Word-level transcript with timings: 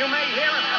You 0.00 0.08
may 0.08 0.32
hear 0.32 0.56
him. 0.56 0.69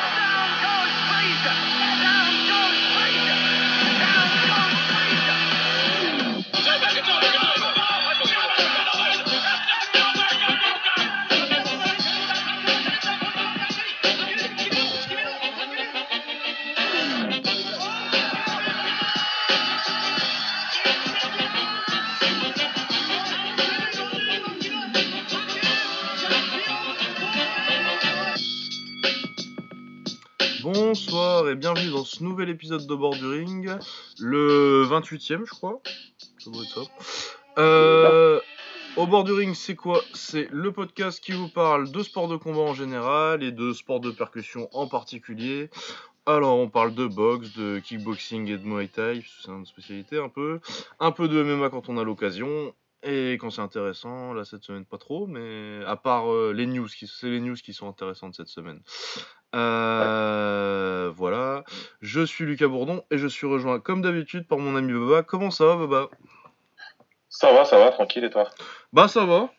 Dans 32.01 32.05
ce 32.05 32.23
nouvel 32.23 32.49
épisode 32.49 32.87
de 32.87 32.95
Bord 32.95 33.13
du 33.13 33.27
Ring, 33.27 33.69
le 34.19 34.87
28ème 34.89 35.45
je 35.45 35.51
crois. 35.51 35.83
Euh, 37.59 38.39
au 38.97 39.05
bord 39.05 39.23
du 39.23 39.33
ring, 39.33 39.53
c'est 39.53 39.75
quoi? 39.75 40.01
C'est 40.15 40.47
le 40.49 40.71
podcast 40.71 41.23
qui 41.23 41.31
vous 41.31 41.47
parle 41.47 41.91
de 41.91 42.01
sport 42.01 42.27
de 42.27 42.37
combat 42.37 42.61
en 42.61 42.73
général 42.73 43.43
et 43.43 43.51
de 43.51 43.71
sport 43.71 43.99
de 43.99 44.09
percussion 44.09 44.67
en 44.73 44.87
particulier. 44.87 45.69
Alors, 46.25 46.57
on 46.57 46.69
parle 46.69 46.95
de 46.95 47.05
boxe, 47.05 47.55
de 47.55 47.77
kickboxing 47.77 48.47
et 48.49 48.57
de 48.57 48.65
muay 48.65 48.87
thai, 48.87 49.23
c'est 49.43 49.51
une 49.51 49.67
spécialité 49.67 50.17
un 50.17 50.29
peu. 50.29 50.59
Un 50.99 51.11
peu 51.11 51.27
de 51.27 51.43
MMA 51.43 51.69
quand 51.69 51.87
on 51.87 51.99
a 51.99 52.03
l'occasion. 52.03 52.73
Et 53.03 53.33
quand 53.33 53.51
c'est 53.51 53.61
intéressant, 53.61 54.33
là 54.33 54.43
cette 54.43 54.63
semaine 54.63 54.85
pas 54.85 54.99
trop, 54.99 55.27
mais 55.27 55.83
à 55.85 55.95
part 55.95 56.31
euh, 56.31 56.51
les 56.51 56.67
news, 56.67 56.87
c'est 56.87 57.29
les 57.29 57.39
news 57.39 57.55
qui 57.55 57.73
sont 57.73 57.87
intéressantes 57.87 58.35
cette 58.35 58.47
semaine. 58.47 58.81
Euh, 59.55 61.11
Voilà, 61.15 61.63
je 62.01 62.21
suis 62.21 62.45
Lucas 62.45 62.67
Bourdon 62.67 63.03
et 63.11 63.17
je 63.17 63.27
suis 63.27 63.47
rejoint 63.47 63.79
comme 63.79 64.01
d'habitude 64.01 64.47
par 64.47 64.57
mon 64.57 64.75
ami 64.75 64.93
Baba. 64.93 65.23
Comment 65.23 65.51
ça 65.51 65.65
va 65.65 65.75
Baba? 65.75 66.09
Ça 67.29 67.51
va, 67.53 67.65
ça 67.65 67.77
va, 67.79 67.91
tranquille 67.91 68.23
et 68.23 68.29
toi? 68.29 68.49
Bah 68.93 69.07
ça 69.07 69.25
va. 69.25 69.49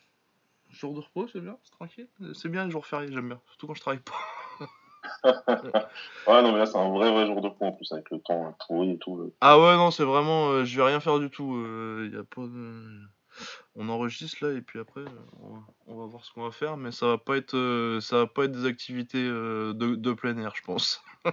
Jour 0.70 0.94
de 0.94 1.00
repos, 1.00 1.28
c'est 1.33 1.41
bien, 1.41 1.56
c'est 1.64 1.72
tranquille. 1.72 2.08
C'est 2.34 2.48
bien 2.48 2.64
les 2.64 2.70
jours 2.70 2.86
fériés, 2.86 3.12
j'aime 3.12 3.28
bien. 3.28 3.41
Surtout 3.48 3.67
quand 3.67 3.75
je 3.75 3.80
travaille 3.80 4.00
pas. 4.00 4.12
Ouais, 6.28 6.41
non, 6.42 6.52
mais 6.52 6.58
là, 6.58 6.67
c'est 6.67 6.78
un 6.78 6.91
vrai, 6.91 7.11
vrai 7.11 7.27
jour 7.27 7.41
de 7.41 7.48
repos 7.48 7.64
en 7.67 7.72
plus, 7.72 7.91
avec 7.92 8.08
le 8.11 8.20
temps 8.20 8.56
pourri 8.67 8.92
et 8.92 8.98
tout. 8.98 9.19
euh. 9.19 9.34
Ah 9.41 9.58
ouais, 9.58 9.77
non, 9.77 9.91
c'est 9.91 10.05
vraiment. 10.05 10.50
euh, 10.50 10.64
je 10.64 10.77
vais 10.77 10.84
rien 10.86 11.00
faire 11.00 11.19
du 11.19 11.28
tout. 11.30 11.56
euh, 11.56 12.08
y 12.12 12.17
a 12.17 12.22
pas 12.22 12.42
de- 12.42 13.00
On 13.77 13.89
enregistre 13.89 14.45
là 14.47 14.53
et 14.57 14.61
puis 14.61 14.79
après, 14.81 15.03
on 15.43 15.55
va, 15.55 15.61
on 15.87 15.97
va 15.98 16.07
voir 16.07 16.25
ce 16.25 16.33
qu'on 16.33 16.43
va 16.45 16.51
faire, 16.51 16.77
mais 16.77 16.91
ça 16.93 17.07
va 17.07 17.19
pas 17.19 17.37
être, 17.37 17.57
euh, 17.57 18.01
ça 18.01 18.19
va 18.19 18.27
pas 18.27 18.45
être 18.45 18.53
des 18.53 18.67
activités 18.67 19.23
euh, 19.25 19.73
de, 19.75 19.95
de 19.97 20.12
plein 20.12 20.37
air, 20.39 20.53
je 20.55 20.62
pense. 20.62 21.03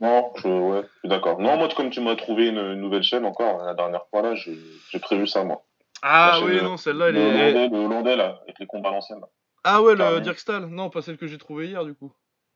Non, 0.00 0.32
je, 0.36 0.46
ouais, 0.46 0.82
je 0.82 0.98
suis 1.00 1.08
d'accord. 1.08 1.40
Non, 1.40 1.56
moi, 1.56 1.68
comme 1.76 1.90
tu 1.90 2.00
m'as 2.00 2.14
trouvé 2.14 2.46
une, 2.50 2.58
une 2.58 2.80
nouvelle 2.80 3.02
chaîne 3.02 3.24
encore, 3.24 3.64
la 3.64 3.74
dernière 3.74 4.06
fois, 4.10 4.22
là, 4.22 4.36
j'ai 4.36 4.98
prévu 5.00 5.26
ça, 5.26 5.42
moi. 5.42 5.64
Ah 6.02 6.38
oui, 6.44 6.62
non, 6.62 6.76
celle-là, 6.76 7.08
elle 7.08 7.14
le, 7.16 7.20
est. 7.20 7.24
Hollandais, 7.50 7.68
le 7.68 7.84
Hollandais, 7.84 8.16
là, 8.16 8.38
avec 8.44 8.60
les 8.60 8.66
combats 8.66 8.90
l'ancienne. 8.92 9.18
là. 9.18 9.26
Ah 9.64 9.82
ouais, 9.82 9.96
le. 9.96 10.20
Dirkstal. 10.20 10.66
Non, 10.66 10.88
pas 10.88 11.02
celle 11.02 11.16
que 11.16 11.26
j'ai 11.26 11.36
trouvée 11.36 11.66
hier, 11.66 11.84
du 11.84 11.94
coup. 11.96 12.12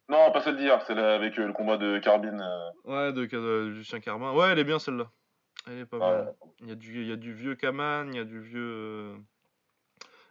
Non, 0.08 0.30
pas 0.30 0.40
celle 0.42 0.56
d'hier, 0.56 0.80
celle 0.86 1.00
avec 1.00 1.36
euh, 1.36 1.46
le 1.48 1.52
combat 1.52 1.78
de 1.78 1.98
Carbine. 1.98 2.40
euh, 2.40 2.70
Ouais, 2.84 3.12
de, 3.12 3.24
de 3.26 3.66
Lucien 3.74 3.98
Carmin. 3.98 4.32
Ouais, 4.34 4.50
elle 4.52 4.60
est 4.60 4.64
bien 4.64 4.78
celle-là. 4.78 5.10
Elle 5.66 5.78
est 5.78 5.86
pas 5.86 5.98
mal. 5.98 6.34
Il 6.60 6.68
y, 6.68 6.72
a 6.72 6.74
du, 6.74 7.02
il 7.02 7.08
y 7.08 7.12
a 7.12 7.16
du 7.16 7.32
vieux 7.32 7.54
Kaman, 7.54 8.12
il 8.12 8.16
y 8.16 8.20
a 8.20 8.24
du 8.24 8.40
vieux. 8.40 8.60
euh, 8.60 9.16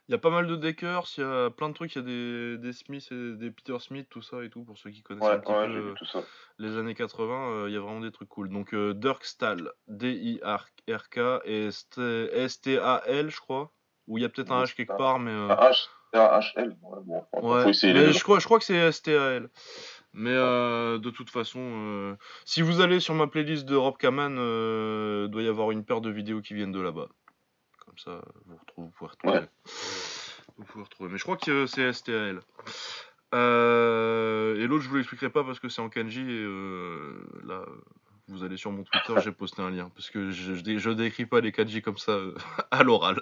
Il 0.07 0.11
y 0.11 0.15
a 0.15 0.17
pas 0.17 0.29
mal 0.29 0.47
de 0.47 0.55
Deckers, 0.55 1.05
il 1.17 1.21
y 1.21 1.23
a 1.23 1.49
plein 1.49 1.69
de 1.69 1.73
trucs, 1.73 1.95
il 1.95 1.99
y 1.99 2.01
a 2.01 2.05
des, 2.05 2.57
des 2.57 2.73
Smith 2.73 3.07
et 3.11 3.33
des 3.35 3.51
Peter 3.51 3.77
Smith, 3.79 4.07
tout 4.09 4.21
ça 4.21 4.43
et 4.43 4.49
tout, 4.49 4.63
pour 4.63 4.77
ceux 4.77 4.89
qui 4.91 5.03
connaissent 5.03 5.23
Ouais, 5.23 5.31
un 5.31 5.39
petit 5.39 5.53
ouais, 5.53 5.67
peu 5.67 5.73
euh, 5.73 5.89
vu 5.89 5.93
tout 5.97 6.05
ça. 6.05 6.23
les 6.59 6.77
années 6.77 6.95
80, 6.95 7.51
euh, 7.51 7.69
il 7.69 7.73
y 7.73 7.77
a 7.77 7.79
vraiment 7.79 8.01
des 8.01 8.11
trucs 8.11 8.29
cool. 8.29 8.49
Donc 8.49 8.73
euh, 8.73 8.93
Dirkstal, 8.93 9.71
D-I-R-K 9.87 11.41
et 11.45 11.69
St- 11.71 12.29
S-T-A-L, 12.33 13.29
je 13.29 13.39
crois. 13.39 13.73
Ou 14.07 14.17
il 14.17 14.21
y 14.21 14.25
a 14.25 14.29
peut-être 14.29 14.51
un 14.51 14.63
H 14.63 14.75
quelque 14.75 14.97
part, 14.97 15.19
mais. 15.19 15.31
Ah, 15.49 15.71
H, 15.71 15.87
H-L. 16.13 16.75
Ouais, 16.81 16.99
bon, 17.03 17.25
je 18.39 18.43
crois 18.45 18.59
que 18.59 18.65
c'est 18.65 18.91
STAL. 18.91 19.49
Mais 20.13 20.33
euh, 20.33 20.97
de 20.97 21.09
toute 21.09 21.29
façon, 21.29 21.59
euh, 21.61 22.15
si 22.45 22.61
vous 22.61 22.81
allez 22.81 22.99
sur 22.99 23.13
ma 23.15 23.27
playlist 23.27 23.65
de 23.65 23.75
Rob 23.75 23.97
Kaman, 23.97 24.35
euh, 24.37 25.27
doit 25.27 25.41
y 25.41 25.47
avoir 25.47 25.71
une 25.71 25.85
paire 25.85 26.01
de 26.01 26.09
vidéos 26.09 26.41
qui 26.41 26.53
viennent 26.53 26.71
de 26.73 26.81
là-bas. 26.81 27.07
Comme 27.85 27.97
ça, 27.97 28.21
vous, 28.45 28.57
retrouvez, 28.57 28.87
vous 28.87 28.91
pouvez 28.91 29.09
retrouver. 29.11 29.33
Ouais. 29.39 29.49
Vous 30.57 30.65
pouvez 30.65 30.83
retrouver. 30.83 31.09
Mais 31.11 31.17
je 31.17 31.23
crois 31.23 31.37
que 31.37 31.65
c'est 31.65 31.91
STAL. 31.93 32.41
Euh, 33.33 34.57
et 34.57 34.67
l'autre, 34.67 34.83
je 34.83 34.89
vous 34.89 34.95
l'expliquerai 34.97 35.29
pas 35.29 35.43
parce 35.43 35.59
que 35.59 35.69
c'est 35.69 35.81
en 35.81 35.89
kanji. 35.89 36.21
Et 36.21 37.47
là, 37.47 37.63
vous 38.27 38.43
allez 38.43 38.57
sur 38.57 38.71
mon 38.71 38.83
Twitter, 38.83 39.13
j'ai 39.23 39.31
posté 39.31 39.61
un 39.61 39.69
lien. 39.69 39.89
Parce 39.95 40.09
que 40.09 40.31
je, 40.31 40.55
je, 40.55 40.61
dé- 40.61 40.77
je 40.79 40.89
décris 40.89 41.25
pas 41.25 41.39
les 41.39 41.51
kanji 41.53 41.81
comme 41.81 41.97
ça 41.97 42.17
à 42.71 42.83
l'oral. 42.83 43.19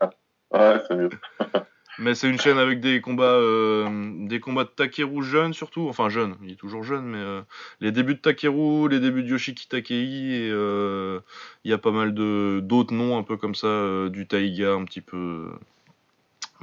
Ouais, 0.50 0.80
c'est 0.88 0.96
mieux. 0.96 1.10
Mais 2.00 2.14
c'est 2.14 2.28
une 2.28 2.38
chaîne 2.38 2.58
avec 2.58 2.80
des 2.80 3.00
combats, 3.00 3.24
euh, 3.24 3.88
des 4.26 4.38
combats 4.38 4.64
de 4.64 4.68
Takeru 4.68 5.22
jeune 5.24 5.52
surtout, 5.52 5.88
enfin 5.88 6.08
jeune, 6.08 6.36
il 6.44 6.52
est 6.52 6.56
toujours 6.56 6.84
jeune, 6.84 7.04
mais 7.04 7.18
euh, 7.18 7.42
les 7.80 7.90
débuts 7.90 8.14
de 8.14 8.20
Takeru, 8.20 8.88
les 8.88 9.00
débuts 9.00 9.24
de 9.24 9.28
Yoshiki 9.28 9.66
Takei, 9.66 10.46
et 10.46 10.50
euh, 10.50 11.18
il 11.64 11.70
y 11.72 11.74
a 11.74 11.78
pas 11.78 11.90
mal 11.90 12.14
de 12.14 12.60
d'autres 12.62 12.94
noms 12.94 13.18
un 13.18 13.24
peu 13.24 13.36
comme 13.36 13.56
ça, 13.56 13.66
euh, 13.66 14.10
du 14.10 14.28
Taiga 14.28 14.74
un 14.74 14.84
petit 14.84 15.00
peu, 15.00 15.50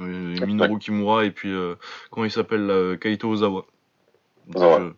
euh, 0.00 0.46
Minoru 0.46 0.78
Kimura 0.78 1.26
et 1.26 1.30
puis 1.30 1.52
euh, 1.52 1.74
comment 2.10 2.24
il 2.24 2.30
s'appelle 2.30 2.98
Kaito 3.00 3.28
Ozawa. 3.28 3.66
Donc, 4.48 4.94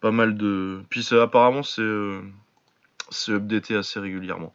pas 0.00 0.12
mal 0.12 0.36
de, 0.36 0.80
puis 0.88 1.06
apparemment 1.12 1.62
c'est 1.62 1.82
euh, 1.82 2.22
c'est 3.10 3.32
updaté 3.32 3.74
assez 3.74 4.00
régulièrement. 4.00 4.54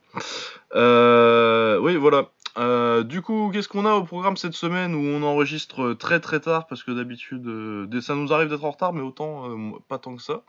Euh, 0.75 1.77
oui, 1.79 1.95
voilà. 1.95 2.29
Euh, 2.57 3.03
du 3.03 3.21
coup, 3.21 3.49
qu'est-ce 3.51 3.67
qu'on 3.67 3.85
a 3.85 3.93
au 3.93 4.03
programme 4.03 4.37
cette 4.37 4.53
semaine 4.53 4.93
où 4.93 4.99
on 4.99 5.23
enregistre 5.23 5.93
très 5.93 6.19
très 6.19 6.39
tard 6.39 6.67
parce 6.67 6.83
que 6.83 6.91
d'habitude, 6.91 7.47
euh, 7.47 8.01
ça 8.01 8.15
nous 8.15 8.31
arrive 8.31 8.49
d'être 8.49 8.63
en 8.63 8.71
retard, 8.71 8.93
mais 8.93 9.01
autant 9.01 9.49
euh, 9.49 9.71
pas 9.87 9.97
tant 9.97 10.15
que 10.15 10.21
ça. 10.21 10.43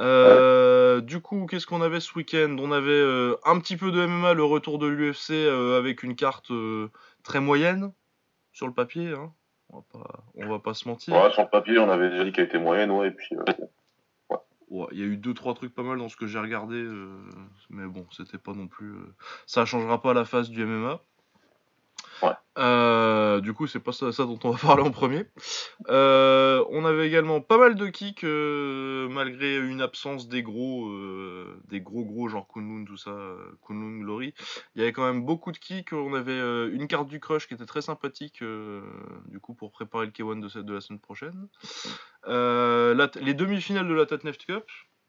Euh, 0.00 1.00
Du 1.00 1.20
coup, 1.20 1.46
qu'est-ce 1.46 1.66
qu'on 1.66 1.80
avait 1.80 2.00
ce 2.00 2.12
week-end? 2.14 2.56
On 2.58 2.72
avait 2.72 2.90
euh, 2.90 3.36
un 3.44 3.58
petit 3.58 3.76
peu 3.76 3.90
de 3.90 4.04
MMA, 4.04 4.34
le 4.34 4.44
retour 4.44 4.78
de 4.78 4.86
l'UFC 4.86 5.30
avec 5.30 6.02
une 6.02 6.14
carte 6.14 6.52
très 7.22 7.40
moyenne 7.40 7.92
sur 8.52 8.66
le 8.66 8.74
papier. 8.74 9.12
Hein. 9.12 9.32
On, 9.70 9.78
va 9.78 9.84
pas, 9.92 10.24
on 10.36 10.48
va 10.48 10.58
pas 10.58 10.74
se 10.74 10.86
mentir. 10.88 11.14
Ouais, 11.14 11.32
sur 11.32 11.42
le 11.42 11.48
papier, 11.48 11.78
on 11.78 11.90
avait 11.90 12.10
déjà 12.10 12.24
dit 12.24 12.32
qu'elle 12.32 12.44
était 12.44 12.58
moyenne, 12.58 12.90
ouais, 12.90 13.08
et 13.08 13.10
puis. 13.12 13.34
Il 14.70 14.98
y 14.98 15.02
a 15.02 15.06
eu 15.06 15.16
deux 15.16 15.34
trois 15.34 15.54
trucs 15.54 15.74
pas 15.74 15.82
mal 15.82 15.98
dans 15.98 16.08
ce 16.08 16.16
que 16.16 16.26
j'ai 16.26 16.38
regardé, 16.38 16.76
euh, 16.76 17.18
mais 17.70 17.86
bon, 17.86 18.06
c'était 18.10 18.38
pas 18.38 18.52
non 18.52 18.68
plus. 18.68 18.92
euh, 18.94 19.14
Ça 19.46 19.64
changera 19.64 20.00
pas 20.02 20.14
la 20.14 20.24
face 20.24 20.50
du 20.50 20.62
MMA. 20.64 21.00
Euh, 22.58 23.40
du 23.40 23.52
coup, 23.52 23.66
c'est 23.66 23.80
pas 23.80 23.92
ça, 23.92 24.10
dont 24.18 24.38
on 24.44 24.50
va 24.50 24.58
parler 24.62 24.82
en 24.82 24.90
premier. 24.90 25.26
Euh, 25.88 26.64
on 26.70 26.84
avait 26.84 27.06
également 27.06 27.40
pas 27.40 27.58
mal 27.58 27.74
de 27.74 27.86
kicks 27.88 28.24
euh, 28.24 29.08
malgré 29.08 29.56
une 29.58 29.80
absence 29.80 30.28
des 30.28 30.42
gros, 30.42 30.90
des 31.68 31.80
gros 31.80 32.04
gros 32.04 32.28
genre 32.28 32.48
Kunlun 32.48 32.84
tout 32.84 32.96
ça, 32.96 33.14
Kunlun 33.66 34.00
Glory. 34.00 34.34
Il 34.74 34.80
y 34.80 34.82
avait 34.82 34.92
quand 34.92 35.06
même 35.06 35.24
beaucoup 35.24 35.52
de 35.52 35.58
kicks. 35.58 35.92
On 35.92 36.14
avait 36.14 36.38
une 36.70 36.88
carte 36.88 37.08
du 37.08 37.20
crush 37.20 37.46
qui 37.46 37.54
était 37.54 37.66
très 37.66 37.82
sympathique, 37.82 38.42
du 39.26 39.40
coup 39.40 39.54
pour 39.54 39.70
préparer 39.70 40.06
le 40.06 40.12
K1 40.12 40.40
de, 40.40 40.62
de 40.62 40.74
la 40.74 40.80
semaine 40.80 41.00
prochaine. 41.00 41.48
Les 42.26 43.34
demi-finales 43.34 43.88
de 43.88 43.94
la 43.94 44.06
Tatneft 44.06 44.46
Cup. 44.46 44.64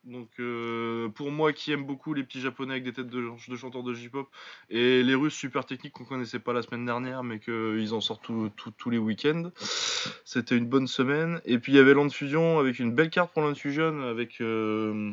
Donc 0.08 0.30
euh, 0.40 1.10
pour 1.10 1.32
moi 1.32 1.52
qui 1.52 1.72
aime 1.74 1.86
beaucoup 1.86 2.14
les 2.14 2.24
petits 2.24 2.40
japonais 2.40 2.74
avec 2.74 2.86
des 2.86 2.94
têtes 2.94 3.10
de, 3.10 3.30
chanteurs 3.58 3.84
de 3.84 3.94
J-pop 3.94 4.30
et 4.70 5.04
les 5.04 5.16
russes 5.16 5.36
super 5.36 5.66
techniques 5.66 5.94
qu'on 5.94 6.06
connaissait 6.06 6.40
pas 6.40 6.54
la 6.54 6.62
semaine 6.62 6.86
dernière 6.86 7.24
mais 7.24 7.40
qu'ils 7.40 7.94
en 7.94 8.00
sortent 8.00 8.32
tous 8.78 8.90
les 8.90 8.98
week-ends. 8.98 9.52
C'était 10.24 10.58
une 10.58 10.68
bonne 10.68 10.88
semaine. 10.88 11.42
Et 11.46 11.60
puis 11.60 11.74
il 11.74 11.76
y 11.76 11.80
avait 11.80 11.94
Land 11.94 12.10
Fusion 12.10 12.58
avec 12.58 12.80
une 12.80 12.94
belle 12.94 13.10
carte 13.10 13.34
pour 13.34 13.42
Land 13.44 13.56
Fusion 13.56 14.02
avec 14.04 14.40
euh, 14.40 15.12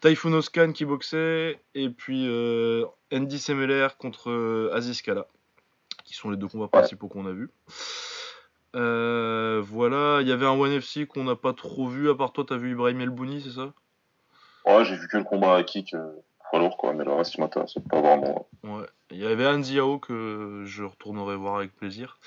Typhoon 0.00 0.34
Oscan 0.34 0.72
qui 0.72 0.84
boxait 0.84 1.58
et 1.74 1.88
puis 1.88 2.26
euh, 2.28 2.84
Andy 3.12 3.38
Semeler 3.38 3.88
contre 3.98 4.30
euh, 4.30 4.70
Aziz 4.74 5.02
Kala 5.02 5.26
qui 6.04 6.14
sont 6.14 6.30
les 6.30 6.36
deux 6.36 6.48
combats 6.48 6.68
principaux 6.68 7.08
qu'on 7.08 7.26
a 7.26 7.32
vus. 7.32 7.50
Euh, 8.76 9.62
voilà, 9.64 10.20
il 10.20 10.28
y 10.28 10.32
avait 10.32 10.46
un 10.46 10.58
One 10.58 10.72
FC 10.72 11.06
qu'on 11.06 11.24
n'a 11.24 11.36
pas 11.36 11.52
trop 11.52 11.88
vu, 11.88 12.08
à 12.10 12.14
part 12.14 12.32
toi, 12.32 12.44
t'as 12.48 12.56
vu 12.56 12.72
Ibrahim 12.72 13.00
Elbouni, 13.00 13.42
c'est 13.42 13.52
ça? 13.52 13.72
Ouais, 14.68 14.84
j'ai 14.84 14.96
vu 14.96 15.08
que 15.08 15.16
le 15.16 15.24
combat 15.24 15.56
à 15.56 15.62
kick, 15.64 15.94
euh, 15.94 16.10
poids 16.50 16.60
lourd, 16.60 16.76
quoi, 16.76 16.92
mais 16.92 17.04
le 17.04 17.12
reste, 17.12 17.34
il 17.34 17.40
m'intéresse 17.40 17.74
pas 17.90 18.00
vraiment. 18.00 18.48
Ouais. 18.62 18.86
Il 19.10 19.16
y 19.18 19.26
avait 19.26 19.46
Han 19.46 19.62
Ziao 19.62 19.98
que 19.98 20.62
je 20.66 20.84
retournerai 20.84 21.34
voir 21.36 21.56
avec 21.56 21.74
plaisir. 21.74 22.18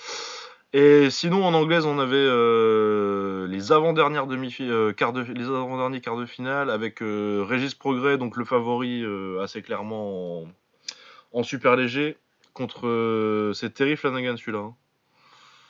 Et 0.74 1.10
sinon, 1.10 1.44
en 1.46 1.54
anglaise, 1.54 1.86
on 1.86 2.00
avait 2.00 2.16
euh, 2.16 3.46
les 3.48 3.72
avant-dernières 3.72 4.26
demi 4.26 4.56
euh, 4.62 4.94
quarts 4.94 5.12
de 5.14 5.22
les 5.22 5.46
avant-derniers 5.46 6.00
quarts 6.02 6.16
de 6.18 6.26
finale 6.26 6.70
avec 6.70 7.02
euh, 7.04 7.46
Régis 7.48 7.76
Progrès, 7.76 8.18
donc 8.18 8.38
le 8.38 8.46
favori 8.46 9.04
euh, 9.04 9.42
assez 9.42 9.62
clairement 9.62 10.44
en, 10.44 10.48
en 11.34 11.44
super 11.44 11.76
léger 11.76 12.18
contre 12.54 13.52
c'est 13.54 13.74
Terry 13.74 13.96
Flanagan 13.98 14.38
celui-là. 14.38 14.60
hein. 14.60 14.76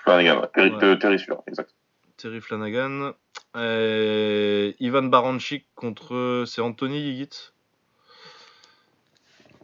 Flanagan, 0.04 0.42
ouais. 0.42 0.48
Terry, 0.54 0.72
Ouais. 0.72 1.00
Terry, 1.00 1.20
celui-là, 1.20 1.42
exact. 1.48 1.72
Terry 2.18 2.40
Flanagan. 2.40 3.14
Et 3.58 4.76
Ivan 4.80 5.04
Baranchik 5.04 5.66
contre. 5.76 6.44
C'est 6.48 6.62
Anthony 6.62 7.00
Gigit. 7.02 7.52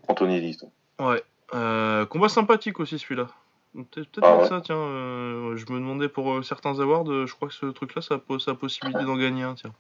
Anthony 0.07 0.39
Lee. 0.41 0.57
Ouais. 0.99 1.23
Euh, 1.53 2.05
combat 2.05 2.29
sympathique 2.29 2.79
aussi 2.79 2.99
celui-là. 2.99 3.27
Peut-être 3.75 4.19
Ah 4.23 4.37
ouais. 4.37 4.47
ça, 4.47 4.61
tiens. 4.61 4.75
euh, 4.75 5.55
je 5.55 5.71
me 5.71 5.77
demandais 5.79 6.09
pour 6.09 6.31
euh, 6.33 6.41
certains 6.41 6.79
awards, 6.79 7.09
euh, 7.11 7.25
je 7.27 7.35
crois 7.35 7.47
que 7.47 7.53
ce 7.53 7.67
truc-là, 7.67 8.01
ça 8.01 8.15
a 8.15 8.53
possibilité 8.55 9.03
d'en 9.03 9.17
gagner 9.17 9.43
un, 9.43 9.53
tiens. 9.53 9.73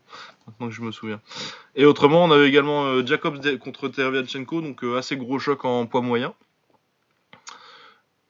Maintenant 0.45 0.67
que 0.67 0.73
je 0.73 0.81
me 0.81 0.91
souviens. 0.91 1.19
Et 1.75 1.85
autrement, 1.85 2.23
on 2.25 2.31
avait 2.31 2.47
également 2.47 2.85
euh, 2.85 3.05
Jacobs 3.05 3.39
contre 3.59 3.87
Tervianchenko, 3.87 4.61
donc 4.61 4.83
euh, 4.83 4.97
assez 4.97 5.17
gros 5.17 5.39
choc 5.39 5.65
en 5.65 5.85
poids 5.87 6.01
moyen. 6.01 6.33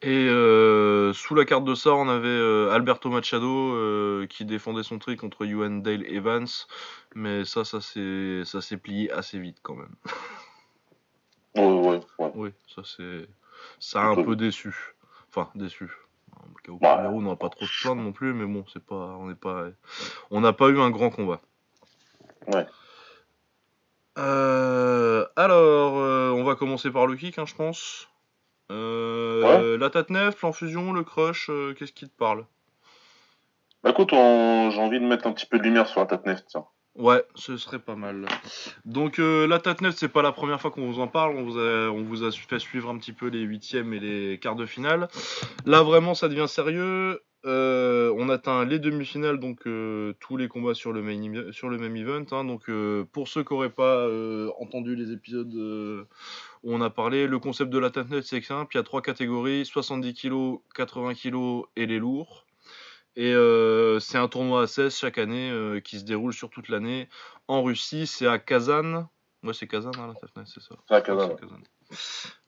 Et 0.03 0.27
euh, 0.29 1.11
sous 1.13 1.33
la 1.33 1.45
carte 1.45 1.63
de 1.63 1.73
ça, 1.73 1.93
on 1.95 2.07
avait 2.07 2.27
euh, 2.27 2.69
Alberto 2.71 3.09
Machado 3.09 3.73
euh, 3.73 4.27
qui 4.27 4.45
défendait 4.45 4.83
son 4.83 4.99
tri 4.99 5.17
contre 5.17 5.43
Ewan 5.43 5.81
Dale 5.81 6.05
Evans. 6.05 6.45
Mais 7.15 7.45
ça, 7.45 7.65
ça 7.65 7.81
s'est 7.81 8.43
ça 8.45 8.61
s'est 8.61 8.77
plié 8.77 9.11
assez 9.11 9.39
vite 9.39 9.57
quand 9.63 9.75
même. 9.75 9.95
Ouais, 11.55 11.63
ouais, 11.65 11.99
ouais. 12.19 12.31
Oui, 12.35 12.49
ça 12.67 12.83
c'est. 12.85 13.27
Ça 13.79 14.03
a 14.03 14.05
un 14.05 14.15
peu 14.23 14.35
déçu. 14.35 14.93
Enfin, 15.29 15.49
déçu. 15.55 15.89
Au 16.67 16.77
Bah, 16.77 16.95
premier 16.95 17.07
round, 17.07 17.25
on 17.25 17.29
n'a 17.31 17.35
pas 17.35 17.49
trop 17.49 17.65
se 17.65 17.81
plaindre 17.81 18.03
non 18.03 18.11
plus, 18.11 18.33
mais 18.33 18.45
bon, 18.45 18.65
c'est 18.71 18.83
pas. 18.83 19.17
On 19.19 19.27
n'est 19.27 19.35
pas. 19.35 19.65
On 20.29 20.41
n'a 20.41 20.53
pas 20.53 20.67
eu 20.69 20.79
un 20.79 20.91
grand 20.91 21.09
combat. 21.09 21.41
Ouais. 22.47 22.67
Alors, 25.35 25.93
on 26.35 26.43
va 26.43 26.55
commencer 26.55 26.91
par 26.91 27.07
le 27.07 27.15
kick, 27.15 27.39
hein, 27.39 27.45
je 27.47 27.55
pense. 27.55 28.09
Euh, 28.71 29.77
La 29.77 29.89
Tatnef, 29.89 30.41
l'enfusion, 30.41 30.91
le 30.93 31.03
crush, 31.03 31.49
euh, 31.49 31.73
qu'est-ce 31.73 31.93
qui 31.93 32.05
te 32.07 32.15
parle? 32.17 32.45
Bah 33.83 33.91
écoute, 33.91 34.11
on- 34.11 34.69
j'ai 34.71 34.81
envie 34.81 34.99
de 34.99 35.05
mettre 35.05 35.27
un 35.27 35.31
petit 35.33 35.45
peu 35.45 35.57
de 35.57 35.63
lumière 35.63 35.87
sur 35.87 36.01
la 36.01 36.07
Tatnef, 36.07 36.45
tiens. 36.45 36.65
Ouais, 36.95 37.23
ce 37.35 37.57
serait 37.57 37.77
pas 37.79 37.95
mal. 37.95 38.25
Donc 38.83 39.19
euh, 39.19 39.45
la 39.47 39.59
Tatnef, 39.59 39.95
c'est 39.95 40.07
pas 40.09 40.23
la 40.23 40.31
première 40.31 40.59
fois 40.59 40.71
qu'on 40.71 40.89
vous 40.91 40.99
en 40.99 41.07
parle. 41.07 41.35
On 41.37 41.43
vous 41.43 41.59
a, 41.59 41.89
on 41.91 42.01
vous 42.03 42.23
a 42.23 42.31
fait 42.31 42.57
suivre 42.59 42.89
un 42.89 42.97
petit 42.97 43.13
peu 43.13 43.27
les 43.27 43.41
huitièmes 43.41 43.93
et 43.93 43.99
les 43.99 44.39
quarts 44.39 44.55
de 44.55 44.65
finale. 44.65 45.07
Là 45.65 45.83
vraiment, 45.83 46.15
ça 46.15 46.27
devient 46.27 46.47
sérieux. 46.47 47.21
Euh, 47.45 48.11
on 48.17 48.29
atteint 48.29 48.65
les 48.65 48.79
demi-finales, 48.79 49.39
donc 49.39 49.67
euh, 49.67 50.13
tous 50.19 50.37
les 50.37 50.47
combats 50.47 50.73
sur 50.73 50.91
le, 50.91 51.03
main, 51.03 51.21
em- 51.21 51.51
sur 51.53 51.69
le 51.69 51.77
même 51.77 51.95
event. 51.95 52.25
hein. 52.31 52.43
donc 52.43 52.67
euh, 52.67 53.05
pour 53.13 53.27
ceux 53.27 53.43
qui 53.43 53.53
n'auraient 53.53 53.69
pas 53.69 54.07
entendu 54.59 54.95
les 54.95 55.11
épisodes 55.13 55.53
où 56.63 56.73
on 56.73 56.81
a 56.81 56.89
parlé, 56.89 57.27
le 57.27 57.39
concept 57.39 57.69
de 57.69 57.79
la 57.79 57.89
Tatnef, 57.89 58.25
c'est 58.25 58.41
simple. 58.41 58.75
Il 58.75 58.77
y 58.77 58.81
a 58.81 58.83
trois 58.83 59.01
catégories 59.01 59.65
70 59.65 60.13
kg, 60.13 60.59
80 60.75 61.13
kg 61.15 61.63
et 61.75 61.85
les 61.85 61.99
lourds. 61.99 62.45
Et 63.15 63.33
euh, 63.33 63.99
c'est 63.99 64.19
un 64.19 64.27
tournoi 64.27 64.61
à 64.61 64.67
16 64.67 64.95
chaque 64.95 65.17
année 65.17 65.49
euh, 65.49 65.79
qui 65.79 65.99
se 65.99 66.05
déroule 66.05 66.33
sur 66.33 66.51
toute 66.51 66.69
l'année. 66.69 67.09
En 67.47 67.63
Russie, 67.63 68.05
c'est 68.05 68.27
à 68.27 68.37
Kazan. 68.37 69.09
Ouais, 69.43 69.53
c'est 69.53 69.67
Kazan, 69.67 69.91
hein, 69.97 70.07
la 70.07 70.13
Tatnef, 70.13 70.47
c'est 70.47 70.61
ça. 70.61 70.75
C'est 70.87 70.93
à 70.93 71.01
Kazan. 71.01 71.35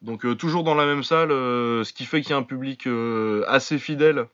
Donc 0.04 0.26
euh, 0.26 0.36
toujours 0.36 0.64
dans 0.64 0.76
la 0.76 0.86
même 0.86 1.04
salle, 1.04 1.30
ce 1.30 1.92
qui 1.92 2.06
fait 2.06 2.22
qu'il 2.22 2.32
y 2.32 2.34
a 2.34 2.38
un 2.38 2.44
public 2.44 2.88
assez 3.48 3.80
fidèle 3.80 4.28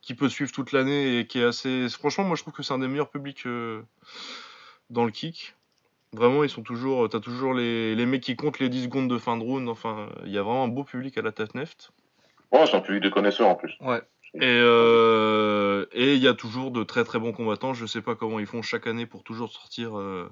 qui 0.00 0.14
peut 0.14 0.28
suivre 0.28 0.50
toute 0.50 0.72
l'année 0.72 1.20
et 1.20 1.26
qui 1.26 1.38
est 1.38 1.44
assez. 1.44 1.88
Franchement, 1.88 2.24
moi 2.24 2.36
je 2.36 2.42
trouve 2.42 2.54
que 2.54 2.62
c'est 2.62 2.74
un 2.74 2.78
des 2.78 2.88
meilleurs 2.88 3.10
publics 3.10 3.46
dans 4.90 5.04
le 5.04 5.10
kick. 5.10 5.54
Vraiment, 6.16 6.42
ils 6.44 6.50
sont 6.50 6.62
toujours. 6.62 7.08
T'as 7.08 7.20
toujours 7.20 7.54
les, 7.54 7.94
les 7.94 8.06
mecs 8.06 8.22
qui 8.22 8.34
comptent 8.36 8.58
les 8.58 8.68
10 8.68 8.84
secondes 8.84 9.08
de 9.08 9.18
fin 9.18 9.36
de 9.36 9.42
round. 9.42 9.68
Enfin, 9.68 10.08
il 10.24 10.32
y 10.32 10.38
a 10.38 10.42
vraiment 10.42 10.64
un 10.64 10.68
beau 10.68 10.82
public 10.84 11.16
à 11.18 11.22
la 11.22 11.30
Tatneft. 11.32 11.92
Ouais, 12.52 12.66
c'est 12.66 12.74
un 12.76 12.80
public 12.80 13.02
de 13.02 13.08
connaisseurs 13.10 13.48
en 13.48 13.54
plus. 13.54 13.74
Ouais. 13.80 14.02
Et 14.34 14.40
euh, 14.42 15.86
et 15.92 16.14
il 16.14 16.20
y 16.22 16.28
a 16.28 16.34
toujours 16.34 16.70
de 16.70 16.82
très 16.84 17.04
très 17.04 17.18
bons 17.18 17.32
combattants. 17.32 17.72
Je 17.74 17.86
sais 17.86 18.02
pas 18.02 18.14
comment 18.14 18.38
ils 18.38 18.46
font 18.46 18.60
chaque 18.62 18.86
année 18.86 19.06
pour 19.06 19.22
toujours 19.22 19.50
sortir. 19.50 19.98
euh, 19.98 20.28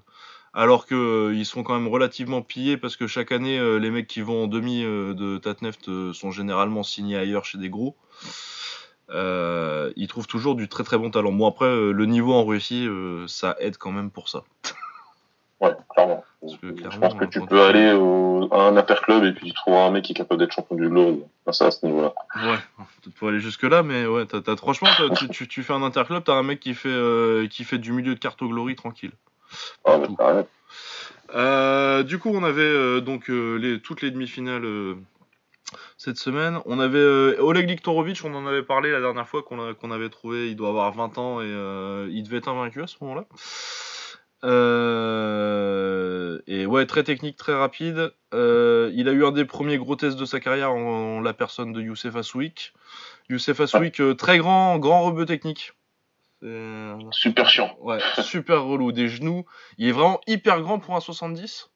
alors 0.53 0.87
que 0.87 0.95
euh, 0.95 1.35
ils 1.35 1.47
sont 1.47 1.63
quand 1.65 1.75
même 1.75 1.89
relativement 1.89 2.41
pillés 2.43 2.77
parce 2.77 2.97
que 2.97 3.07
chaque 3.07 3.33
année 3.33 3.59
euh, 3.59 3.79
les 3.79 3.91
mecs 3.91 4.07
qui 4.07 4.21
vont 4.21 4.45
en 4.45 4.47
demi 4.47 4.85
euh, 4.85 5.13
de 5.15 5.39
Tatneft 5.39 5.89
euh, 5.89 6.13
sont 6.13 6.31
généralement 6.31 6.83
signés 6.83 7.17
ailleurs 7.17 7.45
chez 7.45 7.59
des 7.59 7.71
gros. 7.71 7.97
Euh, 9.11 9.93
ils 9.97 10.07
trouvent 10.09 10.27
toujours 10.27 10.55
du 10.55 10.69
très 10.69 10.83
très 10.85 10.97
bon 10.97 11.11
talent. 11.11 11.33
Bon 11.33 11.47
après 11.47 11.67
euh, 11.67 11.93
le 11.93 12.07
niveau 12.07 12.33
en 12.33 12.45
Russie 12.45 12.87
euh, 12.87 13.27
ça 13.27 13.57
aide 13.59 13.77
quand 13.79 13.91
même 13.93 14.11
pour 14.11 14.29
ça. 14.29 14.45
Ouais, 15.65 15.77
clairement. 15.91 16.25
Je 16.43 16.99
pense 16.99 17.15
que 17.15 17.25
tu 17.25 17.41
peux 17.41 17.47
tu- 17.47 17.61
aller 17.61 17.93
au- 17.93 18.49
à 18.53 18.63
un 18.69 18.77
interclub 18.77 19.25
et 19.25 19.33
puis 19.33 19.49
tu 19.49 19.55
trouveras 19.55 19.87
un 19.87 19.91
mec 19.91 20.05
qui 20.05 20.13
est 20.13 20.15
capable 20.15 20.41
d'être 20.41 20.53
champion 20.53 20.77
du 20.77 20.89
globe. 20.89 21.21
Enfin, 21.47 21.53
ça, 21.53 21.67
à 21.67 21.71
ce 21.71 21.85
niveau-là. 21.87 22.13
Ouais, 22.37 22.57
peut-être 23.03 23.19
pas 23.19 23.29
aller 23.29 23.41
jusque 23.41 23.63
là, 23.63 23.83
mais 23.83 24.07
ouais, 24.07 24.27
t'as, 24.27 24.41
t'as- 24.41 24.57
franchement, 24.57 24.89
tu, 25.17 25.29
tu, 25.29 25.49
tu 25.49 25.63
fais 25.63 25.73
un 25.73 25.83
interclub, 25.83 26.23
t'as 26.25 26.35
un 26.35 26.43
mec 26.43 26.61
qui 26.61 26.75
fait, 26.75 26.89
euh, 26.91 27.47
qui 27.49 27.65
fait 27.65 27.79
du 27.79 27.93
milieu 27.93 28.15
de 28.15 28.19
carte 28.21 28.43
au 28.43 28.49
glory 28.49 28.75
tranquille. 28.77 29.13
Ah, 29.85 29.99
bah. 30.19 30.45
Euh, 31.35 32.03
du 32.03 32.19
coup, 32.19 32.31
on 32.35 32.45
avait 32.45 32.63
euh, 32.63 33.01
donc 33.01 33.31
euh, 33.31 33.57
les, 33.57 33.81
toutes 33.81 34.03
les 34.03 34.11
demi-finales 34.11 34.65
cette 35.97 36.19
semaine. 36.19 36.59
On 36.67 36.79
avait 36.79 36.99
euh, 36.99 37.37
Oleg 37.41 37.69
Liktorovic, 37.69 38.21
on 38.25 38.35
en 38.35 38.47
avait 38.47 38.63
parlé 38.63 38.91
la 38.93 39.01
dernière 39.01 39.27
fois 39.27 39.43
qu'on, 39.43 39.75
qu'on 39.75 39.91
avait 39.91 40.11
trouvé, 40.11 40.49
il 40.51 40.57
doit 40.57 40.69
avoir 40.69 40.93
20 40.93 41.17
ans 41.19 41.41
et 41.41 41.45
euh, 41.47 42.09
il 42.11 42.23
devait 42.25 42.39
être 42.39 42.49
invaincu 42.49 42.83
à 42.83 42.87
ce 42.87 42.97
moment-là. 43.01 43.25
Euh, 44.45 46.41
et 46.47 46.67
ouais, 46.67 46.87
très 46.87 47.03
technique, 47.03 47.37
très 47.37 47.55
rapide. 47.55 48.13
Euh, 48.33 48.91
il 48.95 49.09
a 49.09 49.13
eu 49.13 49.25
un 49.25 49.33
des 49.33 49.45
premiers 49.45 49.79
gros 49.79 49.97
tests 49.97 50.19
de 50.19 50.25
sa 50.25 50.41
carrière 50.41 50.73
en, 50.73 51.17
en 51.17 51.21
la 51.21 51.33
personne 51.35 51.73
de 51.73 51.81
Youssef 51.81 52.15
Asouik. 52.17 52.73
Youssef 53.31 53.61
Asouik, 53.61 54.01
euh, 54.01 54.15
très 54.15 54.39
grand, 54.39 54.79
grand 54.79 55.03
rebeu 55.03 55.27
technique. 55.27 55.73
C'est- 56.43 56.95
Super 57.13 57.49
chiant. 57.49 57.77
Ouais, 57.81 57.99
super 58.23 58.65
relou. 58.65 58.93
Des 58.93 59.09
genoux. 59.09 59.45
Il 59.79 59.89
est 59.89 59.93
vraiment 59.93 60.21
hyper 60.27 60.61
grand 60.61 60.79
pour 60.79 60.95
un 60.97 61.01
70. 61.01 61.71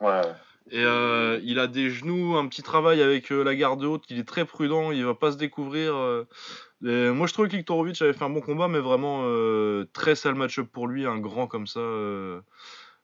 Ouais. 0.00 0.22
Et 0.70 0.84
euh, 0.84 1.40
il 1.42 1.58
a 1.58 1.66
des 1.66 1.90
genoux, 1.90 2.36
un 2.36 2.46
petit 2.46 2.62
travail 2.62 3.02
avec 3.02 3.32
euh, 3.32 3.42
la 3.42 3.54
garde 3.54 3.82
haute. 3.84 4.04
Il 4.10 4.18
est 4.18 4.28
très 4.28 4.44
prudent. 4.44 4.90
Il 4.92 5.04
va 5.04 5.14
pas 5.14 5.32
se 5.32 5.36
découvrir. 5.36 5.94
euh. 5.96 6.24
Moi, 6.80 7.26
je 7.26 7.32
trouvais 7.32 7.48
que 7.48 7.56
Liktorovic 7.56 8.00
avait 8.02 8.12
fait 8.12 8.24
un 8.24 8.30
bon 8.30 8.40
combat, 8.40 8.68
mais 8.68 8.78
vraiment 8.78 9.24
très 9.92 10.14
sale 10.14 10.34
match-up 10.34 10.68
pour 10.70 10.86
lui. 10.86 11.06
Un 11.06 11.18
grand 11.18 11.46
comme 11.46 11.66
ça. 11.66 11.80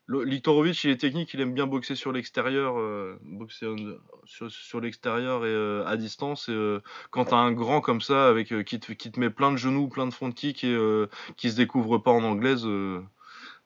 Liktorovic, 0.09 0.85
il 0.85 0.91
est 0.91 0.97
technique. 0.97 1.35
Il 1.35 1.41
aime 1.41 1.55
bien 1.55 1.67
boxer 1.67 1.97
sur 1.97 2.13
l'extérieur, 2.13 2.77
boxer 3.23 3.75
sur, 4.27 4.81
l'extérieur 4.81 5.45
et 5.45 5.87
à 5.89 5.97
distance. 5.97 6.49
Et 6.49 6.79
quand 7.11 7.25
t'as 7.25 7.37
un 7.37 7.51
grand 7.51 7.81
comme 7.81 8.01
ça, 8.01 8.29
avec 8.29 8.55
qui, 8.65 8.79
te, 8.79 9.19
met 9.21 9.31
plein 9.31 9.51
de 9.51 9.57
genoux, 9.57 9.89
plein 9.89 10.07
de 10.07 10.15
front 10.15 10.31
kick 10.31 10.63
et 10.63 11.07
qui 11.37 11.51
se 11.51 11.57
découvre 11.57 11.99
pas 11.99 12.13
en 12.13 12.23
anglaise. 12.23 12.65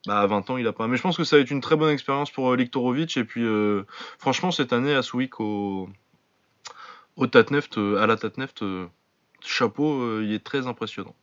Bah, 0.06 0.20
à 0.20 0.26
20 0.26 0.50
ans, 0.50 0.56
il 0.56 0.66
a 0.66 0.72
pas. 0.72 0.86
Mais 0.86 0.96
je 0.96 1.02
pense 1.02 1.16
que 1.16 1.24
ça 1.24 1.36
va 1.36 1.42
être 1.42 1.50
une 1.50 1.60
très 1.60 1.76
bonne 1.76 1.90
expérience 1.90 2.30
pour 2.30 2.52
euh, 2.52 2.56
Liktorovic. 2.56 3.16
Et 3.16 3.24
puis, 3.24 3.44
euh, 3.44 3.84
franchement, 4.18 4.50
cette 4.50 4.72
année, 4.72 4.94
à 4.94 5.02
Swick, 5.02 5.40
au, 5.40 5.88
Tatneft, 7.30 7.78
euh, 7.78 8.00
à 8.00 8.06
la 8.06 8.16
Tatneft, 8.16 8.64
chapeau, 9.40 10.20
il 10.20 10.32
est 10.32 10.44
très 10.44 10.66
impressionnant. 10.66 11.14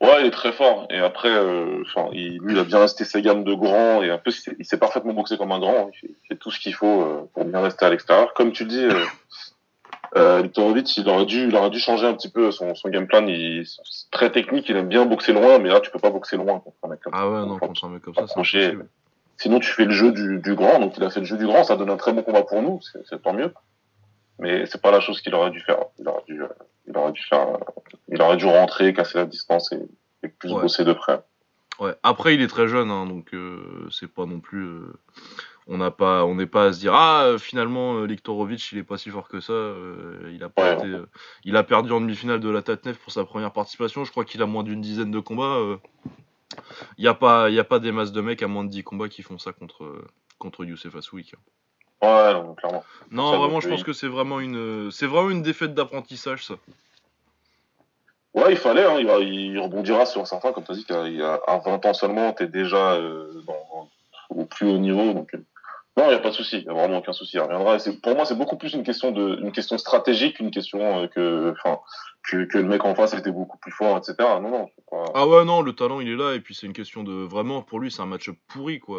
Ouais, 0.00 0.22
il 0.22 0.26
est 0.26 0.30
très 0.32 0.52
fort. 0.52 0.86
Et 0.90 0.98
après, 0.98 1.30
il, 2.12 2.38
lui, 2.38 2.54
il 2.54 2.58
a 2.58 2.64
bien 2.64 2.80
resté 2.80 3.04
ses 3.04 3.22
gammes 3.22 3.44
de 3.44 3.54
grand 3.54 4.02
et 4.02 4.10
un 4.10 4.18
peu, 4.18 4.32
il 4.58 4.64
s'est- 4.64 4.76
parfaitement 4.76 5.12
boxé 5.12 5.38
comme 5.38 5.52
un 5.52 5.60
grand. 5.60 5.90
Il 5.94 5.98
fait, 5.98 6.08
il 6.08 6.26
fait 6.28 6.36
tout 6.36 6.50
ce 6.50 6.58
qu'il 6.58 6.74
faut 6.74 7.30
pour 7.32 7.44
bien 7.44 7.60
rester 7.60 7.84
à 7.84 7.90
l'extérieur. 7.90 8.34
Comme 8.34 8.50
tu 8.50 8.64
dis, 8.64 8.84
euh, 10.16 10.42
Liktorovic, 10.42 10.96
il 10.96 11.08
aurait 11.08 11.26
dû, 11.26 11.48
il 11.48 11.56
aurait 11.56 11.70
dû 11.70 11.78
changer 11.78 12.06
un 12.06 12.14
petit 12.14 12.30
peu 12.30 12.50
son, 12.52 12.74
son 12.74 12.88
game 12.90 13.06
plan. 13.06 13.26
Il, 13.26 13.64
c'est 13.66 14.10
très 14.10 14.30
technique, 14.30 14.68
il 14.68 14.76
aime 14.76 14.88
bien 14.88 15.04
boxer 15.06 15.32
loin, 15.32 15.58
mais 15.58 15.68
là, 15.70 15.80
tu 15.80 15.90
peux 15.90 15.98
pas 15.98 16.10
boxer 16.10 16.36
loin 16.36 16.60
contre 16.60 16.76
un 16.82 16.88
mec 16.88 17.00
comme 17.00 17.12
ça. 17.12 17.18
Ah 17.20 17.30
ouais, 17.30 17.46
non, 17.46 17.58
contre 17.58 17.84
un 17.84 17.88
mec 17.90 18.02
comme 18.02 18.14
ça, 18.14 18.26
c'est 18.26 18.32
impossible. 18.34 18.88
Sinon, 19.38 19.58
tu 19.58 19.70
fais 19.70 19.84
le 19.86 19.90
jeu 19.92 20.12
du, 20.12 20.38
du 20.38 20.54
grand. 20.54 20.78
Donc, 20.78 20.96
il 20.96 21.02
a 21.04 21.10
fait 21.10 21.20
le 21.20 21.26
jeu 21.26 21.36
du 21.36 21.46
grand. 21.46 21.64
Ça 21.64 21.76
donne 21.76 21.90
un 21.90 21.96
très 21.96 22.12
bon 22.12 22.22
combat 22.22 22.42
pour 22.42 22.62
nous. 22.62 22.80
C'est 23.08 23.20
tant 23.22 23.32
mieux. 23.32 23.52
Mais 24.38 24.66
c'est 24.66 24.80
pas 24.80 24.90
la 24.90 25.00
chose 25.00 25.20
qu'il 25.20 25.34
aurait 25.34 25.50
dû 25.50 25.60
faire. 25.60 25.78
Il 25.98 26.06
aurait 26.08 26.22
dû, 26.28 26.42
il 26.86 26.96
aurait 26.96 27.12
dû 27.12 27.22
faire, 27.22 27.46
il 28.08 28.20
aurait 28.22 28.36
dû 28.36 28.46
rentrer, 28.46 28.92
casser 28.92 29.18
la 29.18 29.24
distance 29.26 29.72
et, 29.72 29.80
et 30.22 30.28
plus 30.28 30.52
Ouais. 30.52 30.62
bosser 30.62 30.84
de 30.84 30.92
près. 30.92 31.20
Ouais. 31.80 31.94
Après, 32.02 32.34
il 32.34 32.42
est 32.42 32.48
très 32.48 32.68
jeune, 32.68 32.90
hein, 32.90 33.06
donc 33.06 33.32
euh, 33.34 33.88
c'est 33.90 34.06
pas 34.12 34.26
non 34.26 34.40
plus. 34.40 34.62
euh, 34.64 34.92
on 35.68 35.78
n'a 35.78 35.90
pas, 35.90 36.24
on 36.24 36.34
n'est 36.34 36.46
pas 36.46 36.66
à 36.66 36.72
se 36.72 36.80
dire 36.80 36.94
ah 36.94 37.22
euh, 37.24 37.38
finalement 37.38 37.96
euh, 37.98 38.06
Liktorovic 38.06 38.72
il 38.72 38.78
est 38.78 38.82
pas 38.82 38.98
si 38.98 39.10
fort 39.10 39.28
que 39.28 39.40
ça. 39.40 39.52
euh, 39.52 40.30
il 40.34 40.42
a 40.42 40.48
pas 40.48 40.62
Ouais. 40.70 40.74
été, 40.74 40.86
euh, 40.86 41.06
il 41.44 41.56
a 41.56 41.62
perdu 41.62 41.92
en 41.92 42.00
demi-finale 42.00 42.40
de 42.40 42.48
la 42.50 42.62
Tatnef 42.62 42.98
pour 42.98 43.12
sa 43.12 43.24
première 43.24 43.52
participation. 43.52 44.04
Je 44.04 44.10
crois 44.10 44.24
qu'il 44.24 44.42
a 44.42 44.46
moins 44.46 44.64
d'une 44.64 44.80
dizaine 44.80 45.10
de 45.10 45.20
combats. 45.20 45.58
Il 46.98 47.04
y 47.04 47.08
a 47.08 47.14
pas, 47.14 47.48
il 47.48 47.54
y 47.54 47.60
a 47.60 47.64
pas 47.64 47.78
des 47.78 47.92
masses 47.92 48.12
de 48.12 48.20
mecs 48.20 48.42
à 48.42 48.48
moins 48.48 48.64
de 48.64 48.70
10 48.70 48.82
combats 48.84 49.08
qui 49.08 49.22
font 49.22 49.38
ça 49.38 49.52
contre 49.52 50.04
contre 50.38 50.64
Youssef 50.64 50.94
Asouik. 50.96 51.34
Ouais, 52.02 52.32
non, 52.34 52.54
clairement. 52.54 52.84
Non, 53.12 53.30
Ça, 53.30 53.38
vraiment, 53.38 53.60
je 53.60 53.68
pense 53.68 53.84
que 53.84 53.92
c'est 53.92 54.08
vraiment 54.08 54.40
une, 54.40 54.90
c'est 54.90 55.06
vraiment 55.06 55.30
une 55.30 55.42
défaite 55.42 55.72
d'apprentissage 55.74 56.44
ça. 56.44 56.54
Ouais, 58.34 58.50
il 58.52 58.56
fallait, 58.56 58.84
hein, 58.84 58.96
il, 58.98 59.06
va- 59.06 59.18
il 59.20 59.58
rebondira 59.58 60.06
sur 60.06 60.26
certains, 60.26 60.52
comme 60.52 60.64
tu 60.64 60.72
as 60.72 60.74
dit, 60.74 60.84
qu'à 60.84 61.06
il 61.06 61.16
y 61.16 61.22
a- 61.22 61.40
à 61.46 61.58
20 61.58 61.84
ans 61.86 61.92
seulement, 61.94 62.32
tu 62.32 62.44
es 62.44 62.46
déjà 62.48 62.94
euh, 62.94 63.42
dans, 63.46 63.88
au 64.30 64.46
plus 64.46 64.66
haut 64.68 64.78
niveau. 64.78 65.12
Donc, 65.12 65.30
non, 65.96 66.04
il 66.04 66.08
n'y 66.08 66.14
a 66.14 66.20
pas 66.20 66.30
de 66.30 66.34
souci, 66.34 66.58
il 66.58 66.64
n'y 66.64 66.70
a 66.70 66.72
vraiment 66.72 66.98
aucun 66.98 67.12
souci, 67.12 67.36
il 67.36 67.40
reviendra. 67.40 67.76
Pour 68.02 68.14
moi, 68.14 68.24
c'est 68.24 68.34
beaucoup 68.34 68.56
plus 68.56 68.72
une 68.72 68.82
question, 68.82 69.10
de, 69.10 69.38
une 69.42 69.52
question 69.52 69.76
stratégique, 69.76 70.40
une 70.40 70.50
question 70.50 71.02
euh, 71.02 71.06
que, 71.06 71.54
que, 72.22 72.44
que 72.44 72.58
le 72.58 72.64
mec 72.64 72.84
en 72.84 72.94
face 72.94 73.12
était 73.12 73.30
beaucoup 73.30 73.58
plus 73.58 73.72
fort, 73.72 73.98
etc. 73.98 74.14
Non, 74.40 74.50
non, 74.50 74.70
pas. 74.90 75.04
Ah 75.14 75.26
ouais, 75.26 75.44
non, 75.44 75.60
le 75.60 75.74
talent 75.74 76.00
il 76.00 76.08
est 76.08 76.16
là, 76.16 76.34
et 76.34 76.40
puis 76.40 76.54
c'est 76.54 76.66
une 76.66 76.72
question 76.72 77.02
de. 77.02 77.12
Vraiment, 77.12 77.62
pour 77.62 77.78
lui, 77.78 77.90
c'est 77.90 78.00
un 78.00 78.06
match 78.06 78.30
pourri, 78.48 78.80
quoi. 78.80 78.98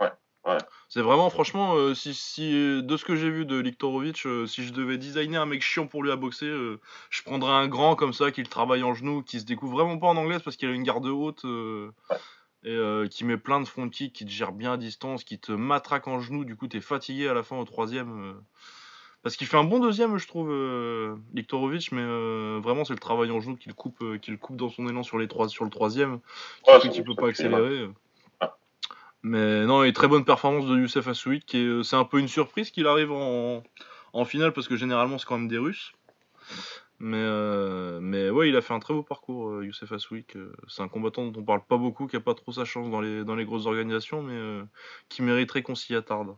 Ouais, 0.00 0.10
ouais. 0.46 0.58
C'est 0.90 1.02
vraiment, 1.02 1.28
franchement, 1.28 1.74
euh, 1.74 1.92
si, 1.92 2.14
si, 2.14 2.52
de 2.52 2.96
ce 2.96 3.04
que 3.04 3.14
j'ai 3.14 3.28
vu 3.28 3.44
de 3.44 3.58
Liktorovic, 3.58 4.24
euh, 4.24 4.46
si 4.46 4.64
je 4.64 4.72
devais 4.72 4.96
designer 4.96 5.42
un 5.42 5.46
mec 5.46 5.60
chiant 5.60 5.86
pour 5.86 6.02
lui 6.02 6.10
à 6.10 6.16
boxer, 6.16 6.46
euh, 6.46 6.80
je 7.10 7.22
prendrais 7.22 7.52
un 7.52 7.68
grand 7.68 7.94
comme 7.94 8.14
ça, 8.14 8.30
qui 8.30 8.40
le 8.40 8.46
travaille 8.46 8.82
en 8.82 8.94
genou, 8.94 9.22
qui 9.22 9.40
se 9.40 9.44
découvre 9.44 9.76
vraiment 9.76 9.98
pas 9.98 10.06
en 10.06 10.16
anglaise 10.16 10.40
parce 10.42 10.56
qu'il 10.56 10.70
a 10.70 10.72
une 10.72 10.84
garde 10.84 11.06
haute, 11.06 11.44
euh, 11.44 11.90
et 12.64 12.70
euh, 12.74 13.06
qui 13.06 13.24
met 13.24 13.36
plein 13.36 13.60
de 13.60 13.66
front 13.68 13.88
kick, 13.88 14.12
qui 14.12 14.24
te 14.24 14.30
gère 14.30 14.52
bien 14.52 14.72
à 14.72 14.76
distance, 14.76 15.24
qui 15.24 15.38
te 15.38 15.52
matraque 15.52 16.08
en 16.08 16.20
genou, 16.20 16.44
du 16.44 16.56
coup 16.56 16.66
t'es 16.68 16.80
fatigué 16.80 17.28
à 17.28 17.34
la 17.34 17.42
fin 17.42 17.56
au 17.56 17.64
troisième. 17.64 18.30
euh. 18.30 18.34
Parce 19.22 19.36
qu'il 19.36 19.46
fait 19.48 19.56
un 19.56 19.64
bon 19.64 19.80
deuxième, 19.80 20.16
je 20.16 20.28
trouve, 20.28 20.48
euh, 20.50 21.16
Liktorovic, 21.34 21.90
mais 21.92 22.02
euh, 22.02 22.60
vraiment 22.62 22.84
c'est 22.84 22.92
le 22.92 23.00
travail 23.00 23.30
en 23.32 23.40
genou 23.40 23.56
qui 23.56 23.68
le 23.68 23.74
coupe, 23.74 24.02
qui 24.20 24.30
le 24.30 24.36
coupe 24.36 24.56
dans 24.56 24.68
son 24.68 24.88
élan 24.88 25.02
sur, 25.02 25.18
les 25.18 25.26
trois, 25.28 25.48
sur 25.48 25.64
le 25.64 25.70
troisième, 25.70 26.20
qui 26.64 26.70
Ouais, 26.70 26.80
fait 26.80 26.88
qu'il 26.88 27.04
peut 27.04 27.16
pas 27.16 27.28
accélérer. 27.28 27.88
Mais 29.22 29.66
non, 29.66 29.82
et 29.82 29.92
très 29.92 30.06
bonne 30.06 30.24
performance 30.24 30.66
de 30.66 30.76
Youssef 30.78 31.08
Assouik, 31.08 31.44
qui 31.44 31.58
est, 31.58 31.64
euh, 31.64 31.82
c'est 31.82 31.96
un 31.96 32.04
peu 32.04 32.20
une 32.20 32.28
surprise 32.28 32.70
qu'il 32.70 32.86
arrive 32.86 33.10
en, 33.10 33.64
en 34.12 34.24
finale, 34.24 34.52
parce 34.52 34.68
que 34.68 34.76
généralement 34.76 35.18
c'est 35.18 35.26
quand 35.26 35.38
même 35.38 35.48
des 35.48 35.58
Russes. 35.58 35.92
Mais, 37.00 37.16
euh, 37.20 38.00
mais 38.00 38.28
ouais, 38.28 38.48
il 38.48 38.56
a 38.56 38.60
fait 38.60 38.74
un 38.74 38.80
très 38.80 38.92
beau 38.92 39.02
parcours, 39.04 39.50
euh, 39.50 39.64
Youssef 39.64 39.92
Assouik. 39.92 40.34
euh, 40.36 40.52
c'est 40.66 40.82
un 40.82 40.88
combattant 40.88 41.26
dont 41.26 41.40
on 41.40 41.44
parle 41.44 41.62
pas 41.64 41.76
beaucoup, 41.76 42.06
qui 42.08 42.16
a 42.16 42.20
pas 42.20 42.34
trop 42.34 42.50
sa 42.52 42.64
chance 42.64 42.90
dans 42.90 43.00
les, 43.00 43.24
dans 43.24 43.36
les 43.36 43.44
grosses 43.44 43.66
organisations, 43.66 44.22
mais 44.22 44.34
euh, 44.34 44.62
qui 45.08 45.22
mériterait 45.22 45.62
qu'on 45.62 45.76
s'y 45.76 45.94
attarde. 45.94 46.34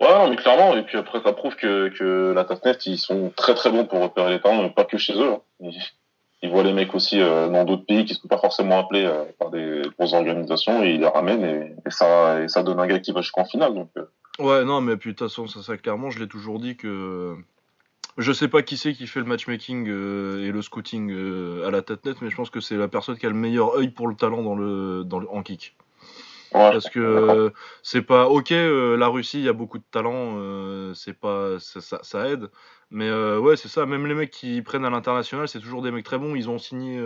Ouais, 0.00 0.08
non, 0.08 0.28
mais 0.30 0.36
clairement. 0.36 0.76
Et 0.76 0.84
puis 0.84 0.98
après, 0.98 1.20
ça 1.20 1.32
prouve 1.32 1.56
que, 1.56 1.88
que 1.88 2.32
la 2.32 2.44
Tatnet, 2.44 2.76
ils 2.86 2.98
sont 2.98 3.32
très 3.36 3.54
très 3.54 3.70
bons 3.70 3.86
pour 3.86 4.00
repérer 4.00 4.30
les 4.34 4.40
talents, 4.40 4.62
mais 4.62 4.70
pas 4.70 4.84
que 4.84 4.98
chez 4.98 5.14
eux. 5.14 5.32
hein. 5.32 5.40
Ils, 5.60 5.82
ils 6.42 6.50
voient 6.50 6.62
les 6.62 6.72
mecs 6.72 6.94
aussi 6.94 7.20
euh, 7.20 7.48
dans 7.48 7.64
d'autres 7.64 7.86
pays 7.86 8.04
qui 8.04 8.14
sont 8.14 8.28
pas 8.28 8.38
forcément 8.38 8.78
appelés 8.78 9.10
par 9.38 9.50
des 9.50 9.82
grosses 9.98 10.12
organisations 10.12 10.82
et 10.84 10.94
ils 10.94 11.00
les 11.00 11.08
ramènent 11.08 11.44
et, 11.44 11.74
et 11.86 11.90
ça, 11.90 12.42
et 12.42 12.48
ça 12.48 12.62
donne 12.62 12.78
un 12.80 12.86
gars 12.86 12.98
qui 13.00 13.12
va 13.12 13.22
jusqu'en 13.22 13.44
finale. 13.44 13.74
Donc, 13.74 13.90
Ouais, 14.38 14.64
non, 14.64 14.80
mais 14.80 14.96
puis 14.96 15.12
de 15.12 15.16
toute 15.16 15.28
façon, 15.28 15.46
ça, 15.46 15.62
ça 15.62 15.76
clairement, 15.76 16.10
je 16.10 16.18
l'ai 16.18 16.28
toujours 16.28 16.58
dit 16.58 16.76
que. 16.76 17.36
Je 18.16 18.32
sais 18.32 18.48
pas 18.48 18.62
qui 18.62 18.76
c'est 18.76 18.92
qui 18.92 19.06
fait 19.06 19.18
le 19.18 19.26
matchmaking 19.26 19.88
euh, 19.88 20.46
et 20.46 20.52
le 20.52 20.62
scouting 20.62 21.10
euh, 21.10 21.66
à 21.66 21.70
la 21.70 21.82
tête 21.82 22.04
nette, 22.04 22.22
mais 22.22 22.30
je 22.30 22.36
pense 22.36 22.50
que 22.50 22.60
c'est 22.60 22.76
la 22.76 22.86
personne 22.86 23.16
qui 23.16 23.26
a 23.26 23.28
le 23.28 23.34
meilleur 23.34 23.74
œil 23.76 23.88
pour 23.88 24.06
le 24.06 24.14
talent 24.14 24.42
dans 24.42 24.54
le, 24.54 25.02
dans 25.04 25.18
le, 25.18 25.28
en 25.30 25.42
kick. 25.42 25.76
ouais, 26.54 26.70
Parce 26.70 26.88
que 26.88 27.00
euh, 27.00 27.50
c'est 27.82 28.02
pas 28.02 28.28
ok, 28.28 28.50
la 28.50 29.08
Russie, 29.08 29.38
il 29.38 29.44
y 29.44 29.48
a 29.48 29.52
beaucoup 29.52 29.78
de 29.78 29.84
talent, 29.90 30.38
c'est 30.94 31.18
pas 31.18 31.58
ça, 31.58 31.80
ça, 31.80 31.98
ça 32.02 32.28
aide. 32.28 32.50
Mais 32.90 33.10
ouais, 33.12 33.56
c'est 33.56 33.68
ça. 33.68 33.86
Même 33.86 34.06
les 34.06 34.14
mecs 34.14 34.30
qui 34.30 34.62
prennent 34.62 34.84
à 34.84 34.90
l'international, 34.90 35.48
c'est 35.48 35.58
toujours 35.58 35.82
des 35.82 35.90
mecs 35.90 36.04
très 36.04 36.18
bons. 36.18 36.36
Ils 36.36 36.48
ont 36.48 36.58
signé 36.58 36.96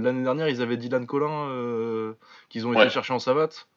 l'année 0.00 0.22
dernière, 0.22 0.50
ils 0.50 0.60
avaient 0.60 0.76
Dylan 0.76 1.06
Collin 1.06 2.14
qu'ils 2.50 2.66
ont 2.66 2.74
été 2.74 2.90
chercher 2.90 3.14
en 3.14 3.18
savate. 3.18 3.68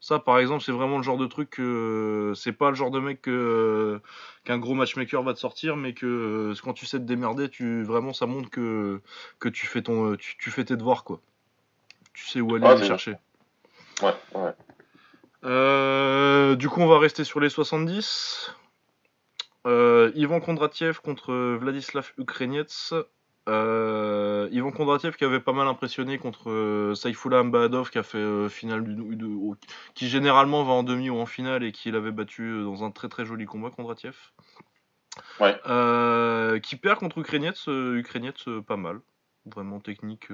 Ça, 0.00 0.18
par 0.18 0.38
exemple, 0.38 0.64
c'est 0.64 0.72
vraiment 0.72 0.96
le 0.96 1.02
genre 1.02 1.18
de 1.18 1.26
truc 1.26 1.50
que 1.50 2.32
c'est 2.34 2.52
pas 2.52 2.70
le 2.70 2.74
genre 2.74 2.90
de 2.90 3.00
mec 3.00 3.20
que 3.20 4.00
qu'un 4.44 4.58
gros 4.58 4.74
matchmaker 4.74 5.22
va 5.22 5.34
te 5.34 5.38
sortir, 5.38 5.76
mais 5.76 5.92
que 5.92 6.06
euh, 6.06 6.54
quand 6.64 6.72
tu 6.72 6.86
sais 6.86 6.98
te 6.98 7.04
démerder, 7.04 7.50
tu 7.50 7.82
vraiment 7.82 8.14
ça 8.14 8.24
montre 8.24 8.48
que 8.48 9.02
que 9.38 9.50
tu 9.50 9.66
fais 9.66 9.82
ton 9.82 10.16
tu, 10.16 10.38
tu 10.38 10.50
fais 10.50 10.64
tes 10.64 10.76
devoirs 10.76 11.04
quoi. 11.04 11.20
Tu 12.14 12.26
sais 12.26 12.40
où 12.40 12.54
aller 12.54 12.80
les 12.80 12.86
chercher. 12.86 13.16
Ouais, 14.02 14.14
ouais. 14.34 14.52
Euh, 15.44 16.54
du 16.56 16.68
coup, 16.68 16.80
on 16.80 16.86
va 16.86 16.98
rester 16.98 17.24
sur 17.24 17.40
les 17.40 17.50
70. 17.50 18.54
Euh, 19.66 20.10
Ivan 20.14 20.40
Kondratiev 20.40 21.00
contre 21.00 21.32
Vladislav 21.56 22.12
Ukrainiec. 22.18 22.70
Euh, 23.50 24.48
Ivan 24.52 24.70
Kondratiev 24.70 25.16
qui 25.16 25.24
avait 25.24 25.40
pas 25.40 25.52
mal 25.52 25.66
impressionné 25.66 26.18
contre 26.18 26.50
euh, 26.50 26.94
Saifullah 26.94 27.42
qui 27.90 27.98
a 27.98 28.02
fait 28.04 28.18
euh, 28.18 28.48
finale 28.48 28.84
du, 28.84 29.16
du- 29.16 29.24
au- 29.24 29.56
qui 29.94 30.08
généralement 30.08 30.62
va 30.62 30.72
en 30.72 30.84
demi 30.84 31.10
ou 31.10 31.18
en 31.18 31.26
finale 31.26 31.64
et 31.64 31.72
qui 31.72 31.90
l'avait 31.90 32.12
battu 32.12 32.42
euh, 32.44 32.64
dans 32.64 32.84
un 32.84 32.92
très 32.92 33.08
très 33.08 33.24
joli 33.24 33.46
combat 33.46 33.70
Kondratiev. 33.70 34.16
Ouais. 35.40 35.58
Euh, 35.66 36.60
qui 36.60 36.76
perd 36.76 37.00
contre 37.00 37.18
Ukrainiec, 37.18 37.56
Ukrainiec, 37.66 38.36
euh, 38.46 38.62
pas 38.62 38.76
mal. 38.76 39.00
Vraiment 39.46 39.80
technique. 39.80 40.28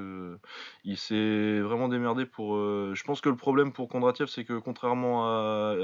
il 0.85 0.97
s'est 0.99 1.61
vraiment 1.61 1.89
démerdé 1.89 2.27
pour. 2.27 2.57
je 2.57 3.03
pense 3.05 3.21
que 3.23 3.29
le 3.31 3.37
problème 3.37 3.73
pour 3.73 3.89
Kondratiev, 3.89 4.27
c'est 4.27 4.45
que 4.45 4.59
contrairement 4.59 5.27
à, 5.27 5.77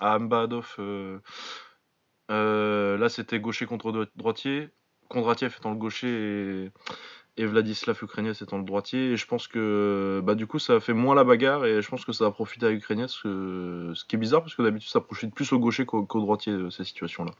à 0.00 0.18
là 2.30 3.08
c'était 3.08 3.40
gaucher 3.40 3.66
contre 3.66 4.08
droitier. 4.14 4.70
Kondratiev 5.08 5.54
étant 5.58 5.70
le 5.70 5.76
gaucher 5.76 6.08
et, 6.08 6.70
et 7.42 7.46
Vladislav 7.46 7.98
Ukrainiec 8.02 8.40
étant 8.42 8.58
le 8.58 8.64
droitier. 8.64 9.12
Et 9.12 9.16
je 9.16 9.26
pense 9.26 9.48
que 9.48 10.20
bah, 10.24 10.34
du 10.34 10.46
coup 10.46 10.58
ça 10.58 10.74
a 10.74 10.80
fait 10.80 10.92
moins 10.92 11.14
la 11.14 11.24
bagarre 11.24 11.64
et 11.66 11.82
je 11.82 11.88
pense 11.88 12.04
que 12.04 12.12
ça 12.12 12.26
a 12.26 12.30
profité 12.30 12.66
à 12.66 12.70
Ukrainiec, 12.70 13.10
ce, 13.10 13.92
ce 13.94 14.04
qui 14.04 14.16
est 14.16 14.18
bizarre 14.18 14.42
parce 14.42 14.54
que 14.54 14.62
d'habitude 14.62 14.90
ça 14.90 15.00
profite 15.00 15.34
plus 15.34 15.52
au 15.52 15.58
gaucher 15.58 15.84
qu'au 15.86 16.04
qu'au 16.04 16.20
droitier 16.20 16.52
euh, 16.52 16.70
ces 16.70 16.84
situations-là. 16.84 17.32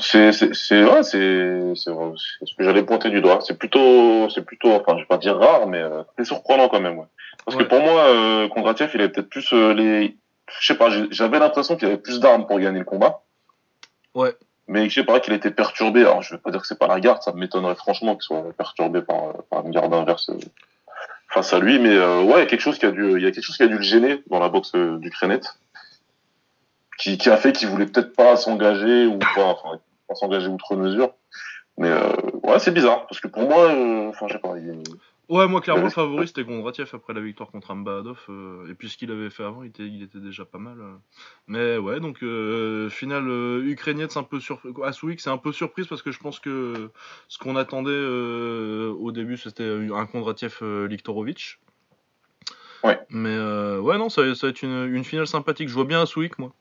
C'est, 0.00 0.30
c'est, 0.30 0.44
ouais, 0.84 1.02
c'est, 1.02 1.74
c'est, 1.74 1.90
vrai, 1.90 2.12
c'est 2.16 2.46
ce 2.46 2.54
que 2.54 2.62
j'allais 2.62 2.84
pointer 2.84 3.10
du 3.10 3.20
doigt. 3.20 3.40
C'est 3.40 3.58
plutôt, 3.58 4.28
c'est 4.30 4.44
plutôt, 4.44 4.70
enfin, 4.70 4.94
je 4.94 5.00
vais 5.02 5.06
pas 5.06 5.18
dire 5.18 5.36
rare, 5.36 5.66
mais 5.66 5.78
euh, 5.80 6.04
c'est 6.16 6.24
surprenant 6.24 6.68
quand 6.68 6.80
même, 6.80 6.98
ouais. 6.98 7.06
Parce 7.44 7.56
Ouais. 7.56 7.64
que 7.64 7.68
pour 7.68 7.80
moi, 7.80 8.02
euh, 8.02 8.48
Kondratiev, 8.48 8.92
il 8.94 9.00
avait 9.00 9.10
peut-être 9.10 9.28
plus 9.28 9.52
euh, 9.52 9.74
les, 9.74 10.16
je 10.60 10.66
sais 10.68 10.78
pas, 10.78 10.88
j'avais 11.10 11.40
l'impression 11.40 11.76
qu'il 11.76 11.88
avait 11.88 11.98
plus 11.98 12.20
d'armes 12.20 12.46
pour 12.46 12.60
gagner 12.60 12.78
le 12.78 12.84
combat. 12.84 13.22
Ouais. 14.14 14.36
Mais 14.68 14.88
je 14.88 14.94
sais 14.96 15.04
pas 15.04 15.18
qu'il 15.20 15.32
était 15.32 15.50
perturbé. 15.50 16.02
Alors, 16.02 16.22
je 16.22 16.34
vais 16.34 16.40
pas 16.40 16.50
dire 16.50 16.60
que 16.60 16.66
c'est 16.66 16.78
pas 16.78 16.86
la 16.86 17.00
garde, 17.00 17.22
ça 17.22 17.32
m'étonnerait 17.32 17.74
franchement 17.74 18.14
qu'il 18.14 18.22
soit 18.22 18.52
perturbé 18.56 19.00
par, 19.02 19.42
par 19.50 19.64
une 19.64 19.70
garde 19.70 19.92
inverse 19.94 20.28
euh, 20.30 20.38
face 21.30 21.52
à 21.54 21.58
lui. 21.58 21.78
Mais 21.78 21.96
euh, 21.96 22.22
ouais, 22.22 22.46
quelque 22.46 22.60
chose 22.60 22.78
qui 22.78 22.86
a 22.86 22.90
dû, 22.90 23.12
il 23.16 23.22
y 23.22 23.26
a 23.26 23.30
quelque 23.30 23.44
chose 23.44 23.56
qui 23.56 23.62
a 23.62 23.66
dû 23.68 23.76
le 23.76 23.82
gêner 23.82 24.22
dans 24.28 24.38
la 24.38 24.48
boxe 24.50 24.72
euh, 24.74 24.98
du 24.98 25.10
Crénet, 25.10 25.40
qui, 26.98 27.16
qui 27.16 27.30
a 27.30 27.36
fait 27.36 27.52
qu'il 27.52 27.68
voulait 27.68 27.86
peut-être 27.86 28.14
pas 28.14 28.36
s'engager 28.36 29.06
ou 29.06 29.18
pas, 29.18 29.44
enfin, 29.44 29.78
pas 30.06 30.14
s'engager 30.14 30.48
outre 30.48 30.76
mesure. 30.76 31.14
Mais 31.78 31.88
euh, 31.88 32.12
ouais, 32.42 32.58
c'est 32.58 32.72
bizarre 32.72 33.06
parce 33.06 33.20
que 33.20 33.28
pour 33.28 33.42
moi, 33.48 33.70
euh, 33.70 34.08
enfin, 34.08 34.26
je 34.28 34.34
sais 34.34 34.38
pas. 34.40 34.54
il- 34.58 34.82
Ouais, 35.28 35.46
moi 35.46 35.60
clairement 35.60 35.84
le 35.84 35.90
favori 35.90 36.26
c'était 36.26 36.42
Kondratiev 36.44 36.88
après 36.94 37.12
la 37.12 37.20
victoire 37.20 37.50
contre 37.50 37.70
Ambadov. 37.70 38.18
euh, 38.30 38.66
et 38.70 38.74
puis 38.74 38.88
ce 38.88 38.96
qu'il 38.96 39.10
avait 39.10 39.28
fait 39.28 39.44
avant, 39.44 39.62
il 39.62 39.68
était, 39.68 39.86
il 39.86 40.02
était 40.02 40.20
déjà 40.20 40.46
pas 40.46 40.56
mal. 40.58 40.80
euh. 40.80 40.94
Mais 41.46 41.76
ouais, 41.76 42.00
donc 42.00 42.22
euh, 42.22 42.88
finale 42.88 43.28
ukrainienne, 43.66 44.08
c'est 44.08 44.18
un 44.18 44.22
peu 44.22 44.40
sur 44.40 44.60
Asouik, 44.82 45.20
c'est 45.20 45.28
un 45.28 45.36
peu 45.36 45.52
surprise 45.52 45.86
parce 45.86 46.00
que 46.00 46.12
je 46.12 46.18
pense 46.18 46.40
que 46.40 46.90
ce 47.28 47.36
qu'on 47.38 47.56
attendait 47.56 47.90
au 48.00 49.12
début 49.12 49.36
c'était 49.36 49.68
un 49.94 50.06
Kondratiev 50.06 50.60
Liktorovic. 50.88 51.58
Ouais. 52.82 52.98
Mais 53.10 53.36
ouais, 53.80 53.98
non, 53.98 54.08
ça, 54.08 54.22
va- 54.22 54.34
ça 54.34 54.46
va 54.46 54.50
être 54.50 54.62
une, 54.62 54.94
une 54.94 55.04
finale 55.04 55.26
sympathique. 55.26 55.68
Je 55.68 55.74
vois 55.74 55.84
bien 55.84 56.00
Asouik, 56.00 56.38
moi. 56.38 56.54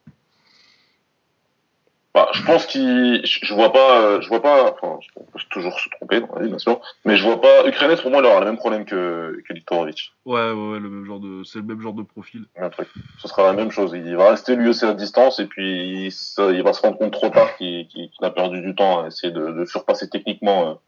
Bah, 2.18 2.30
je 2.34 2.42
pense 2.44 2.66
qu'il, 2.66 3.22
je 3.24 3.54
vois 3.54 3.72
pas, 3.72 4.02
euh, 4.02 4.22
je 4.22 4.28
vois 4.28 4.42
pas, 4.42 4.72
enfin, 4.72 4.98
je- 5.02 5.10
on 5.18 5.24
peut 5.26 5.38
toujours 5.52 5.80
se 5.80 5.88
tromper 5.90 6.20
dans 6.20 6.34
la 6.34 6.42
vie, 6.42 6.48
bien 6.50 6.58
sûr, 6.58 6.82
mais 7.06 7.16
je 7.16 7.24
vois 7.24 7.40
pas, 7.40 7.68
Ukrainien, 7.68 7.96
pour 7.96 8.10
moi, 8.10 8.22
il 8.24 8.26
aura 8.26 8.40
le 8.40 8.48
même 8.48 8.58
problème 8.58 8.86
que, 8.86 9.40
que 9.48 9.54
Liktorovic. 9.54 10.14
Ouais, 10.26 10.34
ouais, 10.52 10.70
ouais, 10.72 10.80
le 10.80 10.90
même 10.90 11.06
genre 11.06 11.20
de, 11.20 11.44
c'est 11.44 11.60
le 11.60 11.66
même 11.66 11.80
genre 11.80 11.94
de 11.94 12.02
profil. 12.02 12.46
Un 12.60 12.70
truc. 12.72 12.88
Ce 13.20 13.28
sera 13.28 13.44
la 13.44 13.54
même 13.54 13.70
chose. 13.70 13.92
Il 13.94 14.16
va 14.16 14.32
rester 14.32 14.56
lui 14.56 14.68
aussi 14.70 14.84
à 14.86 14.94
distance 14.96 15.40
et 15.40 15.46
puis 15.46 16.06
il, 16.08 16.12
ça- 16.12 16.50
il 16.52 16.64
va 16.64 16.74
se 16.74 16.82
rendre 16.82 16.98
compte 16.98 17.14
trop 17.14 17.30
tard 17.30 17.56
qu'il 17.58 17.88
qu'il 17.88 18.10
a 18.24 18.32
perdu 18.32 18.62
du 18.62 18.74
temps 18.74 19.04
à 19.04 19.08
essayer 19.10 19.32
de, 19.32 19.52
de 19.52 19.66
surpasser 19.66 20.10
techniquement 20.10 20.80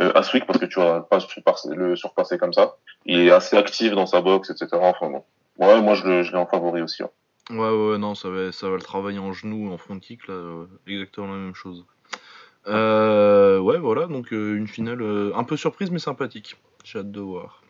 euh, 0.00 0.04
euh, 0.04 0.12
Aswick 0.14 0.46
parce 0.46 0.60
que 0.60 0.66
tu 0.66 0.78
vas 0.78 1.00
pas 1.00 1.18
surpasser- 1.18 1.74
le 1.74 1.96
surpasser 1.96 2.38
comme 2.38 2.52
ça. 2.52 2.76
Il 3.06 3.18
est 3.18 3.32
assez 3.32 3.56
actif 3.56 3.90
dans 3.92 4.06
sa 4.06 4.20
boxe, 4.20 4.50
etc. 4.50 4.68
Enfin 4.80 5.10
bon. 5.10 5.24
Ouais, 5.58 5.80
moi 5.82 5.94
je 5.94 6.04
le- 6.06 6.22
je 6.22 6.30
l'ai 6.30 6.38
en 6.38 6.46
favori 6.46 6.80
aussi. 6.80 7.02
hein. 7.02 7.10
Ouais, 7.50 7.56
ouais, 7.58 7.98
non, 7.98 8.14
ça 8.14 8.30
va, 8.30 8.52
ça 8.52 8.70
va 8.70 8.76
le 8.76 8.82
travailler 8.82 9.18
en 9.18 9.32
genou, 9.32 9.70
en 9.70 9.76
front 9.76 9.98
kick, 9.98 10.28
là, 10.28 10.34
euh, 10.34 10.66
exactement 10.86 11.26
la 11.26 11.36
même 11.38 11.54
chose. 11.54 11.84
Euh, 12.66 13.58
ouais, 13.58 13.78
voilà, 13.78 14.06
donc 14.06 14.32
euh, 14.32 14.56
une 14.56 14.66
finale 14.66 15.02
euh, 15.02 15.32
un 15.34 15.44
peu 15.44 15.56
surprise 15.56 15.90
mais 15.90 15.98
sympathique. 15.98 16.56
J'ai 16.84 17.00
hâte 17.00 17.12
de 17.12 17.20
voir. 17.20 17.62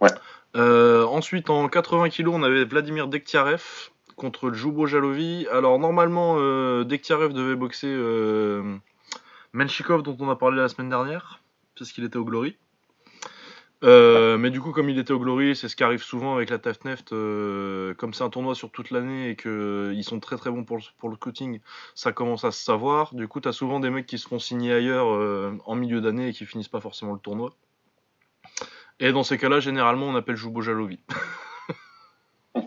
Ouais. 0.00 0.10
Ensuite, 0.54 1.50
en 1.50 1.68
80 1.68 2.10
kg, 2.10 2.28
on 2.28 2.42
avait 2.42 2.64
Vladimir 2.64 3.08
Dektiarev 3.08 3.90
contre 4.16 4.52
Jubo 4.52 4.86
Jalovi. 4.86 5.46
Alors, 5.50 5.78
normalement, 5.78 6.36
Dektiarev 6.84 7.32
devait 7.32 7.54
boxer 7.56 7.94
Menchikov, 9.52 10.02
dont 10.02 10.16
on 10.20 10.30
a 10.30 10.36
parlé 10.36 10.58
la 10.58 10.68
semaine 10.68 10.88
dernière, 10.88 11.40
parce 11.76 11.92
qu'il 11.92 12.04
était 12.04 12.16
au 12.16 12.24
Glory. 12.24 12.56
Euh, 13.84 14.38
mais 14.38 14.50
du 14.50 14.60
coup, 14.60 14.72
comme 14.72 14.90
il 14.90 14.98
était 14.98 15.12
au 15.12 15.20
Glory, 15.20 15.54
c'est 15.54 15.68
ce 15.68 15.76
qui 15.76 15.84
arrive 15.84 16.02
souvent 16.02 16.34
avec 16.34 16.50
la 16.50 16.58
Tafneft. 16.58 17.12
euh, 17.12 17.94
comme 17.94 18.12
c'est 18.12 18.24
un 18.24 18.30
tournoi 18.30 18.54
sur 18.56 18.70
toute 18.70 18.90
l'année 18.90 19.30
et 19.30 19.36
qu'ils 19.36 20.02
sont 20.04 20.18
très 20.18 20.36
très 20.36 20.50
bons 20.50 20.64
pour 20.64 20.78
le, 20.78 20.82
pour 20.98 21.08
le 21.08 21.16
ça 21.94 22.12
commence 22.12 22.44
à 22.44 22.50
se 22.50 22.62
savoir. 22.62 23.14
Du 23.14 23.28
coup, 23.28 23.40
tu 23.40 23.48
as 23.48 23.52
souvent 23.52 23.78
des 23.78 23.90
mecs 23.90 24.06
qui 24.06 24.18
se 24.18 24.26
font 24.26 24.38
signer 24.38 24.72
ailleurs 24.72 25.14
euh, 25.14 25.56
en 25.64 25.76
milieu 25.76 26.00
d'année 26.00 26.28
et 26.28 26.32
qui 26.32 26.44
finissent 26.44 26.68
pas 26.68 26.80
forcément 26.80 27.12
le 27.12 27.20
tournoi. 27.20 27.50
Et 28.98 29.12
dans 29.12 29.22
ces 29.22 29.38
cas-là, 29.38 29.60
généralement, 29.60 30.06
on 30.06 30.16
appelle 30.16 30.36
Jubo 30.36 30.60
Jalovi. 30.60 30.98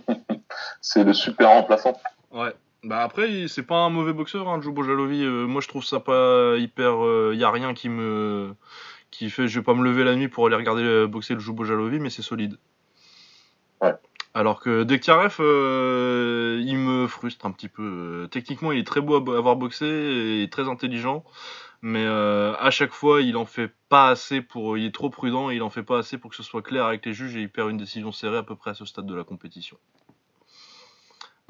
C'est 0.81 1.03
le 1.03 1.13
super 1.13 1.49
remplaçant. 1.49 1.99
Ouais. 2.31 2.53
Bah 2.83 3.03
après, 3.03 3.47
c'est 3.47 3.61
pas 3.61 3.75
un 3.75 3.91
mauvais 3.91 4.13
boxeur, 4.13 4.49
hein, 4.49 4.59
Jubo 4.59 4.81
Jalovi. 4.81 5.23
Euh, 5.23 5.45
moi, 5.45 5.61
je 5.61 5.67
trouve 5.67 5.83
ça 5.83 5.99
pas 5.99 6.55
hyper. 6.57 6.93
Il 7.31 7.37
y 7.37 7.43
a 7.43 7.51
rien 7.51 7.75
qui 7.75 7.89
me 7.89 8.55
qui 9.11 9.29
fait 9.29 9.47
je 9.47 9.59
vais 9.59 9.63
pas 9.63 9.73
me 9.73 9.83
lever 9.83 10.03
la 10.03 10.15
nuit 10.15 10.29
pour 10.29 10.47
aller 10.47 10.55
regarder 10.55 10.83
euh, 10.83 11.07
boxer 11.07 11.33
le 11.33 11.39
Joubo 11.39 11.65
Jalovi, 11.65 11.99
mais 11.99 12.09
c'est 12.09 12.21
solide. 12.21 12.57
Ouais. 13.81 13.93
Alors 14.33 14.61
que 14.61 14.83
Dektiarev, 14.83 15.35
euh, 15.39 16.61
il 16.65 16.77
me 16.77 17.07
frustre 17.07 17.45
un 17.45 17.51
petit 17.51 17.67
peu. 17.67 18.27
Techniquement, 18.31 18.71
il 18.71 18.79
est 18.79 18.87
très 18.87 19.01
beau 19.01 19.15
à 19.15 19.37
avoir 19.37 19.57
boxé 19.57 20.41
et 20.41 20.49
très 20.49 20.69
intelligent, 20.69 21.25
mais 21.81 22.05
euh, 22.05 22.55
à 22.57 22.71
chaque 22.71 22.93
fois, 22.93 23.21
il 23.21 23.35
en 23.35 23.45
fait 23.45 23.73
pas 23.89 24.09
assez 24.09 24.41
pour. 24.41 24.77
Il 24.77 24.85
est 24.85 24.93
trop 24.93 25.09
prudent 25.09 25.51
et 25.51 25.55
il 25.55 25.63
en 25.63 25.69
fait 25.69 25.83
pas 25.83 25.97
assez 25.97 26.17
pour 26.17 26.29
que 26.29 26.37
ce 26.37 26.43
soit 26.43 26.61
clair 26.61 26.85
avec 26.85 27.05
les 27.05 27.13
juges 27.13 27.35
et 27.35 27.41
il 27.41 27.49
perd 27.49 27.69
une 27.69 27.77
décision 27.77 28.13
serrée 28.13 28.37
à 28.37 28.43
peu 28.43 28.55
près 28.55 28.71
à 28.71 28.73
ce 28.73 28.85
stade 28.85 29.05
de 29.05 29.15
la 29.15 29.25
compétition. 29.25 29.77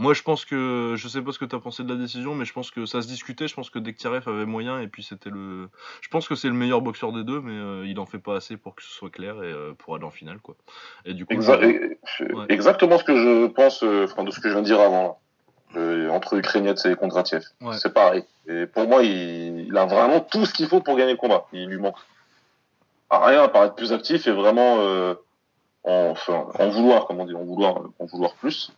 Moi, 0.02 0.14
je 0.16 0.24
pense 0.24 0.46
que 0.46 0.96
je 0.98 1.08
sais 1.08 1.22
pas 1.22 1.32
ce 1.32 1.38
que 1.38 1.46
tu 1.46 1.56
as 1.56 1.60
pensé 1.60 1.84
de 1.84 1.90
la 1.90 1.96
décision, 1.96 2.34
mais 2.34 2.46
je 2.46 2.54
pense 2.54 2.72
que 2.72 2.88
ça 2.88 3.04
se 3.04 3.08
discutait. 3.08 3.48
Je 3.48 3.54
pense 3.54 3.70
que 3.70 3.78
Dektiarev 3.78 4.28
avait 4.28 4.46
moyen 4.48 4.80
et 4.80 4.88
puis 4.88 5.04
c'était 5.04 5.30
le. 5.30 5.70
Je 6.02 6.10
pense 6.10 6.28
que 6.28 6.34
c'est 6.34 6.48
le 6.48 6.56
meilleur 6.56 6.82
boxeur 6.82 7.12
des 7.12 7.24
deux, 7.24 7.40
mais 7.40 7.54
euh, 7.54 7.86
il 7.86 8.00
en 8.00 8.08
fait 8.08 8.18
pas 8.18 8.36
assez 8.38 8.58
pour 8.58 8.74
que 8.74 8.82
ce 8.82 8.90
soit 8.90 9.12
clair 9.12 9.36
et 9.44 9.52
euh, 9.52 9.74
pour 9.78 9.94
aller 9.94 10.04
en 10.04 10.10
finale, 10.10 10.40
quoi. 10.40 10.56
Et 11.06 11.14
du 11.14 11.28
coup, 11.28 11.34
Exa- 11.36 11.62
je- 11.62 11.68
et- 11.68 12.00
c'est 12.18 12.34
Ouais. 12.34 12.46
Exactement 12.50 12.98
ce 12.98 13.04
que 13.04 13.16
je 13.16 13.46
pense, 13.48 13.84
euh, 13.84 14.06
enfin, 14.06 14.24
de 14.24 14.32
ce 14.32 14.40
que 14.40 14.48
je 14.50 14.54
viens 14.54 14.62
de 14.64 14.66
dire 14.68 14.80
avant, 14.82 15.20
entre 15.76 16.38
Ukrainiens 16.38 16.74
et 16.74 16.96
Kondratiev. 16.96 17.44
Ouais. 17.62 17.78
C'est 17.78 17.94
pareil. 17.94 18.24
Et 18.48 18.66
pour 18.66 18.88
moi, 18.88 19.04
il, 19.04 19.68
il 19.68 19.78
a 19.78 19.86
vraiment 19.86 20.20
tout 20.20 20.46
ce 20.48 20.54
qu'il 20.54 20.68
faut 20.68 20.82
pour 20.82 20.98
gagner 20.98 21.12
le 21.12 21.18
combat. 21.18 21.46
Il 21.54 21.68
lui 21.70 21.78
manque 21.78 21.96
à 23.12 23.24
rien, 23.26 23.44
à 23.44 23.48
paraître 23.50 23.76
plus 23.76 23.94
actif 23.94 24.26
et 24.28 24.32
vraiment 24.32 24.78
euh, 24.80 25.14
en, 25.84 26.10
enfin, 26.12 26.48
en 26.60 26.70
vouloir, 26.70 27.06
comment 27.06 27.26
dire, 27.26 27.38
en 27.38 27.44
vouloir, 27.44 27.82
en 28.00 28.06
vouloir 28.06 28.34
plus. 28.34 28.72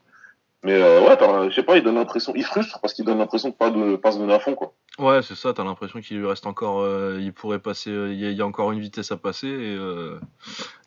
Mais 0.64 0.74
euh, 0.74 1.02
ouais, 1.02 1.50
je 1.50 1.56
sais 1.56 1.64
pas, 1.64 1.76
il 1.78 1.84
donne 1.84 1.96
l'impression, 1.96 2.32
il 2.36 2.44
frustre 2.46 2.80
parce 2.82 2.94
qu'il 2.94 3.04
donne 3.04 3.18
l'impression 3.18 3.50
de 3.50 3.54
pas 3.54 3.70
de 3.70 3.98
pas 3.98 4.14
se 4.14 4.18
donner 4.18 4.34
à 4.34 4.40
fond 4.40 4.56
quoi. 4.56 4.74
Ouais, 4.98 5.22
c'est 5.22 5.36
ça, 5.36 5.54
t'as 5.54 5.64
l'impression 5.66 6.00
qu'il 6.00 6.20
lui 6.20 6.26
reste 6.28 6.46
encore. 6.48 6.80
euh, 6.82 7.20
il 7.22 7.34
pourrait 7.34 7.60
passer. 7.60 7.90
euh, 7.92 8.14
Il 8.14 8.20
y, 8.20 8.26
a- 8.26 8.30
il 8.30 8.38
y 8.38 8.42
a 8.42 8.46
encore 8.46 8.72
une 8.72 8.80
vitesse 8.80 9.12
à 9.12 9.18
passer 9.18 9.48
et, 9.48 9.76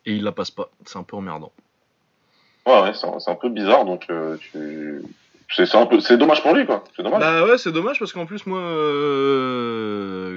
et 0.09 0.15
il 0.15 0.23
la 0.23 0.31
passe 0.31 0.49
pas. 0.49 0.69
C'est 0.85 0.97
un 0.97 1.03
peu 1.03 1.15
emmerdant. 1.15 1.51
Ouais, 2.65 2.81
ouais, 2.81 2.93
c'est 2.93 3.29
un, 3.29 3.35
peu 3.35 3.49
bizarre 3.49 3.85
donc 3.85 4.07
tu... 4.39 5.01
c'est 5.49 5.65
c'est 5.65 5.77
un 5.77 5.85
peu, 5.85 5.99
c'est 6.01 6.17
dommage 6.17 6.41
pour 6.41 6.53
lui 6.53 6.65
quoi. 6.65 6.83
C'est 6.95 7.03
dommage. 7.03 7.19
Bah 7.21 7.45
ouais, 7.45 7.57
c'est 7.57 7.71
dommage 7.71 7.99
parce 7.99 8.11
qu'en 8.13 8.25
plus, 8.25 8.45
moi, 8.47 8.59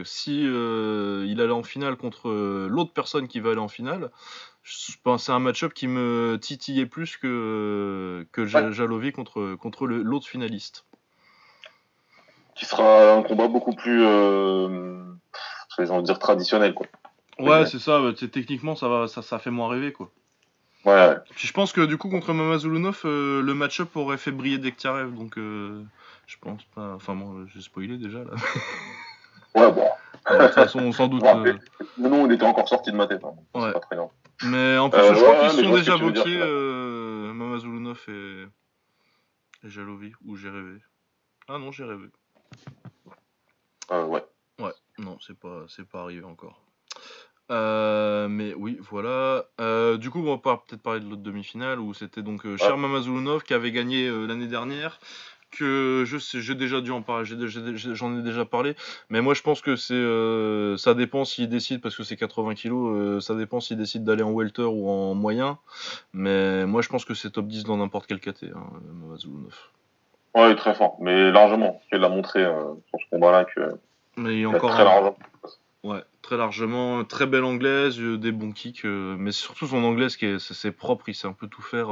si 0.04 0.42
il 0.42 1.40
allait 1.40 1.50
en 1.52 1.62
finale 1.62 1.96
contre 1.96 2.30
l'autre 2.68 2.92
personne 2.92 3.26
qui 3.26 3.40
va 3.40 3.50
aller 3.50 3.58
en 3.58 3.68
finale, 3.68 4.10
je 4.70 4.96
pense 5.02 5.22
que 5.22 5.26
c'est 5.26 5.32
un 5.32 5.40
match-up 5.40 5.72
qui 5.74 5.88
me 5.88 6.38
titillait 6.40 6.86
plus 6.86 7.16
que, 7.16 8.26
que 8.32 8.42
Ouais. 8.42 8.72
Jalovi 8.72 9.12
contre, 9.12 9.86
l'autre 9.86 10.28
finaliste. 10.28 10.84
Qui 12.54 12.66
sera 12.66 13.14
un 13.14 13.22
combat 13.22 13.48
beaucoup 13.48 13.74
plus, 13.74 14.02
euh, 14.04 15.04
de 15.78 16.00
dire 16.02 16.18
traditionnel 16.18 16.74
quoi. 16.74 16.86
Ouais, 17.38 17.66
c'est 17.66 17.78
ça, 17.78 18.00
techniquement, 18.30 18.76
ça, 18.76 18.88
va, 18.88 19.08
ça, 19.08 19.22
ça 19.22 19.38
fait 19.38 19.50
moins 19.50 19.68
rêver, 19.68 19.92
quoi. 19.92 20.10
Ouais, 20.84 20.92
ouais. 20.92 21.16
Puis 21.34 21.46
je 21.46 21.52
pense 21.52 21.72
que 21.72 21.82
du 21.82 21.96
coup, 21.96 22.08
contre 22.10 22.32
Mamazulunov, 22.32 23.02
euh, 23.04 23.42
le 23.42 23.54
match-up 23.54 23.96
aurait 23.96 24.18
fait 24.18 24.30
briller 24.30 24.58
Dektiarev, 24.58 25.14
donc 25.14 25.36
euh, 25.38 25.82
je 26.26 26.36
pense 26.40 26.62
pas. 26.74 26.94
Enfin, 26.94 27.14
bon, 27.14 27.46
j'ai 27.46 27.60
spoilé 27.60 27.96
déjà 27.98 28.18
là. 28.18 28.30
Ouais, 29.54 29.72
bon. 29.72 29.84
De 30.30 30.44
toute 30.44 30.54
façon, 30.54 30.92
sans 30.92 31.08
doute. 31.08 31.22
Ouais, 31.22 31.34
euh, 31.34 31.58
nom, 31.96 32.26
il 32.26 32.32
était 32.32 32.44
encore 32.44 32.68
sorti 32.68 32.92
de 32.92 32.96
ma 32.96 33.06
tête. 33.06 33.24
hein. 33.24 33.34
Ouais. 33.54 33.68
C'est 33.68 33.72
pas 33.72 33.80
très 33.80 33.96
grave. 33.96 34.08
Mais 34.44 34.78
en 34.78 34.88
plus, 34.90 35.00
Euh, 35.00 35.14
je 35.14 35.20
crois 35.20 35.42
ouais, 35.42 35.50
qu'ils 35.50 35.64
sont 35.64 35.76
déjà 35.76 35.96
ouais. 35.96 36.12
euh, 36.26 37.32
Mamazulunov 37.32 38.00
et... 38.08 38.44
et 39.64 39.68
Jalovi, 39.68 40.12
ou 40.24 40.36
j'ai 40.36 40.48
rêvé. 40.48 40.78
Ah 41.48 41.58
non, 41.58 41.72
j'ai 41.72 41.84
rêvé. 41.84 42.06
Euh, 43.90 44.04
ouais. 44.06 44.24
Ouais, 44.58 44.72
non, 44.98 45.18
c'est 45.20 45.38
pas, 45.38 45.64
c'est 45.68 45.88
pas 45.88 46.02
arrivé 46.02 46.24
encore. 46.24 46.62
Euh, 47.50 48.28
mais 48.28 48.54
oui, 48.54 48.78
voilà. 48.80 49.44
Euh, 49.60 49.96
du 49.96 50.10
coup, 50.10 50.20
on 50.20 50.36
va 50.36 50.38
peut-être 50.38 50.82
parler 50.82 51.00
de 51.00 51.08
l'autre 51.08 51.22
demi-finale 51.22 51.80
où 51.80 51.92
c'était 51.94 52.22
donc 52.22 52.46
euh, 52.46 52.56
Cher 52.56 52.78
Mamazulunov 52.78 53.42
qui 53.42 53.54
avait 53.54 53.72
gagné 53.72 54.08
l'année 54.26 54.46
dernière. 54.46 55.00
Que 55.50 56.04
je 56.06 56.16
sais, 56.16 56.40
j'ai 56.40 56.54
déjà 56.54 56.80
dû 56.80 56.92
en 56.92 57.02
parler, 57.02 57.24
j'en 57.26 58.18
ai 58.18 58.22
déjà 58.22 58.44
parlé. 58.44 58.76
Mais 59.08 59.20
moi, 59.20 59.34
je 59.34 59.42
pense 59.42 59.60
que 59.60 59.74
c'est, 59.74 59.94
euh, 59.94 60.76
ça 60.76 60.94
dépend 60.94 61.24
s'il 61.24 61.48
décide 61.48 61.80
parce 61.80 61.96
que 61.96 62.04
c'est 62.04 62.16
80 62.16 62.54
kilos. 62.54 62.96
euh, 62.96 63.20
ça 63.20 63.34
dépend 63.34 63.58
s'il 63.60 63.76
décide 63.76 64.04
d'aller 64.04 64.22
en 64.22 64.30
welter 64.30 64.62
ou 64.62 64.88
en 64.88 65.14
moyen. 65.14 65.58
Mais 66.12 66.66
moi, 66.66 66.82
je 66.82 66.88
pense 66.88 67.04
que 67.04 67.14
c'est 67.14 67.30
top 67.30 67.48
10 67.48 67.64
dans 67.64 67.76
n'importe 67.76 68.06
quel 68.06 68.20
KT, 68.20 68.44
hein, 68.54 68.62
Mamazulunov. 69.02 69.54
Ouais, 70.36 70.46
il 70.46 70.52
est 70.52 70.56
très 70.56 70.74
fort. 70.74 70.96
Mais 71.00 71.32
largement. 71.32 71.80
Il 71.92 72.04
a 72.04 72.08
montré 72.08 72.44
euh, 72.44 72.74
sur 72.88 73.00
ce 73.00 73.10
combat-là 73.10 73.44
que 73.44 73.60
Mais 74.16 74.36
il 74.36 74.42
est 74.42 74.46
encore 74.46 74.70
très 74.70 74.84
largement. 74.84 75.18
Ouais, 75.82 76.02
très 76.22 76.36
largement, 76.36 77.04
très 77.04 77.26
belle 77.26 77.44
anglaise, 77.44 77.98
euh, 77.98 78.18
des 78.18 78.30
bons 78.30 78.52
kicks, 78.52 78.84
mais 78.84 79.32
surtout 79.32 79.66
son 79.66 79.82
anglaise 79.82 80.16
qui 80.16 80.26
est, 80.26 80.38
c'est, 80.38 80.70
propre, 80.72 81.08
il 81.08 81.14
sait 81.14 81.26
un 81.26 81.32
peu 81.32 81.48
tout 81.48 81.62
faire. 81.62 81.88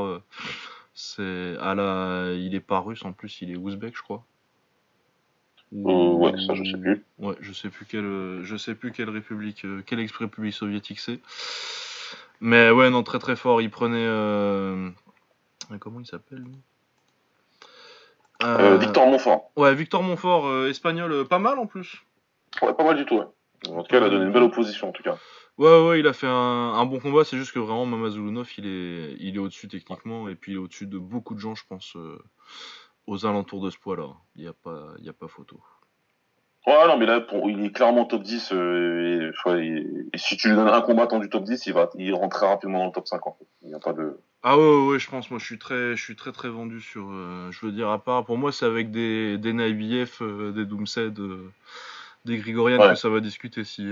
C'est 1.00 1.56
à 1.60 1.76
la, 1.76 2.32
il 2.34 2.56
est 2.56 2.60
pas 2.60 2.80
russe 2.80 3.04
en 3.04 3.12
plus, 3.12 3.40
il 3.40 3.52
est 3.52 3.56
ouzbek, 3.56 3.96
je 3.96 4.02
crois. 4.02 4.24
Euh, 5.72 6.12
ouais, 6.12 6.32
ça, 6.44 6.54
je 6.54 6.64
sais 6.64 6.76
plus. 6.76 7.04
Ouais, 7.18 7.36
je 7.40 7.52
sais 7.52 7.68
plus 7.68 7.86
quelle, 7.86 8.40
je 8.42 8.56
sais 8.56 8.74
plus 8.74 8.90
quelle 8.90 9.08
république, 9.08 9.64
euh, 9.64 9.80
quelle 9.86 10.00
ex-république 10.00 10.54
soviétique 10.54 10.98
c'est. 10.98 11.20
Mais 12.40 12.70
ouais, 12.70 12.90
non, 12.90 13.04
très 13.04 13.20
très 13.20 13.36
fort. 13.36 13.62
Il 13.62 13.70
prenait, 13.70 14.06
euh, 14.08 14.90
comment 15.78 16.00
il 16.00 16.06
s'appelle 16.06 16.40
lui? 16.40 16.58
Euh, 18.42 18.76
Victor 18.78 19.06
Montfort. 19.06 19.52
Ouais, 19.54 19.74
Victor 19.76 20.02
Montfort, 20.02 20.66
espagnol, 20.66 21.28
pas 21.28 21.38
mal 21.38 21.60
en 21.60 21.66
plus. 21.66 22.02
Ouais, 22.60 22.74
pas 22.74 22.84
mal 22.84 22.96
du 22.96 23.04
tout, 23.04 23.18
ouais. 23.18 23.26
En 23.68 23.84
tout 23.84 23.90
cas, 23.90 23.98
il 23.98 24.04
a 24.04 24.08
donné 24.08 24.24
une 24.24 24.32
belle 24.32 24.42
opposition, 24.42 24.88
en 24.88 24.92
tout 24.92 25.04
cas. 25.04 25.16
Ouais, 25.58 25.88
ouais, 25.88 25.98
il 26.00 26.06
a 26.06 26.12
fait 26.12 26.28
un, 26.28 26.30
un 26.32 26.84
bon 26.86 27.00
combat. 27.00 27.24
C'est 27.24 27.36
juste 27.36 27.52
que 27.52 27.58
vraiment, 27.58 27.84
Mamazulunov, 27.84 28.48
il 28.58 28.66
est, 28.66 29.16
il 29.18 29.34
est 29.34 29.38
au-dessus 29.38 29.66
techniquement. 29.66 30.28
Et 30.28 30.36
puis, 30.36 30.52
il 30.52 30.54
est 30.54 30.58
au-dessus 30.58 30.86
de 30.86 30.98
beaucoup 30.98 31.34
de 31.34 31.40
gens, 31.40 31.56
je 31.56 31.64
pense, 31.68 31.96
euh, 31.96 32.18
aux 33.08 33.26
alentours 33.26 33.60
de 33.64 33.70
ce 33.70 33.78
poids-là. 33.78 34.10
Il 34.36 34.42
n'y 34.42 34.48
a, 34.48 34.52
pas- 34.52 34.94
il 34.98 35.04
y 35.04 35.08
a 35.08 35.12
pas 35.12 35.26
photo. 35.26 35.60
Ouais, 36.66 36.86
non, 36.86 36.96
mais 36.98 37.06
là, 37.06 37.20
pour, 37.20 37.48
il 37.50 37.64
est 37.64 37.72
clairement 37.72 38.04
top 38.04 38.22
10. 38.22 38.52
euh, 38.52 39.32
et, 40.12 40.18
si 40.18 40.36
tu 40.36 40.48
lui 40.48 40.54
donnes 40.54 40.68
un 40.68 40.80
combattant 40.80 41.18
du 41.18 41.28
top 41.28 41.42
10, 41.44 41.66
il 41.66 41.72
va 41.72 41.88
il 41.96 42.12
rentre 42.14 42.36
très 42.36 42.46
rapidement 42.46 42.78
dans 42.80 42.86
le 42.86 42.92
top 42.92 43.08
50. 43.08 43.36
Il 43.62 43.68
n'y 43.68 43.74
a 43.74 43.78
pas 43.80 43.92
de. 43.94 44.16
Ah 44.44 44.56
ouais, 44.56 44.62
ouais, 44.64 44.86
ouais, 44.90 44.98
je 45.00 45.10
pense. 45.10 45.30
Moi, 45.30 45.40
je 45.40 45.44
suis 45.44 45.58
très, 45.58 45.96
je 45.96 46.02
suis 46.02 46.14
très, 46.14 46.30
très 46.30 46.50
vendu 46.50 46.80
sur. 46.80 47.08
euh, 47.10 47.50
je 47.50 47.66
veux 47.66 47.72
dire, 47.72 47.88
à 47.88 47.98
part, 47.98 48.24
pour 48.24 48.38
moi, 48.38 48.52
c'est 48.52 48.66
avec 48.66 48.90
des, 48.92 49.38
des 49.38 49.52
Naibiev, 49.52 50.18
euh, 50.20 50.52
des 50.52 50.66
Doomsed, 50.66 51.18
euh, 51.18 51.50
des 52.26 52.36
Grigorian 52.36 52.78
Ouais. 52.78 52.90
que 52.90 52.94
ça 52.94 53.08
va 53.08 53.18
discuter 53.20 53.64
si. 53.64 53.84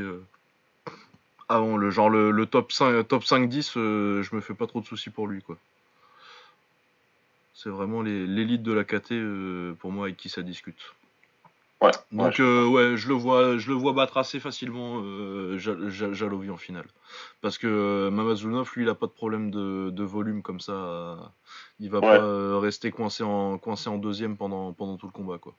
Avant, 1.48 1.76
le 1.76 1.90
genre 1.90 2.10
le, 2.10 2.30
le 2.30 2.46
top 2.46 2.72
5, 2.72 3.06
top 3.08 3.22
5-10, 3.24 3.76
euh, 3.76 4.22
je 4.22 4.34
me 4.34 4.40
fais 4.40 4.54
pas 4.54 4.66
trop 4.66 4.80
de 4.80 4.86
soucis 4.86 5.10
pour 5.10 5.26
lui, 5.28 5.42
quoi. 5.42 5.56
C'est 7.54 7.70
vraiment 7.70 8.02
l'élite 8.02 8.62
de 8.62 8.72
la 8.72 8.84
KT, 8.84 9.12
euh, 9.12 9.74
pour 9.80 9.90
moi, 9.90 10.06
avec 10.06 10.16
qui 10.16 10.28
ça 10.28 10.42
discute. 10.42 10.78
Ouais. 11.80 11.90
Donc 12.10 12.26
ouais, 12.28 12.32
je- 12.36 12.42
euh, 12.42 12.66
ouais, 12.66 12.96
je 12.96 13.08
le 13.08 13.14
vois, 13.14 13.58
je 13.58 13.68
le 13.68 13.74
vois 13.74 13.92
battre 13.92 14.16
assez 14.16 14.40
facilement 14.40 15.02
Ja- 15.58 15.88
Ja- 15.90 16.12
Jalovi 16.12 16.48
en 16.50 16.56
finale, 16.56 16.86
parce 17.42 17.58
que 17.58 18.08
Mamazulunov 18.10 18.70
lui 18.74 18.84
il 18.84 18.88
a 18.88 18.94
pas 18.94 19.06
de 19.06 19.12
problème 19.12 19.50
de, 19.50 19.90
de 19.90 20.02
volume 20.04 20.40
comme 20.42 20.58
ça, 20.60 21.18
il 21.78 21.90
va 21.90 21.98
Ouais. 22.00 22.18
pas 22.18 22.60
rester 22.60 22.90
coincé 22.90 23.22
en 23.24 23.58
coincé 23.58 23.90
en 23.90 23.98
deuxième 23.98 24.36
pendant 24.38 24.72
pendant 24.72 24.96
tout 24.96 25.04
le 25.06 25.12
combat 25.12 25.36
quoi. 25.36 25.54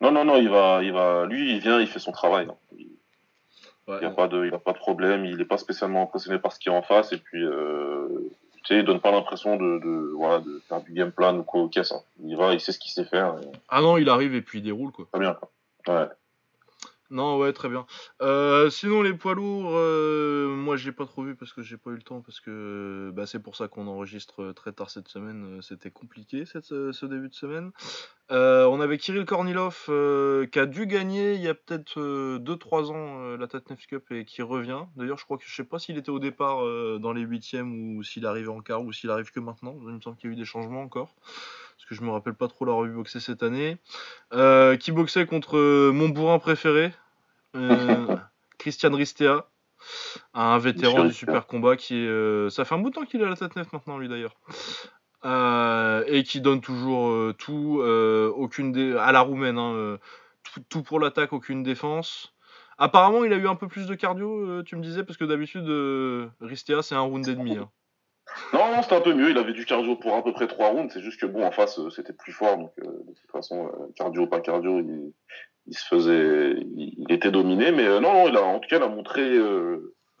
Non, 0.00 0.12
non, 0.12 0.24
non, 0.24 0.36
il 0.36 0.48
va, 0.50 0.82
il 0.84 0.92
va. 0.92 1.24
Lui, 1.26 1.54
il 1.54 1.60
vient, 1.60 1.80
il 1.80 1.88
fait 1.88 1.98
son 1.98 2.12
travail. 2.12 2.46
hein. 2.48 2.54
Il 2.78 2.86
Ouais, 3.88 4.00
n'y 4.00 4.06
a 4.06 4.10
pas 4.10 4.26
de, 4.28 4.44
il 4.46 4.54
a 4.54 4.58
pas 4.58 4.72
de 4.72 4.78
problème. 4.78 5.24
Il 5.24 5.36
n'est 5.36 5.44
pas 5.44 5.58
spécialement 5.58 6.02
impressionné 6.02 6.38
par 6.38 6.52
ce 6.52 6.58
qui 6.58 6.68
est 6.68 6.72
en 6.72 6.82
face. 6.82 7.12
Et 7.12 7.18
puis, 7.18 7.44
euh, 7.44 8.08
tu 8.64 8.74
sais, 8.74 8.80
il 8.80 8.84
donne 8.84 9.00
pas 9.00 9.12
l'impression 9.12 9.56
de, 9.56 9.78
de, 9.78 10.12
voilà, 10.16 10.40
de 10.40 10.60
faire 10.68 10.80
du 10.80 10.92
game 10.92 11.12
plan 11.12 11.36
ou 11.38 11.42
quoi 11.44 11.62
au 11.62 11.68
caisse. 11.68 11.92
hein. 11.92 12.02
Il 12.24 12.36
va, 12.36 12.52
il 12.52 12.60
sait 12.60 12.72
ce 12.72 12.78
qu'il 12.78 12.90
sait 12.90 13.04
faire. 13.04 13.36
et 13.40 13.46
Ah 13.68 13.80
non, 13.80 13.96
il 13.96 14.08
arrive 14.08 14.34
et 14.34 14.42
puis 14.42 14.58
il 14.58 14.62
déroule 14.62 14.90
quoi. 14.92 15.06
Très 15.12 15.20
bien. 15.20 15.34
Quoi. 15.34 15.50
Ouais. 15.94 16.08
Non, 17.10 17.38
ouais, 17.38 17.52
très 17.52 17.68
bien. 17.68 17.86
Euh, 18.20 18.68
sinon, 18.68 19.00
les 19.02 19.14
poids 19.14 19.34
lourds, 19.34 19.70
euh, 19.70 20.48
moi, 20.48 20.76
j'ai 20.76 20.90
pas 20.90 21.06
trop 21.06 21.22
vu 21.22 21.36
parce 21.36 21.52
que 21.52 21.62
j'ai 21.62 21.76
pas 21.76 21.90
eu 21.90 21.94
le 21.94 22.02
temps, 22.02 22.20
parce 22.20 22.40
que 22.40 23.12
bah, 23.14 23.26
c'est 23.26 23.38
pour 23.38 23.54
ça 23.54 23.68
qu'on 23.68 23.86
enregistre 23.86 24.42
euh, 24.42 24.52
très 24.52 24.72
tard 24.72 24.90
cette 24.90 25.08
semaine. 25.08 25.60
C'était 25.62 25.92
compliqué 25.92 26.44
cette, 26.44 26.66
ce 26.66 27.06
début 27.06 27.28
de 27.28 27.34
semaine. 27.34 27.70
On 28.28 28.80
avait 28.80 28.98
Kirill 28.98 29.24
Kornilov 29.24 29.84
qui 30.50 30.58
a 30.58 30.66
dû 30.66 30.86
gagner 30.86 31.34
il 31.34 31.40
y 31.40 31.48
a 31.48 31.54
peut-être 31.54 32.00
2-3 32.38 32.90
ans 32.90 33.36
la 33.36 33.46
Tatnef 33.46 33.86
Cup 33.86 34.10
et 34.10 34.24
qui 34.24 34.42
revient. 34.42 34.80
D'ailleurs, 34.96 35.18
je 35.18 35.24
crois 35.24 35.38
que 35.38 35.44
je 35.46 35.54
sais 35.54 35.64
pas 35.64 35.78
s'il 35.78 35.96
était 35.96 36.10
au 36.10 36.18
départ 36.18 36.58
dans 36.98 37.12
les 37.12 37.22
huitièmes 37.22 37.96
ou 37.96 38.02
s'il 38.02 38.26
arrivait 38.26 38.48
en 38.48 38.60
quart 38.60 38.82
ou 38.82 38.92
s'il 38.92 39.10
arrive 39.10 39.30
que 39.30 39.38
maintenant. 39.38 39.76
Il 39.82 39.94
me 39.94 40.00
semble 40.00 40.16
qu'il 40.16 40.30
y 40.30 40.32
a 40.32 40.34
eu 40.34 40.38
des 40.38 40.44
changements 40.44 40.82
encore. 40.82 41.14
Parce 41.76 41.88
que 41.88 41.94
je 41.94 42.02
me 42.02 42.10
rappelle 42.10 42.34
pas 42.34 42.48
trop 42.48 42.64
l'avoir 42.64 42.84
vu 42.84 42.92
boxer 42.92 43.20
cette 43.20 43.42
année. 43.42 43.76
Euh, 44.32 44.76
qui 44.76 44.92
boxait 44.92 45.26
contre 45.26 45.56
euh, 45.58 45.92
mon 45.92 46.08
bourrin 46.08 46.38
préféré, 46.38 46.92
euh, 47.54 48.06
Christian 48.58 48.94
Ristea, 48.94 49.46
un 50.34 50.58
vétéran 50.58 51.02
du 51.02 51.08
Ristea. 51.08 51.18
super 51.18 51.46
combat 51.46 51.76
qui 51.76 51.96
est. 51.96 52.50
ça 52.50 52.64
fait 52.64 52.74
un 52.74 52.78
bout 52.78 52.90
de 52.90 52.94
temps 52.94 53.04
qu'il 53.04 53.20
est 53.20 53.24
à 53.24 53.28
la 53.28 53.36
tête 53.36 53.54
neuf 53.56 53.72
maintenant, 53.72 53.98
lui 53.98 54.08
d'ailleurs. 54.08 54.34
Et 56.08 56.22
qui 56.22 56.40
donne 56.40 56.60
toujours 56.60 57.34
tout, 57.36 57.82
aucune 58.36 58.72
dé- 58.72 58.96
à 58.96 59.12
la 59.12 59.20
roumaine, 59.20 59.58
hein, 59.58 59.98
tout, 60.44 60.60
tout 60.68 60.82
pour 60.82 60.98
l'attaque, 61.00 61.32
aucune 61.32 61.62
défense. 61.62 62.32
Apparemment, 62.78 63.24
il 63.24 63.32
a 63.32 63.36
eu 63.36 63.48
un 63.48 63.54
peu 63.56 63.68
plus 63.68 63.86
de 63.86 63.94
cardio, 63.94 64.62
tu 64.62 64.76
me 64.76 64.82
disais, 64.82 65.02
parce 65.04 65.16
que 65.16 65.24
d'habitude, 65.24 65.66
Ristia, 66.40 66.82
c'est 66.82 66.94
un 66.94 67.00
round 67.00 67.26
et 67.28 67.34
demi. 67.34 67.56
hein. 67.56 67.70
Non, 68.52 68.70
non, 68.74 68.82
c'était 68.82 68.96
un 68.96 69.00
peu 69.00 69.14
mieux. 69.14 69.30
Il 69.30 69.38
avait 69.38 69.52
du 69.52 69.64
cardio 69.64 69.96
pour 69.96 70.14
à 70.14 70.22
peu 70.22 70.32
près 70.32 70.46
trois 70.46 70.68
rounds. 70.70 70.92
C'est 70.92 71.02
juste 71.02 71.20
que 71.20 71.26
bon, 71.26 71.44
en 71.44 71.50
face, 71.52 71.78
euh, 71.78 71.90
c'était 71.90 72.12
plus 72.12 72.32
fort. 72.32 72.58
Donc, 72.58 72.72
euh, 72.80 72.84
de 72.84 73.12
toute 73.14 73.30
façon, 73.30 73.66
euh, 73.66 73.92
cardio, 73.96 74.26
pas 74.26 74.40
cardio, 74.40 74.80
il, 74.80 75.76
se 75.76 75.86
faisait, 75.86 76.54
il, 76.76 77.06
était 77.10 77.30
dominé. 77.30 77.72
Mais 77.72 77.84
non, 78.00 78.12
non, 78.12 78.28
il 78.28 78.36
a, 78.36 78.42
en 78.42 78.58
tout 78.58 78.68
cas, 78.68 78.76
il 78.76 78.82
a 78.82 78.88
montré, 78.88 79.36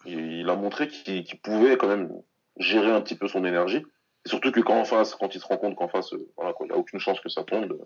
il, 0.06 0.48
a 0.48 0.56
montré 0.56 0.88
qu'il 0.88 1.40
pouvait 1.40 1.76
quand 1.76 1.88
même 1.88 2.10
gérer 2.58 2.90
un 2.90 3.00
petit 3.00 3.16
peu 3.16 3.28
son 3.28 3.44
énergie. 3.44 3.84
Et 4.24 4.28
surtout 4.28 4.50
que 4.50 4.60
quand 4.60 4.78
en 4.78 4.84
face, 4.84 5.14
quand 5.14 5.34
il 5.34 5.40
se 5.40 5.46
rend 5.46 5.56
compte 5.56 5.76
qu'en 5.76 5.88
face, 5.88 6.12
voilà, 6.36 6.52
quoi, 6.52 6.66
il 6.66 6.72
a 6.72 6.76
aucune 6.76 6.98
chance 6.98 7.20
que 7.20 7.28
ça 7.28 7.44
tombe. 7.44 7.78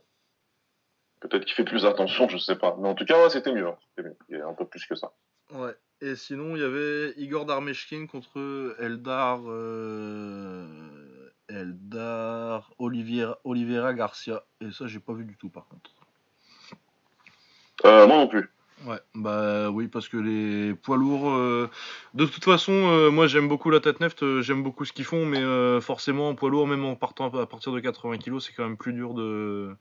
Peut-être 1.20 1.44
qu'il 1.44 1.54
fait 1.54 1.64
plus 1.64 1.84
attention, 1.84 2.28
je 2.28 2.38
sais 2.38 2.56
pas. 2.56 2.76
Mais 2.80 2.88
en 2.88 2.94
tout 2.94 3.04
cas, 3.04 3.28
c'était 3.28 3.52
mieux. 3.52 3.68
hein. 3.68 3.76
Mieux. 3.98 4.16
Il 4.30 4.38
y 4.38 4.40
a 4.40 4.46
un 4.46 4.54
peu 4.54 4.64
plus 4.64 4.86
que 4.86 4.94
ça. 4.94 5.12
Ouais. 5.52 5.74
Et 6.02 6.16
sinon, 6.16 6.56
il 6.56 6.62
y 6.62 6.64
avait 6.64 7.12
Igor 7.18 7.44
Darmeshkin 7.44 8.06
contre 8.06 8.74
Eldar. 8.78 9.40
euh, 9.46 10.66
Eldar 11.50 12.72
Oliviera, 12.78 13.38
Oliveira 13.44 13.92
Garcia. 13.92 14.44
Et 14.60 14.70
ça, 14.70 14.86
j'ai 14.86 15.00
pas 15.00 15.12
vu 15.12 15.24
du 15.24 15.36
tout 15.36 15.48
par 15.48 15.66
contre. 15.66 15.90
Euh, 17.84 18.06
moi 18.06 18.16
non 18.18 18.28
plus. 18.28 18.48
Ouais, 18.86 18.98
bah 19.14 19.68
oui, 19.70 19.88
parce 19.88 20.08
que 20.08 20.16
les 20.16 20.74
poids 20.74 20.96
lourds. 20.96 21.30
euh, 21.30 21.68
de 22.14 22.24
toute 22.24 22.44
façon, 22.44 22.72
euh, 22.72 23.10
moi 23.10 23.26
j'aime 23.26 23.46
beaucoup 23.46 23.68
la 23.68 23.78
tête 23.80 24.00
neft, 24.00 24.22
euh, 24.22 24.40
j'aime 24.40 24.62
beaucoup 24.62 24.86
ce 24.86 24.94
qu'ils 24.94 25.04
font, 25.04 25.26
mais 25.26 25.42
forcément 25.82 26.30
en 26.30 26.34
poids 26.34 26.48
lourd, 26.48 26.66
même 26.66 26.86
en 26.86 26.96
partant 26.96 27.26
à 27.38 27.46
partir 27.46 27.72
de 27.72 27.80
80 27.80 28.16
kg, 28.16 28.38
c'est 28.40 28.54
quand 28.54 28.64
même 28.64 28.78
plus 28.78 28.94
dur 28.94 29.12
de, 29.12 29.76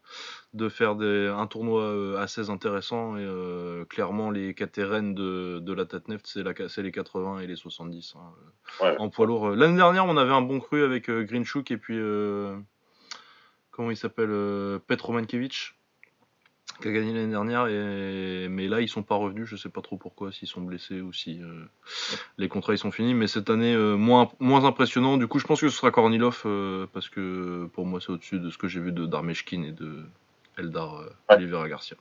de 0.53 0.67
faire 0.67 0.95
des, 0.95 1.27
un 1.33 1.47
tournoi 1.47 2.19
assez 2.19 2.49
intéressant. 2.49 3.15
Et 3.17 3.25
clairement, 3.87 4.31
les 4.31 4.53
catérennes 4.53 5.13
de, 5.15 5.59
de 5.59 5.73
la 5.73 5.85
tête 5.85 6.09
neft, 6.09 6.27
c'est 6.27 6.43
la- 6.43 6.67
c'est 6.67 6.83
les 6.83 6.91
80 6.91 7.39
et 7.39 7.47
les 7.47 7.55
70. 7.55 8.15
hein, 8.17 8.33
Ouais. 8.83 8.95
en 8.99 9.07
poids 9.09 9.25
lourd. 9.27 9.51
L'année 9.51 9.77
dernière, 9.77 10.05
on 10.07 10.17
avait 10.17 10.33
un 10.33 10.41
bon 10.41 10.59
cru 10.59 10.83
avec 10.83 11.09
Grinchuk 11.09 11.71
et 11.71 11.77
puis. 11.77 11.97
comment 13.71 13.91
il 13.91 13.97
s'appelle 13.97 14.27
Petro 14.87 15.13
Mankevich 15.13 15.75
qui 16.81 16.87
a 16.87 16.91
gagné 16.91 17.13
l'année 17.13 17.31
dernière, 17.31 17.67
et... 17.67 18.47
mais 18.49 18.67
là 18.67 18.81
ils 18.81 18.87
sont 18.89 19.03
pas 19.03 19.15
revenus, 19.15 19.45
je 19.45 19.55
sais 19.55 19.69
pas 19.69 19.81
trop 19.81 19.97
pourquoi, 19.97 20.31
s'ils 20.31 20.47
sont 20.47 20.61
blessés 20.61 21.01
ou 21.01 21.11
si 21.13 21.41
euh, 21.41 21.65
les 22.37 22.47
contrats 22.47 22.73
ils 22.73 22.77
sont 22.77 22.91
finis, 22.91 23.13
mais 23.13 23.27
cette 23.27 23.49
année 23.49 23.73
euh, 23.73 23.95
moins, 23.95 24.29
moins 24.39 24.65
impressionnant, 24.65 25.17
du 25.17 25.27
coup 25.27 25.39
je 25.39 25.45
pense 25.45 25.61
que 25.61 25.69
ce 25.69 25.77
sera 25.77 25.91
Kornilov, 25.91 26.43
euh, 26.45 26.87
parce 26.93 27.09
que 27.09 27.67
pour 27.73 27.85
moi 27.85 27.99
c'est 28.01 28.11
au-dessus 28.11 28.39
de 28.39 28.49
ce 28.49 28.57
que 28.57 28.67
j'ai 28.67 28.79
vu 28.79 28.91
de 28.91 29.05
Darmeshkin 29.05 29.63
et 29.63 29.71
de 29.71 30.03
Eldar. 30.57 31.03
Oliveira 31.29 31.67
Garcia. 31.69 31.97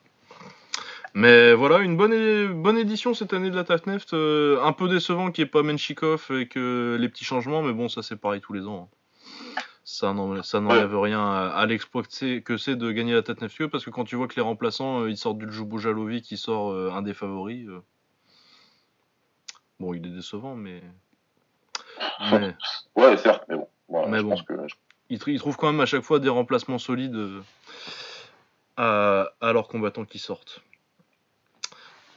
Mais 1.15 1.55
voilà, 1.55 1.79
une 1.79 1.97
bonne, 1.97 2.63
bonne 2.63 2.77
édition 2.77 3.15
cette 3.15 3.33
année 3.33 3.51
de 3.51 3.57
la 3.57 3.65
Tatneft, 3.65 4.13
euh, 4.13 4.63
un 4.63 4.73
peu 4.73 4.89
décevant 4.89 5.31
qu'il 5.31 5.43
n'y 5.43 5.49
ait 5.49 5.51
pas 5.51 5.63
Menchikov 5.63 6.27
et 6.31 6.47
que 6.49 6.97
les 7.01 7.09
petits 7.09 7.25
changements, 7.25 7.63
mais 7.63 7.73
bon 7.73 7.89
ça 7.89 8.03
c'est 8.03 8.17
pareil 8.17 8.41
tous 8.41 8.53
les 8.53 8.67
ans. 8.67 8.91
hein. 8.93 8.98
Ça 9.91 10.13
n'en- 10.13 10.43
ça 10.43 10.61
n'enlève 10.61 10.95
rien 11.01 11.19
à, 11.19 11.49
à 11.49 11.65
l'exploit 11.65 12.03
que 12.03 12.57
c'est- 12.59 12.77
de 12.77 12.93
gagner 12.93 13.15
la 13.15 13.23
tête 13.23 13.41
neftieux 13.41 13.71
parce 13.71 13.87
que 13.87 13.91
quand 13.91 14.05
tu 14.05 14.17
vois 14.17 14.29
que 14.29 14.37
les 14.37 14.43
remplaçants 14.43 15.01
euh, 15.01 15.09
ils 15.11 15.17
sortent 15.17 15.39
du 15.39 15.51
Jalovi 15.79 16.21
qui 16.21 16.37
sort 16.37 16.73
euh, 16.73 16.91
un 16.93 17.01
des 17.01 17.15
favoris. 17.15 17.67
euh, 17.69 17.81
Bon, 19.81 19.95
il 19.95 20.05
est 20.07 20.11
décevant, 20.11 20.55
mais. 20.57 20.83
mais 22.31 22.55
Ouais, 22.97 23.17
certes, 23.17 23.45
mais 23.49 23.57
bon. 23.57 23.67
Voilà, 23.89 24.09
Mais 24.09 24.19
je 24.19 24.23
bon. 24.25 24.29
pense 24.31 24.43
que 24.43 24.53
il, 25.09 25.19
tr- 25.19 25.31
il 25.33 25.39
trouve 25.39 25.57
quand 25.57 25.69
même 25.73 25.81
à 25.81 25.87
chaque 25.87 26.03
fois 26.03 26.19
des 26.19 26.29
remplacements 26.29 26.79
solides 26.79 27.41
à, 28.77 29.31
à 29.41 29.53
leurs 29.55 29.69
combattants 29.69 30.05
qui 30.05 30.19
sortent. 30.19 30.61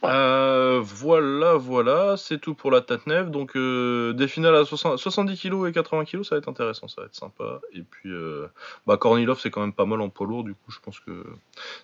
Euh, 0.04 0.80
voilà, 0.82 1.54
voilà, 1.54 2.16
c'est 2.16 2.38
tout 2.38 2.54
pour 2.54 2.70
la 2.72 2.80
Tatnef. 2.80 3.30
Donc 3.30 3.54
euh, 3.56 4.12
des 4.12 4.26
finales 4.26 4.56
à 4.56 4.64
60 4.64 4.98
70 4.98 5.38
kg 5.40 5.66
et 5.68 5.72
80 5.72 6.04
kg, 6.04 6.22
ça 6.24 6.34
va 6.34 6.38
être 6.40 6.48
intéressant, 6.48 6.88
ça 6.88 7.02
va 7.02 7.06
être 7.06 7.14
sympa. 7.14 7.60
Et 7.72 7.82
puis, 7.82 8.10
euh, 8.10 8.48
bah 8.86 8.96
Kornilov, 8.96 9.38
c'est 9.38 9.50
quand 9.50 9.60
même 9.60 9.72
pas 9.72 9.84
mal 9.86 10.00
en 10.00 10.08
poids 10.08 10.26
lourd, 10.26 10.42
du 10.44 10.54
coup, 10.54 10.70
je 10.72 10.80
pense 10.80 10.98
que 10.98 11.24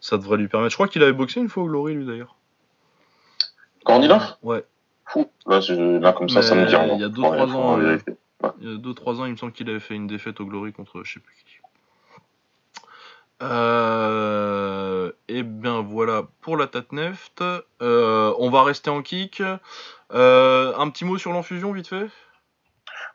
ça 0.01 0.19
devrait 0.19 0.37
lui 0.37 0.49
permettre. 0.49 0.71
Je 0.73 0.77
crois 0.77 0.89
qu'il 0.89 1.03
avait 1.03 1.13
boxé 1.13 1.41
une 1.41 1.49
fois 1.49 1.63
au 1.63 1.67
Glory, 1.67 1.95
lui 1.95 2.07
d'ailleurs. 2.07 2.35
Kornilov? 3.85 4.23
Ouais, 4.43 4.65
Fou. 5.07 5.31
Là, 5.47 5.61
je- 5.61 5.99
là, 5.99 6.13
comme 6.13 6.29
ça, 6.29 6.43
ça 6.43 6.55
me 6.55 6.67
dit 6.67 6.75
il 6.95 7.01
y 7.01 7.05
a 7.05 7.09
deux, 7.09 7.23
Ouais, 7.23 7.29
trois 7.37 7.47
faut 7.47 7.55
ans, 7.57 7.79
2-3 8.61 9.21
ans, 9.21 9.25
il 9.27 9.33
me 9.33 9.37
semble 9.37 9.53
qu'il 9.53 9.71
avait 9.71 9.81
fait 9.81 9.95
une 9.95 10.07
défaite 10.07 10.41
au 10.41 10.45
Glory 10.47 10.73
contre 10.73 11.03
je 11.05 11.15
sais 11.15 11.21
plus 11.21 11.35
qui. 11.47 11.58
Euh, 13.41 15.13
et 15.29 15.43
bien 15.43 15.83
voilà 15.83 16.27
pour 16.41 16.57
la 16.57 16.67
Tatneft. 16.67 17.43
Euh, 17.83 18.35
on 18.39 18.51
va 18.51 18.63
rester 18.65 18.91
en 18.91 19.03
kick. 19.03 19.43
Euh, 20.13 20.75
un 20.77 20.91
petit 20.91 21.05
mot 21.05 21.19
sur 21.19 21.33
l'enfusion 21.33 21.73
vite 21.73 21.89
fait? 21.89 22.09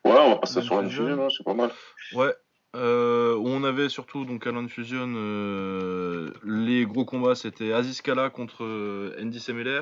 Ouais, 0.06 0.18
on 0.20 0.30
va 0.32 0.36
passer 0.38 0.62
sur 0.62 0.80
une 0.80 0.90
Fusion. 0.90 1.08
fusion, 1.08 1.26
hein, 1.26 1.30
c'est 1.36 1.44
pas 1.44 1.54
mal. 1.54 1.72
Ouais. 2.14 2.34
Euh, 2.76 3.36
on 3.44 3.64
avait 3.64 3.88
surtout 3.88 4.26
donc 4.26 4.48
à 4.48 4.52
l'Infusion 4.52 5.14
euh, 5.16 6.32
les 6.44 6.88
gros 6.88 7.06
combats 7.06 7.36
c'était 7.36 7.72
Aziz 7.72 8.02
Kala 8.02 8.32
contre 8.32 8.64
euh, 8.64 9.16
Andy 9.22 9.40
Semeler. 9.40 9.82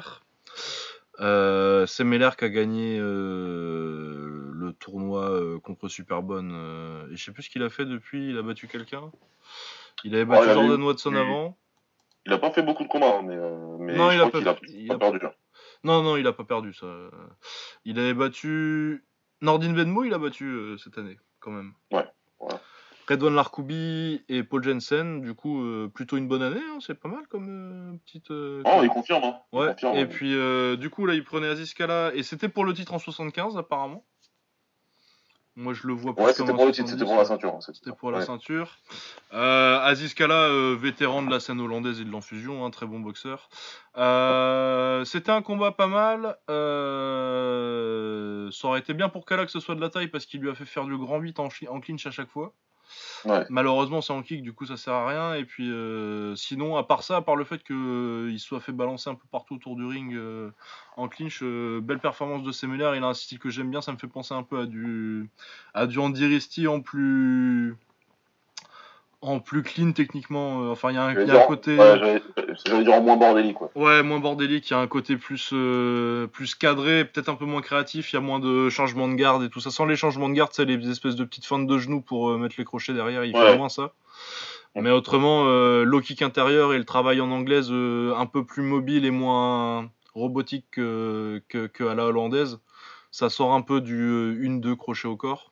Euh, 1.22 1.88
Semeler 1.88 2.32
qui 2.38 2.44
a 2.46 2.50
gagné 2.50 2.98
euh, 3.00 4.50
le 4.54 4.74
tournoi 4.74 5.32
contre 5.64 5.88
Superbonne. 5.88 6.52
euh, 6.54 7.12
et 7.12 7.16
je 7.16 7.24
sais 7.24 7.32
plus 7.32 7.44
ce 7.44 7.50
qu'il 7.50 7.64
a 7.64 7.70
fait 7.70 7.86
depuis. 7.86 8.30
Il 8.30 8.38
a 8.38 8.42
battu 8.42 8.68
quelqu'un? 8.68 9.12
Il 10.04 10.16
avait 10.16 10.24
Ouais, 10.24 10.38
battu 10.38 10.50
il 10.50 10.54
Jordan 10.54 10.82
eu- 10.82 10.84
Watson 10.86 11.16
avant. 11.16 11.58
Il 12.26 12.34
a 12.34 12.38
pas 12.38 12.52
fait 12.52 12.62
beaucoup 12.62 12.84
de 12.84 12.88
combats, 12.88 13.18
hein, 13.18 13.22
mais, 13.24 13.36
euh, 13.36 13.78
mais 13.80 13.96
Non, 13.96 14.10
je 14.12 14.16
il 14.18 14.22
a 14.22 14.30
qu'il 14.30 14.44
pas- 14.44 14.52
a, 14.52 14.56
il 14.70 14.88
pas 14.88 14.94
a- 14.96 14.98
perdu. 15.00 15.20
Non, 15.84 16.04
non, 16.04 16.18
il 16.18 16.28
a 16.28 16.34
pas 16.34 16.44
perdu 16.44 16.74
ça. 16.74 16.88
Il 17.86 17.98
avait 18.00 18.14
battu 18.14 19.04
Nordin 19.42 19.74
Venmo, 19.74 20.04
il 20.04 20.14
a 20.14 20.20
battu 20.20 20.46
euh, 20.46 20.78
cette 20.78 20.98
année 21.00 21.18
quand 21.40 21.52
même. 21.52 21.74
Ouais, 21.92 22.06
voilà. 22.40 22.60
Redouane 23.10 23.36
Larkoubi 23.36 24.24
et 24.30 24.44
Paul 24.44 24.64
Jensen, 24.64 25.20
du 25.22 25.34
coup 25.34 25.62
euh, 25.64 25.90
plutôt 25.94 26.16
une 26.18 26.28
bonne 26.28 26.44
année, 26.44 26.62
hein, 26.62 26.78
c'est 26.80 26.94
pas 26.98 27.10
mal 27.10 27.28
comme 27.28 27.48
euh, 27.50 27.98
petite. 28.06 28.30
euh, 28.32 28.62
Oh, 28.66 28.82
il 28.84 28.90
confirme, 28.90 29.24
hein. 29.24 29.40
Il 29.52 29.60
Ouais. 29.60 29.68
confirme, 29.70 29.98
Et 29.98 30.02
hein. 30.02 30.06
puis 30.06 30.78
du 30.78 30.90
coup 30.92 31.06
là 31.08 31.14
il 31.16 31.24
prenait 31.24 31.48
Aziz 31.48 31.74
Kala 31.74 32.12
et 32.14 32.24
c'était 32.24 32.48
pour 32.48 32.64
le 32.64 32.74
titre 32.74 32.94
en 32.94 33.00
75 33.00 33.58
apparemment. 33.58 34.06
Moi 35.58 35.74
je 35.74 35.86
le 35.86 35.94
vois 35.94 36.16
plus 36.16 36.24
Ouais, 36.24 36.34
comme 36.34 36.46
c'était 36.48 36.56
pour 36.58 36.66
le 36.66 36.72
titre, 36.72 36.88
70, 36.88 37.00
c'était 37.00 37.06
pour 37.12 37.18
la 37.20 37.26
ceinture. 37.26 37.54
hein, 37.56 37.60
C'était 37.62 37.92
pour 37.92 38.12
la 38.12 38.20
ouais. 38.20 38.26
ceinture. 38.26 38.78
Euh, 39.34 39.80
Aziz 39.82 40.14
Kala, 40.14 40.46
euh, 40.46 40.78
vétéran 40.80 41.24
de 41.24 41.30
la 41.30 41.40
scène 41.42 41.60
hollandaise 41.60 42.00
et 42.00 42.06
de 42.06 42.10
l'enfusion, 42.12 42.66
un 42.66 42.70
très 42.70 42.86
bon 42.86 43.00
boxeur. 43.02 43.50
Euh, 43.98 45.04
C'était 45.04 45.32
un 45.32 45.42
combat 45.42 45.72
pas 45.74 45.88
mal. 45.88 46.38
Ça 48.52 48.68
aurait 48.68 48.80
été 48.80 48.94
bien 48.94 49.10
pour 49.10 49.26
Kala 49.26 49.46
que 49.46 49.52
ce 49.52 49.60
soit 49.60 49.76
de 49.76 49.82
la 49.82 49.90
taille 49.90 50.08
parce 50.08 50.26
qu'il 50.26 50.40
lui 50.42 50.50
a 50.50 50.56
fait 50.56 50.66
faire 50.66 50.86
du 50.86 50.98
grand 50.98 51.20
8 51.20 51.40
en, 51.40 51.50
chi- 51.50 51.68
en 51.68 51.80
clinch 51.82 52.06
à 52.08 52.12
chaque 52.12 52.30
fois. 52.30 52.54
Malheureusement, 53.50 54.02
c'est 54.02 54.14
en 54.14 54.22
kick, 54.22 54.42
du 54.42 54.54
coup, 54.54 54.66
ça 54.66 54.78
sert 54.78 54.94
à 54.94 55.08
rien. 55.08 55.34
Et 55.36 55.46
puis, 55.46 55.72
euh, 55.72 56.36
sinon, 56.36 56.78
à 56.78 56.84
part 56.84 57.04
ça, 57.04 57.18
à 57.18 57.22
part 57.22 57.36
le 57.36 57.44
fait 57.44 57.64
qu'il 57.64 58.40
soit 58.40 58.60
fait 58.60 58.72
balancer 58.72 59.10
un 59.10 59.16
peu 59.16 59.28
partout 59.32 59.56
autour 59.56 59.76
du 59.76 59.86
ring 59.86 60.14
euh, 60.16 60.52
en 60.98 61.08
clinch, 61.08 61.40
euh, 61.44 61.80
belle 61.82 62.00
performance 62.00 62.44
de 62.44 62.52
Semeler. 62.52 62.94
Il 62.96 63.04
a 63.04 63.08
un 63.08 63.14
style 63.14 63.40
que 63.40 63.50
j'aime 63.50 63.70
bien. 63.70 63.82
Ça 63.82 63.92
me 63.92 63.98
fait 63.98 64.08
penser 64.08 64.34
un 64.34 64.44
peu 64.44 64.60
à 64.62 64.66
du, 64.66 65.30
à 65.74 65.86
en 66.68 66.82
plus, 66.82 67.76
en 69.22 69.40
plus 69.40 69.62
clean 69.64 69.92
techniquement. 69.92 70.64
Euh, 70.64 70.72
Enfin, 70.72 70.90
il 70.92 70.96
y 70.96 70.98
a 70.98 71.04
un, 71.06 71.14
y 71.14 71.32
a 71.32 71.44
un 71.44 71.48
côté. 71.48 71.78
ouais, 71.78 72.22
j'allais- 72.66 72.84
dire 72.84 72.94
en 72.94 73.02
moins 73.02 73.18
bordélique, 73.18 73.56
quoi. 73.56 73.72
Ouais, 73.76 74.02
moins 74.04 74.20
bordélique, 74.20 74.70
il 74.70 74.74
y 74.74 74.76
a 74.76 74.80
un 74.80 74.88
côté 74.88 75.16
plus, 75.18 75.52
euh, 75.54 76.28
plus 76.28 76.56
cadré, 76.56 77.06
peut-être 77.06 77.30
un 77.30 77.36
peu 77.36 77.46
moins 77.46 77.62
créatif, 77.62 78.12
il 78.12 78.16
y 78.16 78.18
a 78.18 78.22
moins 78.22 78.40
de 78.40 78.70
changements 78.70 79.08
de 79.08 79.14
garde 79.16 79.44
et 79.44 79.50
tout 79.50 79.60
ça. 79.60 79.70
Sans 79.72 79.86
les 79.86 79.96
changements 79.96 80.30
de 80.30 80.34
garde, 80.34 80.52
c'est 80.54 80.66
les 80.66 80.90
espèces 80.90 81.16
de 81.16 81.24
petites 81.24 81.46
feintes 81.46 81.68
de 81.68 81.78
genoux 81.78 82.02
pour 82.02 82.30
euh, 82.32 82.38
mettre 82.38 82.56
les 82.58 82.66
crochets 82.66 82.94
derrière, 82.94 83.24
il 83.24 83.36
Ouais. 83.36 83.52
fait 83.52 83.58
moins 83.58 83.70
ça. 83.70 83.92
Mais 84.76 84.90
autrement, 84.92 85.44
euh, 85.48 85.84
low 85.84 86.00
kick 86.00 86.22
intérieur 86.22 86.74
et 86.74 86.78
le 86.78 86.86
travail 86.86 87.20
en 87.20 87.30
anglaise 87.30 87.68
euh, 87.72 88.16
un 88.16 88.26
peu 88.26 88.46
plus 88.46 88.64
mobile 88.64 89.04
et 89.06 89.12
moins 89.12 89.90
robotique 90.16 90.66
que, 90.72 91.42
que, 91.50 91.68
que 91.68 91.84
à 91.84 91.94
la 91.94 92.06
hollandaise, 92.06 92.60
ça 93.12 93.30
sort 93.30 93.54
un 93.54 93.62
peu 93.62 93.82
du 93.82 94.00
euh, 94.02 94.34
1-2 94.46 94.76
crochet 94.78 95.08
au 95.10 95.18
corps. 95.18 95.51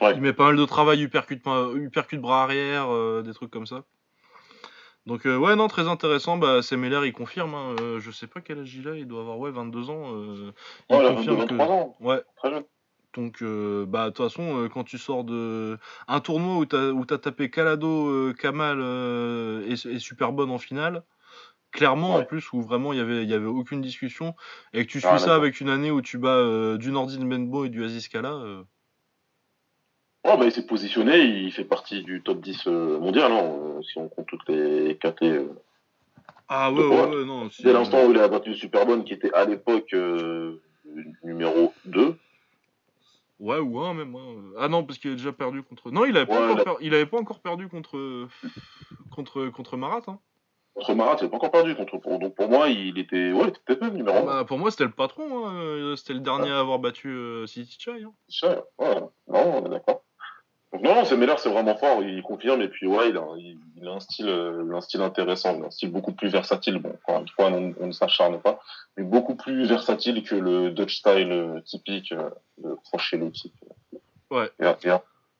Ouais. 0.00 0.14
Il 0.14 0.20
met 0.22 0.32
pas 0.32 0.46
mal 0.46 0.56
de 0.56 0.64
travail, 0.64 1.02
uppercut, 1.02 1.40
uppercut 1.74 2.18
bras 2.18 2.42
arrière, 2.44 2.92
euh, 2.92 3.22
des 3.22 3.34
trucs 3.34 3.50
comme 3.50 3.66
ça. 3.66 3.84
Donc 5.06 5.26
euh, 5.26 5.36
ouais 5.36 5.56
non 5.56 5.66
très 5.66 5.88
intéressant 5.88 6.36
bah 6.36 6.60
Semeler 6.60 7.00
il 7.06 7.12
confirme 7.14 7.54
hein, 7.54 7.74
euh, 7.80 8.00
je 8.00 8.10
sais 8.10 8.26
pas 8.26 8.42
quel 8.42 8.58
âge 8.60 8.74
il 8.74 8.86
a 8.86 8.94
il 8.96 9.06
doit 9.06 9.22
avoir 9.22 9.38
ouais 9.38 9.50
22 9.50 9.88
ans 9.88 10.12
il 10.90 10.94
Ouais, 10.94 11.14
confirme 11.14 11.36
22, 11.38 11.46
que 11.46 11.54
23 11.54 11.66
ans. 11.68 11.96
ouais 12.00 12.22
Très 12.36 12.50
jeune. 12.50 12.64
donc 13.16 13.42
euh, 13.42 13.86
bah 13.86 14.04
de 14.04 14.10
toute 14.10 14.18
façon 14.26 14.58
euh, 14.58 14.68
quand 14.68 14.84
tu 14.84 14.98
sors 14.98 15.24
de 15.24 15.78
un 16.06 16.20
tournoi 16.20 16.56
où 16.58 16.66
t'as 16.66 16.90
où 16.90 17.06
t'as 17.06 17.16
tapé 17.16 17.48
Calado 17.50 18.08
euh, 18.10 18.34
Kamal 18.34 18.78
et, 19.66 19.72
et 19.72 19.98
Superbonne 19.98 20.50
en 20.50 20.58
finale 20.58 21.02
clairement 21.72 22.16
en 22.16 22.24
plus 22.24 22.52
où 22.52 22.60
vraiment 22.60 22.92
il 22.92 22.98
y 22.98 23.02
avait 23.02 23.22
il 23.22 23.28
y 23.30 23.34
avait 23.34 23.46
aucune 23.46 23.80
discussion 23.80 24.34
et 24.74 24.84
que 24.84 24.90
tu 24.92 25.00
suis 25.00 25.08
Ah, 25.10 25.18
ça 25.18 25.34
avec 25.34 25.60
une 25.62 25.70
année 25.70 25.90
où 25.90 26.02
tu 26.02 26.20
euh, 26.22 26.76
du 26.76 26.92
Nordin 26.92 27.24
Benbo 27.24 27.64
et 27.64 27.70
du 27.70 27.82
Aziz 27.82 28.06
Kala 28.08 28.38
Ouais, 30.24 30.36
bah, 30.36 30.44
il 30.44 30.52
s'est 30.52 30.66
positionné, 30.66 31.18
il 31.20 31.50
fait 31.52 31.64
partie 31.64 32.02
du 32.02 32.22
top 32.22 32.40
10 32.40 32.66
euh, 32.66 32.98
mondial, 32.98 33.32
hein, 33.32 33.42
euh, 33.78 33.82
si 33.82 33.98
on 33.98 34.08
compte 34.08 34.26
toutes 34.26 34.46
les 34.48 34.96
KT. 34.98 35.22
euh. 35.22 35.48
Ah 36.48 36.70
ouais, 36.72 36.80
ouais, 36.80 36.88
ouais. 36.88 37.16
ouais, 37.16 37.24
non. 37.24 37.48
Dès 37.62 37.72
l'instant 37.72 38.04
où 38.06 38.10
il 38.10 38.18
a 38.18 38.28
battu 38.28 38.54
Superbone, 38.54 39.04
qui 39.04 39.14
était 39.14 39.32
à 39.32 39.44
l'époque 39.46 39.92
euh, 39.94 40.60
numéro 41.22 41.72
2, 41.86 42.16
Ouais, 43.38 43.58
ou 43.58 43.80
un 43.80 43.94
même. 43.94 44.14
hein. 44.14 44.52
Ah 44.58 44.68
non, 44.68 44.84
parce 44.84 44.98
qu'il 44.98 45.12
a 45.12 45.14
déjà 45.14 45.32
perdu 45.32 45.62
contre. 45.62 45.90
Non, 45.90 46.04
il 46.04 46.14
avait 46.14 46.26
pas, 46.26 46.34
Ouais, 46.34 46.44
encore, 46.52 46.56
là- 46.58 46.64
per- 46.64 46.76
il 46.82 46.92
avait 46.92 47.06
pas 47.06 47.16
encore 47.18 47.40
perdu 47.40 47.68
contre 47.68 48.28
contre 49.10 49.46
contre 49.48 49.78
Marat. 49.78 50.02
Hein. 50.08 50.18
contre 50.74 50.94
Marat, 50.94 51.16
il 51.20 51.24
n'a 51.24 51.30
pas 51.30 51.36
encore 51.36 51.50
perdu. 51.50 51.74
Contre, 51.74 52.18
donc 52.18 52.34
pour 52.34 52.50
moi, 52.50 52.68
il 52.68 52.98
était, 52.98 53.32
ouais, 53.32 53.44
il 53.44 53.48
était 53.48 53.60
peut-être 53.64 53.80
même 53.80 53.94
numéro 53.94 54.18
1. 54.18 54.22
Bah, 54.26 54.44
pour 54.44 54.58
moi, 54.58 54.70
c'était 54.70 54.84
le 54.84 54.90
patron. 54.90 55.46
hein. 55.48 55.94
C'était 55.96 56.12
le 56.12 56.20
dernier 56.20 56.50
à 56.50 56.58
avoir 56.60 56.78
battu 56.80 57.08
euh, 57.08 57.46
City 57.46 57.78
Chai. 57.80 58.02
Hein. 58.04 58.12
Ouais, 58.42 58.86
ouais, 58.86 59.00
non, 59.28 59.62
on 59.62 59.66
est 59.66 59.70
d'accord. 59.70 60.02
Donc 60.72 60.82
non, 60.82 60.94
non, 60.94 61.04
c'est 61.04 61.16
Meller, 61.16 61.34
c'est 61.38 61.50
vraiment 61.50 61.76
fort, 61.76 62.02
il 62.02 62.22
confirme, 62.22 62.62
et 62.62 62.68
puis 62.68 62.86
ouais, 62.86 63.10
il 63.10 63.16
a, 63.16 63.24
il, 63.36 63.58
il 63.76 63.88
a 63.88 63.92
un 63.92 64.00
style, 64.00 64.28
euh, 64.28 64.72
un 64.72 64.80
style 64.80 65.00
intéressant, 65.00 65.56
il 65.56 65.64
a 65.64 65.66
un 65.66 65.70
style 65.70 65.90
beaucoup 65.90 66.12
plus 66.12 66.28
versatile, 66.28 66.78
bon, 66.78 66.90
encore 66.90 67.22
une 67.22 67.28
fois, 67.28 67.46
on, 67.46 67.74
on 67.80 67.86
ne 67.88 67.92
s'acharne 67.92 68.40
pas, 68.40 68.60
mais 68.96 69.02
beaucoup 69.02 69.34
plus 69.34 69.66
versatile 69.66 70.22
que 70.22 70.36
le 70.36 70.70
Dutch 70.70 70.98
style 70.98 71.32
euh, 71.32 71.60
typique 71.62 72.12
euh, 72.12 72.30
de 72.58 72.74
crochet 72.84 73.16
low 73.16 73.30
kick. 73.30 73.52
Ouais. 74.30 74.48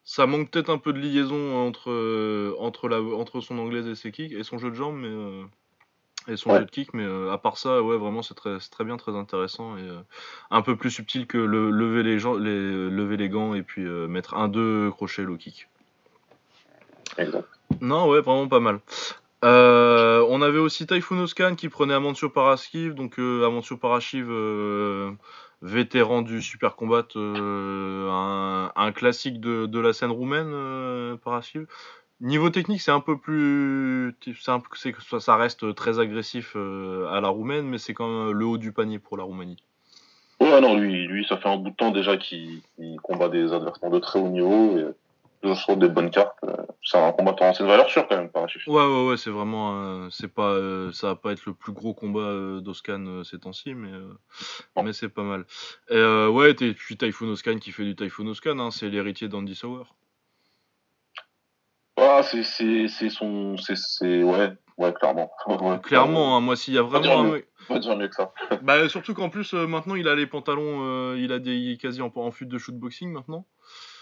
Ça 0.02 0.26
manque 0.26 0.50
peut-être 0.50 0.70
un 0.70 0.78
peu 0.78 0.92
de 0.92 0.98
liaison 0.98 1.56
entre 1.64 1.90
euh, 1.90 2.56
entre 2.58 2.88
la 2.88 3.00
entre 3.00 3.40
son 3.40 3.58
anglaise 3.58 3.86
et 3.86 3.94
ses 3.94 4.10
kicks 4.10 4.32
et 4.32 4.42
son 4.42 4.58
jeu 4.58 4.70
de 4.70 4.74
jambes, 4.74 4.96
mais 4.96 5.06
euh, 5.06 5.44
et 6.28 6.36
son 6.36 6.50
Ouais. 6.50 6.58
jeu 6.60 6.64
de 6.64 6.70
kick. 6.70 6.94
Mais 6.94 7.04
euh, 7.04 7.32
à 7.32 7.38
part 7.38 7.56
ça, 7.58 7.82
ouais, 7.82 7.96
vraiment, 7.96 8.22
c'est 8.22 8.34
très 8.34 8.58
très 8.58 8.84
bien, 8.84 8.96
très 8.96 9.14
intéressant 9.16 9.76
et 9.76 9.82
euh, 9.82 10.00
un 10.50 10.62
peu 10.62 10.76
plus 10.76 10.90
subtil 10.90 11.26
que 11.26 11.38
le 11.38 11.70
lever 11.70 12.02
les 12.02 12.18
gens, 12.18 12.34
les 12.34 12.88
lever 12.90 13.16
les 13.16 13.28
gants 13.28 13.54
et 13.54 13.62
puis 13.62 13.84
euh, 13.84 14.06
mettre 14.08 14.34
un 14.34 14.48
deux 14.48 14.90
crochets 14.90 15.22
low 15.22 15.36
kick. 15.36 15.68
exact. 17.18 17.48
Non, 17.80 18.08
ouais, 18.08 18.20
vraiment 18.20 18.48
pas 18.48 18.60
mal. 18.60 18.80
Euh, 19.44 20.24
on 20.28 20.42
avait 20.42 20.58
aussi 20.58 20.86
Typhoon 20.86 21.20
Oscan 21.20 21.54
qui 21.54 21.68
prenait 21.68 21.94
Amancio 21.94 22.28
Paraschiv, 22.28 22.94
donc 22.94 23.18
euh, 23.18 23.46
Amancio 23.46 23.76
Paraschiv, 23.78 24.26
euh, 24.28 25.12
vétéran 25.62 26.20
du 26.22 26.42
Super 26.42 26.76
Combat, 26.76 27.06
euh, 27.16 28.10
un, 28.10 28.70
un 28.76 28.92
classique 28.92 29.40
de, 29.40 29.64
de 29.66 29.78
la 29.80 29.92
scène 29.94 30.10
roumaine, 30.10 30.50
euh, 30.52 31.16
Paraschiv. 31.16 31.66
Niveau 32.20 32.50
technique, 32.50 32.82
c'est 32.82 32.90
un 32.90 33.00
peu 33.00 33.16
plus, 33.16 34.14
c'est 34.38 34.50
un 34.50 34.60
peu- 34.60 34.68
c'est 34.74 34.92
que 34.92 35.02
ça, 35.02 35.20
ça 35.20 35.36
reste 35.36 35.74
très 35.74 35.98
agressif 35.98 36.52
euh, 36.54 37.08
à 37.08 37.20
la 37.22 37.28
roumaine, 37.28 37.66
mais 37.66 37.78
c'est 37.78 37.94
quand 37.94 38.08
même 38.08 38.32
le 38.32 38.44
haut 38.44 38.58
du 38.58 38.72
panier 38.72 38.98
pour 38.98 39.16
la 39.16 39.24
Roumanie. 39.24 39.56
Ouais, 40.38 40.60
non, 40.60 40.76
lui, 40.76 41.06
lui, 41.06 41.24
ça 41.26 41.38
fait 41.38 41.48
un 41.48 41.56
bout 41.56 41.70
de 41.70 41.76
temps 41.76 41.90
déjà 41.90 42.16
qu'il 42.18 42.60
combat 43.02 43.28
des 43.28 43.52
adversaires 43.52 43.90
de 43.90 43.98
très 43.98 44.18
haut 44.18 44.28
niveau, 44.28 44.76
et 44.78 44.86
toujours 45.42 45.56
sur 45.58 45.76
des 45.76 45.88
bonnes 45.88 46.10
cartes. 46.10 46.36
C'est 46.82 46.98
un 46.98 47.12
combattant, 47.12 47.52
c'est 47.54 47.62
une 47.62 47.68
valeur 47.68 47.88
sûre 47.88 48.06
quand 48.06 48.16
même, 48.16 48.30
Parachif. 48.30 48.66
Ouais, 48.66 48.84
ouais, 48.84 49.08
ouais, 49.08 49.16
c'est 49.16 49.30
vraiment, 49.30 49.82
euh, 49.82 50.08
c'est 50.10 50.32
pas, 50.32 50.50
euh, 50.50 50.92
ça 50.92 51.08
va 51.08 51.16
pas 51.16 51.32
être 51.32 51.46
le 51.46 51.54
plus 51.54 51.72
gros 51.72 51.94
combat 51.94 52.20
euh, 52.20 52.60
d'Oscan 52.60 53.04
euh, 53.06 53.24
ces 53.24 53.38
temps-ci, 53.38 53.74
mais, 53.74 53.92
euh, 53.92 54.12
mais 54.82 54.92
c'est 54.92 55.08
pas 55.08 55.22
mal. 55.22 55.46
Et 55.88 55.94
euh, 55.94 56.28
ouais, 56.28 56.50
et 56.50 56.74
puis 56.74 56.96
Typhoon 56.96 57.28
Oscan 57.30 57.58
qui 57.58 57.72
fait 57.72 57.84
du 57.84 57.96
Typhoon 57.96 58.26
Oscan, 58.26 58.58
hein, 58.58 58.70
c'est 58.70 58.88
l'héritier 58.88 59.28
d'Andy 59.28 59.54
Sauer. 59.54 59.84
Ah, 62.00 62.22
c'est, 62.22 62.42
c'est, 62.42 62.88
c'est 62.88 63.10
son, 63.10 63.56
c'est, 63.58 63.76
c'est, 63.76 64.22
ouais, 64.22 64.52
ouais, 64.78 64.92
clairement. 64.94 65.30
Ouais, 65.46 65.78
Clairement, 65.82 66.36
hein, 66.36 66.40
moi, 66.40 66.56
s'il 66.56 66.74
y 66.74 66.78
a 66.78 66.82
vraiment 66.82 67.20
un 67.20 67.24
mieux. 67.24 67.46
va 67.68 67.78
dire 67.78 67.96
mieux 67.96 68.08
que 68.08 68.14
ça. 68.14 68.32
bah, 68.62 68.88
surtout 68.88 69.12
qu'en 69.14 69.28
plus, 69.28 69.52
euh, 69.54 69.66
maintenant, 69.66 69.94
il 69.94 70.08
a 70.08 70.14
les 70.14 70.26
pantalons, 70.26 70.80
euh, 70.82 71.16
il 71.18 71.32
a 71.32 71.38
des, 71.38 71.54
il 71.56 71.72
est 71.72 71.76
quasi 71.76 72.00
en, 72.02 72.10
en 72.14 72.30
fut 72.30 72.46
de 72.46 72.58
shootboxing 72.58 73.12
maintenant. 73.12 73.46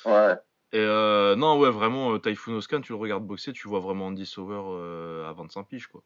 Ouais. 0.04 0.34
Et 0.72 0.78
euh, 0.78 1.34
non, 1.34 1.58
ouais, 1.58 1.70
vraiment, 1.70 2.12
euh, 2.14 2.18
Typhoon 2.18 2.54
Oscan, 2.54 2.80
tu 2.82 2.92
le 2.92 2.98
regardes 2.98 3.26
boxer, 3.26 3.52
tu 3.52 3.66
vois 3.68 3.80
vraiment 3.80 4.06
Andy 4.06 4.26
Sauer 4.26 5.26
à 5.26 5.32
25 5.32 5.64
piges, 5.66 5.86
quoi. 5.88 6.02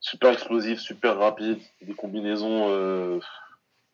Super 0.00 0.30
explosif, 0.32 0.78
super 0.80 1.18
rapide, 1.18 1.58
des 1.82 1.92
combinaisons, 1.94 2.68
euh, 2.70 3.18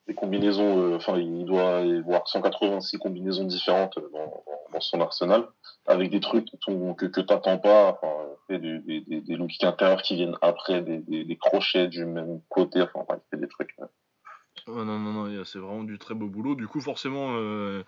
des 0.07 0.13
combinaisons, 0.13 0.93
euh, 0.93 0.95
enfin, 0.95 1.17
il 1.17 1.45
doit 1.45 1.81
y 1.81 1.97
avoir 1.97 2.27
186 2.27 2.97
combinaisons 2.97 3.45
différentes 3.45 3.97
dans, 4.13 4.43
dans, 4.71 4.79
son 4.79 5.01
arsenal, 5.01 5.47
avec 5.87 6.11
des 6.11 6.19
trucs 6.19 6.47
que, 6.65 7.05
que 7.05 7.21
t'attends 7.21 7.57
pas, 7.57 7.99
euh, 8.03 8.57
des, 8.57 8.79
des, 8.79 9.01
des, 9.01 9.21
des 9.21 9.35
low 9.35 9.47
kicks 9.47 9.63
intérieurs 9.63 10.01
qui 10.01 10.15
viennent 10.15 10.37
après, 10.41 10.81
des, 10.81 10.99
des, 10.99 11.37
crochets 11.37 11.87
du 11.87 12.05
même 12.05 12.41
côté, 12.49 12.81
enfin, 12.81 13.03
il 13.09 13.29
fait 13.31 13.41
des 13.41 13.47
trucs. 13.47 13.73
euh. 13.79 13.85
Ouais, 14.67 14.83
non, 14.83 14.97
non, 14.97 15.27
non, 15.27 15.43
c'est 15.43 15.59
vraiment 15.59 15.83
du 15.83 15.99
très 15.99 16.15
beau 16.15 16.27
boulot. 16.27 16.55
Du 16.55 16.67
coup, 16.67 16.81
forcément, 16.81 17.33
euh, 17.33 17.83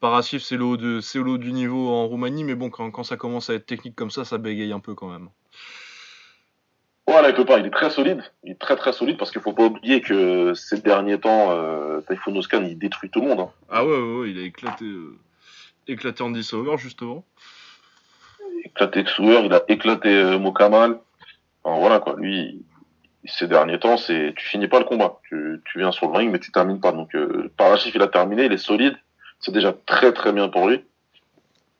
Parasif, 0.00 0.42
c'est 0.42 0.56
le 0.56 0.64
haut 0.64 1.38
du 1.38 1.52
niveau 1.52 1.88
en 1.88 2.06
Roumanie, 2.06 2.44
mais 2.44 2.54
bon, 2.54 2.70
quand, 2.70 2.90
quand 2.90 3.02
ça 3.04 3.16
commence 3.16 3.50
à 3.50 3.54
être 3.54 3.66
technique 3.66 3.96
comme 3.96 4.10
ça, 4.10 4.24
ça 4.24 4.38
bégaye 4.38 4.72
un 4.72 4.80
peu 4.80 4.94
quand 4.94 5.08
même. 5.08 5.28
Voilà, 7.10 7.30
il 7.30 7.34
peut 7.34 7.44
pas, 7.44 7.58
il 7.58 7.66
est 7.66 7.70
très 7.70 7.90
solide, 7.90 8.22
il 8.44 8.52
est 8.52 8.58
très 8.60 8.76
très 8.76 8.92
solide 8.92 9.16
parce 9.18 9.32
qu'il 9.32 9.40
faut 9.40 9.52
pas 9.52 9.64
oublier 9.64 10.00
que 10.00 10.54
ces 10.54 10.80
derniers 10.80 11.18
temps, 11.18 11.50
euh, 11.50 12.00
Typhoon 12.08 12.36
Oscan, 12.36 12.62
il 12.62 12.78
détruit 12.78 13.10
tout 13.10 13.20
le 13.20 13.26
monde. 13.28 13.40
Hein. 13.40 13.50
Ah 13.68 13.84
ouais, 13.84 13.90
ouais, 13.98 14.18
ouais, 14.20 14.30
il 14.30 14.38
a 14.38 14.42
éclaté, 14.42 14.84
euh, 14.84 15.18
éclaté 15.88 16.22
Andy 16.22 16.44
Sauer, 16.44 16.76
justement. 16.78 17.24
éclaté 18.64 19.02
Xuer, 19.04 19.40
il 19.44 19.52
a 19.52 19.62
éclaté 19.68 20.08
euh, 20.08 20.38
Mokamal. 20.38 20.98
Enfin, 21.64 21.80
voilà 21.80 21.98
quoi, 21.98 22.14
lui, 22.16 22.62
ces 23.24 23.48
derniers 23.48 23.80
temps, 23.80 23.96
c'est 23.96 24.32
tu 24.36 24.46
finis 24.48 24.68
pas 24.68 24.78
le 24.78 24.84
combat. 24.84 25.18
Tu, 25.28 25.60
tu 25.64 25.78
viens 25.80 25.90
sur 25.92 26.08
le 26.10 26.16
ring, 26.16 26.30
mais 26.30 26.38
tu 26.38 26.52
termines 26.52 26.80
pas. 26.80 26.92
Donc 26.92 27.14
euh, 27.16 27.50
Parachif, 27.56 27.94
il 27.94 28.02
a 28.02 28.08
terminé, 28.08 28.44
il 28.44 28.52
est 28.52 28.56
solide. 28.56 28.94
C'est 29.40 29.52
déjà 29.52 29.72
très 29.72 30.12
très 30.12 30.32
bien 30.32 30.48
pour 30.48 30.68
lui. 30.68 30.84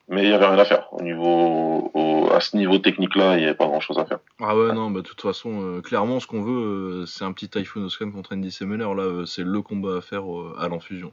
Mais 0.09 0.25
il 0.25 0.31
y 0.31 0.33
avait 0.33 0.47
rien 0.47 0.59
à 0.59 0.65
faire. 0.65 0.93
Au 0.93 1.03
niveau, 1.03 1.91
au- 1.95 2.10
à 2.35 2.41
ce 2.41 2.57
niveau 2.57 2.79
technique-là, 2.79 3.37
il 3.37 3.43
y 3.43 3.45
avait 3.45 3.55
pas 3.55 3.67
grand-chose 3.67 3.99
à 3.99 4.05
faire. 4.05 4.19
Ah 4.41 4.57
ouais, 4.57 4.73
non, 4.73 4.91
bah 4.91 5.01
de 5.01 5.07
toute 5.07 5.21
façon, 5.21 5.63
euh, 5.63 5.81
clairement, 5.81 6.21
ce 6.21 6.27
qu'on 6.27 6.43
veut, 6.43 7.03
euh, 7.03 7.07
c'est 7.07 7.25
un 7.25 7.33
petit 7.33 7.49
Typhoon 7.49 7.85
Oscan 7.85 8.11
contre 8.11 8.35
Andy 8.35 8.51
Semeler. 8.51 8.85
Là, 8.97 9.03
euh, 9.03 9.27
c'est 9.27 9.43
le 9.45 9.63
combat 9.63 9.99
à 9.99 10.01
faire 10.01 10.23
à 10.59 10.69
l'enfusion. 10.69 11.13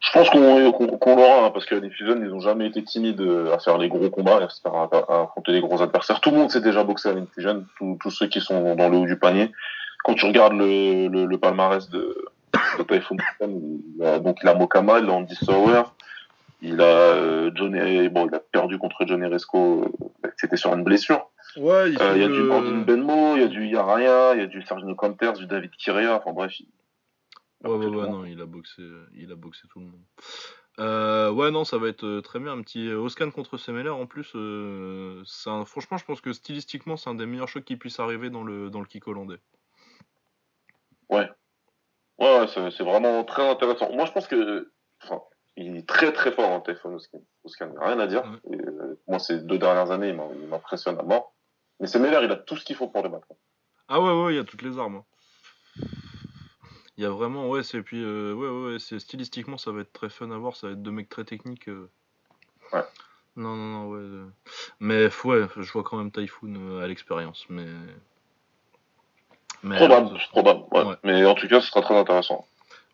Je 0.00 0.12
pense 0.12 0.30
qu'on 0.30 1.16
l'aura, 1.16 1.44
hein, 1.46 1.50
parce 1.50 1.66
que 1.66 1.74
les 1.74 1.90
Fusion, 1.90 2.16
ils 2.22 2.32
ont 2.32 2.40
jamais 2.40 2.66
été 2.66 2.82
timides 2.82 3.20
à 3.52 3.58
faire 3.58 3.76
les 3.76 3.88
gros 3.88 4.08
combats, 4.08 4.38
à, 4.42 4.48
se 4.48 4.60
faire- 4.60 4.74
à- 4.74 4.88
à 5.08 5.22
affronter 5.24 5.52
les 5.52 5.60
gros 5.60 5.82
adversaires. 5.82 6.20
Tout 6.20 6.30
le 6.30 6.38
monde 6.38 6.50
s'est 6.50 6.62
déjà 6.62 6.82
boxé 6.84 7.10
à 7.10 7.12
l'Infusion, 7.12 7.66
tous 7.78 8.10
ceux 8.10 8.26
qui 8.26 8.40
sont 8.40 8.74
dans 8.74 8.88
le 8.88 8.96
haut 8.96 9.06
du 9.06 9.18
panier. 9.18 9.52
Quand 10.02 10.14
tu 10.14 10.24
regardes 10.24 10.54
le, 10.54 11.08
le, 11.08 11.26
le 11.26 11.38
palmarès 11.38 11.90
de, 11.90 12.16
de 12.78 12.82
Typhoon 12.84 13.16
Oscan, 13.18 13.52
il 13.98 14.02
a, 14.04 14.18
donc 14.18 14.38
il 14.42 14.48
a 14.48 14.54
Mokama, 14.54 15.00
il 15.00 15.10
a 15.10 15.12
Andy 15.12 15.34
Sauer, 15.34 15.82
il 16.62 16.80
a 16.80 16.84
euh, 17.14 17.50
Johnny, 17.54 18.08
bon, 18.08 18.26
il 18.28 18.34
a 18.34 18.40
perdu 18.40 18.78
contre 18.78 19.06
Johnny 19.06 19.26
Resco, 19.26 19.84
euh, 20.24 20.30
c'était 20.36 20.56
sur 20.56 20.72
une 20.74 20.84
blessure. 20.84 21.30
Ouais, 21.56 21.90
il 21.92 22.00
Euh, 22.00 22.16
y 22.16 22.22
a 22.22 22.28
du 22.28 22.44
Brandon 22.44 22.82
Benmo, 22.82 23.36
il 23.36 23.42
y 23.42 23.44
a 23.44 23.48
du 23.48 23.66
Yaraya, 23.66 24.34
il 24.34 24.40
y 24.40 24.44
a 24.44 24.46
du 24.46 24.62
Sergio 24.62 24.94
Canters, 24.94 25.32
du 25.34 25.46
David 25.46 25.70
Kirea, 25.72 26.16
enfin 26.16 26.32
bref. 26.32 26.58
il- 26.60 26.68
Ouais, 27.62 27.70
ouais, 27.76 27.86
ouais, 27.86 28.08
non, 28.08 28.24
il 28.24 28.40
a 28.40 28.46
boxé, 28.46 28.82
il 29.14 29.30
a 29.30 29.34
boxé 29.34 29.68
tout 29.68 29.80
le 29.80 29.86
monde. 29.86 30.00
Euh, 30.78 31.30
ouais, 31.30 31.50
non, 31.50 31.64
ça 31.64 31.76
va 31.76 31.88
être 31.88 32.20
très 32.20 32.38
bien. 32.38 32.52
Un 32.52 32.62
petit 32.62 32.90
Oscan 32.90 33.30
contre 33.30 33.58
Semeler 33.58 33.90
en 33.90 34.06
plus. 34.06 34.32
euh, 34.34 35.22
un- 35.44 35.66
franchement, 35.66 35.98
je 35.98 36.04
pense 36.06 36.22
que 36.22 36.32
stylistiquement, 36.32 36.96
c'est 36.96 37.10
un 37.10 37.14
des 37.14 37.26
meilleurs 37.26 37.48
chocs 37.48 37.64
qui 37.64 37.76
puisse 37.76 38.00
arriver 38.00 38.30
dans 38.30 38.44
le, 38.44 38.70
dans 38.70 38.80
le 38.80 38.86
kick 38.86 39.06
hollandais. 39.08 39.40
Ouais, 41.10 41.28
ouais, 42.18 42.46
c'est 42.48 42.70
c'est 42.70 42.84
vraiment 42.84 43.24
très 43.24 43.46
intéressant. 43.46 43.92
Moi, 43.92 44.06
je 44.06 44.12
pense 44.12 44.26
que, 44.26 44.72
enfin, 45.02 45.20
il 45.60 45.76
est 45.76 45.88
très 45.88 46.12
très 46.12 46.32
fort 46.32 46.48
en 46.50 46.60
téléphone 46.60 46.98
il 47.44 47.50
y 47.60 47.62
a 47.62 47.86
rien 47.86 47.98
à 48.00 48.06
dire. 48.06 48.22
Et, 48.50 48.56
euh, 48.56 49.00
moi, 49.08 49.18
ces 49.18 49.38
deux 49.40 49.58
dernières 49.58 49.90
années, 49.90 50.08
il 50.08 50.46
m'impressionne 50.48 50.98
à 50.98 51.02
mort. 51.02 51.34
Mais 51.78 51.86
c'est 51.86 51.98
Meller, 51.98 52.20
il 52.24 52.30
a 52.30 52.36
tout 52.36 52.56
ce 52.56 52.64
qu'il 52.64 52.76
faut 52.76 52.88
pour 52.88 53.02
le 53.02 53.08
battre. 53.08 53.26
Ah 53.88 54.00
ouais, 54.00 54.22
ouais, 54.24 54.34
il 54.34 54.36
y 54.36 54.40
a 54.40 54.44
toutes 54.44 54.62
les 54.62 54.78
armes. 54.78 54.96
hein. 54.96 55.84
Il 56.96 57.04
y 57.04 57.06
a 57.06 57.10
vraiment, 57.10 57.48
ouais, 57.48 57.62
c'est 57.62 57.82
puis, 57.82 58.02
euh, 58.02 58.34
ouais, 58.34 58.48
ouais, 58.48 58.72
ouais, 58.72 58.78
c'est 58.78 58.98
stylistiquement, 58.98 59.56
ça 59.56 59.72
va 59.72 59.80
être 59.80 59.92
très 59.92 60.10
fun 60.10 60.30
à 60.30 60.36
voir. 60.36 60.54
Ça 60.56 60.66
va 60.66 60.74
être 60.74 60.82
deux 60.82 60.90
mecs 60.90 61.08
très 61.08 61.24
techniques. 61.24 61.68
euh. 61.68 61.90
Ouais. 62.72 62.84
Non, 63.36 63.56
non, 63.56 63.66
non, 63.66 63.88
ouais. 63.88 63.98
euh. 64.00 64.26
Mais 64.80 65.04
ouais, 65.24 65.46
je 65.56 65.72
vois 65.72 65.82
quand 65.82 65.96
même 65.96 66.10
Typhoon 66.12 66.80
à 66.80 66.86
l'expérience, 66.86 67.46
mais. 67.48 67.66
mais 69.62 69.76
Probable, 69.76 70.18
probable. 70.30 70.64
Ouais. 70.72 70.84
Ouais. 70.84 70.96
Mais 71.04 71.24
en 71.24 71.34
tout 71.34 71.48
cas, 71.48 71.60
ce 71.60 71.68
sera 71.68 71.80
très 71.80 71.96
intéressant. 71.96 72.46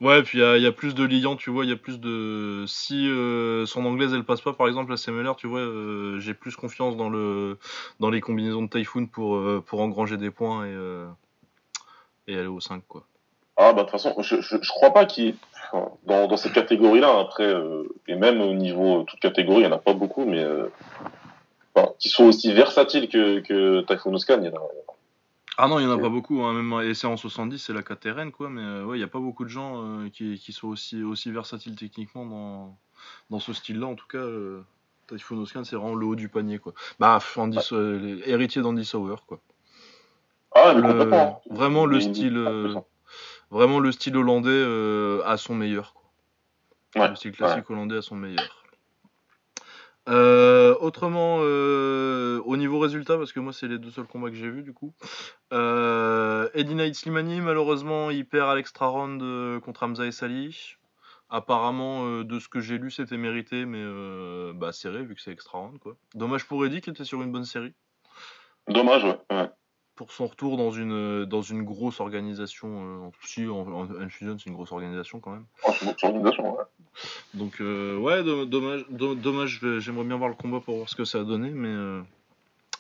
Ouais, 0.03 0.23
puis 0.23 0.39
il 0.39 0.63
y, 0.63 0.67
a- 0.67 0.73
plus 0.73 0.95
de 0.95 1.05
liants, 1.05 1.37
tu 1.37 1.49
vois, 1.51 1.65
il 1.65 1.71
y 1.71 1.73
a 1.73 1.77
plus 1.77 1.99
de... 2.01 2.65
Si 2.67 3.09
euh, 3.09 3.65
son 3.65 3.85
anglaise, 3.87 4.13
elle 4.13 4.25
passe 4.25 4.43
pas, 4.43 4.53
par 4.53 4.69
exemple, 4.69 4.93
à 4.93 4.99
Semeler, 4.99 5.33
tu 5.39 5.47
vois, 5.47 5.61
euh, 5.61 6.19
j'ai 6.21 6.35
plus 6.35 6.55
confiance 6.55 6.97
dans, 6.97 7.09
le... 7.09 7.59
dans 7.99 8.11
les 8.11 8.21
combinaisons 8.21 8.63
de 8.63 8.69
Typhoon 8.69 9.07
pour, 9.07 9.37
euh, 9.37 9.65
pour 9.67 9.81
engranger 9.81 10.19
des 10.19 10.31
points 10.31 10.67
et, 10.67 11.07
et 12.29 12.37
aller 12.37 12.47
au 12.47 12.61
5, 12.61 12.83
quoi. 12.87 13.05
Ah, 13.57 13.73
bah, 13.73 13.85
de 13.85 13.89
toute 13.89 13.93
façon, 13.93 14.15
je, 14.21 14.43
je, 14.43 14.69
crois 14.69 14.93
pas 14.93 15.07
qu'il, 15.07 15.35
enfin, 15.73 15.89
dans, 16.05 16.27
dans 16.27 16.37
cette 16.37 16.53
catégorie-là, 16.53 17.19
après, 17.19 17.47
euh, 17.47 17.85
et 18.07 18.17
même 18.17 18.43
au 18.43 18.53
niveau, 18.53 19.05
toute 19.05 19.21
catégorie, 19.21 19.63
il 19.63 19.65
y 19.65 19.69
en 19.69 19.73
a 19.73 19.79
pas 19.79 19.95
beaucoup, 19.95 20.27
mais, 20.27 20.45
enfin, 21.75 21.89
qui 21.99 22.15
aussi 22.23 22.53
versatiles 22.53 23.09
que, 23.09 23.41
que 23.41 23.81
Typhoon 23.81 24.13
Oscan, 24.13 24.41
il 24.43 24.49
y 24.49 24.51
en 24.51 24.57
a, 24.57 24.69
Ah 25.59 25.69
non, 25.69 25.79
il 25.79 25.85
y 25.85 25.87
en 25.87 25.91
a 25.91 25.99
pas 25.99 26.09
beaucoup, 26.11 26.43
hein, 26.43 26.53
même 26.53 26.81
et 26.83 26.95
c'est 26.95 27.07
en 27.07 27.17
70, 27.17 27.59
c'est 27.59 27.73
la 27.73 27.83
KTRN, 27.83 28.31
quoi, 28.31 28.51
mais 28.51 28.61
euh, 28.63 28.85
ouais, 28.85 28.99
il 28.99 29.01
y 29.01 29.05
a 29.05 29.09
pas 29.09 29.21
beaucoup 29.21 29.45
de 29.45 29.49
gens 29.49 29.83
euh, 29.83 30.09
qui, 30.11 30.39
qui 30.39 30.53
sont 30.53 30.69
aussi, 30.69 31.03
aussi 31.03 31.31
versatiles 31.31 31.77
techniquement 31.77 32.27
dans, 32.27 32.79
dans 33.31 33.41
ce 33.41 33.53
style-là, 33.53 33.87
en 33.87 33.95
tout 33.95 34.07
cas... 34.07 34.19
Euh... 34.19 34.63
Typhoon 35.09 35.39
Oscan, 35.39 35.63
c'est 35.63 35.77
vraiment 35.77 35.95
le 35.95 36.05
haut 36.05 36.17
du 36.17 36.29
panier, 36.29 36.59
quoi. 36.59 36.75
Bah, 36.99 37.21
Andy, 37.37 37.59
euh, 37.71 37.99
les 38.01 38.29
héritiers 38.29 38.61
d'Andy 38.61 38.85
Sauer, 38.85 39.15
quoi. 39.27 39.41
Ah, 40.53 40.75
mais 40.75 40.81
Le- 40.81 40.89
complètement. 40.89 41.43
vraiment 41.51 41.87
le 41.87 42.01
style, 42.01 42.37
euh, 42.37 42.75
vraiment 43.51 43.79
le 43.79 43.93
style 43.93 44.17
hollandais 44.17 44.49
euh, 44.51 45.23
à 45.25 45.37
son 45.37 45.55
meilleur. 45.55 45.95
Quoi. 45.95 47.03
Ouais, 47.03 47.09
Le 47.11 47.15
style 47.15 47.33
classique 47.33 47.71
hollandais 47.71 47.99
à 47.99 48.03
son 48.03 48.17
meilleur. 48.17 48.65
Euh, 50.09 50.77
autrement, 50.81 51.39
euh, 51.41 52.41
au 52.45 52.57
niveau 52.57 52.79
résultat, 52.79 53.19
parce 53.19 53.33
que 53.33 53.41
moi 53.41 53.53
c'est 53.53 53.67
les 53.67 53.79
deux 53.79 53.91
seuls 53.91 54.07
combats 54.07 54.31
que 54.31 54.37
j'ai 54.37 54.51
vus 54.51 54.63
du 54.63 54.73
coup. 54.73 54.93
Euh, 55.53 56.49
Eddie 56.55 56.75
Knight 56.75 56.95
Slimani, 56.95 57.41
malheureusement, 57.41 58.11
il 58.11 58.27
perd 58.27 58.49
à 58.49 58.55
l'extra 58.55 58.87
round 58.87 59.21
euh, 59.23 59.61
contre 59.61 59.83
Hamza 59.83 60.07
et 60.07 60.13
Sali. 60.13 60.77
Apparemment, 61.29 62.23
de 62.23 62.39
ce 62.39 62.49
que 62.49 62.61
j'ai 62.61 62.79
lu, 62.79 62.93
c'était 62.93 63.17
mérité, 63.17 63.67
mais 63.67 63.83
bah, 64.53 64.71
serré 64.71 65.03
vu 65.03 65.17
que 65.17 65.21
c'est 65.21 65.33
extra 65.33 65.59
round 65.59 65.81
quoi. 65.81 65.97
Dommage 66.15 66.47
pour 66.47 66.65
Eddie 66.65 66.81
qui 66.81 66.91
était 66.91 67.05
sur 67.05 67.21
une 67.21 67.33
bonne 67.33 67.45
série. 67.45 67.75
Dommage, 68.69 69.03
ouais. 69.03 69.19
ouais. 69.33 69.51
Pour 69.97 70.13
son 70.13 70.27
retour 70.27 70.57
dans 70.59 70.71
une, 70.71 71.25
dans 71.25 71.41
une 71.43 71.63
grosse 71.65 72.01
organisation, 72.01 72.69
euh, 72.69 73.07
en- 73.07 73.13
si 73.25 73.47
Infusion 74.01 74.37
c'est 74.39 74.51
une 74.51 74.55
grosse 74.55 74.71
organisation 74.73 75.21
quand 75.21 75.31
même. 75.33 75.47
Oh, 75.67 75.73
une 75.81 75.87
grosse 75.89 76.05
organisation, 76.05 76.57
ouais. 76.57 76.65
Donc 77.35 77.61
euh, 77.61 77.97
ouais, 77.97 78.23
do- 78.23 78.45
dommage, 78.45 78.85
do- 78.91 79.15
dommage. 79.15 79.61
J'aimerais 79.79 80.05
bien 80.05 80.17
voir 80.17 80.29
le 80.29 80.35
combat 80.37 80.61
pour 80.61 80.77
voir 80.77 80.89
ce 80.89 80.95
que 80.97 81.05
ça 81.07 81.21
a 81.21 81.25
donné, 81.25 81.51
mais 81.51 81.69
euh, 81.69 82.03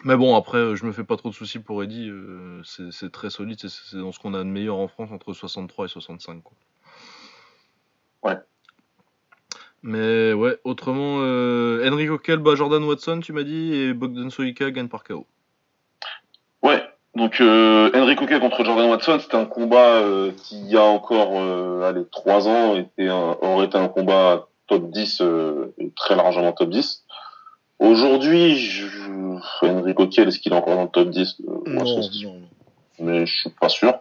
mais 0.04 0.14
bon 0.16 0.36
après, 0.36 0.58
euh, 0.58 0.76
je 0.76 0.84
me 0.84 0.92
fais 0.92 1.04
pas 1.04 1.16
trop 1.16 1.30
de 1.30 1.34
soucis 1.34 1.58
pour 1.58 1.82
Eddie. 1.82 2.08
euh, 2.10 2.60
c'est 2.64 3.10
très 3.10 3.30
solide, 3.30 3.58
c'est- 3.66 3.96
dans 3.96 4.12
ce 4.12 4.18
qu'on 4.18 4.34
a 4.34 4.38
de 4.38 4.44
meilleur 4.44 4.76
en 4.76 4.88
France 4.88 5.10
entre 5.10 5.32
63 5.32 5.86
et 5.86 5.88
65 5.88 6.42
quoi. 6.42 6.52
Ouais. 8.24 8.38
Mais 9.82 10.32
ouais, 10.34 10.58
autrement, 10.64 11.18
euh, 11.20 11.88
Enrico 11.90 12.18
Kell 12.18 12.38
bat 12.40 12.56
Jordan 12.56 12.82
Watson, 12.84 13.20
tu 13.20 13.32
m'as 13.32 13.42
dit, 13.44 13.72
et 13.72 13.94
Bogdan 13.94 14.28
Soika 14.30 14.70
gagne 14.70 14.88
par 14.88 15.04
KO. 15.04 15.26
Donc, 17.16 17.40
euh, 17.40 17.90
Henry 17.94 18.14
Coquet 18.14 18.38
contre 18.40 18.62
Jordan 18.64 18.90
Watson, 18.90 19.18
c'était 19.20 19.36
un 19.36 19.46
combat 19.46 19.96
euh, 20.02 20.32
qui, 20.36 20.60
il 20.60 20.68
y 20.70 20.76
a 20.76 20.82
encore 20.82 21.30
euh, 21.34 21.88
allez, 21.88 22.04
3 22.12 22.46
ans, 22.48 22.76
était 22.76 23.08
un- 23.08 23.36
aurait 23.40 23.66
été 23.66 23.78
un 23.78 23.88
combat 23.88 24.46
top 24.68 24.90
10, 24.90 25.20
euh, 25.22 25.74
et 25.78 25.90
très 25.96 26.14
largement 26.14 26.52
top 26.52 26.70
10. 26.70 27.04
Aujourd'hui, 27.78 28.56
je... 28.56 28.86
Henry 29.62 29.94
Coquet, 29.94 30.22
est-ce 30.22 30.38
qu'il 30.38 30.52
est 30.52 30.56
encore 30.56 30.76
dans 30.76 30.82
le 30.84 30.88
top 30.88 31.08
10 31.10 31.36
Euh, 31.48 31.52
moi, 31.66 31.84
c'est- 31.86 32.24
non. 32.26 32.34
mais 32.98 33.26
je 33.26 33.34
suis 33.36 33.50
pas 33.50 33.68
sûr. 33.68 33.94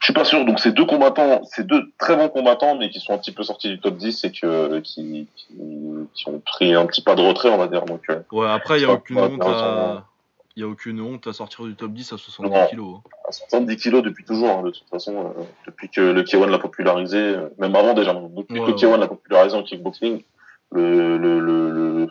Je 0.00 0.06
suis 0.06 0.12
pas 0.14 0.24
sûr. 0.24 0.44
Donc, 0.44 0.58
ces 0.60 0.72
deux 0.72 0.84
combattants, 0.84 1.42
ces 1.44 1.64
deux 1.64 1.82
très 1.98 2.14
bons 2.16 2.28
combattants, 2.28 2.76
mais 2.76 2.90
qui 2.90 3.00
sont 3.00 3.14
un 3.14 3.18
petit 3.18 3.32
peu 3.32 3.42
sortis 3.42 3.68
du 3.70 3.80
top 3.80 3.96
10 3.96 4.22
et 4.24 4.32
que, 4.32 4.80
qui, 4.80 5.28
qui, 5.34 5.46
qui 6.14 6.28
ont 6.28 6.40
pris 6.44 6.74
un 6.74 6.84
petit 6.84 7.00
pas 7.02 7.14
de 7.14 7.22
retrait, 7.22 7.48
on 7.48 7.56
va 7.56 7.68
dire. 7.68 7.84
Donc, 7.86 8.02
euh, 8.10 8.20
Ouais, 8.32 8.48
après, 8.50 8.78
il 8.80 8.82
y 8.82 8.84
a 8.84 8.92
aucune 8.92 9.18
honte 9.18 9.42
à. 9.42 10.04
Il 10.56 10.60
y 10.60 10.62
a 10.62 10.68
aucune 10.68 11.00
honte 11.00 11.26
à 11.26 11.32
sortir 11.32 11.64
du 11.64 11.74
top 11.74 11.92
10 11.92 12.12
à 12.12 12.18
70 12.18 12.54
Non. 12.54 12.66
kilos. 12.68 12.96
hein. 12.98 13.10
à 13.28 13.32
70 13.32 13.76
kilos 13.76 14.02
depuis 14.04 14.24
toujours, 14.24 14.50
hein, 14.50 14.62
de 14.62 14.70
toute 14.70 14.88
façon, 14.88 15.34
euh, 15.36 15.42
depuis 15.66 15.88
que 15.88 16.00
le 16.00 16.22
K1 16.22 16.46
l'a 16.48 16.58
popularisé, 16.60 17.18
euh, 17.18 17.48
même 17.58 17.74
avant 17.74 17.92
déjà, 17.94 18.14
depuis 18.14 18.60
Ouais, 18.60 18.66
que 18.66 18.70
le 18.70 18.76
K1 18.76 18.98
l'a 18.98 19.08
popularisé 19.08 19.56
en 19.56 19.64
kickboxing, 19.64 20.22
le, 20.70 21.18
le, 21.18 21.40
le, 21.40 21.70
le- 21.70 22.08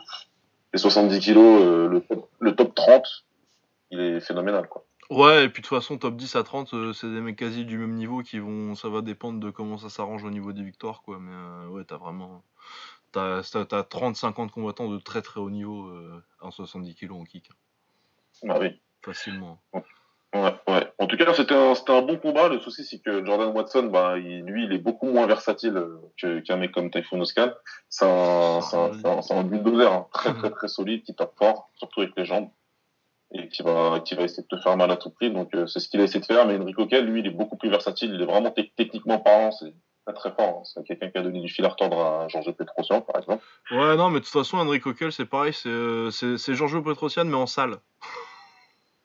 les 0.74 0.80
70 0.80 1.20
kilos, 1.20 1.62
euh, 1.64 1.88
le, 1.88 2.02
top- 2.02 2.30
le 2.40 2.56
top 2.56 2.76
30, 2.76 3.04
il 3.92 4.00
est 4.02 4.20
phénoménal, 4.20 4.68
quoi. 4.68 4.84
Ouais, 5.10 5.46
et 5.46 5.50
puis 5.50 5.62
de 5.62 5.68
toute 5.68 5.78
façon, 5.78 5.98
top 5.98 6.16
10 6.18 6.36
à 6.36 6.44
30, 6.44 6.74
euh, 6.74 6.92
c'est 6.94 7.08
des 7.08 7.22
mecs 7.22 7.36
quasi 7.38 7.64
du 7.66 7.78
même 7.78 7.94
niveau 7.94 8.24
qui 8.24 8.40
vont. 8.40 8.74
Ça 8.76 8.90
va 8.90 9.02
dépendre 9.02 9.40
de 9.40 9.52
comment 9.52 9.78
ça 9.78 9.90
s'arrange 9.90 10.24
au 10.24 10.32
niveau 10.32 10.52
des 10.54 10.64
victoires, 10.64 11.02
quoi. 11.04 11.18
Mais 11.20 11.32
euh, 11.34 11.68
ouais, 11.68 11.84
t'as 11.86 11.98
vraiment. 11.98 12.42
T'as 13.12 13.44
t'as- 13.44 13.66
t'as 13.66 13.84
30-50 13.84 14.50
combattants 14.50 14.90
de 14.90 14.98
très 14.98 15.22
très 15.22 15.40
haut 15.40 15.52
niveau 15.52 15.92
en 16.42 16.50
70 16.52 16.96
kilos 16.96 17.20
en 17.22 17.26
kick. 17.26 17.50
Bah 18.44 18.58
oui. 18.60 18.80
Facilement. 19.04 19.60
Ouais, 20.34 20.56
ouais. 20.68 20.92
En 20.98 21.06
tout 21.06 21.16
cas, 21.18 21.32
c'était 21.34 21.54
un, 21.54 21.74
un 21.74 22.02
bon 22.02 22.18
combat. 22.18 22.48
Le 22.50 22.60
souci, 22.60 22.84
c'est 22.84 23.00
que 23.00 23.24
Jordan 23.24 23.50
Watson, 23.56 23.84
bah, 23.84 24.18
il- 24.18 24.44
lui, 24.44 24.66
il 24.66 24.74
est 24.74 24.80
beaucoup 24.80 25.06
moins 25.08 25.28
versatile 25.28 25.78
euh, 25.78 25.98
que- 26.20 26.40
qu'un 26.40 26.56
mec 26.58 26.72
comme 26.72 26.90
Typhoon 26.90 27.22
Oscan. 27.22 27.52
C'est 27.90 28.06
un, 28.06 29.44
bulldozer, 29.44 29.92
hein, 29.92 30.08
très, 30.12 30.34
très, 30.34 30.50
très 30.50 30.68
solide, 30.68 31.04
qui 31.04 31.14
tape 31.14 31.38
fort, 31.38 31.70
surtout 31.76 32.02
avec 32.02 32.14
les 32.18 32.26
jambes, 32.26 32.50
et 33.32 33.48
qui 33.50 33.62
va, 33.62 34.00
qui 34.00 34.16
va 34.16 34.24
essayer 34.24 34.42
de 34.44 34.48
te 34.48 34.62
faire 34.62 34.76
mal 34.76 34.90
à 34.90 34.98
tout 34.98 35.12
prix. 35.12 35.30
Donc, 35.32 35.54
euh, 35.54 35.68
c'est 35.68 35.80
ce 35.80 35.88
qu'il 35.88 36.02
a 36.02 36.04
essayé 36.06 36.20
de 36.22 36.26
faire. 36.26 36.48
Mais 36.48 36.58
Enrico 36.58 36.88
Kell, 36.88 37.06
lui, 37.06 37.20
il 37.20 37.28
est 37.28 37.32
beaucoup 37.32 37.58
plus 37.58 37.70
versatile. 37.70 38.12
Il 38.16 38.22
est 38.22 38.26
vraiment 38.26 38.50
tec- 38.50 38.74
techniquement 38.76 39.20
parlant, 39.20 39.52
c'est 39.52 39.74
très, 40.06 40.14
très 40.16 40.32
fort. 40.32 40.62
hein. 40.62 40.64
C'est 40.64 40.84
quelqu'un 40.84 41.10
qui 41.12 41.18
a 41.20 41.22
donné 41.22 41.42
du 41.42 41.50
fil 41.50 41.64
à 41.66 41.70
retordre 41.70 42.00
à 42.04 42.28
Georges 42.30 42.52
Petrosian, 42.54 43.02
par 43.02 43.22
exemple. 43.22 43.44
Ouais, 43.70 43.96
non, 43.98 44.10
mais 44.10 44.20
de 44.20 44.26
toute 44.26 44.34
façon, 44.34 44.58
Henry 44.58 44.80
Coquel, 44.80 45.12
c'est 45.12 45.26
pareil, 45.26 45.54
c'est 45.54 45.70
euh, 45.70 46.10
Giorgio 46.48 46.82
Petrosian, 46.82 47.26
mais 47.26 47.36
en 47.36 47.46
salle. 47.46 47.76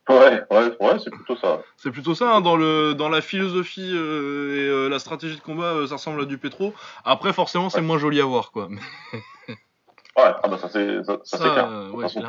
Ouais, 0.19 0.43
ouais, 0.51 0.77
ouais, 0.81 0.99
c'est 0.99 1.11
plutôt 1.11 1.37
ça. 1.37 1.61
C'est 1.77 1.91
plutôt 1.91 2.15
ça, 2.15 2.37
hein, 2.37 2.41
dans, 2.41 2.57
le, 2.57 2.95
dans 2.95 3.11
la 3.11 3.21
philosophie 3.21 3.93
euh, 3.95 4.57
et 4.57 4.69
euh, 4.69 4.89
la 4.89 4.99
stratégie 4.99 5.37
de 5.37 5.41
combat, 5.43 5.75
euh, 5.75 5.87
ça 5.87 5.97
ressemble 5.97 6.23
à 6.23 6.25
du 6.25 6.39
pétro. 6.39 6.73
Après, 7.05 7.33
forcément, 7.35 7.69
c'est 7.69 7.81
Ouais. 7.81 7.87
moins 7.87 7.99
joli 7.99 8.19
à 8.21 8.25
voir, 8.25 8.51
quoi. 8.51 8.69
Ouais, 8.69 9.55
ah 10.17 10.49
bah 10.49 10.59
ça 10.59 10.69
c'est 10.69 11.05
ça, 11.05 11.19
ça, 11.25 11.39
Ça, 11.39 11.51
clair. 11.51 11.91
ouais, 11.93 12.03
façon, 12.05 12.23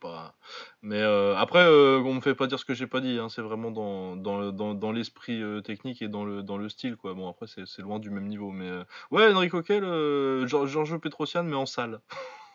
pas- 0.00 0.34
Mais 0.82 1.02
après, 1.36 1.66
on 1.66 2.14
me 2.14 2.20
fait 2.20 2.34
pas 2.34 2.46
dire 2.46 2.58
ce 2.60 2.64
que 2.64 2.74
j'ai 2.74 2.86
pas 2.86 3.00
dit. 3.00 3.18
Hein, 3.18 3.28
c'est 3.28 3.42
vraiment 3.42 3.70
dans, 3.70 4.14
dans, 4.14 4.52
dans, 4.52 4.74
dans 4.74 4.92
l'esprit 4.92 5.42
technique 5.64 6.02
et 6.02 6.08
dans 6.08 6.24
le, 6.24 6.42
dans 6.42 6.56
le 6.56 6.68
style, 6.68 6.96
quoi. 6.96 7.14
Bon, 7.14 7.28
après, 7.28 7.46
c'est 7.48 7.82
loin 7.82 7.98
du 7.98 8.10
même 8.10 8.28
niveau. 8.28 8.50
Mais 8.52 8.70
ouais, 9.10 9.24
euh, 9.24 10.46
Gior- 10.46 10.66
Giorgio 10.68 10.98
Petrosian, 11.00 11.42
mais 11.42 11.56
en 11.56 11.66
salle. 11.66 12.00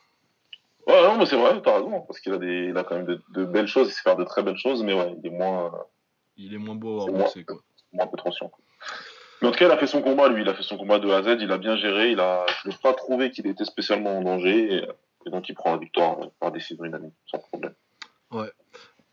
Ouais, 0.87 1.01
non, 1.03 1.17
mais 1.17 1.25
c'est 1.25 1.35
vrai, 1.37 1.61
t'as 1.61 1.75
raison, 1.75 2.01
parce 2.01 2.19
qu'il 2.19 2.33
a 2.33 2.37
des, 2.37 2.67
il 2.69 2.77
a 2.77 2.83
quand 2.83 2.95
même 2.95 3.05
de, 3.05 3.21
de 3.33 3.45
belles 3.45 3.67
choses, 3.67 3.87
il 3.89 3.91
sait 3.91 4.01
faire 4.01 4.15
de 4.15 4.23
très 4.23 4.41
belles 4.43 4.57
choses, 4.57 4.83
mais 4.83 4.93
ouais, 4.93 5.15
il 5.23 5.27
est 5.27 5.35
moins, 5.35 5.71
Il 6.37 6.53
est 6.53 6.57
moins 6.57 6.75
beau 6.75 7.01
à 7.01 7.09
avoir 7.09 7.31
quoi. 7.47 7.57
moins 7.93 8.07
Petrosian. 8.07 8.49
quoi. 8.49 8.63
Mais 9.41 9.47
en 9.47 9.51
tout 9.51 9.59
cas, 9.59 9.65
il 9.65 9.71
a 9.71 9.77
fait 9.77 9.87
son 9.87 10.01
combat, 10.01 10.27
lui, 10.29 10.41
il 10.43 10.49
a 10.49 10.53
fait 10.53 10.63
son 10.63 10.77
combat 10.77 10.99
de 10.99 11.09
A 11.09 11.17
à 11.17 11.23
Z, 11.23 11.37
il 11.41 11.51
a 11.51 11.57
bien 11.57 11.75
géré, 11.75 12.11
il 12.11 12.19
a, 12.19 12.45
je 12.63 12.69
n'ai 12.69 12.75
pas 12.75 12.93
trouvé 12.93 13.31
qu'il 13.31 13.47
était 13.47 13.65
spécialement 13.65 14.17
en 14.17 14.21
danger, 14.21 14.75
et, 14.75 14.87
et 15.25 15.29
donc 15.29 15.49
il 15.49 15.55
prend 15.55 15.71
la 15.71 15.77
victoire 15.77 16.19
euh, 16.21 16.27
par 16.39 16.51
décision 16.51 16.83
unanime, 16.85 17.11
sans 17.25 17.39
problème. 17.39 17.73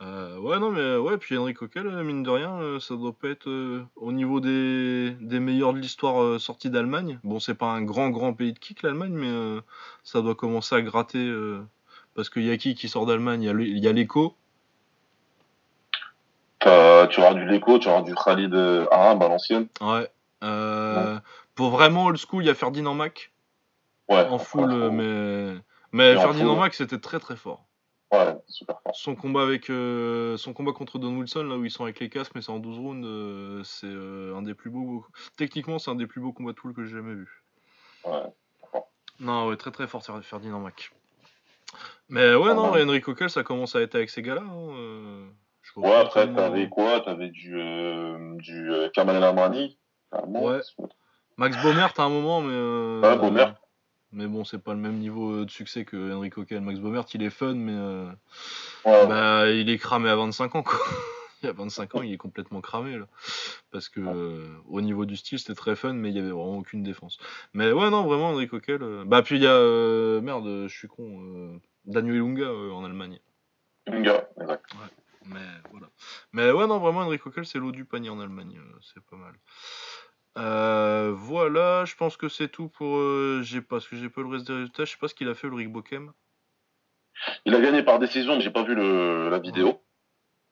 Euh, 0.01 0.39
ouais, 0.39 0.61
non, 0.61 0.71
mais 0.71 0.97
ouais, 0.97 1.17
puis 1.19 1.37
Henry 1.37 1.55
Coquel, 1.55 1.87
euh, 1.89 2.05
mine 2.05 2.23
de 2.23 2.31
rien, 2.31 2.53
euh, 2.61 2.79
ça 2.79 2.95
doit 2.95 3.13
pas 3.13 3.29
être 3.29 3.49
euh, 3.49 3.83
au 3.97 4.13
niveau 4.13 4.39
des, 4.39 5.11
des 5.21 5.41
meilleurs 5.41 5.73
de 5.73 5.79
l'histoire 5.79 6.23
euh, 6.23 6.39
sortis 6.39 6.71
d'Allemagne. 6.71 7.19
Bon, 7.25 7.41
c'est 7.41 7.55
pas 7.57 7.67
un 7.67 7.83
grand, 7.83 8.11
grand 8.11 8.33
pays 8.33 8.53
de 8.53 8.59
kick, 8.61 8.83
l'Allemagne, 8.83 9.13
mais 9.13 9.27
euh, 9.29 9.61
ça 10.05 10.21
doit 10.23 10.37
commencer 10.37 10.77
à 10.77 10.83
gratter. 10.83 11.19
euh, 11.19 11.61
parce 12.15 12.31
qu'il 12.31 12.45
y 12.45 12.51
a 12.51 12.57
qui 12.57 12.75
qui 12.75 12.89
sort 12.89 13.07
d'Allemagne 13.07 13.43
Il 13.43 13.79
y 13.79 13.89
a 13.89 13.93
l'écho. 13.93 14.35
Tu 16.61 16.69
auras 17.21 17.35
du 17.35 17.45
Leko, 17.45 17.79
tu 17.79 17.89
auras 17.89 18.03
du 18.03 18.15
Khalid 18.15 18.53
euh, 18.55 18.87
Arab 18.91 19.23
à 19.23 19.29
l'ancienne. 19.29 19.67
Ouais. 19.81 20.09
Euh, 20.45 21.19
Pour 21.55 21.71
vraiment 21.71 22.07
old 22.07 22.19
school, 22.19 22.43
il 22.45 22.47
y 22.47 22.51
a 22.51 22.55
Ferdinand 22.55 22.95
Mac 22.95 23.33
Ouais. 24.09 24.27
en 24.29 24.39
full, 24.39 24.71
euh, 24.73 24.91
mais, 24.91 25.61
mais 25.93 26.13
Et 26.13 26.17
Ferdinand. 26.21 26.57
Mac, 26.57 26.75
c'était 26.75 26.99
très, 26.99 27.19
très 27.21 27.37
fort. 27.37 27.65
Ouais, 28.11 28.37
super 28.49 28.81
fort. 28.81 28.97
Son 28.97 29.15
combat 29.15 29.43
avec 29.43 29.69
euh, 29.69 30.37
son 30.39 30.55
combat 30.55 30.73
contre 30.73 30.99
Don 30.99 31.15
Wilson 31.19 31.43
là 31.43 31.57
où 31.57 31.65
ils 31.65 31.71
sont 31.71 31.85
avec 31.85 32.01
les 32.01 32.09
casques 32.09 32.33
mais 32.35 32.41
c'est 32.41 32.51
en 32.53 32.59
12 32.59 32.79
rounds 32.79 33.07
euh, 33.07 33.63
c'est 33.65 33.87
euh, 33.87 34.35
un 34.35 34.41
des 34.43 34.55
plus 34.55 34.71
beaux 34.71 35.05
techniquement 35.37 35.79
c'est 35.79 35.91
un 35.91 35.95
des 35.95 36.07
plus 36.07 36.21
beaux 36.23 36.33
combats 36.33 36.53
de 36.53 36.57
poule 36.57 36.73
que 36.75 36.85
j'ai 36.85 36.97
jamais 36.97 37.15
vu. 37.15 37.43
Ouais. 38.07 38.23
Non 39.21 39.49
ouais 39.49 39.57
très 39.57 39.71
très 39.73 39.87
fort 39.87 40.03
Fer- 40.03 40.23
Ferdinand 40.23 40.61
Mac. 40.61 40.91
Mais 42.09 42.35
ouais 42.35 42.49
Ah 42.51 42.55
non 42.55 42.73
ouais. 42.73 42.83
Henry 42.83 43.03
Coquel 43.03 43.29
ça 43.29 43.43
commence 43.43 43.77
à 43.77 43.83
être 43.83 43.95
avec 43.95 44.09
ces 44.09 44.23
gars 44.23 44.37
là. 44.37 44.43
Hein, 44.43 45.29
Ouais, 45.77 45.95
après, 45.95 46.33
t'avais 46.33 46.69
quoi? 46.71 47.01
T'avais 47.03 47.29
du, 47.29 47.61
du 48.39 48.71
Kamal 48.95 49.17
El 49.17 49.23
Amrani. 49.25 49.79
carrément. 50.11 50.43
Ouais. 50.45 50.61
Max 51.37 51.63
Baumert 51.63 51.93
à 51.99 52.03
un 52.05 52.09
moment 52.09 52.41
mais 52.41 53.07
Ouais, 53.07 53.17
Baumert. 53.19 53.55
Mais 54.13 54.27
bon 54.27 54.45
c'est 54.45 54.59
pas 54.63 54.73
le 54.75 54.81
même 54.81 54.99
niveau 54.99 55.45
de 55.45 55.51
succès 55.51 55.85
que 55.85 56.13
Henry 56.13 56.31
Coquel. 56.31 56.61
Max 56.61 56.79
Baumert 56.79 57.05
il 57.15 57.23
est 57.23 57.31
fun 57.31 57.55
mais 57.55 57.73
euh, 57.75 58.07
Ouais, 58.85 59.07
Bah, 59.07 59.49
il 59.51 59.69
est 59.71 59.79
cramé 59.79 60.09
à 60.09 60.17
25 60.17 60.55
ans, 60.55 60.63
quoi. 60.63 60.79
Il 61.43 61.47
y 61.47 61.49
a 61.49 61.53
25 61.53 61.95
ans, 61.95 62.03
il 62.03 62.13
est 62.13 62.17
complètement 62.17 62.61
cramé, 62.61 62.99
là. 62.99 63.07
Parce 63.71 63.89
que, 63.89 64.01
euh, 64.01 64.49
au 64.69 64.81
niveau 64.81 65.05
du 65.05 65.15
style, 65.17 65.39
c'était 65.39 65.55
très 65.55 65.77
fun, 65.77 65.93
mais 65.93 66.09
il 66.09 66.17
y 66.17 66.19
avait 66.19 66.31
vraiment 66.31 66.59
aucune 66.59 66.83
défense. 66.83 67.17
Mais 67.55 67.71
ouais, 67.71 67.91
non, 67.91 68.03
vraiment, 68.07 68.31
Henry 68.31 68.49
Coquel. 68.49 68.83
euh, 68.83 69.05
Bah, 69.07 69.23
puis 69.23 69.37
il 69.37 69.43
y 69.43 69.47
a, 69.47 69.53
euh, 69.53 70.21
merde, 70.21 70.67
je 70.67 70.77
suis 70.77 70.89
con, 70.89 71.61
Daniel 71.85 72.17
Lunga 72.19 72.53
en 72.53 72.85
Allemagne. 72.85 73.21
Lunga, 73.87 74.29
exact. 74.41 74.65
Mais 75.27 75.39
voilà. 75.71 75.87
Mais 76.33 76.51
ouais, 76.51 76.67
non, 76.67 76.81
vraiment, 76.81 77.03
Henry 77.03 77.21
Coquel, 77.21 77.47
c'est 77.47 77.61
l'eau 77.61 77.71
du 77.71 77.85
panier 77.85 78.11
en 78.11 78.19
Allemagne. 78.19 78.59
c'est 78.83 79.05
pas 79.05 79.15
mal. 79.17 79.35
Euh, 80.39 81.13
voilà, 81.15 81.85
je 81.85 81.95
pense 81.97 82.17
que 82.17 82.29
c'est 82.29 82.49
tout 82.49 82.69
pour. 82.69 82.97
euh, 82.97 83.41
j'ai 83.43 83.61
pas, 83.61 83.77
parce 83.77 83.89
que 83.89 83.97
j'ai 83.97 84.09
pas 84.09 84.21
le 84.23 84.29
reste 84.29 84.47
des 84.47 84.53
résultats. 84.55 84.85
Je 84.85 84.93
sais 84.93 84.99
pas 84.99 85.09
ce 85.09 85.15
qu'il 85.15 85.29
a 85.29 85.35
fait, 85.35 85.49
Ulrich 85.49 85.69
Bokem. 85.71 86.13
Il 87.45 87.55
a 87.55 87.61
gagné 87.61 87.83
par 87.83 87.99
décision, 87.99 88.37
mais 88.37 88.41
j'ai 88.43 88.51
pas 88.51 88.63
vu 88.63 88.75
le, 88.75 89.29
la 89.29 89.39
vidéo. 89.41 89.83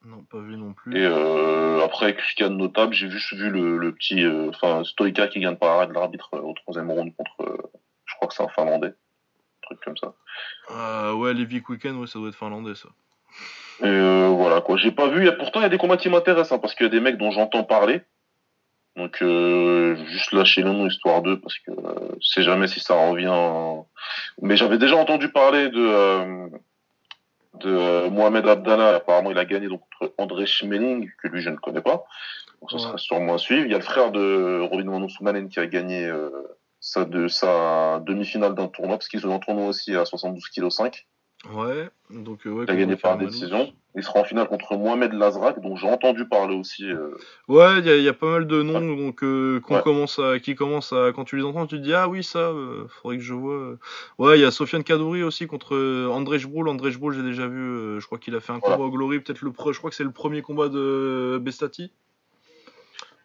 Non, 0.05 0.23
pas 0.23 0.39
vu 0.39 0.57
non 0.57 0.73
plus. 0.73 0.97
Et 0.97 1.05
euh, 1.05 1.81
après, 1.83 2.15
ce 2.29 2.35
qu'il 2.35 2.43
y 2.43 2.45
a 2.45 2.49
de 2.49 2.55
notable, 2.55 2.93
j'ai 2.93 3.09
juste 3.09 3.33
vu 3.33 3.49
le, 3.49 3.77
le 3.77 3.93
petit, 3.93 4.23
euh, 4.23 4.49
enfin, 4.49 4.83
Stoïka 4.83 5.27
qui 5.27 5.39
gagne 5.39 5.55
par 5.55 5.71
arrêt 5.71 5.87
de 5.87 5.93
l'arbitre 5.93 6.29
au 6.37 6.53
troisième 6.53 6.91
round 6.91 7.13
contre, 7.15 7.57
je 8.05 8.15
crois 8.15 8.27
que 8.27 8.33
c'est 8.33 8.43
un 8.43 8.49
Finlandais, 8.49 8.89
un 8.89 9.61
truc 9.61 9.79
comme 9.83 9.97
ça. 9.97 11.13
Ouais, 11.15 11.33
les 11.33 11.45
Vic 11.45 11.67
Weekend, 11.69 11.97
ouais, 11.97 12.07
ça 12.07 12.19
doit 12.19 12.29
être 12.29 12.35
finlandais, 12.35 12.75
ça. 12.75 12.89
Et 13.81 14.27
voilà 14.29 14.61
quoi. 14.61 14.75
J'ai 14.77 14.91
pas 14.91 15.07
vu. 15.07 15.27
a- 15.27 15.33
Pourtant, 15.33 15.59
il 15.61 15.63
y 15.63 15.67
a 15.67 15.69
des 15.69 15.77
combats 15.77 15.97
qui 15.97 16.09
m'intéressent 16.09 16.53
hein, 16.53 16.59
parce 16.59 16.75
qu'il 16.75 16.85
y 16.85 16.87
a 16.87 16.91
des 16.91 16.99
mecs 16.99 17.17
dont 17.17 17.31
j'entends 17.31 17.63
parler. 17.63 18.01
Donc 18.97 19.21
euh, 19.21 19.95
juste 20.07 20.31
lâcher 20.33 20.63
le 20.63 20.71
nom 20.73 20.87
histoire 20.87 21.21
d'eux 21.21 21.39
parce 21.39 21.57
que 21.59 21.71
euh, 21.71 22.15
je 22.19 22.27
sais 22.27 22.41
jamais 22.43 22.67
si 22.67 22.79
ça 22.79 22.95
revient. 22.95 23.83
Mais 24.41 24.57
j'avais 24.57 24.79
déjà 24.79 24.95
entendu 24.97 25.29
parler 25.31 25.69
de 25.69 25.79
euh, 25.79 26.47
de 27.59 27.69
euh, 27.69 28.09
Mohamed 28.09 28.47
Abdallah. 28.47 28.95
Apparemment, 28.95 29.31
il 29.31 29.37
a 29.37 29.45
gagné 29.45 29.67
donc 29.67 29.81
contre 29.99 30.13
André 30.17 30.45
Schmeling 30.47 31.09
que 31.21 31.27
lui 31.27 31.41
je 31.41 31.49
ne 31.51 31.57
connais 31.57 31.81
pas. 31.81 32.05
Donc 32.59 32.71
ce 32.71 32.75
Ouais. 32.77 32.81
sera 32.81 32.97
sûrement 32.97 33.35
à 33.35 33.37
suivre. 33.37 33.65
Il 33.65 33.71
y 33.71 33.75
a 33.75 33.77
le 33.77 33.83
frère 33.83 34.11
de 34.11 34.61
Robin 34.69 34.85
Manoussoumanen 34.85 35.47
qui 35.47 35.59
a 35.59 35.67
gagné 35.67 36.03
euh, 36.05 36.31
sa 36.79 37.05
de 37.05 37.27
sa 37.27 37.99
demi-finale 37.99 38.55
d'un 38.55 38.67
tournoi 38.67 38.97
parce 38.97 39.07
qu'ils 39.09 39.21
sont 39.21 39.29
en 39.29 39.39
tournoi 39.39 39.67
aussi 39.67 39.95
à 39.95 40.05
72 40.05 40.43
kg 40.49 40.69
5. 40.71 41.05
Ouais, 41.53 41.89
donc 42.09 42.45
euh, 42.47 42.49
ouais. 42.51 42.65
Il 42.67 42.71
a 42.71 42.75
gagné 42.75 42.95
par 42.95 43.17
décision. 43.17 43.71
Il 43.95 44.03
sera 44.03 44.19
en 44.19 44.23
finale 44.23 44.47
contre 44.47 44.75
Mohamed 44.75 45.13
Lazrak, 45.13 45.59
dont 45.61 45.75
j'ai 45.75 45.87
entendu 45.89 46.27
parler 46.27 46.55
aussi. 46.55 46.85
euh, 46.91 47.15
Ouais, 47.47 47.79
il 47.79 47.85
y, 47.85 47.89
a- 47.89 47.95
il 47.97 48.03
y 48.03 48.07
a 48.09 48.13
pas 48.13 48.27
mal 48.29 48.45
de 48.47 48.61
noms 48.61 48.95
donc 48.95 49.23
euh, 49.23 49.59
Ouais. 49.69 49.81
commence 49.81 50.19
à, 50.19 50.39
qui 50.39 50.53
commencent 50.55 50.93
à, 50.93 51.11
quand 51.13 51.23
tu 51.25 51.35
les 51.37 51.43
entends, 51.43 51.65
tu 51.65 51.77
te 51.77 51.81
dis 51.81 51.93
ah 51.93 52.07
oui 52.07 52.23
ça, 52.23 52.39
euh, 52.39 52.87
faudrait 52.89 53.17
que 53.17 53.23
je 53.23 53.33
vois. 53.33 53.75
Ouais, 54.19 54.37
il 54.37 54.41
y 54.41 54.45
a 54.45 54.51
Sofiane 54.51 54.83
Kadouri 54.83 55.23
aussi 55.23 55.47
contre 55.47 55.75
euh, 55.75 56.07
André 56.09 56.37
Jbroul. 56.37 56.67
André 56.69 56.91
Jbroul, 56.91 57.13
j'ai 57.15 57.23
déjà 57.23 57.47
vu. 57.47 57.57
euh, 57.59 57.99
je 57.99 58.05
crois 58.05 58.17
qu'il 58.19 58.35
a 58.35 58.39
fait 58.39 58.51
un 58.53 58.59
Voilà. 58.59 58.75
combat 58.75 58.87
au 58.87 58.91
Glory, 58.91 59.19
peut-être 59.19 59.41
le 59.41 59.51
pre, 59.51 59.71
je 59.73 59.77
crois 59.79 59.89
que 59.89 59.95
c'est 59.95 60.03
le 60.03 60.11
premier 60.11 60.41
combat 60.43 60.69
de 60.69 61.39
Bestati. 61.41 61.91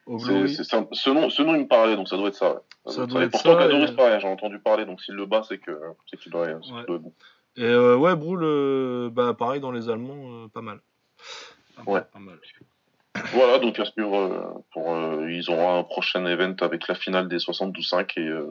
Au 0.07 0.17
Glory. 0.17 0.57
un- 0.59 0.87
ce, 0.93 1.11
nom, 1.11 1.29
ce 1.31 1.43
nom, 1.43 1.55
il 1.55 1.63
me 1.63 1.69
parlait, 1.69 1.97
donc 1.97 2.09
ça 2.09 2.17
doit 2.17 2.29
être 2.29 2.35
ça. 2.35 2.63
Ouais. 2.87 2.93
Ça 2.93 3.07
doit 3.07 3.23
être 3.25 3.31
pourtant, 3.33 3.57
Kadouri, 3.59 3.85
et- 3.85 3.87
c'est 3.89 3.97
pareil, 3.97 4.19
j'ai 4.21 4.27
entendu 4.29 4.59
parler, 4.59 4.85
donc 4.87 5.01
s'il 5.03 5.15
le 5.15 5.27
bat, 5.27 5.43
c'est 5.49 5.59
que 5.59 5.71
c'est 6.11 6.19
qu'il 6.19 6.35
Ouais. 6.35 6.55
doit 6.55 6.81
être 6.83 6.97
bon. 6.99 7.13
Et 7.57 7.65
euh, 7.65 7.97
ouais, 7.97 8.17
Broul, 8.17 8.41
euh, 8.43 9.11
bah 9.11 9.35
pareil 9.35 9.61
dans 9.61 9.73
les 9.73 9.89
Allemands, 9.91 10.45
euh, 10.45 10.49
pas 10.49 10.63
mal. 10.63 10.81
Ouais. 11.87 12.01
pas 12.13 12.19
mal. 12.19 12.39
Voilà, 13.35 13.59
donc 13.59 13.79
à 13.79 13.85
suivre, 13.85 14.17
euh, 14.17 14.41
pour, 14.73 14.91
euh, 14.95 15.31
ils 15.31 15.51
auront 15.51 15.79
un 15.81 15.83
prochain 15.85 16.25
event 16.25 16.55
avec 16.61 16.89
la 16.89 16.95
finale 16.95 17.29
des 17.29 17.37
72-5 17.37 18.13
et 18.19 18.27
euh, 18.27 18.47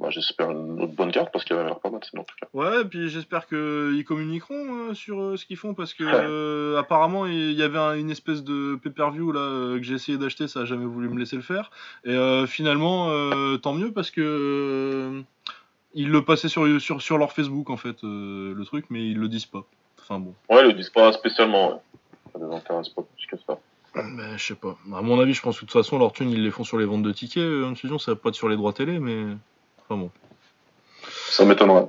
bah, 0.00 0.08
j'espère 0.10 0.50
une 0.50 0.82
autre 0.82 0.94
bonne 0.94 1.12
carte 1.12 1.30
parce 1.32 1.44
qu'elle 1.44 1.58
a 1.58 1.64
l'air 1.64 1.78
pas 1.80 1.90
mal, 1.90 2.00
sinon, 2.02 2.22
en 2.22 2.24
tout 2.24 2.34
cas. 2.40 2.48
Ouais, 2.54 2.80
et 2.80 2.84
puis 2.86 3.10
j'espère 3.10 3.46
qu'ils 3.46 4.04
communiqueront 4.06 4.88
euh, 4.88 4.94
sur 4.94 5.20
euh, 5.20 5.36
ce 5.36 5.44
qu'ils 5.44 5.58
font 5.58 5.74
parce 5.74 5.92
que 5.92 6.04
euh, 6.04 6.78
apparemment 6.78 7.26
il 7.26 7.52
y 7.52 7.62
avait 7.62 7.78
un- 7.78 7.94
une 7.94 8.10
espèce 8.10 8.42
de 8.42 8.76
pay-per-view 8.82 9.32
là 9.32 9.40
euh, 9.40 9.76
que 9.76 9.82
j'ai 9.84 9.94
essayé 9.94 10.16
d'acheter, 10.16 10.48
ça 10.48 10.60
a 10.60 10.64
jamais 10.64 10.86
voulu 10.86 11.10
me 11.10 11.18
laisser 11.18 11.36
le 11.36 11.42
faire. 11.42 11.70
Et 12.04 12.10
euh, 12.14 12.46
finalement, 12.46 13.10
euh, 13.10 13.58
tant 13.58 13.74
mieux 13.74 13.92
parce 13.92 14.10
que 14.10 14.22
euh, 14.22 15.20
ils 15.96 16.10
le 16.10 16.22
passaient 16.22 16.48
sur, 16.48 16.80
sur, 16.80 17.02
sur 17.02 17.18
leur 17.18 17.32
Facebook 17.32 17.70
en 17.70 17.76
fait, 17.76 18.04
euh, 18.04 18.54
le 18.54 18.64
truc, 18.64 18.84
mais 18.90 19.04
ils 19.04 19.18
le 19.18 19.28
disent 19.28 19.46
pas. 19.46 19.64
Enfin 19.98 20.20
bon. 20.20 20.34
Ouais, 20.50 20.60
ils 20.60 20.68
le 20.68 20.72
disent 20.74 20.90
pas 20.90 21.12
spécialement, 21.12 21.70
ouais. 21.70 21.78
Ça 22.32 22.38
les 22.38 22.54
intéresse 22.54 22.90
pas 22.90 23.02
plus 23.02 23.26
que 23.26 23.36
ça. 23.46 23.58
Mais 23.94 24.36
je 24.36 24.44
sais 24.44 24.54
pas. 24.54 24.76
À 24.94 25.00
mon 25.00 25.18
avis, 25.18 25.32
je 25.32 25.40
pense 25.40 25.56
que 25.56 25.64
de 25.64 25.70
toute 25.70 25.82
façon, 25.82 25.98
leur 25.98 26.12
thune, 26.12 26.30
ils 26.30 26.44
les 26.44 26.50
font 26.50 26.64
sur 26.64 26.76
les 26.76 26.84
ventes 26.84 27.02
de 27.02 27.12
tickets, 27.12 27.42
euh, 27.42 27.66
Infusion, 27.66 27.98
ça 27.98 28.12
va 28.12 28.16
pas 28.16 28.28
être 28.28 28.34
sur 28.34 28.50
les 28.50 28.56
droits 28.56 28.74
télé, 28.74 28.98
mais. 28.98 29.24
Enfin 29.80 29.96
bon. 29.96 30.10
Ça 31.30 31.46
m'étonnerait. 31.46 31.88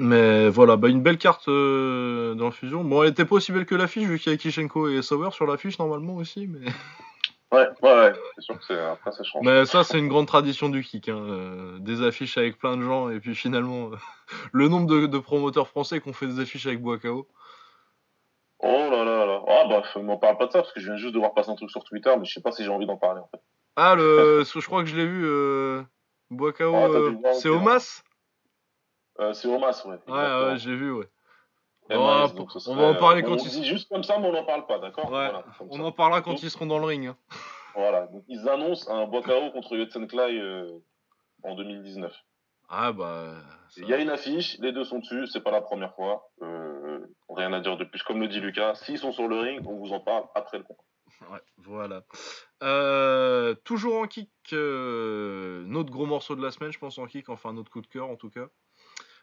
Mais 0.00 0.48
voilà, 0.48 0.76
bah 0.76 0.88
une 0.88 1.02
belle 1.02 1.18
carte 1.18 1.48
euh, 1.48 2.34
dans 2.34 2.52
Fusion. 2.52 2.84
Bon, 2.84 3.02
elle 3.02 3.10
était 3.10 3.24
pas 3.24 3.36
aussi 3.36 3.50
belle 3.50 3.66
que 3.66 3.74
l'affiche, 3.74 4.04
vu 4.04 4.18
qu'il 4.18 4.30
y 4.30 4.34
a 4.34 4.38
Kishenko 4.38 4.88
et 4.88 5.02
Sauer 5.02 5.30
sur 5.32 5.46
l'affiche 5.46 5.78
normalement 5.78 6.16
aussi, 6.16 6.46
mais. 6.46 6.70
Ouais, 7.50 7.66
ouais, 7.82 7.94
ouais. 7.94 8.12
C'est 8.34 8.42
sûr 8.42 8.58
que 8.58 8.64
c'est, 8.64 8.78
après, 8.78 9.10
ça 9.10 9.22
change. 9.24 9.44
Mais 9.44 9.64
ça, 9.64 9.82
c'est 9.82 9.98
une 9.98 10.08
grande 10.08 10.26
tradition 10.26 10.68
du 10.68 10.82
kick. 10.82 11.08
Hein. 11.08 11.16
euh, 11.16 11.78
des 11.78 12.02
affiches 12.02 12.36
avec 12.36 12.58
plein 12.58 12.76
de 12.76 12.82
gens, 12.82 13.08
et 13.08 13.20
puis 13.20 13.34
finalement, 13.34 13.90
euh, 13.90 13.96
le 14.52 14.68
nombre 14.68 14.86
de, 14.86 15.06
de 15.06 15.18
promoteurs 15.18 15.68
français 15.68 16.00
qui 16.00 16.08
ont 16.08 16.12
fait 16.12 16.26
des 16.26 16.40
affiches 16.40 16.66
avec 16.66 16.82
Boakao. 16.82 17.26
Oh 18.60 18.88
là 18.90 19.04
là 19.04 19.24
là. 19.24 19.42
Ah 19.46 19.66
bah, 19.68 19.82
m'en 20.02 20.18
parle 20.18 20.36
pas 20.36 20.46
de 20.46 20.52
ça 20.52 20.60
parce 20.60 20.72
que 20.72 20.80
je 20.80 20.86
viens 20.86 20.96
juste 20.96 21.14
de 21.14 21.18
voir 21.18 21.32
passer 21.32 21.50
un 21.50 21.54
truc 21.54 21.70
sur 21.70 21.84
Twitter, 21.84 22.12
mais 22.18 22.24
je 22.24 22.34
sais 22.34 22.42
pas 22.42 22.52
si 22.52 22.64
j'ai 22.64 22.70
envie 22.70 22.86
d'en 22.86 22.96
parler 22.96 23.20
en 23.20 23.28
fait. 23.28 23.40
Ah, 23.76 23.94
le, 23.94 24.42
je 24.54 24.66
crois 24.66 24.82
que 24.82 24.88
je 24.88 24.96
l'ai 24.96 25.06
vu, 25.06 25.24
euh, 25.24 25.82
Boakao, 26.30 26.74
Ah, 26.74 26.88
euh, 26.88 27.14
c'est 27.32 27.48
ok, 27.48 27.56
Omas? 27.56 28.02
C'est 29.32 29.48
Omas, 29.48 29.84
ouais. 29.86 29.98
Ouais, 30.06 30.44
ouais, 30.44 30.58
j'ai 30.58 30.74
vu, 30.76 30.92
ouais. 30.92 31.08
Oh, 31.90 32.26
donc 32.36 32.50
on 32.66 32.74
va 32.76 32.82
en 32.88 32.94
parler 32.96 33.22
euh, 33.22 33.26
quand 33.26 33.32
on 33.34 33.36
ils- 33.44 33.50
dit 33.50 33.64
juste 33.64 33.88
comme 33.88 34.02
ça, 34.04 34.18
mais 34.18 34.26
on 34.28 34.32
n'en 34.32 34.44
parle 34.44 34.66
pas, 34.66 34.78
d'accord 34.78 35.04
Ouais, 35.06 35.10
Voilà, 35.10 35.44
comme 35.58 35.68
on 35.70 35.76
ça. 35.76 35.82
en 35.84 35.92
parlera 35.92 36.20
quand 36.22 36.32
Donc- 36.32 36.42
ils 36.42 36.50
seront 36.50 36.66
dans 36.66 36.78
le 36.78 36.84
ring. 36.86 37.06
hein. 37.06 37.16
Voilà, 37.74 38.06
donc 38.08 38.24
ils 38.28 38.48
annoncent 38.48 38.90
un 38.92 39.06
Boakao 39.06 39.50
contre 39.52 39.76
Yotsenklai 39.76 40.38
euh, 40.40 40.68
en 41.44 41.54
2019. 41.54 42.12
Ah, 42.68 42.92
bah. 42.92 43.34
ça- 43.70 43.80
Il 43.82 43.88
y 43.88 43.94
a 43.94 43.98
une 43.98 44.10
affiche, 44.10 44.58
les 44.58 44.72
deux 44.72 44.84
sont 44.84 44.98
dessus, 44.98 45.26
c'est 45.28 45.40
pas 45.40 45.50
la 45.52 45.60
première 45.62 45.94
fois. 45.94 46.28
Euh, 46.42 46.98
rien 47.30 47.52
à 47.52 47.60
dire 47.60 47.76
de 47.76 47.84
plus. 47.84 48.02
Comme 48.02 48.20
le 48.20 48.28
dit 48.28 48.40
Lucas, 48.40 48.74
s'ils 48.74 48.98
sont 48.98 49.12
sur 49.12 49.28
le 49.28 49.38
ring, 49.40 49.62
on 49.66 49.76
vous 49.76 49.92
en 49.92 50.00
parle 50.00 50.24
après 50.34 50.58
le 50.58 50.64
combat. 50.64 50.82
Ouais, 51.32 51.40
voilà. 51.58 52.02
Euh, 52.62 53.54
toujours 53.64 54.00
en 54.02 54.06
kick, 54.06 54.30
euh, 54.52 55.64
notre 55.66 55.90
gros 55.90 56.06
morceau 56.06 56.36
de 56.36 56.42
la 56.42 56.50
semaine, 56.50 56.72
je 56.72 56.78
pense 56.78 56.98
en 56.98 57.06
kick, 57.06 57.28
enfin 57.28 57.52
notre 57.52 57.70
coup 57.70 57.80
de 57.80 57.86
cœur 57.86 58.08
en 58.08 58.16
tout 58.16 58.30
cas. 58.30 58.46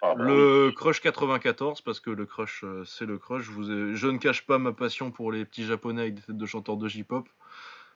Ah, 0.01 0.13
bah 0.15 0.23
Le 0.23 0.71
Crush 0.71 1.01
94, 1.01 1.81
parce 1.81 1.99
que 1.99 2.09
le 2.09 2.25
Crush, 2.25 2.63
euh, 2.63 2.83
c'est 2.85 3.05
le 3.05 3.17
Crush. 3.17 3.43
Je, 3.43 3.51
vous 3.51 3.71
ai- 3.71 3.95
je 3.95 4.07
ne 4.07 4.17
cache 4.17 4.45
pas 4.45 4.57
ma 4.57 4.71
passion 4.73 5.11
pour 5.11 5.31
les 5.31 5.45
petits 5.45 5.65
japonais 5.65 6.01
avec 6.01 6.15
des 6.15 6.21
têtes 6.21 6.37
de 6.37 6.45
chanteurs 6.45 6.77
de 6.77 6.87
J-pop. 6.87 7.27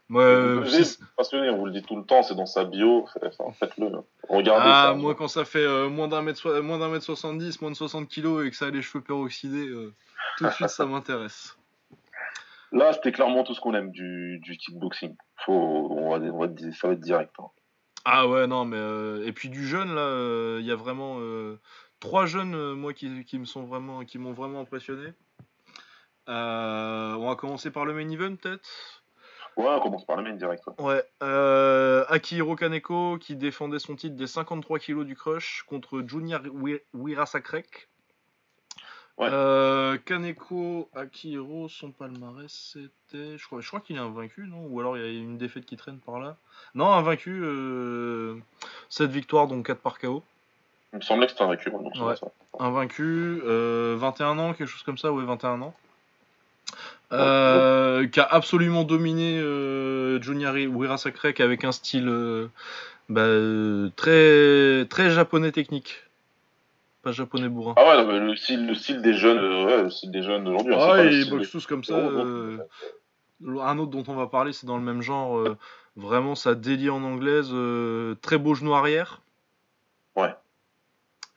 Moi, 0.07 0.23
euh, 0.23 0.65
passionner, 1.15 1.51
on 1.51 1.57
vous 1.57 1.65
le 1.67 1.71
dit 1.71 1.83
tout 1.83 1.95
le 1.95 2.03
temps, 2.03 2.23
c'est 2.23 2.33
dans 2.33 2.47
sa 2.47 2.65
bio, 2.65 3.05
enfin, 3.23 3.51
faites-le. 3.53 3.91
Regardez 4.27 4.63
ah, 4.65 4.87
ça. 4.87 4.93
moi, 4.95 5.13
quand 5.13 5.27
ça 5.27 5.45
fait 5.45 5.59
euh, 5.63 5.87
moins 5.87 6.07
d'un 6.07 6.23
mètre, 6.23 6.61
moins 6.61 6.79
d'un 6.79 6.89
mètre 6.89 7.05
70, 7.05 7.61
moins 7.61 7.69
de 7.69 7.75
60 7.75 8.07
kilos 8.07 8.43
et 8.43 8.49
que 8.49 8.55
ça 8.55 8.65
a 8.65 8.69
les 8.71 8.81
cheveux 8.81 9.03
peroxydés, 9.03 9.67
euh, 9.67 9.93
tout 10.37 10.45
de 10.45 10.49
suite 10.49 10.69
ça 10.69 10.85
m'intéresse. 10.87 11.55
Là, 12.71 12.91
c'était 12.93 13.11
clairement 13.11 13.43
tout 13.43 13.53
ce 13.53 13.61
qu'on 13.61 13.75
aime 13.75 13.91
du, 13.91 14.39
du 14.39 14.57
kickboxing. 14.57 15.15
Faut, 15.45 15.53
on 15.53 16.09
va, 16.09 16.25
on 16.33 16.39
va 16.39 16.47
dire- 16.47 16.73
ça 16.75 16.87
va 16.87 16.93
être 16.93 16.99
direct. 17.01 17.33
hein. 17.39 17.49
Ah 18.05 18.27
ouais, 18.27 18.47
non, 18.47 18.65
mais. 18.65 18.77
euh, 18.77 19.25
et 19.27 19.31
puis 19.31 19.49
du 19.49 19.67
jeune, 19.67 19.93
là, 19.93 20.01
euh, 20.01 20.57
il 20.59 20.65
y 20.65 20.71
a 20.71 20.75
vraiment 20.75 21.17
euh, 21.19 21.59
trois 21.99 22.25
jeunes, 22.25 22.55
euh, 22.55 22.73
moi, 22.75 22.93
qui, 22.93 23.23
qui 23.25 23.37
me 23.39 23.45
sont 23.45 23.63
vraiment, 23.63 24.03
qui 24.05 24.17
m'ont 24.17 24.33
vraiment 24.33 24.61
impressionné. 24.61 25.13
Euh, 26.27 27.13
on 27.15 27.27
va 27.27 27.35
commencer 27.35 27.71
par 27.71 27.85
le 27.85 27.93
main 27.93 28.07
event, 28.09 28.35
peut-être? 28.35 28.69
Ouais, 29.57 29.67
on 29.67 29.79
commence 29.81 30.05
par 30.05 30.15
le 30.15 30.23
main 30.23 30.35
direct. 30.35 30.63
ouais. 30.67 30.73
Ouais. 30.85 31.03
Euh, 31.23 32.05
Akihiro 32.07 32.55
Kaneko, 32.55 33.17
qui 33.17 33.35
défendait 33.35 33.79
son 33.79 33.95
titre 33.95 34.15
des 34.15 34.27
53 34.27 34.79
kilos 34.79 35.05
du 35.05 35.15
crush 35.15 35.63
contre 35.67 36.01
Junior 36.07 36.41
Wi- 36.53 36.81
Wirasakrek. 36.93 37.89
Ouais. 39.17 39.27
Euh, 39.31 39.97
Kaneko, 39.97 40.89
Akihiro, 40.95 41.67
son 41.67 41.91
palmarès, 41.91 42.47
c'était. 42.49 43.37
Je 43.37 43.45
crois, 43.47 43.59
je 43.59 43.67
crois 43.67 43.81
qu'il 43.81 43.97
est 43.97 43.99
invaincu, 43.99 44.47
non? 44.47 44.65
Ou 44.67 44.79
alors 44.79 44.95
il 44.97 45.03
y 45.03 45.05
a 45.05 45.11
une 45.19 45.37
défaite 45.37 45.65
qui 45.65 45.75
traîne 45.75 45.99
par 45.99 46.19
là 46.19 46.37
Non, 46.73 46.89
invaincu. 46.93 47.41
Euh, 47.43 48.37
7 48.87 49.09
victoires, 49.11 49.47
donc 49.47 49.65
4 49.65 49.81
par 49.81 49.99
KO. 49.99 50.23
Il 50.93 50.97
me 50.97 51.01
semblait 51.01 51.25
que 51.27 51.31
c'était 51.33 51.43
un 51.43 51.49
récurrent. 51.49 51.79
Donc 51.81 51.93
Ouais. 51.95 52.15
ça. 52.15 52.27
Invaincu, 52.59 53.41
euh, 53.45 53.95
21 53.97 54.37
ans, 54.39 54.53
quelque 54.53 54.67
chose 54.67 54.83
comme 54.83 54.97
ça, 54.97 55.11
ouais, 55.11 55.23
21 55.23 55.61
ans. 55.61 55.73
Euh, 57.11 58.07
qui 58.07 58.19
a 58.19 58.23
absolument 58.23 58.83
dominé 58.83 59.39
euh, 59.39 60.21
Junior 60.21 60.53
Wirasakrek 60.53 61.39
avec 61.41 61.63
un 61.63 61.71
style 61.71 62.07
euh, 62.07 62.47
bah, 63.09 63.21
euh, 63.21 63.89
très, 63.95 64.85
très 64.85 65.09
japonais 65.09 65.51
technique. 65.51 66.03
Pas 67.01 67.11
japonais 67.11 67.49
bourrin. 67.49 67.73
Ah 67.77 67.87
ouais, 67.87 68.03
non, 68.03 68.07
mais 68.11 68.19
le 68.19 68.35
style, 68.35 68.67
le 68.67 68.75
style 68.75 69.01
des 69.01 69.13
jeunes, 69.13 69.39
euh, 69.39 69.65
ouais, 69.65 69.83
le 69.83 69.89
style 69.89 70.11
des 70.11 70.21
jeunes 70.21 70.43
d'aujourd'hui. 70.43 70.75
hein, 70.75 70.79
Ah, 70.81 71.03
le 71.03 71.11
ils 71.13 71.29
boxent 71.29 71.49
tous 71.51 71.65
comme 71.65 71.83
ça. 71.83 71.93
Euh, 71.95 72.57
un 73.61 73.77
autre 73.79 73.91
dont 73.91 74.03
on 74.07 74.15
va 74.15 74.27
parler, 74.27 74.53
c'est 74.53 74.67
dans 74.67 74.77
le 74.77 74.83
même 74.83 75.01
genre. 75.01 75.37
euh, 75.39 75.57
vraiment, 75.95 76.35
ça 76.35 76.53
délie 76.55 76.89
en 76.89 77.03
anglaise. 77.03 77.49
euh, 77.53 78.15
très 78.21 78.37
beau 78.37 78.53
genou 78.53 78.73
arrière. 78.75 79.21
Ouais. 80.15 80.33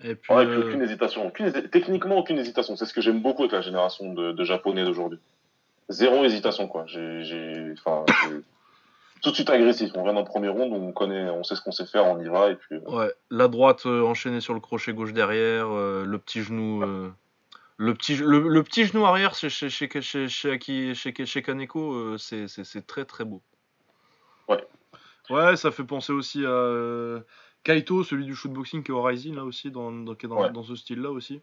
Et 0.05 0.15
puis, 0.15 0.33
Ouais, 0.35 0.45
euh, 0.47 0.67
aucune 0.69 0.83
hésitation. 0.83 1.27
Aucune 1.27 1.53
Techniquement, 1.71 2.19
aucune 2.19 2.39
hésitation. 2.39 2.77
C'est 2.77 2.87
ce 2.87 2.95
que 2.95 3.01
j'aime 3.01 3.21
beaucoup 3.21 3.43
avec 3.43 3.53
la 3.53 3.61
génération 3.61 4.13
de, 4.13 4.33
de 4.33 4.45
japonais 4.45 4.85
d'aujourd'hui. 4.85 5.19
Zéro 5.89 6.25
hésitation, 6.25 6.69
quoi. 6.69 6.85
J'ai, 6.87 7.73
enfin, 7.79 8.05
tout 9.23 9.31
de 9.31 9.35
suite 9.35 9.51
agressif. 9.51 9.93
On 9.95 10.03
vient 10.05 10.15
d'un 10.15 10.25
premier 10.25 10.49
round, 10.49 10.73
on 10.73 10.93
connaît, 10.93 11.29
on 11.31 11.45
sait 11.45 11.55
ce 11.55 11.61
qu'on 11.61 11.73
sait 11.73 11.87
faire, 11.87 12.07
on 12.07 12.19
y 12.21 12.29
va, 12.29 12.51
et 12.51 12.57
puis. 12.57 12.77
euh, 12.77 12.81
Ouais, 12.91 13.13
la 13.31 13.49
droite 13.49 13.87
euh, 13.87 14.03
enchaînée 14.03 14.41
sur 14.41 14.55
le 14.55 14.61
crochet 14.61 14.93
gauche 14.93 15.13
derrière, 15.13 15.69
euh, 15.71 16.05
le 16.05 16.19
petit 16.19 16.43
genou, 16.43 16.83
euh, 16.83 17.11
le 17.77 17.95
petit, 17.95 18.17
le, 18.17 18.49
le 18.49 18.63
petit 18.63 18.85
genou 18.87 19.05
arrière 19.07 19.35
chez 19.35 19.49
chez 19.51 19.69
chez 19.69 19.89
chez 20.01 20.29
chez, 20.29 20.51
Aki- 20.53 20.95
chez, 20.95 21.15
chez 21.27 21.43
Kaneko, 21.43 22.17
c'est 22.19 22.47
c'est 22.49 22.87
très 22.87 23.05
très 23.05 23.25
beau. 23.25 23.43
Ouais. 24.49 24.65
Ouais, 25.31 25.57
ça 25.57 25.71
fait 25.71 25.85
penser 25.85 26.13
aussi 26.13 26.45
à 26.45 27.23
Kaito, 27.65 28.03
celui 28.05 28.25
du 28.25 28.35
shootboxing 28.35 28.83
qui 28.83 28.91
est 28.91 28.95
au 28.95 29.03
Rising 29.03 29.35
là 29.37 29.45
aussi, 29.45 29.71
dans 29.71 29.93
dans, 29.93 30.15
qui 30.15 30.27
est 30.27 30.29
dans, 30.29 30.41
Ouais. 30.41 30.51
dans 30.53 30.63
ce 30.63 30.75
style-là 30.75 31.11
aussi. 31.11 31.41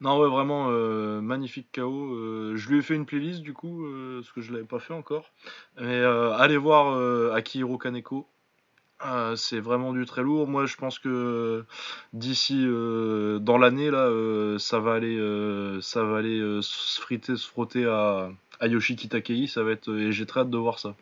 Non 0.00 0.18
ouais, 0.20 0.28
vraiment 0.28 0.66
euh, 0.70 1.20
magnifique 1.22 1.68
KO. 1.74 2.14
euh, 2.14 2.52
je 2.56 2.68
lui 2.68 2.78
ai 2.78 2.82
fait 2.82 2.94
une 2.94 3.06
playlist 3.06 3.40
du 3.42 3.54
coup, 3.54 3.86
euh, 3.86 4.20
parce 4.20 4.32
que 4.32 4.40
je 4.42 4.52
l'avais 4.52 4.64
pas 4.66 4.78
fait 4.78 4.92
encore. 4.94 5.30
Mais 5.80 6.02
allez 6.02 6.56
voir 6.58 7.32
Akihiro 7.34 7.78
Kaneko. 7.78 8.26
C'est 9.36 9.60
vraiment 9.60 9.92
du 9.92 10.04
très 10.06 10.22
lourd. 10.22 10.48
Moi, 10.48 10.66
je 10.66 10.76
pense 10.76 10.98
que 10.98 11.64
d'ici 12.12 12.64
dans 12.66 13.58
l'année 13.58 13.90
là, 13.90 14.10
ça 14.58 14.80
va 14.80 14.94
aller, 14.94 15.18
ça 15.80 16.02
va 16.04 16.18
aller 16.18 16.58
se 16.62 17.00
friter, 17.00 17.36
se 17.36 17.46
frotter 17.46 17.86
à, 17.86 18.30
à 18.60 18.66
Yoshiki 18.66 19.08
Takei. 19.08 19.46
Ça 19.46 19.62
va 19.62 19.72
être 19.72 19.94
et 19.94 20.12
j'ai 20.12 20.26
très 20.26 20.40
hâte 20.40 20.50
de 20.50 20.58
voir 20.58 20.78
ça. 20.78 20.94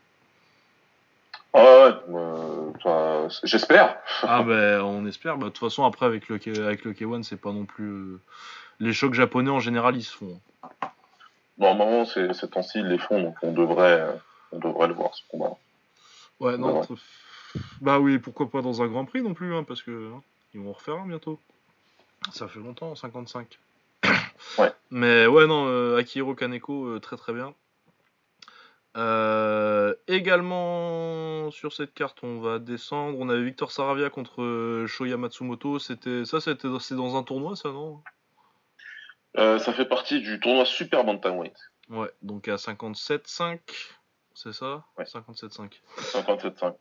Ouais, 1.54 1.60
ouais, 2.08 2.72
euh, 2.86 3.28
j'espère. 3.44 3.96
Ah 4.22 4.42
ben, 4.42 4.80
on 4.82 5.06
espère. 5.06 5.36
Bah, 5.38 5.46
De 5.46 5.50
toute 5.50 5.58
façon, 5.58 5.84
après 5.84 6.04
avec 6.06 6.28
le 6.28 6.38
K- 6.38 6.60
avec 6.62 6.84
le 6.84 6.92
K1, 6.92 7.22
c'est 7.22 7.40
pas 7.40 7.52
non 7.52 7.64
plus 7.64 7.88
euh, 7.88 8.20
les 8.80 8.92
chocs 8.92 9.14
japonais 9.14 9.50
en 9.50 9.60
général, 9.60 9.96
ils 9.96 10.02
se 10.02 10.16
font. 10.16 10.40
Normalement, 11.58 12.04
c'est 12.04 12.32
ces 12.34 12.48
temps-ci, 12.48 12.80
ils 12.80 12.86
les 12.88 12.98
font, 12.98 13.22
donc 13.22 13.36
on 13.42 13.52
devrait, 13.52 14.00
euh, 14.00 14.12
on 14.50 14.58
devrait 14.58 14.88
le 14.88 14.94
voir 14.94 15.14
ce 15.14 15.22
combat. 15.28 15.56
Ouais, 16.40 16.56
non. 16.58 16.84
Bah 17.80 18.00
oui, 18.00 18.18
pourquoi 18.18 18.50
pas 18.50 18.60
dans 18.60 18.82
un 18.82 18.88
Grand 18.88 19.04
Prix 19.04 19.22
non 19.22 19.34
plus, 19.34 19.54
hein, 19.54 19.62
parce 19.62 19.82
que 19.82 20.12
hein, 20.12 20.22
ils 20.52 20.60
vont 20.60 20.70
en 20.70 20.72
refaire 20.72 20.96
un 20.96 21.06
bientôt. 21.06 21.38
Ça 22.32 22.48
fait 22.48 22.58
longtemps, 22.58 22.96
55. 22.96 23.46
Ouais. 24.58 24.72
Mais 24.90 25.26
ouais, 25.28 25.46
non, 25.46 25.66
euh, 25.68 25.96
Akihiro 25.98 26.34
Kaneko, 26.34 26.86
euh, 26.86 26.98
très 27.00 27.16
très 27.16 27.32
bien. 27.32 27.54
Euh, 28.96 29.94
également 30.06 31.50
sur 31.50 31.72
cette 31.72 31.94
carte, 31.94 32.22
on 32.22 32.40
va 32.40 32.58
descendre. 32.58 33.18
On 33.18 33.28
avait 33.28 33.42
Victor 33.42 33.72
Saravia 33.72 34.08
contre 34.08 34.42
euh, 34.42 34.86
Shoya 34.86 35.16
Matsumoto. 35.16 35.78
C'était 35.78 36.24
ça, 36.24 36.40
c'était 36.40 36.68
c'est 36.80 36.94
dans 36.94 37.16
un 37.16 37.22
tournoi, 37.22 37.56
ça 37.56 37.70
non? 37.70 38.02
Euh, 39.36 39.58
ça 39.58 39.72
fait 39.72 39.84
partie 39.84 40.20
du 40.20 40.38
tournoi 40.38 40.64
Super 40.64 41.04
Bantamweight, 41.04 41.56
Ouais, 41.90 42.10
donc 42.22 42.46
à 42.46 42.54
57-5, 42.54 43.58
c'est 44.32 44.52
ça? 44.52 44.84
Ouais. 44.96 45.04
57-5. 45.04 45.72
57-5. 45.98 46.74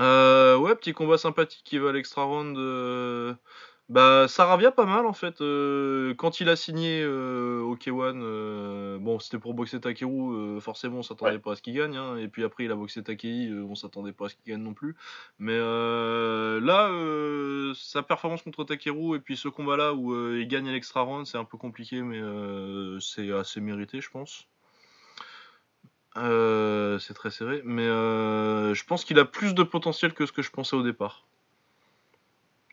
Euh, 0.00 0.56
ouais, 0.56 0.74
petit 0.74 0.92
combat 0.92 1.16
sympathique 1.16 1.62
qui 1.64 1.78
va 1.78 1.90
à 1.90 1.92
l'extra 1.92 2.24
round. 2.24 2.56
Bah, 3.88 4.26
Saravia 4.26 4.72
pas 4.72 4.84
mal 4.84 5.06
en 5.06 5.12
fait. 5.12 5.40
euh, 5.40 6.12
Quand 6.16 6.40
il 6.40 6.48
a 6.48 6.56
signé 6.56 7.02
euh, 7.04 7.60
au 7.60 7.76
K1, 7.76 8.20
euh, 8.20 8.98
bon, 8.98 9.20
c'était 9.20 9.38
pour 9.38 9.54
boxer 9.54 9.80
Takeru, 9.80 10.60
forcément 10.60 10.98
on 10.98 11.02
s'attendait 11.04 11.32
Ouais. 11.34 11.38
pas 11.38 11.52
à 11.52 11.56
ce 11.56 11.62
qu'il 11.62 11.74
gagne. 11.74 11.96
hein, 11.96 12.16
Et 12.16 12.26
puis 12.26 12.42
après, 12.42 12.64
il 12.64 12.72
a 12.72 12.74
boxé 12.74 13.04
Takei, 13.04 13.48
on 13.52 13.76
s'attendait 13.76 14.12
pas 14.12 14.26
à 14.26 14.28
ce 14.28 14.34
qu'il 14.34 14.52
gagne 14.52 14.62
non 14.62 14.74
plus. 14.74 14.96
Mais 15.38 15.56
là, 15.56 16.90
sa 17.74 18.02
performance 18.02 18.42
contre 18.42 18.64
Takeru 18.64 19.16
et 19.16 19.20
puis 19.20 19.36
ce 19.36 19.48
combat-là 19.48 19.94
où 19.94 20.12
il 20.34 20.48
gagne 20.48 20.68
à 20.68 20.72
l'extra 20.72 21.02
round, 21.02 21.24
c'est 21.26 21.38
un 21.38 21.44
peu 21.44 21.56
compliqué, 21.56 22.02
mais 22.02 22.20
c'est 23.00 23.30
assez 23.30 23.60
mérité, 23.60 24.00
je 24.00 24.10
pense. 24.10 24.48
C'est 26.16 27.14
très 27.14 27.30
serré, 27.30 27.62
mais 27.64 27.86
je 27.86 28.84
pense 28.84 29.04
qu'il 29.04 29.20
a 29.20 29.24
plus 29.24 29.54
de 29.54 29.62
potentiel 29.62 30.12
que 30.12 30.26
ce 30.26 30.32
que 30.32 30.42
je 30.42 30.50
pensais 30.50 30.74
au 30.74 30.82
départ. 30.82 31.24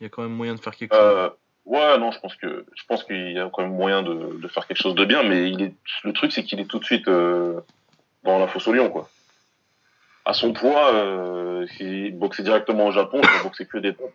Il 0.03 0.07
y 0.07 0.07
a 0.07 0.09
quand 0.09 0.21
même 0.23 0.33
moyen 0.33 0.53
de 0.53 0.59
faire 0.59 0.75
quelque 0.75 0.93
chose. 0.93 1.01
Euh, 1.01 1.29
ouais, 1.63 1.97
non, 1.97 2.11
je 2.11 2.19
pense 2.19 2.35
que 2.35 2.65
je 2.75 2.83
pense 2.89 3.05
qu'il 3.05 3.31
y 3.31 3.39
a 3.39 3.49
quand 3.53 3.61
même 3.61 3.73
moyen 3.73 4.03
de, 4.03 4.37
de 4.37 4.47
faire 4.49 4.67
quelque 4.67 4.81
chose 4.81 4.95
de 4.95 5.05
bien, 5.05 5.23
mais 5.23 5.49
il 5.49 5.61
est 5.61 5.73
le 6.03 6.11
truc 6.11 6.33
c'est 6.33 6.43
qu'il 6.43 6.59
est 6.59 6.65
tout 6.65 6.77
de 6.79 6.83
suite 6.83 7.07
euh, 7.07 7.61
dans 8.23 8.37
la 8.37 8.47
fosse 8.49 8.67
au 8.67 8.73
lion, 8.73 8.89
quoi. 8.89 9.09
À 10.25 10.33
son 10.33 10.51
poids, 10.51 10.93
euh, 10.93 11.65
s'il 11.67 12.17
boxait 12.17 12.43
directement 12.43 12.87
au 12.87 12.91
Japon, 12.91 13.21
il 13.23 13.29
va 13.29 13.43
boxer 13.43 13.65
que 13.65 13.77
des 13.77 13.93
pompes. 13.93 14.11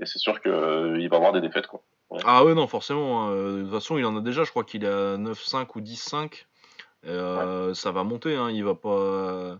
Et 0.00 0.06
c'est 0.06 0.18
sûr 0.20 0.40
que 0.40 0.48
euh, 0.48 1.00
il 1.00 1.08
va 1.08 1.16
avoir 1.16 1.32
des 1.32 1.40
défaites, 1.40 1.66
quoi. 1.66 1.80
Ah 2.24 2.44
ouais, 2.44 2.54
non, 2.54 2.68
forcément. 2.68 3.22
hein. 3.26 3.34
De 3.34 3.62
toute 3.62 3.72
façon, 3.72 3.98
il 3.98 4.04
en 4.04 4.16
a 4.16 4.20
déjà, 4.20 4.44
je 4.44 4.50
crois 4.50 4.62
qu'il 4.62 4.84
est 4.84 4.88
à 4.88 5.16
9-5 5.16 5.66
ou 5.74 5.80
10-5. 5.80 6.44
Euh, 7.06 7.74
Ça 7.74 7.90
va 7.90 8.04
monter, 8.04 8.36
hein. 8.36 8.50
il 8.50 8.62
va 8.62 8.76
pas. 8.76 9.58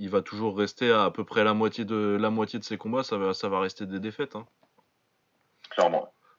Il 0.00 0.08
va 0.08 0.22
toujours 0.22 0.56
rester 0.58 0.90
à, 0.90 1.04
à 1.04 1.10
peu 1.12 1.22
près 1.22 1.44
la 1.44 1.54
moitié 1.54 1.84
de 1.84 2.16
la 2.20 2.30
moitié 2.30 2.58
de 2.58 2.64
ses 2.64 2.76
combats, 2.78 3.04
ça 3.04 3.18
va, 3.18 3.34
ça 3.34 3.48
va 3.48 3.60
rester 3.60 3.86
des 3.86 4.00
défaites. 4.00 4.34
hein. 4.34 4.46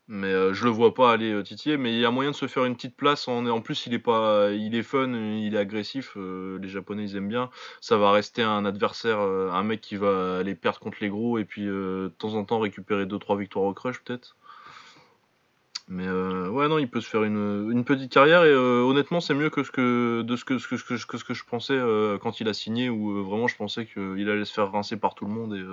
Mais 0.09 0.27
euh, 0.27 0.53
je 0.53 0.65
le 0.65 0.69
vois 0.69 0.93
pas 0.93 1.13
aller 1.13 1.31
euh, 1.31 1.77
mais 1.77 1.93
il 1.93 1.99
y 1.99 2.05
a 2.05 2.11
moyen 2.11 2.31
de 2.31 2.35
se 2.35 2.47
faire 2.47 2.65
une 2.65 2.75
petite 2.75 2.97
place. 2.97 3.27
En, 3.29 3.61
plus, 3.61 3.87
il 3.87 3.93
est 3.93 3.99
pas, 3.99 4.51
il 4.51 4.75
est 4.75 4.83
fun, 4.83 5.13
il 5.13 5.55
est 5.55 5.57
agressif. 5.57 6.13
euh, 6.17 6.59
les 6.59 6.67
Japonais 6.67 7.03
ils 7.03 7.15
aiment 7.15 7.29
bien. 7.29 7.49
Ça 7.79 7.97
va 7.97 8.11
rester 8.11 8.43
un 8.43 8.65
adversaire, 8.65 9.19
euh, 9.21 9.49
un 9.51 9.63
mec 9.63 9.79
qui 9.79 9.95
va 9.95 10.39
aller 10.39 10.55
perdre 10.55 10.79
contre 10.79 10.97
les 10.99 11.09
gros 11.09 11.37
et 11.37 11.45
puis 11.45 11.65
de 11.65 12.11
temps 12.17 12.33
en 12.35 12.43
temps 12.43 12.59
récupérer 12.59 13.05
2-3 13.05 13.37
victoires 13.37 13.65
au 13.65 13.73
crush 13.73 14.03
peut-être. 14.03 14.35
Mais 15.89 16.07
ouais 16.09 16.67
non, 16.69 16.77
il 16.79 16.89
peut 16.89 17.01
se 17.01 17.09
faire 17.09 17.23
une, 17.23 17.83
petite 17.85 18.11
carrière 18.11 18.45
et 18.45 18.55
honnêtement 18.55 19.19
c'est 19.19 19.33
mieux 19.33 19.49
que 19.49 19.63
ce 19.63 19.71
que 19.71 20.21
de 20.21 20.35
ce 20.37 20.45
que 20.45 20.57
ce 20.57 20.67
que, 20.67 20.77
ce 20.77 20.85
que, 20.85 20.95
je- 20.95 21.05
que 21.05 21.17
ce 21.17 21.25
que 21.25 21.33
je 21.33 21.43
pensais 21.43 21.77
quand 22.21 22.39
il 22.39 22.47
a 22.47 22.53
signé 22.53 22.89
où 22.89 23.23
vraiment 23.23 23.47
je 23.49 23.57
pensais 23.57 23.85
qu'il 23.85 24.29
allait 24.29 24.45
se 24.45 24.53
faire 24.53 24.71
rincer 24.71 24.95
par 24.95 25.13
tout 25.13 25.25
le 25.25 25.31
monde 25.31 25.55
et 25.55 25.63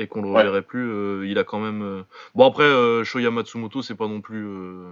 et 0.00 0.06
qu'on 0.08 0.22
le 0.22 0.28
Ouais. 0.28 0.38
reverrait 0.40 0.62
plus. 0.62 0.90
euh, 0.90 1.26
il 1.26 1.38
a 1.38 1.44
quand 1.44 1.60
même 1.60 1.82
euh, 1.82 2.02
bon 2.34 2.46
après 2.46 2.64
euh, 2.64 3.04
Shoya 3.04 3.30
Matsumoto 3.30 3.82
c'est 3.82 3.94
pas 3.94 4.08
non 4.08 4.20
plus 4.20 4.44
euh, 4.46 4.90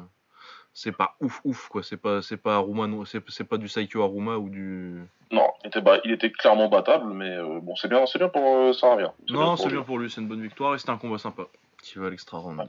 c'est 0.75 0.93
pas 0.93 1.17
ouf 1.21 1.41
ouf 1.45 1.69
quoi. 1.69 1.83
C'est 1.83 1.97
pas 1.97 2.23
c'est 2.23 2.37
pas 2.37 2.57
Aruma 2.57 2.87
non 2.87 3.05
c'est 3.05 3.23
c'est 3.31 3.45
pas 3.49 3.57
du 3.57 3.69
Saikyo 3.69 4.03
Aruma 4.03 4.37
ou 4.37 4.49
du 4.49 5.03
Non, 5.33 5.49
il 5.65 5.69
était, 5.69 5.81
ba- 5.81 5.99
il 6.05 6.13
était 6.13 6.31
clairement 6.31 6.69
battable, 6.69 7.13
mais 7.13 7.37
bon, 7.63 7.75
c'est 7.77 7.89
bien, 7.89 8.07
c'est 8.07 8.19
bien 8.19 8.29
pour 8.29 8.43
euh, 8.45 8.73
Sarabia. 8.73 9.13
non 9.31 9.57
c'est 9.57 9.69
bien 9.69 9.83
pour 9.83 9.99
lui 9.99 10.11
c'est 10.11 10.21
une 10.21 10.29
bonne 10.29 10.43
victoire 10.43 10.75
et 10.75 10.79
c'était 10.79 10.93
un 10.93 10.99
combat 10.99 11.19
sympa 11.19 11.45
qui 11.83 11.99
va 11.99 12.07
à 12.07 12.11
l'extra 12.11 12.39
round. 12.39 12.61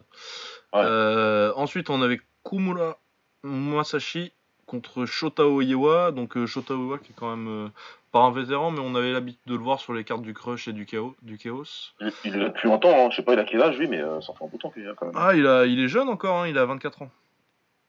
Ouais. 0.73 1.51
Ensuite 1.55 1.89
on 1.89 2.01
avait 2.01 2.21
Kumura 2.43 2.97
Masashi 3.43 4.31
contre 4.65 5.05
Shota 5.05 5.47
Oiwa 5.47 6.11
donc 6.11 6.43
Shota 6.45 6.75
Oiwa 6.75 6.99
qui 6.99 7.11
est 7.11 7.15
quand 7.15 7.35
même 7.35 7.71
pas 8.11 8.19
un 8.19 8.31
vétéran 8.31 8.71
mais 8.71 8.79
on 8.79 8.95
avait 8.95 9.11
l'habitude 9.11 9.41
de 9.47 9.55
le 9.55 9.63
voir 9.63 9.79
sur 9.79 9.93
les 9.93 10.03
cartes 10.03 10.21
du 10.21 10.33
Crush 10.33 10.67
et 10.67 10.73
du 10.73 10.85
Chaos 10.85 11.15
du 11.21 11.37
Chaos. 11.37 11.63
Il, 11.99 12.11
il 12.25 12.35
est 12.35 12.39
depuis 12.39 12.67
longtemps, 12.67 13.05
hein. 13.05 13.09
je 13.11 13.17
sais 13.17 13.23
pas, 13.23 13.33
il 13.33 13.39
a 13.39 13.43
quel 13.45 13.61
âge 13.61 13.77
lui, 13.77 13.87
mais 13.87 14.01
euh, 14.01 14.21
ça 14.21 14.33
fait 14.33 14.43
un 14.43 14.47
bout 14.47 14.57
de 14.57 14.61
temps 14.61 14.71
qu'il 14.71 14.83
est 14.83 14.85
là 14.87 14.93
quand 14.95 15.05
même. 15.05 15.15
Ah 15.17 15.35
il 15.35 15.45
a 15.47 15.65
il 15.65 15.79
est 15.79 15.87
jeune 15.87 16.09
encore 16.09 16.37
hein, 16.43 16.47
il 16.47 16.57
a 16.57 16.65
24 16.65 17.03
ans. 17.03 17.11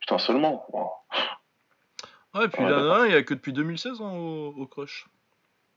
Putain, 0.01 0.19
seulement. 0.19 0.65
Wow. 0.73 0.91
Ah 2.33 2.45
et 2.45 2.49
puis 2.49 2.63
Ouais, 2.63 2.71
il, 2.71 3.15
a, 3.15 3.23
que 3.23 3.35
depuis 3.35 3.53
2016 3.53 4.01
hein, 4.01 4.13
au, 4.13 4.55
au 4.57 4.67
Crush. 4.67 5.07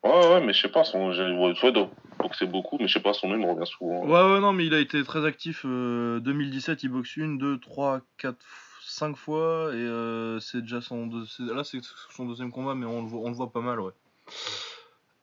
Ouais, 0.03 0.11
ouais, 0.11 0.41
mais 0.41 0.51
je 0.51 0.61
sais 0.61 0.69
pas, 0.69 0.83
son, 0.83 1.11
ouais, 1.11 1.71
doit 1.71 1.89
boxer 2.19 2.45
beaucoup, 2.45 2.77
mais 2.77 2.87
je 2.87 2.93
sais 2.93 2.99
pas, 2.99 3.13
son 3.13 3.29
nom 3.29 3.35
il 3.35 3.41
me 3.45 3.49
revient 3.51 3.65
souvent. 3.65 4.05
Ouais, 4.05 4.33
ouais, 4.33 4.39
non, 4.41 4.51
mais 4.51 4.65
il 4.65 4.73
a 4.73 4.79
été 4.79 5.01
très 5.03 5.25
actif. 5.25 5.61
euh, 5.65 6.19
2017, 6.19 6.83
il 6.83 6.89
boxe 6.89 7.15
une, 7.15 7.37
deux, 7.37 7.57
trois, 7.57 8.01
quatre, 8.17 8.45
cinq 8.81 9.15
fois. 9.15 9.69
Et 9.71 9.77
euh, 9.77 10.39
c'est 10.41 10.61
déjà 10.61 10.81
son. 10.81 11.07
deux- 11.07 11.25
c'est- 11.25 11.43
Là, 11.43 11.63
c'est 11.63 11.79
son 12.09 12.25
deuxième 12.25 12.51
combat, 12.51 12.75
mais 12.75 12.85
on 12.85 13.01
le 13.01 13.07
voit, 13.07 13.21
on 13.21 13.29
le 13.29 13.35
voit 13.35 13.51
pas 13.51 13.61
mal, 13.61 13.79
ouais. 13.79 13.93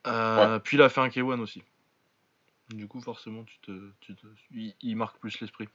Euh, 0.07 0.59
Puis 0.59 0.77
il 0.77 0.81
a 0.81 0.89
fait 0.89 1.01
un 1.01 1.07
K1 1.09 1.39
aussi. 1.39 1.61
Du 2.69 2.87
coup, 2.87 3.01
forcément, 3.01 3.43
tu 3.43 3.59
te, 3.59 3.71
tu 3.99 4.15
te- 4.15 4.25
il, 4.51 4.73
il 4.81 4.95
marque 4.95 5.17
plus 5.19 5.39
l'esprit. 5.41 5.67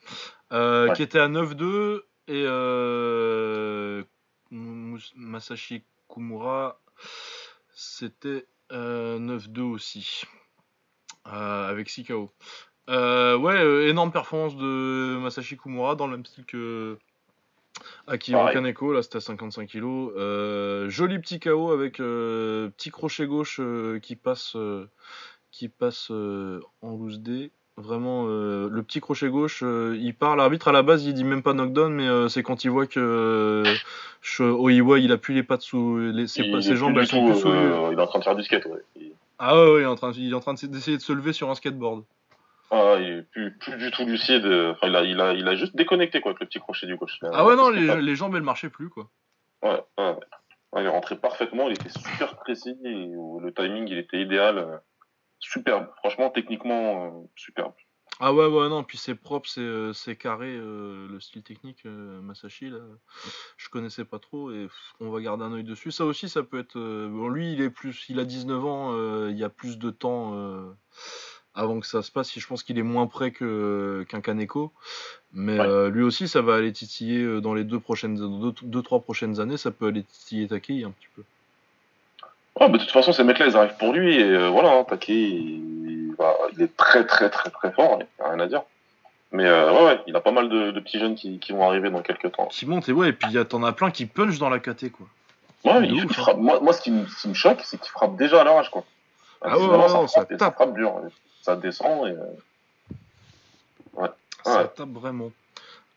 Euh, 0.52 0.88
Ouais. 0.88 0.94
Qui 0.94 1.02
était 1.02 1.18
à 1.20 1.28
9-2. 1.28 2.02
Et 2.28 2.42
euh, 2.44 4.02
Masashi 4.50 5.84
Kumura, 6.08 6.80
c'était 7.72 8.46
euh, 8.72 9.18
9-2 9.18 9.60
aussi. 9.60 10.24
Avec 11.24 11.88
6 11.90 12.04
KO. 12.04 12.32
Euh, 12.88 13.36
ouais, 13.36 13.88
énorme 13.88 14.12
performance 14.12 14.56
de 14.56 15.18
Masashi 15.20 15.56
Kumura 15.56 15.94
dans 15.96 16.06
le 16.06 16.16
même 16.16 16.24
style 16.26 16.44
que 16.46 16.98
Pareil. 18.32 18.54
Kaneko, 18.54 18.92
là 18.92 19.02
c'était 19.02 19.16
à 19.16 19.20
55 19.20 19.68
kg. 19.68 19.82
Euh, 19.84 20.88
joli 20.88 21.18
petit 21.18 21.40
KO 21.40 21.70
avec 21.72 22.00
euh, 22.00 22.68
petit 22.70 22.90
crochet 22.90 23.26
gauche 23.26 23.58
euh, 23.60 23.98
qui 24.00 24.16
passe, 24.16 24.56
qui 25.50 25.68
passe 25.68 26.10
en 26.10 26.90
loose 26.96 27.20
D. 27.20 27.50
Vraiment, 27.78 28.24
le 28.26 28.80
petit 28.82 29.00
crochet 29.00 29.28
gauche, 29.28 29.62
il 29.62 30.14
part. 30.18 30.34
L'arbitre 30.36 30.68
à 30.68 30.72
la 30.72 30.82
base, 30.82 31.04
il 31.04 31.12
dit 31.12 31.24
même 31.24 31.42
pas 31.42 31.52
knockdown, 31.52 31.92
mais 31.92 32.28
c'est 32.30 32.42
quand 32.42 32.64
il 32.64 32.70
voit 32.70 32.86
que 32.86 33.62
Oiwa, 34.40 34.98
il 34.98 35.12
appuie 35.12 35.34
les 35.34 35.42
pattes 35.42 35.60
sous 35.60 35.98
les, 35.98 36.26
ses, 36.26 36.42
Il 36.42 36.52
plus 36.52 36.74
jambes, 36.76 36.96
elles 36.96 37.06
sont 37.06 37.24
plus 37.26 37.38
sous. 37.38 37.48
il 37.48 37.98
est 37.98 38.00
en 38.00 38.06
train 38.06 38.18
de 38.18 38.24
faire 38.24 38.34
du 38.36 38.42
skate, 38.44 38.64
ouais. 38.64 38.80
Il- 38.98 39.12
Ah 39.38 39.54
ouais, 39.54 39.70
ouais, 39.74 39.80
il 39.80 39.82
est 39.82 39.86
en 39.86 39.94
train, 39.94 40.12
il 40.16 40.30
est 40.30 40.34
en 40.34 40.40
train 40.40 40.54
de- 40.54 40.66
d'essayer 40.66 40.96
de 40.96 41.02
se 41.02 41.12
lever 41.12 41.34
sur 41.34 41.50
un 41.50 41.54
skateboard. 41.54 42.02
Ah, 42.70 42.96
il 42.98 43.08
est 43.08 43.22
plus, 43.22 43.56
plus 43.58 43.76
du 43.76 43.90
tout 43.90 44.04
lucide. 44.04 44.44
Enfin, 44.44 44.88
il 44.88 44.96
a, 44.96 45.02
il 45.02 45.20
a, 45.20 45.32
il 45.34 45.46
a 45.46 45.54
juste 45.54 45.76
déconnecté, 45.76 46.20
quoi, 46.20 46.30
avec 46.32 46.40
le 46.40 46.46
petit 46.46 46.58
crochet 46.58 46.86
du 46.86 46.96
gauche. 46.96 47.18
Ah 47.32 47.44
ouais, 47.44 47.56
non, 47.56 47.70
les, 47.70 47.86
pas- 47.86 47.96
les 47.96 48.16
jambes, 48.16 48.34
elles 48.34 48.42
marchaient 48.42 48.70
plus, 48.70 48.88
quoi. 48.88 49.10
Ouais, 49.62 49.82
ouais, 49.98 50.14
il 50.76 50.82
est 50.82 50.88
rentré 50.88 51.16
parfaitement, 51.16 51.68
il 51.68 51.72
était 51.72 51.88
super 51.88 52.36
précis, 52.36 52.76
et 52.84 52.90
le 52.92 53.50
timing, 53.52 53.88
il 53.88 53.98
était 53.98 54.20
idéal. 54.20 54.80
Superbe, 55.38 55.88
franchement, 55.98 56.30
techniquement, 56.30 57.06
euh, 57.06 57.10
superbe. 57.36 57.74
Ah 58.18 58.32
ouais, 58.32 58.46
ouais, 58.46 58.68
non, 58.70 58.82
puis 58.82 58.96
c'est 58.96 59.14
propre, 59.14 59.46
c'est 59.48 59.60
euh, 59.60 60.14
carré, 60.18 60.56
euh, 60.56 61.06
le 61.08 61.20
style 61.20 61.42
technique, 61.42 61.84
euh, 61.84 62.20
Masashi, 62.22 62.70
là, 62.70 62.78
je 63.58 63.68
connaissais 63.68 64.06
pas 64.06 64.18
trop, 64.18 64.50
et 64.50 64.64
pff, 64.64 64.92
on 65.00 65.10
va 65.10 65.20
garder 65.20 65.44
un 65.44 65.52
œil 65.52 65.64
dessus. 65.64 65.92
Ça 65.92 66.06
aussi, 66.06 66.28
ça 66.28 66.42
peut 66.42 66.58
être... 66.58 66.78
bon, 66.78 67.28
lui, 67.28 67.52
il 67.52 67.60
est 67.60 67.70
plus, 67.70 68.06
il 68.08 68.18
a 68.18 68.24
19 68.24 68.64
ans, 68.64 69.28
il 69.28 69.36
y 69.36 69.44
a 69.44 69.50
plus 69.50 69.78
de 69.78 69.90
temps 69.90 70.34
avant 71.56 71.80
que 71.80 71.86
ça 71.86 72.02
se 72.02 72.10
passe, 72.12 72.38
je 72.38 72.46
pense 72.46 72.62
qu'il 72.62 72.78
est 72.78 72.82
moins 72.82 73.06
prêt 73.06 73.30
que 73.32 74.04
qu'un 74.08 74.20
Kaneko, 74.20 74.70
mais 75.32 75.58
Ouais. 75.58 75.66
euh, 75.66 75.88
lui 75.90 76.02
aussi, 76.02 76.28
ça 76.28 76.42
va 76.42 76.54
aller 76.54 76.72
titiller 76.72 77.22
euh, 77.22 77.40
dans 77.40 77.54
les 77.54 77.64
deux 77.64 77.80
prochaines, 77.80 78.14
deux, 78.16 78.52
deux, 78.62 78.82
trois 78.82 79.00
prochaines 79.00 79.40
années, 79.40 79.56
ça 79.56 79.70
peut 79.70 79.86
aller 79.86 80.02
titiller 80.04 80.46
Takei 80.48 80.84
un 80.84 80.90
petit 80.90 81.08
peu. 81.16 81.22
Ouais, 82.60 82.68
mais 82.68 82.78
de 82.78 82.82
toute 82.84 82.92
façon, 82.92 83.12
ces 83.12 83.24
mecs-là, 83.24 83.46
ils 83.48 83.56
arrivent 83.56 83.76
pour 83.78 83.92
lui, 83.92 84.16
et 84.16 84.22
euh, 84.24 84.48
voilà, 84.48 84.70
hein, 84.72 84.84
Take, 84.88 85.12
il- 85.12 86.14
est 86.58 86.74
très 86.76 87.04
très 87.04 87.28
très 87.28 87.50
très 87.50 87.70
fort, 87.72 87.98
il 88.00 88.06
n'y 88.20 88.26
a 88.26 88.30
rien 88.32 88.40
à 88.40 88.46
dire. 88.46 88.62
Mais 89.32 89.44
euh, 89.44 89.70
ouais, 89.72 89.84
ouais, 89.84 90.00
il 90.06 90.16
a 90.16 90.20
pas 90.20 90.30
mal 90.30 90.48
de, 90.48 90.70
de 90.70 90.80
petits 90.80 90.98
jeunes 90.98 91.14
qui, 91.16 91.38
qui 91.38 91.52
vont 91.52 91.68
arriver 91.68 91.90
dans 91.90 92.00
quelques 92.00 92.32
temps. 92.32 92.46
Qui 92.46 92.64
monte 92.64 92.88
et 92.88 92.92
ouais, 92.92 93.08
et 93.10 93.12
puis 93.12 93.30
y 93.32 93.38
a- 93.38 93.44
t'en 93.44 93.62
as 93.64 93.72
plein 93.72 93.90
qui 93.90 94.06
punch 94.06 94.38
dans 94.38 94.48
la 94.48 94.58
KT 94.58 94.90
quoi. 94.90 95.06
Ouais, 95.64 95.80
De 95.80 95.86
il, 95.86 96.04
ouf, 96.06 96.16
il 96.16 96.30
hein. 96.30 96.34
moi, 96.38 96.60
moi, 96.60 96.72
ce 96.72 96.80
qui 96.80 96.90
me, 96.92 97.06
ce 97.06 97.22
qui 97.22 97.28
me 97.28 97.34
choque, 97.34 97.60
c'est 97.64 97.78
qu'il 97.78 97.90
frappe 97.90 98.16
déjà 98.16 98.40
à 98.40 98.44
leur 98.44 98.56
âge, 98.56 98.70
quoi. 98.70 98.84
Ah 99.42 99.58
ouais, 99.58 99.64
19 99.64 99.80
ans, 99.80 100.00
ouais, 100.02 100.08
ça, 100.08 100.24
frappe, 100.24 100.38
tape. 100.38 100.56
Ça 101.46 101.54
descend 101.54 102.08
et. 102.08 102.10
euh, 102.10 104.08
Ça 104.44 104.62
Ouais. 104.62 104.68
tape 104.74 104.88
vraiment. 104.88 105.30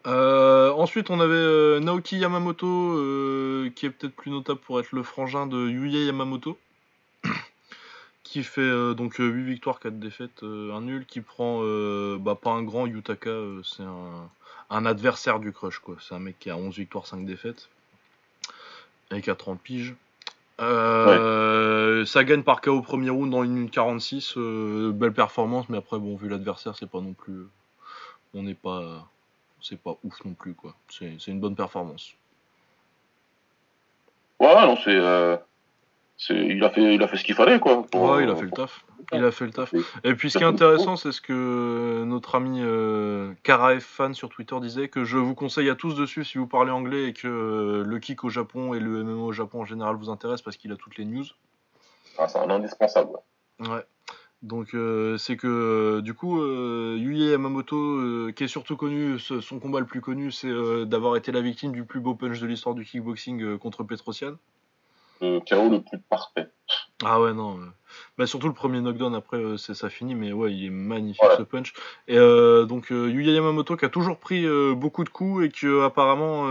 Euh, 0.06 0.70
ensuite, 0.74 1.10
on 1.10 1.20
avait 1.20 1.34
euh, 1.34 1.80
Naoki 1.80 2.20
Yamamoto, 2.20 2.68
euh, 2.68 3.72
qui 3.76 3.88
est 3.88 3.90
peut-être 3.90 4.16
plus 4.16 4.30
notable 4.30 4.60
pour 4.60 4.80
être 4.80 4.92
le 4.92 5.02
frangin 5.02 5.48
de 5.48 5.68
Yuya 5.68 6.06
Yamamoto, 6.06 6.60
qui 8.24 8.44
fait 8.44 8.94
donc 8.94 9.16
8 9.16 9.44
victoires, 9.44 9.80
4 9.80 9.98
défaites, 10.00 10.44
euh, 10.44 10.72
un 10.72 10.82
nul, 10.82 11.08
qui 11.08 11.22
prend 11.22 11.64
bah, 12.18 12.36
pas 12.40 12.52
un 12.52 12.62
grand 12.62 12.86
Yutaka, 12.86 13.32
c'est 13.64 13.82
un, 13.82 14.30
un 14.70 14.86
adversaire 14.86 15.40
du 15.40 15.52
Crush, 15.52 15.80
quoi. 15.80 15.96
C'est 16.00 16.14
un 16.14 16.20
mec 16.20 16.38
qui 16.38 16.52
a 16.52 16.58
11 16.58 16.76
victoires, 16.76 17.08
5 17.08 17.26
défaites, 17.26 17.70
et 19.10 19.24
qui 19.24 19.32
a 19.32 19.36
30 19.36 19.60
piges. 19.60 19.96
Euh, 20.60 22.06
Ça 22.06 22.24
gagne 22.24 22.44
par 22.44 22.62
KO 22.62 22.78
au 22.78 22.82
premier 22.82 23.10
round 23.10 23.32
dans 23.32 23.42
1 23.42 23.48
minute 23.48 23.72
46, 23.72 24.36
euh, 24.38 24.92
belle 24.94 25.14
performance, 25.14 25.68
mais 25.70 25.78
après, 25.78 26.00
bon, 26.00 26.16
vu 26.16 26.28
l'adversaire, 26.30 26.76
c'est 26.76 26.90
pas 26.90 27.02
non 27.02 27.14
plus 27.14 27.46
on 28.34 28.44
n'est 28.44 28.54
pas 28.56 29.08
c'est 29.62 29.80
pas 29.82 29.98
ouf 30.04 30.24
non 30.24 30.34
plus 30.34 30.54
quoi 30.54 30.74
c'est 30.90 31.18
une 31.28 31.40
bonne 31.40 31.56
performance 31.56 32.14
Ouais, 34.40 34.54
non, 34.66 34.78
c'est. 34.78 34.96
euh, 34.96 35.36
il, 36.30 36.64
a 36.64 36.70
fait, 36.70 36.96
il 36.96 37.02
a 37.04 37.08
fait 37.08 37.18
ce 37.18 37.24
qu'il 37.24 37.36
fallait, 37.36 37.60
quoi. 37.60 37.84
pour- 37.84 38.02
ouais 38.12 38.24
il 38.24 38.30
a 38.30 38.36
fait 38.36 38.44
le 38.46 38.52
taf 38.52 38.86
il 39.12 39.24
a 39.24 39.32
fait 39.32 39.46
le 39.46 39.52
taf 39.52 39.74
et 40.04 40.14
puis 40.14 40.30
ce 40.30 40.38
qui 40.38 40.44
est 40.44 40.48
intéressant 40.48 40.96
c'est 40.96 41.12
ce 41.12 41.20
que 41.22 42.04
notre 42.06 42.36
ami 42.36 42.60
euh, 42.62 43.34
Karaef 43.44 43.84
fan 43.84 44.14
sur 44.14 44.30
Twitter 44.30 44.56
disait 44.62 44.88
que 44.88 45.04
je 45.04 45.18
vous 45.18 45.34
conseille 45.34 45.70
à 45.70 45.76
tous 45.76 45.96
dessus 45.96 46.24
si 46.24 46.38
vous 46.38 46.46
parlez 46.46 46.70
anglais 46.72 47.06
et 47.06 47.14
que 47.14 47.28
euh, 47.28 47.84
le 47.84 48.00
kick 48.00 48.24
au 48.24 48.30
Japon 48.30 48.74
et 48.76 48.80
le 48.80 49.04
MMO 49.04 49.26
au 49.28 49.32
Japon 49.32 49.62
en 49.62 49.66
général 49.66 49.96
vous 49.96 50.10
intéressent 50.12 50.44
parce 50.44 50.58
qu'il 50.58 50.72
a 50.72 50.76
toutes 50.76 50.98
les 50.98 51.06
news 51.06 51.26
Ah, 52.20 52.28
c'est 52.28 52.38
un 52.38 52.50
indispensable. 52.52 53.12
Ouais. 53.62 53.84
Donc 54.44 54.76
euh, 54.76 55.18
c'est 55.18 55.38
que 55.38 55.48
euh, 55.48 56.02
du 56.02 56.14
coup 56.14 56.44
Yuya 56.46 57.32
Yamamoto 57.32 58.32
qui 58.36 58.44
est 58.44 58.48
surtout 58.48 58.78
connu, 58.78 59.18
son 59.18 59.60
combat 59.60 59.80
le 59.80 59.86
plus 59.88 60.02
connu 60.02 60.32
c'est 60.32 60.52
d'avoir 60.86 61.16
été 61.16 61.32
la 61.32 61.42
victime 61.42 61.72
du 61.72 61.84
plus 61.84 62.00
beau 62.00 62.14
punch 62.14 62.40
de 62.40 62.46
l'histoire 62.46 62.76
du 62.76 62.86
kickboxing 62.86 63.58
contre 63.58 63.84
Petrosian. 63.84 64.34
Le 65.22 65.40
KO 65.40 65.70
le 65.70 65.82
plus 65.82 66.00
parfait. 66.10 66.48
Ah 67.04 67.20
ouais 67.20 67.34
non. 67.34 67.60
Bah 68.18 68.28
surtout 68.28 68.48
le 68.48 68.54
premier 68.54 68.80
knockdown 68.82 69.16
après 69.16 69.38
euh, 69.38 69.58
c'est 69.58 69.74
ça 69.74 69.90
finit 69.90 70.14
mais 70.14 70.32
ouais 70.32 70.54
il 70.54 70.66
est 70.66 70.70
magnifique 70.70 71.24
ce 71.38 71.44
punch. 71.44 71.74
Et 72.08 72.18
euh, 72.18 72.66
donc 72.66 72.92
euh, 72.92 73.10
Yuya 73.10 73.32
Yamamoto 73.34 73.76
qui 73.76 73.86
a 73.86 73.90
toujours 73.90 74.18
pris 74.18 74.46
euh, 74.46 74.74
beaucoup 74.76 75.04
de 75.04 75.10
coups 75.10 75.46
et 75.46 75.50
qui 75.50 75.66
apparemment 75.68 76.46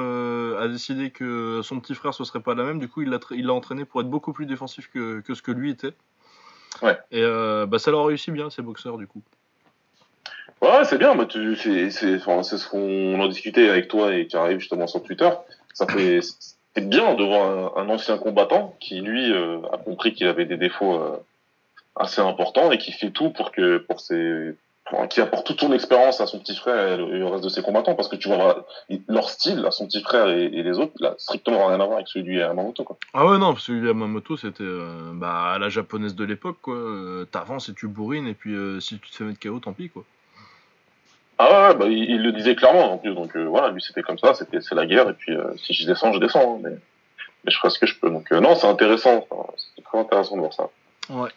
a 0.58 0.68
décidé 0.68 1.10
que 1.10 1.60
son 1.62 1.78
petit 1.80 1.94
frère 1.94 2.14
ce 2.14 2.24
serait 2.24 2.40
pas 2.40 2.54
la 2.54 2.64
même. 2.64 2.78
Du 2.78 2.88
coup 2.88 3.02
il 3.02 3.10
l'a 3.10 3.18
tra- 3.18 3.36
il 3.36 3.46
l'a 3.46 3.52
entraîné 3.52 3.84
pour 3.84 4.00
être 4.00 4.10
beaucoup 4.10 4.32
plus 4.32 4.46
défensif 4.46 4.90
que, 4.92 5.20
que 5.20 5.34
ce 5.34 5.42
que 5.42 5.52
lui 5.52 5.70
était. 5.70 5.92
Ouais. 6.82 6.98
Et 7.10 7.22
bah 7.66 7.78
ça 7.78 7.90
leur 7.90 8.06
réussit 8.06 8.32
bien 8.34 8.50
ces 8.50 8.62
boxeurs 8.62 8.98
du 8.98 9.06
coup. 9.06 9.22
Ouais, 10.60 10.84
c'est 10.84 10.98
bien, 10.98 11.14
bah, 11.14 11.24
tu, 11.26 11.54
c'est, 11.54 11.88
c'est, 11.92 12.16
enfin, 12.16 12.42
c'est 12.42 12.58
ce 12.58 12.68
qu'on 12.68 13.20
en 13.20 13.28
discutait 13.28 13.68
avec 13.68 13.86
toi 13.86 14.12
et 14.12 14.26
qui 14.26 14.36
arrive 14.36 14.58
justement 14.58 14.88
sur 14.88 15.04
Twitter. 15.04 15.30
Ça 15.72 15.86
fait, 15.86 16.18
c'est 16.74 16.88
bien 16.88 17.14
de 17.14 17.24
voir 17.24 17.76
un, 17.76 17.82
un 17.82 17.88
ancien 17.88 18.18
combattant 18.18 18.76
qui, 18.80 19.00
lui, 19.00 19.32
euh, 19.32 19.60
a 19.72 19.78
compris 19.78 20.12
qu'il 20.14 20.26
avait 20.26 20.44
des 20.44 20.56
défauts 20.56 20.94
euh, 20.94 21.16
assez 21.96 22.20
importants 22.20 22.70
et 22.70 22.78
qui 22.78 22.92
fait 22.92 23.10
tout 23.10 23.30
pour 23.30 23.52
que, 23.52 23.78
pour 23.78 24.00
ses, 24.00 24.54
qui 25.10 25.20
apporte 25.20 25.46
toute 25.46 25.60
son 25.60 25.72
expérience 25.72 26.20
à 26.20 26.26
son 26.26 26.38
petit 26.38 26.56
frère 26.56 26.94
et 26.94 26.96
le 26.96 27.26
reste 27.26 27.44
de 27.44 27.48
ses 27.48 27.62
combattants 27.62 27.94
parce 27.94 28.08
que 28.08 28.16
tu 28.16 28.28
vois 28.28 28.66
leur 29.08 29.28
style, 29.28 29.64
à 29.66 29.70
son 29.70 29.86
petit 29.86 30.02
frère 30.02 30.28
et, 30.28 30.48
les 30.48 30.78
autres, 30.78 30.92
a 31.04 31.14
strictement 31.18 31.66
rien 31.66 31.80
à 31.80 31.84
voir 31.84 31.96
avec 31.96 32.08
celui 32.08 32.26
de 32.26 32.38
Yamamoto, 32.38 32.84
quoi. 32.84 32.96
Ah 33.12 33.26
ouais 33.26 33.38
non 33.38 33.52
parce 33.52 33.66
que 33.66 33.72
Yamamoto 33.72 34.36
c'était 34.36 34.62
euh, 34.62 35.12
bah 35.14 35.58
la 35.58 35.68
japonaise 35.68 36.14
de 36.14 36.24
l'époque 36.24 36.58
quoi. 36.62 36.76
T'avances 37.30 37.68
et 37.68 37.74
tu 37.74 37.88
bourrines 37.88 38.28
et 38.28 38.34
puis 38.34 38.54
si 38.80 38.98
tu 38.98 39.10
te 39.10 39.16
fais 39.16 39.24
mettre 39.24 39.40
KO 39.40 39.58
tant 39.58 39.72
pis 39.72 39.90
quoi. 39.90 40.04
Ah 41.38 41.68
ouais, 41.70 41.76
bah, 41.76 41.86
il, 41.86 42.20
le 42.22 42.32
disait 42.32 42.56
clairement 42.56 42.94
en 42.94 42.98
plus, 42.98 43.14
donc 43.14 43.36
euh, 43.36 43.44
voilà, 43.44 43.70
lui 43.70 43.80
c'était 43.80 44.02
comme 44.02 44.18
ça, 44.18 44.34
c'était 44.34 44.60
c'est 44.60 44.74
la 44.74 44.86
guerre 44.86 45.08
et 45.08 45.12
puis 45.12 45.36
euh, 45.36 45.54
si 45.56 45.72
je 45.72 45.86
descends, 45.86 46.12
je 46.12 46.18
descends, 46.18 46.56
hein, 46.56 46.60
mais, 46.64 46.76
mais 47.44 47.52
je 47.52 47.56
ferai 47.58 47.70
ce 47.70 47.78
que 47.78 47.86
je 47.86 47.94
peux. 47.94 48.10
Donc 48.10 48.32
euh, 48.32 48.40
non, 48.40 48.56
c'est 48.56 48.66
intéressant, 48.66 49.24
enfin, 49.30 49.52
c'est 49.76 49.84
très 49.84 49.98
intéressant 49.98 50.34
de 50.34 50.40
voir 50.40 50.52
ça. 50.52 50.68
Ouais. 51.10 51.30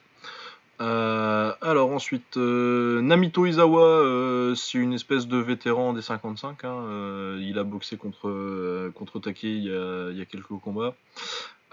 Euh, 0.82 1.54
alors 1.62 1.92
ensuite, 1.92 2.38
euh, 2.38 3.02
Namito 3.02 3.46
Izawa, 3.46 3.84
euh, 3.84 4.56
c'est 4.56 4.80
une 4.80 4.94
espèce 4.94 5.28
de 5.28 5.38
vétéran 5.38 5.94
des 5.94 6.02
55. 6.02 6.64
hein, 6.64 7.38
il 7.40 7.60
a 7.60 7.64
boxé 7.64 7.98
contre, 7.98 8.90
contre 8.96 9.20
Take 9.20 9.48
il 9.48 9.66
y, 9.66 9.70
a, 9.70 10.10
il 10.10 10.18
y 10.18 10.22
a 10.22 10.26
quelques 10.26 10.48
combats. 10.64 10.96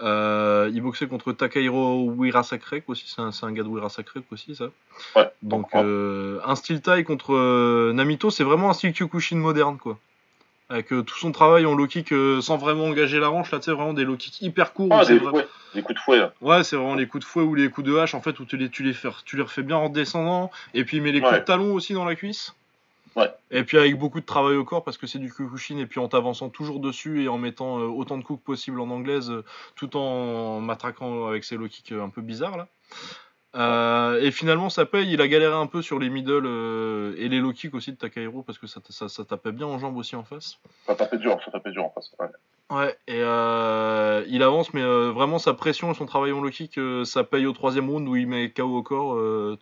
Il 0.01 0.79
boxait 0.81 1.07
contre 1.07 1.31
Takahiro 1.31 2.11
Wirasakrek 2.11 2.83
aussi, 2.87 3.05
c'est 3.07 3.21
un, 3.21 3.31
un 3.41 3.51
gars 3.51 3.63
de 3.63 3.67
Wirasakrek 3.67 4.23
aussi 4.31 4.55
ça. 4.55 4.69
Ouais. 5.15 5.29
Donc 5.41 5.73
un 5.73 6.55
style 6.55 6.81
taille 6.81 7.03
contre 7.03 7.91
Namito, 7.91 8.29
c'est 8.29 8.43
vraiment 8.43 8.69
un 8.69 8.73
style 8.73 8.93
Kyokushin 8.93 9.37
moderne 9.37 9.77
quoi. 9.77 9.97
Avec 10.71 10.93
euh, 10.93 11.01
tout 11.01 11.17
son 11.17 11.31
travail 11.31 11.65
en 11.65 11.73
low 11.73 11.87
kick 11.87 12.11
euh, 12.11 12.41
sans 12.41 12.57
vraiment 12.57 12.85
engager 12.85 13.19
la 13.19 13.31
hanche, 13.31 13.51
là 13.51 13.57
tu 13.57 13.65
sais 13.65 13.71
vraiment 13.71 13.93
des 13.93 14.03
low 14.03 14.15
kicks 14.17 14.41
hyper 14.41 14.73
courts. 14.73 14.89
Ah, 14.91 15.03
des, 15.03 15.19
coups 15.19 15.95
de 15.95 15.99
fouet. 15.99 16.17
Là. 16.17 16.31
Ouais, 16.41 16.63
c'est 16.63 16.75
vraiment 16.75 16.93
les 16.93 17.07
coups 17.07 17.25
de 17.25 17.27
fouet 17.27 17.43
ou 17.43 17.55
les 17.55 17.69
coups 17.69 17.87
de 17.87 17.97
hache 17.97 18.13
en 18.13 18.21
fait 18.21 18.39
où 18.39 18.45
tu 18.45 18.55
les, 18.55 18.69
tu 18.69 18.83
les, 18.83 18.93
fais, 18.93 19.09
tu 19.25 19.35
les 19.35 19.41
refais 19.41 19.63
bien 19.63 19.77
en 19.77 19.89
descendant 19.89 20.51
et 20.75 20.83
puis 20.85 20.97
il 20.97 21.03
met 21.03 21.11
les 21.11 21.21
coups 21.21 21.31
Ouais. 21.31 21.39
de 21.39 21.45
talon 21.45 21.73
aussi 21.73 21.93
dans 21.93 22.05
la 22.05 22.15
cuisse. 22.15 22.53
Ouais. 23.15 23.31
Et 23.49 23.63
puis 23.63 23.79
avec 23.79 23.97
beaucoup 23.97 24.19
de 24.19 24.25
travail 24.25 24.55
au 24.57 24.63
corps 24.63 24.83
parce 24.83 24.99
que 24.99 25.07
c'est 25.07 25.17
du 25.17 25.31
Kyokushin 25.31 25.79
et 25.79 25.87
puis 25.87 25.99
en 25.99 26.07
t'avançant 26.07 26.49
toujours 26.49 26.79
dessus 26.79 27.23
et 27.23 27.27
en 27.27 27.39
mettant 27.39 27.79
euh, 27.79 27.87
autant 27.87 28.19
de 28.19 28.23
coups 28.23 28.39
que 28.39 28.45
possible 28.45 28.79
en 28.79 28.91
anglaise 28.91 29.33
tout 29.75 29.97
en 29.97 30.61
matraquant 30.61 31.27
avec 31.27 31.43
ses 31.43 31.57
low 31.57 31.67
kicks 31.67 31.93
un 31.93 32.09
peu 32.09 32.21
bizarres 32.21 32.57
là. 32.57 32.67
Euh, 33.55 34.21
et 34.21 34.31
finalement 34.31 34.69
ça 34.69 34.85
paye, 34.85 35.11
il 35.11 35.21
a 35.21 35.27
galéré 35.27 35.55
un 35.55 35.65
peu 35.65 35.81
sur 35.81 35.97
les 35.97 36.09
middle 36.09 36.45
euh, 36.45 37.15
et 37.17 37.29
les 37.29 37.39
low 37.39 37.51
kicks 37.51 37.73
aussi 37.73 37.91
de 37.91 37.97
Takahiro 37.97 38.43
parce 38.43 38.59
que 38.59 38.67
ça, 38.67 38.79
ça, 38.89 39.09
ça 39.09 39.25
tapait 39.25 39.51
bien 39.51 39.65
en 39.65 39.79
jambes 39.79 39.97
aussi 39.97 40.15
en 40.15 40.23
face. 40.23 40.59
Ça 40.85 40.95
tapait 40.95 41.17
dur, 41.17 41.39
ça 41.43 41.49
tapait 41.49 41.71
dur 41.71 41.85
en 41.85 41.89
face. 41.89 42.11
Ouais. 42.19 42.27
Ouais, 42.71 42.95
et 43.07 43.23
euh, 43.23 44.23
il 44.27 44.43
avance, 44.43 44.75
mais 44.75 44.83
vraiment 44.83 45.39
sa 45.39 45.55
pression 45.55 45.91
et 45.91 45.95
son 45.95 46.05
travail 46.05 46.31
en 46.31 46.39
low 46.39 46.51
kick, 46.51 46.79
ça 47.03 47.23
paye 47.23 47.47
au 47.47 47.51
troisième 47.51 47.89
round 47.89 48.07
où 48.07 48.15
il 48.15 48.27
met 48.27 48.51
KO 48.51 48.77
au 48.77 48.83
corps. 48.83 49.17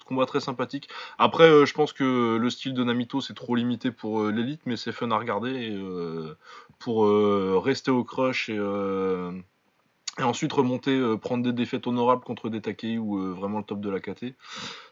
Combat 0.06 0.26
très 0.26 0.42
sympathique. 0.42 0.90
Après, 1.18 1.66
je 1.66 1.74
pense 1.74 1.94
que 1.94 2.36
le 2.36 2.50
style 2.50 2.74
de 2.74 2.84
Namito 2.84 3.22
c'est 3.22 3.34
trop 3.34 3.56
limité 3.56 3.92
pour 3.92 4.26
l'élite, 4.26 4.60
mais 4.66 4.76
c'est 4.76 4.92
fun 4.92 5.10
à 5.12 5.18
regarder 5.18 5.52
et, 5.52 5.80
pour 6.80 7.08
rester 7.64 7.92
au 7.92 8.04
crush 8.04 8.50
et, 8.50 8.60
et 10.20 10.24
ensuite 10.24 10.51
remonter, 10.51 10.97
euh, 10.97 11.18
prendre 11.18 11.43
des 11.43 11.53
défaites 11.53 11.86
honorables 11.88 12.24
contre 12.24 12.49
des 12.49 12.61
Takei 12.61 12.97
ou 12.97 13.20
euh, 13.20 13.34
vraiment 13.34 13.59
le 13.59 13.63
top 13.63 13.80
de 13.80 13.89
la 13.89 13.99
KT. 13.99 14.36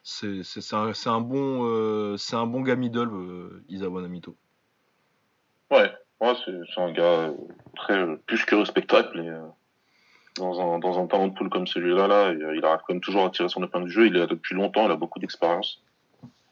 C'est 0.04 0.44
un, 0.74 0.92
un 1.06 1.22
bon, 1.22 1.68
euh, 1.68 2.18
c'est 2.18 2.36
un 2.36 2.46
bon 2.46 2.62
gars 2.62 2.76
middle, 2.76 3.10
euh, 3.12 3.64
Isawa 3.70 4.02
Namito. 4.02 4.36
Ouais, 5.72 5.92
ouais 6.22 6.34
c'est, 6.46 6.82
un 6.82 6.92
gars 6.92 7.04
euh, 7.04 7.34
très 7.76 7.98
euh, 7.98 8.18
plus 8.28 8.46
que 8.46 8.56
respectable 8.56 9.20
et 9.20 9.32
dans 10.38 10.60
un 10.60 10.80
dans 10.80 11.00
un 11.00 11.08
talent 11.08 11.30
de 11.30 11.34
poule 11.34 11.50
comme 11.50 11.66
celui-là, 11.66 12.08
là, 12.08 12.32
il, 12.32 12.44
arrive 12.66 12.82
quand 12.86 12.94
même 12.94 13.02
toujours 13.02 13.26
à 13.26 13.30
tirer 13.30 13.50
son 13.50 13.64
épingle 13.64 13.86
du 13.86 13.92
jeu. 13.92 14.08
Il 14.08 14.16
est 14.16 14.20
là 14.20 14.28
depuis 14.28 14.54
longtemps, 14.54 14.86
il 14.86 14.92
a 14.92 14.96
beaucoup 14.96 15.20
d'expérience 15.20 15.82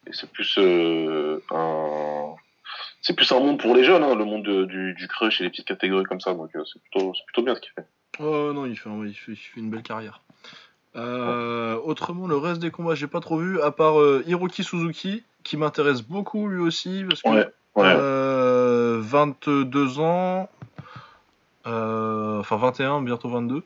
et 0.07 0.13
c'est 0.13 0.32
plus 0.32 0.57
un 0.57 2.36
c'est 3.04 3.14
plus 3.16 3.32
un 3.32 3.39
monde 3.39 3.60
pour 3.60 3.76
les 3.76 3.84
jeunes, 3.84 4.01
hein, 4.04 4.16
le 4.16 4.26
monde 4.26 4.43
de- 4.43 4.66
du, 4.66 4.93
du 4.95 5.08
crush 5.08 5.39
et 5.41 5.43
les 5.43 5.49
petites 5.51 5.68
catégories 5.68 6.06
comme 6.06 6.20
ça. 6.22 6.34
Donc 6.34 6.49
euh, 6.56 6.64
c'est 6.66 6.82
plutôt 6.82 7.14
plutôt 7.28 7.43
bien 7.43 7.54
ce 7.54 7.62
qu'il 7.62 7.72
fait. 7.74 7.86
Oh 8.20 8.51
non, 8.54 8.66
il 8.66 8.76
fait, 8.78 8.89
un- 8.89 9.06
il 9.06 9.14
fait, 9.14 9.34
il 9.34 9.36
fait 9.36 9.60
une 9.60 9.70
belle 9.70 9.84
carrière. 9.84 10.22
Euh, 10.95 11.76
autrement, 11.84 12.28
le 12.28 12.38
reste 12.38 12.62
des 12.62 12.70
combats, 12.72 12.95
j'ai 12.95 13.08
pas 13.08 13.20
trop 13.20 13.38
vu, 13.38 13.60
à 13.62 13.72
part 13.72 13.99
euh, 13.99 14.24
Hiroki 14.28 14.64
Suzuki, 14.64 15.24
qui 15.43 15.58
m'intéresse 15.58 16.01
beaucoup 16.04 16.47
lui 16.47 16.60
aussi, 16.62 17.04
parce 17.10 17.22
que 17.24 17.30
Ouais, 17.30 17.47
ouais. 17.76 17.84
euh, 17.97 18.99
22 19.01 19.99
ans, 19.99 20.49
enfin 21.66 22.58
21, 22.58 23.01
bientôt 23.01 23.30
22, 23.30 23.64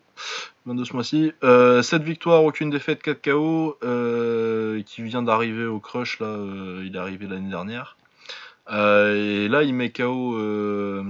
22 0.65 0.85
ce 0.85 0.93
mois-ci, 0.93 1.33
euh, 1.43 1.81
7 1.81 2.01
victoires, 2.03 2.43
aucune 2.43 2.69
défaite, 2.69 3.01
4 3.03 3.21
KO, 3.21 3.77
qui 4.85 5.01
vient 5.03 5.21
d'arriver 5.21 5.65
au 5.65 5.79
crush, 5.79 6.19
là, 6.19 6.37
il 6.83 6.95
est 6.95 6.99
arrivé 6.99 7.27
l'année 7.27 7.49
dernière. 7.49 7.97
Euh, 8.71 9.15
et 9.15 9.47
là, 9.47 9.63
il 9.63 9.73
met 9.73 9.91
KO, 9.91 10.35
euh, 10.37 11.03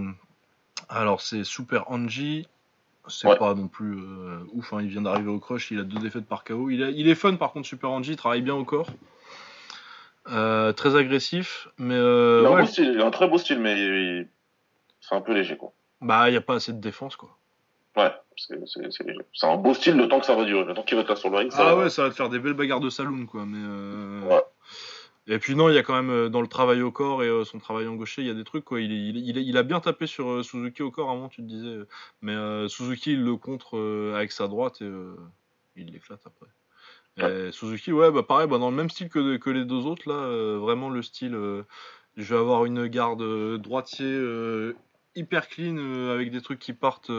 alors 0.89 1.21
c'est 1.21 1.43
Super 1.43 1.89
Anji, 1.91 2.47
c'est 3.07 3.27
Ouais. 3.27 3.37
pas 3.37 3.53
non 3.55 3.67
plus 3.67 3.97
euh, 3.97 4.39
ouf, 4.53 4.73
hein, 4.73 4.81
il 4.81 4.89
vient 4.89 5.01
d'arriver 5.01 5.29
au 5.29 5.39
crush, 5.39 5.71
il 5.71 5.79
a 5.79 5.83
deux 5.83 5.99
défaites 5.99 6.25
par 6.27 6.43
KO. 6.43 6.69
Il, 6.69 6.83
a- 6.83 6.89
il 6.89 7.07
est 7.07 7.15
fun 7.15 7.35
par 7.35 7.51
contre, 7.53 7.67
Super 7.67 7.89
Anji, 7.91 8.11
il 8.11 8.17
travaille 8.17 8.41
bien 8.41 8.55
au 8.55 8.63
corps. 8.65 8.89
Euh, 10.29 10.73
très 10.73 10.95
agressif, 10.97 11.69
mais 11.77 11.93
euh, 11.95 12.41
il, 12.41 12.45
a 12.45 12.49
un 12.49 12.53
ouais, 12.55 12.61
beau 12.61 12.67
style, 12.67 12.91
il 12.93 13.01
a 13.01 13.05
un 13.05 13.11
très 13.11 13.27
beau 13.29 13.37
style, 13.37 13.59
mais 13.59 13.79
il- 13.79 14.27
c'est 14.99 15.15
un 15.15 15.21
peu 15.21 15.33
léger 15.33 15.55
quoi. 15.55 15.71
bah 16.01 16.29
il 16.29 16.33
y 16.33 16.37
a 16.37 16.41
pas 16.41 16.55
assez 16.55 16.73
de 16.73 16.81
défense 16.81 17.15
quoi. 17.15 17.29
Ouais, 17.95 18.11
c'est 18.35 19.47
un 19.47 19.55
beau 19.55 19.73
style 19.73 19.95
le 19.95 20.07
temps 20.09 20.19
que 20.19 20.25
ça 20.25 20.35
va 20.35 20.43
durer, 20.43 20.65
le 20.65 20.73
temps 20.73 20.83
qu'il 20.83 20.95
va 20.97 21.01
être 21.03 21.09
là 21.09 21.15
sur 21.15 21.29
le 21.29 21.37
ring. 21.37 21.51
Ça, 21.51 21.69
Ah 21.69 21.75
ouais, 21.77 21.89
ça 21.89 22.03
va 22.03 22.09
te 22.09 22.13
faire 22.15 22.29
des 22.29 22.39
belles 22.39 22.53
bagarres 22.53 22.81
de 22.81 22.89
saloon 22.89 23.25
quoi, 23.25 23.45
mais 23.45 23.57
euh, 23.59 24.21
Ouais. 24.27 24.43
Et 25.29 25.39
puis 25.39 25.55
non, 25.55 25.67
il 25.67 25.75
y 25.75 25.77
a 25.77 25.83
quand 25.83 25.95
même 25.95 26.09
euh, 26.09 26.29
dans 26.29 26.41
le 26.41 26.47
travail 26.47 26.81
au 26.81 26.91
corps 26.91 27.21
et 27.21 27.27
euh, 27.27 27.43
son 27.43 27.59
travail 27.59 27.85
en 27.87 27.95
gaucher, 27.95 28.21
il 28.21 28.27
y 28.27 28.31
a 28.31 28.33
des 28.33 28.45
trucs 28.45 28.63
quoi. 28.63 28.79
Il, 28.79 28.91
il, 28.91 29.57
a 29.57 29.63
bien 29.63 29.81
tapé 29.81 30.07
sur 30.07 30.29
euh, 30.29 30.43
Suzuki 30.43 30.81
au 30.83 30.91
corps 30.91 31.11
avant, 31.11 31.27
tu 31.27 31.41
te 31.41 31.47
disais. 31.47 31.79
Mais 32.21 32.35
Suzuki 32.69 33.13
il 33.13 33.23
le 33.23 33.35
contre 33.35 33.77
avec 34.15 34.31
sa 34.31 34.47
droite 34.47 34.81
et 34.81 34.89
il 35.75 35.91
l'éclate 35.91 36.21
après. 36.25 37.51
Suzuki, 37.51 37.91
ouais, 37.91 38.11
bah 38.11 38.23
pareil, 38.23 38.47
bah, 38.47 38.57
dans 38.57 38.69
le 38.69 38.75
même 38.75 38.89
style 38.89 39.09
que, 39.09 39.49
les 39.49 39.65
deux 39.65 39.85
autres 39.85 40.07
là, 40.07 40.57
vraiment 40.57 40.89
le 40.89 41.01
style. 41.01 41.33
je 42.15 42.33
vais 42.33 42.39
avoir 42.39 42.65
une 42.65 42.87
garde 42.87 43.21
droitier 43.59 44.21
hyper 45.15 45.49
clean 45.49 45.77
avec 46.11 46.31
des 46.31 46.41
trucs 46.41 46.59
qui 46.59 46.71
partent. 46.71 47.11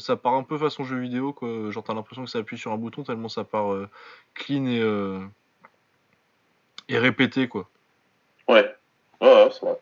ça 0.00 0.16
part 0.16 0.34
un 0.34 0.42
peu 0.42 0.58
façon 0.58 0.82
jeu 0.82 0.98
vidéo 0.98 1.32
quoi. 1.32 1.70
Genre 1.70 1.84
t'as 1.84 1.94
l'impression 1.94 2.24
que 2.24 2.30
ça 2.30 2.38
appuie 2.38 2.58
sur 2.58 2.72
un 2.72 2.78
bouton 2.78 3.04
tellement 3.04 3.28
ça 3.28 3.44
part 3.44 3.72
clean 4.34 4.66
et 4.66 4.82
et 6.88 6.98
répété 6.98 7.48
quoi. 7.48 7.68
Ouais, 8.48 8.74
ouais, 9.20 9.48
c'est 9.52 9.64
vrai. 9.64 9.78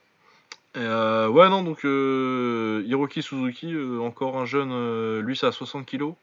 Euh, 0.76 1.26
ouais, 1.28 1.48
non, 1.48 1.62
donc 1.64 1.84
euh, 1.84 2.84
Hiroki 2.86 3.22
Suzuki, 3.22 3.72
euh, 3.74 3.98
encore 4.01 4.38
un 4.38 4.44
jeune, 4.46 5.18
lui, 5.20 5.36
c'est 5.36 5.46
à 5.46 5.53
60 5.53 5.84
kilos. 5.84 6.14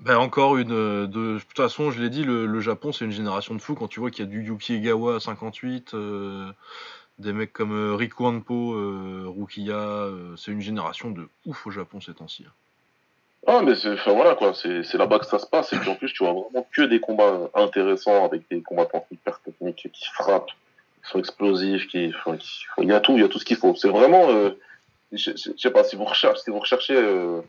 Ben, 0.00 0.18
encore 0.18 0.56
une. 0.58 0.68
de, 0.68 1.06
de 1.06 1.38
toute 1.38 1.56
façon, 1.56 1.90
je 1.90 2.00
l'ai 2.02 2.10
dit, 2.10 2.24
le, 2.24 2.44
le 2.46 2.60
Japon, 2.60 2.92
c'est 2.92 3.04
une 3.06 3.10
génération 3.12 3.54
de 3.54 3.60
fous. 3.62 3.74
Quand 3.74 3.88
tu 3.88 4.00
vois 4.00 4.10
qu'il 4.10 4.24
y 4.24 4.28
a 4.28 4.30
du 4.30 4.42
Yuki 4.42 4.74
Egawa 4.74 5.16
à 5.16 5.20
58, 5.20 5.94
euh, 5.94 6.50
des 7.18 7.32
mecs 7.32 7.52
comme 7.52 7.94
Riku 7.94 8.26
Hanpo, 8.26 8.74
Rukiya, 9.38 10.08
c'est 10.36 10.50
une 10.50 10.60
génération 10.60 11.10
de 11.10 11.28
ouf 11.46 11.66
au 11.66 11.70
Japon 11.70 12.00
ces 12.00 12.12
temps-ci. 12.12 12.44
hein. 12.46 12.52
Ah, 13.46 13.60
mais 13.62 13.74
c'est, 13.74 13.92
enfin, 13.92 14.12
voilà, 14.12 14.34
quoi, 14.34 14.54
c'est, 14.54 14.82
c'est 14.84 14.96
là-bas 14.96 15.18
que 15.18 15.26
ça 15.26 15.38
se 15.38 15.46
passe, 15.46 15.72
et 15.72 15.76
puis 15.78 15.90
en 15.90 15.94
plus, 15.96 16.12
tu 16.12 16.24
vois 16.24 16.32
vraiment 16.32 16.66
que 16.74 16.82
des 16.82 17.00
combats 17.00 17.50
intéressants 17.54 18.24
avec 18.24 18.42
des 18.50 18.62
combattants 18.62 19.06
hyper 19.10 19.38
techniques 19.40 19.88
qui 19.92 20.06
frappent, 20.12 20.46
qui 21.04 21.10
sont 21.10 21.18
explosifs, 21.18 21.86
qui, 21.88 22.12
enfin, 22.16 22.36
qui- 22.38 22.64
il 22.78 22.88
y 22.88 22.92
a 22.92 23.00
tout, 23.00 23.12
il 23.12 23.20
y 23.20 23.24
a 23.24 23.28
tout 23.28 23.38
ce 23.38 23.44
qu'il 23.44 23.56
faut. 23.58 23.74
C'est 23.74 23.88
vraiment, 23.90 24.30
euh, 24.30 24.50
je, 25.12 25.32
je- 25.36 25.50
sais 25.58 25.70
pas, 25.70 25.84
si 25.84 25.94
vous 25.96 26.04
recherchez, 26.04 26.40
si 26.42 26.50
vous 26.50 26.58
recherchez, 26.58 26.96
euh, 26.96 27.40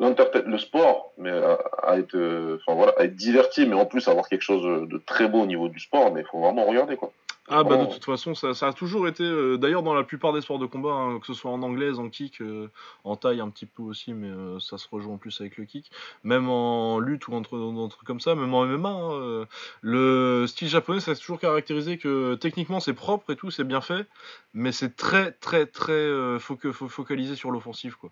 le 0.00 0.58
sport, 0.58 1.12
mais 1.18 1.30
à, 1.30 1.58
à 1.82 1.98
être, 1.98 2.14
euh, 2.16 2.58
enfin 2.66 2.76
voilà, 2.76 2.92
à 2.98 3.04
être 3.04 3.16
diverti, 3.16 3.66
mais 3.66 3.74
en 3.74 3.84
plus 3.86 4.06
avoir 4.08 4.28
quelque 4.28 4.42
chose 4.42 4.88
de 4.88 4.98
très 5.06 5.26
beau 5.28 5.40
au 5.42 5.46
niveau 5.46 5.68
du 5.68 5.80
sport, 5.80 6.12
mais 6.12 6.20
il 6.20 6.26
faut 6.26 6.38
vraiment 6.40 6.64
regarder, 6.64 6.96
quoi. 6.96 7.12
Ah 7.50 7.64
bah 7.64 7.76
de 7.78 7.84
Oh. 7.84 7.92
toute 7.94 8.04
façon 8.04 8.34
ça, 8.34 8.52
ça 8.52 8.68
a 8.68 8.72
toujours 8.74 9.08
été 9.08 9.22
euh, 9.24 9.56
d'ailleurs 9.56 9.82
dans 9.82 9.94
la 9.94 10.04
plupart 10.04 10.32
des 10.34 10.40
sports 10.42 10.58
de 10.58 10.66
combat 10.66 10.92
hein, 10.92 11.18
que 11.18 11.26
ce 11.26 11.32
soit 11.34 11.50
en 11.50 11.62
anglaise 11.62 11.98
en 11.98 12.08
kick 12.10 12.42
euh, 12.42 12.68
en 13.04 13.16
taille 13.16 13.40
un 13.40 13.48
petit 13.48 13.64
peu 13.64 13.82
aussi 13.82 14.12
mais 14.12 14.28
euh, 14.28 14.58
ça 14.60 14.76
se 14.76 14.86
rejoint 14.90 15.14
en 15.14 15.18
plus 15.18 15.40
avec 15.40 15.56
le 15.56 15.64
kick 15.64 15.90
même 16.24 16.48
en 16.50 16.98
lutte 16.98 17.26
ou 17.28 17.32
entre 17.34 17.56
dans 17.58 17.88
trucs 17.88 18.06
comme 18.06 18.20
ça 18.20 18.34
même 18.34 18.52
en 18.52 18.64
MMA 18.66 18.88
hein, 18.90 19.46
le 19.80 20.46
style 20.46 20.68
japonais 20.68 21.00
ça 21.00 21.14
s'est 21.14 21.20
toujours 21.20 21.40
caractérisé 21.40 21.96
que 21.96 22.34
techniquement 22.34 22.80
c'est 22.80 22.92
propre 22.94 23.30
et 23.32 23.36
tout 23.36 23.50
c'est 23.50 23.64
bien 23.64 23.80
fait 23.80 24.06
mais 24.52 24.72
c'est 24.72 24.94
très 24.96 25.32
très 25.32 25.64
très 25.66 26.06
foca- 26.38 26.70
fo- 26.72 26.88
focalisé 26.88 27.34
sur 27.34 27.50
l'offensive 27.50 27.96
quoi 27.96 28.10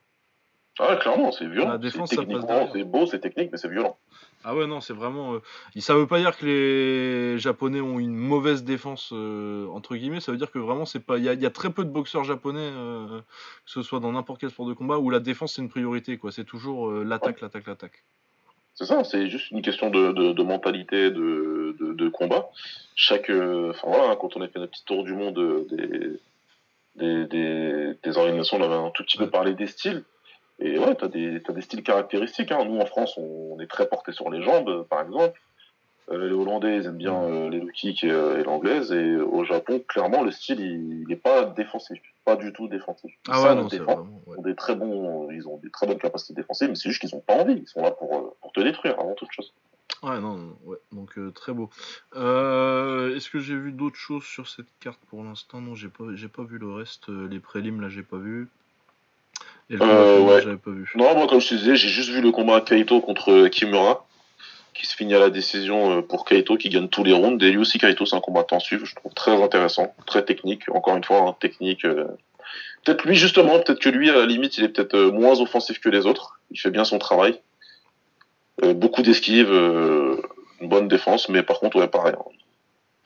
Ah, 0.79 0.91
ouais, 0.93 0.99
clairement, 0.99 1.33
c'est 1.33 1.47
violent. 1.47 1.71
La 1.71 1.79
défense, 1.79 2.11
c'est 2.11 2.17
techniquement, 2.17 2.69
c'est 2.73 2.85
beau, 2.85 3.07
c'est 3.07 3.19
technique, 3.21 3.51
mais 3.51 3.57
c'est 3.59 3.69
violent. 3.71 3.97
ah 4.45 4.55
ouais 4.55 4.67
non 4.67 4.81
c'est 4.81 4.93
vraiment 4.93 5.35
euh, 5.35 5.41
ça 5.81 5.95
veut 5.95 6.07
pas 6.07 6.19
dire 6.21 6.37
que 6.37 6.45
les 6.47 7.39
japonais 7.39 7.81
ont 7.81 7.99
une 7.99 8.15
mauvaise 8.15 8.63
défense 8.63 9.11
euh, 9.13 9.67
entre 9.73 9.97
guillemets 9.97 10.21
ça 10.21 10.31
veut 10.31 10.39
dire 10.39 10.53
que 10.53 10.59
vraiment 10.61 10.85
c'est 10.85 11.01
pas 11.01 11.17
il 11.19 11.25
y, 11.25 11.43
y 11.43 11.47
a 11.47 11.51
très 11.51 11.71
peu 11.71 11.85
de 11.85 11.91
boxeurs 11.91 12.23
japonais 12.23 12.61
euh, 12.73 13.19
que 13.65 13.71
ce 13.77 13.83
soit 13.83 13.99
dans 13.99 14.13
n'importe 14.13 14.41
quel 14.41 14.51
sport 14.51 14.67
de 14.69 14.75
combat 14.75 14.99
où 14.99 15.11
la 15.11 15.19
défense 15.19 15.55
c'est 15.55 15.63
une 15.63 15.69
priorité 15.71 16.17
quoi 16.19 16.31
c'est 16.31 16.45
toujours 16.45 16.91
euh, 16.91 17.03
l'attaque 17.03 17.41
l'attaque 17.41 17.67
l'attaque 17.67 18.05
C'est 18.75 18.87
ça, 18.87 19.03
c'est 19.03 19.29
juste 19.31 19.51
une 19.51 19.63
question 19.63 19.91
de, 19.91 20.13
de, 20.13 20.33
de 20.33 20.43
mentalité, 20.45 21.11
de, 21.11 21.75
de, 21.81 22.09
combat. 22.11 22.47
Chaque, 22.95 23.31
enfin 23.31 23.87
voilà, 23.89 24.11
hein, 24.13 24.17
quand 24.21 24.37
on 24.37 24.43
a 24.43 24.49
fait 24.49 24.59
notre 24.61 24.73
petit 24.73 24.85
tour 24.85 25.03
du 25.03 25.15
monde 25.15 25.39
des, 25.71 26.21
des, 26.97 27.25
des, 27.27 27.95
des 28.05 28.17
organisations, 28.19 28.59
on 28.59 28.63
avait 28.63 28.75
un 28.89 28.91
tout 28.91 29.03
petit 29.03 29.17
peu 29.17 29.25
Ouais. 29.25 29.31
parlé 29.31 29.55
des 29.55 29.67
styles. 29.67 30.05
Et 30.59 30.79
ouais, 30.79 30.95
t'as 30.95 31.09
des, 31.09 31.43
t'as 31.43 31.53
des 31.53 31.61
styles 31.61 31.83
caractéristiques. 31.83 32.51
Hein. 32.53 32.65
Nous, 32.65 32.79
en 32.79 32.87
France, 32.87 33.17
on, 33.19 33.59
est 33.61 33.67
très 33.67 33.89
porté 33.89 34.13
sur 34.13 34.31
les 34.31 34.43
jambes, 34.43 34.87
par 34.89 35.03
exemple. 35.03 35.41
Euh, 36.11 36.29
les 36.29 36.35
Hollandais, 36.35 36.77
ils 36.77 36.87
aiment 36.87 36.97
bien 36.97 37.21
euh, 37.21 37.51
les 37.51 37.59
low 37.61 37.69
kicks 37.69 38.05
et, 38.05 38.11
euh, 38.11 38.41
et 38.41 38.45
l'anglaise. 38.45 38.93
Et 38.93 39.17
au 39.17 39.45
Japon, 39.45 39.83
clairement, 39.87 40.23
le 40.23 40.31
style, 40.31 40.61
il 40.61 41.07
n'est 41.09 41.17
pas 41.17 41.45
défensif. 41.45 42.01
Pas 42.25 42.37
du 42.37 42.53
tout 42.53 42.69
défensif. 42.69 43.13
Ils 43.27 43.31
ah 43.33 43.39
ouais 43.39 43.49
savent 43.49 43.59
non 43.59 43.67
défendre. 43.67 44.03
vraiment 44.03 44.23
ouais. 44.27 44.37
Ils 44.37 44.39
ont 44.39 44.43
des 44.43 44.55
très 44.55 44.77
bons, 44.77 45.31
ils 45.31 45.49
ont 45.49 45.57
des 45.59 45.71
très 45.71 45.87
bonnes 45.87 45.99
capacités 45.99 46.35
défensives, 46.35 46.69
mais 46.69 46.75
c'est 46.75 46.89
juste 46.89 47.01
qu'ils 47.01 47.15
ont 47.15 47.21
pas 47.21 47.35
envie. 47.35 47.55
Ils 47.55 47.69
sont 47.69 47.83
là 47.83 47.91
pour, 47.91 48.37
pour 48.41 48.53
te 48.53 48.61
détruire 48.61 48.99
avant 48.99 49.15
toute 49.15 49.33
chose. 49.33 49.53
Ouais, 50.03 50.21
non, 50.21 50.37
non, 50.37 50.57
ouais, 50.65 50.77
donc 50.93 51.17
euh, 51.19 51.31
très 51.31 51.53
beau. 51.53 51.71
Euh, 52.15 53.17
Est-ce 53.17 53.31
que 53.31 53.39
j'ai 53.39 53.57
vu 53.57 53.73
d'autres 53.73 53.97
choses 53.97 54.25
sur 54.25 54.47
cette 54.49 54.67
carte 54.79 55.01
pour 55.09 55.25
l'instant? 55.25 55.61
Non, 55.61 55.75
j'ai 55.75 55.89
pas, 55.89 56.05
j'ai 56.15 56.29
pas 56.29 56.43
vu 56.43 56.59
le 56.59 56.71
reste. 56.71 57.09
Les 57.09 57.41
prélims, 57.41 57.81
là, 57.81 57.89
j'ai 57.89 58.03
pas 58.03 58.19
vu. 58.19 58.49
Et 59.71 59.75
le 59.75 59.79
combat 59.81 59.93
Euh, 59.93 60.17
final, 60.19 60.35
ouais. 60.35 60.43
j'avais 60.43 60.57
pas 60.57 60.71
vu. 60.71 60.93
Non, 60.95 61.15
moi, 61.17 61.27
comme 61.27 61.41
je 61.41 61.49
te 61.49 61.55
disais, 61.55 61.77
j'ai 61.77 61.89
juste 61.89 62.11
vu 62.11 62.21
le 62.21 62.31
combat 62.31 62.61
Kaito 62.61 63.01
contre 63.01 63.49
Kimura, 63.49 64.07
qui 64.75 64.87
se 64.87 64.95
finit 64.95 65.15
à 65.15 65.19
la 65.19 65.31
décision 65.31 65.99
euh, 65.99 66.03
pour 66.03 66.25
Kaito, 66.25 66.57
qui 66.57 66.69
gagne 66.69 66.89
tous 66.89 67.03
les 67.05 67.13
rounds. 67.13 67.45
Et 67.45 67.51
lui 67.51 67.59
aussi, 67.59 67.79
Kaito, 67.79 68.07
c'est 68.07 68.17
un 68.17 68.21
combattant 68.21 68.61
suivre, 68.61 68.85
je 68.87 68.95
trouve 68.95 69.13
très 69.15 69.43
intéressant, 69.43 69.95
très 70.07 70.25
technique. 70.25 70.63
Encore 70.69 70.97
une 70.97 71.05
fois, 71.05 71.21
hein, 71.21 71.37
technique. 71.41 71.85
euh, 71.85 72.07
Peut-être 72.85 73.05
lui, 73.05 73.17
justement, 73.17 73.59
peut-être 73.59 73.81
que 73.81 73.89
lui, 73.89 74.09
à 74.11 74.15
la 74.15 74.27
limite, 74.27 74.59
il 74.59 74.65
est 74.65 74.69
peut-être 74.69 74.95
euh, 74.95 75.11
moins 75.11 75.41
offensif 75.41 75.81
que 75.81 75.89
les 75.89 76.07
autres. 76.07 76.39
Il 76.53 76.61
fait 76.61 76.71
bien 76.71 76.85
son 76.85 76.99
travail. 76.99 77.41
Euh, 78.63 78.75
beaucoup 78.75 79.03
d'esquives, 79.03 79.51
euh, 79.51 80.23
une 80.61 80.69
bonne 80.69 80.87
défense, 80.87 81.29
mais 81.29 81.43
par 81.43 81.59
contre, 81.59 81.79
ouais, 81.79 81.89
pareil. 81.89 82.15
hein. 82.17 82.25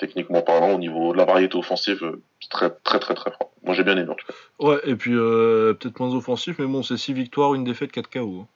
Techniquement 0.00 0.40
parlant, 0.40 0.70
au 0.72 0.78
niveau 0.78 1.12
de 1.12 1.18
la 1.18 1.26
variété 1.26 1.56
offensive, 1.58 2.02
euh, 2.02 2.22
c'est 2.40 2.48
très, 2.48 2.70
très, 2.70 2.98
très, 2.98 3.14
très 3.14 3.30
fort. 3.32 3.50
Moi, 3.62 3.74
j'ai 3.74 3.84
bien 3.84 3.98
aimé, 3.98 4.08
en 4.10 4.14
tout 4.14 4.26
cas. 4.26 4.32
Ouais, 4.58 4.80
et 4.84 4.96
puis 4.96 5.12
euh, 5.14 5.74
peut-être 5.74 6.00
moins 6.00 6.14
offensif, 6.14 6.56
mais 6.58 6.64
bon, 6.64 6.82
c'est 6.82 6.96
6 6.96 7.12
victoires, 7.12 7.52
une 7.52 7.64
défaite, 7.64 7.92
4 7.92 8.08
KO. 8.10 8.46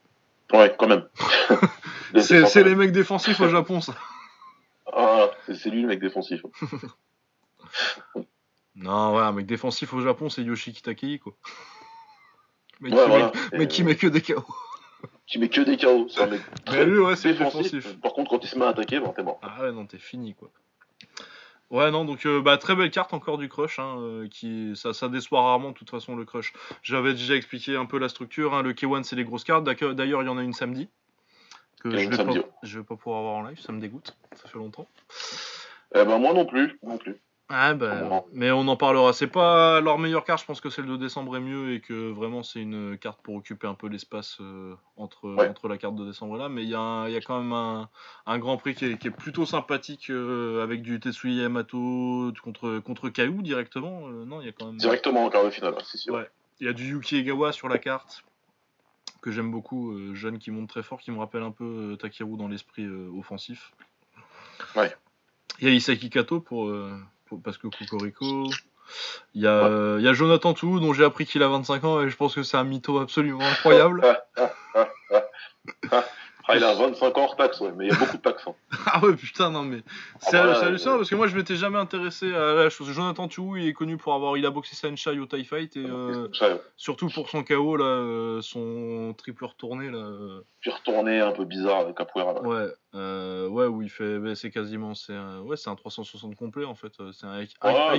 Ouais, 0.55 0.74
quand 0.78 0.88
même. 0.88 1.07
C'est 2.20 2.47
c'est 2.47 2.62
les 2.64 2.74
mecs 2.76 2.92
défensifs 2.92 3.40
au 3.40 3.49
Japon, 3.49 3.80
ça. 3.80 3.95
Ah, 4.90 5.28
c'est 5.53 5.68
lui 5.68 5.82
le 5.82 5.88
mec 5.88 6.01
défensif. 6.01 6.40
Non, 8.76 9.14
ouais, 9.14 9.22
un 9.22 9.32
mec 9.32 9.47
défensif 9.47 9.92
au 9.95 10.01
Japon, 10.01 10.28
c'est 10.28 10.42
Yoshiki 10.42 10.82
Takei, 10.82 11.18
quoi. 11.18 11.32
Mec, 12.80 12.92
Ouais, 12.92 13.03
qui, 13.03 13.09
voilà. 13.09 13.32
met, 13.53 13.59
mec 13.59 13.68
qui 13.68 13.84
met 13.84 13.95
que 13.97 14.07
des 14.09 14.20
KO. 14.20 14.45
Qui 15.26 15.38
met 15.38 15.49
que 15.49 15.61
des 15.61 15.76
KO. 15.76 16.07
C'est 16.09 16.22
un 16.22 16.26
mec 16.26 16.40
Mais 16.51 16.61
très 16.64 16.84
lui, 16.84 16.99
ouais, 16.99 17.14
défensif. 17.14 17.38
défensif. 17.72 18.01
Par 18.01 18.12
contre, 18.14 18.30
quand 18.30 18.42
il 18.42 18.49
se 18.49 18.59
met 18.59 18.64
à 18.64 18.68
attaquer, 18.70 19.01
t'es 19.14 19.22
mort. 19.22 19.38
Ah 19.42 19.62
ouais, 19.62 19.72
non, 19.72 19.86
t'es 19.86 19.99
fini, 19.99 20.34
quoi. 20.34 20.51
Ouais, 21.71 21.91
non, 21.91 22.05
donc 22.05 22.27
euh, 22.27 22.41
bah, 22.41 22.57
très 22.59 22.77
belle 22.77 22.91
carte 22.91 23.15
encore 23.15 23.39
du 23.39 23.49
Crush, 23.49 23.79
hein, 23.79 23.97
euh, 23.99 24.29
qui, 24.29 24.73
ça, 24.77 24.93
ça 24.93 25.09
déçoit 25.09 25.43
rarement 25.43 25.71
de 25.71 25.75
toute 25.75 25.91
façon 25.91 26.15
le 26.15 26.25
Crush. 26.25 26.53
J'avais 26.83 27.12
déjà 27.12 27.35
expliqué 27.35 27.77
un 27.77 27.87
peu 27.87 27.99
la 27.99 28.09
structure, 28.09 28.55
hein, 28.55 28.62
le 28.62 28.73
K1 28.75 29.03
c'est 29.03 29.17
les 29.17 29.25
grosses 29.25 29.45
cartes, 29.45 29.65
d'ailleurs 29.65 30.23
il 30.23 30.27
y 30.27 30.29
en 30.29 30.39
a 30.39 30.43
une 30.43 30.53
samedi, 30.53 30.89
que 31.81 31.97
je 31.97 32.09
vais, 32.09 32.17
pas, 32.25 32.33
je 32.62 32.79
vais 32.79 32.85
pas 32.85 32.97
pouvoir 32.97 33.21
avoir 33.21 33.35
en 33.37 33.43
live, 33.45 33.61
ça 33.61 33.73
me 33.73 33.81
dégoûte, 33.81 34.17
ça 34.37 34.49
fait 34.49 34.59
longtemps. 34.59 34.87
Eh 35.95 36.05
ben, 36.05 36.19
moi 36.19 36.33
non 36.33 36.45
plus. 36.45 36.79
Non 36.83 36.99
plus. 36.99 37.17
Ah 37.51 37.74
bah, 37.74 37.99
Comment 38.01 38.26
mais 38.32 38.51
on 38.51 38.66
en 38.68 38.76
parlera. 38.76 39.12
C'est 39.12 39.26
pas 39.26 39.80
leur 39.82 39.99
meilleure 39.99 40.24
carte, 40.24 40.40
je 40.40 40.47
pense 40.47 40.62
que 40.62 40.70
celle 40.70 40.86
de 40.86 40.97
décembre 40.97 41.36
est 41.36 41.40
mieux 41.40 41.74
et 41.74 41.80
que 41.80 42.11
vraiment 42.11 42.42
c'est 42.42 42.61
une 42.62 42.97
carte 42.97 43.20
pour 43.22 43.34
occuper 43.34 43.66
un 43.66 43.74
peu 43.74 43.86
l'espace 43.88 44.38
euh, 44.40 44.74
entre, 44.97 45.28
Ouais. 45.34 45.49
entre 45.51 45.68
la 45.68 45.76
carte 45.76 45.95
de 45.95 46.07
décembre 46.07 46.36
et 46.36 46.38
là. 46.38 46.49
Mais 46.49 46.62
il 46.62 46.70
y, 46.70 46.74
a 46.74 46.80
un- 46.80 47.07
il 47.07 47.12
y 47.12 47.16
a 47.16 47.20
quand 47.20 47.38
même 47.38 47.53
un, 47.53 47.90
un 48.24 48.38
grand 48.38 48.57
prix 48.57 48.74
qui 48.74 48.86
est, 48.86 48.99
qui 48.99 49.09
est 49.09 49.11
plutôt 49.11 49.45
sympathique 49.45 50.09
euh, 50.11 50.62
avec 50.62 50.80
du 50.80 50.99
Tetsuya 50.99 51.42
Yamato 51.42 52.32
contre, 52.42 52.78
contre 52.78 53.11
Kaou 53.11 53.42
directement. 53.42 54.09
Euh, 54.09 54.24
non, 54.24 54.40
il 54.40 54.47
y 54.47 54.49
a 54.49 54.53
quand 54.53 54.66
même. 54.66 54.78
Directement 54.78 55.26
en 55.26 55.30
quart 55.30 55.45
de 55.45 55.51
finale. 55.51 55.74
Si, 55.84 56.11
ouais. 56.11 56.16
Ouais. 56.20 56.30
Il 56.61 56.66
y 56.66 56.70
a 56.70 56.72
du 56.72 56.88
Yuki 56.92 57.16
Egawa 57.18 57.53
sur 57.53 57.68
la 57.68 57.76
carte 57.78 58.24
que 59.20 59.30
j'aime 59.32 59.51
beaucoup, 59.51 60.14
jeune 60.14 60.38
qui 60.38 60.51
monte 60.51 60.68
très 60.70 60.82
fort, 60.82 60.99
qui 61.01 61.11
me 61.11 61.18
rappelle 61.18 61.42
un 61.42 61.51
peu 61.51 61.97
Takeru 62.01 62.36
dans 62.38 62.49
l'esprit 62.49 62.86
offensif. 63.18 63.72
Ouais. 64.76 64.95
Il 65.61 65.68
y 65.68 65.70
a 65.70 65.74
Isaki 65.74 66.11
Kato 66.11 66.40
pour- 66.40 66.70
parce 67.43 67.59
que 67.59 67.68
Cocorico. 67.68 68.47
Il 69.35 69.43
y, 69.43 69.47
a, 69.47 69.64
euh, 69.64 69.97
il 69.99 70.05
y 70.05 70.09
a 70.09 70.12
Jonathan 70.12 70.53
Tou 70.53 70.78
dont 70.78 70.93
j'ai 70.93 71.05
appris 71.05 71.24
qu'il 71.24 71.43
a 71.43 71.49
25 71.49 71.85
ans 71.85 72.03
et 72.03 72.11
je 72.11 72.16
pense 72.16 72.35
que 72.35 72.43
c'est 72.43 72.59
un 72.59 72.64
mytho 72.64 72.99
absolument 72.99 73.41
incroyable. 73.41 74.03
Ah, 76.47 76.57
il 76.57 76.64
a 76.64 76.74
25 76.74 77.16
ans 77.18 77.24
hors 77.24 77.36
taxe, 77.36 77.61
ouais, 77.61 77.72
mais 77.74 77.86
il 77.86 77.90
y 77.90 77.95
a 77.95 77.99
beaucoup 77.99 78.16
de 78.18 78.22
taxes. 78.22 78.45
hein. 78.47 78.55
ah 78.86 79.03
ouais 79.05 79.14
putain 79.16 79.51
non 79.51 79.62
mais 79.62 79.78
c'est 80.20 80.36
Ah 80.36 80.47
bah, 80.47 80.59
hallucinant 80.66 80.95
euh, 80.95 80.97
parce 80.99 81.09
que 81.09 81.14
moi 81.14 81.26
je 81.26 81.36
m'étais 81.36 81.57
jamais 81.57 81.78
intéressé 81.78 82.34
à 82.34 82.53
la 82.55 82.68
chose. 82.70 82.90
Jonathan 82.92 83.28
Tou 83.28 83.57
il 83.57 83.66
est 83.66 83.72
connu 83.72 83.97
pour 83.97 84.12
avoir 84.14 84.36
il 84.36 84.45
a 84.45 84.51
boxé 84.51 84.76
Sanchai 84.76 85.18
au 85.18 85.24
Thai 85.26 85.45
Fight 85.45 85.76
et 85.76 85.84
euh, 85.86 86.28
Ça, 86.34 86.59
surtout 86.76 87.09
pour 87.09 87.30
son 87.30 87.42
KO 87.45 87.76
là, 87.76 87.84
euh, 87.84 88.40
son 88.42 89.14
triple 89.16 89.45
retourné 89.47 89.90
là. 89.90 89.99
euh, 89.99 90.40
puis 90.61 90.70
retourné 90.70 91.20
un 91.20 91.32
peu 91.32 91.45
bizarre 91.45 91.80
avec 91.80 91.97
Capoeira. 91.97 92.34
là. 92.34 92.42
Ouais, 92.42 92.66
euh, 92.95 93.49
ouais, 93.49 93.66
où 93.66 93.82
il 93.82 93.90
fait, 93.90 94.18
bah, 94.18 94.34
c'est 94.34 94.51
quasiment, 94.51 94.95
c'est 94.95 95.14
un, 95.14 95.40
ouais, 95.40 95.57
c'est 95.57 95.70
un 95.70 95.74
360 95.76 96.36
complet 96.36 96.64
en 96.64 96.74
fait, 96.74 96.92
euh, 97.01 97.12
c'est 97.12 97.26
un 97.26 97.40
high, 97.40 97.49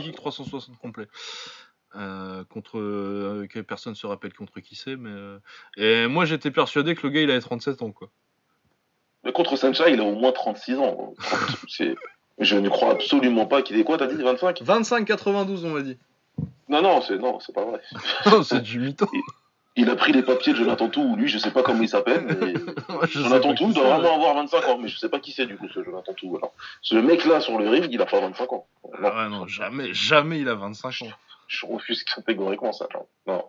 kick 0.04 0.16
360 0.16 0.78
complet. 0.78 1.08
Euh, 1.96 2.44
contre 2.44 2.78
euh, 2.78 3.48
personne 3.66 3.96
se 3.96 4.06
rappelle 4.06 4.34
contre 4.34 4.60
qui 4.60 4.76
c'est, 4.76 4.98
mais 4.98 5.10
euh, 5.12 5.40
et 5.78 6.08
moi 6.08 6.26
j'étais 6.26 6.52
persuadé 6.52 6.94
que 6.94 7.08
le 7.08 7.10
gars 7.14 7.22
il 7.22 7.32
avait 7.32 7.40
37 7.40 7.82
ans 7.82 7.92
quoi. 7.92 8.10
Mais 9.26 9.32
contre 9.32 9.56
Sanchai, 9.58 9.92
il 9.94 10.00
a 10.00 10.04
au 10.04 10.14
moins 10.16 10.32
36 10.32 10.78
ans. 10.78 11.14
Je 12.38 12.58
ne 12.58 12.70
crois 12.70 12.92
absolument 12.92 13.46
pas 13.46 13.62
qu'il 13.62 13.80
est 13.80 13.84
quoi, 13.84 13.98
t'as 13.98 14.08
dit 14.08 14.22
25 14.22 14.62
25,92 14.62 15.66
on 15.66 15.70
m'a 15.70 15.82
dit. 15.82 15.98
Non, 16.68 16.82
non, 16.82 17.02
c'est 17.02 17.18
non, 17.18 17.40
c'est 17.40 17.54
pas 17.56 17.64
vrai. 17.64 17.82
C'est 18.44 18.62
du 18.62 18.80
mytho. 18.80 19.08
Il 19.78 19.90
a 19.90 19.96
pris 19.96 20.12
les 20.14 20.22
papiers 20.24 20.54
de 20.54 20.58
Jonathan 20.58 20.90
Tout, 20.90 21.02
ou 21.02 21.16
lui, 21.16 21.28
je 21.28 21.38
sais 21.38 21.52
pas 21.52 21.64
comment 21.64 21.82
il 21.82 21.90
s'appelle, 21.90 22.26
mais 22.42 22.54
Jonathan 23.10 23.54
Tout 23.56 23.72
doit 23.74 23.98
vraiment 23.98 24.16
avoir 24.16 24.36
25 24.36 24.68
ans, 24.68 24.78
mais 24.78 24.88
je 24.88 24.98
sais 24.98 25.10
pas 25.10 25.20
qui 25.20 25.32
c'est 25.32 25.46
du 25.46 25.58
coup, 25.58 25.68
ce 25.74 25.84
Jonathan 25.84 26.14
Tout. 26.14 26.36
Alors, 26.38 26.54
ce 26.82 26.96
mec-là 26.96 27.40
sur 27.42 27.58
le 27.58 27.70
ring, 27.70 27.88
il 27.90 28.02
a 28.02 28.06
pas 28.06 28.20
25 28.20 28.54
ans. 28.54 28.68
Non, 29.00 29.10
Ah 29.12 29.24
ouais, 29.24 29.30
non, 29.30 29.48
jamais, 29.48 29.94
jamais 29.94 30.40
il 30.40 30.50
a 30.50 30.56
25 30.56 30.88
ans. 31.04 31.08
je 31.48 31.66
refuse 31.66 32.04
catégoriquement 32.04 32.74
ça. 32.74 32.88
genre. 32.92 33.06
Non. 33.28 33.44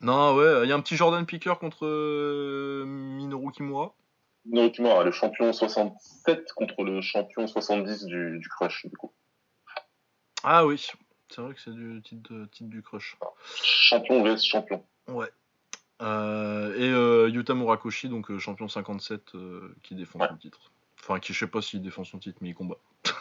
Non, 0.00 0.34
ouais, 0.34 0.64
il 0.64 0.68
y 0.68 0.72
a 0.72 0.76
un 0.76 0.80
petit 0.80 0.96
Jordan 0.96 1.26
Picker 1.26 1.58
contre 1.58 1.84
euh, 1.84 2.84
Minoru 2.86 3.52
Kimura. 3.52 3.92
Tu 4.44 4.82
m'as 4.82 5.02
le 5.02 5.10
champion 5.10 5.52
67 5.52 6.52
contre 6.54 6.82
le 6.82 7.00
champion 7.02 7.46
70 7.46 8.04
du, 8.06 8.38
du 8.38 8.48
Crush, 8.48 8.86
du 8.86 8.96
coup. 8.96 9.12
Ah 10.42 10.64
oui, 10.64 10.82
c'est 11.28 11.40
vrai 11.42 11.54
que 11.54 11.60
c'est 11.60 11.72
du 11.74 12.00
titre, 12.02 12.32
de- 12.32 12.46
titre 12.46 12.70
du 12.70 12.82
crush. 12.82 13.16
Champion 13.62 14.22
vs 14.24 14.42
champion. 14.42 14.82
Ouais. 15.06 15.28
Euh, 16.00 16.74
et 16.76 16.88
euh, 16.90 17.28
Yuta 17.28 17.52
Murakoshi, 17.54 18.08
donc 18.08 18.30
euh, 18.30 18.38
champion 18.38 18.66
57, 18.66 19.34
euh, 19.34 19.76
qui 19.82 19.94
défend 19.94 20.18
Ouais. 20.18 20.28
son 20.28 20.36
titre. 20.36 20.58
Enfin, 20.98 21.20
qui 21.20 21.34
je 21.34 21.40
sais 21.40 21.46
pas 21.46 21.60
s'il 21.60 21.82
défend 21.82 22.04
son 22.04 22.18
titre, 22.18 22.38
mais 22.40 22.48
il 22.50 22.54
combat. 22.54 22.76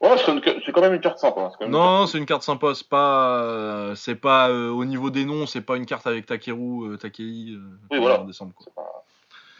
Ouais, 0.00 0.16
c'est 0.18 0.30
une- 0.30 0.42
c'est 0.64 0.70
quand 0.70 0.80
même 0.82 0.94
une 0.94 1.00
carte 1.00 1.18
sympa. 1.18 1.40
hein, 1.40 1.48
c'est 1.50 1.56
quand 1.58 1.64
même 1.64 1.74
une 1.74 1.80
Non, 1.80 2.06
c'est 2.06 2.18
une 2.18 2.26
carte 2.26 2.42
sympa. 2.44 2.72
C'est 2.74 2.88
pas, 2.88 3.94
c'est 3.96 4.14
pas 4.14 4.52
au 4.52 4.84
niveau 4.84 5.10
des 5.10 5.24
noms, 5.24 5.44
c'est 5.46 5.60
pas 5.62 5.76
une 5.76 5.86
carte 5.86 6.06
avec 6.06 6.24
Takeru, 6.26 6.96
Takei. 6.98 7.56
Oui, 7.90 7.98
voilà. 7.98 8.20
en 8.20 8.24
décembre. 8.24 8.52
Quoi. 8.54 8.64
C'est 8.66 8.74
pas- 8.74 9.04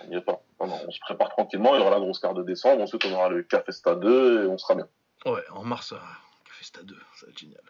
On 0.05 0.09
n'y 0.09 0.16
est 0.16 0.20
pas. 0.20 0.40
Non, 0.61 0.66
non, 0.68 0.78
on 0.86 0.90
se 0.90 1.01
prépare 1.01 1.30
tranquillement, 1.30 1.74
il 1.74 1.78
y 1.78 1.80
aura 1.82 1.90
la 1.90 2.01
grosse 2.01 2.18
carte 2.18 2.36
de 2.36 2.42
décembre, 2.42 2.82
ensuite 2.82 3.05
on 3.07 3.12
aura 3.12 3.28
le 3.28 3.42
Cafesta 3.42 3.94
2 3.94 4.44
et 4.44 4.46
on 4.46 4.59
sera 4.59 4.74
bien. 4.74 4.88
Ouais, 5.26 5.42
en 5.51 5.64
mars, 5.64 5.92
euh, 5.92 5.96
Café 6.46 6.64
Stade 6.64 6.86
2, 6.86 6.94
ça 7.16 7.26
va 7.26 7.32
être 7.32 7.38
génial. 7.38 7.62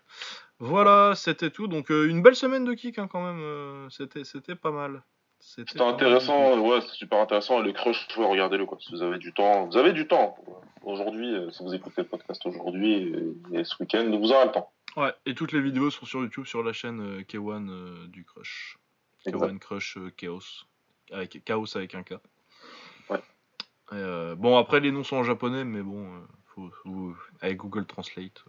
Voilà, 0.58 1.14
c'était 1.16 1.50
tout. 1.50 1.68
Donc 1.68 1.90
euh, 1.90 2.08
une 2.08 2.22
belle 2.22 2.36
semaine 2.36 2.64
de 2.64 2.74
kick 2.74 2.98
hein, 2.98 3.08
quand 3.10 3.22
même. 3.22 3.40
euh, 3.40 3.88
c'était, 3.90 4.24
c'était 4.24 4.54
pas 4.56 4.70
mal. 4.70 5.02
C'était 5.40 5.70
C'était 5.70 5.84
mal 5.84 5.94
intéressant, 5.94 6.58
ouais, 6.60 6.80
c'est 6.80 6.94
super 6.94 7.20
intéressant. 7.20 7.60
Et 7.60 7.66
le 7.66 7.72
crush, 7.72 8.06
ouais, 8.16 8.26
regardez-le 8.26 8.66
quoi. 8.66 8.76
Si 8.80 8.90
vous 8.90 9.02
avez 9.02 9.18
du 9.18 9.32
temps, 9.32 9.66
vous 9.66 9.76
avez 9.76 9.92
du 9.92 10.06
temps. 10.08 10.36
Aujourd'hui, 10.82 11.32
euh, 11.34 11.50
si 11.50 11.62
vous 11.62 11.74
écoutez 11.74 12.02
le 12.02 12.08
podcast 12.08 12.44
aujourd'hui 12.46 12.92
et, 13.52 13.58
et 13.58 13.64
ce 13.64 13.76
week-end, 13.80 14.04
vous 14.18 14.32
aurez 14.32 14.46
le 14.46 14.52
temps. 14.52 14.72
Ouais, 14.96 15.12
et 15.26 15.34
toutes 15.34 15.52
les 15.52 15.60
vidéos 15.60 15.90
sont 15.90 16.06
sur 16.06 16.20
YouTube 16.20 16.46
sur 16.46 16.62
la 16.62 16.72
chaîne 16.72 17.00
euh, 17.00 17.20
K1 17.22 17.68
euh, 17.70 18.06
du 18.08 18.24
Crush. 18.24 18.78
Exact. 19.26 19.52
K1 19.52 19.58
Crush 19.58 19.98
Chaos. 20.16 20.40
Avec, 21.12 21.42
Chaos 21.44 21.76
avec 21.76 21.94
un 21.94 22.02
K. 22.02 22.14
Ouais. 23.10 23.20
Euh, 23.92 24.34
bon, 24.34 24.58
après 24.58 24.80
les 24.80 24.90
noms 24.92 25.04
sont 25.04 25.16
en 25.16 25.24
japonais, 25.24 25.64
mais 25.64 25.82
bon, 25.82 26.04
euh, 26.06 26.18
faut, 26.54 26.70
faut- 26.82 27.14
avec 27.40 27.56
Google 27.58 27.86
Translate. 27.86 28.44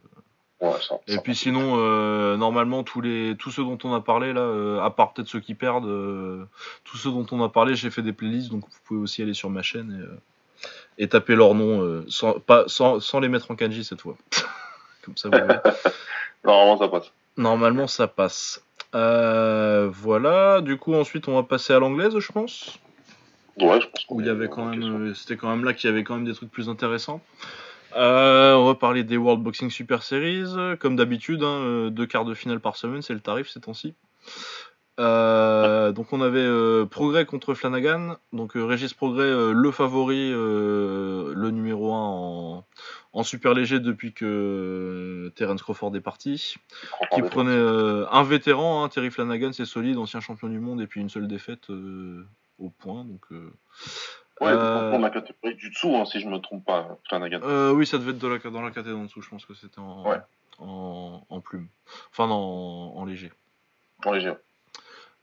Ouais, 0.59 0.73
ça, 0.81 0.95
Et 1.07 1.15
ça. 1.15 1.21
puis 1.21 1.35
sinon, 1.35 1.75
euh, 1.77 2.35
normalement, 2.35 2.83
tous, 2.83 2.99
les, 2.99 3.35
tous 3.39 3.49
ceux 3.49 3.63
dont 3.63 3.77
on 3.85 3.93
a 3.93 4.01
parlé, 4.01 4.33
là, 4.33 4.41
euh, 4.41 4.81
à 4.81 4.89
part 4.89 5.13
peut-être 5.13 5.29
ceux 5.29 5.39
qui 5.39 5.55
perdent, 5.55 5.85
euh, 5.85 6.43
tous 6.83 6.97
ceux 6.97 7.11
dont 7.11 7.25
on 7.31 7.41
a 7.43 7.47
parlé, 7.47 7.75
j'ai 7.75 7.89
fait 7.89 8.01
des 8.01 8.11
playlists, 8.11 8.51
donc 8.51 8.65
vous 8.65 8.79
pouvez 8.83 8.99
aussi 8.99 9.21
aller 9.21 9.33
sur 9.33 9.49
ma 9.49 9.61
chaîne 9.61 9.91
et, 9.97 10.03
euh, 10.05 10.19
et 10.97 11.07
taper 11.07 11.35
leur 11.35 11.55
nom, 11.55 11.81
euh, 11.81 12.03
sans, 12.09 12.41
pas, 12.41 12.65
sans, 12.67 12.99
sans 12.99 13.21
les 13.21 13.29
mettre 13.29 13.49
en 13.51 13.55
kanji 13.55 13.85
cette 13.85 14.01
fois. 14.01 14.17
Comme 15.03 15.15
ça, 15.15 15.29
vous. 15.29 15.37
Normalement, 16.43 16.77
ça 16.77 16.87
passe. 16.89 17.11
Normalement, 17.37 17.87
ça 17.87 18.07
passe. 18.09 18.61
Euh, 18.95 19.89
voilà, 19.91 20.61
du 20.61 20.77
coup, 20.77 20.93
ensuite, 20.93 21.27
on 21.27 21.35
va 21.35 21.43
passer 21.43 21.73
à 21.73 21.79
l'anglaise, 21.79 22.17
je 22.17 22.31
pense. 22.31 22.79
Ouais, 23.59 23.81
je 23.81 23.87
pense 23.87 24.05
Où 24.09 24.21
il 24.21 24.27
y 24.27 24.29
avait 24.29 24.47
quand 24.47 24.65
même, 24.65 25.09
euh, 25.09 25.13
c'était 25.13 25.35
quand 25.35 25.49
même 25.49 25.65
là 25.65 25.73
qu'il 25.73 25.89
y 25.89 25.93
avait 25.93 26.03
quand 26.03 26.15
même 26.15 26.25
des 26.25 26.33
trucs 26.33 26.51
plus 26.51 26.69
intéressants. 26.69 27.21
Euh, 27.95 28.53
on 28.53 28.65
va 28.65 28.75
parler 28.75 29.03
des 29.03 29.17
World 29.17 29.43
Boxing 29.43 29.69
Super 29.69 30.03
Series, 30.03 30.77
comme 30.79 30.95
d'habitude, 30.95 31.43
hein, 31.43 31.89
deux 31.91 32.05
quarts 32.05 32.25
de 32.25 32.33
finale 32.33 32.59
par 32.59 32.77
semaine, 32.77 33.01
c'est 33.01 33.13
le 33.13 33.19
tarif 33.19 33.49
ces 33.49 33.61
temps-ci. 33.61 33.95
Euh, 34.99 35.91
donc 35.91 36.11
on 36.11 36.21
avait 36.21 36.39
euh, 36.39 36.85
Progrès 36.85 37.25
contre 37.25 37.53
Flanagan, 37.53 38.17
donc 38.33 38.51
Régis 38.55 38.93
Progrès, 38.93 39.31
le 39.53 39.71
favori, 39.71 40.29
le 40.31 41.49
numéro 41.51 41.93
1 41.93 41.97
en, 41.97 42.48
en 43.11 43.23
super 43.23 43.53
léger 43.53 43.79
depuis 43.79 44.13
que 44.13 44.25
euh, 44.25 45.29
Terence 45.31 45.61
Crawford 45.63 45.95
est 45.95 46.01
parti 46.01 46.55
qui 47.11 47.21
Ouais, 47.21 47.29
prenait 47.29 47.51
euh, 47.51 48.05
un 48.11 48.23
vétéran, 48.23 48.83
hein, 48.83 48.89
Terry 48.89 49.09
Flanagan, 49.09 49.51
c'est 49.51 49.65
solide, 49.65 49.97
ancien 49.97 50.19
champion 50.19 50.47
du 50.47 50.59
monde, 50.59 50.79
et 50.81 50.87
puis 50.87 51.01
une 51.01 51.09
seule 51.09 51.27
défaite 51.27 51.69
euh, 51.71 52.25
au 52.59 52.69
point. 52.69 53.03
Donc, 53.05 53.21
euh, 53.31 53.51
Ouais, 54.41 54.51
euh, 54.53 54.89
pour 54.91 54.99
la 54.99 55.09
catégorie 55.09 55.55
du 55.55 55.69
dessous, 55.69 55.95
hein, 55.97 56.05
si 56.05 56.21
je 56.21 56.27
me 56.29 56.37
trompe 56.37 56.63
pas, 56.65 56.97
Flanagan. 57.09 57.41
euh, 57.43 57.73
oui, 57.73 57.85
ça 57.85 57.97
devait 57.97 58.11
être 58.11 58.23
la, 58.25 58.37
dans 58.51 58.61
la 58.61 58.71
catégorie 58.71 59.01
en 59.01 59.05
dessous, 59.05 59.21
je 59.21 59.29
pense 59.29 59.45
que 59.45 59.53
c'était 59.53 59.79
en, 59.79 60.07
Ouais. 60.07 60.17
en, 60.59 61.25
en 61.27 61.41
plume. 61.41 61.67
Enfin, 62.11 62.27
non, 62.27 62.35
en, 62.35 62.95
en 62.99 63.05
léger. 63.05 63.33
En 64.05 64.13
léger. 64.13 64.33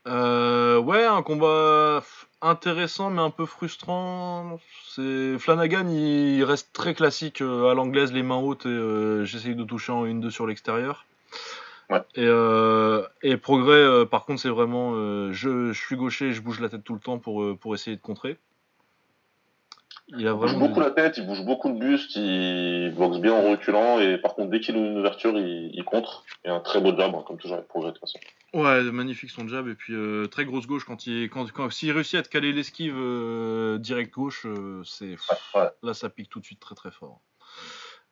Euh, 0.06 0.78
ouais, 0.78 1.04
un 1.04 1.22
combat 1.22 2.02
intéressant 2.40 3.10
mais 3.10 3.20
un 3.20 3.30
peu 3.30 3.46
frustrant. 3.46 4.58
C'est 4.88 5.38
Flanagan, 5.38 5.88
il 5.88 6.42
reste 6.44 6.72
très 6.72 6.94
classique 6.94 7.40
euh, 7.40 7.70
à 7.70 7.74
l'anglaise, 7.74 8.12
les 8.12 8.22
mains 8.22 8.36
hautes 8.36 8.66
et 8.66 8.70
euh, 8.70 9.24
j'essaye 9.24 9.54
de 9.54 9.64
toucher 9.64 9.92
en 9.92 10.06
1-2 10.06 10.30
sur 10.30 10.46
l'extérieur. 10.46 11.06
Ouais. 11.90 12.02
Et, 12.14 12.24
euh, 12.24 13.02
et 13.22 13.36
progrès, 13.36 14.06
par 14.06 14.24
contre, 14.24 14.40
c'est 14.40 14.48
vraiment 14.48 14.92
je, 15.32 15.72
je 15.72 15.78
suis 15.78 15.96
gaucher, 15.96 16.28
et 16.28 16.32
je 16.32 16.40
bouge 16.40 16.60
la 16.60 16.68
tête 16.68 16.82
tout 16.82 16.94
le 16.94 17.00
temps 17.00 17.18
pour, 17.18 17.56
pour 17.58 17.74
essayer 17.74 17.96
de 17.96 18.02
contrer. 18.02 18.38
Il 20.08 20.26
a 20.28 20.30
Il 20.30 20.36
bouge 20.36 20.56
beaucoup 20.56 20.80
la 20.80 20.92
tête, 20.92 21.16
il 21.16 21.26
bouge 21.26 21.44
beaucoup 21.44 21.68
le 21.68 21.74
buste, 21.74 22.14
il 22.14 22.94
boxe 22.96 23.18
bien 23.18 23.32
en 23.32 23.50
reculant, 23.50 23.98
et 23.98 24.18
par 24.18 24.34
contre, 24.34 24.50
dès 24.50 24.60
qu'il 24.60 24.76
a 24.76 24.78
une 24.78 24.98
ouverture, 24.98 25.36
il, 25.36 25.70
il 25.74 25.84
contre. 25.84 26.24
Et 26.44 26.48
un 26.48 26.60
très 26.60 26.80
beau 26.80 26.96
jab, 26.96 27.12
hein, 27.14 27.24
comme 27.26 27.38
toujours 27.38 27.56
avec 27.56 27.66
progrès 27.66 27.90
de 27.90 27.96
toute 27.96 28.02
façon. 28.02 28.18
Ouais, 28.54 28.82
magnifique 28.84 29.30
son 29.30 29.48
jab 29.48 29.66
et 29.68 29.74
puis 29.74 29.94
euh, 29.94 30.26
très 30.26 30.44
grosse 30.44 30.66
gauche 30.66 30.84
quand 30.84 31.06
il 31.06 31.28
quand, 31.28 31.50
quand 31.52 31.68
s'il 31.70 31.90
réussit 31.90 32.14
à 32.14 32.22
te 32.22 32.28
caler 32.28 32.52
l'esquive 32.52 32.94
euh, 32.96 33.78
direct 33.78 34.14
gauche, 34.14 34.46
euh, 34.46 34.82
c'est 34.84 35.16
Ouais, 35.54 35.60
ouais. 35.60 35.68
là 35.82 35.92
ça 35.92 36.08
pique 36.08 36.30
tout 36.30 36.40
de 36.40 36.44
suite 36.44 36.60
très 36.60 36.74
très 36.76 36.90
fort. 36.92 37.20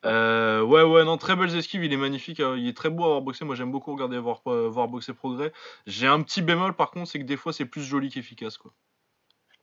Euh, 0.03 0.61
ouais 0.61 0.83
ouais 0.83 1.03
non 1.03 1.17
très 1.17 1.35
belles 1.35 1.55
esquives, 1.55 1.83
il 1.83 1.93
est 1.93 1.97
magnifique, 1.97 2.41
euh, 2.41 2.59
il 2.59 2.67
est 2.67 2.77
très 2.77 2.89
beau 2.89 3.05
à 3.05 3.07
voir 3.07 3.21
boxer. 3.21 3.45
Moi 3.45 3.55
j'aime 3.55 3.71
beaucoup 3.71 3.91
regarder 3.93 4.19
voir 4.19 4.41
voir 4.45 4.87
boxer 4.87 5.13
progrès. 5.13 5.51
J'ai 5.87 6.05
un 6.07 6.21
petit 6.21 6.41
bémol 6.41 6.75
par 6.75 6.91
contre, 6.91 7.09
c'est 7.09 7.19
que 7.19 7.23
des 7.25 7.37
fois 7.37 7.53
c'est 7.53 7.65
plus 7.65 7.81
joli 7.83 8.09
qu'efficace 8.09 8.57
quoi. 8.57 8.71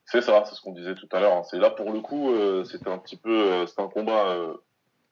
C'est 0.04 0.20
ça, 0.20 0.44
c'est 0.44 0.54
ce 0.54 0.60
qu'on 0.60 0.72
disait 0.72 0.94
tout 0.94 1.08
à 1.12 1.20
l'heure. 1.20 1.32
hein. 1.36 1.42
C'est 1.44 1.58
là 1.58 1.70
pour 1.70 1.90
le 1.92 2.00
coup, 2.00 2.32
euh, 2.32 2.64
c'était 2.64 2.90
un 2.90 2.98
petit 2.98 3.16
peu, 3.16 3.52
euh, 3.52 3.66
un 3.78 3.88
combat 3.88 4.26
euh, 4.28 4.54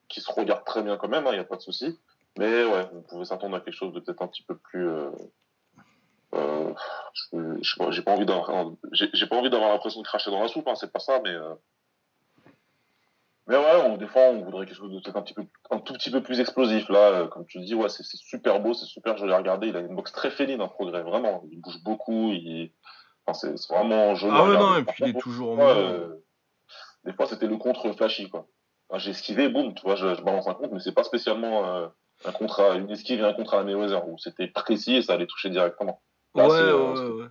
qui 0.08 0.20
se 0.20 0.30
regarde 0.32 0.64
très 0.64 0.82
bien 0.82 0.96
quand 0.96 1.08
même, 1.08 1.24
il 1.28 1.32
n'y 1.32 1.38
a 1.38 1.44
pas 1.44 1.56
de 1.56 1.62
souci. 1.62 1.98
Mais 2.38 2.64
ouais, 2.64 2.86
on 2.92 3.02
pouvait 3.02 3.24
s'attendre 3.24 3.56
à 3.56 3.60
quelque 3.60 3.74
chose 3.74 3.92
de 3.92 4.00
peut-être 4.00 4.22
un 4.22 4.28
petit 4.28 4.42
peu 4.42 4.56
plus. 4.56 4.88
Euh, 6.34 6.72
j'ai 7.90 8.02
pas 8.02 8.12
envie 8.12 8.26
d'avoir, 8.26 8.72
j'ai 8.92 9.26
pas 9.26 9.36
envie 9.36 9.50
d'avoir 9.50 9.70
l'impression 9.70 10.00
de 10.00 10.06
cracher 10.06 10.30
dans 10.30 10.40
la 10.40 10.48
soupe, 10.48 10.68
hein, 10.68 10.74
c'est 10.74 10.92
pas 10.92 11.00
ça, 11.00 11.20
mais. 11.24 11.34
mais 13.48 13.56
ouais, 13.56 13.82
on, 13.84 13.96
des 13.96 14.06
fois, 14.06 14.22
on 14.30 14.42
voudrait 14.42 14.66
quelque 14.66 14.76
chose 14.76 14.92
de 14.92 15.00
peut-être 15.00 15.16
un 15.16 15.22
petit 15.22 15.34
peu, 15.34 15.44
un 15.70 15.78
tout 15.78 15.92
petit 15.94 16.10
peu 16.10 16.22
plus 16.22 16.38
explosif. 16.40 16.88
Là, 16.88 17.26
comme 17.28 17.46
tu 17.46 17.58
dis, 17.60 17.74
ouais, 17.74 17.88
c'est 17.88 18.04
c'est 18.04 18.16
super 18.18 18.60
beau, 18.60 18.74
c'est 18.74 18.86
super 18.86 19.16
joli 19.16 19.32
à 19.32 19.38
regarder. 19.38 19.68
Il 19.68 19.76
a 19.76 19.80
une 19.80 19.96
boxe 19.96 20.12
très 20.12 20.30
féline, 20.30 20.60
un 20.60 20.68
progrès, 20.68 21.02
vraiment. 21.02 21.42
Il 21.50 21.60
bouge 21.60 21.82
beaucoup, 21.82 22.30
il, 22.30 22.72
enfin, 23.26 23.38
c'est 23.56 23.72
vraiment 23.72 24.14
joli. 24.14 24.32
Ah 24.36 24.48
ouais 24.48 24.56
non 24.56 24.76
et 24.76 24.84
puis 24.84 25.04
il 25.04 25.08
est 25.08 25.20
toujours 25.20 25.56
mouvement. 25.56 25.70
euh, 25.70 26.08
des 27.04 27.12
fois, 27.12 27.26
c'était 27.26 27.46
le 27.46 27.56
contre 27.56 27.92
flashy, 27.92 28.28
quoi. 28.28 28.46
Enfin, 28.88 28.98
J'ai 28.98 29.12
esquivé, 29.12 29.48
boum, 29.48 29.74
tu 29.74 29.82
vois, 29.82 29.94
je, 29.96 30.14
je 30.14 30.22
balance 30.22 30.48
un 30.48 30.54
contre, 30.54 30.74
mais 30.74 30.80
c'est 30.80 30.92
pas 30.92 31.04
spécialement 31.04 31.64
euh, 31.66 31.86
un 32.24 32.32
contre 32.32 32.60
à, 32.60 32.74
une 32.74 32.90
esquive 32.90 33.20
et 33.20 33.24
un 33.24 33.32
contre 33.32 33.54
à 33.54 33.62
Mayweather, 33.64 34.06
où 34.08 34.18
c'était 34.18 34.48
précis 34.48 34.96
et 34.96 35.02
ça 35.02 35.14
allait 35.14 35.26
toucher 35.26 35.48
directement. 35.48 36.02
Là, 36.34 36.46
Ouais, 36.48 36.58
euh. 36.58 37.28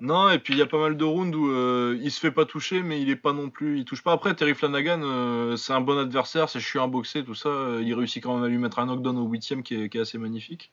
Non, 0.00 0.30
et 0.30 0.38
puis 0.38 0.54
il 0.54 0.58
y 0.58 0.62
a 0.62 0.66
pas 0.66 0.78
mal 0.78 0.96
de 0.96 1.04
rounds 1.04 1.36
où 1.36 1.50
euh, 1.50 1.98
il 2.00 2.10
se 2.10 2.20
fait 2.20 2.30
pas 2.30 2.44
toucher, 2.44 2.82
mais 2.82 3.00
il 3.00 3.10
est 3.10 3.16
pas 3.16 3.32
non 3.32 3.50
plus. 3.50 3.78
Il 3.78 3.84
touche 3.84 4.02
pas. 4.02 4.12
Après, 4.12 4.34
Terry 4.34 4.54
Flanagan, 4.54 5.00
euh, 5.02 5.56
c'est 5.56 5.72
un 5.72 5.80
bon 5.80 5.98
adversaire, 5.98 6.48
c'est 6.48 6.60
chiant 6.60 6.84
à 6.84 6.86
boxer, 6.86 7.24
tout 7.24 7.34
ça. 7.34 7.48
euh, 7.48 7.82
il 7.84 7.94
réussit 7.94 8.22
quand 8.22 8.34
même 8.34 8.44
à 8.44 8.48
lui 8.48 8.58
mettre 8.58 8.78
un 8.78 8.86
knockdown 8.86 9.18
au 9.18 9.26
huitième 9.26 9.62
qui 9.62 9.74
est, 9.82 9.88
qui 9.88 9.98
est 9.98 10.00
assez 10.00 10.18
magnifique. 10.18 10.70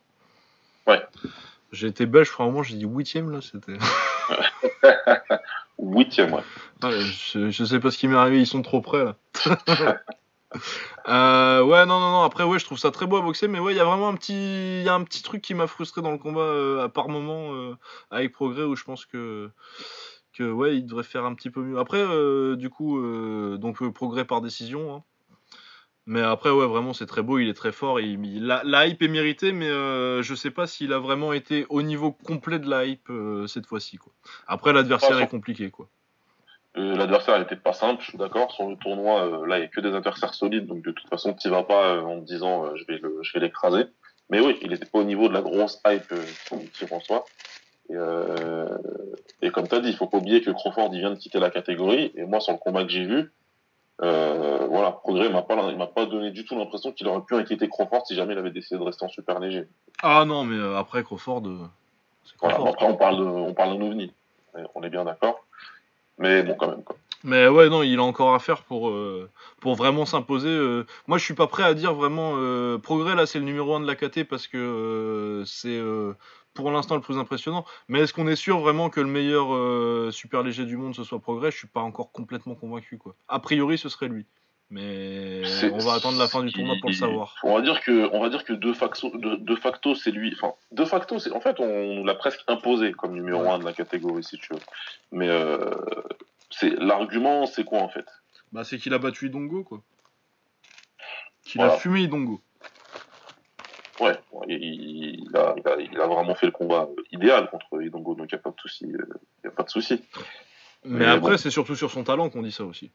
Ouais. 0.88 1.02
J'ai 1.72 1.88
été 1.88 2.06
belge, 2.06 2.30
frère, 2.30 2.48
moment, 2.48 2.64
j'ai 2.64 2.78
dit 2.78 2.86
huitième 2.86 3.30
là, 3.32 3.40
c'était. 3.42 3.78
Huitième, 5.80 6.34
ouais. 6.34 6.44
Ouais, 6.84 7.00
je, 7.02 7.50
je 7.50 7.64
sais 7.64 7.80
pas 7.80 7.92
ce 7.92 7.98
qui 7.98 8.08
m'est 8.08 8.16
arrivé, 8.16 8.40
ils 8.40 8.48
sont 8.48 8.62
trop 8.62 8.82
près 8.82 9.04
là. 9.04 9.16
Euh, 11.10 11.62
ouais, 11.62 11.86
non, 11.86 12.00
non, 12.00 12.12
non. 12.12 12.24
Après, 12.24 12.46
ouais, 12.46 12.58
je 12.58 12.64
trouve 12.66 12.78
ça 12.78 12.90
très 12.90 13.06
beau 13.06 13.18
à 13.18 13.22
boxer, 13.22 13.50
mais 13.50 13.60
ouais, 13.60 13.74
il 13.74 13.78
y 13.78 13.82
a 13.82 13.86
vraiment 13.86 14.08
un 14.08 14.16
petit, 14.16 14.82
y 14.82 14.88
a 14.88 14.94
un 14.94 15.04
petit 15.04 15.22
truc 15.22 15.42
qui 15.42 15.54
m'a 15.54 15.68
frustré 15.68 16.02
dans 16.02 16.12
le 16.12 16.18
combat 16.18 16.40
euh, 16.42 16.86
à 16.86 16.90
par 16.90 17.10
moment 17.10 17.54
euh, 17.54 17.76
avec 18.12 18.32
Progrès 18.32 18.64
où 18.64 18.76
je 18.76 18.84
pense 18.86 19.06
que 19.06 19.50
que 20.34 20.50
ouais, 20.50 20.78
il 20.78 20.86
devrait 20.86 21.04
faire 21.04 21.26
un 21.26 21.36
petit 21.36 21.50
peu 21.50 21.62
mieux. 21.62 21.78
Après, 21.78 22.02
du 22.56 22.70
coup, 22.70 22.98
donc 23.58 23.86
Progrès 23.92 24.24
par 24.24 24.40
décision. 24.42 24.96
hein. 24.96 25.04
Mais 26.08 26.22
après, 26.22 26.50
ouais, 26.50 26.66
vraiment, 26.66 26.94
c'est 26.94 27.06
très 27.06 27.22
beau, 27.22 27.38
il 27.38 27.50
est 27.50 27.54
très 27.54 27.74
fort. 27.74 28.00
La, 28.00 28.88
hype 28.88 29.02
est 29.02 29.08
méritée, 29.10 29.52
mais 29.52 29.68
euh, 29.68 30.24
je 30.24 30.36
sais 30.36 30.52
pas 30.52 30.66
s'il 30.66 30.94
a 30.94 31.00
vraiment 31.00 31.34
été 31.34 31.66
au 31.70 31.82
niveau 31.82 32.14
complet 32.14 32.60
de 32.60 32.70
la 32.70 32.86
hype 32.86 33.10
euh, 33.10 33.46
cette 33.48 33.66
fois-ci. 33.66 33.98
Quoi. 33.98 34.14
Après, 34.48 34.72
l'adversaire 34.72 35.20
est 35.20 35.28
compliqué. 35.28 35.70
quoi. 35.70 35.90
Euh, 36.78 36.96
L'adversaire 36.96 37.40
n'était 37.40 37.56
pas 37.56 37.74
simple, 37.74 38.02
je 38.04 38.10
suis 38.10 38.18
d'accord. 38.18 38.52
Sur 38.52 38.70
le 38.70 38.76
tournoi, 38.76 39.26
euh, 39.26 39.48
là, 39.48 39.58
il 39.58 39.62
n'y 39.62 39.66
a 39.66 39.70
que 39.70 39.82
des 39.82 39.94
adversaires 39.94 40.34
solides, 40.34 40.68
donc 40.68 40.84
de 40.84 40.92
toute 40.92 41.10
façon, 41.10 41.34
tu 41.34 41.50
vas 41.50 41.64
pas 41.64 41.96
euh, 41.96 42.02
en 42.02 42.20
te 42.20 42.26
disant 42.26 42.76
je 42.76 42.86
vais 42.86 43.02
je 43.22 43.34
vais 43.34 43.40
l'écraser. 43.40 43.86
Mais 44.30 44.40
oui, 44.40 44.58
il 44.62 44.70
n'était 44.70 44.86
pas 44.86 45.00
au 45.00 45.04
niveau 45.04 45.28
de 45.28 45.34
la 45.34 45.42
grosse 45.42 45.82
hype 45.88 46.14
qu'il 46.74 46.88
reçoit. 46.94 47.26
Et, 47.90 47.96
et 49.42 49.50
comme 49.52 49.68
tu 49.70 49.76
as 49.76 49.80
dit, 49.80 49.90
il 49.90 49.96
faut 49.96 50.08
pas 50.08 50.18
oublier 50.18 50.42
que 50.42 50.52
Crawford 50.52 50.90
il 50.92 51.00
vient 51.00 51.12
de 51.12 51.16
quitter 51.16 51.40
la 51.40 51.50
catégorie. 51.50 52.12
Et 52.16 52.26
moi, 52.26 52.42
sur 52.42 52.52
le 52.52 52.60
combat 52.60 52.84
que 52.84 52.90
j'ai 52.90 53.06
vu, 53.06 53.32
euh, 54.04 54.68
voilà, 54.70 54.92
Progrès 54.92 55.30
m'a 55.30 55.42
pas, 55.42 55.56
il 55.72 55.78
m'a 55.78 55.88
pas 55.88 56.06
donné 56.06 56.32
du 56.32 56.46
tout 56.46 56.56
l'impression 56.58 56.92
qu'il 56.92 57.08
aurait 57.08 57.24
pu 57.26 57.36
inquiéter 57.36 57.68
Crawford 57.68 58.06
si 58.06 58.16
jamais 58.16 58.34
il 58.34 58.40
avait 58.40 58.52
décidé 58.52 58.80
de 58.80 58.84
rester 58.84 59.06
en 59.06 59.10
super 59.10 59.40
léger. 59.40 59.68
Ah 60.04 60.24
non, 60.26 60.44
mais 60.44 60.56
euh, 60.58 60.78
après 60.78 61.04
Crawford, 61.04 61.44
euh, 61.48 61.58
Voilà. 62.42 62.56
Crawford. 62.56 62.74
Après, 62.74 62.86
on 62.86 62.96
parle 62.96 63.18
de, 63.18 63.24
on 63.24 63.54
parle 63.54 63.78
d'un 63.78 63.86
ovni. 63.86 64.14
On 64.76 64.82
est 64.84 64.90
bien 64.90 65.04
d'accord. 65.06 65.46
Mais 66.20 66.42
bon, 66.44 66.56
quand 66.56 66.68
même, 66.70 66.84
quoi. 66.84 66.96
Mais 67.24 67.48
ouais, 67.48 67.70
non, 67.70 67.82
il 67.84 67.98
a 68.00 68.04
encore 68.04 68.36
à 68.36 68.40
faire 68.40 68.62
pour, 68.64 68.90
euh, 68.90 69.30
pour 69.60 69.76
vraiment 69.76 70.06
s'imposer. 70.06 70.50
euh. 70.50 70.86
Moi, 71.08 71.18
je 71.18 71.26
suis 71.26 71.34
pas 71.34 71.48
prêt 71.48 71.64
à 71.64 71.74
dire 71.74 71.94
vraiment 71.94 72.34
euh, 72.36 72.78
progrès 72.78 73.16
là, 73.16 73.26
c'est 73.26 73.40
le 73.40 73.46
numéro 73.46 73.74
1 73.76 73.82
de 73.82 73.88
la 73.88 73.96
KT 73.96 74.24
parce 74.24 74.48
que 74.48 75.44
c'est 75.46 75.80
pour 76.62 76.72
l'instant 76.72 76.96
le 76.96 77.02
plus 77.02 77.18
impressionnant. 77.18 77.66
Mais 77.88 78.00
est-ce 78.02 78.14
qu'on 78.14 78.28
est 78.28 78.36
sûr 78.36 78.60
vraiment 78.60 78.90
que 78.90 79.00
le 79.00 79.08
meilleur 79.08 79.54
euh, 79.54 80.10
super 80.12 80.44
léger 80.44 80.66
du 80.66 80.78
monde 80.78 80.96
ce 80.96 81.04
soit 81.04 81.20
progrès? 81.20 81.52
Je 81.52 81.58
suis 81.58 81.68
pas 81.68 81.82
encore 81.82 82.12
complètement 82.12 82.56
convaincu 82.56 82.98
quoi. 82.98 83.16
A 83.28 83.40
priori, 83.40 83.78
ce 83.78 83.90
serait 83.90 84.08
lui. 84.08 84.26
Mais 84.70 85.44
on 85.72 85.78
va 85.78 85.94
attendre 85.94 86.20
la 86.20 86.28
fin 86.28 86.44
du 86.44 86.52
tournoi 86.52 86.76
pour 86.82 86.90
le 86.90 86.96
savoir. 86.96 87.36
On 87.44 87.56
va 87.56 87.62
dire 87.62 87.80
que, 87.80 88.14
on 88.14 88.20
va 88.20 88.28
dire 88.30 88.44
que 88.44 88.52
de 88.52 88.74
facto, 88.74 89.10
de, 89.18 89.36
de 89.38 89.56
facto, 89.56 89.96
c'est 89.96 90.12
lui. 90.12 90.34
Enfin, 90.36 90.56
de 90.74 90.84
facto, 90.84 91.20
c'est 91.20 91.32
en 91.32 91.40
fait, 91.40 91.62
on 91.62 91.96
nous 91.96 92.04
l'a 92.04 92.16
presque 92.16 92.42
imposé 92.50 92.92
comme 92.92 93.14
numéro 93.14 93.44
Ouais. 93.44 93.50
1 93.52 93.60
de 93.60 93.64
la 93.64 93.72
catégorie, 93.72 94.26
si 94.26 94.38
tu 94.38 94.52
veux. 94.54 94.60
Mais 95.14 95.30
euh, 95.30 95.72
c'est 96.50 96.72
l'argument, 96.72 97.46
c'est 97.46 97.64
quoi 97.64 97.80
en 97.80 97.88
fait? 97.88 98.06
Bah, 98.52 98.66
c'est 98.66 98.78
qu'il 98.78 98.94
a 98.94 98.98
battu 99.00 99.28
Idongo 99.28 99.64
quoi. 99.64 99.82
Qu'il 101.44 101.60
Voilà. 101.62 101.76
a 101.76 101.78
fumé 101.78 102.02
Idongo. 102.02 102.42
Ouais, 104.00 104.18
bon, 104.32 104.44
il, 104.48 104.58
il 105.28 105.36
a, 105.36 105.56
il, 105.58 105.68
a, 105.68 105.76
il 105.80 106.00
a 106.00 106.08
vraiment 106.08 106.36
fait 106.36 106.46
le 106.46 106.52
combat 106.52 106.88
idéal 107.12 107.50
contre 107.50 107.82
Idongo, 107.82 108.16
donc 108.16 108.32
il 108.32 108.36
n'y 108.36 108.40
a 108.40 108.42
pas 108.44 108.52
de 108.52 108.60
souci. 108.60 108.86
euh, 108.86 109.48
a 109.48 109.52
pas 109.52 109.64
de 109.64 109.70
souci. 109.70 110.04
Mais 110.86 111.00
Mais 111.00 111.06
après, 111.06 111.32
bon. 111.32 111.38
c'est 111.38 111.50
surtout 111.52 111.76
sur 111.76 111.90
son 111.92 112.04
talent 112.04 112.30
qu'on 112.30 112.44
dit 112.44 112.52
ça 112.52 112.64
aussi. 112.64 112.92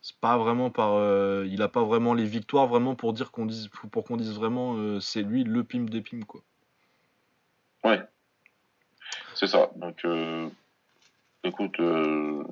C'est 0.00 0.16
pas 0.18 0.36
vraiment 0.38 0.70
par. 0.70 0.94
euh, 0.94 1.46
il 1.50 1.62
a 1.62 1.68
pas 1.68 1.82
vraiment 1.82 2.14
les 2.14 2.24
victoires 2.24 2.66
vraiment 2.66 2.94
pour 2.94 3.12
dire 3.12 3.30
qu'on 3.32 3.46
dise 3.46 3.68
pour 3.90 4.04
qu'on 4.04 4.16
dise 4.16 4.34
vraiment 4.34 4.76
euh, 4.76 5.00
c'est 5.00 5.22
lui 5.22 5.44
le 5.44 5.64
pim 5.64 5.84
des 5.84 6.00
pims 6.02 6.24
quoi. 6.26 6.42
C'est 9.34 9.48
ça. 9.48 9.70
Donc, 9.76 10.04
euh, 10.04 10.48
écoute, 11.42 11.78
euh, 11.80 12.44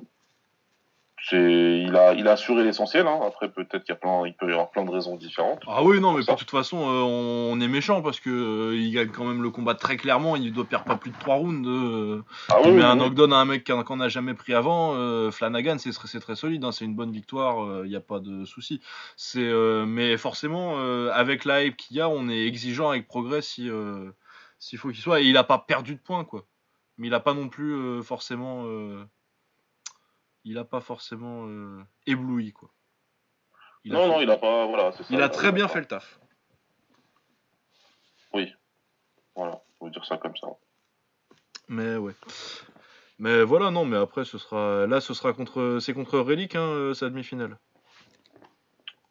il 1.31 1.95
a, 1.95 2.13
il 2.13 2.27
a 2.27 2.33
assuré 2.33 2.63
l'essentiel. 2.63 3.07
Hein. 3.07 3.19
Après, 3.25 3.49
peut-être 3.49 3.83
qu'il 3.83 3.89
y 3.89 3.91
a 3.93 3.95
plein, 3.95 4.27
il 4.27 4.33
peut 4.35 4.47
y 4.49 4.51
avoir 4.51 4.69
plein 4.71 4.83
de 4.83 4.91
raisons 4.91 5.15
différentes. 5.15 5.61
Ah 5.67 5.81
oui 5.83 5.99
non 6.01 6.11
mais 6.11 6.21
de 6.23 6.35
toute 6.35 6.49
façon 6.51 6.77
euh, 6.81 7.01
on 7.01 7.59
est 7.61 7.67
méchant 7.67 8.01
parce 8.01 8.19
que 8.19 8.29
euh, 8.29 8.75
il 8.75 8.91
gagne 8.91 9.09
quand 9.09 9.23
même 9.25 9.41
le 9.41 9.49
combat 9.49 9.73
très 9.75 9.95
clairement. 9.95 10.35
Il 10.35 10.51
doit 10.51 10.65
perdre 10.65 10.85
pas 10.85 10.97
plus 10.97 11.11
de 11.11 11.17
3 11.17 11.35
rounds. 11.35 11.67
euh, 11.67 12.21
Ah 12.49 12.57
il 12.63 12.71
oui, 12.71 12.75
met 12.75 12.77
oui, 12.79 12.83
un 12.83 12.93
oui. 12.93 12.99
knockdown 12.99 13.31
à 13.33 13.37
un 13.37 13.45
mec 13.45 13.63
qu'on 13.85 13.95
n'a 13.95 14.09
jamais 14.09 14.33
pris 14.33 14.53
avant. 14.53 14.95
euh, 14.95 15.31
Flanagan 15.31 15.77
c'est 15.77 15.91
c'est 15.93 16.19
très 16.19 16.35
solide. 16.35 16.63
hein, 16.65 16.71
c'est 16.73 16.83
une 16.85 16.95
bonne 16.95 17.11
victoire. 17.11 17.85
Il 17.85 17.89
n'y 17.89 17.95
a 17.95 18.01
pas 18.01 18.19
de 18.19 18.43
souci. 18.45 18.81
C'est 19.15 19.51
mais 19.85 20.17
forcément 20.17 20.77
avec 21.11 21.45
la 21.45 21.63
hype 21.63 21.77
qu'il 21.77 21.97
y 21.97 22.01
a 22.01 22.09
on 22.09 22.27
est 22.27 22.45
exigeant 22.45 22.89
avec 22.89 23.07
progrès 23.07 23.41
si 23.41 23.69
s'il 24.59 24.77
faut 24.79 24.89
qu'il 24.89 24.99
soit 25.01 25.21
et 25.21 25.25
il 25.25 25.37
a 25.37 25.43
pas 25.43 25.57
perdu 25.59 25.95
de 25.95 25.99
points 26.01 26.23
quoi. 26.25 26.45
mais 26.97 27.07
il 27.07 27.13
a 27.13 27.19
pas 27.19 27.33
non 27.33 27.47
plus 27.49 28.01
forcément 28.03 28.65
il 30.43 30.57
a 30.57 30.65
pas 30.65 30.81
forcément 30.81 31.47
euh, 31.47 31.81
ébloui 32.05 32.51
quoi 32.51 32.69
il 33.85 33.91
non, 33.93 34.01
fait- 34.03 34.07
non, 34.07 34.21
il 34.21 34.29
a 34.29 34.37
pas. 34.37 34.65
Voilà, 34.65 34.91
ça. 34.91 35.03
il 35.09 35.21
a 35.21 35.29
très 35.29 35.51
bien 35.51 35.67
fait 35.67 35.79
le 35.79 35.85
taf 35.87 36.19
Voilà, 39.35 39.63
faut 39.79 39.89
dire 39.89 40.05
ça 40.05 40.17
comme 40.17 40.35
ça. 40.37 40.47
mais 41.67 41.95
ouais 41.97 42.13
mais 43.19 43.43
voilà 43.43 43.71
non 43.71 43.83
mais 43.85 43.97
après 43.97 44.25
ce 44.25 44.37
sera 44.37 44.85
là 44.85 45.01
ce 45.01 45.13
sera 45.13 45.33
contre 45.33 45.79
c'est 45.81 45.93
contre 45.93 46.19
Relic 46.19 46.55
hein, 46.55 46.61
euh, 46.61 46.93
sa 46.93 47.09
demi-finale 47.09 47.57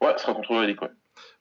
Ouais, 0.01 0.12
ce 0.16 0.24
sera 0.24 0.35
contre 0.35 0.51
Relic, 0.57 0.83
ouais. 0.83 0.91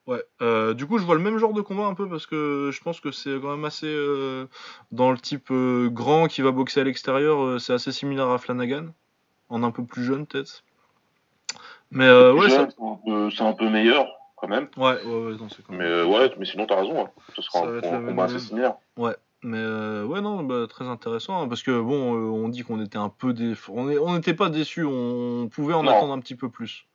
Ouais, 0.06 0.22
euh, 0.40 0.72
du 0.72 0.86
coup, 0.86 0.98
je 0.98 1.04
vois 1.04 1.16
le 1.16 1.20
même 1.20 1.38
genre 1.38 1.52
de 1.52 1.62
combat 1.62 1.86
un 1.86 1.94
peu 1.94 2.08
parce 2.08 2.26
que 2.26 2.70
je 2.72 2.80
pense 2.80 3.00
que 3.00 3.10
c'est 3.10 3.40
quand 3.40 3.50
même 3.50 3.64
assez 3.64 3.88
euh, 3.92 4.46
dans 4.92 5.10
le 5.10 5.18
type 5.18 5.50
euh, 5.50 5.88
grand 5.90 6.28
qui 6.28 6.42
va 6.42 6.52
boxer 6.52 6.80
à 6.80 6.84
l'extérieur. 6.84 7.42
euh, 7.42 7.58
c'est 7.58 7.72
assez 7.72 7.90
similaire 7.90 8.28
à 8.28 8.38
Flanagan, 8.38 8.94
en 9.52 9.62
un 9.62 9.70
peu 9.70 9.84
plus 9.84 10.02
jeune 10.04 10.26
peut-être. 10.26 10.64
Mais 11.90 12.06
euh, 12.06 12.32
ouais, 12.34 12.48
ça... 12.48 12.66
C'est 13.30 13.42
un 13.42 13.52
peu- 13.52 13.68
meilleur 13.68 14.06
quand 14.36 14.48
même. 14.48 14.68
ouais, 14.76 15.04
ouais, 15.04 15.26
ouais, 15.26 15.32
non, 15.36 15.46
quand 15.48 15.72
Mais 15.72 15.78
même. 15.78 15.86
euh, 15.86 16.06
ouais, 16.06 16.32
mais 16.38 16.44
sinon 16.46 16.66
t'as 16.66 16.80
raison. 16.80 17.04
hein. 17.04 17.10
Ce 17.36 17.42
sera 17.42 17.60
Ça 17.80 17.94
un, 17.96 18.04
un 18.04 18.06
combat 18.06 18.24
assez 18.24 18.38
similaire. 18.40 18.74
Mais 19.44 19.58
euh, 19.58 20.04
ouais, 20.04 20.20
non, 20.20 20.42
bah, 20.44 20.66
très 20.68 20.86
intéressant 20.86 21.42
hein, 21.42 21.48
parce 21.48 21.62
que 21.62 21.80
bon, 21.80 22.14
euh, 22.14 22.30
on 22.30 22.48
dit 22.48 22.62
qu'on 22.62 22.80
était 22.80 22.98
un 22.98 23.08
peu 23.08 23.32
dé... 23.32 23.54
on 23.68 24.14
n'était 24.14 24.34
pas 24.34 24.48
déçus, 24.50 24.84
on 24.84 25.48
pouvait 25.48 25.74
en 25.74 25.82
Non. 25.82 25.90
attendre 25.90 26.12
un 26.12 26.20
petit 26.20 26.36
peu 26.36 26.48
plus. 26.48 26.86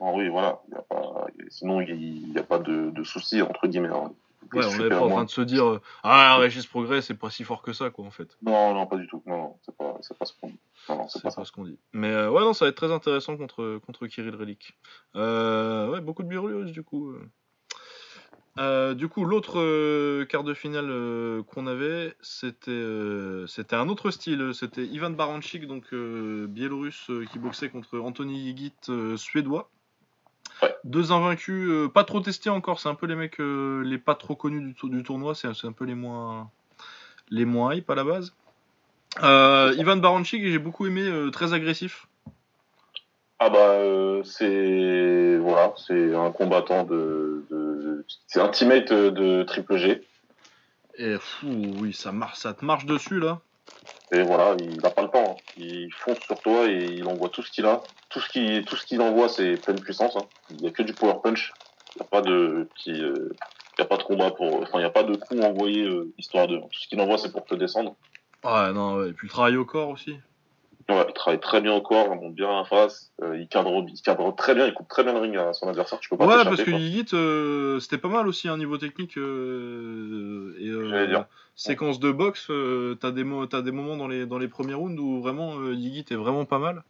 Ah 0.00 0.10
oui, 0.12 0.28
voilà. 0.28 0.60
Y 0.70 0.74
a 0.74 0.82
pas... 0.82 1.26
Sinon, 1.48 1.80
il 1.80 2.30
n'y 2.32 2.38
a 2.38 2.42
pas 2.42 2.58
de, 2.58 2.90
de 2.90 3.04
souci, 3.04 3.42
entre 3.42 3.66
guillemets. 3.66 3.88
hein. 3.88 4.12
Ouais, 4.54 4.64
on 4.64 4.78
n'est 4.78 4.88
pas 4.88 5.00
en 5.00 5.08
train 5.10 5.24
de 5.24 5.30
se 5.30 5.40
dire 5.40 5.66
euh, 5.66 5.80
ah 6.02 6.36
Régis 6.38 6.66
Progrès, 6.66 7.02
c'est 7.02 7.14
pas 7.14 7.28
si 7.28 7.44
fort 7.44 7.60
que 7.60 7.72
ça 7.72 7.90
quoi 7.90 8.06
en 8.06 8.10
fait. 8.10 8.38
Non, 8.42 8.72
non, 8.72 8.86
pas 8.86 8.96
du 8.96 9.06
tout. 9.06 9.22
Non, 9.26 9.36
non, 9.36 9.56
c'est 9.62 9.76
pas, 9.76 9.92
pas 10.18 10.24
ce 10.24 10.32
qu'on 10.40 10.48
dit. 10.48 10.58
Non, 10.88 10.96
non, 10.96 11.08
c'est 11.08 11.22
pas 11.22 11.44
ce 11.44 11.52
qu'on 11.52 11.64
dit. 11.64 11.78
Mais 11.92 12.10
euh, 12.10 12.30
ouais, 12.30 12.40
non, 12.40 12.54
ça 12.54 12.64
va 12.64 12.70
être 12.70 12.76
très 12.76 12.92
intéressant 12.92 13.36
contre, 13.36 13.78
contre 13.84 14.06
Kirill 14.06 14.34
Relic. 14.36 14.78
Euh, 15.16 15.90
ouais, 15.90 16.00
beaucoup 16.00 16.22
de 16.22 16.28
Burlios 16.28 16.64
du 16.64 16.82
coup. 16.82 17.12
euh. 18.58 18.94
Du 18.94 19.08
coup, 19.08 19.24
l'autre 19.24 20.24
quart 20.24 20.44
de 20.44 20.54
finale 20.54 21.42
qu'on 21.44 21.66
avait, 21.66 22.16
c'était 22.20 23.44
c'était 23.46 23.76
un 23.76 23.88
autre 23.88 24.10
style. 24.10 24.52
C'était 24.54 24.84
Ivan 24.84 25.10
Baranchik, 25.10 25.66
donc 25.66 25.94
biélorusse, 25.94 27.10
qui 27.30 27.38
boxait 27.38 27.68
contre 27.68 27.98
Anthony 27.98 28.38
Yigit, 28.46 28.72
euh, 28.88 29.16
suédois. 29.16 29.70
Ouais. 30.62 30.74
Deux 30.84 31.12
invaincus, 31.12 31.68
euh, 31.68 31.88
pas 31.88 32.04
trop 32.04 32.20
testés 32.20 32.50
encore. 32.50 32.80
C'est 32.80 32.88
un 32.88 32.94
peu 32.94 33.06
les 33.06 33.14
mecs, 33.14 33.40
euh, 33.40 33.82
les 33.84 33.98
pas 33.98 34.14
trop 34.14 34.34
connus 34.34 34.60
du, 34.60 34.74
tour- 34.74 34.90
du 34.90 35.02
tournoi. 35.02 35.34
C'est 35.34 35.48
un 35.48 35.72
peu 35.72 35.84
les 35.84 35.94
moins, 35.94 36.50
les 37.30 37.44
moins 37.44 37.74
hype 37.74 37.88
à 37.90 37.94
la 37.94 38.04
base. 38.04 38.34
Euh, 39.22 39.74
Ivan 39.78 39.96
Baranchik, 39.96 40.44
j'ai 40.44 40.58
beaucoup 40.58 40.86
aimé, 40.86 41.30
très 41.32 41.52
agressif. 41.52 42.06
Ah 43.40 43.50
bah, 43.50 43.78
c'est 44.24 45.36
voilà, 45.36 45.72
c'est 45.76 46.14
un 46.14 46.32
combattant 46.32 46.82
de, 46.82 47.44
de... 47.50 48.04
c'est 48.26 48.40
un 48.40 48.48
teammate 48.48 48.92
de 48.92 49.44
Triple 49.44 49.76
G. 49.76 50.02
Et 50.96 51.16
fou, 51.18 51.46
oui, 51.80 51.92
ça 51.92 52.10
marche, 52.10 52.38
ça 52.38 52.52
te 52.52 52.64
marche 52.64 52.84
dessus 52.84 53.20
là. 53.20 53.40
Et 54.10 54.22
voilà, 54.22 54.56
il 54.58 54.80
n'a 54.80 54.90
pas 54.90 55.02
le 55.02 55.08
temps. 55.08 55.37
Il 55.58 55.92
fonce 55.92 56.20
sur 56.20 56.38
toi 56.40 56.68
et 56.68 56.84
il 56.84 57.06
envoie 57.06 57.28
tout 57.28 57.42
ce 57.42 57.50
qu'il 57.50 57.66
a. 57.66 57.82
Tout 58.10 58.20
ce 58.20 58.28
qu'il 58.28 58.64
ce 58.68 58.86
qu'il 58.86 59.00
envoie, 59.02 59.28
c'est 59.28 59.56
pleine 59.56 59.80
puissance. 59.80 60.16
hein. 60.16 60.24
Il 60.50 60.58
n'y 60.58 60.68
a 60.68 60.70
que 60.70 60.82
du 60.82 60.92
power 60.92 61.16
punch. 61.22 61.52
Il 61.96 62.00
n'y 62.02 62.06
a 62.06 62.08
pas 62.08 62.22
de 62.22 62.68
petit, 62.74 63.02
euh, 63.02 63.34
a 63.78 63.84
pas 63.84 63.96
de 63.96 64.02
combat 64.04 64.30
pour. 64.30 64.62
Enfin, 64.62 64.78
il 64.78 64.78
n'y 64.80 64.84
a 64.84 64.90
pas 64.90 65.02
de 65.02 65.16
coup 65.16 65.38
envoyé 65.40 65.82
euh, 65.82 66.12
histoire 66.16 66.46
de. 66.46 66.58
Tout 66.58 66.80
ce 66.80 66.88
qu'il 66.88 67.00
envoie, 67.00 67.18
c'est 67.18 67.32
pour 67.32 67.44
te 67.44 67.54
descendre. 67.54 67.96
Ouais, 68.44 68.72
non, 68.72 69.04
et 69.04 69.12
puis 69.12 69.26
le 69.26 69.32
travail 69.32 69.56
au 69.56 69.64
corps 69.64 69.88
aussi. 69.88 70.16
Ouais, 70.90 71.04
il 71.06 71.12
travaille 71.12 71.38
très 71.40 71.60
bien 71.60 71.74
au 71.74 71.82
corps, 71.82 72.08
il 72.14 72.18
monte 72.18 72.34
bien 72.34 72.48
en 72.48 72.64
face. 72.64 73.12
euh, 73.22 73.36
il 73.38 73.46
cadre, 73.46 73.84
il 73.86 74.00
cadre 74.00 74.34
très 74.34 74.54
bien. 74.54 74.66
Il 74.66 74.72
coupe 74.72 74.88
très 74.88 75.04
bien 75.04 75.12
le 75.12 75.18
ring 75.18 75.36
à 75.36 75.52
son 75.52 75.68
adversaire. 75.68 76.00
Tu 76.00 76.08
peux 76.08 76.16
pas 76.16 76.24
Ouais, 76.26 76.44
parce 76.44 76.62
que. 76.62 76.70
Yigit, 76.70 77.08
euh, 77.12 77.78
c'était 77.78 77.98
pas 77.98 78.08
mal 78.08 78.26
aussi, 78.26 78.48
un 78.48 78.56
niveau 78.56 78.78
technique. 78.78 79.18
euh, 79.18 80.56
et 80.58 80.68
euh, 80.68 80.88
J'allais 80.88 81.08
dire. 81.08 81.26
séquence 81.54 82.00
de 82.00 82.10
boxe, 82.10 82.50
t'as 83.00 83.10
des, 83.10 83.22
mo- 83.24 83.44
t'as 83.46 83.60
des 83.60 83.70
moments 83.70 83.98
dans 83.98 84.08
les, 84.08 84.24
dans 84.24 84.38
les 84.38 84.48
premiers 84.48 84.72
rounds 84.72 84.98
où 84.98 85.20
vraiment 85.20 85.60
Yigit 85.62 86.06
est 86.10 86.14
vraiment 86.16 86.46
pas 86.46 86.58
mal. 86.58 86.82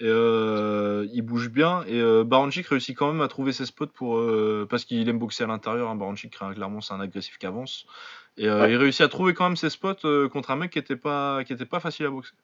Et 0.00 0.06
il 0.06 1.22
bouge 1.22 1.48
bien. 1.48 1.84
Et 1.86 2.02
Baranchik 2.24 2.66
réussit 2.66 2.94
quand 2.96 3.10
même 3.10 3.22
à 3.22 3.28
trouver 3.28 3.52
ses 3.52 3.64
spots 3.64 3.86
pour, 3.86 4.22
parce 4.68 4.84
qu'il 4.84 5.08
aime 5.08 5.18
boxer 5.18 5.44
à 5.44 5.46
l'intérieur. 5.46 5.88
Hein, 5.88 5.96
Baranchik, 5.96 6.36
clairement, 6.36 6.82
c'est 6.82 6.92
un 6.92 7.00
agressif 7.00 7.38
qui 7.38 7.46
avance. 7.46 7.86
Et 8.36 8.50
Ouais. 8.50 8.70
il 8.70 8.76
réussit 8.76 9.00
à 9.00 9.08
trouver 9.08 9.32
quand 9.32 9.44
même 9.44 9.56
ses 9.56 9.70
spots 9.70 10.28
contre 10.30 10.50
un 10.50 10.56
mec 10.56 10.72
qui 10.72 10.78
était 10.78 10.94
pas, 10.94 11.42
qui 11.44 11.54
était 11.54 11.64
pas 11.64 11.80
facile 11.80 12.04
à 12.04 12.10
boxer. 12.10 12.34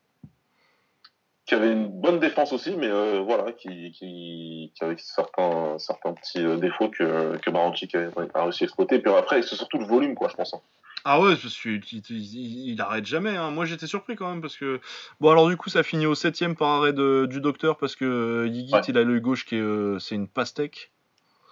Qui 1.46 1.54
avait 1.54 1.72
une 1.72 1.88
bonne 1.88 2.20
défense 2.20 2.52
aussi, 2.52 2.74
mais 2.76 2.88
euh, 2.88 3.20
voilà, 3.20 3.52
qui, 3.52 3.90
qui, 3.92 4.72
qui 4.74 4.84
avait 4.84 4.96
certains, 4.98 5.78
certains 5.78 6.14
petits 6.14 6.42
euh, 6.44 6.56
défauts 6.56 6.88
que, 6.88 7.36
que 7.38 7.50
Baranchik 7.50 7.94
a, 7.94 8.08
réussi 8.42 8.64
à 8.64 8.66
exploiter. 8.66 8.98
Puis 8.98 9.12
après, 9.12 9.42
c'est 9.42 9.54
surtout 9.56 9.78
le 9.78 9.84
volume, 9.86 10.14
quoi, 10.14 10.28
je 10.28 10.34
pense. 10.36 10.54
hein. 10.54 10.60
Ah 11.06 11.20
ouais, 11.20 11.36
je 11.36 11.48
suis, 11.48 11.76
il, 11.92 12.02
il- 12.08 12.70
il 12.72 12.80
arrête 12.80 13.04
jamais. 13.04 13.36
hein. 13.36 13.50
Moi 13.50 13.66
j'étais 13.66 13.86
surpris 13.86 14.16
quand 14.16 14.30
même 14.30 14.40
parce 14.40 14.56
que 14.56 14.80
bon 15.20 15.28
alors 15.32 15.50
du 15.50 15.56
coup 15.58 15.68
ça 15.68 15.82
finit 15.82 16.06
au 16.06 16.14
septième 16.14 16.56
par 16.56 16.68
arrêt 16.80 16.94
de- 16.94 17.26
du 17.28 17.42
docteur 17.42 17.76
parce 17.76 17.94
que 17.94 18.06
euh, 18.06 18.48
Yigit 18.48 18.72
Ouais. 18.72 18.80
il 18.88 18.96
a 18.96 19.04
l'œil 19.04 19.20
gauche 19.20 19.44
qui 19.44 19.56
est 19.56 19.60
euh, 19.60 19.98
c'est 19.98 20.14
une 20.14 20.28
pastèque. 20.28 20.92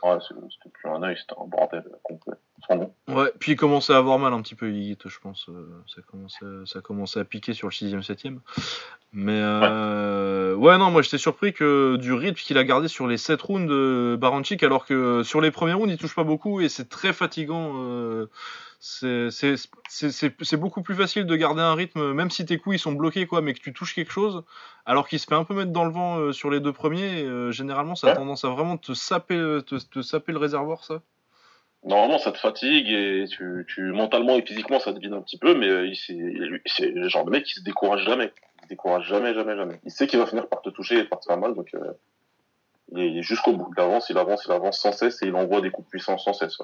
Ouais, 0.03 0.16
c'était 0.49 0.70
plus 0.70 0.88
un 0.88 1.03
œil, 1.03 1.18
c'était 1.20 1.38
un 1.38 1.45
bordel 1.47 1.84
complet. 2.03 2.32
Ouais, 3.08 3.32
puis 3.38 3.52
il 3.52 3.56
commençait 3.56 3.92
à 3.92 3.96
avoir 3.98 4.18
mal 4.18 4.32
un 4.32 4.40
petit 4.42 4.54
peu, 4.54 4.70
Higit, 4.70 4.98
je 5.06 5.18
pense. 5.20 5.46
euh, 5.48 5.66
Ça 5.86 6.00
commençait, 6.02 6.46
ça 6.66 6.80
commençait 6.80 7.20
à 7.20 7.24
piquer 7.24 7.52
sur 7.54 7.66
le 7.68 7.72
6ème, 7.72 8.02
7ème. 8.02 8.38
Mais 9.12 9.38
euh, 9.42 10.54
ouais. 10.54 10.78
non, 10.78 10.90
moi 10.90 11.02
j'étais 11.02 11.18
surpris 11.18 11.52
que 11.52 11.96
du 11.96 12.12
rythme 12.12 12.36
qu'il 12.36 12.56
a 12.58 12.64
gardé 12.64 12.88
sur 12.88 13.06
les 13.06 13.18
7 13.18 13.42
rounds 13.42 13.68
de 13.68 14.16
Baranchik, 14.18 14.62
alors 14.62 14.86
que 14.86 15.22
sur 15.22 15.40
les 15.40 15.50
premiers 15.50 15.74
rounds, 15.74 15.92
il 15.92 15.98
touche 15.98 16.14
pas 16.14 16.24
beaucoup 16.24 16.60
et 16.60 16.68
c'est 16.68 16.88
très 16.88 17.12
fatigant. 17.12 17.72
euh, 17.76 18.26
c'est- 18.80 20.56
beaucoup 20.56 20.82
plus 20.82 20.94
facile 20.94 21.24
de 21.26 21.36
garder 21.36 21.60
un 21.62 21.74
rythme, 21.74 22.12
même 22.12 22.30
si 22.30 22.44
tes 22.46 22.58
coups 22.58 22.76
ils 22.76 22.78
sont 22.78 22.92
bloqués, 22.92 23.26
quoi, 23.26 23.40
mais 23.42 23.54
que 23.54 23.60
tu 23.60 23.72
touches 23.72 23.94
quelque 23.94 24.10
chose, 24.12 24.42
alors 24.86 25.06
qu'il 25.06 25.18
se 25.20 25.26
fait 25.26 25.34
un 25.34 25.44
peu 25.44 25.54
mettre 25.54 25.70
dans 25.72 25.84
le 25.84 25.92
vent 25.92 26.18
euh, 26.18 26.32
sur 26.32 26.50
les 26.50 26.60
deux 26.60 26.72
premiers. 26.72 27.26
généralement, 27.52 27.94
ça 27.94 28.08
a 28.08 28.10
Ouais. 28.10 28.16
tendance 28.16 28.44
à 28.44 28.48
vraiment 28.48 28.76
te 28.78 28.92
saper, 28.94 29.36
te, 29.66 29.76
te 29.76 30.02
saper 30.02 30.32
le 30.32 30.38
réservoir, 30.38 30.84
ça. 30.84 31.00
Normalement, 31.84 32.18
ça 32.18 32.30
te 32.30 32.38
fatigue 32.38 32.88
et 32.90 33.24
tu, 33.28 33.64
tu 33.68 33.82
mentalement 33.92 34.36
et 34.36 34.42
physiquement, 34.42 34.78
ça 34.78 34.92
te 34.92 35.00
vide 35.00 35.12
un 35.14 35.20
petit 35.22 35.38
peu, 35.38 35.54
mais 35.54 35.68
euh, 35.68 35.86
il- 35.86 35.96
c'est 36.66 36.88
le 36.90 37.08
genre 37.08 37.24
de 37.24 37.30
mec 37.30 37.44
qui 37.44 37.54
se 37.54 37.62
décourage 37.62 38.04
jamais. 38.04 38.32
Il 38.58 38.62
se 38.62 38.68
décourage 38.68 39.06
jamais, 39.08 39.34
jamais, 39.34 39.56
jamais. 39.56 39.80
Il 39.84 39.90
sait 39.90 40.06
qu'il 40.06 40.18
va 40.20 40.26
finir 40.26 40.48
par 40.48 40.62
te 40.62 40.70
toucher 40.70 40.98
et 40.98 41.04
par 41.04 41.18
te 41.18 41.24
faire 41.26 41.38
mal, 41.38 41.54
donc 41.54 41.74
euh, 41.74 41.92
il 42.92 43.18
est- 43.18 43.22
jusqu'au 43.22 43.52
bout. 43.54 43.72
Il 43.76 43.80
avance, 43.82 44.10
il 44.10 44.18
avance, 44.18 44.44
il 44.46 44.52
avance 44.52 44.78
sans 44.80 44.92
cesse 44.92 45.20
et 45.22 45.26
il 45.26 45.34
envoie 45.34 45.60
des 45.60 45.70
coups 45.70 45.88
puissants 45.88 46.18
sans 46.18 46.32
cesse. 46.34 46.58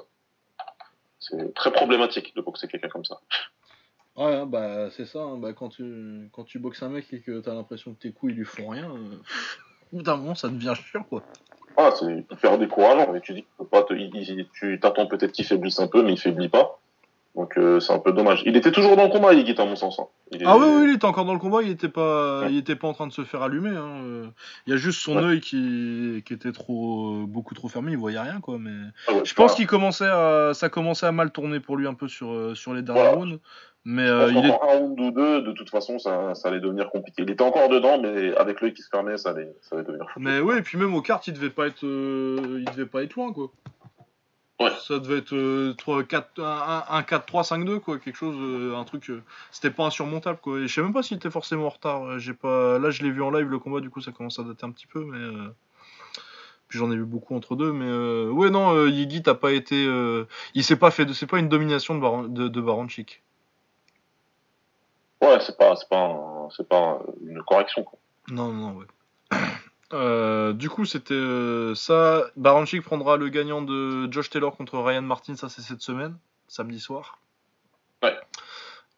C'est 1.19 1.53
très 1.53 1.71
problématique 1.73 2.33
de 2.35 2.41
boxer 2.41 2.67
quelqu'un 2.69 2.87
comme 2.87 3.03
ça. 3.05 3.19
Ouais, 4.15 4.45
bah 4.45 4.89
c'est 4.91 5.05
ça, 5.05 5.19
bah, 5.37 5.51
quand, 5.53 5.69
tu, 5.69 6.29
quand 6.31 6.43
tu 6.45 6.59
boxes 6.59 6.81
un 6.83 6.89
mec 6.89 7.11
et 7.13 7.21
que 7.21 7.39
t'as 7.41 7.53
l'impression 7.53 7.93
que 7.93 7.99
tes 7.99 8.11
coups 8.13 8.31
ils 8.33 8.37
lui 8.37 8.45
font 8.45 8.69
rien, 8.69 8.89
euh, 8.89 9.17
d'un 10.01 10.15
moment 10.17 10.35
ça 10.35 10.47
devient 10.49 10.73
chiant 10.75 11.03
quoi. 11.03 11.23
Ah, 11.81 11.93
c'est 11.97 12.25
hyper 12.29 12.57
décourageant. 12.57 13.15
Et 13.15 13.21
tu 13.21 13.33
dis 13.33 13.43
que 13.43 13.47
tu 13.47 13.53
peux 13.57 13.65
pas 13.65 13.83
t'attends 14.81 15.07
peut-être 15.07 15.31
qu'il 15.31 15.45
faiblisse 15.45 15.79
un 15.79 15.87
peu, 15.87 16.03
mais 16.03 16.11
il 16.11 16.19
faiblit 16.19 16.49
pas. 16.49 16.78
Donc 17.39 17.57
euh, 17.57 17.79
c'est 17.79 17.93
un 17.93 17.99
peu 17.99 18.11
dommage. 18.11 18.43
Il 18.45 18.57
était 18.57 18.71
toujours 18.73 18.97
dans 18.97 19.05
le 19.05 19.09
combat, 19.09 19.33
Higuit, 19.33 19.55
à 19.61 19.63
mon 19.65 19.77
sens. 19.77 19.97
hein. 19.97 20.07
Il 20.33 20.43
est- 20.43 20.45
Ah 20.45 20.57
oui, 20.57 20.65
oui, 20.67 20.83
il 20.89 20.95
était 20.95 21.05
encore 21.05 21.23
dans 21.23 21.31
le 21.31 21.39
combat, 21.39 21.61
il 21.63 21.69
était 21.69 21.87
pas, 21.87 22.41
Ouais. 22.41 22.47
il 22.51 22.57
était 22.57 22.75
pas 22.75 22.89
en 22.89 22.93
train 22.93 23.07
de 23.07 23.13
se 23.13 23.23
faire 23.23 23.41
allumer. 23.41 23.69
hein, 23.69 24.01
euh. 24.03 24.25
Il 24.67 24.71
y 24.71 24.73
a 24.73 24.77
juste 24.77 24.99
son 24.99 25.15
Ouais. 25.15 25.23
œil 25.23 25.39
qui, 25.39 26.21
qui 26.25 26.33
était 26.33 26.51
trop, 26.51 27.13
euh, 27.13 27.25
beaucoup 27.25 27.53
trop 27.55 27.69
fermé, 27.69 27.93
il 27.93 27.97
voyait 27.97 28.19
rien 28.19 28.41
quoi. 28.41 28.57
Mais 28.59 28.71
Ah 29.07 29.13
ouais, 29.13 29.21
je 29.23 29.33
pense 29.35 29.55
qu'il 29.55 29.67
commençait 29.67 30.05
à, 30.09 30.51
ça 30.53 30.67
commençait 30.67 31.05
à 31.05 31.13
mal 31.13 31.31
tourner 31.31 31.61
pour 31.61 31.77
lui 31.77 31.87
un 31.87 31.93
peu 31.93 32.09
sur, 32.09 32.57
sur 32.57 32.73
les 32.73 32.81
derniers 32.81 33.01
Voilà. 33.03 33.15
rounds. 33.15 33.39
Mais 33.85 34.05
euh, 34.05 34.29
il 34.33 34.45
est, 34.45 34.51
un 34.51 34.55
round 34.57 34.99
ou 34.99 35.11
deux, 35.11 35.41
de 35.41 35.53
toute 35.53 35.69
façon, 35.69 35.97
ça, 35.97 36.35
ça 36.35 36.49
allait 36.49 36.59
devenir 36.59 36.89
compliqué. 36.89 37.23
Il 37.23 37.31
était 37.31 37.41
encore 37.45 37.69
dedans, 37.69 37.97
mais 38.01 38.35
avec 38.35 38.59
l'œil 38.59 38.73
qui 38.73 38.81
se 38.81 38.89
fermait, 38.89 39.17
ça 39.17 39.29
allait, 39.29 39.55
ça 39.61 39.77
allait 39.77 39.85
devenir 39.85 40.05
fou. 40.11 40.19
Mais 40.19 40.41
ouais, 40.41 40.57
et 40.59 40.61
puis 40.61 40.77
même 40.77 40.93
aux 40.93 41.01
cartes, 41.01 41.27
il 41.27 41.33
devait 41.33 41.49
pas 41.49 41.67
être, 41.67 41.85
euh, 41.85 42.57
il 42.59 42.65
devait 42.65 42.85
pas 42.85 43.01
être 43.01 43.15
loin 43.15 43.31
quoi. 43.31 43.49
Ouais. 44.59 44.71
Ça 44.85 44.99
devait 44.99 45.19
être 45.19 45.33
euh, 45.35 45.73
3, 45.77 46.03
4, 46.03 46.41
un, 46.43 46.83
un 46.89 47.03
4, 47.03 47.25
3, 47.25 47.43
5, 47.45 47.63
2 47.63 47.79
quoi, 47.79 47.97
quelque 47.97 48.15
chose, 48.17 48.35
euh, 48.37 48.75
un 48.75 48.83
truc. 48.83 49.09
euh, 49.09 49.23
C'était 49.51 49.71
pas 49.71 49.85
insurmontable 49.85 50.39
quoi. 50.41 50.59
Et 50.59 50.67
je 50.67 50.73
sais 50.73 50.81
même 50.81 50.91
pas 50.93 51.01
s'il 51.03 51.15
était 51.17 51.29
forcément 51.31 51.67
en 51.67 51.69
retard. 51.69 52.03
euh, 52.05 52.17
J'ai 52.19 52.33
pas, 52.33 52.77
là 52.77 52.89
je 52.91 53.01
l'ai 53.03 53.11
vu 53.11 53.21
en 53.23 53.31
live 53.31 53.47
le 53.49 53.59
combat, 53.59 53.79
du 53.79 53.89
coup 53.89 54.01
ça 54.01 54.11
commence 54.11 54.37
à 54.39 54.43
dater 54.43 54.65
un 54.65 54.71
petit 54.71 54.87
peu, 54.87 55.03
mais. 55.05 55.17
euh, 55.17 55.47
Puis 56.67 56.77
j'en 56.77 56.91
ai 56.91 56.95
vu 56.95 57.05
beaucoup 57.05 57.35
entre 57.37 57.55
deux, 57.55 57.71
mais 57.71 57.85
euh, 57.87 58.29
ouais 58.31 58.49
non, 58.49 58.75
euh, 58.75 58.89
Yigi 58.89 59.23
t'as 59.23 59.33
pas 59.33 59.53
été, 59.53 59.85
euh, 59.87 60.25
il 60.55 60.63
s'est 60.65 60.75
pas 60.77 60.91
fait, 60.91 61.05
de... 61.05 61.13
c'est 61.13 61.25
pas 61.27 61.39
une 61.39 61.47
domination 61.49 61.95
de, 61.95 62.01
Baran... 62.01 62.23
de, 62.23 62.47
de 62.49 62.61
Baranchik. 62.61 63.23
Ouais, 65.21 65.37
c'est 65.41 65.57
pas, 65.57 65.75
c'est 65.77 65.87
pas, 65.89 65.99
un- 66.05 66.49
c'est 66.55 66.67
pas 66.67 66.77
un- 66.77 66.99
une 67.25 67.41
correction. 67.43 67.83
Quoi. 67.83 67.97
Non, 68.29 68.51
non, 68.53 68.73
ouais. 68.77 68.85
Euh, 69.93 70.53
du 70.53 70.69
coup, 70.69 70.85
c'était 70.85 71.13
euh, 71.13 71.73
ça. 71.75 72.25
Baranchik 72.35 72.83
prendra 72.83 73.17
le 73.17 73.29
gagnant 73.29 73.61
de 73.61 74.11
Josh 74.11 74.29
Taylor 74.29 74.55
contre 74.55 74.77
Ryan 74.77 75.01
Martin, 75.01 75.35
ça 75.35 75.49
c'est 75.49 75.61
cette 75.61 75.81
semaine, 75.81 76.17
samedi 76.47 76.79
soir. 76.79 77.19
Ouais. 78.03 78.15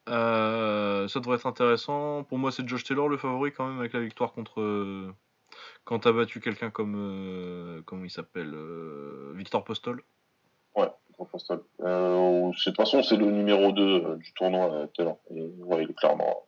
Euh, 0.10 1.08
ça 1.08 1.20
devrait 1.20 1.38
être 1.38 1.46
intéressant. 1.46 2.24
Pour 2.24 2.38
moi, 2.38 2.52
c'est 2.52 2.68
Josh 2.68 2.84
Taylor 2.84 3.08
le 3.08 3.18
favori 3.18 3.52
quand 3.54 3.68
même 3.68 3.80
avec 3.80 3.94
la 3.94 4.02
victoire 4.02 4.34
contre. 4.34 5.14
quand 5.86 6.00
t'as 6.00 6.12
battu 6.12 6.39
quelqu'un 6.42 6.70
comme. 6.72 7.82
comment 7.86 8.04
il 8.04 8.12
s'appelle 8.12 8.54
Victor 9.34 9.64
Postol. 9.64 10.04
Ouais. 10.76 10.89
Euh, 11.82 12.52
c'est- 12.58 12.72
de 12.72 12.76
toute 12.76 12.78
façon, 12.78 13.04
c'est 13.04 13.18
le 13.18 13.28
numéro 13.30 13.72
2 13.72 14.04
euh, 14.04 14.16
du 14.16 14.34
tournoi 14.34 14.88
l'heure. 15.04 15.18
Et 15.30 15.42
ouais, 15.42 15.84
il 15.84 15.92
est 15.92 15.94
clairement. 15.94 16.48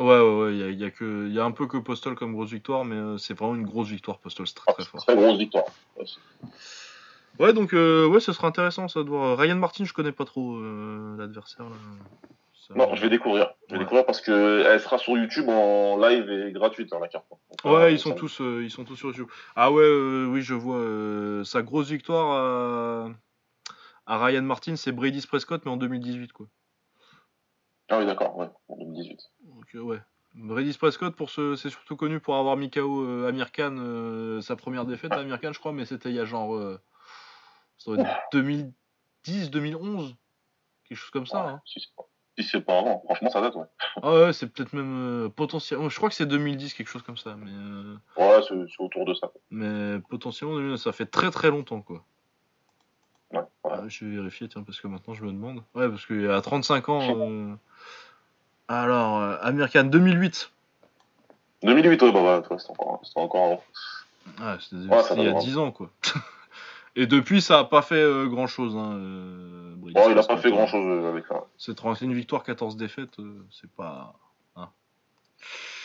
Ouais, 0.00 0.06
ouais, 0.06 0.38
ouais. 0.42 0.52
Il 0.54 0.58
y 0.58 0.84
a, 0.84 0.88
y 0.88 1.32
y 1.34 1.40
un 1.40 1.50
peu 1.52 1.66
que 1.66 1.76
Postol 1.78 2.14
comme 2.16 2.32
grosse 2.32 2.50
victoire, 2.50 2.84
mais 2.84 2.96
euh, 2.96 3.16
c'est 3.18 3.34
vraiment 3.34 3.54
une 3.54 3.64
grosse 3.66 3.88
victoire. 3.88 4.18
Postol, 4.18 4.46
c'est 4.46 4.54
très 4.54 4.72
très 4.72 4.84
fort. 4.84 5.04
Très 5.04 5.14
grosse 5.16 5.38
victoire. 5.38 5.64
Ouais, 7.38 7.52
donc 7.52 7.72
euh, 7.74 8.06
ouais, 8.06 8.20
ce 8.20 8.32
sera 8.32 8.48
intéressant 8.48 8.86
ça 8.88 9.02
de 9.02 9.08
voir. 9.08 9.36
Ryan 9.38 9.56
Martin, 9.56 9.84
je 9.84 9.92
connais 9.92 10.12
pas 10.12 10.24
trop 10.24 10.56
euh, 10.56 11.16
l'adversaire. 11.16 11.64
là. 11.68 11.76
Ça- 12.54 12.74
Non, 12.74 12.94
je 12.94 13.02
vais 13.02 13.10
découvrir. 13.10 13.50
Je 13.68 13.72
vais 13.74 13.78
Ouais. 13.78 13.84
découvrir 13.84 14.06
parce 14.06 14.20
que 14.20 14.64
elle 14.66 14.80
sera 14.80 14.98
sur 14.98 15.16
YouTube 15.18 15.48
en 15.48 15.96
live 15.98 16.30
et 16.30 16.52
gratuite 16.52 16.92
hein, 16.92 16.98
la 17.00 17.08
carte. 17.08 17.26
Donc, 17.30 17.40
euh, 17.66 17.70
Ouais, 17.76 17.92
ils 17.92 17.98
sont 17.98 18.14
tous, 18.14 18.40
euh, 18.40 18.62
ils 18.64 18.70
sont 18.70 18.84
tous 18.84 18.96
sur 18.96 19.08
YouTube. 19.08 19.28
Ah 19.56 19.70
ouais, 19.70 19.82
euh, 19.84 20.26
oui, 20.26 20.42
je 20.42 20.54
vois 20.54 20.78
euh, 20.78 21.44
sa 21.44 21.62
grosse 21.62 21.90
victoire 21.90 23.06
à, 24.06 24.12
à 24.14 24.24
Ryan 24.26 24.42
Martin, 24.42 24.76
c'est 24.76 24.92
Brady 24.92 25.26
Prescott, 25.26 25.62
mais 25.64 25.70
en 25.70 25.76
2018 25.76 26.32
quoi. 26.32 26.46
Ah 27.90 27.98
oui, 27.98 28.06
d'accord, 28.06 28.36
ouais, 28.38 28.48
en 28.68 28.76
2018. 28.78 29.20
Donc 29.64 29.74
euh, 29.74 29.80
ouais. 29.80 29.98
Brady 30.34 30.76
Prescott, 30.76 31.14
pour 31.14 31.30
ce, 31.30 31.54
c'est 31.56 31.70
surtout 31.70 31.96
connu 31.96 32.20
pour 32.20 32.34
avoir 32.36 32.56
mis 32.56 32.68
KO 32.70 33.04
euh, 33.06 33.28
Amir 33.28 33.52
Khan, 33.52 33.76
euh, 33.78 34.40
sa 34.40 34.56
première 34.56 34.84
défaite 34.84 35.12
à 35.12 35.20
Amir 35.20 35.40
Khan, 35.40 35.52
je 35.52 35.58
crois, 35.60 35.72
mais 35.72 35.84
c'était 35.84 36.10
il 36.10 36.16
y 36.16 36.20
a 36.20 36.24
genre, 36.24 36.54
euh, 36.56 36.80
ça 37.78 37.92
doit 37.94 38.00
être 38.02 38.10
2010, 38.32 39.50
2011, 39.50 40.16
quelque 40.88 40.98
chose 40.98 41.10
comme 41.10 41.26
ça. 41.26 41.48
hein. 41.48 41.60
Si 41.64 41.78
c'est 41.80 41.94
pas, 41.96 42.02
si 42.36 42.44
c'est 42.44 42.60
pas 42.60 42.78
avant, 42.80 43.00
franchement, 43.04 43.30
ça 43.30 43.40
date, 43.40 43.54
ouais. 43.54 43.64
Ah 44.02 44.12
ouais, 44.12 44.32
c'est 44.32 44.48
peut-être 44.52 44.72
même 44.72 44.96
euh, 44.98 45.28
potentiellement. 45.28 45.88
Je 45.88 45.96
crois 45.96 46.08
que 46.08 46.16
c'est 46.16 46.26
2010, 46.26 46.74
quelque 46.74 46.88
chose 46.88 47.02
comme 47.02 47.16
ça. 47.16 47.36
Mais, 47.36 47.52
euh, 47.52 47.94
Ouais, 48.16 48.40
c'est 48.48 48.82
autour 48.82 49.04
de 49.06 49.14
ça. 49.14 49.30
mais 49.50 50.00
potentiellement, 50.10 50.56
2000, 50.56 50.78
ça 50.78 50.90
fait 50.92 51.06
très 51.06 51.30
très 51.30 51.50
longtemps 51.50 51.80
quoi. 51.80 52.04
Ouais, 53.30 53.38
ouais. 53.38 53.70
Ah, 53.70 53.84
je 53.86 54.04
vais 54.04 54.16
vérifier, 54.16 54.48
tiens, 54.48 54.64
parce 54.64 54.80
que 54.80 54.88
maintenant 54.88 55.14
je 55.14 55.24
me 55.24 55.30
demande. 55.30 55.62
Ouais, 55.76 55.88
parce 55.88 56.04
qu'à 56.06 56.40
35 56.40 56.88
ans. 56.88 57.56
euh, 58.70 58.74
Alors, 58.74 59.18
euh, 59.20 59.36
Amir 59.42 59.70
Khan, 59.70 59.84
2008. 59.84 60.50
2008, 61.62 62.02
ouais, 62.02 62.12
bah 62.12 62.22
ouais, 62.38 62.42
toi, 62.42 62.58
c'était 62.58 62.70
encore, 62.72 63.02
encore 63.16 63.44
avant. 63.44 63.64
Ah, 64.40 64.56
c'était 64.60 64.76
Ouais, 64.76 65.02
il 65.16 65.22
y 65.22 65.28
a 65.28 65.32
va, 65.32 65.38
10 65.40 65.58
ans 65.58 65.70
quoi. 65.70 65.90
Et 66.96 67.06
depuis, 67.06 67.42
ça 67.42 67.58
a 67.58 67.64
pas 67.64 67.82
fait 67.82 68.04
grand 68.28 68.46
chose. 68.46 68.76
Hein, 68.76 68.92
euh, 68.94 69.74
Bon, 69.76 69.88
il 69.88 69.98
a 69.98 70.02
Prescott, 70.14 70.26
pas 70.28 70.36
fait 70.38 70.50
grand 70.50 70.66
chose 70.66 71.04
avec 71.06 71.26
ça. 71.26 71.44
C'est 71.58 71.74
une 72.04 72.14
victoire, 72.14 72.42
14 72.42 72.76
défaites, 72.76 73.18
euh, 73.18 73.44
c'est 73.50 73.70
pas. 73.70 74.14
hein. 74.56 74.68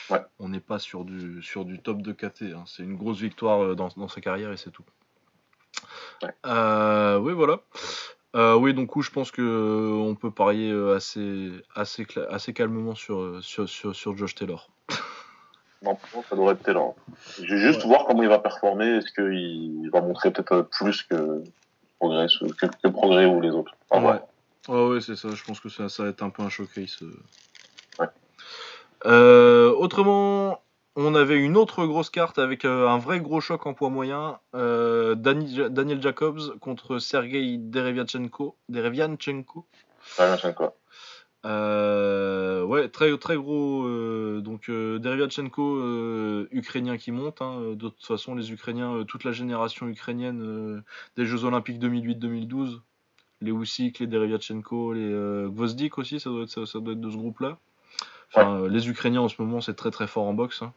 Ouais. 0.09 0.21
On 0.39 0.49
n'est 0.49 0.59
pas 0.59 0.79
sur 0.79 1.03
du, 1.03 1.41
sur 1.43 1.65
du 1.65 1.79
top 1.79 2.01
de 2.01 2.11
KT. 2.13 2.53
hein. 2.55 2.63
C'est 2.65 2.83
une 2.83 2.95
grosse 2.95 3.19
victoire 3.19 3.63
euh, 3.63 3.75
dans, 3.75 3.89
dans 3.97 4.07
sa 4.07 4.21
carrière 4.21 4.51
et 4.51 4.57
c'est 4.57 4.71
tout. 4.71 4.83
Ouais. 6.23 6.33
Euh, 6.45 7.17
oui, 7.19 7.33
voilà. 7.33 7.59
Euh, 8.35 8.55
oui, 8.55 8.73
donc 8.73 8.87
coup, 8.87 9.01
je 9.01 9.09
pense 9.09 9.31
que 9.31 9.41
euh, 9.41 9.91
on 9.93 10.15
peut 10.15 10.29
parier 10.29 10.69
euh, 10.69 10.95
assez, 10.95 11.49
assez, 11.75 12.53
calmement 12.53 12.93
sur, 12.93 13.19
euh, 13.19 13.39
sur, 13.41 13.67
sur, 13.67 13.95
sur 13.95 14.17
Josh 14.17 14.35
Taylor. 14.35 14.69
Non, 15.81 15.97
ça 16.29 16.35
devrait 16.35 16.55
être 16.55 16.63
Taylor. 16.63 16.93
Je 17.41 17.55
vais 17.55 17.61
juste 17.61 17.83
Ouais. 17.83 17.87
voir 17.87 18.03
comment 18.05 18.21
il 18.21 18.27
va 18.27 18.39
performer. 18.39 18.97
Est-ce 18.97 19.13
qu'il 19.13 19.89
va 19.93 20.01
montrer 20.01 20.29
peut-être 20.29 20.63
plus 20.63 21.03
que 21.03 21.41
Progrès, 21.99 22.27
que, 22.27 22.65
que 22.65 22.87
Progrès 22.89 23.25
ou 23.25 23.39
les 23.39 23.51
autres. 23.51 23.73
Voir. 23.89 24.21
Ouais. 24.67 24.75
Ouais, 24.75 24.89
ouais, 24.89 24.99
c'est 24.99 25.15
ça. 25.15 25.29
Je 25.29 25.41
pense 25.41 25.61
que 25.61 25.69
ça, 25.69 25.87
ça 25.87 26.03
va 26.03 26.09
être 26.09 26.21
un 26.21 26.31
peu 26.31 26.43
un 26.43 26.49
showcase. 26.49 26.97
Ouais. 27.97 28.09
Autrement, 29.71 30.59
on 31.01 31.15
avait 31.15 31.37
une 31.37 31.55
autre 31.57 31.85
grosse 31.85 32.09
carte 32.09 32.39
avec 32.39 32.65
euh, 32.65 32.87
un 32.87 32.97
vrai 32.97 33.19
gros 33.19 33.41
choc 33.41 33.65
en 33.65 33.73
poids 33.73 33.89
moyen. 33.89 34.39
euh, 34.55 35.15
Dani- 35.15 35.69
Daniel 35.69 36.01
Jacobs 36.01 36.57
contre 36.59 36.99
Sergei 36.99 37.57
Derevianchenko. 37.57 38.55
Derevianchenko. 38.69 39.65
Euh, 41.45 42.63
ouais, 42.63 42.89
très 42.89 43.17
très 43.17 43.37
gros. 43.37 43.85
euh, 43.85 44.41
donc 44.41 44.69
Derevianchenko, 44.69 46.45
ukrainien 46.51 46.97
qui 46.97 47.11
monte. 47.11 47.41
hein. 47.41 47.61
De 47.75 47.89
toute 47.89 48.05
façon, 48.05 48.35
les 48.35 48.51
Ukrainiens, 48.51 49.03
toute 49.07 49.23
la 49.23 49.31
génération 49.31 49.87
ukrainienne 49.87 50.83
des 51.15 51.25
Jeux 51.25 51.45
Olympiques 51.45 51.79
2008-2012, 51.79 52.81
les 53.41 53.51
Usyk, 53.51 53.99
les 53.99 54.07
Derevianchenko, 54.07 54.93
les 54.93 55.47
Gvozdik 55.49 55.97
aussi, 55.97 56.19
ça 56.19 56.29
doit 56.29 56.43
être 56.43 56.49
ça, 56.49 56.65
ça 56.65 56.79
doit 56.79 56.93
être 56.93 57.01
de 57.01 57.09
ce 57.09 57.15
groupe-là. 57.15 57.57
Enfin, 58.31 58.67
les 58.67 58.89
Ukrainiens 58.89 59.21
en 59.21 59.29
ce 59.29 59.41
moment, 59.41 59.61
c'est 59.61 59.73
très 59.75 59.91
très 59.91 60.07
fort 60.07 60.25
en 60.27 60.33
boxe. 60.33 60.61
hein. 60.61 60.73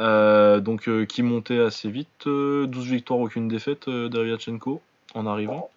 Euh, 0.00 0.60
donc 0.60 0.88
euh, 0.88 1.04
qui 1.04 1.22
montait 1.22 1.60
assez 1.60 1.88
vite, 1.88 2.26
euh, 2.26 2.66
12 2.66 2.86
victoires, 2.86 3.20
aucune 3.20 3.46
défaite, 3.48 3.88
euh, 3.88 4.08
Derevianchenko 4.08 4.80
en 5.14 5.26
arrivant. 5.26 5.70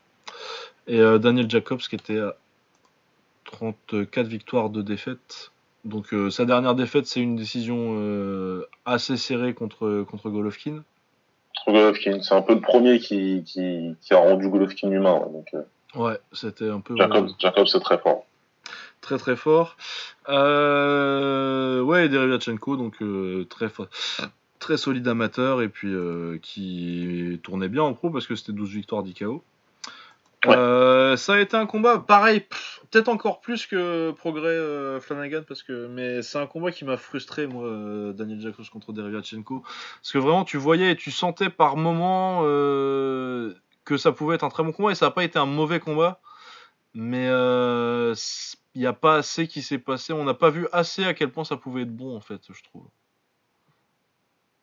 Et 0.88 0.99
euh, 0.99 1.19
Daniel 1.19 1.49
Jacobs 1.49 1.80
qui 1.80 1.95
était 1.95 2.19
à 2.19 2.35
34 3.45 4.27
victoires 4.27 4.69
de 4.69 4.81
défaite. 4.81 5.52
Donc 5.85 6.14
euh, 6.14 6.30
sa 6.30 6.45
dernière 6.45 6.76
défaite, 6.76 7.06
c'est 7.06 7.22
une 7.22 7.35
décision 7.35 7.95
euh, 7.98 8.68
assez 8.85 9.18
serrée 9.18 9.53
contre, 9.53 10.03
contre 10.10 10.30
Golovkin. 10.30 10.84
Golovkin, 11.68 12.22
c'est 12.22 12.34
un 12.34 12.41
peu 12.41 12.53
le 12.56 12.61
premier 12.61 12.99
qui, 12.99 13.44
qui, 13.45 13.95
qui 14.02 14.14
a 14.14 14.18
rendu 14.18 14.49
Golovkin 14.49 14.91
humain. 14.91 15.19
ouais, 15.19 15.31
donc, 15.31 15.48
euh, 15.53 15.61
Ouais, 15.95 16.19
c'était 16.34 16.69
un 16.69 16.80
peu. 16.80 16.95
Jacob, 16.98 17.26
euh, 17.26 17.34
Jacob 17.39 17.68
c'est 17.68 17.80
très 17.80 17.98
fort. 17.98 18.26
Très 19.02 19.18
très 19.18 19.36
fort. 19.36 19.78
Euh, 20.30 21.82
ouais, 21.82 22.06
et 22.06 22.10
Derevyachenko, 22.10 22.78
donc 22.78 23.02
euh, 23.02 23.45
très 23.49 23.68
très 24.60 24.78
solide 24.78 25.07
amateur 25.07 25.61
et 25.61 25.69
puis 25.69 25.94
euh, 25.94 26.40
qui 26.41 27.40
tournait 27.44 27.69
bien 27.69 27.84
en 27.84 27.94
pro 27.94 28.10
parce 28.10 28.28
que 28.28 28.36
c'était 28.36 28.53
12 28.53 28.72
victoires 28.72 29.03
10 29.03 29.14
KO. 29.14 29.44
Ouais. 30.45 31.15
Ça 31.18 31.34
a 31.34 31.40
été 31.40 31.57
un 31.57 31.65
combat 31.65 31.98
pareil, 31.98 32.45
peut-être 32.91 33.10
encore 33.10 33.41
plus 33.41 33.65
que 33.65 34.11
Progrès 34.11 34.99
Flanagan 35.02 35.41
parce 35.48 35.64
que 35.64 35.88
mais 35.88 36.22
c'est 36.22 36.38
un 36.38 36.45
combat 36.45 36.72
qui 36.72 36.86
m'a 36.86 36.95
frustré 36.95 37.48
moi 37.48 38.14
Daniel 38.14 38.40
Jacobs 38.40 38.69
contre 38.72 38.94
Derevyachenko 38.94 39.61
parce 39.61 40.11
que 40.11 40.18
vraiment 40.19 40.45
tu 40.45 40.57
voyais 40.57 40.91
et 40.91 40.95
tu 40.95 41.11
sentais 41.11 41.49
par 41.49 41.76
moment 41.76 42.41
euh, 42.44 43.56
que 43.84 43.98
ça 43.98 44.11
pouvait 44.11 44.36
être 44.36 44.44
un 44.44 44.49
très 44.49 44.64
bon 44.64 44.72
combat 44.72 44.91
et 44.91 44.95
ça 44.95 45.07
n'a 45.07 45.11
pas 45.11 45.24
été 45.24 45.40
un 45.40 45.45
mauvais 45.45 45.80
combat 45.80 46.19
mais 46.94 47.28
euh, 47.28 48.14
il 48.77 48.81
n'y 48.81 48.85
a 48.85 48.93
pas 48.93 49.15
assez 49.15 49.47
qui 49.47 49.63
s'est 49.63 49.79
passé. 49.79 50.13
On 50.13 50.23
n'a 50.23 50.35
pas 50.35 50.51
vu 50.51 50.67
assez 50.71 51.03
à 51.03 51.15
quel 51.15 51.31
point 51.31 51.43
ça 51.43 51.57
pouvait 51.57 51.81
être 51.81 51.95
bon, 51.95 52.15
en 52.15 52.21
fait, 52.21 52.41
je 52.47 52.63
trouve. 52.63 52.85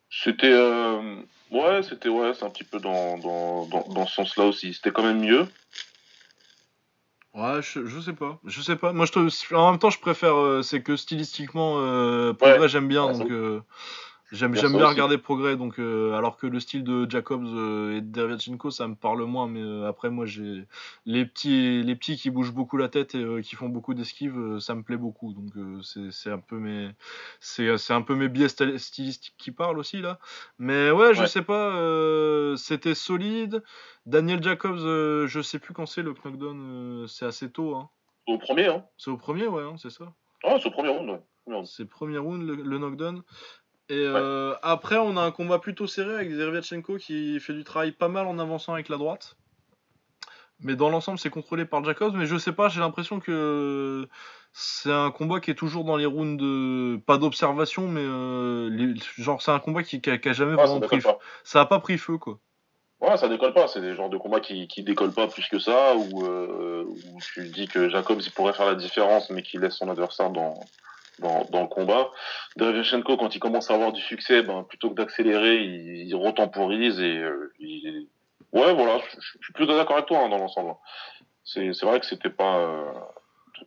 C'était 0.09 0.53
euh, 0.53 1.21
ouais, 1.51 1.83
c'était 1.83 2.07
ouais, 2.07 2.33
c'est 2.33 2.45
un 2.45 2.49
petit 2.49 2.63
peu 2.63 2.79
dans 2.79 3.17
dans 3.17 3.65
dans, 3.65 3.85
dans 3.89 4.05
ce 4.07 4.15
sens-là 4.15 4.45
aussi. 4.45 4.73
C'était 4.73 4.91
quand 4.91 5.03
même 5.03 5.19
mieux. 5.19 5.45
Ouais, 7.33 7.61
je, 7.61 7.85
je 7.85 7.99
sais 7.99 8.13
pas. 8.13 8.39
Je 8.45 8.61
sais 8.61 8.77
pas. 8.77 8.93
Moi, 8.93 9.05
je 9.05 9.53
en 9.53 9.71
même 9.71 9.79
temps, 9.79 9.89
je 9.89 9.99
préfère. 9.99 10.35
euh, 10.37 10.61
c'est 10.61 10.81
que 10.81 10.95
stylistiquement, 10.95 11.79
euh, 11.81 12.31
Progrès, 12.31 12.59
Ouais. 12.59 12.67
j'aime 12.69 12.87
bien. 12.87 13.07
Ouais, 13.07 13.19
donc, 13.19 13.63
j'aime 14.35 14.51
Bien 14.51 14.65
aussi. 14.65 14.75
regarder 14.75 15.17
Progrès. 15.17 15.55
Donc, 15.57 15.79
euh, 15.79 16.13
alors 16.13 16.37
que 16.37 16.45
le 16.47 16.59
style 16.59 16.83
de 16.83 17.09
Jacobs 17.09 17.43
euh, 17.45 17.97
et 17.97 18.01
de 18.01 18.07
Dervyachenko, 18.07 18.69
ça 18.69 18.87
me 18.87 18.95
parle 18.95 19.23
moins. 19.23 19.47
Mais 19.47 19.61
euh, 19.61 19.87
après, 19.87 20.09
moi, 20.09 20.25
j'ai 20.25 20.65
les 21.05 21.25
petits, 21.25 21.81
les 21.81 21.95
petits 21.95 22.17
qui 22.17 22.29
bougent 22.29 22.53
beaucoup 22.53 22.77
la 22.77 22.89
tête 22.89 23.15
et 23.15 23.41
qui 23.41 23.55
font 23.55 23.69
beaucoup 23.69 23.93
d'esquives, 23.93 24.59
ça 24.59 24.75
me 24.75 24.83
plaît 24.83 24.97
beaucoup. 24.97 25.33
Donc, 25.33 25.51
c'est 26.11 26.31
un 26.31 26.37
peu 26.39 26.57
mes, 26.57 26.89
c'est 27.39 27.69
un 27.91 28.01
peu 28.01 28.15
mes 28.15 28.27
biais 28.29 28.47
styl- 28.49 28.77
stylistiques 28.77 29.33
qui 29.37 29.51
parlent 29.51 29.79
aussi 29.79 30.01
là. 30.01 30.19
Mais 30.59 30.91
ouais, 30.91 31.13
je 31.13 31.21
Ouais. 31.21 31.27
sais 31.27 31.41
pas. 31.41 32.55
C'était 32.57 32.95
solide. 32.95 33.63
Daniel 34.05 34.43
Jacobs, 34.43 34.77
je 34.77 35.41
sais 35.41 35.57
plus 35.59 35.73
quand 35.73 35.85
c'est 35.87 36.03
le 36.03 36.13
knockdown. 36.13 37.05
c'est 37.07 37.25
assez 37.25 37.49
tôt. 37.49 37.75
Hein. 37.75 37.89
Au 38.27 38.37
premier, 38.37 38.67
hein. 38.67 38.83
C'est 38.97 39.11
au 39.11 39.17
premier, 39.17 39.47
ouais, 39.47 39.63
hein, 39.63 39.75
c'est 39.77 39.89
ça. 39.91 40.13
Ah, 40.43 40.57
c'est 40.61 40.67
au 40.69 40.71
premier 40.71 40.89
round. 40.89 41.09
ouais. 41.47 41.61
C'est 41.65 41.85
premier 41.85 42.17
round, 42.17 42.41
le, 42.41 42.55
le 42.55 42.77
knockdown. 42.79 43.21
Et 43.89 43.93
euh, 43.97 44.55
après, 44.63 44.97
on 44.97 45.15
a 45.15 45.21
un 45.21 45.31
combat 45.31 45.59
plutôt 45.59 45.85
serré 45.85 46.15
avec 46.15 46.35
Dervyachenko 46.35 46.97
qui 46.97 47.39
fait 47.39 47.53
du 47.53 47.63
travail 47.63 47.91
pas 47.91 48.07
mal 48.07 48.25
en 48.25 48.39
avançant 48.39 48.73
avec 48.73 48.89
la 48.89 48.97
droite. 48.97 49.37
Mais 50.61 50.75
dans 50.75 50.89
l'ensemble, 50.89 51.19
c'est 51.19 51.29
contrôlé 51.29 51.65
par 51.65 51.83
Jacobs. 51.83 52.15
Mais 52.15 52.25
je 52.25 52.37
sais 52.37 52.53
pas, 52.53 52.69
j'ai 52.69 52.79
l'impression 52.79 53.19
que 53.19 54.07
c'est 54.53 54.91
un 54.91 55.11
combat 55.11 55.39
qui 55.39 55.51
est 55.51 55.55
toujours 55.55 55.83
dans 55.83 55.97
les 55.97 56.05
rounds 56.05 56.41
de. 56.41 56.97
Pas 57.05 57.17
d'observation, 57.17 57.87
mais 57.87 58.03
euh, 58.03 58.69
les- 58.71 58.95
genre, 59.17 59.41
c'est 59.41 59.51
un 59.51 59.59
combat 59.59 59.83
qui, 59.83 60.01
qui 60.01 60.09
a, 60.09 60.17
qui 60.17 60.29
a 60.29 60.33
jamais 60.33 60.55
Ouais, 60.55 60.57
ça 60.59 60.63
vraiment 60.67 60.79
pris 60.79 60.97
décolle 60.97 61.13
feu. 61.13 61.19
Ça 61.43 61.61
a 61.61 61.65
pas 61.65 61.79
pris 61.79 61.97
feu, 61.97 62.17
quoi. 62.17 62.39
Ouais, 63.01 63.17
ça 63.17 63.27
décolle 63.27 63.53
pas. 63.53 63.67
C'est 63.67 63.81
des 63.81 63.95
genres 63.95 64.09
de 64.09 64.17
combats 64.17 64.39
qui, 64.39 64.67
qui 64.69 64.81
décollent 64.81 65.11
pas 65.13 65.27
plus 65.27 65.47
que 65.49 65.59
ça, 65.59 65.95
où, 65.95 66.25
euh, 66.25 66.85
où 66.85 67.19
tu 67.21 67.49
dis 67.49 67.67
que 67.67 67.89
Jacobs 67.89 68.21
il 68.21 68.31
pourrait 68.31 68.53
faire 68.53 68.65
la 68.65 68.75
différence, 68.75 69.29
mais 69.29 69.43
qu'il 69.43 69.59
laisse 69.59 69.75
son 69.75 69.89
adversaire 69.89 70.29
dans, 70.29 70.57
dans, 71.19 71.61
le 71.61 71.67
combat. 71.67 72.09
Derevchenko, 72.57 73.17
quand 73.17 73.35
il 73.35 73.39
commence 73.39 73.71
à 73.71 73.75
avoir 73.75 73.91
du 73.91 74.01
succès, 74.01 74.41
ben, 74.43 74.63
plutôt 74.63 74.89
que 74.89 74.95
d'accélérer, 74.95 75.63
il, 75.63 76.15
retemporise 76.15 76.99
et 76.99 77.17
euh, 77.17 77.53
il... 77.59 78.07
ouais, 78.53 78.73
voilà, 78.73 78.99
je, 79.13 79.37
suis 79.41 79.53
plutôt 79.53 79.75
d'accord 79.75 79.97
avec 79.97 80.07
toi 80.07 80.19
hein, 80.23 80.29
dans 80.29 80.37
l'ensemble. 80.37 80.75
C'est 81.43 81.71
vrai 81.83 81.99
que 81.99 82.05
c'était 82.05 82.29
pas. 82.29 82.57
euh, 82.57 82.91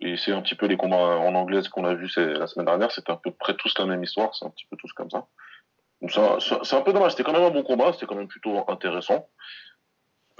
Et 0.01 0.17
c'est 0.17 0.33
un 0.33 0.43
petit 0.43 0.57
peu 0.57 0.67
les 0.67 0.77
combats 0.77 0.97
en 0.97 1.35
anglaise 1.35 1.69
qu'on 1.69 1.85
a 1.85 1.95
vu 1.95 2.09
la 2.17 2.47
semaine 2.47 2.67
dernière, 2.67 2.91
c'était 2.91 3.13
à 3.13 3.17
peu 3.17 3.31
près 3.31 3.55
tous 3.55 3.79
la 3.79 3.87
même 3.87 4.03
histoire, 4.03 4.35
c'est 4.35 4.45
un 4.45 4.51
petit 4.51 4.67
peu 4.67 4.77
tous 4.77 4.93
comme 4.93 5.11
ça- 5.11 5.27
c'est 6.07 6.77
un 6.77 6.81
peu 6.83 6.93
dommage, 6.93 7.13
c'était 7.13 7.25
quand 7.25 7.33
même 7.33 7.43
un 7.43 7.51
bon 7.51 7.63
combat, 7.63 7.93
c'était 7.93 8.07
quand 8.07 8.15
même 8.15 8.29
plutôt 8.29 8.65
intéressant. 8.69 9.29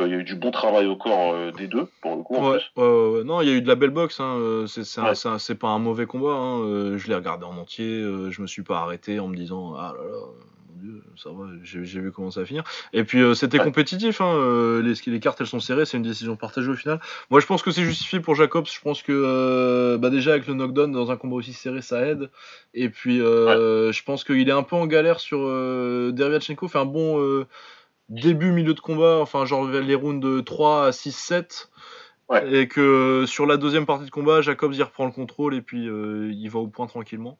Euh, 0.01 0.07
Il 0.07 0.13
y 0.13 0.15
a 0.15 0.19
eu 0.19 0.25
du 0.25 0.35
bon 0.37 0.51
travail 0.51 0.87
au 0.87 0.97
corps 0.97 1.33
euh, 1.35 1.51
des 1.53 1.67
deux, 1.67 1.89
pour 2.01 2.17
le 2.17 2.23
coup, 2.23 2.37
en 2.37 2.51
Ouais, 2.53 2.59
plus. 2.59 2.83
ouais, 2.83 2.89
ouais, 2.89 3.09
ouais. 3.19 3.25
non, 3.25 3.41
il 3.41 3.49
y 3.49 3.51
a 3.51 3.55
eu 3.55 3.63
de 3.63 3.69
la 3.69 3.75
belle 3.75 3.91
boxe. 3.91 4.21
Hein. 4.21 4.37
euh, 4.39 4.67
C'est 4.67 5.55
pas 5.59 5.69
un 5.69 5.79
mauvais 5.79 6.07
combat. 6.07 6.35
Hein. 6.35 6.97
Je 6.97 7.09
l'ai 7.09 7.15
regardé 7.15 7.45
en 7.45 7.57
entier. 7.57 8.01
Je 8.31 8.41
me 8.43 8.47
suis 8.47 8.63
pas 8.63 8.79
arrêté 8.81 9.19
en 9.21 9.29
me 9.29 9.37
disant 9.37 9.75
ah 9.77 9.95
là 9.97 10.05
là, 10.05 10.19
mon 10.71 10.81
dieu, 10.81 11.03
ça 11.17 11.31
va. 11.31 11.47
J'ai 11.65 11.81
vu 12.01 12.13
comment 12.13 12.31
ça 12.31 12.41
va 12.41 12.47
finir. 12.47 12.63
Et 12.93 13.03
puis 13.05 13.21
euh, 13.21 13.35
c'était 13.35 13.59
compétitif. 13.59 14.21
Hein. 14.21 14.81
Les, 14.83 14.95
les 15.11 15.21
cartes 15.21 15.41
elles 15.41 15.47
sont 15.49 15.59
serrées. 15.61 15.85
C'est 15.85 15.97
une 15.97 16.03
décision 16.05 16.37
partagée 16.37 16.71
au 16.71 16.77
final. 16.77 17.01
Moi 17.31 17.41
je 17.41 17.47
pense 17.47 17.63
que 17.63 17.71
c'est 17.73 17.83
justifié 17.85 18.21
pour 18.21 18.35
Jacobs. 18.37 18.67
Je 18.73 18.81
pense 18.81 19.03
que 19.03 19.13
euh, 19.13 19.99
bah, 19.99 20.11
déjà 20.11 20.33
avec 20.33 20.47
le 20.47 20.55
knockdown 20.55 20.93
dans 20.93 21.11
un 21.11 21.17
combat 21.17 21.37
aussi 21.37 21.53
serré 21.53 21.83
ça 21.83 22.07
aide. 22.07 22.31
Et 22.75 22.89
puis 22.89 23.21
euh, 23.21 23.91
je 23.93 24.03
pense 24.05 24.23
qu'il 24.23 24.49
est 24.49 24.53
un 24.53 24.63
peu 24.63 24.77
en 24.77 24.87
galère 24.87 25.19
sur 25.19 25.41
euh, 25.43 26.13
Dervyachenko 26.13 26.69
fait 26.69 26.79
un 26.79 26.85
bon 26.85 27.21
euh, 27.21 27.47
début 28.09 28.53
milieu 28.53 28.75
de 28.75 28.81
combat. 28.81 29.19
Enfin 29.21 29.45
genre 29.45 29.67
les 29.67 29.95
rounds 29.95 30.21
de 30.21 30.41
3 30.41 30.87
à 30.87 30.93
6 30.93 31.13
7. 31.13 31.71
Ouais. 32.29 32.53
Et 32.53 32.69
que 32.69 33.25
sur 33.27 33.47
la 33.47 33.57
deuxième 33.57 33.87
partie 33.87 34.05
de 34.05 34.11
combat, 34.11 34.43
Jacobs 34.43 34.75
il 34.75 34.83
reprend 34.83 35.07
le 35.07 35.13
contrôle 35.13 35.55
et 35.55 35.63
puis 35.63 35.89
euh, 35.89 36.31
il 36.33 36.49
va 36.51 36.59
au 36.59 36.67
point 36.67 36.87
tranquillement. 36.87 37.39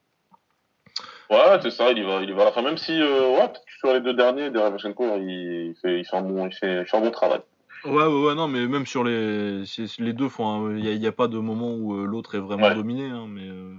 Ouais, 1.29 1.59
c'est 1.61 1.69
ça, 1.69 1.91
il 1.91 1.99
y 1.99 2.01
va, 2.01 2.21
il 2.23 2.29
y 2.29 2.33
va 2.33 2.41
à 2.41 2.45
la 2.45 2.51
fin, 2.51 2.63
même 2.63 2.77
si, 2.77 2.99
euh, 2.99 3.37
ouais, 3.37 3.53
sur 3.79 3.93
les 3.93 4.01
deux 4.01 4.15
derniers, 4.15 4.49
Derevchenko, 4.49 5.17
il 5.17 5.75
fait, 5.79 5.99
il 5.99 6.05
fait 6.05 6.17
un 6.17 6.21
bon, 6.23 6.47
il 6.47 6.53
fait, 6.55 6.81
il 6.81 6.85
fait 6.87 6.97
un 6.97 7.01
bon 7.01 7.11
travail. 7.11 7.41
Ouais, 7.85 7.91
ouais, 8.05 8.25
ouais, 8.27 8.35
non, 8.35 8.49
mais 8.49 8.67
même 8.67 8.85
sur 8.85 9.03
les, 9.05 9.63
les 9.99 10.13
deux 10.13 10.27
un- 10.39 10.75
il 10.75 10.81
n'y 10.83 10.87
a, 10.89 10.91
il 10.91 11.01
y 11.01 11.07
a 11.07 11.11
pas 11.13 11.29
de 11.29 11.37
moment 11.37 11.73
où 11.75 11.95
euh, 11.95 12.05
l'autre 12.05 12.35
est 12.35 12.39
vraiment 12.39 12.67
Ouais. 12.67 12.75
dominé, 12.75 13.05
hein, 13.09 13.25
mais, 13.29 13.47
euh, 13.47 13.73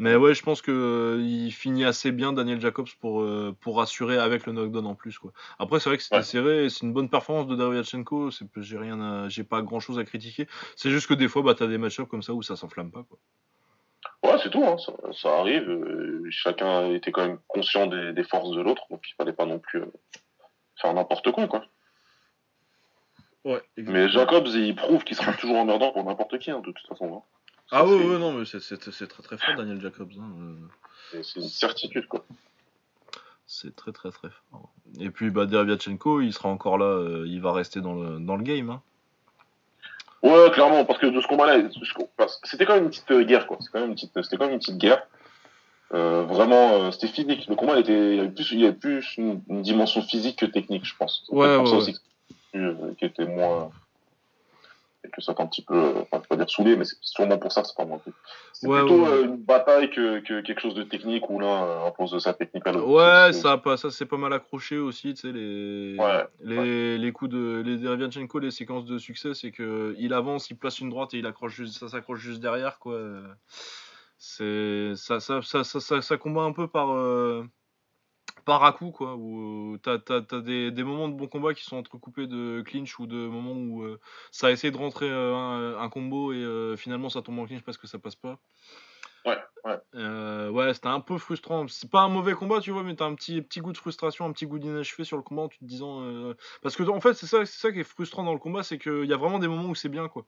mais 0.00 0.16
ouais, 0.16 0.34
je 0.34 0.42
pense 0.42 0.60
que 0.60 0.72
euh, 0.72 1.22
il 1.22 1.52
finit 1.52 1.84
assez 1.84 2.10
bien 2.10 2.32
Daniel 2.32 2.60
Jacobs 2.60 2.88
pour 3.00 3.20
euh, 3.22 3.54
pour 3.60 3.80
assurer 3.80 4.18
avec 4.18 4.44
le 4.46 4.52
knockdown 4.52 4.86
en 4.86 4.94
plus, 4.96 5.18
quoi. 5.18 5.32
Après, 5.60 5.78
c'est 5.78 5.88
vrai 5.88 5.98
que 5.98 6.02
c'était 6.02 6.16
Ouais. 6.16 6.22
serré, 6.22 6.68
c'est 6.68 6.84
une 6.84 6.92
bonne 6.92 7.08
performance 7.08 7.46
de 7.46 7.54
Dervyachenko, 7.54 8.32
c'est, 8.32 8.46
j'ai 8.56 8.76
rien, 8.78 9.00
à- 9.00 9.28
j'ai 9.28 9.44
pas 9.44 9.62
grand 9.62 9.78
chose 9.78 10.00
à 10.00 10.04
critiquer. 10.04 10.48
C'est 10.74 10.90
juste 10.90 11.06
que 11.06 11.14
des 11.14 11.28
fois, 11.28 11.42
bah, 11.42 11.54
t'as 11.54 11.68
des 11.68 11.78
match-ups 11.78 12.08
comme 12.10 12.22
ça 12.22 12.34
où 12.34 12.42
ça 12.42 12.56
s'enflamme 12.56 12.90
pas, 12.90 13.04
quoi. 13.04 13.18
Ouais, 14.24 14.38
c'est 14.42 14.50
tout, 14.50 14.64
hein, 14.64 14.76
ça, 14.78 14.92
ça 15.12 15.38
arrive. 15.38 15.68
euh, 15.68 16.24
chacun 16.30 16.90
était 16.92 17.12
quand 17.12 17.24
même 17.26 17.38
conscient 17.46 17.86
des, 17.86 18.12
des 18.12 18.24
forces 18.24 18.50
de 18.50 18.60
l'autre, 18.62 18.82
donc 18.90 19.00
il 19.08 19.14
fallait 19.14 19.32
pas 19.32 19.46
non 19.46 19.60
plus 19.60 19.80
faire 20.80 20.92
n'importe 20.92 21.30
quoi, 21.30 21.46
quoi. 21.46 21.64
Ouais. 23.48 23.62
Mais 23.78 24.08
Jacobs, 24.08 24.46
il 24.48 24.76
prouve 24.76 25.04
qu'il 25.04 25.16
sera 25.16 25.32
toujours 25.32 25.56
emmerdant 25.56 25.90
pour 25.92 26.04
n'importe 26.04 26.38
qui, 26.38 26.50
hein, 26.50 26.58
de 26.60 26.70
toute 26.70 26.86
façon. 26.86 27.16
hein. 27.16 27.22
Ça, 27.70 27.78
Ah 27.78 27.84
ouais, 27.86 28.18
non, 28.18 28.32
mais 28.32 28.44
c'est, 28.46 28.60
très 28.78 29.22
très 29.22 29.36
fort 29.38 29.54
Daniel 29.56 29.80
Jacobs. 29.80 30.10
Hein, 30.18 30.30
euh. 31.14 31.22
c'est- 31.22 31.40
une 31.40 31.48
certitude, 31.48 32.06
quoi. 32.08 32.24
C'est 33.46 33.74
très 33.74 33.92
très 33.92 34.10
très 34.10 34.28
fort. 34.50 34.70
Et 35.00 35.08
puis 35.10 35.30
bah 35.30 35.46
Dervyachenko, 35.46 36.20
il 36.20 36.32
sera 36.34 36.50
encore 36.50 36.76
là, 36.76 36.84
euh, 36.84 37.24
il 37.26 37.40
va 37.40 37.52
rester 37.52 37.80
dans 37.80 37.94
le, 37.94 38.18
dans 38.20 38.36
le 38.36 38.42
game. 38.42 38.68
Hein. 38.68 38.82
Ouais, 40.22 40.50
clairement, 40.50 40.84
parce 40.84 40.98
que 40.98 41.06
de 41.06 41.20
ce 41.20 41.26
combat-là, 41.26 41.62
que 41.62 41.68
c'était 42.44 42.66
quand 42.66 42.74
même 42.74 42.84
une 42.84 42.90
petite 42.90 43.10
euh, 43.10 43.24
guerre, 43.24 43.46
quoi. 43.46 43.56
C'était 43.60 43.72
quand 43.72 43.80
même 43.80 43.90
une 43.90 43.94
petite, 43.94 44.12
c'était 44.22 44.36
quand 44.36 44.44
même 44.44 44.54
une 44.54 44.58
petite 44.58 44.76
guerre. 44.78 45.02
Euh, 45.94 46.24
vraiment, 46.24 46.72
euh, 46.74 46.90
c'était 46.90 47.06
physique. 47.08 47.46
Le 47.48 47.54
combat, 47.54 47.76
il 47.76 47.80
était, 47.80 47.92
il 47.92 48.16
y 48.16 48.20
avait 48.20 48.30
plus, 48.30 48.52
il 48.52 48.60
y 48.60 48.64
avait 48.66 48.76
plus 48.76 49.16
une, 49.16 49.40
une 49.48 49.62
dimension 49.62 50.02
physique 50.02 50.38
que 50.40 50.46
technique, 50.46 50.84
je 50.84 50.94
pense. 50.96 51.24
Ouais, 51.30 51.56
ouais. 51.56 51.94
Euh, 52.54 52.94
qui 52.98 53.04
était 53.04 53.26
moins, 53.26 53.70
et 55.04 55.10
que 55.10 55.20
ça 55.20 55.32
t'a 55.32 55.42
un 55.42 55.46
petit 55.46 55.62
peu, 55.62 55.74
euh, 55.74 56.00
enfin, 56.02 56.16
je 56.16 56.20
vais 56.22 56.26
pas 56.28 56.36
dire 56.36 56.50
saoulé, 56.50 56.76
mais 56.76 56.84
c'est 56.84 56.96
sûrement 57.00 57.38
pour 57.38 57.52
ça 57.52 57.62
que 57.62 57.68
c'est 57.68 57.76
pas 57.76 57.84
moins 57.84 57.98
pris. 57.98 58.12
C'est 58.52 58.66
Ouais, 58.66 58.80
plutôt 58.80 59.02
ouais. 59.02 59.08
euh, 59.10 59.24
une 59.24 59.36
bataille 59.36 59.90
que, 59.90 60.18
que 60.20 60.40
quelque 60.40 60.60
chose 60.60 60.74
de 60.74 60.82
technique 60.82 61.30
où 61.30 61.38
l'un 61.38 61.64
euh, 61.64 61.86
impose 61.86 62.18
sa 62.18 62.34
technique 62.34 62.66
à 62.66 62.72
l'autre. 62.72 62.88
Ouais, 62.88 63.32
ça 63.32 63.58
pas, 63.58 63.76
ça 63.76 63.90
c'est 63.90 64.06
pas 64.06 64.16
mal 64.16 64.32
accroché 64.32 64.78
aussi, 64.78 65.14
tu 65.14 65.20
sais 65.20 65.32
les, 65.32 65.96
Ouais, 65.98 66.26
les, 66.40 66.98
les 66.98 67.12
coups 67.12 67.30
de 67.30 67.62
les 67.64 67.76
les 68.40 68.50
séquences 68.50 68.86
de 68.86 68.98
succès, 68.98 69.34
c'est 69.34 69.52
que 69.52 69.94
il 69.98 70.12
avance, 70.12 70.50
il 70.50 70.56
place 70.56 70.80
une 70.80 70.90
droite 70.90 71.14
et 71.14 71.18
il 71.18 71.26
accroche 71.26 71.54
juste, 71.54 71.78
ça 71.78 71.88
s'accroche 71.88 72.20
juste 72.20 72.40
derrière 72.40 72.78
quoi. 72.78 72.98
C'est 74.18 74.94
ça, 74.96 75.20
ça, 75.20 75.42
ça, 75.42 75.62
ça, 75.62 75.78
ça, 75.78 76.02
ça 76.02 76.16
combat 76.16 76.42
un 76.42 76.52
peu 76.52 76.66
par 76.66 76.90
euh, 76.92 77.44
par 78.48 78.64
à 78.64 78.72
coup 78.72 78.90
quoi, 78.92 79.14
où 79.16 79.76
t'as 79.82 79.98
t'as 79.98 80.22
t'as 80.22 80.40
des, 80.40 80.70
des 80.72 80.84
moments 80.84 81.08
de 81.08 81.14
bon 81.14 81.28
combat 81.28 81.54
qui 81.54 81.64
sont 81.64 81.76
entrecoupés 81.76 82.26
de 82.26 82.62
clinch 82.66 82.98
ou 82.98 83.06
de 83.06 83.16
moments 83.28 83.52
où 83.52 83.82
euh, 83.84 84.00
ça 84.32 84.50
essaie 84.50 84.70
de 84.70 84.78
rentrer 84.78 85.10
euh, 85.10 85.34
un, 85.36 85.78
un 85.78 85.88
combo 85.90 86.32
et 86.32 86.36
euh, 86.36 86.76
finalement 86.76 87.10
ça 87.10 87.22
tombe 87.22 87.38
en 87.40 87.46
clinch 87.46 87.62
parce 87.62 87.78
que 87.78 87.86
ça 87.86 87.98
passe 87.98 88.16
pas. 88.16 88.38
Ouais, 89.24 89.38
ouais. 89.64 89.78
Euh, 89.94 90.50
ouais, 90.50 90.74
c'était 90.74 90.88
un 90.88 91.00
peu 91.00 91.18
frustrant. 91.18 91.66
C'est 91.68 91.90
pas 91.90 92.02
un 92.02 92.08
mauvais 92.08 92.34
combat, 92.34 92.60
tu 92.60 92.70
vois, 92.70 92.82
mais 92.82 92.94
t'as 92.94 93.06
un 93.06 93.14
petit, 93.14 93.40
petit 93.42 93.60
goût 93.60 93.72
de 93.72 93.78
frustration, 93.78 94.24
un 94.26 94.32
petit 94.32 94.46
goût 94.46 94.58
d'inachevé 94.58 95.04
sur 95.04 95.16
le 95.16 95.22
combat 95.22 95.42
en 95.42 95.48
te 95.48 95.56
disant. 95.62 96.02
euh, 96.02 96.34
Parce 96.62 96.76
que 96.76 96.82
en 96.84 97.00
fait, 97.00 97.14
c'est 97.14 97.26
ça, 97.26 97.44
c'est 97.46 97.58
ça 97.60 97.72
qui 97.72 97.80
est 97.80 97.84
frustrant 97.84 98.24
dans 98.24 98.32
le 98.34 98.38
combat, 98.38 98.62
c'est 98.62 98.78
qu'il 98.78 99.04
y 99.06 99.12
a 99.12 99.16
vraiment 99.16 99.38
des 99.38 99.48
moments 99.48 99.68
où 99.70 99.74
c'est 99.74 99.88
bien, 99.88 100.08
quoi. 100.08 100.26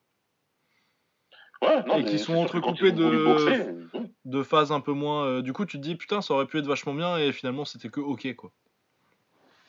Ouais, 1.63 1.83
non, 1.87 1.99
Et 1.99 2.05
qui 2.05 2.19
sont 2.19 2.37
entrecoupés 2.37 2.93
boxer. 2.93 3.67
De 4.25 4.43
phases 4.43 4.71
un 4.73 4.81
peu 4.81 4.93
moins. 4.93 5.25
euh, 5.27 5.43
Du 5.43 5.53
coup, 5.53 5.65
tu 5.65 5.79
te 5.79 5.83
dis, 5.83 5.95
putain, 5.97 6.21
ça 6.21 6.35
aurait 6.35 6.47
pu 6.47 6.59
être 6.59 6.67
vachement 6.67 6.95
bien, 6.95 7.17
et 7.19 7.33
finalement, 7.33 7.65
c'était 7.65 7.89
que 7.89 8.01
ok, 8.01 8.35
quoi. 8.35 8.51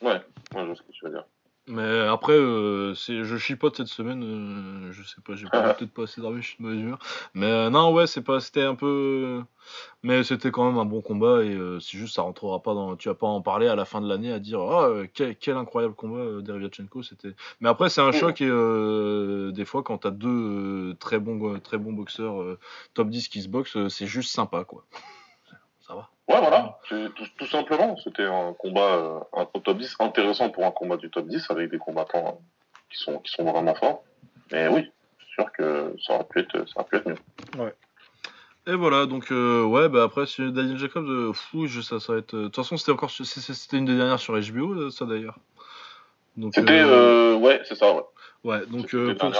Ouais, 0.02 0.12
ouais, 0.12 0.20
je 0.54 0.60
vois 0.64 0.74
ce 0.74 0.82
que 0.82 0.92
tu 0.92 1.04
veux 1.04 1.10
dire. 1.10 1.24
Mais 1.68 2.00
après, 2.08 2.32
euh, 2.32 2.92
c'est, 2.94 3.22
je 3.22 3.36
chipote 3.36 3.76
cette 3.76 3.86
semaine, 3.86 4.22
euh, 4.24 4.92
je 4.92 5.04
sais 5.04 5.20
pas, 5.24 5.36
j'ai 5.36 5.46
pas, 5.46 5.74
peut-être 5.74 5.92
pas 5.92 6.02
assez 6.04 6.20
dormi, 6.20 6.42
je 6.42 6.48
suis 6.48 6.56
de 6.58 6.62
mauvaise 6.64 6.80
humeur. 6.80 6.98
Mais 7.34 7.46
euh, 7.46 7.70
non, 7.70 7.92
ouais, 7.92 8.08
c'est 8.08 8.22
pas, 8.22 8.40
c'était 8.40 8.64
un 8.64 8.74
peu. 8.74 9.42
Mais 10.02 10.24
c'était 10.24 10.50
quand 10.50 10.66
même 10.66 10.78
un 10.78 10.84
bon 10.84 11.00
combat 11.02 11.44
et 11.44 11.54
euh, 11.54 11.78
c'est 11.78 11.96
juste, 11.96 12.16
ça 12.16 12.22
rentrera 12.22 12.60
pas 12.60 12.74
dans. 12.74 12.96
Tu 12.96 13.08
vas 13.08 13.14
pas 13.14 13.28
en 13.28 13.42
parler 13.42 13.68
à 13.68 13.76
la 13.76 13.84
fin 13.84 14.00
de 14.00 14.08
l'année 14.08 14.32
à 14.32 14.40
dire, 14.40 14.60
ah, 14.60 14.88
euh, 14.88 15.06
quel, 15.14 15.36
quel 15.36 15.56
incroyable 15.56 15.94
combat 15.94 16.18
euh, 16.18 16.42
Derevyanchenko, 16.42 17.04
c'était. 17.04 17.34
Mais 17.60 17.68
après, 17.68 17.88
c'est 17.90 18.00
un 18.00 18.10
choc 18.12 18.40
et 18.40 18.48
euh, 18.48 19.52
des 19.52 19.64
fois, 19.64 19.84
quand 19.84 19.98
t'as 19.98 20.10
deux 20.10 20.28
euh, 20.90 20.94
très 20.98 21.20
bons, 21.20 21.60
très 21.60 21.78
bons 21.78 21.92
boxeurs 21.92 22.42
euh, 22.42 22.58
top 22.94 23.08
10 23.08 23.28
qui 23.28 23.40
se 23.40 23.48
boxent, 23.48 23.76
euh, 23.76 23.88
c'est 23.88 24.06
juste 24.06 24.32
sympa, 24.32 24.64
quoi. 24.64 24.84
Ça 25.86 25.94
va. 25.94 26.08
Ouais, 26.28 26.38
voilà, 26.40 26.78
tout, 26.88 27.10
tout 27.36 27.46
simplement. 27.46 27.96
C'était 28.02 28.24
un 28.24 28.52
combat, 28.54 28.94
euh, 28.96 29.18
un 29.34 29.44
top 29.46 29.76
10 29.76 29.96
intéressant 30.00 30.48
pour 30.50 30.64
un 30.64 30.70
combat 30.70 30.96
du 30.96 31.10
top 31.10 31.26
10 31.26 31.50
avec 31.50 31.70
des 31.70 31.78
combattants 31.78 32.26
euh, 32.26 32.72
qui 32.90 32.98
sont, 32.98 33.18
qui 33.18 33.32
sont 33.32 33.44
vraiment 33.44 33.74
forts. 33.74 34.04
Mais 34.52 34.68
oui, 34.68 34.90
c'est 35.18 35.42
sûr 35.42 35.52
que 35.52 35.94
ça 36.06 36.14
aurait 36.14 36.24
pu 36.30 36.40
être, 36.40 36.68
ça 36.68 36.80
aurait 36.80 36.84
pu 36.88 36.96
être 36.96 37.08
mieux. 37.08 37.72
Et 38.68 38.74
voilà, 38.74 39.06
donc 39.06 39.32
euh, 39.32 39.64
ouais, 39.64 39.88
bah 39.88 40.04
après 40.04 40.24
Daniel 40.38 40.78
Jacobs, 40.78 41.08
euh, 41.08 41.32
fou, 41.32 41.66
je, 41.66 41.80
ça, 41.80 41.98
ça 41.98 42.12
va 42.12 42.20
être. 42.20 42.34
euh, 42.34 42.42
De 42.42 42.44
toute 42.44 42.56
façon, 42.56 42.76
c'était 42.76 42.92
encore, 42.92 43.10
c'était 43.10 43.76
une 43.76 43.86
des 43.86 43.96
dernières 43.96 44.20
sur 44.20 44.38
HBO, 44.38 44.88
ça 44.90 45.04
d'ailleurs. 45.04 45.36
C'était, 46.54 46.80
euh, 46.80 47.32
euh, 47.32 47.34
ouais, 47.34 47.60
c'est 47.64 47.74
ça, 47.74 47.92
ouais. 47.92 48.02
Ouais, 48.44 48.66
donc 48.66 48.94
euh, 48.94 49.14
pour, 49.14 49.32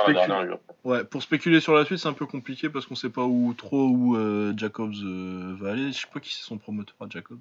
ouais, 0.84 1.00
spéculer 1.20 1.60
sur 1.60 1.74
la 1.74 1.84
suite, 1.84 1.98
c'est 1.98 2.08
un 2.08 2.12
peu 2.12 2.26
compliqué 2.26 2.68
parce 2.68 2.86
qu'on 2.86 2.94
sait 2.94 3.10
pas 3.10 3.24
où 3.24 3.54
trop 3.54 3.86
où 3.88 4.16
euh, 4.16 4.52
Jacobs 4.56 4.94
euh, 5.04 5.54
va 5.60 5.72
aller. 5.72 5.92
Je 5.92 6.00
sais 6.00 6.06
pas 6.12 6.20
qui 6.20 6.34
c'est 6.34 6.42
son 6.44 6.58
promoteur 6.58 6.94
à 7.00 7.06
Jacobs. 7.08 7.40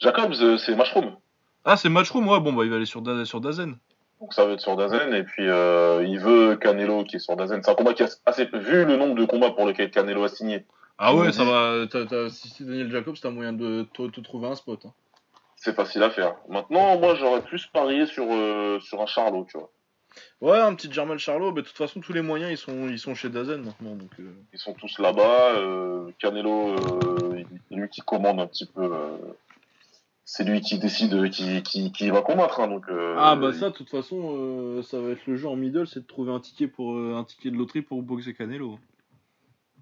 Jacobs, 0.00 0.34
euh, 0.40 0.56
c'est 0.56 0.74
Mushroom. 0.76 1.16
Ah, 1.64 1.76
c'est 1.76 1.88
Matchroom, 1.88 2.26
ouais, 2.28 2.40
bon 2.40 2.52
bah 2.52 2.64
il 2.64 2.70
va 2.70 2.76
aller 2.76 2.86
sur, 2.86 3.02
Da- 3.02 3.24
sur 3.24 3.40
Dazen. 3.40 3.76
Donc 4.20 4.34
ça 4.34 4.44
va 4.44 4.52
être 4.52 4.60
sur 4.60 4.76
Dazen, 4.76 5.14
et 5.14 5.22
puis 5.22 5.44
il 5.44 6.18
veut 6.20 6.56
Canelo 6.56 7.04
qui 7.04 7.16
est 7.16 7.18
sur 7.20 7.36
Dazen. 7.36 7.62
C'est 7.62 7.70
un 7.70 7.74
combat 7.74 7.94
qui 7.94 8.02
est 8.02 8.20
assez. 8.26 8.46
Vu 8.46 8.84
le 8.84 8.96
nombre 8.96 9.14
de 9.14 9.24
combats 9.24 9.50
pour 9.50 9.66
lesquels 9.66 9.90
Canelo 9.90 10.24
a 10.24 10.28
signé, 10.28 10.64
Ah 10.98 11.14
ouais, 11.14 11.32
ça 11.32 11.44
va. 11.44 11.86
si 12.30 12.48
c'est 12.48 12.64
Daniel 12.64 12.90
Jacobs, 12.90 13.16
t'as 13.20 13.30
moyen 13.30 13.52
de 13.52 13.86
te, 13.94 14.08
te 14.08 14.20
trouver 14.20 14.48
un 14.48 14.54
spot. 14.56 14.86
hein. 14.86 14.92
c'est 15.56 15.74
facile 15.74 16.02
à 16.02 16.10
faire. 16.10 16.34
Maintenant, 16.48 16.98
moi 16.98 17.14
j'aurais 17.14 17.42
plus 17.42 17.66
parié 17.66 18.06
sur, 18.06 18.24
sur 18.82 19.00
un 19.00 19.06
Charlot, 19.06 19.46
tu 19.50 19.58
vois. 19.58 19.70
Ouais, 20.40 20.58
un 20.58 20.74
petit 20.74 20.90
German 20.92 21.18
Charlot, 21.18 21.52
bah, 21.52 21.62
de 21.62 21.66
toute 21.66 21.76
façon, 21.76 22.00
tous 22.00 22.12
les 22.12 22.22
moyens 22.22 22.50
ils 22.50 22.56
sont, 22.56 22.88
ils 22.88 22.98
sont 22.98 23.14
chez 23.14 23.28
Dazen 23.28 23.62
maintenant. 23.62 23.94
Donc, 23.94 24.10
euh, 24.20 24.32
Ils 24.52 24.58
sont 24.58 24.74
tous 24.74 24.98
là-bas. 24.98 25.56
euh, 25.56 26.10
Canelo, 26.18 26.70
euh, 26.74 27.44
c'est 27.68 27.74
lui 27.76 27.88
qui 27.88 28.00
commande 28.02 28.40
un 28.40 28.46
petit 28.46 28.66
peu. 28.66 28.90
c'est 30.24 30.44
lui 30.44 30.60
qui 30.60 30.78
décide 30.78 31.30
qui, 31.30 31.62
qui, 31.62 31.92
qui 31.92 32.10
va 32.10 32.22
combattre. 32.22 32.60
hein, 32.60 32.68
donc, 32.68 32.84
euh, 32.88 33.14
Ah 33.18 33.36
bah 33.36 33.52
ça, 33.52 33.70
de 33.70 33.74
toute 33.74 33.90
façon, 33.90 34.82
ça 34.82 35.00
va 35.00 35.10
être 35.10 35.26
le 35.26 35.36
jeu 35.36 35.48
en 35.48 35.56
middle, 35.56 35.86
c'est 35.86 36.00
de 36.00 36.06
trouver 36.06 36.32
un 36.32 36.40
ticket 36.40 36.66
pour 36.68 36.96
un 36.96 37.24
ticket 37.24 37.50
de 37.50 37.56
loterie 37.56 37.82
pour 37.82 38.02
boxer 38.02 38.34
Canelo. 38.34 38.78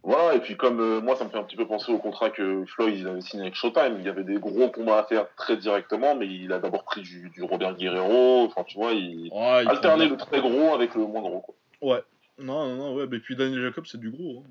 Voilà, 0.02 0.34
et 0.34 0.40
puis 0.40 0.56
comme 0.56 0.80
euh, 0.80 1.00
moi, 1.00 1.14
ça 1.16 1.24
me 1.24 1.30
fait 1.30 1.36
un 1.38 1.42
petit 1.42 1.56
peu 1.56 1.66
penser 1.66 1.92
au 1.92 1.98
contrat 1.98 2.30
que 2.30 2.64
Floyd 2.66 2.98
il 2.98 3.06
avait 3.06 3.20
signé 3.20 3.42
avec 3.42 3.54
Showtime. 3.54 3.96
Il 3.98 4.06
y 4.06 4.08
avait 4.08 4.24
des 4.24 4.38
gros 4.38 4.70
combats 4.70 4.98
à 4.98 5.04
faire 5.04 5.26
très 5.36 5.56
directement, 5.58 6.14
mais 6.14 6.26
il 6.26 6.52
a 6.52 6.58
d'abord 6.58 6.84
pris 6.84 7.02
du, 7.02 7.28
du 7.30 7.42
Robert 7.42 7.74
Guerrero. 7.76 8.44
Enfin, 8.46 8.64
tu 8.64 8.78
vois, 8.78 8.92
il 8.92 9.28
Ouais, 9.32 9.64
alternait 9.68 10.08
le 10.08 10.16
très 10.16 10.40
gros 10.40 10.72
avec 10.74 10.94
le 10.94 11.06
moins 11.06 11.20
gros. 11.20 11.40
Quoi. 11.40 11.54
Ouais. 11.82 12.02
Non, 12.38 12.66
non, 12.66 12.76
non, 12.76 12.94
ouais, 12.94 13.06
mais 13.10 13.18
puis 13.18 13.36
Daniel 13.36 13.60
Jacob, 13.60 13.84
c'est 13.86 14.00
du 14.00 14.10
gros. 14.10 14.42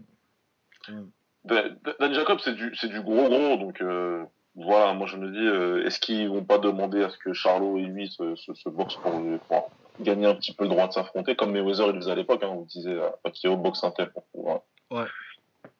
hein. 0.87 1.03
Dan 1.45 1.77
Dan 1.99 2.13
Jacob, 2.13 2.39
c'est 2.43 2.53
du, 2.53 2.75
c'est 2.75 2.89
du 2.89 3.01
gros 3.01 3.27
gros, 3.29 3.57
donc 3.57 3.81
euh, 3.81 4.23
voilà, 4.55 4.93
moi 4.93 5.07
je 5.07 5.17
me 5.17 5.31
dis, 5.31 5.47
euh, 5.47 5.85
est-ce 5.85 5.99
qu'ils 5.99 6.29
vont 6.29 6.43
pas 6.43 6.57
demander 6.59 7.01
à 7.03 7.09
ce 7.09 7.17
que 7.17 7.33
Charlot 7.33 7.77
et 7.77 7.83
lui 7.83 8.07
se, 8.09 8.35
se, 8.35 8.53
se 8.53 8.69
boxent 8.69 8.97
pour, 8.97 9.13
pour 9.47 9.71
gagner 10.01 10.27
un 10.27 10.35
petit 10.35 10.53
peu 10.53 10.65
le 10.65 10.69
droit 10.69 10.87
de 10.87 10.93
s'affronter, 10.93 11.35
comme 11.35 11.51
Mayweather 11.51 11.87
il 11.87 11.93
le 11.93 12.01
faisait 12.01 12.11
à 12.11 12.15
l'époque, 12.15 12.43
hein, 12.43 12.49
on 12.51 12.61
disait 12.63 12.99
à 13.01 13.15
Pacquiao 13.23 13.55
boxe 13.57 13.83
un 13.83 13.91
tel 13.91 14.11
pour 14.11 14.23
pouvoir 14.25 14.59
Ouais. 14.91 15.05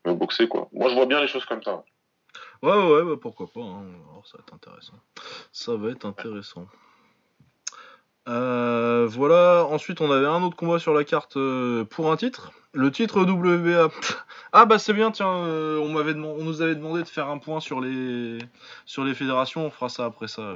Boxer 0.06 0.48
quoi. 0.48 0.70
Moi 0.74 0.90
je 0.90 0.96
vois 0.96 1.06
bien 1.06 1.22
les 1.22 1.28
choses 1.28 1.46
comme 1.46 1.64
ça. 1.64 1.84
Ouais, 2.62 2.72
ouais, 2.72 3.02
ouais, 3.04 3.18
pourquoi 3.18 3.48
pas. 3.48 3.62
hein. 3.62 3.86
Alors, 4.12 4.28
ça 4.28 4.38
va 4.38 4.44
être 4.46 4.54
intéressant. 4.54 4.94
Ça 5.54 5.76
va 5.76 5.90
être 5.92 6.06
intéressant. 6.06 6.68
Euh, 8.28 9.08
voilà, 9.10 9.66
ensuite 9.70 10.02
on 10.02 10.12
avait 10.12 10.28
un 10.28 10.44
autre 10.44 10.56
combat 10.56 10.78
sur 10.78 10.94
la 10.94 11.04
carte 11.04 11.38
euh, 11.38 11.84
pour 11.86 12.12
un 12.12 12.18
titre. 12.18 12.52
Le 12.74 12.92
titre 12.92 13.22
WBA. 13.22 13.90
Ah 14.52 14.66
bah 14.66 14.80
c'est 14.80 14.94
bien, 14.94 15.12
tiens, 15.12 15.28
euh, 15.46 15.78
on, 15.78 15.90
m'avait 15.90 16.16
on 16.16 16.44
nous 16.44 16.64
avait 16.64 16.74
demandé 16.74 17.04
de 17.04 17.08
faire 17.08 17.30
un 17.30 17.38
point 17.38 17.60
sur 17.60 17.82
les, 17.82 18.40
sur 18.88 19.04
les 19.04 19.14
fédérations, 19.14 19.64
on 19.68 19.70
fera 19.70 19.90
ça 19.90 20.06
après 20.06 20.28
ça. 20.28 20.56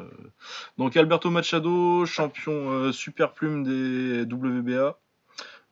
Donc 0.79 0.97
Alberto 0.97 1.29
Machado, 1.29 2.03
champion 2.07 2.91
super 2.91 3.33
plume 3.33 3.63
des 3.63 4.23
WBA. 4.23 4.97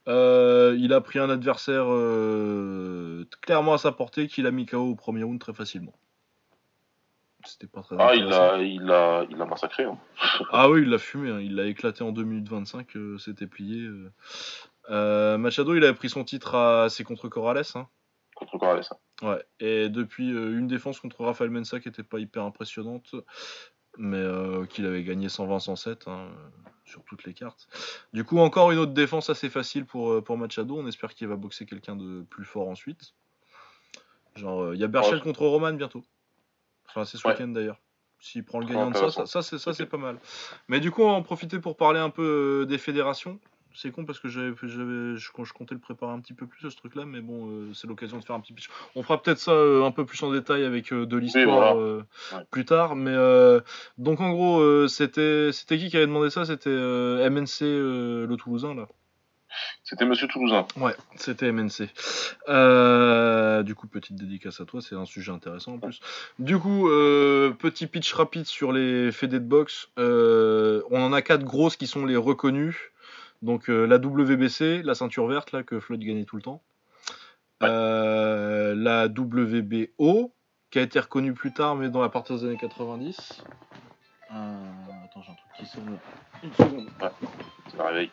Euh, 0.07 0.75
il 0.79 0.93
a 0.93 1.01
pris 1.01 1.19
un 1.19 1.29
adversaire 1.29 1.85
euh, 1.87 3.27
clairement 3.41 3.73
à 3.73 3.77
sa 3.77 3.91
portée 3.91 4.27
qu'il 4.27 4.47
a 4.47 4.51
mis 4.51 4.65
KO 4.65 4.91
au 4.91 4.95
premier 4.95 5.23
round 5.23 5.39
très 5.39 5.53
facilement. 5.53 5.93
C'était 7.45 7.67
pas 7.67 7.81
très 7.81 7.95
Ah, 7.99 8.15
il 8.15 8.25
l'a 8.25 8.57
il 8.61 8.83
l'a 8.83 9.25
il 9.29 9.37
massacré. 9.37 9.85
Hein. 9.85 9.97
Ah 10.51 10.69
oui, 10.69 10.81
il 10.81 10.89
l'a 10.89 10.97
fumé, 10.97 11.29
hein. 11.29 11.39
il 11.39 11.55
l'a 11.55 11.65
éclaté 11.65 12.03
en 12.03 12.11
2 12.11 12.23
minutes 12.23 12.49
25, 12.49 12.95
euh, 12.95 13.17
c'était 13.17 13.47
plié. 13.47 13.89
Machado, 14.89 15.75
il 15.75 15.83
avait 15.83 15.93
pris 15.93 16.09
son 16.09 16.23
titre 16.23 16.55
à 16.55 16.89
c'est 16.89 17.03
contre 17.03 17.29
Corrales. 17.29 17.63
Hein. 17.75 17.87
Contre 18.35 18.57
Corrales. 18.57 18.83
ça. 18.83 18.97
Ouais. 19.21 19.43
Et 19.59 19.89
depuis 19.89 20.29
une 20.29 20.67
défense 20.67 20.99
contre 20.99 21.23
Rafael 21.23 21.51
Mensa 21.51 21.79
qui 21.79 21.89
était 21.89 22.03
pas 22.03 22.19
hyper 22.19 22.43
impressionnante, 22.43 23.15
mais 23.97 24.23
qu'il 24.69 24.85
avait 24.85 25.03
gagné 25.03 25.27
120-107 25.27 26.09
hein, 26.09 26.29
sur 26.91 27.03
toutes 27.05 27.23
les 27.23 27.33
cartes. 27.33 27.67
Du 28.13 28.23
coup, 28.23 28.37
encore 28.37 28.71
une 28.71 28.77
autre 28.77 28.91
défense 28.93 29.29
assez 29.29 29.49
facile 29.49 29.85
pour, 29.85 30.11
euh, 30.11 30.21
pour 30.21 30.37
Machado. 30.37 30.77
On 30.77 30.85
espère 30.87 31.15
qu'il 31.15 31.27
va 31.27 31.35
boxer 31.37 31.65
quelqu'un 31.65 31.95
de 31.95 32.21
plus 32.29 32.45
fort 32.45 32.67
ensuite. 32.69 33.13
Genre, 34.35 34.61
euh, 34.61 34.75
il 34.75 34.81
y 34.81 34.83
a 34.83 34.87
Berchel 34.87 35.15
Ouais. 35.15 35.21
contre 35.21 35.45
Roman 35.45 35.73
bientôt. 35.73 36.03
Enfin, 36.89 37.05
c'est 37.05 37.17
ce 37.17 37.27
Ouais. 37.27 37.33
week-end 37.33 37.47
d'ailleurs. 37.47 37.79
S'il 38.19 38.43
prend 38.45 38.59
le 38.59 38.65
Très 38.65 38.75
gagnant 38.75 38.91
de 38.91 38.97
ça, 38.97 39.09
ça, 39.09 39.25
ça, 39.25 39.41
c'est, 39.41 39.57
ça 39.57 39.71
Ok. 39.71 39.77
c'est 39.77 39.85
pas 39.87 39.97
mal. 39.97 40.19
Mais 40.67 40.79
du 40.79 40.91
coup, 40.91 41.01
on 41.01 41.07
va 41.07 41.13
en 41.13 41.23
profiter 41.23 41.59
pour 41.59 41.75
parler 41.75 41.99
un 41.99 42.11
peu 42.11 42.61
euh, 42.61 42.65
des 42.67 42.77
fédérations. 42.77 43.39
C'est 43.75 43.91
con 43.91 44.05
parce 44.05 44.19
que 44.19 44.27
j'avais, 44.27 44.53
j'avais, 44.63 45.17
je, 45.17 45.29
je 45.43 45.53
comptais 45.53 45.73
le 45.73 45.79
préparer 45.79 46.11
un 46.11 46.19
petit 46.19 46.33
peu 46.33 46.47
plus 46.47 46.69
ce 46.69 46.75
truc-là, 46.75 47.05
mais 47.05 47.21
bon, 47.21 47.47
euh, 47.47 47.73
c'est 47.73 47.87
l'occasion 47.87 48.17
de 48.17 48.23
faire 48.23 48.35
un 48.35 48.39
petit 48.39 48.53
pitch. 48.53 48.69
On 48.95 49.03
fera 49.03 49.21
peut-être 49.21 49.39
ça 49.39 49.51
euh, 49.51 49.85
un 49.85 49.91
peu 49.91 50.05
plus 50.05 50.21
en 50.23 50.31
détail 50.31 50.63
avec 50.63 50.91
euh, 50.91 51.05
de 51.05 51.17
l'histoire 51.17 51.75
voilà. 51.75 51.97
Ouais. 52.33 52.45
plus 52.49 52.65
tard. 52.65 52.95
Mais 52.95 53.15
donc 53.97 54.19
en 54.19 54.31
gros, 54.31 54.87
c'était, 54.87 55.51
c'était 55.51 55.77
qui 55.77 55.89
qui 55.89 55.97
avait 55.97 56.07
demandé 56.07 56.29
ça? 56.29 56.45
C'était 56.45 56.69
MNC 56.69 57.61
le 57.61 58.35
Toulousain 58.35 58.75
là. 58.75 58.87
C'était 59.83 60.05
Monsieur 60.05 60.27
Toulousain. 60.27 60.65
Ouais, 60.77 60.95
c'était 61.15 61.51
MNC. 61.51 61.89
Euh, 62.49 63.63
du 63.63 63.75
coup, 63.75 63.87
petite 63.87 64.15
dédicace 64.15 64.61
à 64.61 64.65
toi, 64.65 64.81
c'est 64.81 64.95
un 64.95 65.05
sujet 65.05 65.31
intéressant 65.31 65.73
en 65.73 65.79
plus. 65.79 65.99
Du 66.39 66.57
coup, 66.57 66.89
euh, 66.89 67.51
petit 67.51 67.87
pitch 67.87 68.13
rapide 68.13 68.45
sur 68.45 68.71
les 68.71 69.11
fédés 69.11 69.39
de 69.39 69.45
boxe. 69.45 69.89
Euh, 69.99 70.81
on 70.91 71.01
en 71.01 71.13
a 71.13 71.21
quatre 71.21 71.43
grosses 71.43 71.75
qui 71.75 71.87
sont 71.87 72.05
les 72.05 72.15
reconnues. 72.15 72.91
Donc 73.41 73.69
euh, 73.69 73.85
la 73.85 73.97
WBC, 73.97 74.83
la 74.83 74.93
ceinture 74.93 75.27
verte 75.27 75.51
là 75.51 75.63
que 75.63 75.79
Floyd 75.79 76.01
gagnait 76.01 76.25
tout 76.25 76.35
le 76.35 76.41
temps. 76.41 76.61
Ouais. 77.61 77.67
Euh, 77.69 78.75
la 78.75 79.05
WBO, 79.05 80.33
qui 80.69 80.79
a 80.79 80.81
été 80.81 80.99
reconnue 80.99 81.33
plus 81.33 81.53
tard, 81.53 81.75
mais 81.75 81.89
dans 81.89 82.01
la 82.01 82.09
partie 82.09 82.33
des 82.33 82.45
années 82.45 82.57
90. 82.57 83.43
Euh, 84.31 84.35
attends, 85.05 85.21
j'ai 85.21 85.31
un 85.31 85.35
truc 85.35 85.51
qui 85.57 85.65
sonne. 85.65 85.97
Une 86.43 86.53
seconde. 86.53 86.89
Réveil. 87.77 88.11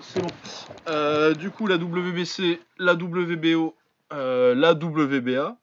C'est 0.00 0.20
bon. 0.20 1.38
Du 1.38 1.50
coup, 1.50 1.66
la 1.66 1.76
WBC, 1.76 2.60
la 2.78 2.94
WBO, 2.94 3.74
la 4.10 4.72
WBA, 4.72 5.56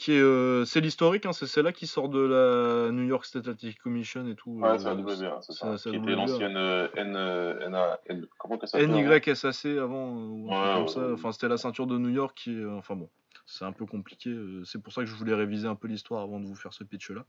qui 0.00 0.12
est, 0.12 0.20
euh, 0.20 0.64
c'est 0.64 0.80
l'historique, 0.80 1.26
hein, 1.26 1.32
c'est 1.32 1.46
celle-là 1.46 1.72
qui 1.72 1.86
sort 1.86 2.08
de 2.08 2.20
la 2.20 2.90
New 2.90 3.02
York 3.06 3.26
Athletic 3.34 3.78
Commission 3.78 4.26
et 4.26 4.34
tout. 4.34 4.52
Ouais, 4.52 4.70
euh, 4.70 4.78
c'est 4.78 4.84
la 4.86 4.94
WBA, 4.94 5.40
c'est 5.42 5.52
ça. 5.52 5.76
Qui 5.76 5.96
était 5.96 6.12
l'ancienne 6.12 6.56
euh, 6.56 6.88
N, 6.96 8.26
comment 8.38 8.56
que 8.56 8.66
ça 8.66 8.78
avant 8.78 8.88
NYSAC 8.94 9.66
avant, 9.78 10.12
ou 10.14 10.48
Ouais, 10.48 10.54
comme 10.54 10.82
ouais, 10.82 10.88
ça. 10.88 11.00
ouais. 11.00 11.12
Enfin, 11.12 11.32
c'était 11.32 11.48
la 11.48 11.58
ceinture 11.58 11.86
de 11.86 11.98
New 11.98 12.08
York 12.08 12.36
qui, 12.36 12.56
enfin 12.64 12.96
bon, 12.96 13.10
c'est 13.44 13.66
un 13.66 13.72
peu 13.72 13.84
compliqué. 13.84 14.34
c'est 14.64 14.82
pour 14.82 14.92
ça 14.94 15.02
que 15.02 15.06
je 15.06 15.14
voulais 15.14 15.34
réviser 15.34 15.68
un 15.68 15.74
peu 15.74 15.86
l'histoire 15.86 16.22
avant 16.22 16.40
de 16.40 16.46
vous 16.46 16.56
faire 16.56 16.72
ce 16.72 16.82
pitch-là. 16.82 17.24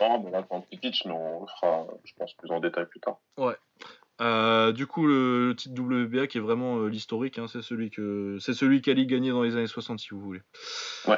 Non, 0.00 0.20
mais 0.24 0.32
là, 0.32 0.44
c'est 0.48 0.56
un 0.56 0.60
petit 0.62 0.78
pitch, 0.78 1.04
mais 1.06 1.12
on 1.12 1.42
le 1.42 1.46
fera, 1.46 1.86
je 2.02 2.12
pense, 2.18 2.34
plus 2.34 2.50
en 2.50 2.58
détail 2.58 2.86
plus 2.86 3.00
tard. 3.00 3.18
Euh, 4.20 4.72
du 4.72 4.86
coup, 4.86 5.06
le, 5.06 5.48
le 5.48 5.56
titre 5.56 5.80
WBA 5.80 6.26
qui 6.26 6.38
est 6.38 6.42
vraiment 6.42 6.78
euh, 6.78 6.88
l'historique, 6.88 7.38
hein, 7.38 7.46
c'est 7.48 7.62
celui 7.62 7.90
que 7.90 8.36
c'est 8.38 8.52
celui 8.52 8.82
qu'Ali 8.82 9.06
gagnait 9.06 9.30
dans 9.30 9.42
les 9.42 9.56
années 9.56 9.66
60 9.66 9.98
si 9.98 10.10
vous 10.10 10.20
voulez. 10.20 10.42
Ouais. 11.06 11.16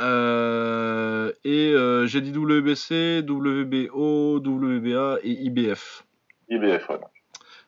Euh, 0.00 1.32
et 1.44 1.72
euh, 1.72 2.06
j'ai 2.06 2.20
dit 2.20 2.32
WBC, 2.32 3.22
WBO, 3.28 4.38
WBA 4.40 5.18
et 5.22 5.30
IBF. 5.30 6.04
IBF, 6.48 6.88
ouais. 6.88 7.00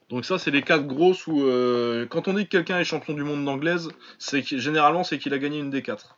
Donc 0.09 0.25
ça, 0.25 0.39
c'est 0.39 0.51
les 0.51 0.63
quatre 0.63 0.87
grosses 0.87 1.27
où 1.27 1.43
euh, 1.43 2.07
quand 2.07 2.29
on 2.29 2.35
dit 2.35 2.45
que 2.45 2.51
quelqu'un 2.51 2.79
est 2.79 2.85
champion 2.85 3.15
du 3.15 3.25
monde 3.25 3.45
d'anglaise, 3.45 3.89
c'est 4.19 4.43
que, 4.43 4.59
généralement 4.59 5.03
c'est 5.03 5.19
qu'il 5.19 5.35
a 5.35 5.39
gagné 5.39 5.59
une 5.59 5.71
des 5.71 5.83
quatre. 5.83 6.17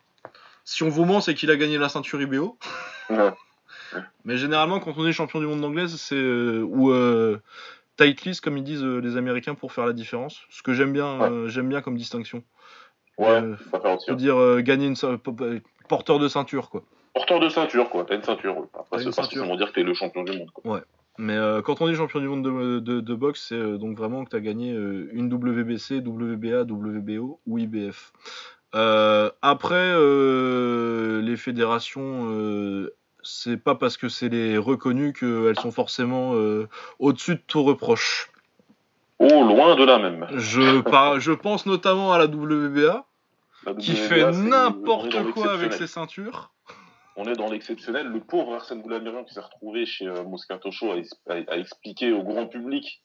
Si 0.64 0.82
on 0.82 0.88
vous 0.90 1.06
ment, 1.06 1.20
c'est 1.22 1.34
qu'il 1.34 1.50
a 1.50 1.56
gagné 1.56 1.78
la 1.78 1.88
ceinture 1.88 2.20
IBO. 2.20 2.58
Ouais. 3.08 3.30
Mais 4.24 4.36
généralement, 4.36 4.80
quand 4.80 4.92
on 4.98 5.06
est 5.06 5.12
champion 5.12 5.40
du 5.40 5.46
monde 5.46 5.62
d'anglaise, 5.62 5.96
c'est 5.96 6.16
ou 6.16 6.92
tight 7.96 8.22
list, 8.24 8.42
comme 8.42 8.58
ils 8.58 8.64
disent 8.64 8.84
les 8.84 9.16
Américains, 9.16 9.54
pour 9.54 9.72
faire 9.72 9.86
la 9.86 9.94
différence. 9.94 10.42
Ce 10.50 10.62
que 10.62 10.74
j'aime 10.74 10.92
bien, 10.92 11.18
Ouais. 11.18 11.48
j'aime 11.48 11.68
bien 11.70 11.80
comme 11.80 11.96
distinction. 11.96 12.44
Ouais, 13.18 13.28
Euh, 13.42 13.56
ça 13.70 13.80
fait 13.80 14.14
dire 14.16 14.36
euh, 14.36 14.60
gagner 14.60 14.86
une 14.86 15.18
po- 15.18 15.34
porteur 15.88 16.18
de 16.18 16.28
ceinture, 16.28 16.70
quoi. 16.70 16.82
Porteur 17.14 17.40
de 17.40 17.48
ceinture, 17.48 17.90
quoi. 17.90 18.04
T'as 18.04 18.14
une 18.16 18.22
ceinture, 18.22 18.56
oui. 18.58 18.66
Après, 18.74 18.98
c'est 18.98 19.06
pas 19.06 19.22
forcément 19.22 19.56
dire 19.56 19.68
que 19.68 19.74
t'es 19.74 19.82
le 19.82 19.94
champion 19.94 20.22
du 20.22 20.38
monde, 20.38 20.50
quoi. 20.52 20.80
Mais 21.20 21.36
euh, 21.36 21.62
quand 21.62 21.80
on 21.80 21.88
est 21.88 21.94
champion 21.94 22.20
du 22.20 22.28
monde 22.28 22.44
de, 22.44 22.78
de, 22.78 23.00
de 23.00 23.14
boxe, 23.16 23.46
c'est 23.48 23.56
euh, 23.56 23.76
donc 23.76 23.96
vraiment 23.98 24.24
que 24.24 24.30
tu 24.30 24.36
as 24.36 24.40
gagné 24.40 24.72
euh, 24.72 25.08
une 25.12 25.28
WBC, 25.32 25.96
WBA, 25.98 26.62
WBO 26.62 27.40
ou 27.44 27.58
IBF. 27.58 28.12
Euh, 28.76 29.28
après, 29.42 29.74
euh, 29.96 31.20
les 31.22 31.36
fédérations, 31.36 32.28
euh, 32.30 32.94
c'est 33.24 33.56
pas 33.56 33.74
parce 33.74 33.96
que 33.96 34.08
c'est 34.08 34.28
les 34.28 34.58
reconnus 34.58 35.12
qu'elles 35.18 35.58
sont 35.58 35.72
forcément 35.72 36.34
euh, 36.36 36.68
au-dessus 37.00 37.34
de 37.34 37.42
tout 37.48 37.64
reproche. 37.64 38.30
Oh, 39.18 39.26
loin 39.42 39.74
de 39.74 39.84
là, 39.84 39.98
même. 39.98 40.28
Je, 40.36 40.80
par- 40.82 41.18
je 41.18 41.32
pense 41.32 41.66
notamment 41.66 42.12
à 42.12 42.18
la 42.18 42.26
WBA 42.26 43.04
qui 43.80 43.92
WBA, 43.92 44.08
fait 44.08 44.30
n'importe 44.32 45.32
quoi 45.32 45.52
avec 45.52 45.72
ses 45.72 45.86
ceintures. 45.86 46.52
On 47.16 47.24
est 47.24 47.34
dans 47.34 47.50
l'exceptionnel. 47.50 48.06
Le 48.08 48.20
pauvre 48.20 48.54
Arsène 48.54 48.80
Goulamirian 48.80 49.24
qui 49.24 49.34
s'est 49.34 49.40
retrouvé 49.40 49.86
chez 49.86 50.06
euh, 50.06 50.22
Moscato 50.24 50.70
Show 50.70 50.92
a, 50.92 51.32
a- 51.32 51.52
a 51.52 51.56
expliqué 51.58 52.12
au 52.12 52.22
grand 52.22 52.46
public 52.46 53.02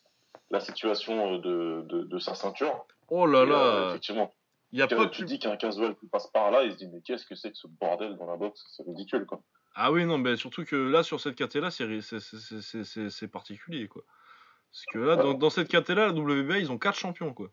la 0.51 0.59
situation 0.59 1.33
euh, 1.33 1.37
de, 1.39 1.81
de, 1.87 2.03
de 2.03 2.19
sa 2.19 2.35
ceinture. 2.35 2.85
Oh 3.09 3.25
là 3.25 3.39
Et, 3.39 3.41
euh, 3.41 3.45
là, 3.47 3.89
effectivement, 3.89 4.31
il 4.71 4.79
y 4.79 4.81
a 4.83 4.87
pas 4.87 5.07
tu 5.07 5.25
dis 5.25 5.39
qu'un 5.39 5.55
casual 5.57 5.95
qui 5.95 6.07
passe 6.07 6.27
par 6.27 6.51
là, 6.51 6.63
il 6.63 6.71
se 6.73 6.77
dit 6.77 6.87
mais 6.93 7.01
qu'est-ce 7.01 7.25
que 7.25 7.33
c'est 7.35 7.51
que 7.51 7.57
ce 7.57 7.67
bordel 7.67 8.15
dans 8.17 8.27
la 8.27 8.37
boxe? 8.37 8.63
C'est 8.77 8.83
ridicule 8.83 9.25
quoi. 9.25 9.41
Ah 9.75 9.91
oui, 9.91 10.05
non, 10.05 10.19
mais 10.19 10.35
surtout 10.35 10.63
que 10.65 10.75
là, 10.75 11.01
sur 11.01 11.19
cette 11.19 11.35
KT 11.35 11.55
là, 11.55 11.71
c'est 11.71 13.27
particulier, 13.31 13.87
quoi. 13.87 14.03
Parce 14.71 14.85
que 14.93 14.99
là, 14.99 15.15
dans, 15.15 15.33
dans 15.33 15.49
cette 15.49 15.67
KT 15.67 15.89
là, 15.89 16.07
la 16.07 16.13
WBA, 16.13 16.59
ils 16.59 16.71
ont 16.71 16.77
4 16.77 16.95
champions, 16.97 17.33
quoi. 17.33 17.49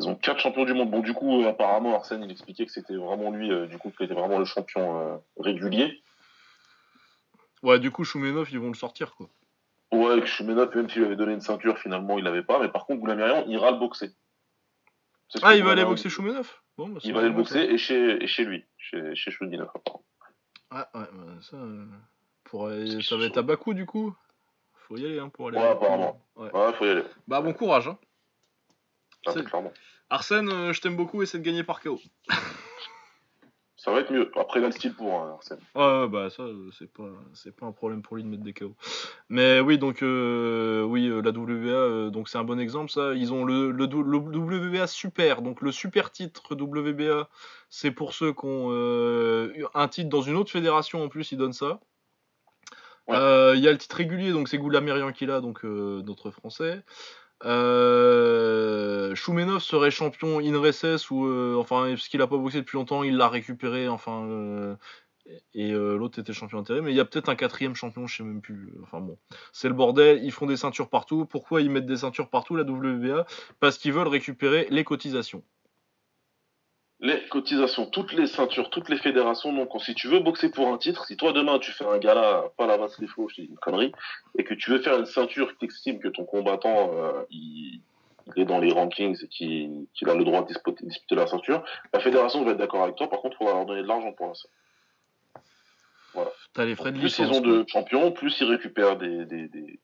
Ils 0.00 0.08
ont 0.08 0.14
quatre 0.14 0.40
champions 0.40 0.64
du 0.64 0.74
monde. 0.74 0.90
Bon 0.90 1.00
du 1.00 1.12
coup 1.12 1.42
euh, 1.42 1.48
apparemment 1.48 1.94
Arsène 1.96 2.22
il 2.22 2.30
expliquait 2.30 2.66
que 2.66 2.72
c'était 2.72 2.94
vraiment 2.94 3.30
lui, 3.30 3.50
euh, 3.50 3.66
du 3.66 3.78
coup 3.78 3.90
qu'il 3.90 4.04
était 4.06 4.14
vraiment 4.14 4.38
le 4.38 4.44
champion 4.44 5.00
euh, 5.00 5.16
régulier. 5.38 6.02
Ouais, 7.62 7.80
du 7.80 7.90
coup, 7.90 8.04
Choumenov, 8.04 8.48
ils 8.52 8.60
vont 8.60 8.68
le 8.68 8.74
sortir, 8.74 9.16
quoi. 9.16 9.28
Ouais, 9.90 10.20
que 10.20 10.26
Shumenov, 10.26 10.76
même 10.76 10.88
s'il 10.88 11.00
lui 11.00 11.06
avait 11.06 11.16
donné 11.16 11.32
une 11.32 11.40
ceinture, 11.40 11.78
finalement 11.78 12.18
il 12.18 12.24
l'avait 12.24 12.42
pas. 12.42 12.60
Mais 12.60 12.68
par 12.68 12.86
contre 12.86 13.00
Goulamirian 13.00 13.46
ira 13.46 13.70
le 13.70 13.78
boxer. 13.78 14.14
Ah, 15.42 15.56
il 15.56 15.64
va 15.64 15.72
aller 15.72 15.84
boxer 15.84 16.08
Choumenov 16.08 16.60
Bon, 16.76 16.88
bah, 16.88 17.00
Il 17.02 17.12
va 17.12 17.20
aller 17.20 17.30
le 17.30 17.34
boxer 17.34 17.58
et 17.58 17.78
chez, 17.78 18.22
et 18.22 18.26
chez 18.26 18.44
lui, 18.44 18.64
chez, 18.76 19.14
chez 19.14 19.32
apparemment. 19.32 19.72
ça. 20.70 20.76
Ouais, 20.94 21.00
ouais, 21.00 21.06
bah, 21.12 21.32
ça. 21.40 21.56
euh, 21.56 21.86
pour 22.44 22.70
Ça 23.02 23.16
va 23.16 23.24
être 23.24 23.38
à 23.38 23.42
Bakou, 23.42 23.74
du 23.74 23.86
coup. 23.86 24.14
Faut 24.74 24.96
y 24.96 25.04
aller, 25.04 25.18
hein, 25.18 25.28
pour 25.28 25.48
aller. 25.48 25.58
Ouais, 25.58 25.68
apparemment. 25.68 26.20
Ouais. 26.36 26.50
Ouais, 26.54 26.72
faut 26.74 26.84
y 26.86 26.90
aller. 26.90 27.04
Bah, 27.26 27.40
bon 27.40 27.52
courage, 27.52 27.88
hein. 27.88 27.98
Ah, 29.26 29.32
clairement. 29.32 29.72
Arsène, 30.10 30.48
euh, 30.48 30.72
je 30.72 30.80
t'aime 30.80 30.96
beaucoup, 30.96 31.22
essaie 31.22 31.38
de 31.38 31.44
gagner 31.44 31.64
par 31.64 31.80
KO. 31.80 32.00
Ça 33.78 33.92
va 33.92 34.00
être 34.00 34.12
mieux. 34.12 34.28
Après, 34.36 34.58
il 34.58 34.64
a 34.64 34.66
le 34.66 34.72
style 34.72 34.92
pour, 34.92 35.14
hein, 35.14 35.34
Arsène. 35.34 35.60
Ouais, 35.76 36.08
bah 36.08 36.30
ça, 36.30 36.42
c'est 36.76 36.92
pas, 36.92 37.08
c'est 37.32 37.54
pas 37.54 37.64
un 37.64 37.70
problème 37.70 38.02
pour 38.02 38.16
lui 38.16 38.24
de 38.24 38.28
mettre 38.28 38.42
des 38.42 38.52
KO. 38.52 38.74
Mais 39.28 39.60
oui, 39.60 39.78
donc 39.78 40.02
euh, 40.02 40.82
oui, 40.82 41.06
euh, 41.06 41.22
la 41.22 41.30
WBA, 41.30 41.68
euh, 41.68 42.10
donc 42.10 42.28
c'est 42.28 42.38
un 42.38 42.44
bon 42.44 42.58
exemple. 42.58 42.90
Ça, 42.90 43.14
ils 43.14 43.32
ont 43.32 43.44
le, 43.44 43.70
le, 43.70 43.84
WBA 43.84 44.88
super, 44.88 45.42
donc 45.42 45.60
le 45.62 45.70
super 45.70 46.10
titre 46.10 46.56
WBA, 46.56 47.28
c'est 47.70 47.92
pour 47.92 48.14
ceux 48.14 48.32
qui 48.32 48.46
ont 48.46 48.70
euh, 48.72 49.52
un 49.74 49.86
titre 49.86 50.08
dans 50.08 50.22
une 50.22 50.34
autre 50.34 50.50
fédération 50.50 51.04
en 51.04 51.08
plus, 51.08 51.30
ils 51.30 51.38
donnent 51.38 51.52
ça. 51.52 51.78
Ouais. 53.06 53.16
Il 53.56 53.62
y 53.62 53.68
a 53.68 53.72
le 53.72 53.78
titre 53.78 53.94
régulier, 53.94 54.32
donc 54.32 54.48
c'est 54.48 54.58
Goulamirian 54.58 55.12
qui 55.12 55.24
l'a, 55.24 55.40
donc 55.40 55.62
notre 55.62 56.32
français. 56.32 56.82
Euh, 57.44 59.14
Choumenov 59.14 59.60
serait 59.62 59.90
champion 59.92 60.40
in 60.40 60.58
recess 60.58 61.10
ou 61.10 61.26
euh, 61.26 61.56
enfin 61.56 61.86
parce 61.90 62.08
qu'il 62.08 62.20
a 62.20 62.26
pas 62.26 62.36
boxé 62.36 62.58
depuis 62.58 62.76
longtemps, 62.76 63.04
il 63.04 63.16
l'a 63.16 63.28
récupéré. 63.28 63.88
Enfin 63.88 64.24
euh, 64.26 64.76
et 65.54 65.72
euh, 65.72 65.96
l'autre 65.96 66.18
était 66.18 66.32
champion 66.32 66.58
intérim. 66.58 66.84
Mais 66.84 66.92
il 66.92 66.96
y 66.96 67.00
a 67.00 67.04
peut-être 67.04 67.28
un 67.28 67.36
quatrième 67.36 67.74
champion, 67.74 68.06
je 68.06 68.16
sais 68.16 68.22
même 68.24 68.40
plus. 68.40 68.72
Enfin 68.82 69.00
bon, 69.00 69.18
c'est 69.52 69.68
le 69.68 69.74
bordel. 69.74 70.22
Ils 70.24 70.32
font 70.32 70.46
des 70.46 70.56
ceintures 70.56 70.88
partout. 70.88 71.26
Pourquoi 71.26 71.60
ils 71.62 71.70
mettent 71.70 71.86
des 71.86 71.98
ceintures 71.98 72.28
partout 72.30 72.56
la 72.56 72.64
WBA 72.64 73.26
Parce 73.60 73.78
qu'ils 73.78 73.92
veulent 73.92 74.08
récupérer 74.08 74.66
les 74.70 74.84
cotisations. 74.84 75.42
Les 77.00 77.28
cotisations, 77.28 77.86
toutes 77.86 78.12
les 78.12 78.26
ceintures, 78.26 78.70
toutes 78.70 78.88
les 78.88 78.96
fédérations. 78.98 79.52
Donc, 79.52 79.70
si 79.80 79.94
tu 79.94 80.08
veux 80.08 80.18
boxer 80.18 80.50
pour 80.50 80.66
un 80.66 80.78
titre, 80.78 81.06
si 81.06 81.16
toi 81.16 81.32
demain 81.32 81.60
tu 81.60 81.70
fais 81.70 81.84
un 81.86 81.98
gala, 81.98 82.44
pas 82.56 82.66
la 82.66 82.76
basse 82.76 82.98
les 82.98 83.06
faux, 83.06 83.28
je 83.28 83.36
dis 83.42 83.46
une 83.48 83.56
connerie, 83.56 83.92
et 84.36 84.42
que 84.42 84.52
tu 84.54 84.70
veux 84.72 84.80
faire 84.80 84.98
une 84.98 85.06
ceinture 85.06 85.52
qui 85.52 85.58
t'estime 85.66 86.00
que 86.00 86.08
ton 86.08 86.24
combattant 86.24 86.90
euh, 86.94 87.22
il, 87.30 87.80
il 88.34 88.42
est 88.42 88.44
dans 88.46 88.58
les 88.58 88.72
rankings 88.72 89.16
et 89.22 89.28
qu'il 89.28 90.08
a 90.08 90.14
le 90.14 90.24
droit 90.24 90.42
de 90.42 90.48
disputer, 90.48 90.84
disputer 90.84 91.14
la 91.14 91.28
ceinture, 91.28 91.62
la 91.92 92.00
fédération 92.00 92.42
va 92.42 92.50
être 92.50 92.58
d'accord 92.58 92.82
avec 92.82 92.96
toi. 92.96 93.08
Par 93.08 93.20
contre, 93.20 93.36
il 93.36 93.38
faudra 93.38 93.54
leur 93.54 93.66
donner 93.66 93.82
de 93.82 93.86
l'argent 93.86 94.12
pour 94.12 94.26
la 94.26 94.34
ceinture. 94.34 94.50
T'as 96.52 96.64
les 96.64 96.74
frais 96.74 96.90
de 96.90 96.98
plus 96.98 97.16
ils 97.16 97.30
ont 97.30 97.40
de 97.40 97.64
champions, 97.68 98.10
plus 98.10 98.36
ils 98.40 98.50
récupèrent 98.50 98.96
des, 98.96 99.24
des, 99.24 99.46
des, 99.46 99.78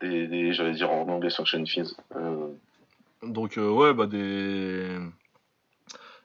des, 0.00 0.26
des- 0.28 0.52
j'allais 0.54 0.72
dire 0.72 0.90
en 0.90 1.06
anglais 1.08 1.28
sanction 1.28 1.62
fees, 1.66 1.94
euh. 2.16 2.48
Donc 3.22 3.58
euh, 3.58 3.68
ouais, 3.68 3.92
bah 3.92 4.06
des. 4.06 4.96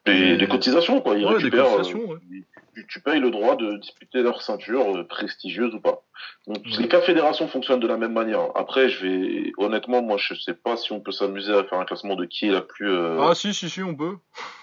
Des, 0.06 0.38
des 0.38 0.48
cotisations 0.48 1.00
quoi. 1.02 1.16
Ils 1.18 1.26
Ouais, 1.26 1.32
des 1.38 1.44
récupèrent, 1.46 1.66
cotisations, 1.78 2.00
ouais. 2.10 2.16
euh, 2.16 2.42
tu, 2.76 2.88
tu 2.88 3.00
payes 3.02 3.20
le 3.20 3.32
droit 3.32 3.56
de 3.56 3.78
disputer 3.78 4.22
leur 4.22 4.42
ceinture 4.42 4.98
euh, 4.98 5.04
prestigieuse 5.08 5.74
ou 5.76 5.80
pas. 5.80 6.04
Donc 6.48 6.58
Ouais. 6.66 6.72
les 6.82 6.88
quatre 6.88 7.06
fédérations 7.06 7.48
fonctionnent 7.48 7.80
de 7.80 7.88
la 7.88 7.98
même 7.98 8.12
manière. 8.14 8.50
Après, 8.56 8.90
je 8.90 9.06
vais 9.06 9.52
honnêtement, 9.58 10.02
moi, 10.02 10.18
je 10.18 10.34
sais 10.34 10.54
pas 10.54 10.76
si 10.76 10.92
on 10.92 11.00
peut 11.00 11.12
s'amuser 11.12 11.54
à 11.54 11.64
faire 11.64 11.80
un 11.80 11.86
classement 11.86 12.16
de 12.16 12.26
qui 12.26 12.48
est 12.48 12.52
la 12.52 12.62
plus. 12.62 12.90
euh, 12.90 13.20
Ah 13.22 13.34
si 13.36 13.54
si 13.54 13.70
si, 13.70 13.82
on 13.84 13.96
peut. 13.96 14.18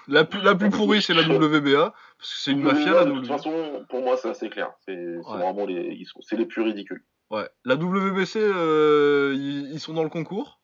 La 0.08 0.24
plus 0.24 0.42
la 0.42 0.54
plus 0.54 0.70
pourrie, 0.70 1.00
c'est 1.00 1.14
la 1.14 1.22
WBA 1.28 1.92
parce 2.18 2.34
que 2.34 2.38
c'est 2.40 2.50
une 2.52 2.62
mafia 2.62 2.92
la 2.92 3.04
De 3.06 3.12
toute 3.12 3.26
façon, 3.26 3.86
pour 3.88 4.02
moi, 4.02 4.16
c'est 4.18 4.28
assez 4.28 4.50
clair. 4.50 4.70
C'est 4.86 4.96
vraiment 5.26 5.64
les, 5.66 5.96
ils 5.98 6.06
sont, 6.06 6.20
c'est 6.22 6.36
les 6.36 6.46
plus 6.46 6.62
ridicules. 6.62 7.02
Ouais. 7.30 7.48
La 7.64 7.76
WBC, 7.76 8.38
euh, 8.40 9.32
ils, 9.36 9.72
ils 9.72 9.80
sont 9.80 9.94
dans 9.94 10.02
le 10.02 10.08
concours? 10.10 10.60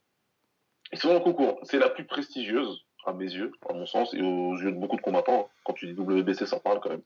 Ils 0.93 0.99
sont 0.99 1.11
en 1.15 1.21
concours. 1.21 1.59
C'est 1.63 1.79
la 1.79 1.89
plus 1.89 2.05
prestigieuse, 2.05 2.86
à 3.07 3.13
mes 3.13 3.25
yeux, 3.33 3.53
à 3.69 3.73
mon 3.73 3.87
sens, 3.87 4.13
et 4.15 4.21
aux 4.21 4.57
yeux 4.57 4.73
de 4.73 4.79
beaucoup 4.79 4.97
de 4.97 5.01
combattants. 5.03 5.49
Quand 5.65 5.73
tu 5.73 5.87
dis 5.87 5.99
WBC, 5.99 6.47
ça 6.47 6.61
parle 6.61 6.81
quand 6.81 6.91
même. 6.91 7.03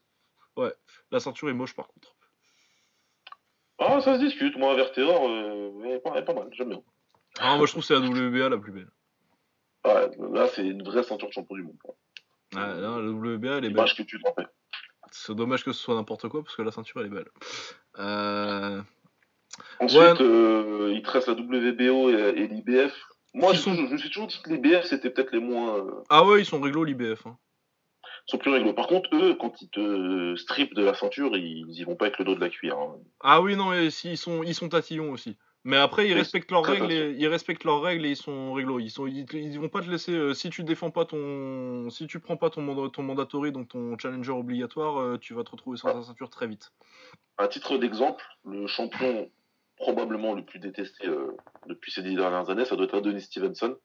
La 1.10 1.20
ceinture 1.20 1.48
est 1.48 1.54
moche 1.54 1.74
par 1.74 1.86
contre. 1.88 2.14
Ah, 3.78 4.00
ça 4.02 4.14
se 4.18 4.20
discute. 4.22 4.56
Moi, 4.58 4.74
Verteor, 4.74 5.26
euh, 5.28 5.70
elle 5.84 5.92
est 5.92 5.98
pas, 6.00 6.10
elle 6.14 6.22
est 6.22 6.24
pas 6.24 6.34
mal. 6.34 6.48
J'aime 6.52 6.68
bien. 6.68 6.82
Ah, 7.38 7.56
moi 7.56 7.66
je 7.66 7.72
trouve 7.72 7.82
que 7.82 7.86
c'est 7.86 7.94
la 7.94 8.00
WBA 8.00 8.48
la 8.50 8.58
plus 8.58 8.72
belle. 8.72 8.90
Ouais, 9.86 10.10
là, 10.32 10.46
c'est 10.48 10.66
une 10.66 10.82
vraie 10.82 11.02
ceinture 11.02 11.28
de 11.28 11.32
champion 11.32 11.56
du 11.56 11.62
monde. 11.62 11.78
Ouais, 12.54 12.60
là, 12.60 12.74
la 12.80 13.10
WBA 13.10 13.58
elle 13.58 13.64
est 13.64 13.70
belle. 13.70 13.84
Que 13.96 14.02
tu 14.02 14.20
t'en 14.20 14.34
fais. 14.34 14.46
C'est 15.12 15.34
dommage 15.34 15.64
que 15.64 15.72
ce 15.72 15.80
soit 15.82 15.94
n'importe 15.94 16.28
quoi 16.28 16.42
parce 16.42 16.54
que 16.54 16.62
la 16.62 16.70
ceinture 16.72 17.00
elle 17.00 17.06
est 17.06 17.10
belle. 17.10 17.28
Euh... 17.98 18.82
Ensuite, 19.80 20.00
Ouais. 20.00 20.14
euh, 20.22 20.92
il 20.92 21.02
te 21.02 21.10
reste 21.10 21.28
la 21.28 21.34
WBO 21.34 22.10
et, 22.10 22.40
et 22.40 22.46
l'IBF. 22.48 22.94
Moi, 23.32 23.52
je 23.54 23.70
me 23.70 23.96
suis 23.96 24.08
toujours 24.10 24.26
dit 24.26 24.40
que 24.42 24.50
l'IBF, 24.50 24.84
c'était 24.86 25.10
peut-être 25.10 25.32
les 25.32 25.40
moins. 25.40 25.76
euh, 25.78 25.90
Ah 26.08 26.24
ouais, 26.24 26.40
ils 26.40 26.44
sont 26.46 26.60
réglo 26.60 26.84
l'IBF. 26.84 27.26
Hein. 27.26 27.38
sont 28.26 28.38
plus 28.38 28.50
réglo. 28.50 28.72
Par 28.72 28.86
contre, 28.88 29.08
eux, 29.14 29.34
quand 29.40 29.60
ils 29.62 29.68
te 29.70 30.34
strippent 30.36 30.74
de 30.74 30.82
la 30.84 30.94
ceinture, 30.94 31.36
ils, 31.36 31.64
ils 31.68 31.78
y 31.80 31.84
vont 31.84 31.96
pas 31.96 32.06
avec 32.06 32.18
le 32.18 32.24
dos 32.24 32.34
de 32.34 32.40
la 32.40 32.48
cuillère. 32.48 32.78
hein. 32.78 32.96
Ah 33.20 33.40
oui, 33.40 33.56
non, 33.56 33.72
et 33.72 33.90
si, 33.90 34.10
ils, 34.12 34.16
sont, 34.18 34.42
ils 34.42 34.54
sont 34.54 34.68
tatillons 34.68 35.12
aussi. 35.12 35.36
Mais 35.62 35.76
après, 35.76 36.08
ils 36.08 36.12
Oui, 36.12 36.18
respectent 36.20 36.50
leurs 36.50 36.62
très 36.62 36.78
règles, 36.80 36.90
et, 36.92 37.14
ils 37.18 37.26
respectent 37.28 37.64
leurs 37.64 37.82
règles 37.82 38.06
et 38.06 38.10
ils 38.10 38.16
sont 38.16 38.52
réglo. 38.54 38.80
Ils, 38.80 38.88
sont, 38.90 39.06
ils, 39.06 39.26
ils 39.34 39.60
vont 39.60 39.68
pas 39.68 39.82
te 39.82 39.90
laisser. 39.90 40.12
euh, 40.12 40.32
si 40.32 40.48
tu 40.48 40.64
défends 40.64 40.90
pas 40.90 41.04
ton. 41.04 41.90
Si 41.90 42.06
tu 42.06 42.18
prends 42.18 42.36
pas 42.38 42.48
ton, 42.50 42.62
manda- 42.62 42.88
ton 42.90 43.02
mandatory, 43.02 43.52
donc 43.52 43.68
ton 43.68 43.96
challenger 43.98 44.32
obligatoire, 44.32 44.98
euh, 44.98 45.18
tu 45.18 45.34
vas 45.34 45.44
te 45.44 45.50
retrouver 45.50 45.76
sans 45.76 45.92
ta 45.92 46.02
ceinture 46.02 46.30
très 46.30 46.46
vite. 46.46 46.72
À 47.36 47.46
titre 47.46 47.76
d'exemple, 47.76 48.24
le 48.46 48.66
champion 48.66 49.30
probablement 49.80 50.34
le 50.34 50.44
plus 50.44 50.58
détesté 50.60 51.06
euh, 51.08 51.36
depuis 51.66 51.90
ces 51.90 52.02
dix 52.02 52.14
dernières 52.14 52.50
années, 52.50 52.64
ça 52.64 52.76
doit 52.76 52.84
être 52.86 52.94
Adonis 52.96 53.22
Stevenson, 53.22 53.76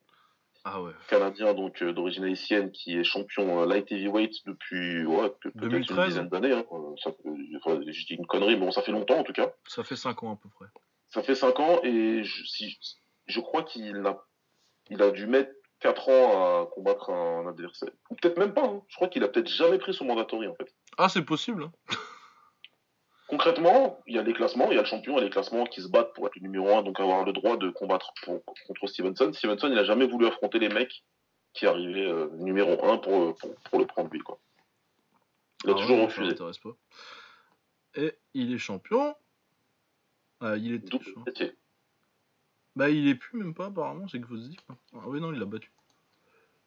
Ah 0.64 0.82
ouais. 0.82 0.92
canadien 1.08 1.54
donc 1.54 1.82
euh, 1.82 1.94
d'origine 1.94 2.26
haïtienne, 2.26 2.72
qui 2.72 2.98
est 2.98 3.04
champion 3.04 3.62
euh, 3.62 3.66
light 3.66 3.92
heavyweight 3.92 4.34
depuis 4.46 5.06
ouais, 5.06 5.30
peut- 5.42 5.52
peut-être 5.52 5.70
2013. 5.72 5.98
une 5.98 6.06
dizaine 6.10 6.30
d'années. 6.30 6.54
hein. 6.54 6.66
Enfin, 6.70 7.14
je 7.82 8.06
dis 8.06 8.14
une 8.16 8.26
connerie, 8.28 8.56
mais 8.56 8.66
bon, 8.66 8.72
ça 8.72 8.82
fait 8.82 8.92
longtemps 8.92 9.18
en 9.20 9.24
tout 9.24 9.34
cas. 9.34 9.52
Ça 9.68 9.84
fait 9.84 9.96
5 9.96 10.22
ans 10.24 10.34
à 10.34 10.36
peu 10.36 10.50
près. 10.50 10.66
Ça 11.10 11.24
fait 11.24 11.36
5 11.36 11.60
ans 11.60 11.80
et 11.84 12.24
je, 12.24 12.44
si, 12.46 12.78
je 13.28 13.40
crois 13.40 13.64
qu'il 13.64 13.96
a, 14.06 14.24
il 14.90 15.02
a 15.02 15.12
dû 15.12 15.28
mettre 15.28 15.52
4 15.80 16.10
ans 16.10 16.62
à 16.64 16.66
combattre 16.68 17.10
un 17.10 17.48
adversaire. 17.48 17.90
Ou 18.10 18.16
peut-être 18.16 18.38
même 18.38 18.54
pas. 18.54 18.66
hein. 18.66 18.82
Je 18.90 18.96
crois 18.96 19.08
qu'il 19.08 19.24
a 19.24 19.28
peut-être 19.30 19.48
jamais 19.48 19.78
pris 19.78 19.94
son 19.94 20.06
mandatory 20.06 20.48
en 20.48 20.56
fait. 20.56 20.74
Ah, 20.98 21.08
c'est 21.10 21.24
possible. 21.24 21.64
hein. 21.64 21.72
Concrètement, 23.28 24.00
il 24.06 24.16
y 24.16 24.20
a 24.20 24.22
les 24.22 24.34
classements, 24.34 24.70
il 24.72 24.76
y 24.76 24.78
a 24.78 24.82
le 24.82 24.88
champion, 24.88 25.14
il 25.14 25.18
y 25.18 25.22
a 25.22 25.24
les 25.26 25.30
classements 25.32 25.66
qui 25.66 25.82
se 25.82 25.88
battent 25.88 26.14
pour 26.14 26.28
être 26.28 26.36
le 26.36 26.42
numéro 26.44 26.70
1, 26.78 26.84
donc 26.84 27.00
avoir 27.00 27.24
le 27.26 27.34
droit 27.34 27.58
de 27.58 27.70
combattre 27.72 28.14
pour- 28.24 28.44
contre 28.68 28.86
Stevenson. 28.88 29.32
Stevenson, 29.34 29.70
il 29.72 29.80
a 29.80 29.84
jamais 29.84 30.06
voulu 30.06 30.28
affronter 30.28 30.60
les 30.60 30.70
mecs 30.70 31.04
qui 31.54 31.66
arrivaient 31.66 32.06
euh, 32.06 32.30
numéro 32.34 32.84
1 32.86 32.98
pour, 33.00 33.36
pour, 33.36 33.56
pour 33.56 33.80
le 33.80 33.86
prendre 33.88 34.10
lui. 34.12 34.20
Quoi. 34.20 34.38
Il 35.64 35.72
a 35.72 35.74
Ah 35.74 35.80
toujours 35.80 35.98
ouais, 35.98 36.06
refusé. 36.06 36.36
pas. 36.36 36.52
Et 37.96 38.14
il 38.36 38.54
est 38.54 38.58
champion. 38.60 39.16
Ah, 40.42 40.56
il 40.58 40.76
était. 40.76 40.98
Métier. 41.26 41.56
Bah, 42.76 42.90
il 42.90 43.08
est 43.08 43.16
plus 43.16 43.40
même 43.40 43.54
pas, 43.56 43.68
apparemment, 43.68 44.08
c'est 44.08 44.20
que 44.20 44.28
vous 44.28 44.38
dites. 44.38 44.60
Ah, 44.94 45.00
oui, 45.08 45.20
non, 45.22 45.32
il 45.34 45.40
l'a 45.40 45.46
battu. 45.46 45.72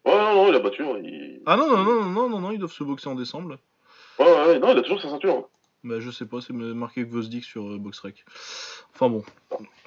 Ouais, 0.07 0.17
non, 0.17 0.35
non, 0.35 0.49
il 0.49 0.55
a 0.55 0.59
battu. 0.59 0.83
Il... 1.05 1.43
Ah, 1.47 1.57
non, 1.57 1.69
non, 1.69 1.85
non, 1.85 1.95
non, 2.03 2.05
non, 2.11 2.29
non, 2.31 2.41
non, 2.41 2.51
ils 2.51 2.59
doivent 2.59 2.73
se 2.73 2.83
boxer 2.83 3.09
en 3.11 3.15
décembre. 3.15 3.51
là. 3.51 3.57
Ouais, 4.19 4.33
ouais, 4.49 4.59
non, 4.59 4.73
il 4.73 4.79
a 4.79 4.83
toujours 4.83 5.01
sa 5.03 5.11
ceinture. 5.11 5.49
Bah, 5.85 6.01
je 6.01 6.11
sais 6.11 6.27
pas, 6.27 6.41
c'est 6.41 6.53
marqué 6.53 7.05
Gvozdik 7.05 7.45
sur 7.45 7.69
euh, 7.69 7.79
Boxrec. 7.79 8.25
Enfin 8.95 9.09
bon, 9.09 9.23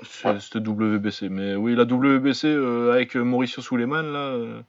c'était 0.04 0.60
WBC. 0.60 1.28
Mais 1.30 1.56
oui, 1.56 1.76
la 1.76 1.84
WBC 1.84 2.48
euh, 2.48 2.94
avec 2.94 3.18
euh, 3.18 3.24
Mauricio 3.24 3.62
Suleiman, 3.62 4.04
là, 4.04 4.30
euh, 4.30 4.62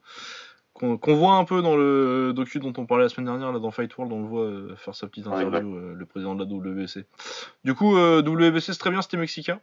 qu'on 0.75 1.15
voit 1.15 1.35
un 1.35 1.45
peu 1.45 1.63
dans 1.63 1.77
le 1.77 2.33
docu 2.35 2.59
dont 2.59 2.73
on 2.77 2.87
parlait 2.87 3.05
la 3.05 3.09
semaine 3.09 3.27
dernière, 3.27 3.53
là, 3.53 3.61
dans 3.61 3.71
Fight 3.71 3.97
World, 3.97 4.13
on 4.13 4.23
le 4.23 4.27
voit 4.27 4.77
faire 4.77 4.97
sa 4.97 5.07
petite 5.07 5.29
interview, 5.29 5.95
le 5.95 6.07
président 6.07 6.35
de 6.35 6.45
la 6.45 6.51
WBC. 6.51 7.07
Du 7.63 7.75
coup, 7.75 7.95
WBC, 7.95 8.73
c'est 8.73 8.79
très 8.79 8.91
bien, 8.91 9.01
c'était 9.01 9.17
mexicain. 9.17 9.61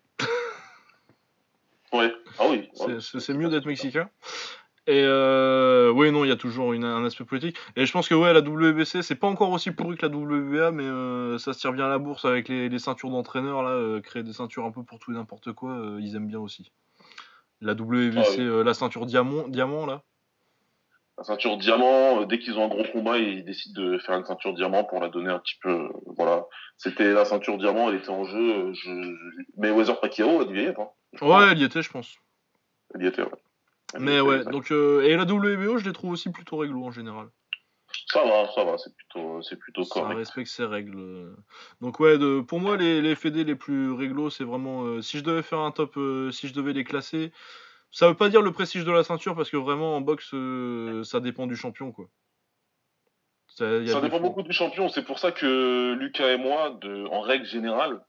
Ouais. 1.92 2.14
Ah 2.38 2.46
oui. 2.50 2.70
Ouais. 2.80 2.98
C'est 3.00 3.34
mieux 3.34 3.50
d'être 3.50 3.66
mexicain. 3.66 4.10
Et 4.92 5.04
euh, 5.06 5.92
oui, 5.92 6.12
non, 6.12 6.24
il 6.26 6.30
y 6.30 6.32
a 6.32 6.36
toujours 6.36 6.74
une- 6.74 6.84
un 6.84 7.06
aspect 7.06 7.24
politique. 7.24 7.56
Et 7.76 7.86
je 7.86 7.92
pense 7.92 8.08
que 8.10 8.16
ouais, 8.16 8.34
la 8.34 8.40
WBC, 8.42 9.04
c'est 9.04 9.14
pas 9.16 9.28
encore 9.28 9.52
aussi 9.52 9.70
pourri 9.72 9.96
que 9.98 10.06
la 10.08 10.12
WBA, 10.12 10.72
mais 10.72 10.84
euh, 10.84 11.38
ça 11.38 11.54
se 11.54 11.60
tire 11.60 11.74
bien 11.74 11.86
à 11.86 11.90
la 11.90 12.00
bourse 12.00 12.26
avec 12.26 12.48
les, 12.48 12.70
les 12.70 12.80
ceintures 12.80 13.12
d'entraîneurs, 13.12 13.62
là, 13.62 13.70
euh, 13.70 14.02
créer 14.02 14.24
des 14.24 14.34
ceintures 14.34 14.66
un 14.66 14.72
peu 14.72 14.82
pour 14.84 14.98
tout 14.98 15.12
et 15.12 15.14
n'importe 15.14 15.52
quoi, 15.54 15.74
euh, 15.74 16.00
ils 16.02 16.16
aiment 16.16 16.26
bien 16.28 16.40
aussi. 16.40 16.72
La 17.62 17.74
WBC, 17.74 18.18
Ah 18.18 18.58
oui. 18.58 18.64
la 18.66 18.74
ceinture 18.74 19.06
diamant, 19.06 19.48
diamant 19.48 19.86
là. 19.86 20.02
La 21.20 21.24
ceinture 21.26 21.58
diamant, 21.58 22.24
dès 22.26 22.40
qu'ils 22.40 22.58
ont 22.58 22.64
un 22.66 22.70
gros 22.70 22.86
combat, 22.92 23.18
ils 23.20 23.44
décident 23.46 23.80
de 23.82 23.98
faire 24.00 24.16
une 24.18 24.26
ceinture 24.26 24.54
diamant 24.56 24.86
pour 24.86 25.02
la 25.02 25.10
donner 25.10 25.30
un 25.30 25.40
petit 25.40 25.58
peu. 25.62 25.90
voilà. 26.18 26.46
C'était 26.78 27.12
la 27.14 27.26
ceinture 27.26 27.58
diamant, 27.58 27.90
elle 27.90 27.98
était 27.98 28.10
en 28.10 28.24
jeu. 28.24 28.72
Je, 28.74 28.90
je... 29.04 29.44
Mais 29.58 29.70
Weather 29.70 30.00
Pacquiao, 30.00 30.42
elle 30.42 30.56
y 30.58 30.62
est, 30.62 30.80
hein. 30.80 30.88
Ouais, 31.22 31.50
elle 31.52 31.60
y 31.60 31.64
était, 31.66 31.82
je 31.82 31.92
pense. 31.92 32.16
Elle 32.96 33.04
y 33.04 33.08
était, 33.08 33.22
ouais. 33.22 33.30
Mais 33.98 34.20
ouais, 34.22 34.44
donc 34.46 34.72
euh, 34.72 35.02
et 35.04 35.16
la 35.16 35.24
WBO, 35.24 35.78
je 35.80 35.86
les 35.86 35.94
trouve 35.94 36.12
aussi 36.12 36.32
plutôt 36.32 36.58
réglo 36.58 36.84
en 36.84 36.92
général. 36.92 37.30
Ça 38.08 38.24
va, 38.24 38.48
ça 38.54 38.64
va, 38.64 38.78
c'est 38.78 38.94
plutôt, 38.96 39.42
c'est 39.42 39.56
plutôt 39.56 39.84
Ça 39.84 40.02
correct. 40.02 40.18
respecte 40.18 40.50
ses 40.50 40.66
règles. 40.66 41.36
Donc 41.82 42.00
ouais, 42.00 42.18
de, 42.20 42.42
pour 42.42 42.60
moi 42.60 42.78
les, 42.78 43.02
les 43.02 43.16
FD 43.16 43.44
les 43.44 43.56
plus 43.56 43.92
réglo, 43.92 44.30
c'est 44.30 44.44
vraiment 44.44 44.84
euh, 44.84 45.02
si 45.02 45.18
je 45.18 45.24
devais 45.24 45.42
faire 45.42 45.60
un 45.60 45.72
top, 45.72 45.98
euh, 45.98 46.30
si 46.32 46.48
je 46.48 46.54
devais 46.54 46.74
les 46.74 46.84
classer, 46.84 47.32
ça 47.92 48.08
veut 48.08 48.14
pas 48.16 48.30
dire 48.30 48.44
le 48.44 48.52
prestige 48.52 48.86
de 48.86 48.92
la 48.92 49.04
ceinture 49.04 49.36
parce 49.36 49.50
que 49.50 49.58
vraiment 49.58 49.96
en 49.96 50.02
boxe 50.02 50.36
ça 51.10 51.20
dépend 51.20 51.48
du 51.48 51.56
champion 51.56 51.92
quoi. 51.92 52.06
Ça, 53.48 53.66
y 53.80 53.90
a 53.90 53.94
Ça 53.94 53.96
des 53.96 54.08
dépend 54.08 54.20
fois- 54.20 54.28
beaucoup 54.30 54.44
du 54.44 54.54
champion. 54.54 54.88
C'est 54.90 55.04
pour 55.04 55.18
ça 55.20 55.32
que 55.32 55.94
Lucas 55.94 56.28
et 56.32 56.38
moi, 56.38 56.78
de, 56.82 57.06
en 57.08 57.22
règle 57.22 57.46
générale, 57.46 58.00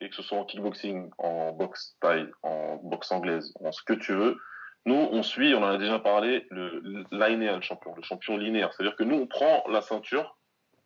et 0.00 0.10
que 0.10 0.16
ce 0.16 0.22
soit 0.22 0.36
en 0.38 0.44
kickboxing, 0.44 1.08
en 1.18 1.52
boxe 1.52 1.96
taille, 2.00 2.28
en 2.42 2.76
boxe 2.82 3.12
anglaise, 3.12 3.54
en 3.60 3.70
ce 3.70 3.82
que 3.84 3.92
tu 3.92 4.12
veux, 4.12 4.36
nous, 4.86 4.94
on 4.94 5.22
suit, 5.22 5.54
on 5.54 5.62
en 5.62 5.68
a 5.68 5.78
déjà 5.78 5.98
parlé, 5.98 6.46
le 6.50 6.80
le 6.80 7.04
lineal 7.12 7.62
champion, 7.62 7.94
le 7.94 8.02
champion 8.02 8.36
linéaire. 8.36 8.72
C'est-à-dire 8.72 8.96
que 8.96 9.04
nous, 9.04 9.16
on 9.16 9.26
prend 9.26 9.62
la 9.70 9.80
ceinture, 9.80 10.36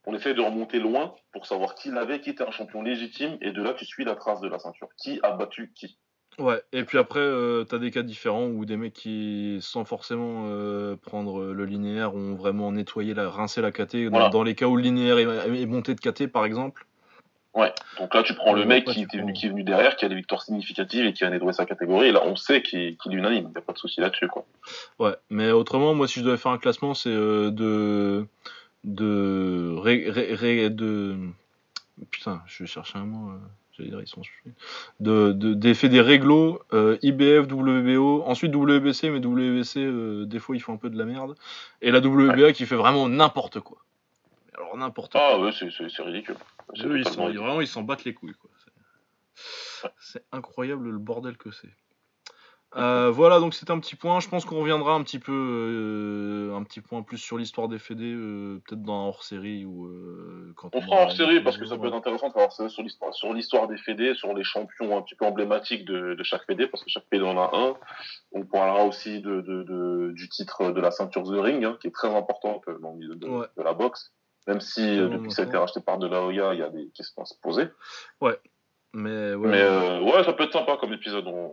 on 0.06 0.14
essaie 0.14 0.34
de 0.34 0.40
remonter 0.40 0.78
loin 0.78 1.14
pour 1.32 1.46
savoir 1.46 1.74
qui 1.74 1.90
l'avait, 1.90 2.20
qui 2.20 2.30
était 2.30 2.44
un 2.44 2.50
champion 2.50 2.82
légitime, 2.82 3.38
et 3.40 3.52
de 3.52 3.62
là, 3.62 3.74
tu 3.74 3.84
suis 3.84 4.04
la 4.04 4.14
trace 4.14 4.40
de 4.40 4.48
la 4.48 4.58
ceinture. 4.58 4.88
Qui 4.98 5.18
a 5.22 5.32
battu 5.32 5.72
qui? 5.74 5.98
Ouais, 6.38 6.60
et 6.72 6.84
puis 6.84 6.98
après 6.98 7.20
euh, 7.20 7.64
t'as 7.64 7.78
des 7.78 7.90
cas 7.90 8.02
différents 8.02 8.44
où 8.44 8.66
des 8.66 8.76
mecs 8.76 8.92
qui 8.92 9.56
sans 9.62 9.86
forcément 9.86 10.44
euh, 10.48 10.94
prendre 10.94 11.42
le 11.46 11.64
linéaire 11.64 12.14
ont 12.14 12.34
vraiment 12.34 12.70
nettoyé 12.72 13.14
la 13.14 13.30
rincé 13.30 13.62
la 13.62 13.72
KT 13.72 13.96
dans, 13.96 14.10
Voilà. 14.10 14.28
dans 14.28 14.42
les 14.42 14.54
cas 14.54 14.66
où 14.66 14.76
le 14.76 14.82
linéaire 14.82 15.16
est, 15.16 15.22
est 15.62 15.64
monté 15.64 15.94
de 15.94 16.00
KT 16.00 16.26
par 16.26 16.44
exemple. 16.44 16.86
Ouais. 17.56 17.72
Donc 17.98 18.14
là, 18.14 18.22
tu 18.22 18.34
prends 18.34 18.52
le 18.52 18.64
mec 18.66 18.84
qui, 18.84 19.02
était 19.02 19.16
venu, 19.18 19.32
qui 19.32 19.46
est 19.46 19.48
venu 19.48 19.64
derrière, 19.64 19.96
qui 19.96 20.04
a 20.04 20.08
des 20.10 20.14
victoires 20.14 20.42
significatives 20.42 21.06
et 21.06 21.12
qui 21.14 21.24
a 21.24 21.30
nettoyé 21.30 21.54
sa 21.54 21.64
catégorie. 21.64 22.08
Et 22.08 22.12
là, 22.12 22.20
on 22.24 22.36
sait 22.36 22.60
qu'il 22.62 22.80
est 22.80 23.04
unanime. 23.06 23.46
Il 23.48 23.50
n'y 23.50 23.56
a 23.56 23.62
pas 23.62 23.72
de 23.72 23.78
souci 23.78 23.98
là-dessus, 24.00 24.28
quoi. 24.28 24.44
Ouais, 24.98 25.14
mais 25.30 25.50
autrement, 25.52 25.94
moi, 25.94 26.06
si 26.06 26.20
je 26.20 26.24
devais 26.26 26.36
faire 26.36 26.52
un 26.52 26.58
classement, 26.58 26.92
c'est 26.92 27.08
euh, 27.08 27.50
de. 27.50 28.26
de. 28.84 29.74
ré- 29.78 30.10
ré- 30.10 30.34
ré- 30.34 30.70
de. 30.70 31.16
Putain, 32.10 32.42
je 32.46 32.62
vais 32.62 32.66
chercher 32.68 32.98
un 32.98 33.06
mot. 33.06 33.30
euh, 33.30 33.38
J'allais 33.76 33.88
dire, 33.90 34.00
ils 34.02 34.06
sont. 34.06 34.20
De, 35.00 35.32
de, 35.32 35.54
des 35.54 36.00
réglos, 36.02 36.60
euh, 36.74 36.98
IBF, 37.02 37.46
WBO, 37.50 38.22
ensuite 38.26 38.54
WBC, 38.54 39.10
mais 39.10 39.18
WBC, 39.18 40.26
des 40.26 40.38
fois, 40.38 40.56
ils 40.56 40.60
font 40.60 40.74
un 40.74 40.78
peu 40.78 40.90
de 40.90 40.98
la 40.98 41.04
merde. 41.06 41.34
Et 41.82 41.90
la 41.90 42.00
WBA 42.00 42.52
qui 42.52 42.66
fait 42.66 42.76
vraiment 42.76 43.08
n'importe 43.08 43.60
quoi. 43.60 43.78
Alors, 44.56 44.76
n'importe 44.76 45.12
quoi. 45.12 45.20
Ah 45.22 45.38
ouais, 45.38 45.50
c'est 45.52 46.02
ridicule. 46.02 46.36
Eux, 46.84 46.98
ils 46.98 47.04
vraiment, 47.08 47.64
s'en 47.66 47.82
battent 47.82 48.04
les 48.04 48.14
couilles. 48.14 48.34
quoi. 48.34 48.50
C'est- 48.64 49.90
C'est 49.98 50.24
incroyable 50.32 50.90
le 50.90 50.98
bordel 50.98 51.36
que 51.36 51.50
c'est. 51.50 51.68
Euh, 52.74 53.10
voilà, 53.10 53.38
donc 53.38 53.54
c'est 53.54 53.70
un 53.70 53.78
petit 53.78 53.94
point. 53.94 54.20
Je 54.20 54.28
pense 54.28 54.44
qu'on 54.44 54.58
reviendra 54.60 54.94
un 54.94 55.02
petit 55.02 55.18
peu, 55.20 55.32
euh, 55.32 56.54
un 56.56 56.62
petit 56.64 56.80
point 56.80 57.02
plus 57.02 57.16
sur 57.18 57.38
l'histoire 57.38 57.68
des 57.68 57.78
FD, 57.78 58.02
euh, 58.02 58.60
peut-être 58.66 58.82
dans 58.82 59.04
un 59.04 59.06
hors-série 59.08 59.64
ou 59.64 59.88
quand 60.56 60.74
On 60.74 60.78
on 60.78 60.82
fera 60.82 61.02
hors 61.02 61.12
série 61.12 61.40
parce 61.42 61.56
que 61.56 61.64
ça 61.66 61.78
peut 61.78 61.86
être 61.86 61.94
intéressant 61.94 62.28
de 62.28 62.32
savoir 62.32 62.52
ça 62.52 62.68
sur 62.68 62.82
l'histoire, 62.82 63.14
sur 63.14 63.32
l'histoire 63.32 63.68
des 63.68 63.78
fédés, 63.78 64.14
sur 64.14 64.34
les 64.34 64.42
champions 64.44 64.96
un 64.98 65.02
petit 65.02 65.14
peu 65.14 65.24
emblématiques 65.24 65.84
de, 65.86 66.14
de 66.14 66.22
chaque 66.22 66.44
fédé, 66.44 66.66
parce 66.66 66.82
que 66.82 66.90
chaque 66.90 67.06
fédé 67.08 67.24
en 67.24 67.38
a 67.38 67.50
un. 67.54 67.76
On 68.32 68.44
parlera 68.44 68.84
aussi 68.84 69.20
de, 69.20 69.40
de, 69.40 69.62
de- 69.62 70.12
du 70.14 70.28
titre 70.28 70.70
de 70.72 70.80
la 70.80 70.90
ceinture 70.90 71.22
The 71.22 71.38
Ring, 71.40 71.64
hein, 71.64 71.78
qui 71.80 71.86
est 71.86 71.92
très 71.94 72.14
importante 72.14 72.64
dans 72.82 72.92
le 72.92 72.98
milieu 72.98 73.14
de, 73.14 73.26
Ouais. 73.28 73.46
de 73.56 73.62
la 73.62 73.72
boxe. 73.74 74.12
Même 74.46 74.60
si 74.60 74.98
euh, 74.98 75.08
depuis 75.08 75.28
que 75.28 75.34
ça 75.34 75.42
a 75.42 75.44
été 75.46 75.56
racheté 75.56 75.80
par 75.80 75.98
De 75.98 76.06
La 76.06 76.22
Hoya, 76.22 76.54
il 76.54 76.60
y 76.60 76.62
a 76.62 76.70
des 76.70 76.88
questions 76.94 77.22
à 77.22 77.24
se 77.24 77.34
poser. 77.42 77.68
Mais 78.92 79.34
ouais, 79.34 79.48
Mais 79.48 79.62
euh, 79.62 80.00
ouais, 80.00 80.24
ça 80.24 80.32
peut 80.32 80.44
être 80.44 80.52
sympa 80.52 80.76
comme 80.80 80.92
épisode. 80.92 81.26
On, 81.26 81.52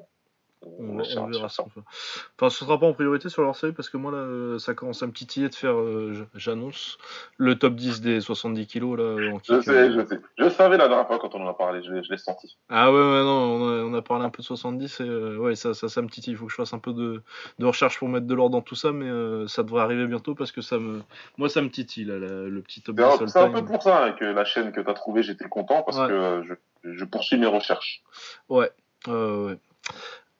on, 0.65 0.99
on 0.99 1.27
de 1.27 1.34
verra 1.34 1.49
ça. 1.49 1.64
Enfin, 1.64 2.49
ce 2.49 2.65
sera 2.65 2.80
pas 2.80 2.85
en 2.88 2.94
priorité 2.94 3.30
sur 3.30 3.41
leur 3.44 3.56
série 3.56 3.73
parce 3.73 3.90
que 3.90 3.98
moi 3.98 4.11
là, 4.11 4.18
euh, 4.19 4.60
ça 4.60 4.73
commence 4.73 5.03
à 5.03 5.07
me 5.07 5.11
titiller 5.11 5.49
de 5.49 5.56
faire, 5.56 5.76
euh, 5.77 6.27
j'annonce, 6.35 6.98
le 7.38 7.57
top 7.57 7.76
10 7.76 8.02
des 8.02 8.22
70 8.22 8.68
kilos 8.68 8.98
là 8.98 9.34
en 9.34 9.40
kick. 9.40 9.56
Je 9.56 9.61
sais, 9.61 9.72
euh. 9.72 10.02
je 10.02 10.07
sais. 10.07 10.22
Je 10.38 10.49
savais 10.49 10.77
la 10.77 10.88
dernière 10.88 11.07
fois 11.07 11.19
quand 11.19 11.35
on 11.35 11.45
en 11.45 11.49
a 11.49 11.53
parlé, 11.53 11.84
je 11.84 11.91
l'ai 11.91 12.03
je 12.03 12.10
l'ai 12.11 12.18
senti. 12.18 12.57
Ah 12.69 12.91
ouais, 12.91 12.98
ouais, 12.98 13.23
non, 13.23 13.56
on 13.56 13.69
a, 13.69 13.84
on 13.84 13.94
a 13.94 14.02
parlé 14.02 14.26
un 14.26 14.30
peu 14.30 14.41
de 14.41 14.48
70 14.48 14.99
et 14.99 15.03
euh, 15.03 15.38
ouais, 15.38 15.56
ça, 15.56 15.73
ça, 15.73 15.90
ça 15.90 16.02
me 16.02 16.07
titille. 16.10 16.34
Il 16.34 16.38
faut 16.38 16.45
que 16.45 16.52
je 16.52 16.57
fasse 16.57 16.73
un 16.73 16.80
peu 16.80 16.94
de, 16.94 17.22
de 17.60 17.65
recherche 17.65 17.99
pour 17.99 18.07
mettre 18.10 18.27
de 18.27 18.34
l'ordre 18.34 18.53
dans 18.57 18.61
tout 18.61 18.76
ça, 18.76 18.91
mais 18.91 19.06
euh, 19.10 19.48
ça 19.48 19.64
devrait 19.64 19.81
arriver 19.81 20.06
bientôt 20.07 20.35
parce 20.35 20.52
que 20.52 20.61
ça 20.61 20.77
me, 20.80 21.02
moi, 21.38 21.49
ça 21.49 21.61
me 21.61 21.69
titille 21.69 22.06
là, 22.06 22.18
la- 22.19 22.44
le 22.44 22.61
petit 22.61 22.81
top 22.81 22.95
C'est 22.98 23.03
10 23.03 23.10
un, 23.10 23.19
all 23.23 23.30
c'est 23.30 23.40
un 23.40 23.49
peu 23.52 23.65
pour 23.65 23.84
ça 23.84 24.06
hein, 24.06 24.11
que 24.14 24.26
la 24.26 24.45
chaîne 24.45 24.72
que 24.72 24.81
tu 24.81 24.90
as 24.90 24.94
trouvée, 24.94 25.23
j'étais 25.23 25.48
content 25.49 25.84
parce 25.84 25.98
Ouais. 25.98 26.07
que 26.07 26.14
euh, 26.14 26.44
je, 26.44 26.53
je 26.94 27.06
poursuis 27.06 27.38
mes 27.38 27.48
recherches. 27.48 28.02
Ouais, 28.49 28.72
euh, 29.07 29.48
ouais. 29.48 29.57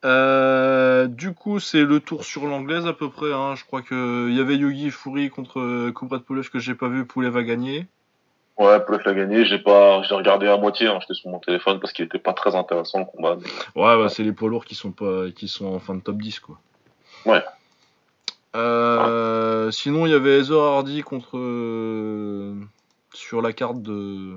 Euh, 0.04 1.06
du 1.06 1.32
coup, 1.32 1.60
c'est 1.60 1.82
le 1.84 2.00
tour 2.00 2.24
sur 2.24 2.46
l'anglaise 2.46 2.86
à 2.86 2.92
peu 2.92 3.08
près. 3.10 3.32
Hein. 3.32 3.54
Je 3.54 3.64
crois 3.64 3.82
que 3.82 4.28
il 4.28 4.36
y 4.36 4.40
avait 4.40 4.56
Yogi 4.56 4.90
Furi 4.90 5.30
contre 5.30 5.60
euh, 5.60 5.92
Kubrat 5.92 6.20
Pulev 6.20 6.50
que 6.50 6.58
j'ai 6.58 6.74
pas 6.74 6.88
vu. 6.88 7.06
Pulev 7.06 7.36
a 7.36 7.42
gagné. 7.42 7.86
Ouais, 8.56 8.78
Pleuf 8.84 9.02
l'a 9.04 9.14
gagné, 9.14 9.44
j'ai 9.44 9.58
pas, 9.58 10.02
j'ai 10.04 10.14
regardé 10.14 10.46
à 10.46 10.56
moitié, 10.56 10.86
hein, 10.86 10.98
j'étais 11.00 11.14
sur 11.14 11.28
mon 11.28 11.40
téléphone 11.40 11.80
parce 11.80 11.92
qu'il 11.92 12.04
était 12.04 12.20
pas 12.20 12.32
très 12.34 12.54
intéressant 12.54 13.00
le 13.00 13.04
combat. 13.06 13.36
mais- 13.36 13.82
Ouais, 13.82 13.96
bah, 14.00 14.08
c'est 14.08 14.22
les 14.22 14.30
poids 14.30 14.48
lourds 14.48 14.64
qui 14.64 14.76
sont 14.76 14.92
pas, 14.92 15.28
qui 15.34 15.48
sont 15.48 15.66
en 15.66 15.80
fin 15.80 15.96
de 15.96 16.00
top 16.00 16.18
10 16.18 16.38
quoi. 16.38 16.60
Ouais. 17.26 17.42
Euh, 18.54 19.72
Sinon, 19.72 20.06
il 20.06 20.12
y 20.12 20.14
avait 20.14 20.38
Heather 20.38 20.56
Hardy 20.60 21.02
contre 21.02 21.30
euh, 21.36 22.54
sur 23.12 23.42
la 23.42 23.52
carte 23.52 23.82
de. 23.82 24.34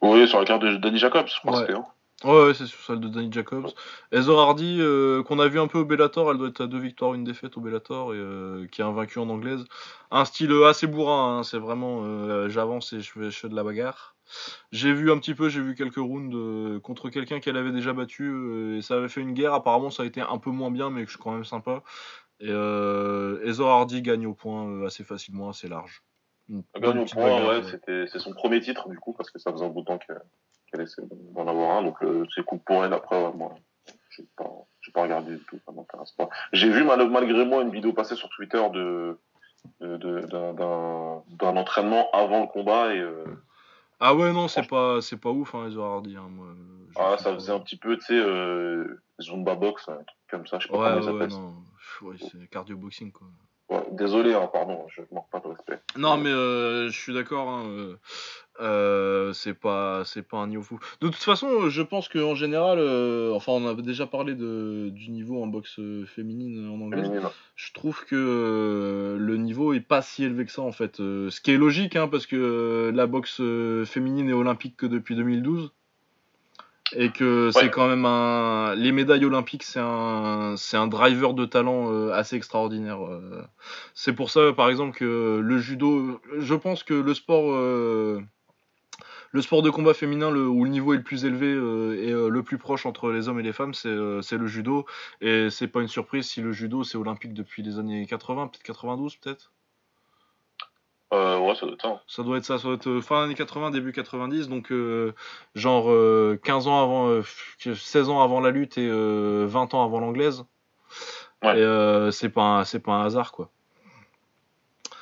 Oui, 0.00 0.26
sur 0.26 0.40
la 0.40 0.44
carte 0.44 0.62
de 0.62 0.74
Danny 0.76 0.98
Jacobs, 0.98 1.28
je 1.28 1.38
crois 1.38 1.52
Ouais. 1.52 1.66
que 1.66 1.72
c'était. 1.72 1.78
hein. 1.78 1.84
Ouais, 2.24 2.46
ouais, 2.46 2.54
c'est 2.54 2.66
sur 2.66 2.80
celle 2.80 2.98
de 2.98 3.08
Danny 3.08 3.30
Jacobs. 3.30 3.68
Heather 4.10 4.38
Hardy, 4.38 4.78
euh, 4.80 5.22
qu'on 5.22 5.38
a 5.38 5.46
vu 5.46 5.60
un 5.60 5.68
peu 5.68 5.78
au 5.78 5.84
Bellator, 5.84 6.32
elle 6.32 6.38
doit 6.38 6.48
être 6.48 6.62
à 6.62 6.66
deux 6.66 6.80
victoires, 6.80 7.14
une 7.14 7.22
défaite 7.22 7.56
au 7.56 7.60
Bellator, 7.60 8.12
et 8.12 8.16
euh, 8.18 8.66
qui 8.66 8.80
est 8.80 8.84
invaincue 8.84 9.20
en 9.20 9.28
anglaise. 9.28 9.64
Un 10.10 10.24
style 10.24 10.52
assez 10.66 10.88
bourrin, 10.88 11.38
hein, 11.38 11.42
c'est 11.44 11.58
vraiment 11.58 12.00
euh, 12.02 12.48
j'avance 12.48 12.92
et 12.92 13.00
je 13.00 13.12
fais, 13.12 13.30
je 13.30 13.38
fais 13.38 13.48
de 13.48 13.54
la 13.54 13.62
bagarre. 13.62 14.16
J'ai 14.72 14.92
vu 14.92 15.10
un 15.12 15.18
petit 15.18 15.34
peu, 15.34 15.48
j'ai 15.48 15.60
vu 15.60 15.74
quelques 15.74 15.96
rounds 15.96 16.34
euh, 16.34 16.80
contre 16.80 17.08
quelqu'un 17.08 17.40
qu'elle 17.40 17.56
avait 17.56 17.72
déjà 17.72 17.92
battu, 17.92 18.24
euh, 18.24 18.78
et 18.78 18.82
ça 18.82 18.96
avait 18.96 19.08
fait 19.08 19.20
une 19.20 19.32
guerre. 19.32 19.54
Apparemment, 19.54 19.90
ça 19.90 20.02
a 20.02 20.06
été 20.06 20.20
un 20.20 20.38
peu 20.38 20.50
moins 20.50 20.70
bien, 20.70 20.90
mais 20.90 21.02
que 21.02 21.06
je 21.06 21.16
suis 21.16 21.22
quand 21.22 21.32
même 21.32 21.44
sympa. 21.44 21.82
Et 22.40 22.50
euh, 22.50 23.40
Heather 23.44 23.66
Hardy 23.66 24.02
gagne 24.02 24.26
au 24.26 24.34
point 24.34 24.68
euh, 24.68 24.86
assez 24.86 25.04
facilement, 25.04 25.48
assez 25.48 25.68
large. 25.68 26.02
Gagne 26.48 26.98
au 26.98 27.02
petite 27.02 27.14
point, 27.14 27.46
ouais, 27.46 28.06
c'est 28.06 28.18
son 28.18 28.32
premier 28.32 28.60
titre 28.60 28.88
du 28.88 28.98
coup, 28.98 29.12
parce 29.12 29.30
que 29.30 29.38
ça 29.38 29.52
faisait 29.52 29.64
un 29.64 29.68
bout 29.68 29.82
de 29.82 29.86
temps 29.86 29.98
qu'elle, 29.98 30.20
qu'elle 30.70 30.82
essaie 30.82 31.02
d'en 31.34 31.46
avoir 31.46 31.78
un, 31.78 31.82
donc 31.82 32.02
euh, 32.02 32.24
c'est 32.34 32.44
cool 32.44 32.58
pour 32.60 32.84
elle. 32.84 32.92
Après, 32.92 33.16
ouais, 33.22 33.32
moi, 33.34 33.54
j'ai 34.16 34.24
pas, 34.36 34.50
j'ai 34.80 34.92
pas 34.92 35.02
regardé 35.02 35.36
du 35.36 35.44
tout, 35.44 35.58
ça 35.66 35.72
m'intéresse 35.72 36.12
pas. 36.12 36.28
J'ai 36.52 36.70
vu 36.70 36.84
mal- 36.84 37.08
malgré 37.10 37.44
moi 37.44 37.62
une 37.62 37.70
vidéo 37.70 37.92
passer 37.92 38.14
sur 38.16 38.28
Twitter 38.30 38.62
de, 38.72 39.18
d'un, 39.80 40.54
d'un, 40.54 41.22
d'un 41.28 41.56
entraînement 41.56 42.08
avant 42.12 42.40
le 42.42 42.46
combat 42.46 42.94
et 42.94 42.98
euh, 43.00 43.24
Ah 44.00 44.14
ouais, 44.14 44.32
non, 44.32 44.48
c'est 44.48 44.66
pas, 44.68 45.00
c'est 45.00 45.16
pas 45.20 45.30
ouf, 45.30 45.54
hein, 45.54 45.68
Heather 45.68 45.82
Hardy. 45.82 46.16
Hein, 46.16 46.28
moi, 46.30 46.46
je 46.90 46.94
ah, 46.98 47.16
ça 47.18 47.30
pas- 47.30 47.34
faisait 47.34 47.52
un 47.52 47.60
petit 47.60 47.76
peu, 47.76 47.96
tu 47.96 48.04
sais, 48.06 48.18
euh, 48.18 49.00
Zumba 49.20 49.54
Box, 49.56 49.88
un 49.88 49.94
truc 49.96 50.06
comme 50.30 50.46
ça, 50.46 50.58
je 50.58 50.66
sais 50.68 50.72
pas 50.72 50.94
Ouais, 50.96 51.00
comment 51.00 51.26
non. 51.26 51.54
Pff, 51.76 52.02
Ouais, 52.02 52.16
c'est 52.18 52.48
cardio 52.48 52.76
boxing 52.76 53.10
quoi. 53.12 53.26
Ouais, 53.70 53.84
désolé, 53.90 54.32
hein, 54.34 54.48
pardon, 54.52 54.86
je 54.88 55.02
manque 55.12 55.28
pas 55.30 55.40
de 55.40 55.48
respect. 55.48 55.80
Non, 55.96 56.16
mais 56.16 56.30
euh, 56.30 56.88
je 56.88 56.98
suis 56.98 57.12
d'accord. 57.12 57.48
hein, 57.48 57.64
euh, 57.66 57.98
Euh, 58.60 59.32
c'est 59.32 59.54
pas 59.54 60.02
c'est 60.04 60.26
pas 60.26 60.38
un 60.38 60.48
niveau 60.48 60.62
fou. 60.62 60.80
De 61.00 61.06
toute 61.06 61.16
façon, 61.16 61.68
je 61.68 61.82
pense 61.82 62.08
qu'en 62.08 62.34
général, 62.34 62.78
euh, 62.80 63.32
enfin 63.32 63.52
on 63.52 63.66
a 63.68 63.74
déjà 63.74 64.06
parlé 64.06 64.34
de, 64.34 64.88
du 64.90 65.10
niveau 65.10 65.40
en 65.42 65.46
boxe 65.46 65.78
euh, 65.78 66.04
féminine 66.06 66.68
en 66.68 66.80
anglais. 66.80 67.02
Féminine. 67.02 67.28
Je 67.54 67.72
trouve 67.72 68.04
que 68.04 68.16
euh, 68.16 69.16
le 69.18 69.36
niveau 69.36 69.74
est 69.74 69.80
pas 69.80 70.02
si 70.02 70.24
élevé 70.24 70.44
que 70.44 70.52
ça 70.52 70.62
en 70.62 70.72
fait. 70.72 70.98
Euh, 71.00 71.30
ce 71.30 71.40
qui 71.40 71.52
est 71.52 71.56
logique 71.56 71.94
hein, 71.94 72.08
parce 72.08 72.26
que 72.26 72.36
euh, 72.36 72.92
la 72.92 73.06
boxe 73.06 73.40
euh, 73.40 73.84
féminine 73.84 74.28
est 74.28 74.32
olympique 74.34 74.76
que 74.76 74.86
depuis 74.86 75.14
2012 75.14 75.72
et 76.96 77.10
que 77.10 77.50
c'est 77.52 77.68
quand 77.68 77.86
même 77.86 78.06
un 78.06 78.74
les 78.74 78.92
médailles 78.92 79.26
olympiques 79.26 79.62
c'est 79.62 79.78
un 79.78 80.54
c'est 80.56 80.78
un 80.78 80.86
driver 80.86 81.34
de 81.34 81.44
talent 81.44 81.92
euh, 81.92 82.12
assez 82.12 82.34
extraordinaire. 82.34 83.04
euh. 83.04 83.42
C'est 83.92 84.14
pour 84.14 84.30
ça 84.30 84.52
par 84.54 84.70
exemple 84.70 84.96
que 84.96 85.38
le 85.42 85.58
judo, 85.58 86.18
je 86.38 86.54
pense 86.54 86.82
que 86.84 86.94
le 86.94 87.12
sport 87.12 87.52
euh, 87.52 88.22
le 89.32 89.42
sport 89.42 89.62
de 89.62 89.70
combat 89.70 89.94
féminin 89.94 90.30
le, 90.30 90.46
où 90.46 90.64
le 90.64 90.70
niveau 90.70 90.94
est 90.94 90.98
le 90.98 91.02
plus 91.02 91.24
élevé 91.24 91.46
euh, 91.46 92.02
et 92.02 92.10
euh, 92.12 92.28
le 92.28 92.42
plus 92.42 92.58
proche 92.58 92.86
entre 92.86 93.10
les 93.10 93.28
hommes 93.28 93.40
et 93.40 93.42
les 93.42 93.52
femmes, 93.52 93.74
c'est 93.74 93.88
euh, 93.88 94.22
c'est 94.22 94.38
le 94.38 94.46
judo. 94.46 94.86
Et 95.20 95.50
c'est 95.50 95.68
pas 95.68 95.80
une 95.82 95.88
surprise 95.88 96.26
si 96.28 96.40
le 96.40 96.52
judo 96.52 96.84
c'est 96.84 96.96
olympique 96.98 97.34
depuis 97.34 97.62
les 97.62 97.78
années 97.78 98.06
80, 98.06 98.48
peut-être 98.48 98.62
92 98.62 99.16
peut-être? 99.16 99.52
Euh, 101.14 101.38
ouais, 101.38 101.54
ça 101.54 101.64
doit 101.64 101.74
être 101.74 101.82
ça. 101.82 102.02
Ça 102.06 102.22
doit 102.22 102.36
être 102.36 102.44
ça, 102.44 102.58
ça 102.58 102.64
doit 102.64 102.74
être 102.74 103.00
fin 103.00 103.24
années 103.24 103.34
80, 103.34 103.70
début 103.70 103.92
90, 103.92 104.48
donc 104.48 104.70
euh, 104.72 105.14
genre 105.54 105.90
euh, 105.90 106.38
15 106.42 106.66
ans 106.68 106.82
avant, 106.82 107.08
euh, 107.08 107.22
16 107.58 108.10
ans 108.10 108.22
avant 108.22 108.40
la 108.40 108.50
lutte 108.50 108.76
et 108.76 108.86
euh, 108.86 109.46
20 109.48 109.72
ans 109.74 109.84
avant 109.84 110.00
l'anglaise. 110.00 110.44
Ouais. 111.42 111.58
Et 111.58 112.10
c'est 112.12 112.28
pas, 112.30 112.60
un- 112.60 112.78
pas 112.80 112.92
un 112.92 113.04
hasard 113.04 113.32
quoi. 113.32 113.50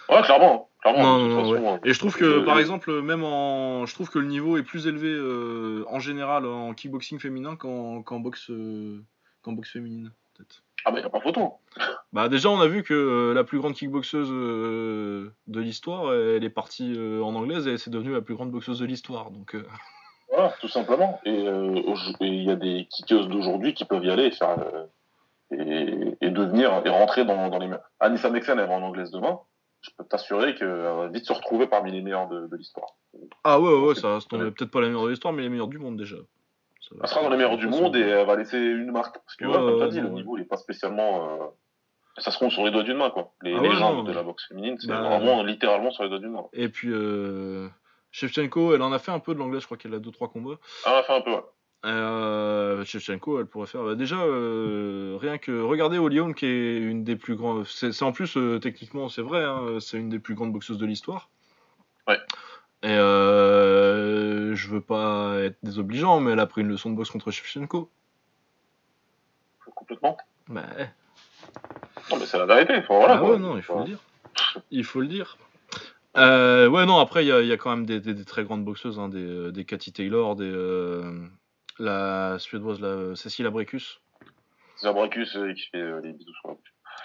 Ouais, 0.08 0.22
clairement. 0.22 0.68
clairement 0.80 1.18
Non, 1.18 1.36
façon, 1.42 1.80
Et 1.84 1.92
je 1.92 1.98
trouve 1.98 2.16
que, 2.16 2.24
euh, 2.24 2.44
par 2.44 2.58
exemple, 2.58 3.02
même 3.02 3.24
en. 3.24 3.86
Je 3.86 3.94
trouve 3.94 4.08
que 4.10 4.18
le 4.18 4.26
niveau 4.26 4.56
est 4.56 4.62
plus 4.62 4.86
élevé 4.86 5.08
euh, 5.08 5.84
en 5.88 5.98
général 5.98 6.46
en 6.46 6.74
kickboxing 6.74 7.18
féminin 7.18 7.56
qu'en 7.56 8.02
qu'en 8.02 8.20
boxe, 8.20 8.50
euh, 8.50 9.02
boxe 9.46 9.72
féminine, 9.72 10.12
peut-être. 10.34 10.62
Ah, 10.84 10.92
mais 10.92 11.00
y 11.00 11.04
a 11.04 11.10
pas 11.10 11.20
photo. 11.20 11.54
Bah, 12.12 12.28
déjà, 12.28 12.48
on 12.48 12.60
a 12.60 12.66
vu 12.68 12.82
que 12.82 12.94
euh, 12.94 13.34
la 13.34 13.44
plus 13.44 13.58
grande 13.58 13.74
kickboxeuse 13.74 14.28
euh, 14.30 15.30
de 15.48 15.60
l'histoire, 15.60 16.14
elle 16.14 16.44
est 16.44 16.50
partie 16.50 16.96
en 17.22 17.34
anglaise 17.34 17.66
et 17.66 17.76
c'est 17.76 17.90
devenue 17.90 18.12
la 18.12 18.22
plus 18.22 18.34
grande 18.34 18.50
boxeuse 18.50 18.78
de 18.78 18.86
l'histoire. 18.86 19.30
Donc, 19.30 19.54
Voilà, 20.30 20.54
tout 20.60 20.68
simplement. 20.68 21.20
Et 21.26 21.44
il 22.20 22.42
y 22.44 22.50
a 22.50 22.56
des 22.56 22.86
kickeuses 22.90 23.28
d'aujourd'hui 23.28 23.74
qui 23.74 23.84
peuvent 23.84 24.04
y 24.04 24.10
aller 24.10 24.26
et 24.26 24.30
faire. 24.30 24.56
et, 25.50 26.16
et 26.20 26.30
devenir. 26.30 26.80
et 26.86 26.88
rentrer 26.88 27.24
dans, 27.26 27.48
dans 27.48 27.58
les. 27.58 27.68
Anissa 28.00 28.30
Mexen, 28.30 28.58
elle 28.58 28.68
va 28.68 28.74
en 28.74 28.82
anglaise 28.82 29.10
demain. 29.10 29.40
Je 29.86 29.90
peux 29.96 30.04
t'assurer 30.04 30.54
qu'elle 30.56 30.68
va 30.68 31.06
vite 31.08 31.24
se 31.26 31.32
retrouver 31.32 31.66
parmi 31.68 31.92
les 31.92 32.02
meilleurs 32.02 32.28
de, 32.28 32.46
de 32.48 32.56
l'histoire. 32.56 32.88
Ah 33.44 33.60
ouais, 33.60 33.72
ouais, 33.78 33.94
ça 33.94 34.14
reste 34.14 34.32
euh, 34.32 34.50
peut-être 34.50 34.70
pas 34.70 34.80
la 34.80 34.88
meilleure 34.88 35.04
de 35.04 35.10
l'histoire, 35.10 35.32
mais 35.32 35.42
les 35.42 35.48
meilleures 35.48 35.68
du 35.68 35.78
monde 35.78 35.96
déjà. 35.96 36.16
Ça 36.80 36.96
Elle 37.02 37.08
sera 37.08 37.22
dans 37.22 37.30
les 37.30 37.36
meilleurs 37.36 37.56
du 37.56 37.68
monde 37.68 37.94
et 37.96 38.00
elle 38.00 38.26
va 38.26 38.34
laisser 38.36 38.58
une 38.58 38.90
marque. 38.90 39.16
Parce 39.24 39.36
que, 39.36 39.44
Ouais, 39.44 39.52
comme 39.52 39.78
t'as 39.78 39.88
dit, 39.88 40.00
le 40.00 40.08
niveau, 40.08 40.36
il 40.36 40.42
est 40.42 40.46
pas 40.46 40.56
spécialement. 40.56 41.30
euh, 41.30 41.46
Ça 42.18 42.30
se 42.30 42.38
compte 42.38 42.50
sur 42.50 42.64
les 42.64 42.70
doigts 42.70 42.82
d'une 42.82 42.96
main, 42.96 43.10
quoi. 43.10 43.32
Les 43.42 43.54
Ah 43.56 43.60
légendes 43.60 44.06
de 44.06 44.12
la 44.12 44.22
boxe 44.22 44.48
féminine, 44.48 44.76
c'est 44.80 44.88
Bah, 44.88 45.02
vraiment 45.18 45.42
littéralement 45.42 45.90
sur 45.90 46.02
les 46.02 46.08
doigts 46.08 46.18
d'une 46.18 46.30
main. 46.32 46.44
Et 46.52 46.68
puis, 46.68 46.88
euh, 46.90 47.68
Shevchenko, 48.10 48.74
elle 48.74 48.82
en 48.82 48.92
a 48.92 48.98
fait 48.98 49.12
un 49.12 49.18
peu 49.20 49.34
de 49.34 49.38
l'anglais, 49.38 49.60
je 49.60 49.66
crois 49.66 49.76
qu'elle 49.76 49.94
a 49.94 49.98
2-3 49.98 50.28
combats. 50.32 50.58
Ah, 50.84 50.94
on 50.94 50.98
a 50.98 51.02
fait 51.02 51.12
un 51.12 51.20
peu, 51.20 51.30
ouais. 51.32 51.44
Euh, 51.84 52.84
Shevchenko, 52.84 53.38
elle 53.38 53.46
pourrait 53.46 53.66
faire. 53.68 53.84
bah, 53.84 53.94
déjà, 53.94 54.16
euh, 54.16 55.16
rien 55.20 55.38
que. 55.38 55.60
Regardez 55.62 55.98
Olion, 55.98 56.32
qui 56.32 56.46
est 56.46 56.78
une 56.78 57.04
des 57.04 57.14
plus 57.16 57.36
grandes. 57.36 57.64
C'est 57.66 58.02
en 58.02 58.12
plus, 58.12 58.36
euh, 58.36 58.58
techniquement, 58.58 59.08
c'est 59.08 59.22
vrai, 59.22 59.44
hein, 59.44 59.78
c'est 59.80 59.98
une 59.98 60.08
des 60.08 60.18
plus 60.18 60.34
grandes 60.34 60.52
boxeuses 60.52 60.78
de 60.78 60.86
l'histoire. 60.86 61.28
Ouais. 62.08 62.18
Et 62.82 62.88
euh, 62.90 64.54
je 64.54 64.68
veux 64.68 64.80
pas 64.80 65.36
être 65.40 65.58
désobligeant, 65.62 66.18
mais 66.20 66.32
elle 66.32 66.40
a 66.40 66.46
pris 66.46 66.62
une 66.62 66.68
leçon 66.68 66.90
de 66.90 66.96
boxe 66.96 67.10
contre 67.10 67.30
Shevchenko. 67.30 67.88
Complètement. 69.74 70.16
Bah, 70.48 70.62
Non, 72.10 72.16
mais 72.18 72.26
c'est 72.26 72.38
la 72.38 72.46
vérité. 72.46 72.80
Voilà, 72.88 73.14
ah 73.18 73.22
ouais, 73.24 73.38
non, 73.38 73.56
il 73.56 73.62
faut 73.62 73.78
le 73.78 73.84
dire. 73.84 73.98
Il 74.70 74.84
faut 74.84 75.00
le 75.00 75.06
dire. 75.06 75.36
Ouais, 76.16 76.86
non, 76.86 76.98
après, 76.98 77.24
il 77.24 77.28
y, 77.28 77.32
a- 77.32 77.42
il 77.42 77.48
y 77.48 77.52
a 77.52 77.56
quand 77.56 77.70
même 77.70 77.86
des, 77.86 78.00
des- 78.00 78.14
des 78.14 78.24
très 78.24 78.42
grandes 78.44 78.64
boxeuses, 78.64 78.98
hein, 78.98 79.08
des, 79.08 79.52
des 79.52 79.64
Cathy 79.64 79.92
Taylor, 79.92 80.34
des, 80.34 80.50
la 81.78 82.38
suédoise, 82.38 82.80
la 82.80 83.14
Cécile 83.16 83.46
Abrecus. 83.46 84.00
Zabracus 84.80 85.34
euh, 85.36 85.54
qui 85.54 85.62
fait 85.70 85.78
euh, 85.80 86.00
les 86.02 86.12
bisous 86.12 86.32
bouche. 86.44 86.58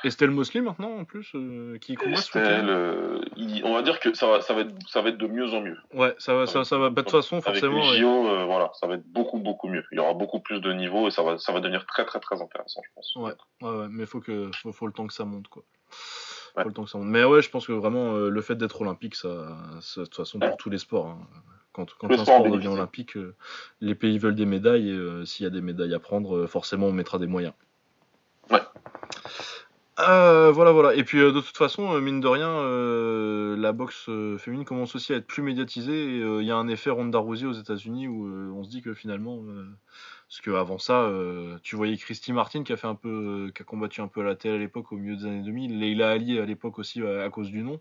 Estelle 0.04 0.32
Mosley 0.32 0.62
maintenant, 0.62 0.92
en 0.98 1.06
plus, 1.06 1.32
euh, 1.36 1.78
qui 1.78 1.96
ce 1.96 2.10
Estelle, 2.10 3.22
il- 3.36 3.64
on 3.66 3.74
va 3.74 3.82
dire 3.82 4.00
que 4.00 4.14
ça 4.14 4.28
va, 4.28 4.42
ça 4.42 4.54
va, 4.54 4.62
être, 4.62 4.74
ça 4.88 5.02
va 5.02 5.10
être 5.10 5.18
de 5.18 5.28
mieux 5.28 5.54
en 5.54 5.62
mieux. 5.62 5.78
Ouais, 5.94 6.16
ça 6.18 6.34
va, 6.34 6.48
ça, 6.48 6.64
ça 6.64 6.78
va. 6.78 6.90
bah, 6.90 7.02
de 7.02 7.08
toute 7.08 7.12
façon, 7.12 7.36
Avec 7.36 7.46
forcément. 7.46 7.82
les 7.82 7.90
ouais. 7.92 7.98
JO, 8.00 8.46
voilà, 8.48 8.72
ça 8.80 8.88
va 8.88 8.96
être 8.96 9.06
beaucoup, 9.06 9.38
beaucoup 9.40 9.68
mieux. 9.68 9.84
Il 9.92 9.98
y 9.98 10.00
aura 10.00 10.14
beaucoup 10.14 10.40
plus 10.40 10.60
de 10.60 10.72
niveaux 10.74 11.08
et 11.08 11.12
ça 11.12 11.22
va, 11.24 11.38
ça 11.38 11.52
va 11.54 11.60
devenir 11.60 11.86
très, 11.86 12.06
très, 12.06 12.20
très 12.20 12.42
intéressant, 12.42 12.82
je 12.84 12.90
pense. 12.96 13.16
Ouais, 13.18 13.34
ouais, 13.62 13.78
ouais, 13.80 13.88
mais 13.90 14.06
faut 14.06 14.22
que, 14.22 14.50
faut, 14.56 14.72
faut 14.74 14.88
le 14.88 14.94
temps 14.94 15.06
que 15.08 15.14
ça 15.14 15.26
monte, 15.26 15.48
quoi. 15.50 15.64
Ouais. 16.56 16.64
Faut 16.64 16.70
le 16.70 16.74
temps 16.74 16.84
que 16.86 16.90
ça 16.90 16.98
monte. 16.98 17.08
Mais 17.08 17.24
ouais, 17.24 17.42
je 17.42 17.50
pense 17.50 17.68
que 17.68 17.74
vraiment, 17.74 18.14
le 18.14 18.42
fait 18.42 18.56
d'être 18.56 18.82
olympique, 18.82 19.16
ça, 19.16 19.56
ça- 19.82 20.02
de 20.02 20.06
toute 20.06 20.16
façon, 20.16 20.40
pour 20.40 20.58
tous 20.58 20.70
les 20.70 20.80
sports, 20.80 21.08
hein, 21.08 21.20
quand, 21.74 21.94
quand 21.98 22.08
Le 22.08 22.20
un 22.20 22.26
sport 22.26 22.50
devient 22.50 22.68
olympique, 22.68 23.18
euh, 23.18 23.36
les 23.80 23.96
pays 23.96 24.18
veulent 24.18 24.36
des 24.36 24.46
médailles 24.46 24.90
et 24.90 24.94
euh, 24.94 25.26
s'il 25.26 25.44
y 25.44 25.48
a 25.48 25.50
des 25.50 25.62
médailles 25.62 25.94
à 25.94 26.00
prendre, 26.00 26.36
euh, 26.38 26.48
forcément, 26.48 26.88
on 26.88 26.92
mettra 26.92 27.20
des 27.20 27.28
moyens. 27.28 27.54
Ouais. 28.50 28.62
Euh, 30.00 30.52
voilà, 30.52 30.72
voilà. 30.72 30.96
Et 30.96 31.04
puis, 31.04 31.20
euh, 31.20 31.32
de 31.32 31.42
toute 31.42 31.58
façon, 31.58 31.94
euh, 31.94 32.02
mine 32.02 32.22
de 32.22 32.28
rien, 32.28 33.56
la 33.58 33.72
boxe 33.72 34.10
féminine 34.40 34.66
commence 34.66 34.96
aussi 34.96 35.14
à 35.14 35.18
être 35.18 35.28
plus 35.28 35.44
médiatisée. 35.44 36.20
Il 36.20 36.46
y 36.46 36.52
a 36.52 36.56
un 36.56 36.68
effet 36.68 36.90
Ronda 36.90 37.20
Rousey 37.20 37.46
aux 37.46 37.54
États-Unis 37.54 38.08
où 38.08 38.26
on 38.56 38.64
se 38.64 38.70
dit 38.70 38.82
que 38.82 38.94
finalement, 38.94 39.44
parce 40.28 40.42
qu'avant 40.42 40.80
ça, 40.80 41.12
tu 41.64 41.76
voyais 41.76 41.98
Christy 41.98 42.34
Martin 42.34 42.64
qui 42.64 42.74
a 42.74 42.78
fait 42.78 42.88
un 42.88 42.96
peu, 42.96 43.52
qui 43.54 43.62
a 43.62 43.66
combattu 43.66 44.02
un 44.02 44.08
peu 44.08 44.22
à 44.22 44.24
la 44.24 44.36
télé 44.36 44.56
à 44.56 44.58
l'époque 44.58 44.92
au 44.92 44.98
milieu 44.98 45.16
des 45.16 45.26
années 45.26 45.44
2000, 45.44 45.80
Leila 45.80 46.12
Ali 46.12 46.40
à 46.40 46.46
l'époque 46.46 46.80
aussi 46.80 47.02
à, 47.02 47.24
à 47.24 47.30
cause 47.30 47.50
du 47.50 47.62
nom. 47.62 47.80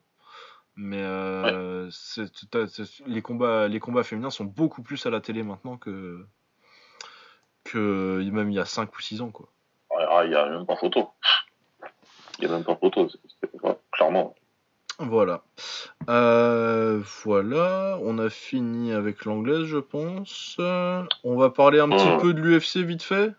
Mais 0.83 1.03
euh, 1.03 1.91
les 3.07 3.21
combats, 3.21 3.69
les 3.69 3.81
combats 3.81 4.03
féminins 4.03 4.31
sont 4.31 4.47
beaucoup 4.47 4.83
plus 4.83 5.05
à 5.05 5.11
la 5.11 5.21
télé 5.21 5.43
maintenant 5.43 5.77
que 5.77 6.25
que 7.65 8.23
même 8.31 8.51
il 8.51 8.55
y 8.55 8.59
a 8.59 8.65
5 8.65 8.97
ou 8.97 9.01
6 9.03 9.21
ans 9.21 9.31
quoi. 9.31 9.49
Ah, 10.13 10.25
il 10.25 10.33
y 10.33 10.35
a 10.35 10.49
même 10.49 10.65
pas 10.65 10.77
photo. 10.77 11.11
Il 12.39 12.45
y 12.45 12.49
a 12.49 12.51
même 12.51 12.65
pas 12.65 12.77
photo, 12.77 13.09
ouais, 13.63 13.79
clairement. 13.93 14.35
Voilà. 14.99 15.43
Euh, 16.09 17.03
voilà, 17.25 17.99
on 18.03 18.19
a 18.19 18.31
fini 18.31 18.93
avec 18.93 19.27
l'anglaise, 19.27 19.65
je 19.65 19.79
pense. 19.79 20.57
Euh, 20.61 21.03
On 21.25 21.37
va 21.37 21.51
parler 21.51 21.81
un 21.81 21.89
petit 21.91 22.07
Ouais. 22.07 22.19
peu 22.19 22.33
de 22.33 22.41
l'UFC 22.41 22.79
vite 22.79 23.03
fait. 23.03 23.33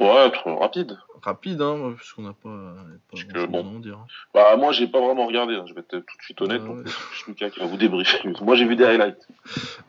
Ouais, 0.00 0.30
trop 0.32 0.56
rapide. 0.58 0.98
Rapide, 1.22 1.60
hein, 1.60 1.92
parce 1.96 2.12
qu'on 2.14 2.22
n'a 2.22 2.32
pas, 2.32 2.48
pas 2.48 2.84
Parce 3.10 3.24
que, 3.24 3.32
grand-chose 3.46 3.50
bon. 3.50 3.76
à 3.76 3.80
dire. 3.82 3.98
Bah, 4.32 4.56
moi, 4.56 4.72
j'ai 4.72 4.86
pas 4.86 5.00
vraiment 5.00 5.26
regardé, 5.26 5.54
hein, 5.54 5.64
je 5.68 5.74
vais 5.74 5.80
être 5.80 5.90
tout 5.98 6.16
de 6.16 6.22
suite 6.22 6.40
honnête, 6.40 6.62
Ah 6.64 6.68
donc 6.68 6.76
ouais. 6.78 6.82
c'est 6.86 6.96
plus 6.96 7.26
Lucas 7.28 7.50
qui 7.50 7.60
va 7.60 7.66
vous 7.66 7.76
débriefer. 7.76 8.26
Moi, 8.42 8.56
j'ai 8.56 8.64
vu 8.64 8.74
des 8.76 8.84
highlights. 8.84 9.28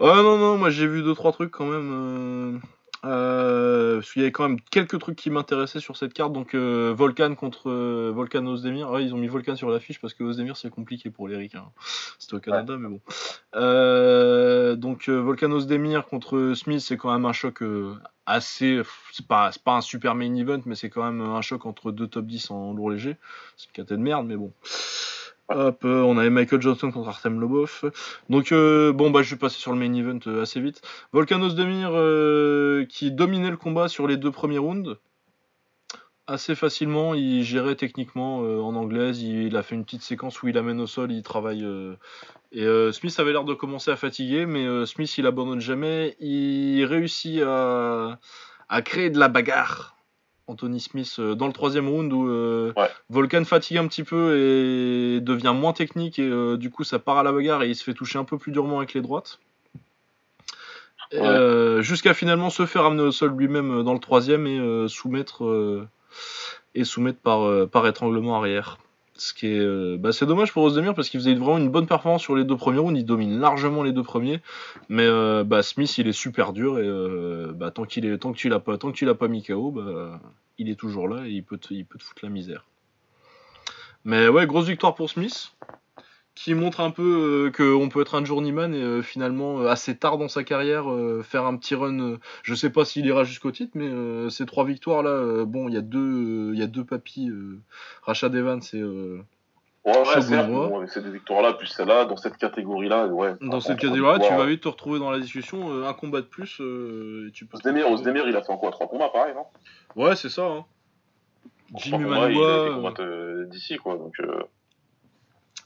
Ouais, 0.02 0.14
non, 0.22 0.38
non, 0.38 0.58
moi 0.58 0.70
j'ai 0.70 0.88
vu 0.88 1.02
deux 1.04 1.16
trois 1.16 1.32
trucs 1.32 1.52
quand 1.52 1.66
même. 1.66 1.90
Euh, 1.94 2.60
euh, 3.04 3.96
parce 3.96 4.14
qu'il 4.14 4.22
y 4.22 4.26
avait 4.26 4.32
quand 4.32 4.48
même 4.48 4.62
quelques 4.62 5.00
trucs 5.00 5.16
qui 5.16 5.30
m'intéressaient 5.30 5.80
sur 5.80 5.98
cette 5.98 6.14
carte. 6.14 6.34
Donc 6.34 6.54
euh, 6.54 6.94
Volcan 6.96 7.34
contre 7.36 7.70
euh, 7.70 8.12
Volcan 8.14 8.46
Ozdemir. 8.46 8.92
Ouais, 8.92 9.04
ils 9.04 9.14
ont 9.14 9.18
mis 9.18 9.28
Volcan 9.28 9.56
sur 9.56 9.70
l'affiche 9.70 10.00
parce 10.00 10.14
que 10.14 10.24
Ozdemir 10.24 10.56
c'est 10.58 10.70
compliqué 10.70 11.10
pour 11.10 11.28
les 11.28 11.36
Ricains. 11.36 11.66
C'était 12.20 12.36
au 12.36 12.40
Canada, 12.40 12.78
mais 12.78 12.90
bon. 12.90 13.02
Euh, 13.56 14.76
donc 14.76 15.10
euh, 15.10 15.20
Volcan 15.20 15.52
Ozdemir 15.52 16.06
contre 16.06 16.54
Smith, 16.56 16.82
c'est 16.82 16.98
quand 16.98 17.12
même 17.12 17.26
un 17.26 17.34
choc 17.34 17.64
euh, 17.64 17.96
assez. 18.26 18.82
C'est 19.12 19.28
pas, 19.28 19.52
c'est 19.52 19.64
pas 19.64 19.78
un 19.78 19.82
super 19.82 20.14
main 20.14 20.36
event, 20.36 20.62
mais 20.66 20.76
c'est 20.76 20.90
quand 20.90 21.04
même 21.04 21.22
un 21.22 21.42
choc 21.42 21.66
entre 21.66 21.92
deux 21.92 22.08
top 22.08 22.26
10 22.26 22.52
en 22.52 22.74
lourd 22.74 22.92
léger. 22.92 23.18
C'est 23.58 23.68
une 23.68 23.74
caté 23.74 23.96
de 23.96 24.02
merde, 24.02 24.28
mais 24.28 24.38
bon. 24.38 24.54
Hop, 25.54 25.84
euh, 25.84 26.02
on 26.02 26.18
avait 26.18 26.30
Michael 26.30 26.62
Johnson 26.62 26.92
contre 26.92 27.10
Artem 27.10 27.40
Lobov. 27.40 27.92
Donc 28.30 28.52
euh, 28.52 28.94
bon 28.94 29.10
bah 29.10 29.22
je 29.22 29.32
vais 29.36 29.40
passer 29.40 29.60
sur 29.60 29.74
le 29.74 29.78
main 29.78 29.94
event 29.94 30.20
euh, 30.28 30.44
assez 30.44 30.62
vite. 30.62 30.82
Volkan 31.12 31.42
Ozdemir 31.42 31.92
euh, 31.94 32.86
qui 32.86 33.12
dominait 33.12 33.50
le 33.50 33.58
combat 33.58 33.88
sur 33.88 34.08
les 34.08 34.18
deux 34.18 34.32
premiers 34.32 34.58
rounds. 34.58 34.98
Assez 36.28 36.56
facilement, 36.56 37.14
il 37.14 37.44
gérait 37.44 37.76
techniquement 37.76 38.38
en 38.38 38.76
anglaise, 38.76 39.22
il, 39.22 39.58
a 39.58 39.64
fait 39.64 39.76
une 39.76 39.84
petite 39.84 40.04
séquence 40.04 40.42
où 40.42 40.48
il 40.48 40.58
amène 40.58 40.80
au 40.80 40.88
sol, 40.88 41.12
il 41.12 41.24
travaille. 41.24 41.66
et 42.54 42.66
Smith 42.94 43.20
avait 43.20 43.34
l'air 43.34 43.44
de 43.44 43.54
commencer 43.54 43.92
à 43.92 43.98
fatiguer, 43.98 44.46
mais 44.46 44.86
Smith 44.86 45.18
il 45.18 45.26
abandonne 45.26 45.60
jamais, 45.60 46.16
il 46.22 46.86
réussit 46.86 47.42
à 47.42 48.18
créer 48.82 49.10
de 49.10 49.20
la 49.20 49.28
bagarre. 49.28 49.98
Anthony 50.52 50.80
Smith 50.80 51.16
euh, 51.20 51.34
dans 51.34 51.48
le 51.48 51.54
troisième 51.54 51.88
round 51.88 52.12
où 52.12 52.28
euh, 52.28 52.74
Ouais. 52.76 52.90
Volkan 53.10 53.46
fatigue 53.46 53.78
un 53.78 53.88
petit 53.88 54.04
peu 54.04 54.38
et 54.38 55.22
devient 55.22 55.54
moins 55.56 55.74
technique 55.74 56.20
et 56.20 56.28
euh, 56.28 56.58
du 56.58 56.70
coup 56.70 56.84
ça 56.84 57.00
part 57.00 57.18
à 57.18 57.24
la 57.24 57.32
bagarre 57.32 57.64
et 57.64 57.70
il 57.70 57.76
se 57.76 57.84
fait 57.84 57.94
toucher 57.94 58.20
un 58.20 58.26
peu 58.26 58.38
plus 58.38 58.52
durement 58.52 58.78
avec 58.78 58.94
les 58.94 59.02
droites. 59.02 59.40
Ouais. 61.14 61.82
Jusqu'à 61.82 62.14
finalement 62.14 62.50
se 62.50 62.66
faire 62.66 62.86
amener 62.86 63.02
au 63.02 63.12
sol 63.12 63.36
lui-même 63.36 63.84
dans 63.84 63.94
le 63.94 64.00
troisième 64.00 64.48
et 64.48 64.88
soumettre 64.88 65.86
et 66.74 66.86
soumettre 66.86 67.20
par, 67.20 67.68
par 67.68 67.86
étranglement 67.86 68.38
arrière. 68.38 68.78
Ce 69.22 69.36
qui 69.36 69.46
est, 69.46 69.60
euh, 69.60 69.98
bah, 70.00 70.12
c'est 70.12 70.26
dommage 70.26 70.52
pour 70.52 70.64
Ozdemir 70.64 70.96
parce 70.96 71.08
qu'il 71.08 71.20
faisait 71.20 71.36
vraiment 71.36 71.60
une 71.60 71.70
bonne 71.70 71.86
performance 71.86 72.24
sur 72.24 72.36
les 72.36 72.44
deux 72.44 72.58
premiers 72.58 72.80
rounds. 72.80 72.98
Il 73.00 73.06
domine 73.06 73.40
largement 73.40 73.84
les 73.84 73.92
deux 73.92 74.02
premiers, 74.02 74.40
mais 74.90 75.06
euh, 75.06 75.44
bah, 75.44 75.62
Smith 75.62 75.96
il 76.00 76.08
est 76.08 76.12
super 76.12 76.54
dur 76.54 76.80
et 76.80 76.88
euh, 76.88 77.54
bah, 77.54 77.70
tant 77.70 77.86
qu'il 77.86 78.04
est, 78.08 78.18
tant 78.18 78.32
que 78.32 78.38
tu 78.40 78.50
l'as 78.50 78.60
pas, 78.60 78.80
tant 78.80 78.92
que 78.92 78.98
tu 78.98 79.06
l'as 79.06 79.14
pas 79.14 79.28
mis 79.28 79.44
KO, 79.44 79.80
il 80.58 80.70
est 80.70 80.76
toujours 80.76 81.08
là 81.08 81.28
et 81.28 81.40
peut 81.44 81.60
te, 81.60 81.72
il 81.72 81.86
peut 81.86 82.00
te 82.00 82.04
foutre 82.04 82.26
la 82.26 82.32
misère. 82.32 82.66
Mais 84.06 84.28
ouais, 84.28 84.48
grosse 84.48 84.66
victoire 84.66 84.96
pour 84.96 85.08
Smith, 85.08 85.54
qui 86.34 86.54
montre 86.54 86.80
un 86.80 86.92
peu 86.92 87.50
euh, 87.50 87.52
qu'on 87.52 87.90
peut 87.90 88.02
être 88.02 88.16
un 88.16 88.24
journeyman 88.26 88.74
et 88.74 88.82
euh, 88.82 89.02
finalement 89.02 89.60
euh, 89.60 89.68
assez 89.68 89.98
tard 89.98 90.18
dans 90.18 90.30
sa 90.30 90.44
carrière 90.44 90.90
euh, 90.92 91.22
faire 91.24 91.46
un 91.46 91.58
petit 91.58 91.76
run. 91.76 92.18
je 92.44 92.56
sais 92.56 92.70
pas 92.70 92.86
s'il 92.86 93.06
ira 93.06 93.24
jusqu'au 93.24 93.52
titre, 93.52 93.72
mais 93.76 94.30
ces 94.30 94.46
trois 94.46 94.66
victoires 94.66 95.04
là, 95.04 95.46
bon, 95.46 95.68
il 95.68 95.74
y 95.74 95.78
a 95.78 95.82
deux, 95.82 96.52
il 96.54 96.60
y 96.60 96.64
a 96.64 96.68
deux 96.68 96.86
papis, 96.86 97.30
Rashad 98.04 98.34
Evans 98.36 98.62
et 98.74 98.84
Ouais, 99.84 99.94
ouais, 99.98 100.48
Noah. 100.48 100.68
bon, 100.70 100.78
avec 100.78 100.92
ces 100.92 101.02
deux 101.02 101.10
victoires-là, 101.10 101.54
plus 101.54 101.66
celle-là, 101.66 102.06
dans 102.06 102.16
cette 102.16 102.38
catégorie-là, 102.38 103.08
ouais. 103.08 103.34
Dans 103.42 103.50
par 103.50 103.62
cette 103.64 103.80
catégorie-là, 103.80 104.20
tu 104.28 104.32
vas 104.32 104.46
vite 104.46 104.62
te 104.62 104.68
retrouver 104.68 105.00
dans 105.00 105.10
la 105.10 105.20
discussion. 105.20 105.72
euh, 105.74 105.88
un 105.88 105.94
combat 105.94 106.22
de 106.22 106.28
plus, 106.28 106.62
euh, 106.62 107.28
et 107.28 107.32
tu 107.32 107.48
peux. 107.48 107.58
retrouver- 107.58 107.84
Ozdemir, 107.84 108.28
il 108.28 108.36
a 108.36 108.44
fait 108.44 108.52
en 108.52 108.58
quoi 108.58 108.70
Trois 108.70 108.88
combats, 108.88 109.10
pareil, 109.10 109.34
non? 109.34 109.46
Ouais, 109.96 110.16
c'est 110.16 110.30
ça. 110.30 110.44
Hein. 110.46 110.66
Jimmy 111.76 112.04
combats, 112.04 112.30
il 112.30 112.38
a 112.44 113.46
d'ici, 113.46 113.78
quoi. 113.78 113.98
Donc, 113.98 114.14
euh, 114.20 114.44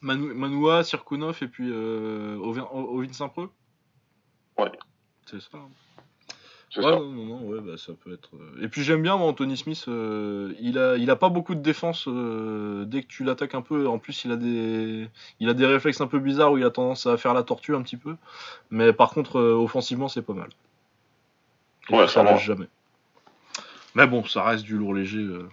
Manu- 0.01 0.33
Manoua, 0.33 0.83
Sirkunov 0.83 1.37
et 1.41 1.47
puis 1.47 1.69
euh, 1.71 2.37
Ovin, 2.37 2.67
Ovin 2.71 3.11
Saint-Preux? 3.13 3.49
Ouais. 4.57 4.71
C'est 5.25 5.41
ça. 5.41 5.49
hein. 5.55 5.69
Ouais, 6.77 6.83
ça. 6.83 6.89
non, 6.91 7.05
non, 7.09 7.25
non, 7.25 7.39
ouais, 7.47 7.61
bah, 7.61 7.77
ça 7.77 7.93
peut 7.93 8.13
être. 8.13 8.31
euh, 8.35 8.61
Et 8.63 8.67
puis 8.67 8.83
j'aime 8.83 9.01
bien, 9.01 9.15
moi, 9.15 9.27
Anthony 9.29 9.55
Smith. 9.55 9.85
euh, 9.87 10.53
il 10.59 10.77
a, 10.77 10.97
il 10.97 11.09
a 11.09 11.15
pas 11.15 11.29
beaucoup 11.29 11.55
de 11.55 11.61
défense 11.61 12.05
euh, 12.09 12.83
dès 12.83 13.01
que 13.03 13.07
tu 13.07 13.23
l'attaques 13.23 13.55
un 13.55 13.61
peu. 13.61 13.87
En 13.87 13.97
plus, 13.97 14.25
il 14.25 14.31
a 14.31 14.35
des, 14.35 15.07
il 15.39 15.47
a 15.47 15.53
des 15.53 15.65
réflexes 15.65 16.01
un 16.01 16.07
peu 16.07 16.19
bizarres 16.19 16.51
où 16.51 16.57
il 16.57 16.65
a 16.65 16.71
tendance 16.71 17.05
à 17.07 17.15
faire 17.15 17.33
la 17.33 17.43
tortue 17.43 17.73
un 17.75 17.81
petit 17.81 17.95
peu. 17.95 18.17
Mais 18.71 18.91
par 18.91 19.11
contre, 19.11 19.39
euh, 19.39 19.53
offensivement, 19.53 20.09
c'est 20.09 20.21
pas 20.21 20.33
mal. 20.33 20.49
Et 21.89 21.95
Ouais, 21.95 22.07
ça 22.09 22.23
lâche 22.23 22.43
jamais. 22.45 22.67
Mais 23.95 24.07
bon, 24.07 24.23
ça 24.25 24.43
reste 24.43 24.65
du 24.65 24.77
lourd 24.77 24.93
léger. 24.93 25.19
euh. 25.19 25.47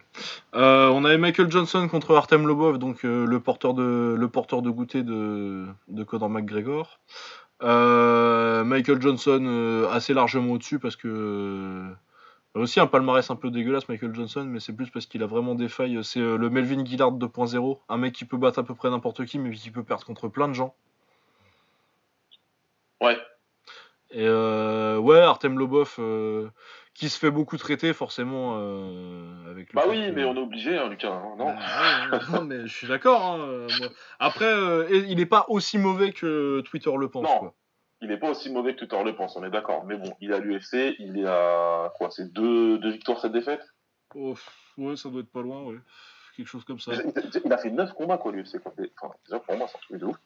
Euh, 0.55 0.89
on 0.89 1.05
avait 1.05 1.17
Michael 1.19 1.51
Johnson 1.51 1.87
contre 1.89 2.15
Artem 2.17 2.47
Lobov, 2.47 2.79
donc 2.79 3.05
euh, 3.05 3.25
le 3.25 3.41
porteur 3.41 3.73
de, 3.73 4.17
le 4.19 4.29
porteur 4.29 4.63
de 4.63 4.71
goûter 4.71 5.03
de, 5.05 5.65
de 5.89 6.05
Conor 6.05 6.29
McGregor. 6.29 6.99
Michael 7.63 9.01
Johnson 9.01 9.87
assez 9.93 10.13
largement 10.15 10.53
au-dessus 10.53 10.81
parce 10.81 10.97
que 10.97 11.85
aussi 12.55 12.81
un 12.81 12.89
palmarès 12.89 13.31
un 13.31 13.37
peu 13.37 13.51
dégueulasse 13.51 13.89
Michael 13.89 14.13
Johnson 14.15 14.45
mais 14.49 14.59
c'est 14.59 14.73
plus 14.73 14.91
parce 14.91 15.07
qu'il 15.07 15.23
a 15.23 15.27
vraiment 15.27 15.55
des 15.55 15.69
failles 15.69 16.01
c'est 16.03 16.19
le 16.19 16.51
Melvin 16.51 16.85
Gillard 16.85 17.13
2.0 17.13 17.79
un 17.89 17.97
mec 17.99 18.13
qui 18.15 18.25
peut 18.25 18.37
battre 18.37 18.59
à 18.59 18.65
peu 18.65 18.75
près 18.75 18.91
n'importe 18.91 19.25
qui 19.27 19.39
mais 19.39 19.53
qui 19.53 19.71
peut 19.71 19.85
perdre 19.85 20.05
contre 20.05 20.27
plein 20.27 20.49
de 20.49 20.55
gens 20.55 20.75
Ouais. 23.01 23.17
et 24.11 24.29
ouais 24.29 25.21
Artem 25.21 25.57
Lobov 25.57 25.97
qui 26.95 27.09
se 27.09 27.19
fait 27.19 27.31
beaucoup 27.31 27.57
traiter 27.57 27.93
forcément 27.95 28.59
euh, 28.59 29.51
avec 29.51 29.73
le 29.73 29.77
Bah 29.77 29.85
oui, 29.89 30.07
que- 30.09 30.13
mais 30.13 30.25
on 30.25 30.35
est 30.35 30.41
obligé, 30.41 30.77
hein, 30.77 30.89
Lucas, 30.89 31.11
hein, 31.13 31.35
non 31.39 31.55
bah, 32.11 32.21
non, 32.31 32.45
mais 32.45 32.67
je 32.67 32.75
suis 32.75 32.87
d'accord. 32.87 33.23
hein. 33.25 33.67
Après, 34.19 34.53
euh, 34.53 34.89
il 35.09 35.17
n'est 35.17 35.27
pas 35.27 35.47
aussi 35.49 35.79
mauvais 35.79 36.13
que 36.13 36.61
Twitter 36.61 36.91
le 36.99 37.09
pense. 37.09 37.25
Non. 37.29 37.39
Quoi. 37.39 37.55
Il 38.03 38.11
est 38.11 38.19
pas 38.19 38.31
aussi 38.31 38.51
mauvais 38.51 38.75
que 38.75 38.81
Twitter 38.81 39.03
le 39.05 39.15
pense, 39.15 39.37
on 39.37 39.45
est 39.45 39.51
d'accord. 39.51 39.85
Mais 39.85 39.97
bon, 39.97 40.13
il 40.21 40.33
est 40.33 40.35
à 40.35 40.39
l'UFC, 40.39 40.97
il 40.99 41.19
est 41.21 41.27
à 41.27 41.93
quoi 41.97 42.11
C'est 42.11 42.33
deux, 42.33 42.79
deux 42.79 42.91
victoires, 42.91 43.21
sept 43.21 43.33
défaites? 43.33 43.63
Oh, 44.15 44.35
ouais, 44.77 44.97
ça 44.97 45.09
doit 45.09 45.21
être 45.21 45.31
pas 45.33 45.41
loin, 45.43 45.63
ouais. 45.63 45.79
Quelque 46.37 46.49
chose 46.49 46.65
comme 46.65 46.81
ça. 46.81 46.93
il, 46.95 47.53
a- 47.53 47.59
fait 47.59 47.71
neuf 47.71 47.93
combats, 47.93 48.19
quoi, 48.19 48.33
l'UFC. 48.33 48.57
Enfin, 48.57 48.75
déjà, 49.25 49.39
pour 49.39 49.57
moi, 49.57 49.67
c'est 49.69 49.77
un 49.77 49.81
truc 49.81 49.99
de 50.01 50.07
ouf. 50.07 50.17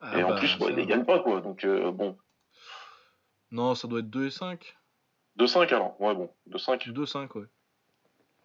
Ah, 0.00 0.18
Et 0.18 0.22
en 0.22 0.28
bah, 0.30 0.36
plus, 0.36 0.56
il 0.70 0.76
les 0.76 0.86
gagne 0.86 1.04
pas, 1.04 1.18
quoi. 1.20 1.40
Donc, 1.40 1.64
euh, 1.64 1.90
bon, 1.90 2.16
Non, 3.50 3.74
ça 3.74 3.88
doit 3.88 4.00
être 4.00 4.10
2 4.10 4.26
et 4.26 4.30
5. 4.30 4.76
2-5 5.38 5.74
alors. 5.74 6.00
Ouais, 6.00 6.14
bon, 6.14 6.28
2-5. 6.50 6.92
2-5, 6.92 7.38
ouais. 7.38 7.46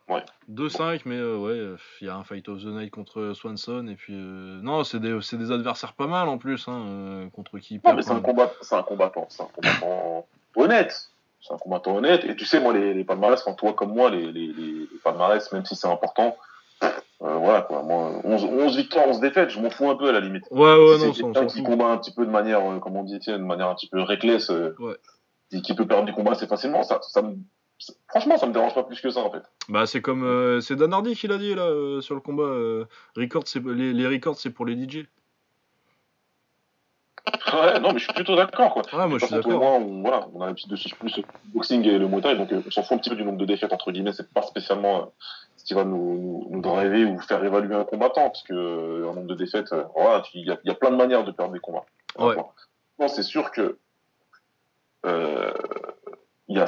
Ouais. 0.09 0.23
2-5, 0.51 1.01
mais 1.05 1.17
euh, 1.17 1.37
ouais, 1.37 1.77
il 2.01 2.07
y 2.07 2.09
a 2.09 2.15
un 2.15 2.23
Fight 2.23 2.49
of 2.49 2.63
the 2.63 2.65
Night 2.65 2.89
contre 2.89 3.33
Swanson, 3.35 3.87
et 3.87 3.95
puis... 3.95 4.15
euh, 4.15 4.59
non, 4.61 4.83
c'est 4.83 4.99
des, 4.99 5.51
adversaires 5.51 5.93
pas 5.93 6.07
mal, 6.07 6.27
en 6.27 6.39
plus, 6.39 6.67
hein, 6.67 6.83
euh, 6.87 7.29
contre 7.29 7.59
qui 7.59 7.79
Non, 7.85 7.93
mais 7.93 8.01
c'est 8.01 8.09
quand 8.09 8.15
un, 8.15 8.21
combat, 8.21 8.51
c'est 8.61 8.75
un 8.75 8.81
combattant. 8.81 9.27
C'est 9.29 9.43
un 9.43 9.47
combattant 9.53 10.27
honnête. 10.55 11.11
C'est 11.41 11.53
un 11.53 11.57
combattant 11.57 11.95
honnête. 11.95 12.25
Et 12.25 12.35
tu 12.35 12.45
sais, 12.45 12.59
moi, 12.59 12.73
les, 12.73 12.93
les 12.95 13.03
palmarès, 13.03 13.39
enfin, 13.39 13.53
toi 13.53 13.73
comme 13.73 13.93
moi, 13.93 14.09
les, 14.09 14.31
les, 14.31 14.47
les, 14.47 14.87
palmarès, 15.03 15.51
même 15.51 15.63
si 15.63 15.75
c'est 15.75 15.87
important, 15.87 16.35
euh, 16.81 16.87
voilà, 17.19 17.61
quoi. 17.61 17.83
Moi, 17.83 18.19
11, 18.23 18.45
11 18.45 18.77
victoires, 18.77 19.07
11 19.07 19.19
défaites, 19.19 19.51
je 19.51 19.59
m'en 19.59 19.69
fous 19.69 19.91
un 19.91 19.95
peu 19.95 20.09
à 20.09 20.11
la 20.11 20.21
limite. 20.21 20.45
Ouais, 20.49 20.75
ouais, 20.75 20.97
si 20.97 21.05
non, 21.05 21.13
c'est 21.13 21.21
quelqu'un 21.21 21.45
qui 21.45 21.61
combat 21.61 21.85
un 21.85 21.97
petit 21.97 22.13
peu 22.13 22.25
de 22.25 22.31
manière, 22.31 22.61
comme 22.81 22.95
on 22.95 23.03
dit, 23.03 23.19
tiens, 23.19 23.37
de 23.37 23.43
manière 23.43 23.67
un 23.67 23.75
petit 23.75 23.87
peu 23.87 24.01
reckless, 24.01 24.49
Ouais. 24.49 24.95
Et 25.51 25.61
qui 25.61 25.73
peut 25.75 25.87
perdre 25.87 26.05
des 26.05 26.11
combats 26.13 26.31
assez 26.31 26.47
facilement, 26.47 26.83
ça, 26.83 26.99
ça 27.01 27.21
me, 27.21 27.35
franchement, 28.07 28.37
ça 28.37 28.45
me 28.47 28.53
dérange 28.53 28.73
pas 28.75 28.83
plus 28.83 28.99
que 29.01 29.09
ça, 29.09 29.21
en 29.21 29.31
fait. 29.31 29.43
Bah, 29.67 29.85
c'est 29.85 30.01
comme... 30.01 30.23
euh, 30.23 30.61
c'est 30.61 30.75
Dan 30.75 30.93
Hardy 30.93 31.15
qui 31.15 31.27
l'a 31.27 31.37
dit, 31.37 31.55
là, 31.55 31.63
euh, 31.63 32.01
sur 32.01 32.15
le 32.15 32.21
combat. 32.21 32.43
euh, 32.43 32.85
record, 33.17 33.43
les, 33.65 33.93
les 33.93 34.07
records, 34.07 34.37
c'est 34.37 34.51
pour 34.51 34.65
les 34.65 34.75
DJ. 34.75 35.05
Ouais, 37.53 37.79
non, 37.79 37.91
mais 37.93 37.99
je 37.99 38.03
suis 38.05 38.13
plutôt 38.13 38.35
d'accord, 38.35 38.73
quoi. 38.73 38.83
Ouais, 38.93 39.07
moi, 39.07 39.17
je 39.19 39.25
suis 39.25 39.33
d'accord. 39.35 39.59
moi, 39.59 39.71
on, 39.73 40.01
voilà, 40.01 40.27
on 40.33 40.41
a 40.41 40.47
l'habitude 40.47 40.69
de 40.69 40.75
suivre 40.75 40.97
plus 40.97 41.15
le 41.17 41.23
boxing 41.53 41.83
et 41.85 41.97
le 41.97 42.21
Thai, 42.21 42.35
donc 42.35 42.51
euh, 42.51 42.61
on 42.65 42.71
s'en 42.71 42.83
fout 42.83 42.93
un 42.93 42.97
petit 42.97 43.09
peu 43.09 43.15
du 43.15 43.23
nombre 43.23 43.37
de 43.37 43.45
défaites, 43.45 43.73
entre 43.73 43.91
guillemets, 43.91 44.13
c'est 44.13 44.31
pas 44.31 44.41
spécialement 44.43 45.11
ce 45.57 45.63
qui 45.65 45.73
va 45.73 45.83
nous, 45.83 46.47
nous, 46.49 46.61
driver 46.61 47.05
ou 47.05 47.19
faire 47.19 47.43
évaluer 47.43 47.75
un 47.75 47.83
combattant, 47.85 48.29
parce 48.29 48.43
que 48.43 48.53
un 49.03 49.13
nombre 49.13 49.27
de 49.27 49.35
défaites, 49.35 49.71
euh, 49.73 49.83
voilà, 49.95 50.23
il 50.33 50.47
y, 50.47 50.51
a- 50.51 50.59
il 50.63 50.67
y 50.67 50.71
a 50.71 50.75
plein 50.75 50.91
de 50.91 50.95
manières 50.95 51.23
de 51.23 51.31
perdre 51.31 51.53
des 51.53 51.59
combats. 51.59 51.85
Ouais. 52.17 52.35
C'est 53.07 53.23
sûr 53.23 53.51
que 53.51 53.77
euh, 55.05 55.53
y 56.47 56.59
a, 56.59 56.65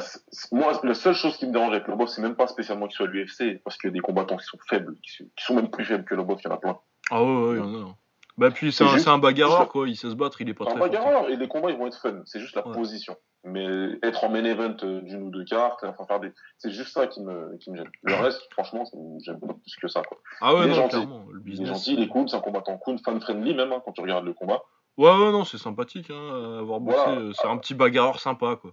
moi, 0.52 0.80
la 0.84 0.94
seule 0.94 1.14
chose 1.14 1.36
qui 1.36 1.46
me 1.46 1.52
dérange 1.52 1.72
avec 1.74 1.88
le 1.88 1.96
box, 1.96 2.12
c'est 2.14 2.22
même 2.22 2.36
pas 2.36 2.46
spécialement 2.46 2.86
qu'il 2.86 2.96
soit 2.96 3.06
à 3.06 3.10
l'UFC, 3.10 3.60
parce 3.64 3.76
qu'il 3.76 3.88
y 3.88 3.92
a 3.92 3.94
des 3.94 4.00
combattants 4.00 4.36
qui 4.36 4.44
sont 4.46 4.58
faibles, 4.68 4.96
qui 5.02 5.10
sont, 5.16 5.24
qui 5.36 5.44
sont 5.44 5.54
même 5.54 5.70
plus 5.70 5.84
faibles 5.84 6.04
que 6.04 6.14
le 6.14 6.22
box, 6.22 6.42
il 6.44 6.48
y 6.48 6.50
en 6.50 6.54
a 6.54 6.58
plein. 6.58 6.78
Ah 7.10 7.22
ouais, 7.22 7.30
ouais, 7.30 7.54
il 7.56 7.58
y 7.58 7.60
en 7.60 7.74
a. 7.74 7.88
hein. 7.90 7.96
Bah, 8.38 8.50
puis 8.50 8.72
c'est 8.72 8.84
un, 8.84 9.12
un 9.12 9.18
bagarreur, 9.18 9.68
quoi. 9.68 9.86
Il 9.86 9.94
sait 9.96 10.08
se 10.08 10.14
battre, 10.14 10.40
il 10.40 10.48
est 10.48 10.54
pas 10.54 10.64
C'est 10.64 10.70
un 10.70 10.74
très 10.76 10.80
fort. 10.80 10.88
bagarreur 10.90 11.28
et 11.28 11.36
les 11.36 11.48
combats 11.48 11.70
ils 11.70 11.76
vont 11.76 11.86
être 11.86 12.00
fun. 12.00 12.22
C'est 12.24 12.40
juste 12.40 12.56
la 12.56 12.66
Ouais. 12.66 12.72
position. 12.74 13.14
Mais 13.44 13.66
être 14.02 14.24
en 14.24 14.30
main 14.30 14.44
event 14.44 14.74
euh, 14.84 15.02
d'une 15.02 15.24
ou 15.24 15.30
deux 15.30 15.44
cartes, 15.44 15.84
enfin 15.84 16.06
faire 16.06 16.20
des, 16.20 16.32
c'est 16.58 16.70
juste 16.70 16.94
ça 16.94 17.08
qui 17.08 17.20
me, 17.22 17.56
qui 17.58 17.70
me 17.72 17.76
gêne. 17.76 17.90
Le 18.02 18.14
reste, 18.14 18.40
franchement, 18.52 18.84
ça 18.86 18.96
me 18.96 19.18
gêne 19.20 19.38
pas 19.38 19.48
plus 19.48 19.76
que 19.82 19.88
ça. 19.88 20.02
Quoi. 20.02 20.16
Ah 20.40 20.54
ouais, 20.54 20.60
Il 20.60 20.64
est 20.66 20.68
non, 20.68 20.74
gentil. 20.88 20.96
Le 20.96 21.02
Il 21.04 21.36
est 21.36 21.50
business. 21.50 21.68
gentil, 21.68 21.94
il 21.94 22.02
est 22.04 22.08
cool, 22.08 22.28
c'est 22.28 22.36
un 22.36 22.40
combattant 22.40 22.78
cool, 22.78 22.98
fan 23.04 23.20
friendly 23.20 23.54
même 23.54 23.70
hein, 23.72 23.82
quand 23.84 23.92
tu 23.92 24.00
regardes 24.00 24.24
le 24.24 24.32
combat. 24.32 24.62
Ouais, 24.98 25.10
ouais, 25.10 25.32
non, 25.32 25.44
c'est 25.44 25.58
sympathique, 25.58 26.10
hein, 26.10 26.58
avoir 26.60 26.80
bossé. 26.80 26.96
Voilà. 26.98 27.18
euh, 27.20 27.32
C'est 27.34 27.48
un 27.48 27.56
petit 27.58 27.74
bagarreur 27.74 28.20
sympa, 28.20 28.56
quoi. 28.56 28.72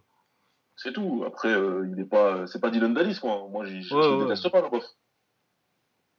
C'est 0.75 0.93
tout. 0.93 1.23
Après, 1.27 1.49
euh, 1.49 1.87
il 1.91 1.99
est 1.99 2.05
pas, 2.05 2.45
c'est 2.47 2.59
pas 2.61 2.69
Dylan 2.69 2.93
Dallis 2.93 3.19
quoi. 3.19 3.47
Moi, 3.49 3.65
j'y- 3.65 3.81
je 3.83 3.93
Ouais, 3.95 4.07
ouais. 4.07 4.23
déteste 4.23 4.49
pas 4.49 4.61
le 4.61 4.69
boss. 4.69 4.97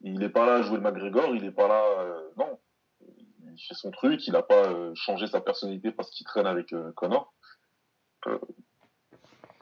Il 0.01 0.21
est 0.23 0.29
pas 0.29 0.45
là 0.45 0.55
à 0.55 0.61
jouer 0.63 0.77
le 0.77 0.81
McGregor, 0.83 1.35
il 1.35 1.45
est 1.45 1.51
pas 1.51 1.67
là, 1.67 1.81
euh, 1.99 2.29
non. 2.37 2.59
Il 3.01 3.59
fait 3.67 3.73
son 3.75 3.91
truc, 3.91 4.25
il 4.27 4.35
a 4.35 4.41
pas 4.43 4.67
euh, 4.69 4.91
changé 4.95 5.27
sa 5.27 5.41
personnalité 5.41 5.91
parce 5.91 6.09
qu'il 6.11 6.25
traîne 6.25 6.45
avec 6.47 6.73
Connor. 6.95 7.33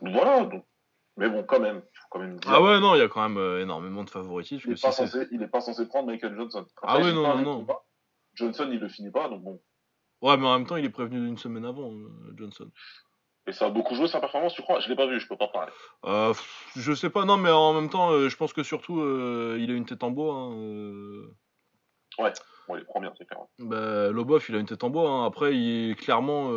Voilà. 0.01 0.45
Donc. 0.45 0.65
Mais 1.17 1.29
bon, 1.29 1.43
quand 1.43 1.59
même, 1.59 1.81
faut 1.81 2.07
quand 2.11 2.19
même 2.19 2.37
dire. 2.39 2.51
Ah 2.53 2.61
ouais, 2.61 2.79
non, 2.79 2.95
il 2.95 2.99
y 2.99 3.01
a 3.01 3.09
quand 3.09 3.27
même 3.27 3.59
énormément 3.59 4.05
de 4.05 4.09
favoritisme. 4.09 4.69
Il 4.69 4.75
que 4.75 4.79
est, 4.79 4.81
pas 4.81 4.91
censé, 4.93 5.27
il 5.31 5.41
est 5.43 5.47
pas 5.49 5.59
censé 5.59 5.85
prendre 5.85 6.07
Michael 6.07 6.33
Johnson. 6.35 6.65
Ah 6.81 6.97
ouais, 6.99 7.11
non, 7.11 7.37
non, 7.37 7.43
non. 7.43 7.67
Johnson, 8.35 8.69
il 8.71 8.79
le 8.79 8.87
finit 8.87 9.11
pas, 9.11 9.27
donc 9.27 9.41
bon. 9.43 9.61
Ouais, 10.21 10.35
mais 10.37 10.47
en 10.47 10.57
même 10.57 10.67
temps, 10.67 10.75
il 10.75 10.85
est 10.85 10.89
prévenu 10.89 11.19
d'une 11.19 11.37
semaine 11.37 11.65
avant, 11.65 11.91
euh, 11.93 12.33
Johnson. 12.37 12.69
Et 13.47 13.51
ça 13.51 13.65
a 13.65 13.69
beaucoup 13.69 13.95
joué 13.95 14.07
sa 14.07 14.19
performance, 14.19 14.53
tu 14.53 14.61
crois? 14.61 14.79
Je 14.79 14.89
l'ai 14.89 14.95
pas 14.95 15.07
vu, 15.07 15.19
je 15.19 15.27
peux 15.27 15.37
pas 15.37 15.47
parler. 15.47 15.71
Euh, 16.05 16.33
je 16.75 16.93
sais 16.93 17.09
pas, 17.09 17.25
non, 17.25 17.37
mais 17.37 17.49
en 17.49 17.73
même 17.73 17.89
temps, 17.89 18.11
euh, 18.11 18.29
je 18.29 18.35
pense 18.37 18.53
que 18.53 18.63
surtout, 18.63 18.99
euh, 19.01 19.57
il 19.59 19.71
a 19.71 19.73
une 19.73 19.85
tête 19.85 20.03
en 20.03 20.11
bois. 20.11 20.35
Hein, 20.35 20.53
euh, 20.55 21.35
Bon, 22.67 22.75
les 22.75 22.83
premières, 22.83 23.13
c'est 23.17 23.25
clair. 23.25 23.39
Bah, 23.59 24.09
Lobov, 24.11 24.45
il 24.49 24.55
a 24.55 24.59
une 24.59 24.65
tête 24.65 24.83
en 24.83 24.89
bois. 24.89 25.09
hein. 25.09 25.25
Après, 25.25 25.55
il 25.55 25.91
est 25.91 25.95
clairement, 25.95 26.49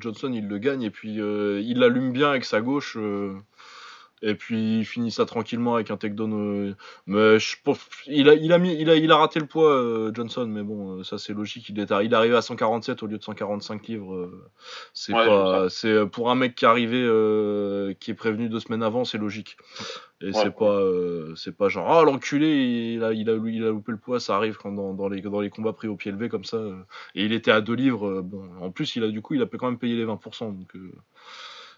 Johnson, 0.00 0.30
il 0.32 0.46
le 0.48 0.58
gagne 0.58 0.82
et 0.82 0.90
puis 0.90 1.14
il 1.14 1.78
l'allume 1.78 2.12
bien 2.12 2.30
avec 2.30 2.44
sa 2.44 2.60
gauche. 2.60 2.98
Et 4.22 4.34
puis 4.34 4.78
il 4.80 4.84
finit 4.84 5.10
ça 5.10 5.26
tranquillement 5.26 5.74
avec 5.74 5.90
un 5.90 5.96
takedown. 5.96 6.32
euh, 6.32 6.74
mais 7.06 7.38
je 7.38 7.56
pense, 7.62 7.78
il 8.06 8.28
a, 8.28 8.34
il 8.34 8.52
a 8.52 8.58
mis, 8.58 8.74
il 8.80 8.88
a, 8.90 8.96
il 8.96 9.10
a 9.12 9.16
raté 9.16 9.38
le 9.40 9.46
poids, 9.46 9.70
euh, 9.72 10.10
Johnson. 10.14 10.46
Mais 10.46 10.62
bon, 10.62 10.98
euh, 10.98 11.04
ça 11.04 11.18
c'est 11.18 11.34
logique. 11.34 11.68
Il 11.68 11.78
est, 11.78 11.90
il 12.02 12.12
est 12.12 12.14
arrivé 12.16 12.34
à 12.36 12.42
147 12.42 13.02
au 13.02 13.06
lieu 13.06 13.18
de 13.18 13.22
145 13.22 13.86
livres. 13.88 14.30
c'est 14.94 15.12
Ouais, 15.12 15.24
pas, 15.26 15.68
c'est 15.68 16.06
pour 16.06 16.30
un 16.30 16.34
mec 16.34 16.54
qui 16.54 16.64
est 16.64 16.68
arrivé, 16.68 17.02
euh, 17.02 17.92
qui 18.00 18.10
est 18.10 18.14
prévenu 18.14 18.48
deux 18.48 18.60
semaines 18.60 18.82
avant, 18.82 19.04
c'est 19.04 19.18
logique. 19.18 19.56
Et 20.22 20.26
Ouais. 20.28 20.32
c'est 20.32 20.50
pas, 20.56 20.70
euh, 20.80 21.34
c'est 21.36 21.54
pas 21.54 21.68
genre 21.68 21.92
ah 21.92 22.02
l'enculé, 22.02 22.94
il 22.94 23.04
a, 23.04 23.12
il 23.12 23.28
a, 23.28 23.34
il 23.34 23.64
a 23.64 23.68
loupé 23.68 23.92
le 23.92 23.98
poids. 23.98 24.18
Ça 24.18 24.34
arrive 24.36 24.56
quand 24.56 24.72
dans, 24.72 24.94
dans 24.94 25.10
les, 25.10 25.20
dans 25.20 25.40
les 25.42 25.50
combats 25.50 25.74
pris 25.74 25.88
au 25.88 25.96
pied 25.96 26.10
levé 26.10 26.30
comme 26.30 26.44
ça. 26.44 26.56
et 27.14 27.24
il 27.26 27.32
était 27.34 27.50
à 27.50 27.60
deux 27.60 27.74
livres. 27.74 28.22
bon, 28.22 28.48
en 28.62 28.70
plus 28.70 28.96
il 28.96 29.04
a 29.04 29.08
du 29.08 29.20
coup, 29.20 29.34
il 29.34 29.42
a 29.42 29.46
quand 29.46 29.66
même 29.66 29.78
payé 29.78 29.94
les 29.94 30.06
20%. 30.06 30.56
Donc 30.56 30.74
euh, 30.74 30.90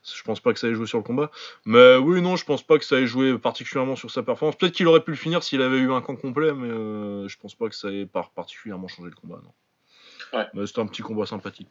Je 0.04 0.22
pense 0.22 0.40
pas 0.40 0.52
que 0.52 0.58
ça 0.58 0.68
ait 0.68 0.74
joué 0.74 0.86
sur 0.86 0.98
le 0.98 1.04
combat. 1.04 1.30
Mais 1.64 1.96
oui, 1.96 2.20
non, 2.22 2.36
je 2.36 2.44
pense 2.44 2.62
pas 2.62 2.78
que 2.78 2.84
ça 2.84 2.98
ait 3.00 3.06
joué 3.06 3.38
particulièrement 3.38 3.96
sur 3.96 4.10
sa 4.10 4.22
performance. 4.22 4.56
Peut-être 4.56 4.74
qu'il 4.74 4.86
aurait 4.86 5.02
pu 5.02 5.10
le 5.12 5.16
finir 5.16 5.42
s'il 5.42 5.62
avait 5.62 5.78
eu 5.78 5.92
un 5.92 6.00
camp 6.00 6.16
complet, 6.16 6.52
mais 6.52 6.68
euh, 6.68 7.28
je 7.28 7.36
pense 7.38 7.54
pas 7.54 7.68
que 7.68 7.74
ça 7.74 7.90
ait 7.90 8.06
par- 8.06 8.30
particulièrement 8.30 8.88
changé 8.88 9.10
le 9.10 9.16
combat. 9.16 9.40
Non. 9.42 10.38
Ouais. 10.38 10.46
Mais 10.54 10.66
c'était 10.66 10.80
un 10.80 10.86
petit 10.86 11.02
combat 11.02 11.26
sympathique. 11.26 11.68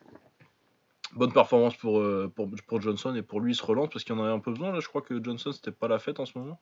Bonne 1.14 1.32
performance 1.32 1.76
pour, 1.78 2.00
euh, 2.00 2.32
pour, 2.36 2.50
pour 2.68 2.82
Johnson 2.82 3.16
et 3.16 3.22
pour 3.22 3.40
lui 3.40 3.54
il 3.54 3.56
se 3.56 3.64
relance 3.64 3.90
parce 3.90 4.04
qu'il 4.04 4.14
en 4.16 4.24
avait 4.24 4.34
un 4.34 4.40
peu 4.40 4.52
besoin. 4.52 4.72
Là, 4.72 4.80
je 4.80 4.88
crois 4.88 5.02
que 5.02 5.24
Johnson 5.24 5.52
c'était 5.52 5.72
pas 5.72 5.88
la 5.88 6.00
fête 6.00 6.20
en 6.20 6.26
ce 6.26 6.38
moment. 6.38 6.60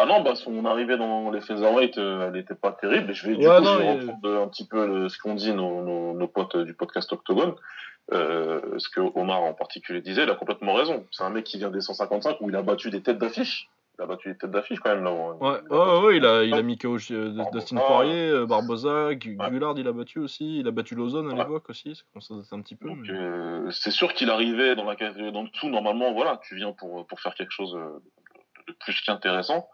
Ah 0.00 0.06
non, 0.06 0.22
bah 0.22 0.34
son 0.34 0.64
arrivée 0.64 0.96
dans 0.96 1.30
les 1.30 1.40
featherweight, 1.40 1.98
euh, 1.98 2.28
elle 2.30 2.36
était 2.40 2.54
pas 2.54 2.72
terrible. 2.72 3.10
Et 3.10 3.14
je 3.14 3.26
vais 3.26 3.36
du 3.36 3.46
Ouais, 3.46 3.56
coup, 3.56 3.62
non, 3.64 3.72
je 3.74 3.78
vais 3.78 3.84
il- 3.96 4.00
reprendre 4.10 4.42
un 4.42 4.48
petit 4.48 4.66
peu 4.66 4.86
le- 4.86 5.08
ce 5.08 5.18
qu'ont 5.18 5.34
dit 5.34 5.52
nos, 5.52 5.82
nos, 5.82 6.14
nos 6.14 6.28
potes 6.28 6.54
euh, 6.56 6.64
du 6.64 6.74
podcast 6.74 7.12
Octogone. 7.12 7.54
Euh, 8.12 8.60
ce 8.78 8.88
que 8.88 9.00
Omar 9.00 9.42
en 9.42 9.52
particulier 9.52 10.00
disait, 10.00 10.22
il 10.22 10.30
a 10.30 10.34
complètement 10.34 10.72
raison. 10.74 11.04
C'est 11.10 11.24
un 11.24 11.30
mec 11.30 11.44
qui 11.44 11.58
vient 11.58 11.70
des 11.70 11.80
155 11.82 12.40
où 12.40 12.48
il 12.48 12.56
a 12.56 12.62
battu 12.62 12.90
des 12.90 13.02
têtes 13.02 13.18
d'affiche. 13.18 13.68
Il 13.98 14.02
a 14.04 14.06
battu 14.06 14.28
des 14.30 14.38
têtes 14.38 14.50
d'affiche 14.52 14.78
quand 14.80 14.94
même 14.94 15.02
là. 15.04 15.12
Ouais, 15.12 15.58
Il 15.68 15.74
a 15.76 16.00
ouais, 16.00 16.16
il 16.16 16.24
a, 16.24 16.42
il 16.44 16.54
a 16.54 16.62
mis 16.62 16.78
KO 16.78 16.96
euh, 17.10 17.30
Barbosa. 17.30 17.50
Dustin 17.52 17.76
Poirier, 17.76 18.30
euh, 18.30 18.46
Barbosa. 18.46 19.14
Gullard, 19.14 19.74
il 19.76 19.88
a 19.88 19.92
battu 19.92 20.20
aussi. 20.20 20.60
Il 20.60 20.68
a 20.68 20.70
battu 20.70 20.94
Lozon 20.94 21.28
à 21.28 21.34
l'époque 21.34 21.68
aussi. 21.68 21.94
Ça 21.96 22.02
commence 22.12 22.30
à 22.30 22.34
dater 22.36 22.54
un 22.54 22.62
petit 22.62 22.76
peu. 22.76 22.88
Mais- 22.88 23.10
euh, 23.10 23.70
c'est 23.72 23.90
sûr 23.90 24.14
qu'il 24.14 24.30
arrivait 24.30 24.74
dans 24.76 24.84
la 24.84 24.94
catégorie 24.96 25.32
d'en 25.32 25.44
dessous. 25.44 25.68
Normalement, 25.68 26.12
voilà, 26.14 26.40
tu 26.44 26.54
viens 26.54 26.72
pour, 26.72 27.06
pour 27.06 27.20
faire 27.20 27.34
quelque 27.34 27.50
chose 27.52 27.74
euh, 27.76 27.98
plus 28.74 29.00
qu'intéressant. 29.02 29.68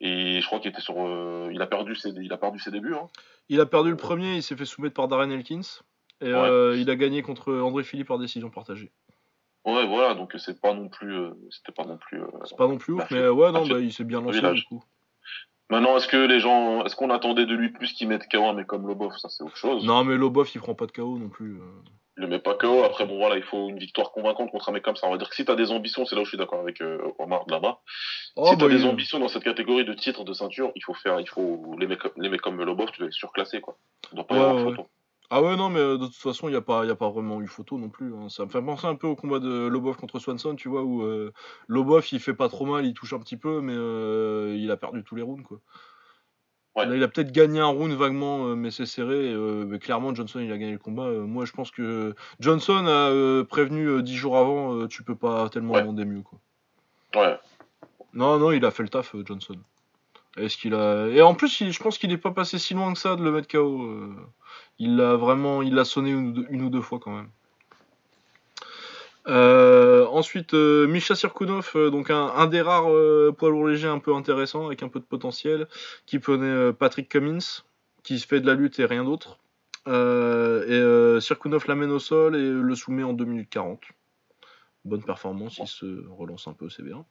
Et 0.00 0.40
je 0.40 0.46
crois 0.46 0.60
qu'il 0.60 0.70
était 0.70 0.80
sur, 0.80 0.96
euh, 0.98 1.50
il 1.52 1.62
a 1.62 1.66
perdu 1.66 1.94
ses, 1.94 2.10
il 2.10 2.32
a 2.32 2.36
perdu 2.36 2.58
ses 2.58 2.70
débuts. 2.70 2.94
Hein. 2.94 3.08
Il 3.48 3.60
a 3.60 3.66
perdu 3.66 3.90
le 3.90 3.96
premier, 3.96 4.36
il 4.36 4.42
s'est 4.42 4.56
fait 4.56 4.64
soumettre 4.64 4.94
par 4.94 5.08
Darren 5.08 5.30
Elkins. 5.30 5.82
Et 6.20 6.28
euh, 6.28 6.76
il 6.76 6.90
a 6.90 6.96
gagné 6.96 7.22
contre 7.22 7.52
André 7.54 7.82
Philippe 7.82 8.08
par 8.08 8.18
décision 8.18 8.50
partagée. 8.50 8.92
Ouais, 9.64 9.86
voilà, 9.86 10.14
donc 10.14 10.34
c'est 10.36 10.60
pas 10.60 10.74
non 10.74 10.88
plus, 10.88 11.14
euh, 11.14 11.30
c'était 11.50 11.72
pas 11.72 11.84
non 11.84 11.96
plus. 11.96 12.20
C'est 12.44 12.56
pas 12.56 12.68
non 12.68 12.76
plus 12.76 12.92
ouf, 12.94 13.10
mais 13.10 13.28
ouais, 13.28 13.50
non, 13.50 13.66
bah, 13.66 13.80
il 13.80 13.92
s'est 13.92 14.04
bien 14.04 14.20
lancé 14.20 14.40
du 14.40 14.64
coup. 14.64 14.82
Maintenant, 15.70 15.96
est-ce 15.96 16.06
que 16.06 16.18
les 16.18 16.40
gens, 16.40 16.84
est-ce 16.84 16.94
qu'on 16.94 17.08
attendait 17.08 17.46
de 17.46 17.54
lui 17.54 17.70
plus 17.70 17.94
qu'il 17.94 18.08
mette 18.08 18.28
KO 18.30 18.52
mec 18.52 18.66
comme 18.66 18.86
Lobov? 18.86 19.16
Ça, 19.16 19.30
c'est 19.30 19.42
autre 19.42 19.56
chose. 19.56 19.84
Non, 19.84 20.04
mais 20.04 20.16
Lobov, 20.16 20.50
il 20.54 20.60
prend 20.60 20.74
pas 20.74 20.84
de 20.84 20.92
KO 20.92 21.18
non 21.18 21.30
plus. 21.30 21.58
Il 22.16 22.22
le 22.22 22.28
met 22.28 22.38
pas 22.38 22.54
KO. 22.54 22.84
Après, 22.84 23.06
bon, 23.06 23.16
voilà, 23.18 23.36
il 23.36 23.42
faut 23.42 23.68
une 23.68 23.78
victoire 23.78 24.12
convaincante 24.12 24.50
contre 24.50 24.68
un 24.68 24.72
mec 24.72 24.84
comme 24.84 24.96
ça. 24.96 25.06
On 25.08 25.10
va 25.10 25.18
dire 25.18 25.28
que 25.28 25.34
si 25.34 25.44
t'as 25.44 25.56
des 25.56 25.72
ambitions, 25.72 26.06
c'est 26.06 26.14
là 26.14 26.22
où 26.22 26.24
je 26.24 26.30
suis 26.30 26.38
d'accord 26.38 26.60
avec 26.60 26.80
euh, 26.80 26.98
Omar 27.18 27.44
de 27.46 27.52
là-bas. 27.52 27.80
Oh, 28.36 28.44
si 28.46 28.56
t'as 28.56 28.68
bah, 28.68 28.68
des 28.68 28.84
ambitions 28.84 29.18
dans 29.18 29.28
cette 29.28 29.42
catégorie 29.44 29.84
de 29.84 29.94
titres 29.94 30.24
de 30.24 30.32
ceinture, 30.32 30.70
il 30.76 30.82
faut 30.84 30.94
faire, 30.94 31.18
il 31.20 31.28
faut 31.28 31.74
les 31.78 31.86
mecs, 31.88 32.02
les 32.16 32.28
mecs 32.28 32.40
comme 32.40 32.62
Lobov, 32.62 32.90
tu 32.92 32.98
dois 32.98 33.08
les 33.08 33.12
surclasser 33.12 33.60
quoi. 33.60 33.76
Il 34.12 34.16
doit 34.16 34.26
pas 34.26 34.34
y 34.36 34.38
Ouais, 34.38 34.44
avoir 34.44 34.56
ouais. 34.56 34.62
photo. 34.64 34.88
Ah 35.30 35.42
ouais, 35.42 35.56
non, 35.56 35.70
mais 35.70 35.80
euh, 35.80 35.96
de 35.98 36.06
toute 36.06 36.14
façon, 36.16 36.48
il 36.48 36.52
n'y 36.52 36.56
a, 36.56 36.60
pas- 36.60 36.84
y 36.84 36.90
a 36.90 36.94
pas 36.94 37.10
vraiment 37.10 37.40
eu 37.40 37.46
photo 37.48 37.78
non 37.78 37.88
plus. 37.88 38.14
hein. 38.14 38.28
Ça 38.28 38.44
me 38.44 38.50
fait 38.50 38.62
penser 38.62 38.86
un 38.86 38.94
peu 38.94 39.06
au 39.06 39.16
combat 39.16 39.38
de 39.40 39.66
Lobov 39.66 39.96
contre 39.96 40.18
Swanson, 40.18 40.54
tu 40.54 40.68
vois, 40.68 40.82
où 40.84 41.02
euh, 41.02 41.32
Lobov, 41.66 42.06
il 42.12 42.20
fait 42.20 42.34
pas 42.34 42.48
trop 42.48 42.66
mal, 42.66 42.84
il 42.86 42.94
touche 42.94 43.12
un 43.14 43.18
petit 43.20 43.36
peu, 43.38 43.60
mais 43.60 43.72
euh, 43.74 44.54
il 44.56 44.70
a 44.70 44.76
perdu 44.76 45.02
tous 45.02 45.16
les 45.16 45.22
rounds, 45.22 45.42
quoi. 45.42 45.60
Ouais. 46.76 46.86
Là, 46.86 46.96
il 46.96 47.02
a 47.04 47.08
peut-être 47.08 47.30
gagné 47.30 47.60
un 47.60 47.66
round 47.66 47.92
vaguement, 47.92 48.46
euh, 48.48 48.54
mais 48.56 48.70
c'est 48.72 48.86
serré. 48.86 49.32
euh, 49.32 49.64
mais 49.64 49.78
clairement, 49.78 50.12
Johnson, 50.14 50.40
il 50.40 50.50
a 50.50 50.58
gagné 50.58 50.72
le 50.72 50.78
combat. 50.78 51.04
Euh, 51.04 51.24
moi, 51.24 51.44
je 51.44 51.52
pense 51.52 51.70
que 51.70 52.14
Johnson 52.40 52.84
a 52.86 53.10
euh, 53.10 53.44
prévenu 53.44 54.02
10 54.02 54.16
jours 54.16 54.36
avant, 54.36 54.86
tu 54.88 55.02
peux 55.04 55.14
pas 55.14 55.48
tellement 55.50 55.74
Ouais. 55.74 55.82
demander 55.82 56.04
mieux, 56.04 56.22
quoi. 56.22 56.38
Ouais. 57.14 57.38
Non, 58.12 58.38
non, 58.38 58.50
il 58.50 58.64
a 58.64 58.70
fait 58.72 58.82
le 58.82 58.88
taf, 58.88 59.14
Johnson. 59.24 59.54
Est-ce 60.36 60.56
qu'il 60.56 60.74
a 60.74 61.06
Et 61.08 61.22
en 61.22 61.34
plus, 61.34 61.60
il- 61.60 61.72
je 61.72 61.80
pense 61.80 61.96
qu'il 61.96 62.10
est 62.10 62.18
pas 62.18 62.32
passé 62.32 62.58
si 62.58 62.74
loin 62.74 62.92
que 62.92 62.98
ça 62.98 63.14
de 63.14 63.22
le 63.22 63.30
mettre 63.30 63.46
KO. 63.46 63.88
Il 64.80 64.96
l'a 64.96 65.14
vraiment, 65.14 65.62
il 65.62 65.74
l'a 65.76 65.84
sonné 65.84 66.10
une 66.10 66.62
ou 66.62 66.70
deux 66.70 66.80
fois 66.80 66.98
quand 66.98 67.12
même. 67.14 67.28
Euh, 69.26 70.06
ensuite, 70.06 70.54
euh, 70.54 70.86
Misha 70.86 71.14
Sirkunov, 71.14 71.72
euh, 71.76 71.90
donc 71.90 72.10
un, 72.10 72.26
un 72.26 72.46
des 72.46 72.60
rares 72.60 72.90
euh, 72.92 73.32
poids 73.36 73.48
lourds 73.50 73.66
légers 73.68 73.88
un 73.88 73.98
peu 73.98 74.14
intéressant, 74.14 74.66
avec 74.66 74.82
un 74.82 74.88
peu 74.88 75.00
de 75.00 75.04
potentiel, 75.04 75.66
qui 76.06 76.18
prenait 76.18 76.44
euh, 76.46 76.72
Patrick 76.72 77.08
Cummins, 77.08 77.62
qui 78.02 78.18
se 78.18 78.26
fait 78.26 78.40
de 78.40 78.46
la 78.46 78.54
lutte 78.54 78.78
et 78.78 78.84
rien 78.84 79.04
d'autre. 79.04 79.38
Euh, 79.86 81.16
et 81.16 81.20
Sirkunov 81.20 81.64
l'amène 81.68 81.90
au 81.90 81.98
sol 81.98 82.36
et 82.36 82.50
le 82.50 82.74
soumet 82.74 83.02
en 83.02 83.12
2 83.12 83.24
minutes 83.24 83.50
40. 83.50 83.80
Bonne 84.84 85.02
performance, 85.02 85.58
il 85.58 85.66
se 85.66 85.86
relance 86.10 86.46
un 86.46 86.52
peu, 86.52 86.68
c'est 86.68 86.82
bien. 86.82 87.04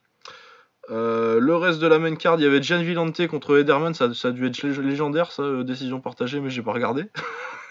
Le 0.90 1.54
reste 1.56 1.80
de 1.80 1.88
la 1.88 1.98
main 1.98 2.16
card, 2.16 2.40
il 2.40 2.44
y 2.44 2.46
avait 2.46 2.62
Gian 2.62 2.82
Villante 2.82 3.26
contre 3.28 3.58
Ederman, 3.58 3.94
ça, 3.94 4.14
ça 4.14 4.28
a 4.28 4.32
dû 4.32 4.46
être 4.46 4.58
lég- 4.58 4.82
légendaire, 4.82 5.32
ça, 5.32 5.64
décision 5.64 6.02
partagée, 6.02 6.40
mais 6.40 6.50
j'ai 6.50 6.62
pas 6.62 6.74
regardé. 6.74 7.06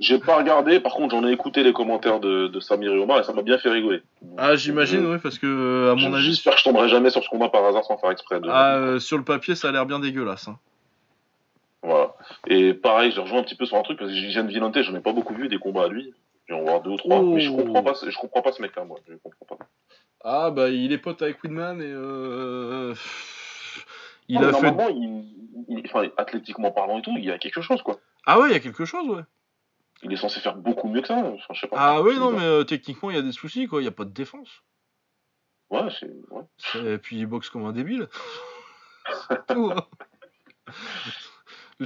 J'ai 0.00 0.18
pas 0.18 0.36
regardé, 0.38 0.80
par 0.80 0.94
contre, 0.94 1.14
j'en 1.14 1.28
ai 1.28 1.30
écouté 1.32 1.62
les 1.62 1.74
commentaires 1.74 2.20
de, 2.20 2.46
de 2.48 2.58
Samir 2.60 2.92
et 2.94 2.98
Omar 2.98 3.20
et 3.20 3.22
ça 3.22 3.34
m'a 3.34 3.42
bien 3.42 3.58
fait 3.58 3.68
rigoler. 3.68 4.02
Ah, 4.38 4.56
j'imagine, 4.56 5.04
oui, 5.04 5.18
parce 5.22 5.38
que, 5.38 5.46
euh, 5.46 5.92
à 5.92 5.94
mon 5.94 6.14
avis, 6.14 6.24
J'espère 6.24 6.54
que 6.54 6.60
je 6.60 6.64
tomberai 6.64 6.88
jamais 6.88 7.10
sur 7.10 7.22
ce 7.22 7.28
combat 7.28 7.50
par 7.50 7.64
hasard 7.66 7.84
sans 7.84 7.98
faire 7.98 8.10
exprès. 8.10 8.40
De... 8.40 8.48
ah, 8.50 8.76
euh, 8.76 8.98
sur 8.98 9.18
le 9.18 9.24
papier, 9.24 9.54
ça 9.54 9.68
a 9.68 9.72
l'air 9.72 9.84
bien 9.84 9.98
dégueulasse. 10.00 10.48
hein. 10.48 10.58
Voilà. 11.82 12.14
Et 12.46 12.72
pareil, 12.74 13.12
je 13.12 13.20
rejoins 13.20 13.40
un 13.40 13.42
petit 13.42 13.54
peu 13.54 13.66
sur 13.66 13.76
un 13.76 13.82
truc 13.82 13.98
parce 13.98 14.10
que 14.10 14.16
Gian 14.30 14.46
Villante, 14.46 14.80
j'en 14.82 14.94
ai 14.94 15.00
pas 15.00 15.12
beaucoup 15.12 15.34
vu 15.34 15.48
des 15.48 15.58
combats 15.58 15.84
à 15.84 15.88
lui. 15.88 16.12
Je 16.46 16.54
vais 16.54 16.60
en 16.60 16.64
voir 16.64 16.80
deux 16.80 16.90
ou 16.90 16.96
trois. 16.96 17.18
Oh. 17.20 17.34
Mais 17.34 17.40
je 17.40 17.50
comprends 17.50 17.82
pas, 17.82 17.94
ce- 17.94 18.10
je 18.10 18.18
comprends 18.18 18.42
pas 18.42 18.52
ce 18.52 18.60
mec-là, 18.62 18.84
moi. 18.84 18.98
Je 19.08 19.14
comprends 19.22 19.56
pas. 19.56 19.64
Ah, 20.24 20.50
bah, 20.50 20.68
il 20.70 20.92
est 20.92 20.98
pote 20.98 21.20
avec 21.22 21.42
Widman 21.44 21.80
et. 21.80 21.84
Euh... 21.86 22.94
Il 24.28 24.40
Non, 24.40 24.48
a 24.48 24.52
fait. 24.54 24.74
Il, 24.94 25.24
il- 25.68 25.82
enfin, 25.86 26.08
athlétiquement 26.16 26.70
parlant 26.70 26.98
et 26.98 27.02
tout, 27.02 27.14
il 27.16 27.24
y 27.24 27.30
a 27.30 27.38
quelque 27.38 27.60
chose, 27.62 27.82
quoi. 27.82 27.98
Ah, 28.26 28.38
ouais, 28.38 28.48
il 28.48 28.52
y 28.52 28.56
a 28.56 28.60
quelque 28.60 28.84
chose, 28.84 29.06
ouais. 29.08 29.22
Il 30.02 30.12
est 30.12 30.16
censé 30.16 30.40
faire 30.40 30.56
beaucoup 30.56 30.88
mieux 30.88 31.02
que 31.02 31.08
ça. 31.08 31.16
Enfin, 31.16 31.52
je 31.54 31.60
sais 31.60 31.66
pas. 31.66 31.76
Ah, 31.78 32.02
oui, 32.02 32.18
non, 32.18 32.32
mais 32.32 32.42
euh, 32.42 32.64
techniquement, 32.64 33.10
il 33.10 33.16
y 33.16 33.18
a 33.18 33.22
des 33.22 33.32
soucis, 33.32 33.66
quoi. 33.66 33.82
Il 33.82 33.84
y 33.84 33.88
a 33.88 33.92
pas 33.92 34.04
de 34.04 34.10
défense. 34.12 34.48
Ouais, 35.70 35.88
c'est. 35.98 36.10
Ouais. 36.30 36.92
Et 36.94 36.98
puis, 36.98 37.18
il 37.18 37.26
boxe 37.26 37.50
comme 37.50 37.64
un 37.66 37.72
débile. 37.72 38.08
Tout, 39.48 39.72
hein. 39.74 39.86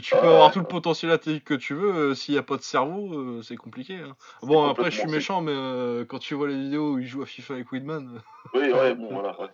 Tu 0.02 0.10
peux 0.10 0.26
avoir 0.26 0.50
tout 0.50 0.58
le 0.58 0.64
potentiel 0.66 1.12
athlétique 1.12 1.44
que 1.44 1.54
tu 1.54 1.72
veux, 1.72 1.94
euh, 1.94 2.14
s'il 2.16 2.34
n'y 2.34 2.38
a 2.38 2.42
pas 2.42 2.56
de 2.56 2.62
cerveau, 2.62 3.14
euh, 3.14 3.42
c'est 3.42 3.54
compliqué. 3.54 4.00
hein. 4.00 4.16
Bon, 4.42 4.68
après, 4.68 4.90
je 4.90 4.98
suis 4.98 5.08
méchant, 5.08 5.40
mais 5.40 5.52
euh, 5.54 6.04
quand 6.04 6.18
tu 6.18 6.34
vois 6.34 6.48
les 6.48 6.56
vidéos 6.56 6.94
où 6.94 6.98
il 6.98 7.06
joue 7.06 7.22
à 7.22 7.26
FIFA 7.26 7.54
avec 7.54 7.70
Widman, 7.70 8.20
Oui, 8.54 8.72
ouais, 8.72 8.94
bon, 8.96 9.08
voilà. 9.12 9.40
Ouais. 9.40 9.48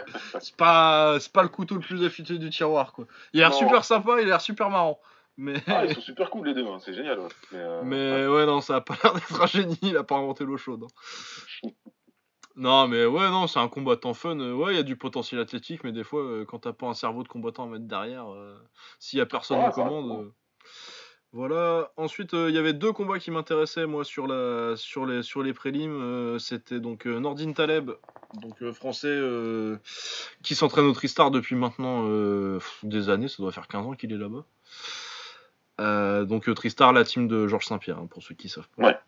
c'est 0.40 0.54
pas, 0.56 1.18
c'est 1.18 1.32
pas 1.32 1.42
le 1.42 1.48
couteau 1.48 1.74
le 1.74 1.80
plus 1.80 2.04
affûté 2.04 2.38
du 2.38 2.50
tiroir, 2.50 2.92
quoi. 2.92 3.06
Il 3.32 3.42
a 3.42 3.48
l'air 3.48 3.54
super 3.54 3.84
sympa, 3.84 4.20
il 4.20 4.24
a 4.26 4.26
l'air 4.26 4.40
super 4.40 4.70
marrant. 4.70 5.00
Mais, 5.42 5.54
Ah, 5.66 5.86
ils 5.86 5.94
sont 5.94 6.00
super 6.02 6.28
cool 6.28 6.48
les 6.48 6.54
deux, 6.54 6.66
hein, 6.66 6.78
c'est 6.84 6.92
génial. 6.92 7.18
Ouais. 7.18 7.28
Mais, 7.50 7.58
euh, 7.58 7.82
mais 7.82 8.26
ouais, 8.26 8.44
non, 8.44 8.60
ça 8.60 8.76
a 8.76 8.80
pas 8.82 8.94
l'air 9.02 9.14
d'être 9.14 9.40
un 9.40 9.46
génie, 9.46 9.78
il 9.82 9.96
a 9.96 10.04
pas 10.04 10.16
inventé 10.16 10.44
l'eau 10.44 10.56
chaude. 10.58 10.84
hein. 10.84 11.68
Non, 12.56 12.88
mais 12.88 13.06
ouais, 13.06 13.30
non, 13.30 13.46
c'est 13.46 13.60
un 13.60 13.68
combattant 13.68 14.12
fun. 14.12 14.38
euh, 14.38 14.52
Ouais, 14.52 14.74
il 14.74 14.76
y 14.76 14.80
a 14.80 14.82
du 14.82 14.96
potentiel 14.96 15.40
athlétique, 15.40 15.82
mais 15.82 15.92
des 15.92 16.04
fois, 16.04 16.20
euh, 16.20 16.44
quand 16.44 16.58
t'as 16.58 16.74
pas 16.74 16.88
un 16.88 16.94
cerveau 16.94 17.22
de 17.22 17.28
combattant 17.28 17.64
à 17.64 17.66
mettre 17.68 17.86
derrière, 17.86 18.30
euh, 18.34 18.54
s'il 18.98 19.18
y 19.18 19.22
a 19.22 19.26
personne 19.26 19.70
commandes. 19.72 20.10
ouais. 20.10 20.24
euh, 20.26 20.32
Voilà. 21.32 21.92
Ensuite, 21.96 22.32
il 22.34 22.50
y 22.50 22.58
avait 22.58 22.74
deux 22.74 22.92
combats 22.92 23.18
qui 23.18 23.30
m'intéressaient, 23.30 23.86
moi, 23.86 24.04
sur, 24.04 24.26
la, 24.26 24.76
sur, 24.76 25.06
les, 25.06 25.22
sur 25.22 25.42
les 25.42 25.54
prélims. 25.54 26.38
C'était 26.38 26.80
donc 26.80 27.06
Nordin 27.06 27.52
Taleb, 27.52 27.92
donc 28.34 28.62
français, 28.72 29.16
qui 30.42 30.54
s'entraîne 30.54 30.86
au 30.86 30.92
Tristar 30.92 31.30
depuis 31.30 31.54
maintenant 31.54 32.04
des 32.82 33.08
années. 33.08 33.28
Ça 33.28 33.36
doit 33.42 33.52
faire 33.52 33.68
15 33.68 33.86
ans 33.86 33.92
qu'il 33.94 34.12
est 34.12 34.18
là-bas. 34.18 34.44
Euh, 35.80 36.24
donc 36.24 36.48
euh, 36.48 36.54
Tristar, 36.54 36.92
la 36.92 37.04
team 37.04 37.26
de 37.26 37.46
Georges 37.48 37.66
Saint-Pierre, 37.66 37.98
hein, 37.98 38.06
pour 38.10 38.22
ceux 38.22 38.34
qui 38.34 38.48
savent 38.48 38.68
pas. 38.76 38.86
Ouais. 38.86 38.98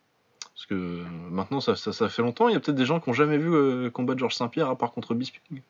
Parce 0.55 0.67
que 0.67 0.75
euh, 0.75 1.05
maintenant, 1.31 1.61
ça, 1.61 1.77
ça, 1.77 1.93
ça 1.93 2.09
fait 2.09 2.23
longtemps. 2.23 2.49
Il 2.49 2.53
y 2.53 2.57
a 2.57 2.61
peut-être 2.61 2.77
des 2.77 2.85
gens 2.87 2.99
qui 3.01 3.09
n'ont 3.11 3.15
jamais 3.15 3.39
vu 3.39 3.53
euh, 3.55 3.91
combattre 3.91 4.19
Georges 4.21 4.35
Saint-Pierre, 4.35 4.69
à 4.69 4.77
part 4.77 4.93
contre 4.93 5.15
Bisping. 5.15 5.61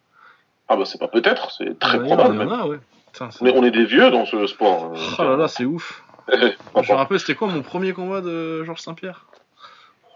Ah, 0.68 0.76
bah, 0.76 0.84
c'est 0.84 0.98
pas 0.98 1.08
peut-être, 1.08 1.50
c'est 1.50 1.78
très 1.78 1.98
probable. 2.02 2.34
y 2.36 2.38
en 2.38 2.44
même. 2.44 2.52
a, 2.52 2.66
ouais. 2.66 2.78
Putain, 3.12 3.30
c'est- 3.30 3.42
On, 3.42 3.46
est, 3.46 3.58
on 3.58 3.64
est 3.64 3.70
des 3.70 3.84
vieux 3.84 4.10
dans 4.10 4.24
ce 4.26 4.46
sport. 4.46 4.92
euh, 4.94 4.98
Oh 5.18 5.22
là 5.24 5.36
là, 5.36 5.48
c'est 5.48 5.64
ouf. 5.64 6.02
Je 6.28 6.92
me 6.92 6.96
rappelle, 6.96 7.18
c'était 7.20 7.34
quoi 7.34 7.48
mon 7.48 7.62
premier 7.62 7.92
combat 7.92 8.20
de 8.20 8.62
Georges 8.64 8.80
Saint-Pierre? 8.80 9.26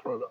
Oh 0.04 0.10
là 0.12 0.16
là. 0.20 0.26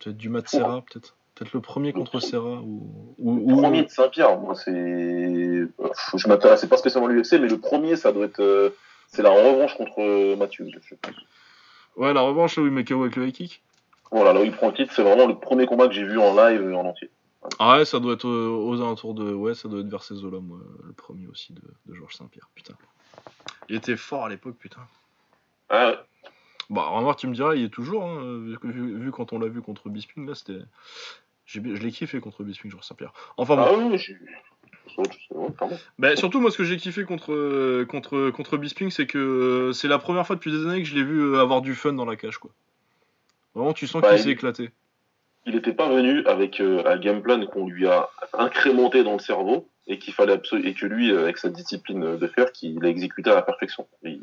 Peut-être 0.00 0.16
du 0.16 0.28
Matt 0.28 0.48
Serra, 0.48 0.82
peut-être. 0.82 1.14
Peut-être 1.34 1.52
le 1.52 1.60
premier 1.60 1.92
contre 1.92 2.18
Serra. 2.18 2.60
Ou, 2.62 3.14
ou, 3.18 3.50
Le 3.56 3.62
premier 3.62 3.82
de 3.84 3.90
Saint-Pierre, 3.90 4.38
moi, 4.38 4.54
c'est. 4.54 4.72
Je 4.72 6.28
m'intéressais 6.28 6.66
pas 6.66 6.76
spécialement 6.78 7.08
à 7.08 7.12
l'UFC, 7.12 7.32
mais 7.34 7.48
le 7.48 7.58
premier, 7.58 7.96
ça 7.96 8.10
doit 8.12 8.24
être. 8.24 8.72
C'est 9.08 9.22
la 9.22 9.30
revanche 9.30 9.74
contre 9.76 10.00
euh, 10.00 10.36
Matthews, 10.36 10.70
je 10.84 10.94
pense. 10.94 11.14
Ouais, 11.96 12.12
la 12.12 12.20
revanche, 12.20 12.58
oui, 12.58 12.70
mais 12.70 12.84
KO 12.84 13.02
avec 13.02 13.16
le 13.16 13.26
high 13.26 13.32
kick. 13.34 13.62
Voilà, 14.10 14.32
là 14.32 14.40
où 14.40 14.44
il 14.44 14.52
prend 14.52 14.68
le 14.68 14.74
titre, 14.74 14.92
c'est 14.94 15.02
vraiment 15.02 15.26
le 15.26 15.38
premier 15.38 15.66
combat 15.66 15.88
que 15.88 15.94
j'ai 15.94 16.04
vu 16.04 16.18
en 16.18 16.34
live 16.36 16.74
en 16.74 16.84
entier. 16.86 17.10
Ah 17.58 17.78
ouais, 17.78 17.84
ça 17.84 18.00
doit 18.00 18.14
être 18.14 18.26
euh, 18.28 18.48
aux 18.48 18.80
alentours 18.80 19.14
de. 19.14 19.32
Ouais, 19.32 19.54
ça 19.54 19.68
doit 19.68 19.80
être 19.80 19.88
vers 19.88 20.02
ces 20.02 20.14
moi, 20.14 20.58
le 20.84 20.92
premier 20.92 21.26
aussi 21.28 21.52
de, 21.52 21.62
de 21.86 21.94
Georges 21.94 22.14
Saint-Pierre. 22.14 22.48
Putain. 22.54 22.74
Il 23.68 23.76
était 23.76 23.96
fort 23.96 24.24
à 24.24 24.28
l'époque, 24.28 24.56
putain. 24.58 24.80
Ah, 25.68 25.88
ouais. 25.90 25.98
Bah, 26.70 26.82
remarque, 26.88 27.20
tu 27.20 27.28
me 27.28 27.34
diras, 27.34 27.54
il 27.54 27.64
est 27.64 27.68
toujours, 27.68 28.04
hein, 28.04 28.40
vu, 28.44 28.58
que- 28.58 28.66
vu- 28.66 28.98
vu 28.98 29.12
quand 29.12 29.32
on 29.32 29.38
l'a 29.38 29.46
vu 29.48 29.62
contre 29.62 29.88
Bisping, 29.88 30.26
là, 30.26 30.34
c'était. 30.34 30.58
Je 31.46 31.60
l'ai 31.60 31.92
kiffé 31.92 32.18
contre 32.20 32.42
Bisping, 32.42 32.70
Georges 32.72 32.84
Saint-Pierre. 32.84 33.12
Enfin 33.36 33.54
bon. 33.54 33.62
ah 33.64 33.72
oui, 33.76 33.98
ouais. 34.98 35.78
Bah, 35.98 36.16
surtout, 36.16 36.40
moi, 36.40 36.50
ce 36.50 36.58
que 36.58 36.64
j'ai 36.64 36.76
kiffé 36.76 37.04
contre, 37.04 37.84
contre, 37.84 38.30
contre 38.30 38.56
Bisping, 38.56 38.90
c'est 38.90 39.06
que 39.06 39.18
euh, 39.18 39.72
c'est 39.72 39.88
la 39.88 39.98
première 39.98 40.26
fois 40.26 40.36
depuis 40.36 40.50
des 40.52 40.66
années 40.66 40.82
que 40.82 40.88
je 40.88 40.94
l'ai 40.94 41.04
vu 41.04 41.20
euh, 41.20 41.40
avoir 41.40 41.60
du 41.62 41.74
fun 41.74 41.92
dans 41.92 42.04
la 42.04 42.16
cage, 42.16 42.38
quoi. 42.38 42.50
Vraiment, 43.54 43.72
tu 43.72 43.86
sens 43.86 44.02
Bah, 44.02 44.10
qu'il 44.10 44.18
il- 44.18 44.22
s'est 44.24 44.30
éclaté. 44.30 44.70
il 45.46 45.54
n'était 45.54 45.72
pas 45.72 45.88
venu 45.88 46.24
avec 46.26 46.60
euh, 46.60 46.82
un 46.86 46.98
game 46.98 47.22
plan 47.22 47.44
qu'on 47.46 47.68
lui 47.68 47.86
a 47.86 48.10
incrémenté 48.34 49.02
dans 49.04 49.14
le 49.14 49.18
cerveau 49.18 49.68
et 49.86 49.98
qu'il 49.98 50.12
fallait 50.14 50.40
et 50.64 50.74
que 50.74 50.86
lui, 50.86 51.10
euh, 51.12 51.22
avec 51.22 51.38
sa 51.38 51.48
discipline 51.48 52.16
de 52.16 52.26
fer, 52.26 52.52
qu'il 52.52 52.84
a 52.84 52.88
exécuté 52.88 53.30
à 53.30 53.34
la 53.34 53.42
perfection. 53.42 53.86
Il- 54.02 54.20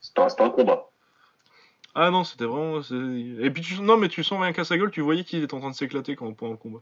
C'était 0.00 0.42
un, 0.42 0.50
combat. 0.50 0.88
Ah 1.94 2.10
non, 2.10 2.22
c'était 2.24 2.44
vraiment. 2.44 2.80
Et 2.80 3.50
puis 3.50 3.62
tu... 3.62 3.80
non, 3.82 3.96
mais 3.96 4.08
tu 4.08 4.22
sens 4.22 4.40
rien 4.40 4.52
qu'à 4.52 4.64
sa 4.64 4.78
gueule, 4.78 4.90
tu 4.92 5.00
voyais 5.00 5.24
qu'il 5.24 5.42
était 5.42 5.54
en 5.54 5.60
train 5.60 5.70
de 5.70 5.74
s'éclater 5.74 6.14
quand 6.14 6.32
pendant 6.32 6.52
le 6.52 6.58
combat. 6.58 6.80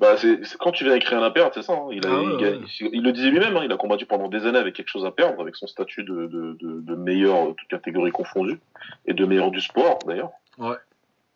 Bah, 0.00 0.16
c'est 0.16 0.40
quand 0.58 0.72
tu 0.72 0.84
viens 0.84 0.94
écrire 0.96 1.18
un 1.18 1.22
à 1.22 1.30
perdre, 1.30 1.52
c'est 1.54 1.62
ça. 1.62 1.74
hein. 1.74 1.88
Il, 1.92 2.04
a, 2.06 2.10
Ah 2.10 2.20
ouais, 2.22 2.58
il, 2.80 2.86
ouais. 2.88 2.98
le 3.00 3.12
disait 3.12 3.30
lui-même, 3.30 3.56
hein, 3.56 3.62
il 3.64 3.70
a 3.72 3.76
combattu 3.76 4.04
pendant 4.06 4.28
des 4.28 4.46
années 4.46 4.58
avec 4.58 4.74
quelque 4.74 4.88
chose 4.88 5.04
à 5.04 5.10
perdre, 5.12 5.40
avec 5.40 5.54
son 5.54 5.66
statut 5.66 6.02
de, 6.02 6.26
de, 6.26 6.56
de, 6.60 6.80
de 6.80 6.94
meilleur, 6.96 7.48
euh, 7.50 7.54
toutes 7.56 7.68
catégories 7.68 8.10
confondues, 8.10 8.58
et 9.06 9.14
de 9.14 9.24
meilleur 9.24 9.50
du 9.50 9.60
sport 9.60 9.98
d'ailleurs. 10.06 10.30
Ouais. 10.58 10.76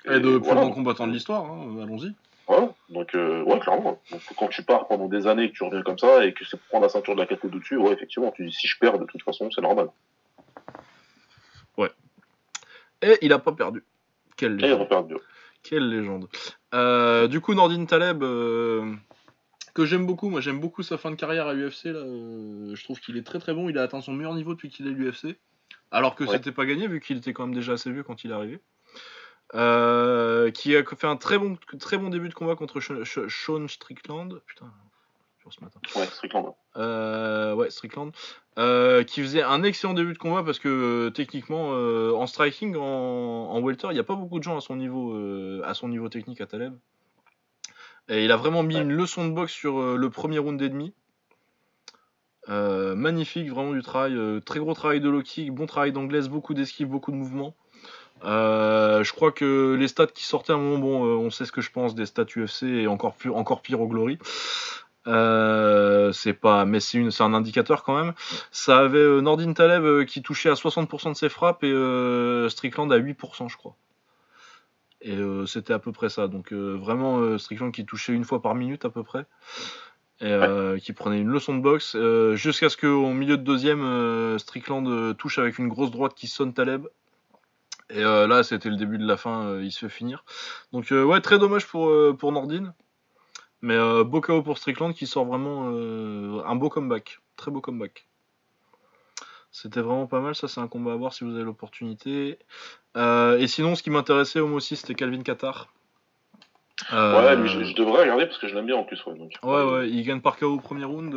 Et 0.06 0.18
voilà. 0.18 0.68
combattant 0.70 1.06
de 1.06 1.12
l'histoire, 1.12 1.44
hein, 1.44 1.76
allons-y. 1.82 2.12
Voilà. 2.48 2.68
Donc, 2.90 3.14
euh, 3.14 3.42
ouais, 3.42 3.58
clairement. 3.58 4.00
Donc, 4.10 4.20
quand 4.36 4.48
tu 4.48 4.62
pars 4.62 4.86
pendant 4.88 5.06
des 5.08 5.26
années 5.26 5.44
et 5.44 5.50
que 5.50 5.56
tu 5.56 5.64
reviens 5.64 5.82
comme 5.82 5.98
ça 5.98 6.24
et 6.24 6.32
que 6.32 6.44
c'est 6.44 6.56
pour 6.56 6.66
prendre 6.68 6.84
la 6.84 6.88
ceinture 6.88 7.14
de 7.14 7.20
la 7.20 7.26
catégorie 7.26 7.58
dessus, 7.60 7.76
ouais, 7.76 7.92
effectivement, 7.92 8.32
tu 8.32 8.46
dis 8.46 8.52
si 8.52 8.66
je 8.68 8.78
perds, 8.78 8.98
de 8.98 9.04
toute 9.04 9.22
façon, 9.22 9.48
c'est 9.50 9.60
normal. 9.62 9.88
Et 13.02 13.18
il 13.20 13.30
a 13.34 13.38
pas 13.38 13.52
perdu. 13.52 13.84
Quelle 14.38 14.52
Et 14.52 14.54
il 14.54 14.60
légende. 14.62 14.80
repère 14.80 15.02
Dieu. 15.04 15.18
Quelle 15.68 15.88
légende. 15.88 16.28
Euh, 16.74 17.26
du 17.26 17.40
coup, 17.40 17.54
Nordin 17.54 17.84
Taleb, 17.86 18.22
euh, 18.22 18.94
que 19.74 19.84
j'aime 19.84 20.06
beaucoup, 20.06 20.28
moi 20.28 20.40
j'aime 20.40 20.60
beaucoup 20.60 20.82
sa 20.82 20.96
fin 20.96 21.10
de 21.10 21.16
carrière 21.16 21.46
à 21.48 21.54
UFC. 21.54 21.86
Là, 21.86 21.98
euh, 21.98 22.74
je 22.74 22.84
trouve 22.84 23.00
qu'il 23.00 23.16
est 23.16 23.22
très 23.26 23.38
très 23.38 23.52
bon. 23.52 23.68
Il 23.68 23.78
a 23.78 23.82
atteint 23.82 24.00
son 24.00 24.12
meilleur 24.12 24.34
niveau 24.34 24.54
depuis 24.54 24.68
qu'il 24.68 24.86
est 24.86 24.90
à 24.90 24.92
l'UFC. 24.92 25.36
Alors 25.90 26.14
que 26.14 26.24
Ouais. 26.24 26.30
c'était 26.36 26.52
pas 26.52 26.66
gagné 26.66 26.86
vu 26.86 27.00
qu'il 27.00 27.16
était 27.18 27.32
quand 27.32 27.46
même 27.46 27.54
déjà 27.54 27.72
assez 27.72 27.90
vieux 27.90 28.02
quand 28.02 28.22
il 28.24 28.30
est 28.30 28.34
arrivé. 28.34 28.60
Qui 30.52 30.76
a 30.76 30.84
fait 30.84 31.06
un 31.06 31.16
très 31.16 31.38
bon, 31.38 31.56
très 31.80 31.98
bon 31.98 32.10
début 32.10 32.28
de 32.28 32.34
combat 32.34 32.54
contre 32.56 32.80
Sean 32.80 33.68
Strickland. 33.68 34.40
Putain, 34.46 34.72
sur 35.40 35.52
ce 35.52 35.62
matin. 35.64 35.80
Ouais, 35.96 36.06
Strickland. 36.06 36.54
Ouais, 36.76 37.70
Strickland. 37.70 38.12
Euh, 38.58 39.04
qui 39.04 39.20
faisait 39.20 39.42
un 39.42 39.62
excellent 39.62 39.92
début 39.92 40.14
de 40.14 40.18
combat 40.18 40.42
parce 40.42 40.58
que 40.58 40.68
euh, 40.68 41.10
techniquement, 41.10 41.72
euh, 41.72 42.12
en 42.12 42.26
striking, 42.26 42.74
en, 42.74 42.80
en 43.50 43.60
welter, 43.60 43.88
il 43.90 43.94
n'y 43.94 44.00
a 44.00 44.04
pas 44.04 44.14
beaucoup 44.14 44.38
de 44.38 44.44
gens 44.44 44.56
à 44.56 44.62
son 44.62 44.76
niveau, 44.76 45.14
à 45.62 45.74
son 45.74 45.88
niveau 45.88 46.08
technique 46.08 46.40
à 46.40 46.46
Taleb. 46.46 46.74
Et 48.08 48.24
il 48.24 48.32
a 48.32 48.36
vraiment 48.36 48.62
mis 48.62 48.76
Ouais. 48.76 48.82
une 48.82 48.92
leçon 48.92 49.26
de 49.28 49.32
boxe 49.32 49.52
sur 49.52 49.96
le 49.96 50.10
premier 50.10 50.38
round 50.38 50.60
et 50.62 50.68
demi. 50.70 50.94
Magnifique, 52.48 53.50
vraiment 53.50 53.72
du 53.72 53.82
travail, 53.82 54.16
très 54.46 54.60
gros 54.60 54.72
travail 54.72 55.00
de 55.00 55.08
low 55.10 55.20
kick, 55.20 55.52
bon 55.52 55.66
travail 55.66 55.92
d'anglaise, 55.92 56.28
beaucoup 56.28 56.54
d'esquives, 56.54 56.86
beaucoup 56.88 57.10
de 57.10 57.16
mouvements. 57.16 57.54
Je 58.22 59.12
crois 59.12 59.32
que 59.32 59.76
les 59.78 59.88
stats 59.88 60.06
qui 60.06 60.24
sortaient 60.24 60.52
à 60.52 60.56
un 60.56 60.60
moment, 60.60 60.78
bon, 60.78 61.02
on 61.04 61.28
sait 61.30 61.44
ce 61.44 61.52
que 61.52 61.60
je 61.60 61.70
pense 61.70 61.94
des 61.94 62.06
stats 62.06 62.24
UFC 62.24 62.62
et 62.62 62.86
encore, 62.86 63.16
plus, 63.16 63.30
encore 63.30 63.60
pire 63.60 63.80
au 63.82 63.88
Glory. 63.88 64.18
Euh, 65.06 66.12
c'est 66.12 66.32
pas, 66.32 66.64
mais 66.64 66.80
c'est 66.80 66.98
une, 66.98 67.10
c'est 67.10 67.22
un 67.22 67.34
indicateur 67.34 67.82
quand 67.82 67.96
même. 67.96 68.14
Ça 68.50 68.78
avait 68.78 68.98
euh, 68.98 69.20
Nordin 69.20 69.52
Taleb 69.52 69.84
euh, 69.84 70.04
qui 70.04 70.22
touchait 70.22 70.50
à 70.50 70.54
60% 70.54 71.10
de 71.10 71.14
ses 71.14 71.28
frappes 71.28 71.62
et 71.64 71.70
euh, 71.70 72.48
Strickland 72.48 72.90
à 72.92 72.98
8%, 72.98 73.48
je 73.48 73.56
crois. 73.56 73.76
Et 75.02 75.16
c'était 75.46 75.72
à 75.72 75.78
peu 75.78 75.92
près 75.92 76.08
ça. 76.08 76.26
Donc 76.26 76.52
vraiment 76.52 77.38
Strickland 77.38 77.70
qui 77.70 77.84
touchait 77.84 78.12
une 78.12 78.24
fois 78.24 78.42
par 78.42 78.56
minute 78.56 78.84
à 78.84 78.90
peu 78.90 79.04
près. 79.04 79.24
Et 80.20 80.34
qui 80.82 80.92
prenait 80.94 81.20
une 81.20 81.28
leçon 81.28 81.54
de 81.54 81.60
boxe 81.60 81.96
jusqu'à 82.34 82.68
ce 82.68 82.76
qu'au 82.76 83.12
milieu 83.12 83.36
de 83.36 83.42
deuxième, 83.44 84.36
Strickland 84.38 85.14
touche 85.16 85.38
avec 85.38 85.58
une 85.58 85.68
grosse 85.68 85.92
droite 85.92 86.14
qui 86.16 86.26
sonne 86.26 86.54
Taleb. 86.54 86.88
Et 87.90 88.04
euh, 88.04 88.26
là, 88.26 88.42
c'était 88.42 88.68
le 88.68 88.76
début 88.76 88.98
de 88.98 89.06
la 89.06 89.16
fin, 89.16 89.46
euh, 89.46 89.64
il 89.64 89.70
se 89.70 89.80
fait 89.80 89.88
finir. 89.88 90.24
Donc 90.72 90.90
euh, 90.90 91.04
ouais, 91.04 91.20
très 91.20 91.38
dommage 91.38 91.66
pour, 91.66 91.92
pour 92.16 92.32
Nordin. 92.32 92.74
Mais 93.62 93.74
euh, 93.74 94.04
beau 94.04 94.20
KO 94.20 94.42
pour 94.42 94.58
Strickland 94.58 94.92
qui 94.94 95.06
sort 95.06 95.24
vraiment 95.24 95.70
euh, 95.72 96.42
un 96.46 96.54
beau 96.56 96.68
comeback. 96.68 97.20
Très 97.36 97.50
beau 97.50 97.60
comeback. 97.60 98.06
C'était 99.50 99.80
vraiment 99.80 100.06
pas 100.06 100.20
mal, 100.20 100.34
ça 100.34 100.48
c'est 100.48 100.60
un 100.60 100.68
combat 100.68 100.92
à 100.92 100.96
voir 100.96 101.14
si 101.14 101.24
vous 101.24 101.34
avez 101.34 101.44
l'opportunité. 101.44 102.38
Euh, 102.96 103.38
et 103.38 103.46
sinon, 103.46 103.74
ce 103.74 103.82
qui 103.82 103.90
m'intéressait 103.90 104.40
au 104.40 104.48
aussi, 104.52 104.76
c'était 104.76 104.94
Calvin 104.94 105.22
Qatar. 105.22 105.72
Ouais, 106.92 107.36
lui, 107.36 107.48
je, 107.48 107.64
je 107.64 107.74
devrais 107.74 108.02
regarder 108.02 108.26
parce 108.26 108.36
que 108.36 108.48
je 108.48 108.54
l'aime 108.54 108.66
bien 108.66 108.76
en 108.76 108.84
plus. 108.84 109.02
Ouais, 109.06 109.16
donc. 109.16 109.32
Ouais, 109.42 109.62
ouais, 109.62 109.88
il 109.88 110.02
gagne 110.04 110.20
par 110.20 110.36
KO 110.36 110.52
au 110.56 110.60
premier 110.60 110.84
round. 110.84 111.10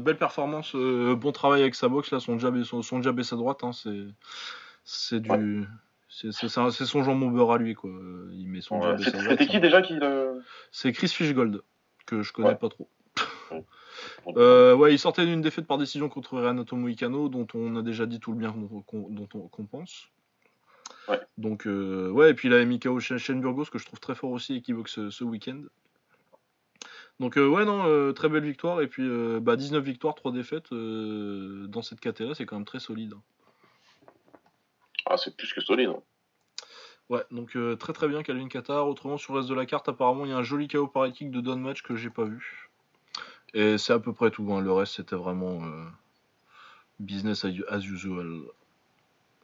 belle 0.00 0.16
performance, 0.16 0.74
bon 0.74 1.32
travail 1.32 1.60
avec 1.60 1.74
sa 1.74 1.88
boxe, 1.88 2.10
là, 2.10 2.20
son 2.20 2.38
jab 2.38 2.56
et, 2.56 2.64
son, 2.64 2.80
son 2.80 3.02
jab 3.02 3.18
et 3.20 3.22
sa 3.22 3.36
droite. 3.36 3.62
hein, 3.64 3.72
c'est, 3.72 4.06
c'est 4.84 5.20
du. 5.20 5.66
C'est, 6.08 6.32
c'est, 6.32 6.48
c'est 6.48 6.86
son 6.86 7.02
jambon 7.04 7.28
beurre 7.28 7.52
à 7.52 7.58
lui, 7.58 7.74
quoi. 7.74 7.90
Il 8.32 8.46
met 8.48 8.62
son 8.62 8.76
Ouais. 8.80 8.96
jab 8.96 9.00
et 9.00 9.04
sa 9.04 9.20
C'était 9.30 9.46
qui 9.46 9.60
déjà 9.60 9.82
qui 9.82 9.94
le. 9.94 10.42
C'est 10.72 10.92
Chris 10.92 11.08
Fishgold, 11.08 11.60
que 12.06 12.22
je 12.22 12.32
connais 12.32 12.48
Ouais. 12.50 12.54
pas 12.56 12.68
trop. 12.68 12.88
Euh, 14.36 14.74
ouais, 14.74 14.92
il 14.92 14.98
sortait 14.98 15.24
d'une 15.24 15.40
défaite 15.40 15.66
par 15.68 15.78
décision 15.78 16.08
contre 16.08 16.38
Renato 16.40 16.74
Moicano, 16.74 17.28
dont 17.28 17.46
on 17.54 17.76
a 17.76 17.82
déjà 17.82 18.06
dit 18.06 18.18
tout 18.18 18.32
le 18.32 18.38
bien 18.38 18.50
qu'on, 18.52 18.80
qu'on- 18.82 19.08
dont 19.08 19.28
on, 19.34 19.46
qu'on 19.48 19.64
pense. 19.66 20.08
Ouais. 21.08 21.20
Donc, 21.38 21.66
euh, 21.66 22.10
ouais, 22.10 22.30
et 22.30 22.34
puis 22.34 22.48
il 22.48 22.54
avait 22.54 22.66
mis 22.66 22.80
KO 22.80 22.98
Shane 22.98 23.18
Shane 23.18 23.40
Burgos, 23.40 23.66
que 23.66 23.78
je 23.78 23.86
trouve 23.86 24.00
très 24.00 24.16
fort 24.16 24.30
aussi 24.30 24.56
et 24.56 24.62
qui 24.62 24.72
boxe 24.72 24.92
ce, 24.94 25.10
ce 25.10 25.22
week-end. 25.22 25.60
Donc, 27.20 27.38
euh, 27.38 27.46
ouais, 27.46 27.64
non, 27.64 28.12
très 28.14 28.28
belle 28.28 28.44
victoire. 28.44 28.80
Et 28.80 28.88
puis, 28.88 29.04
euh, 29.06 29.38
bah, 29.40 29.54
19 29.56 29.84
victoires, 29.84 30.16
3 30.16 30.32
défaites 30.32 30.70
dans 30.74 31.82
cette 31.82 32.00
catégorie, 32.00 32.34
c'est 32.34 32.46
quand 32.46 32.56
même 32.56 32.64
très 32.64 32.80
solide. 32.80 33.12
hein. 33.14 33.22
Ah, 35.06 35.16
c'est 35.16 35.36
plus 35.36 35.52
que 35.52 35.60
solide. 35.60 35.90
hein. 35.90 36.02
Ouais, 37.10 37.22
donc 37.30 37.54
euh, 37.56 37.76
très 37.76 37.92
très 37.92 38.08
bien 38.08 38.22
Calvin 38.22 38.48
Qatar. 38.48 38.88
Autrement, 38.88 39.18
sur 39.18 39.34
le 39.34 39.40
reste 39.40 39.50
de 39.50 39.54
la 39.54 39.66
carte, 39.66 39.88
apparemment, 39.88 40.24
il 40.24 40.30
y 40.30 40.32
a 40.32 40.38
un 40.38 40.42
joli 40.42 40.68
KO 40.68 40.86
par 40.86 41.10
kick 41.12 41.30
de 41.30 41.40
Don 41.40 41.56
Match 41.56 41.82
que 41.82 41.96
j'ai 41.96 42.10
pas 42.10 42.24
vu. 42.24 42.70
Et 43.52 43.78
c'est 43.78 43.92
à 43.92 43.98
peu 43.98 44.12
près 44.12 44.30
tout. 44.30 44.52
hein. 44.52 44.60
Le 44.60 44.72
reste, 44.72 44.94
c'était 44.94 45.16
vraiment 45.16 45.64
euh, 45.64 45.84
business 46.98 47.44
as 47.44 47.78
usual. 47.84 48.40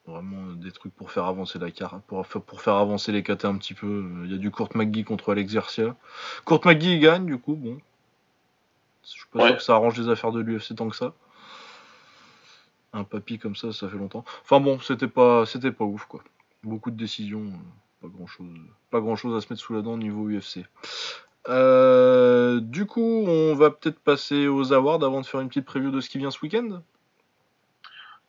Vraiment 0.06 0.48
euh, 0.48 0.54
des 0.54 0.72
trucs 0.72 0.94
pour 0.94 1.10
faire 1.12 1.26
avancer 1.26 1.58
la 1.58 1.70
carte, 1.70 2.02
pour, 2.06 2.26
fa- 2.26 2.40
pour 2.40 2.62
faire 2.62 2.74
avancer 2.74 3.12
les 3.12 3.22
KT 3.22 3.44
un 3.44 3.58
petit 3.58 3.74
peu. 3.74 4.10
Il 4.24 4.32
y 4.32 4.34
a 4.34 4.38
du 4.38 4.50
Kurt 4.50 4.74
McGee 4.74 5.04
contre 5.04 5.30
Alex 5.32 5.52
Garcia. 5.52 5.94
Kurt 6.46 6.64
McGee 6.64 6.94
il 6.94 7.00
gagne, 7.00 7.26
du 7.26 7.38
coup, 7.38 7.54
bon. 7.54 7.78
Je 9.04 9.10
suis 9.10 9.26
pas 9.30 9.40
Ouais. 9.40 9.48
sûr 9.48 9.56
que 9.58 9.62
ça 9.62 9.74
arrange 9.74 9.98
les 9.98 10.08
affaires 10.08 10.32
de 10.32 10.40
l'UFC 10.40 10.74
tant 10.74 10.88
que 10.88 10.96
ça. 10.96 11.12
Un 12.92 13.04
papy 13.04 13.38
comme 13.38 13.54
ça, 13.54 13.72
ça 13.72 13.88
fait 13.88 13.96
longtemps. 13.98 14.24
Enfin 14.42 14.58
bon, 14.60 14.80
c'était 14.80 15.06
pas, 15.08 15.46
c'était 15.46 15.70
pas 15.72 15.84
ouf 15.84 16.06
quoi. 16.06 16.22
Beaucoup 16.62 16.90
de 16.90 16.96
décisions, 16.96 17.46
euh, 17.46 18.02
pas 18.02 18.08
grand 18.08 18.26
chose, 18.26 18.46
pas 18.90 19.00
grand 19.00 19.16
chose 19.16 19.36
à 19.36 19.40
se 19.40 19.52
mettre 19.52 19.62
sous 19.62 19.72
la 19.72 19.82
dent 19.82 19.94
au 19.94 19.98
niveau 19.98 20.28
UFC. 20.28 20.64
Euh, 21.48 22.60
du 22.60 22.86
coup, 22.86 23.24
on 23.26 23.54
va 23.54 23.70
peut-être 23.70 23.98
passer 23.98 24.46
aux 24.46 24.72
awards 24.72 25.02
avant 25.02 25.20
de 25.20 25.26
faire 25.26 25.40
une 25.40 25.48
petite 25.48 25.64
preview 25.64 25.90
de 25.90 26.00
ce 26.00 26.10
qui 26.10 26.18
vient 26.18 26.30
ce 26.30 26.40
week-end? 26.42 26.82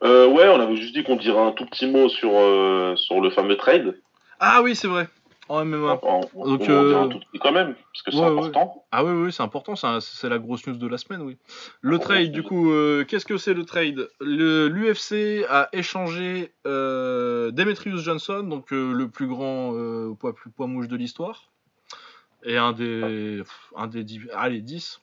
Euh, 0.04 0.28
ouais, 0.28 0.48
on 0.48 0.60
avait 0.60 0.78
juste 0.78 0.96
dit 0.96 1.04
qu'on 1.04 1.18
dirait 1.18 1.42
un 1.42 1.52
tout 1.52 1.66
petit 1.66 1.88
mot 1.88 2.10
sur, 2.10 2.32
euh, 2.34 2.96
sur 2.96 3.22
le 3.22 3.30
fameux 3.30 3.58
trade. 3.58 4.00
Ah 4.40 4.62
oui, 4.64 4.76
c'est 4.76 4.88
vrai. 4.88 5.08
En 5.50 5.66
MMA. 5.66 5.96
Donc, 5.96 6.04
va 6.04 6.10
en 6.44 6.56
dire 6.58 6.70
euh, 6.72 7.08
tout 7.10 7.20
quand 7.40 7.52
même, 7.52 7.74
parce 7.74 8.04
que 8.04 8.12
c'est 8.12 8.18
ouais, 8.20 8.30
ouais. 8.30 8.48
important. 8.48 8.86
Ah 8.92 9.04
oui, 9.04 9.12
oui, 9.12 9.34
c'est 9.34 9.44
important, 9.44 9.76
c'est 9.76 10.30
la 10.30 10.40
grosse 10.40 10.66
news 10.68 10.76
de 10.78 10.88
la 10.88 10.98
semaine, 10.98 11.22
oui. 11.24 11.38
Le 11.82 12.00
trade, 12.00 12.32
du 12.32 12.42
coup, 12.44 12.72
euh, 12.72 13.04
qu'est-ce 13.06 13.26
que 13.26 13.38
c'est 13.38 13.54
le 13.54 13.66
trade? 13.66 14.08
Le- 14.22 14.68
L'UFC 14.68 15.46
a 15.50 15.68
échangé 15.74 16.54
euh, 16.68 17.52
Demetrius 17.52 18.00
Johnson, 18.02 18.44
donc 18.44 18.72
euh, 18.72 18.94
le 18.94 19.10
plus 19.10 19.28
grand 19.28 19.74
euh, 19.74 20.14
poids, 20.14 20.34
plus 20.34 20.52
poids 20.52 20.68
mouche 20.68 20.88
de 20.88 20.96
l'histoire, 20.96 21.50
et 22.44 22.58
un 22.58 22.72
des, 22.72 23.40
pff, 23.40 23.74
un 23.76 23.88
des 23.88 24.04
dix- 24.06 24.30
allez, 24.34 24.62
10, 24.62 25.02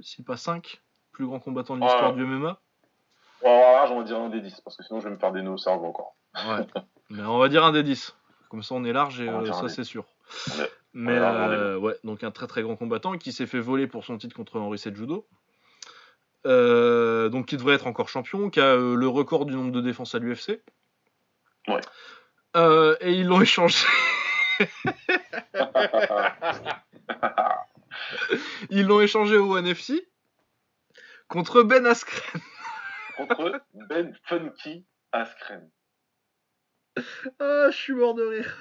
si 0.00 0.22
pas 0.22 0.36
5, 0.38 0.80
plus 1.12 1.26
grands 1.26 1.40
combattants 1.40 1.76
de 1.76 1.82
l'histoire 1.82 2.12
Ouais. 2.12 2.16
du 2.16 2.24
MMA. 2.24 2.58
Voilà, 3.42 3.86
j'en 3.86 3.98
vais 3.98 4.04
dire 4.04 4.18
un 4.18 4.30
des 4.30 4.40
10, 4.40 4.60
parce 4.62 4.76
que 4.76 4.82
sinon 4.82 5.00
je 5.00 5.08
vais 5.08 5.14
me 5.14 5.18
faire 5.18 5.32
des 5.32 5.42
nœuds 5.42 5.50
au 5.52 5.58
cerveau 5.58 5.86
encore. 5.86 6.14
Ouais. 6.48 6.64
Mais 7.10 7.22
on 7.24 7.38
va 7.38 7.48
dire 7.48 7.64
un 7.64 7.72
des 7.72 7.82
10. 7.82 8.14
Comme 8.48 8.62
ça, 8.62 8.74
on 8.74 8.84
est 8.84 8.92
large 8.92 9.20
et 9.20 9.28
euh, 9.28 9.52
ça, 9.52 9.68
c'est 9.68 9.84
sûr. 9.84 10.04
Ouais. 10.58 10.70
Mais 10.94 11.18
euh, 11.18 11.76
ouais, 11.76 11.96
donc 12.02 12.24
un 12.24 12.30
très 12.30 12.46
très 12.46 12.62
grand 12.62 12.76
combattant 12.76 13.18
qui 13.18 13.32
s'est 13.32 13.46
fait 13.46 13.60
voler 13.60 13.86
pour 13.86 14.04
son 14.04 14.16
titre 14.16 14.34
contre 14.34 14.58
Henri 14.58 14.78
Judo. 14.78 15.26
Euh, 16.46 17.28
donc 17.28 17.46
qui 17.46 17.56
devrait 17.56 17.74
être 17.74 17.86
encore 17.86 18.08
champion, 18.08 18.48
qui 18.48 18.60
a 18.60 18.76
le 18.76 19.08
record 19.08 19.44
du 19.44 19.54
nombre 19.54 19.72
de 19.72 19.80
défenses 19.80 20.14
à 20.14 20.18
l'UFC. 20.18 20.62
Ouais. 21.68 21.80
Et 23.00 23.12
ils 23.12 23.26
l'ont 23.26 23.42
échangé. 23.42 23.86
Ils 28.70 28.86
l'ont 28.86 29.00
échangé 29.00 29.36
au 29.36 29.56
NFC 29.56 30.08
contre 31.28 31.62
Ben 31.62 31.86
Askren. 31.86 32.40
Contre 33.16 33.60
Ben 33.72 34.14
Funky 34.24 34.84
Askren. 35.12 35.70
Ah, 37.40 37.66
je 37.70 37.76
suis 37.76 37.92
mort 37.94 38.14
de 38.14 38.24
rire. 38.24 38.56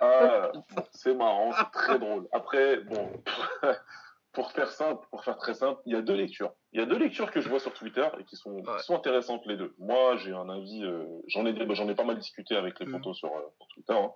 Ah, 0.00 0.50
c'est 0.92 1.14
marrant, 1.14 1.52
c'est 1.52 1.70
très 1.72 1.98
drôle. 1.98 2.26
Après, 2.32 2.78
bon, 2.78 3.08
pour 4.32 4.50
faire 4.52 4.70
simple, 4.70 5.06
pour 5.10 5.22
faire 5.24 5.36
très 5.36 5.54
simple, 5.54 5.80
il 5.86 5.92
y 5.92 5.96
a 5.96 6.02
deux 6.02 6.14
lectures. 6.14 6.52
Il 6.72 6.80
y 6.80 6.82
a 6.82 6.86
deux 6.86 6.98
lectures 6.98 7.30
que 7.30 7.40
je 7.40 7.48
vois 7.48 7.60
sur 7.60 7.72
Twitter 7.72 8.06
et 8.18 8.24
qui 8.24 8.34
sont, 8.36 8.50
Ouais. 8.50 8.76
qui 8.78 8.84
sont 8.84 8.96
intéressantes 8.96 9.46
les 9.46 9.56
deux. 9.56 9.74
Moi, 9.78 10.16
j'ai 10.16 10.32
un 10.32 10.48
avis, 10.48 10.82
euh, 10.84 11.04
j'en 11.28 11.46
ai, 11.46 11.52
bah, 11.52 11.74
j'en 11.74 11.88
ai 11.88 11.94
pas 11.94 12.02
mal 12.04 12.18
discuté 12.18 12.56
avec 12.56 12.80
les 12.80 12.86
Mhm. 12.86 12.92
photos 12.92 13.16
sur, 13.16 13.28
euh, 13.28 13.40
sur 13.58 13.68
Twitter. 13.68 13.92
hein. 13.94 14.10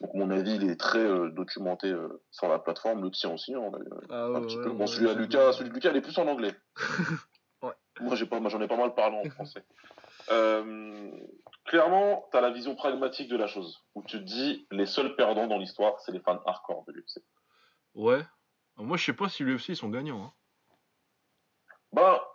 Donc 0.00 0.14
mon 0.14 0.30
avis, 0.32 0.56
il 0.56 0.68
est 0.68 0.78
très 0.80 0.98
euh, 0.98 1.30
documenté 1.30 1.94
sur 2.32 2.48
la 2.48 2.58
plateforme, 2.58 3.02
le 3.04 3.10
tien 3.12 3.30
aussi. 3.30 3.54
hein, 3.54 3.70
Ah, 4.10 4.24
un 4.24 4.32
ouais, 4.32 4.40
petit 4.42 4.56
ouais, 4.58 4.64
peu. 4.64 4.70
ouais, 4.70 4.74
Bon, 4.76 4.86
celui 4.88 5.08
à 5.08 5.14
Lucas, 5.14 5.52
celui 5.52 5.70
de 5.70 5.74
Lucas, 5.74 5.90
il 5.90 5.96
est 5.96 6.00
plus 6.02 6.18
en 6.18 6.26
anglais. 6.28 6.54
Ouais. 7.62 7.72
Moi, 8.00 8.16
j'ai 8.16 8.26
pas, 8.26 8.40
j'en 8.48 8.60
ai 8.60 8.66
pas 8.66 8.76
mal 8.76 8.92
parlé 8.92 9.16
en 9.18 9.30
français. 9.30 9.62
Euh, 10.30 11.10
clairement, 11.64 12.26
tu 12.30 12.36
as 12.36 12.40
la 12.40 12.50
vision 12.50 12.74
pragmatique 12.74 13.28
de 13.28 13.36
la 13.36 13.46
chose, 13.46 13.82
où 13.94 14.02
tu 14.04 14.18
te 14.18 14.22
dis, 14.24 14.66
les 14.70 14.86
seuls 14.86 15.14
perdants 15.16 15.46
dans 15.46 15.58
l'histoire, 15.58 15.98
c'est 16.00 16.12
les 16.12 16.20
fans 16.20 16.40
hardcore 16.46 16.84
de 16.86 16.92
l'UFC. 16.92 17.22
Ouais. 17.94 18.22
Moi, 18.76 18.96
je 18.96 19.04
sais 19.04 19.12
pas 19.12 19.28
si 19.28 19.42
l'UFC 19.44 19.70
ils 19.70 19.76
sont 19.76 19.90
gagnants. 19.90 20.22
Hein. 20.24 20.32
Bah, 21.92 22.26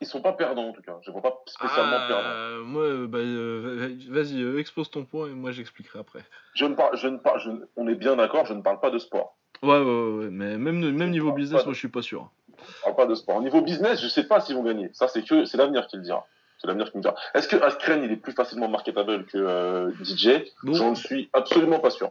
ils 0.00 0.06
sont 0.06 0.22
pas 0.22 0.32
perdants 0.32 0.68
en 0.68 0.72
tout 0.72 0.82
cas. 0.82 0.98
Je 1.02 1.10
vois 1.10 1.22
pas 1.22 1.34
spécialement 1.46 2.06
perdants. 2.06 2.28
Ah, 2.28 2.58
moi, 2.64 2.82
euh, 2.82 3.06
bah, 3.06 3.18
euh, 3.18 3.96
vas-y, 4.08 4.42
euh, 4.42 4.58
expose 4.58 4.90
ton 4.90 5.04
point 5.04 5.28
et 5.28 5.32
moi 5.34 5.52
j'expliquerai 5.52 5.98
après. 5.98 6.24
Je 6.54 6.64
ne 6.64 6.74
parle, 6.74 6.96
je 6.96 7.08
ne 7.08 7.18
parle, 7.18 7.40
je 7.40 7.50
on 7.76 7.88
est 7.88 7.94
bien 7.94 8.16
d'accord, 8.16 8.46
je 8.46 8.54
ne 8.54 8.62
parle 8.62 8.80
pas 8.80 8.90
de 8.90 8.98
sport. 8.98 9.36
Ouais, 9.62 9.78
ouais, 9.78 10.10
ouais, 10.12 10.30
mais 10.30 10.58
même, 10.58 10.80
même 10.92 11.10
niveau 11.10 11.32
business, 11.32 11.60
de- 11.62 11.66
moi 11.66 11.74
je 11.74 11.78
suis 11.78 11.88
pas 11.88 12.02
sûr. 12.02 12.30
Je 12.58 12.82
parle 12.82 12.96
pas 12.96 13.06
de 13.06 13.14
sport. 13.14 13.36
Au 13.36 13.42
niveau 13.42 13.60
business, 13.62 14.00
je 14.02 14.08
sais 14.08 14.26
pas 14.26 14.40
s'ils 14.40 14.54
vont 14.56 14.62
gagner. 14.64 14.90
Ça, 14.92 15.08
c'est 15.08 15.22
que, 15.22 15.44
c'est 15.44 15.56
l'avenir 15.56 15.86
qui 15.86 15.96
le 15.96 16.02
dira. 16.02 16.26
C'est 16.58 16.66
l'avenir 16.66 16.90
qui 16.90 16.96
me 16.98 17.02
dira. 17.02 17.14
Est-ce 17.34 17.48
que 17.48 17.56
Askren, 17.56 18.02
il 18.04 18.10
est 18.12 18.16
plus 18.16 18.32
facilement 18.32 18.68
marketable 18.68 19.24
que 19.26 19.36
euh, 19.38 19.92
DJ 20.02 20.42
Bon. 20.62 20.72
J'en 20.74 20.94
suis 20.94 21.28
absolument 21.32 21.80
pas 21.80 21.90
sûr. 21.90 22.10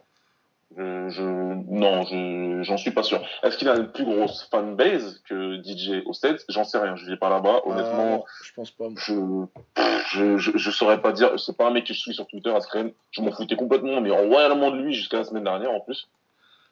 Je, 0.77 1.09
je- 1.09 1.21
non, 1.23 2.03
je, 2.03 2.63
j'en 2.63 2.75
suis 2.77 2.91
pas 2.91 3.03
sûr. 3.03 3.21
Est-ce 3.43 3.57
qu'il 3.57 3.69
a 3.69 3.75
une 3.77 3.87
plus 3.87 4.03
grosse 4.03 4.47
fanbase 4.51 5.21
que 5.29 5.61
DJ 5.63 6.03
au 6.05 6.11
States? 6.13 6.43
J'en 6.49 6.63
sais 6.63 6.77
rien. 6.79 6.95
Je 6.95 7.05
vais 7.05 7.17
pas 7.17 7.29
là-bas. 7.29 7.61
Honnêtement, 7.65 8.25
je 8.43 8.51
pense 8.53 8.71
pas. 8.71 8.85
je, 8.95 9.45
je, 10.11 10.37
je, 10.37 10.51
je 10.57 10.71
saurais 10.71 11.01
pas 11.01 11.11
dire. 11.11 11.39
C'est 11.39 11.55
pas 11.55 11.67
un 11.67 11.71
mec 11.71 11.85
que 11.85 11.93
je 11.93 11.99
suis 11.99 12.13
sur 12.13 12.27
Twitter, 12.27 12.49
Askren. 12.53 12.91
Je 13.11 13.21
m'en 13.21 13.31
foutais 13.31 13.55
complètement, 13.55 14.01
mais 14.01 14.09
royalement 14.11 14.69
de 14.71 14.77
lui 14.81 14.93
jusqu'à 14.93 15.17
la 15.17 15.23
semaine 15.23 15.43
dernière 15.45 15.71
en 15.71 15.79
plus. 15.79 16.07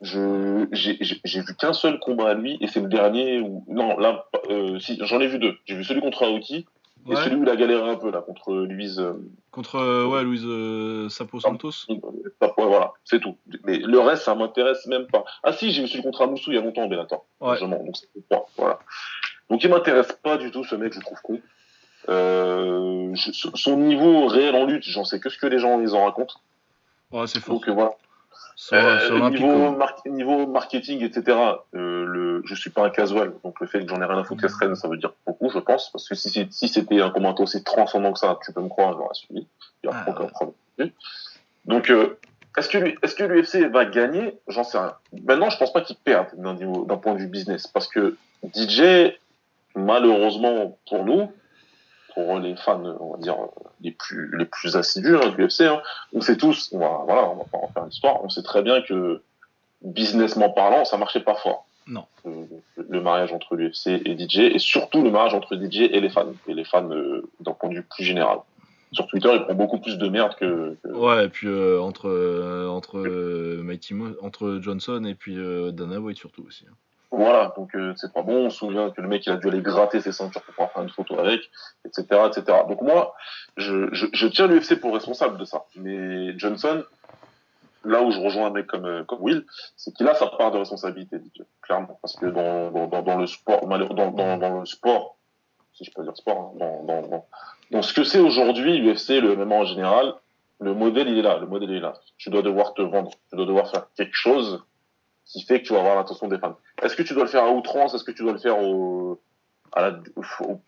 Je, 0.01 0.67
j'ai, 0.73 0.97
j'ai 0.99 1.21
j'ai 1.23 1.39
vu 1.41 1.55
qu'un 1.55 1.71
seul 1.71 1.97
combat 1.99 2.29
à 2.31 2.33
lui 2.33 2.57
et 2.59 2.67
c'est 2.67 2.81
le 2.81 2.89
dernier 2.89 3.39
où, 3.39 3.63
non, 3.69 3.97
là, 3.97 4.25
euh, 4.49 4.77
si, 4.79 4.97
j'en 5.01 5.21
ai 5.21 5.27
vu 5.27 5.39
deux. 5.39 5.55
J'ai 5.65 5.75
vu 5.75 5.83
celui 5.85 6.01
contre 6.01 6.25
Aoki 6.25 6.65
et 7.05 7.09
Ouais. 7.09 7.15
celui 7.23 7.35
où 7.35 7.43
il 7.43 7.49
a 7.49 7.55
galéré 7.55 7.89
un 7.89 7.95
peu, 7.95 8.09
là, 8.11 8.21
contre 8.21 8.53
Louise, 8.53 8.99
euh, 8.99 9.13
Contre 9.51 9.75
euh, 9.75 10.05
ouais, 10.07 10.23
Louise 10.23 10.43
euh, 10.45 11.09
Sapo 11.09 11.39
Santos. 11.39 11.71
Ouais, 11.89 11.99
voilà, 12.57 12.91
c'est 13.03 13.19
tout. 13.19 13.37
Mais 13.65 13.77
le 13.77 13.99
reste, 13.99 14.23
ça 14.23 14.35
m'intéresse 14.35 14.85
même 14.87 15.07
pas. 15.07 15.23
Ah 15.43 15.51
si, 15.53 15.71
j'ai 15.71 15.81
vu 15.81 15.87
celui 15.87 16.03
contre 16.03 16.21
Amoussou 16.21 16.51
il 16.51 16.55
y 16.55 16.57
a 16.57 16.61
longtemps, 16.61 16.87
Bellator. 16.87 17.25
Ouais. 17.41 17.59
Donc 17.59 17.95
c'est 17.97 18.07
le 18.15 18.21
point, 18.21 18.43
voilà. 18.57 18.79
Donc 19.49 19.63
il 19.63 19.69
m'intéresse 19.69 20.11
pas 20.23 20.37
du 20.37 20.49
tout, 20.51 20.63
ce 20.63 20.75
mec, 20.75 20.93
je 20.93 20.99
le 20.99 21.03
trouve 21.05 21.21
con. 21.21 21.41
Euh, 22.09 23.13
je- 23.15 23.31
son 23.55 23.77
niveau 23.77 24.27
réel 24.27 24.55
en 24.55 24.65
lutte, 24.65 24.83
j'en 24.83 25.05
sais 25.05 25.19
que 25.19 25.29
ce 25.29 25.37
que 25.37 25.47
les 25.47 25.59
gens 25.59 25.77
les 25.77 25.93
en 25.93 26.05
racontent. 26.05 26.35
Ouais, 27.11 27.27
c'est 27.27 27.39
fort. 27.39 27.55
Donc 27.55 27.67
euh, 27.67 27.73
voilà. 27.73 27.91
C'est 28.55 28.75
Euh, 28.75 29.09
olympique. 29.15 29.41
niveau, 29.41 29.57
quoi. 29.69 29.71
mar- 29.71 30.01
niveau 30.05 30.47
marketing, 30.47 31.03
etc. 31.03 31.37
Euh, 31.75 32.05
le, 32.05 32.41
je 32.45 32.55
suis 32.55 32.69
pas 32.69 32.85
un 32.85 32.89
casual, 32.89 33.33
donc 33.43 33.59
le 33.59 33.67
fait 33.67 33.83
que 33.83 33.89
j'en 33.89 34.01
ai 34.01 34.05
rien 34.05 34.19
à 34.19 34.23
foutre 34.23 34.41
qu'Astren, 34.41 34.75
ça 34.75 34.87
veut 34.87 34.97
dire 34.97 35.13
beaucoup, 35.25 35.49
je 35.49 35.59
pense, 35.59 35.89
parce 35.91 36.07
que 36.07 36.15
si, 36.15 36.47
c'était 36.51 37.01
un 37.01 37.09
commentaire 37.09 37.41
aussi 37.43 37.63
transcendant 37.63 38.13
que 38.13 38.19
ça, 38.19 38.37
tu 38.45 38.53
peux 38.53 38.61
me 38.61 38.69
croire, 38.69 38.93
j'aurais 38.93 39.13
suivi. 39.13 39.47
Il 39.83 39.89
y 39.89 39.93
a 39.93 39.95
Ah, 39.95 40.09
aucun 40.09 40.23
ouais. 40.25 40.29
problème. 40.29 40.91
Donc, 41.65 41.89
euh, 41.89 42.17
est-ce 42.57 42.69
que, 42.69 42.77
que 42.77 43.23
l'UFC 43.23 43.69
va 43.71 43.85
gagner? 43.85 44.37
J'en 44.47 44.63
sais 44.63 44.77
rien. 44.77 44.93
Maintenant, 45.25 45.49
je 45.49 45.57
pense 45.57 45.73
pas 45.73 45.81
qu'il 45.81 45.95
perde 45.95 46.27
d'un 46.37 46.53
niveau- 46.53 46.85
d'un 46.85 46.97
point 46.97 47.13
de 47.13 47.19
vue 47.19 47.27
business, 47.27 47.65
parce 47.67 47.87
que 47.87 48.15
DJ, 48.53 49.17
malheureusement 49.75 50.77
pour 50.87 51.03
nous, 51.05 51.31
pour 52.13 52.39
les 52.39 52.55
fans, 52.55 52.83
on 52.99 53.13
va 53.13 53.17
dire 53.17 53.35
les 53.81 53.91
plus 53.91 54.35
les 54.37 54.45
plus 54.45 54.75
assidus 54.75 55.15
hein, 55.17 55.29
de 55.29 55.35
l'UFC, 55.35 55.61
hein, 55.61 55.81
on 56.13 56.21
sait 56.21 56.37
tous, 56.37 56.69
on 56.73 56.79
va, 56.79 57.01
voilà, 57.05 57.29
on 57.29 57.35
va 57.35 57.43
pas 57.45 57.57
en 57.57 57.67
faire 57.69 57.85
l'histoire, 57.85 58.23
on 58.23 58.29
sait 58.29 58.43
très 58.43 58.61
bien 58.61 58.81
que 58.81 59.21
businessment 59.81 60.49
parlant, 60.51 60.85
ça 60.85 60.97
marchait 60.97 61.19
pas 61.21 61.35
fort. 61.35 61.65
Non. 61.87 62.05
Euh, 62.25 62.45
Le, 62.77 62.85
le 62.89 63.01
mariage 63.01 63.33
entre 63.33 63.55
l'UFC 63.55 63.87
et 64.05 64.17
DJ, 64.17 64.39
et 64.55 64.59
surtout 64.59 65.01
le 65.03 65.11
mariage 65.11 65.33
entre 65.33 65.55
DJ 65.55 65.81
et 65.91 65.99
les 65.99 66.09
fans, 66.09 66.33
et 66.47 66.53
les 66.53 66.63
fans 66.63 66.89
euh, 66.91 67.23
d'un 67.41 67.51
point 67.51 67.69
de 67.69 67.75
vue 67.75 67.83
plus 67.83 68.03
général. 68.05 68.37
Sur 68.93 69.07
Twitter, 69.07 69.29
il 69.33 69.41
prend 69.43 69.55
beaucoup 69.55 69.79
plus 69.79 69.97
de 69.97 70.07
merde 70.07 70.35
que. 70.35 70.77
que- 70.83 70.87
Ouais, 70.89 71.25
et 71.25 71.29
puis 71.29 71.47
euh, 71.47 71.81
entre 71.81 72.07
euh, 72.09 72.67
entre 72.69 72.99
euh, 72.99 73.61
Mighty 73.63 73.95
Mo- 73.95 74.15
entre 74.21 74.59
Johnson 74.61 75.03
et 75.05 75.15
puis 75.15 75.35
Dana 75.73 75.99
White 75.99 76.17
surtout 76.17 76.45
aussi. 76.47 76.65
hein. 76.69 76.75
Voilà, 77.15 77.53
donc 77.55 77.75
euh, 77.75 77.93
c'est 77.95 78.11
pas 78.11 78.23
bon. 78.23 78.47
On 78.47 78.49
se 78.49 78.57
souvient 78.57 78.89
que 78.89 78.99
le 78.99 79.07
mec 79.07 79.27
il 79.27 79.33
a 79.33 79.35
dû 79.35 79.47
aller 79.47 79.61
gratter 79.61 80.01
ses 80.01 80.11
ceintures 80.11 80.41
pour 80.41 80.55
pouvoir 80.55 80.71
faire 80.71 80.81
une 80.81 80.89
photo 80.89 81.19
avec, 81.19 81.41
etc., 81.85 82.05
etc. 82.25 82.57
Donc 82.67 82.81
moi, 82.81 83.13
je, 83.55 83.87
je, 83.93 84.07
je 84.11 84.27
tiens 84.27 84.47
l'UFC 84.47 84.79
pour 84.81 84.95
responsable 84.95 85.37
de 85.37 85.45
ça. 85.45 85.63
Mais 85.75 86.35
Johnson, 86.39 86.83
là 87.85 88.01
où 88.01 88.09
je 88.09 88.19
rejoins 88.19 88.47
un 88.47 88.49
mec 88.49 88.65
comme 88.65 88.85
euh, 88.85 89.03
comme 89.03 89.21
Will, 89.21 89.45
c'est 89.77 89.93
qu'il 89.93 90.07
a 90.07 90.15
sa 90.15 90.25
part 90.25 90.49
de 90.49 90.57
responsabilité, 90.57 91.17
clairement, 91.61 91.99
parce 92.01 92.15
que 92.15 92.25
dans 92.25 92.71
dans, 92.71 93.03
dans, 93.03 93.17
le 93.17 93.27
sport, 93.27 93.67
dans, 93.67 93.77
dans, 93.77 94.37
dans 94.37 94.59
le 94.61 94.65
sport, 94.65 95.17
si 95.75 95.83
je 95.83 95.91
peux 95.91 96.01
dire 96.01 96.17
sport, 96.17 96.55
hein, 96.55 96.57
dans, 96.57 96.83
dans, 96.83 97.07
dans, 97.07 97.25
dans 97.69 97.81
ce 97.83 97.93
que 97.93 98.03
c'est 98.03 98.21
aujourd'hui 98.21 98.79
l'UFC, 98.79 99.21
le 99.21 99.35
MMA 99.35 99.55
en 99.55 99.65
général, 99.65 100.15
le 100.59 100.73
modèle 100.73 101.09
il 101.09 101.19
est 101.19 101.21
là, 101.21 101.37
le 101.37 101.45
modèle 101.45 101.69
il 101.69 101.77
est 101.77 101.79
là. 101.79 101.93
Tu 102.17 102.31
dois 102.31 102.41
devoir 102.41 102.73
te 102.73 102.81
vendre, 102.81 103.11
tu 103.29 103.35
dois 103.35 103.45
devoir 103.45 103.69
faire 103.69 103.85
quelque 103.95 104.15
chose 104.15 104.63
qui 105.25 105.41
fait 105.43 105.61
que 105.61 105.67
tu 105.67 105.73
vas 105.73 105.79
avoir 105.79 105.95
l'attention 105.95 106.27
des 106.27 106.37
fans. 106.37 106.57
Est-ce 106.81 106.95
que 106.95 107.03
tu 107.03 107.13
dois 107.13 107.23
le 107.23 107.29
faire 107.29 107.43
à 107.43 107.51
outrance? 107.51 107.93
Est-ce 107.93 108.03
que 108.03 108.11
tu 108.11 108.23
dois 108.23 108.33
le 108.33 108.37
faire 108.39 108.57
au, 108.59 109.19
à 109.71 109.81
la, 109.81 109.99
au- 110.41 110.59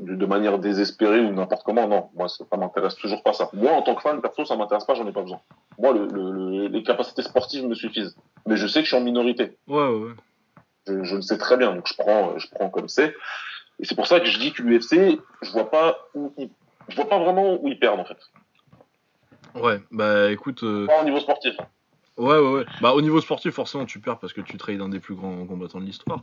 de 0.00 0.26
manière 0.26 0.58
désespérée 0.58 1.20
ou 1.20 1.32
n'importe 1.32 1.62
comment? 1.64 1.86
Non, 1.86 2.10
moi 2.14 2.28
ça, 2.28 2.44
m'intéresse 2.56 2.96
toujours 2.96 3.22
pas 3.22 3.32
ça. 3.32 3.48
Moi 3.52 3.72
en 3.72 3.82
tant 3.82 3.94
que 3.94 4.02
fan, 4.02 4.20
perso, 4.20 4.44
ça 4.44 4.56
m'intéresse 4.56 4.84
pas, 4.84 4.94
j'en 4.94 5.06
ai 5.06 5.12
pas 5.12 5.22
besoin. 5.22 5.40
Moi, 5.78 5.92
le, 5.92 6.06
le- 6.06 6.32
le- 6.32 6.68
les 6.68 6.82
capacités 6.82 7.22
sportives 7.22 7.66
me 7.66 7.74
suffisent. 7.74 8.16
Mais 8.46 8.56
je 8.56 8.66
sais 8.66 8.80
que 8.80 8.84
je 8.84 8.88
suis 8.88 8.96
en 8.96 9.04
minorité. 9.04 9.56
Ouais, 9.68 9.88
ouais. 9.88 10.12
Je, 10.86 11.04
je 11.04 11.16
le 11.16 11.22
sais 11.22 11.38
très 11.38 11.56
bien, 11.56 11.74
donc 11.74 11.86
je 11.86 11.94
prends, 11.94 12.36
je 12.38 12.48
prends 12.50 12.70
comme 12.70 12.88
c'est. 12.88 13.14
Et 13.78 13.84
c'est 13.84 13.94
pour 13.94 14.06
ça 14.06 14.18
que 14.20 14.26
je 14.26 14.38
dis 14.38 14.52
que 14.52 14.62
l'UFC, 14.62 15.20
je 15.42 15.50
vois 15.52 15.70
pas 15.70 15.98
où 16.14 16.32
ils, 16.38 16.50
je 16.88 16.96
vois 16.96 17.08
pas 17.08 17.18
vraiment 17.18 17.62
où 17.62 17.68
ils 17.68 17.78
perdent 17.78 18.00
en 18.00 18.04
fait. 18.06 18.18
Ouais, 19.54 19.80
bah 19.90 20.30
écoute, 20.32 20.62
euh, 20.62 20.86
Pas 20.86 21.00
au 21.02 21.04
niveau 21.04 21.20
sportif. 21.20 21.54
hein. 21.60 21.66
Ouais, 22.18 22.38
ouais, 22.38 22.52
ouais. 22.52 22.66
Bah 22.80 22.92
au 22.92 23.00
niveau 23.00 23.20
sportif, 23.20 23.54
forcément, 23.54 23.86
tu 23.86 24.00
perds 24.00 24.18
parce 24.18 24.32
que 24.32 24.40
tu 24.40 24.56
trades 24.56 24.80
un 24.80 24.88
des 24.88 25.00
plus 25.00 25.14
grands 25.14 25.46
combattants 25.46 25.80
de 25.80 25.86
l'histoire. 25.86 26.20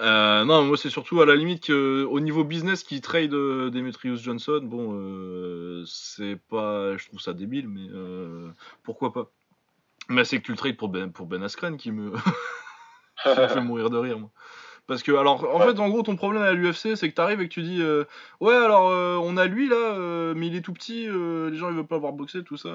Euh, 0.00 0.44
non, 0.44 0.64
moi 0.64 0.76
c'est 0.76 0.90
surtout 0.90 1.20
à 1.20 1.26
la 1.26 1.36
limite 1.36 1.66
que 1.66 2.04
au 2.04 2.18
niveau 2.18 2.42
business 2.42 2.82
qui 2.82 3.00
trade 3.00 3.32
euh, 3.32 3.70
Demetrius 3.70 4.20
Johnson, 4.20 4.60
bon, 4.62 4.90
euh, 4.94 5.84
c'est 5.86 6.36
pas, 6.48 6.96
je 6.96 7.06
trouve 7.06 7.20
ça 7.20 7.32
débile, 7.32 7.68
mais 7.68 7.88
euh, 7.92 8.48
pourquoi 8.82 9.12
pas. 9.12 9.30
Mais 10.08 10.24
c'est 10.24 10.38
que 10.38 10.42
tu 10.42 10.50
le 10.50 10.56
trades 10.56 10.76
pour 10.76 10.88
Ben, 10.88 11.12
pour 11.12 11.26
ben 11.26 11.42
Askren 11.42 11.76
qui 11.76 11.92
me, 11.92 12.12
qui 13.22 13.28
me 13.28 13.48
fait 13.48 13.60
mourir 13.60 13.90
de 13.90 13.98
rire, 13.98 14.18
moi. 14.18 14.30
Parce 14.86 15.02
que, 15.02 15.12
alors, 15.12 15.44
en 15.54 15.60
Ouais. 15.60 15.66
fait, 15.72 15.78
en 15.80 15.88
gros, 15.88 16.02
ton 16.02 16.14
problème 16.14 16.42
à 16.42 16.52
l'UFC, 16.52 16.94
c'est 16.96 17.08
que 17.08 17.14
t'arrives 17.14 17.40
et 17.40 17.48
que 17.48 17.52
tu 17.54 17.62
dis, 17.62 17.80
euh, 17.80 18.04
ouais, 18.40 18.54
alors, 18.54 18.88
euh, 18.90 19.16
on 19.22 19.36
a 19.38 19.46
lui 19.46 19.66
là, 19.68 19.76
euh, 19.76 20.34
mais 20.36 20.48
il 20.48 20.56
est 20.56 20.60
tout 20.60 20.74
petit, 20.74 21.06
les 21.06 21.56
gens 21.56 21.70
ils 21.70 21.76
veulent 21.76 21.86
pas 21.86 21.94
le 21.94 22.02
voir 22.02 22.12
boxer, 22.12 22.44
tout 22.44 22.56
ça, 22.58 22.68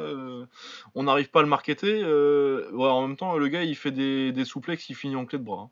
on 0.96 1.04
n'arrive 1.04 1.30
pas 1.30 1.40
à 1.40 1.44
le 1.44 1.50
marketer. 1.50 2.04
ouais, 2.04 2.88
en 2.88 3.08
même 3.08 3.16
temps, 3.18 3.38
le 3.38 3.48
gars 3.48 3.64
il 3.64 3.76
fait 3.76 3.92
des, 3.92 4.32
des 4.32 4.46
souplexes, 4.46 4.90
il 4.90 4.96
finit 4.96 5.16
en 5.16 5.26
clé 5.26 5.38
de 5.38 5.44
bras. 5.44 5.64
hein. 5.64 5.70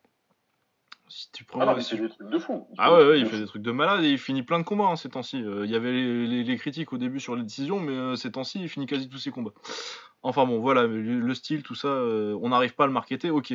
Si 1.10 1.32
tu 1.32 1.46
prends, 1.46 1.62
Ah 1.62 1.66
non, 1.66 1.76
mais 1.76 1.82
c'est 1.82 1.96
des 1.98 2.10
trucs 2.10 2.30
de 2.30 2.38
fou. 2.38 2.68
ah 2.78 2.94
ouais, 2.94 3.08
ouais, 3.08 3.20
il 3.22 3.26
fait 3.26 3.40
des 3.40 3.46
trucs 3.46 3.62
de 3.62 3.72
malade 3.72 4.04
et 4.04 4.10
il 4.12 4.18
finit 4.20 4.44
plein 4.44 4.60
de 4.60 4.66
combats 4.66 4.88
hein, 4.88 4.98
ces 4.98 5.08
temps-ci. 5.10 5.42
Euh, 5.42 5.64
Il 5.66 5.72
y 5.72 5.76
avait 5.76 5.94
les, 5.94 6.28
les- 6.28 6.44
les 6.44 6.58
critiques 6.58 6.92
au 6.92 6.98
début 6.98 7.22
sur 7.22 7.36
les 7.38 7.44
décisions, 7.44 7.80
mais 7.80 7.94
euh, 7.94 8.16
ces 8.18 8.30
temps-ci, 8.32 8.60
il 8.62 8.68
finit 8.68 8.88
quasi 8.88 9.08
tous 9.08 9.18
ses 9.18 9.32
combats. 9.32 9.54
Enfin 10.22 10.46
bon, 10.46 10.60
voilà, 10.60 10.84
le, 10.86 11.02
le 11.02 11.34
style, 11.34 11.64
tout 11.64 11.76
ça, 11.76 11.88
euh, 11.88 12.38
on 12.42 12.50
n'arrive 12.50 12.76
pas 12.76 12.84
à 12.84 12.88
le 12.88 12.94
marketer, 12.94 13.30
ok. 13.30 13.54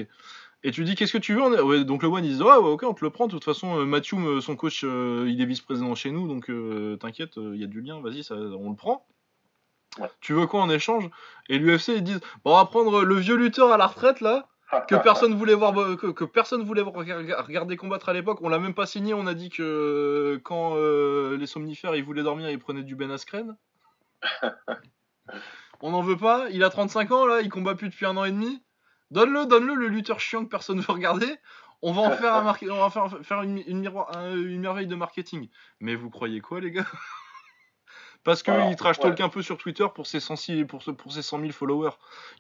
Et 0.65 0.71
tu 0.71 0.85
dis, 0.85 0.95
qu'est-ce 0.95 1.13
que 1.13 1.19
tu 1.19 1.35
veux 1.35 1.43
on 1.43 1.53
est- 1.53 1.61
ouais, 1.61 1.85
Donc 1.85 2.03
le 2.03 2.09
one, 2.09 2.25
il 2.25 2.37
dit, 2.37 2.43
ouais, 2.43 2.51
ouais, 2.57 2.71
ok, 2.71 2.83
on 2.85 2.95
te 2.95 3.05
le 3.05 3.11
prend. 3.11 3.27
De 3.27 3.33
toute 3.33 3.45
façon, 3.45 3.81
euh, 3.81 3.85
Mathieu, 3.85 4.17
euh, 4.19 4.41
son 4.41 4.55
coach, 4.57 4.83
euh, 4.85 5.27
il 5.29 5.41
est 5.41 5.45
vice-président 5.47 5.95
chez 5.95 6.11
nous, 6.13 6.29
donc 6.29 6.49
euh, 6.51 6.97
t'inquiète, 6.97 7.37
il 7.37 7.57
y 7.61 7.65
a 7.65 7.67
du 7.67 7.81
lien, 7.81 8.01
vas-y, 8.01 8.23
ça, 8.23 8.35
on 8.37 8.71
le 8.71 8.77
prend. 8.77 9.07
Ouais. 9.99 10.09
Tu 10.21 10.33
veux 10.33 10.47
quoi 10.47 10.63
en 10.63 10.71
échange? 10.71 11.11
Et 11.49 11.59
l'UFC, 11.59 11.89
ils 11.97 12.03
disent, 12.05 12.21
bon, 12.45 12.53
on 12.53 12.57
va 12.57 12.65
prendre 12.65 13.03
le 13.03 13.15
vieux 13.17 13.37
lutteur 13.37 13.73
à 13.73 13.77
la 13.77 13.87
retraite, 13.87 14.21
là, 14.21 14.49
que 14.89 14.95
personne 14.95 15.35
voulait 15.35 15.53
voir 15.55 15.75
que, 15.99 16.07
que 16.13 16.25
personne 16.25 16.63
voulait 16.63 16.81
voir- 16.81 16.95
regarder 17.45 17.77
combattre 17.77 18.09
à 18.09 18.15
l'époque 18.15 18.39
on 18.41 18.49
l'a 18.49 18.59
même 18.59 18.73
pas 18.73 18.87
signé 18.87 19.13
on 19.13 19.27
a 19.27 19.35
dit 19.35 19.51
que 19.51 20.41
quand 20.45 20.77
euh, 20.77 21.37
les 21.37 21.45
somnifères 21.47 21.95
ils 21.95 22.03
voulaient 22.03 22.23
dormir 22.23 22.49
ils 22.49 22.59
prenaient 22.59 22.83
du 22.83 22.97
Ben 22.97 23.11
Askren 23.11 23.55
on 25.83 25.91
n'en 25.91 26.01
veut 26.01 26.17
pas 26.17 26.47
il 26.51 26.65
a 26.65 26.71
35 26.71 27.11
ans 27.13 27.27
là 27.27 27.43
il 27.43 27.51
combat 27.51 27.75
plus 27.75 27.91
depuis 27.91 28.07
un 28.07 28.17
an 28.17 28.25
et 28.25 28.31
demi 28.31 28.63
donne-le 29.13 29.47
donne-le 29.47 29.75
le 29.75 29.89
lutteur 29.89 30.21
chiant 30.21 30.45
que 30.45 30.51
personne 30.51 30.81
veut 30.81 30.93
regarder 30.93 31.33
on 31.83 31.93
va 31.93 32.03
en 32.03 32.11
faire 32.13 32.35
un 32.35 32.55
on 32.71 32.77
va 32.77 32.91
faire, 32.91 33.19
faire 33.23 33.43
une, 33.43 33.59
une 33.67 33.81
miroir- 33.81 34.17
un- 34.17 34.35
une 34.35 34.61
merveille 34.61 34.87
de 34.87 34.95
marketing 34.97 35.49
mais 35.81 35.95
vous 35.95 36.11
croyez 36.11 36.41
quoi 36.41 36.61
les 36.61 36.71
gars? 36.71 36.87
Parce 38.25 38.45
que 38.45 38.53
Alors, 38.53 38.71
il 38.71 38.77
trash 38.77 38.99
ouais. 38.99 39.03
talk 39.03 39.21
un 39.21 39.29
peu 39.29 39.43
sur 39.43 39.59
Twitter 39.59 39.85
pour 39.93 40.07
ses 40.07 40.21
100, 40.21 40.35
pour, 40.69 40.83
ses 41.13 41.23
100 41.23 41.41
000 41.41 41.51
followers. 41.51 41.91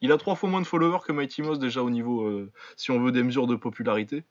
Il 0.00 0.12
a 0.12 0.16
trois 0.16 0.36
fois 0.36 0.48
moins 0.48 0.60
de 0.60 0.66
followers 0.66 1.00
que 1.04 1.10
Mighty 1.10 1.42
Mouse 1.42 1.58
déjà 1.58 1.82
au 1.82 1.90
niveau, 1.90 2.22
euh, 2.22 2.52
si 2.76 2.92
on 2.92 3.00
veut 3.00 3.10
des 3.10 3.24
mesures 3.24 3.48
de 3.48 3.56
popularité. 3.56 4.24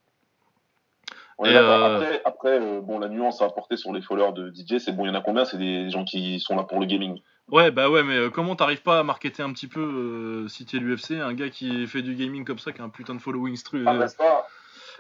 Euh, 1.43 1.95
Après, 1.95 2.22
après 2.23 2.61
euh, 2.61 2.81
bon, 2.81 2.99
la 2.99 3.09
nuance 3.09 3.41
à 3.41 3.45
apporter 3.45 3.76
sur 3.76 3.91
les 3.91 4.01
followers 4.01 4.31
de 4.34 4.49
DJ, 4.49 4.77
c'est 4.77 4.91
bon, 4.91 5.05
il 5.05 5.09
y 5.09 5.11
en 5.11 5.15
a 5.15 5.22
combien? 5.22 5.43
C'est 5.43 5.57
des 5.57 5.89
gens 5.89 6.05
qui 6.05 6.39
sont 6.39 6.55
là 6.55 6.63
pour 6.63 6.80
le 6.80 6.85
gaming. 6.85 7.19
Ouais, 7.52 7.69
bah 7.69 7.90
ouais, 7.90 8.02
mais 8.02 8.15
euh, 8.15 8.30
comment 8.30 8.56
t'arrives 8.56 8.82
pas 8.82 8.99
à 8.99 9.03
marketer 9.03 9.44
un 9.44 9.52
petit 9.52 9.68
peu, 9.68 9.82
euh, 9.82 10.48
si 10.48 10.65
t'es 10.65 10.78
l'UFC, 10.78 11.19
un 11.19 11.34
gars 11.34 11.49
qui 11.49 11.86
fait 11.86 12.02
du 12.02 12.15
gaming 12.15 12.45
comme 12.45 12.60
ça, 12.60 12.72
qui 12.72 12.82
a 12.82 12.86
un 12.86 12.90
putain 12.90 13.14
de 13.14 13.19
following 13.19 13.57
stru. 13.57 13.86
Après 13.86 14.07
ça, 14.07 14.48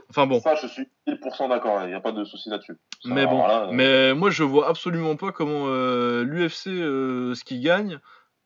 Enfin 0.09 0.27
bon. 0.27 0.41
ça, 0.41 0.55
je 0.55 0.67
suis 0.67 0.89
1000% 1.07 1.47
d'accord. 1.47 1.83
Il 1.83 1.87
n'y 1.87 1.93
a 1.93 2.01
pas 2.01 2.11
de 2.11 2.25
souci 2.25 2.49
là-dessus. 2.49 2.77
Mais 3.05 3.25
bon, 3.25 3.47
là, 3.47 3.63
euh, 3.63 3.71
mais 3.71 4.13
moi 4.13 4.29
je 4.29 4.43
vois 4.43 4.67
absolument 4.67 5.15
pas 5.15 5.31
comment 5.31 5.67
euh, 5.67 6.25
l'UFC, 6.25 6.65
ce 6.65 7.43
qu'il 7.45 7.61
gagne, 7.61 7.99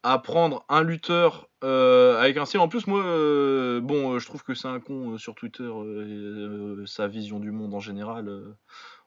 à 0.03 0.19
prendre 0.19 0.63
un 0.69 0.83
lutteur 0.83 1.49
avec 1.63 2.37
un 2.37 2.45
style. 2.45 2.59
En 2.59 2.67
plus, 2.67 2.85
moi, 2.85 3.01
bon, 3.81 4.19
je 4.19 4.25
trouve 4.27 4.43
que 4.43 4.53
c'est 4.53 4.67
un 4.67 4.79
con 4.79 5.17
sur 5.17 5.33
Twitter, 5.33 5.63
et, 5.63 6.85
sa 6.85 7.07
vision 7.07 7.39
du 7.39 7.49
monde 7.49 7.73
en 7.73 7.79
général. 7.79 8.29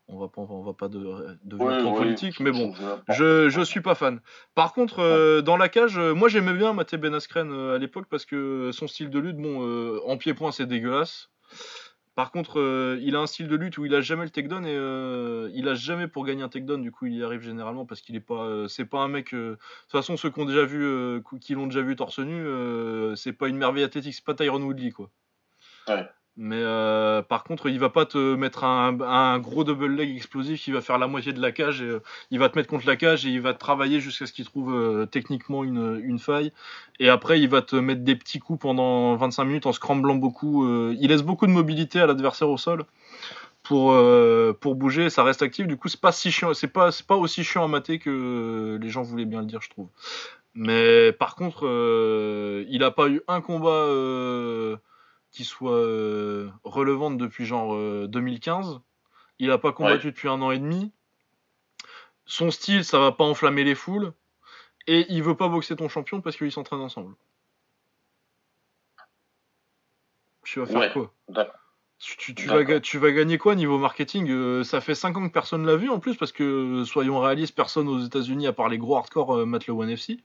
On 0.09 0.18
va 0.18 0.28
pas, 0.28 0.40
on 0.40 0.62
va 0.62 0.72
pas 0.72 0.89
de, 0.89 0.98
devenir 1.44 1.78
trop 1.80 1.94
politique, 1.94 2.40
mais 2.40 2.51
bon. 2.51 2.72
je- 3.09 3.48
Je, 3.48 3.60
suis 3.60 3.80
pas 3.80 3.94
fan. 3.94 4.20
Par 4.55 4.72
contre, 4.72 5.01
euh, 5.01 5.43
dans 5.43 5.56
la 5.56 5.68
cage, 5.68 5.98
euh, 5.98 6.14
moi 6.14 6.28
j'aimais 6.28 6.55
bien 6.55 6.72
Maté 6.72 6.97
Ben 6.97 7.14
Askren 7.14 7.52
euh, 7.52 7.76
à 7.76 7.78
l'époque 7.78 8.06
parce 8.10 8.24
que 8.24 8.70
son 8.72 8.89
style 8.89 9.10
de 9.10 9.18
lutte, 9.18 9.36
bon, 9.36 9.66
euh, 9.66 10.01
en 10.06 10.16
pied-point 10.16 10.51
c'est 10.51 10.66
dégueulasse. 10.66 11.30
Par 12.14 12.32
contre, 12.32 12.59
il 13.01 13.14
a 13.14 13.20
un 13.20 13.28
style 13.28 13.47
de 13.47 13.55
lutte 13.55 13.78
où 13.78 13.85
il 13.85 13.94
a 13.94 14.01
jamais 14.01 14.24
le 14.24 14.30
takedown 14.30 14.66
et 14.66 14.74
il 15.56 15.68
a 15.68 15.74
jamais 15.76 16.09
pour 16.09 16.24
gagner 16.24 16.43
un 16.43 16.48
takedown. 16.48 16.82
Du 16.82 16.90
coup, 16.90 17.06
il 17.06 17.14
y 17.14 17.22
arrive 17.22 17.43
généralement 17.43 17.86
parce 17.86 18.01
qu'il 18.01 18.16
est 18.16 18.20
pas, 18.20 18.64
c'est 18.66 18.86
pas 18.86 18.98
un 18.98 19.06
mec. 19.06 19.32
de 19.32 19.56
toute 19.82 19.93
façon, 19.93 20.16
ceux 20.16 20.30
qui 20.30 20.40
ont 20.40 20.44
déjà 20.44 20.64
vu, 20.64 21.22
qui 21.40 21.55
l'ont 21.55 21.68
déjà 21.68 21.80
vu 21.80 21.94
torse 21.94 22.18
nu, 22.18 22.44
c'est 23.14 23.32
pas 23.32 23.47
une 23.47 23.56
merveille 23.56 23.85
athlétique, 23.85 24.14
c'est 24.14 24.24
pas 24.24 24.35
Tyron 24.35 24.60
Woodley 24.62 24.90
quoi. 24.90 25.10
Ouais. 25.86 26.09
Mais 26.40 26.60
euh, 26.62 27.20
par 27.20 27.43
contre, 27.43 27.69
il 27.69 27.81
va 27.81 27.89
pas 27.89 28.06
te 28.06 28.36
mettre 28.36 28.62
un, 28.62 29.39
gros 29.40 29.65
double 29.65 29.89
leg 29.89 30.15
explosif 30.15 30.62
qui 30.62 30.70
va 30.70 30.81
faire 30.81 30.97
la 30.97 31.09
moitié 31.09 31.32
de 31.32 31.43
la 31.43 31.51
cage. 31.51 31.82
Et, 31.82 31.86
euh, 31.86 32.02
il 32.31 32.39
va 32.39 32.48
te 32.48 32.56
mettre 32.56 32.69
contre 32.69 32.86
la 32.86 32.94
cage 32.94 33.27
et 33.27 33.31
il 33.31 33.40
va 33.40 33.55
te 33.55 33.59
travailler 33.59 33.98
jusqu'à 33.98 34.24
ce 34.24 34.32
qu'il 34.32 34.44
trouve 34.44 34.73
euh, 34.73 35.05
techniquement 35.05 35.65
une, 35.65 36.19
faille. 36.20 36.52
Et 37.01 37.09
après, 37.09 37.40
il 37.40 37.48
va 37.48 37.60
te 37.60 37.74
mettre 37.74 38.02
des 38.02 38.15
petits 38.15 38.39
coups 38.39 38.60
pendant 38.60 39.16
25 39.16 39.44
minutes 39.47 39.66
en 39.66 39.73
scramblant 39.73 40.15
beaucoup. 40.15 40.65
il 40.93 41.09
laisse 41.09 41.23
beaucoup 41.23 41.48
de 41.48 41.52
mobilité 41.52 42.01
à 42.01 42.06
l'adversaire 42.06 42.48
au 42.48 42.56
sol 42.56 42.85
pour, 43.65 43.97
pour 44.60 44.74
bouger. 44.77 45.10
Ça 45.10 45.24
reste 45.24 45.43
actif. 45.43 45.66
Du 45.66 45.77
coup, 45.77 45.89
c'est 45.89 46.01
pas 46.01 46.12
si 46.12 46.31
chiant. 46.31 46.55
C'est 46.55 46.69
pas, 46.69 46.90
pas 47.06 47.16
aussi 47.16 47.43
chiant 47.43 47.65
à 47.65 47.69
mater 47.69 47.98
que 47.98 48.78
les 48.81 48.90
gens 48.90 49.02
voulaient 49.02 49.24
bien 49.24 49.40
le 49.40 49.47
dire, 49.47 49.60
je 49.60 49.70
trouve. 49.70 49.89
Mais 50.55 51.12
par 51.12 51.35
contre, 51.35 51.65
il 52.69 52.82
a 52.85 52.90
pas 52.93 53.09
eu 53.09 53.23
un 53.27 53.40
combat 53.40 53.89
qui 55.39 55.44
soit 55.44 55.70
euh, 55.70 56.51
relevante 56.65 57.16
depuis 57.16 57.47
genre 57.47 57.73
euh, 57.73 58.09
2015. 58.09 58.81
Il 59.39 59.52
a 59.52 59.59
pas 59.59 59.70
combattu 59.73 60.09
depuis 60.09 60.27
un 60.27 60.43
an 60.43 60.51
et 60.51 60.59
demi. 60.59 60.90
Son 62.27 62.51
style, 62.51 62.85
ça 62.85 62.98
va 62.98 63.12
pas 63.12 63.23
enflammer 63.23 63.62
les 63.62 63.77
foules. 63.77 64.12
Et 64.89 65.06
il 65.10 65.23
veut 65.23 65.36
pas 65.36 65.47
boxer 65.47 65.77
ton 65.77 65.89
champion 65.89 66.20
parce 66.20 66.36
qu'ils 66.36 66.51
s'entraînent 66.51 66.81
ensemble. 66.81 67.15
Tu 70.43 70.59
vas 70.59 70.66
faire 70.66 70.81
Ouais. 70.81 70.90
quoi? 70.93 71.15
tu, 72.01 72.35
tu- 72.35 72.48
vas, 72.48 72.81
tu 72.81 72.98
vas 72.98 73.12
gagner 73.12 73.39
quoi 73.39 73.55
niveau 73.55 73.78
marketing? 73.78 74.28
Euh, 74.31 74.65
Ça 74.65 74.81
fait 74.81 74.97
5 74.97 75.16
ans 75.19 75.28
que 75.28 75.32
personne 75.32 75.65
l'a 75.65 75.77
vu 75.77 75.89
en 75.89 76.01
plus 76.01 76.16
parce 76.16 76.32
que, 76.32 76.82
soyons 76.85 77.20
réalistes, 77.20 77.55
personne 77.55 77.86
aux 77.86 78.01
États-Unis 78.01 78.48
à 78.48 78.52
part 78.52 78.69
les 78.69 78.78
gros 78.78 78.97
hardcore 78.97 79.36
euh, 79.36 79.47
le 79.47 79.73
One 79.73 79.90
FC. 79.90 80.19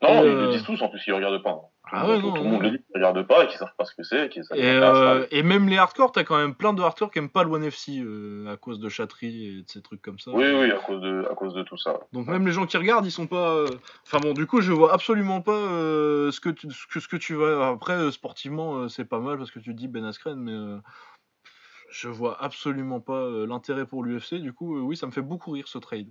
Non, 0.00 0.10
Et, 0.10 0.28
ils 0.28 0.32
euh, 0.32 0.46
le 0.46 0.52
disent 0.52 0.64
tous 0.64 0.80
en 0.80 0.88
plus, 0.88 1.02
ils 1.08 1.12
regardent 1.12 1.42
pas. 1.42 1.72
Ah 1.94 2.08
ouais, 2.08 2.18
non, 2.18 2.32
tout 2.32 2.38
le 2.38 2.44
non. 2.44 2.50
monde 2.52 2.62
le 2.62 2.70
dit 2.70 2.78
qu'ils 2.78 2.94
regardent 2.94 3.26
pas 3.26 3.44
et 3.44 3.46
qu'ils 3.48 3.58
savent 3.58 3.74
pas 3.76 3.84
ce 3.84 3.94
que 3.94 4.02
c'est. 4.02 4.26
Et, 4.54 4.64
euh, 4.64 5.26
et 5.30 5.42
même 5.42 5.68
les 5.68 5.76
hardcore, 5.76 6.10
t'as 6.12 6.24
quand 6.24 6.38
même 6.38 6.54
plein 6.54 6.72
de 6.72 6.82
hardcore 6.82 7.10
qui 7.10 7.18
aiment 7.18 7.28
pas 7.28 7.44
le 7.44 7.50
One 7.50 7.64
FC 7.64 8.00
euh, 8.00 8.50
à 8.50 8.56
cause 8.56 8.80
de 8.80 8.88
chatterie 8.88 9.46
et 9.46 9.62
de 9.62 9.68
ces 9.68 9.82
trucs 9.82 10.00
comme 10.00 10.18
ça. 10.18 10.30
Oui, 10.32 10.44
oui, 10.44 10.70
à 10.70 10.78
cause 10.78 11.02
de, 11.02 11.26
à 11.30 11.34
cause 11.34 11.52
de 11.54 11.62
tout 11.62 11.76
ça. 11.76 12.00
Donc 12.12 12.26
même 12.26 12.46
les 12.46 12.52
gens 12.52 12.66
qui 12.66 12.76
regardent, 12.78 13.04
ils 13.04 13.10
sont 13.12 13.26
pas. 13.26 13.54
euh, 13.54 13.66
Enfin 14.06 14.18
bon, 14.20 14.32
du 14.32 14.46
coup, 14.46 14.60
je 14.60 14.72
vois 14.72 14.92
absolument 14.94 15.42
pas 15.42 15.52
ce 15.52 16.40
que 16.40 16.48
tu, 16.48 16.70
ce 16.70 16.86
que, 16.86 17.00
ce 17.00 17.08
que 17.08 17.16
tu 17.16 17.34
vas. 17.34 17.68
Après, 17.68 18.10
sportivement, 18.10 18.88
c'est 18.88 19.04
pas 19.04 19.20
mal 19.20 19.36
parce 19.36 19.50
que 19.50 19.58
tu 19.58 19.74
dis 19.74 19.88
Ben 19.88 20.04
Askren, 20.04 20.36
mais 20.36 20.80
je 21.90 22.08
vois 22.08 22.42
absolument 22.42 23.00
pas 23.00 23.28
l'intérêt 23.46 23.84
pour 23.86 24.02
l'UFC. 24.02 24.36
Du 24.36 24.54
coup, 24.54 24.78
oui, 24.80 24.96
ça 24.96 25.06
me 25.06 25.12
fait 25.12 25.20
beaucoup 25.22 25.50
rire 25.50 25.68
ce 25.68 25.78
trade. 25.78 26.08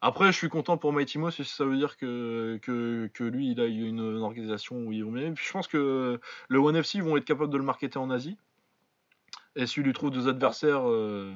Après, 0.00 0.26
je 0.26 0.36
suis 0.36 0.48
content 0.48 0.76
pour 0.76 0.92
Mighty 0.92 1.18
Moss 1.18 1.36
si 1.36 1.44
ça 1.44 1.64
veut 1.64 1.76
dire 1.76 1.96
que, 1.96 2.58
que, 2.62 3.10
que 3.12 3.24
lui, 3.24 3.50
il 3.50 3.60
a 3.60 3.66
une, 3.66 3.98
une 3.98 4.22
organisation 4.22 4.76
où 4.76 4.92
ils 4.92 5.04
vont 5.04 5.10
bien. 5.10 5.32
Puis 5.32 5.44
je 5.44 5.52
pense 5.52 5.66
que 5.66 6.20
le 6.48 6.58
One 6.58 6.76
FC 6.76 6.98
ils 6.98 7.04
vont 7.04 7.16
être 7.16 7.24
capables 7.24 7.50
de 7.50 7.58
le 7.58 7.64
marketer 7.64 7.98
en 7.98 8.10
Asie. 8.10 8.38
Et 9.56 9.66
s'il 9.66 9.82
lui 9.82 9.92
trouve 9.92 10.10
des 10.10 10.28
adversaires 10.28 10.88
euh, 10.88 11.34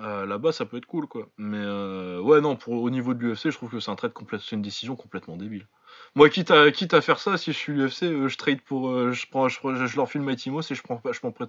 euh, 0.00 0.26
là-bas, 0.26 0.52
ça 0.52 0.66
peut 0.66 0.76
être 0.76 0.84
cool, 0.84 1.06
quoi. 1.06 1.26
Mais 1.38 1.56
euh, 1.58 2.20
ouais, 2.20 2.42
non, 2.42 2.54
pour, 2.54 2.74
au 2.74 2.90
niveau 2.90 3.14
de 3.14 3.20
l'UFC, 3.20 3.50
je 3.50 3.56
trouve 3.56 3.70
que 3.70 3.80
c'est 3.80 3.90
un 3.90 3.96
trade 3.96 4.12
complète, 4.12 4.42
c'est 4.42 4.56
une 4.56 4.62
décision 4.62 4.94
complètement 4.94 5.38
débile. 5.38 5.66
Moi, 6.14 6.28
quitte 6.28 6.50
à, 6.50 6.70
quitte 6.70 6.92
à 6.92 7.00
faire 7.00 7.18
ça, 7.18 7.38
si 7.38 7.52
je 7.52 7.56
suis 7.56 7.72
l'UFC, 7.72 8.28
je 8.28 8.36
trade 8.36 8.60
pour, 8.60 9.12
je 9.12 9.26
prends, 9.30 9.48
je, 9.48 9.86
je 9.86 9.96
leur 9.96 10.10
file 10.10 10.20
Mighty 10.20 10.50
Moss 10.50 10.70
et 10.70 10.74
je 10.74 10.82
prends, 10.82 11.00
je 11.10 11.18
prends. 11.18 11.32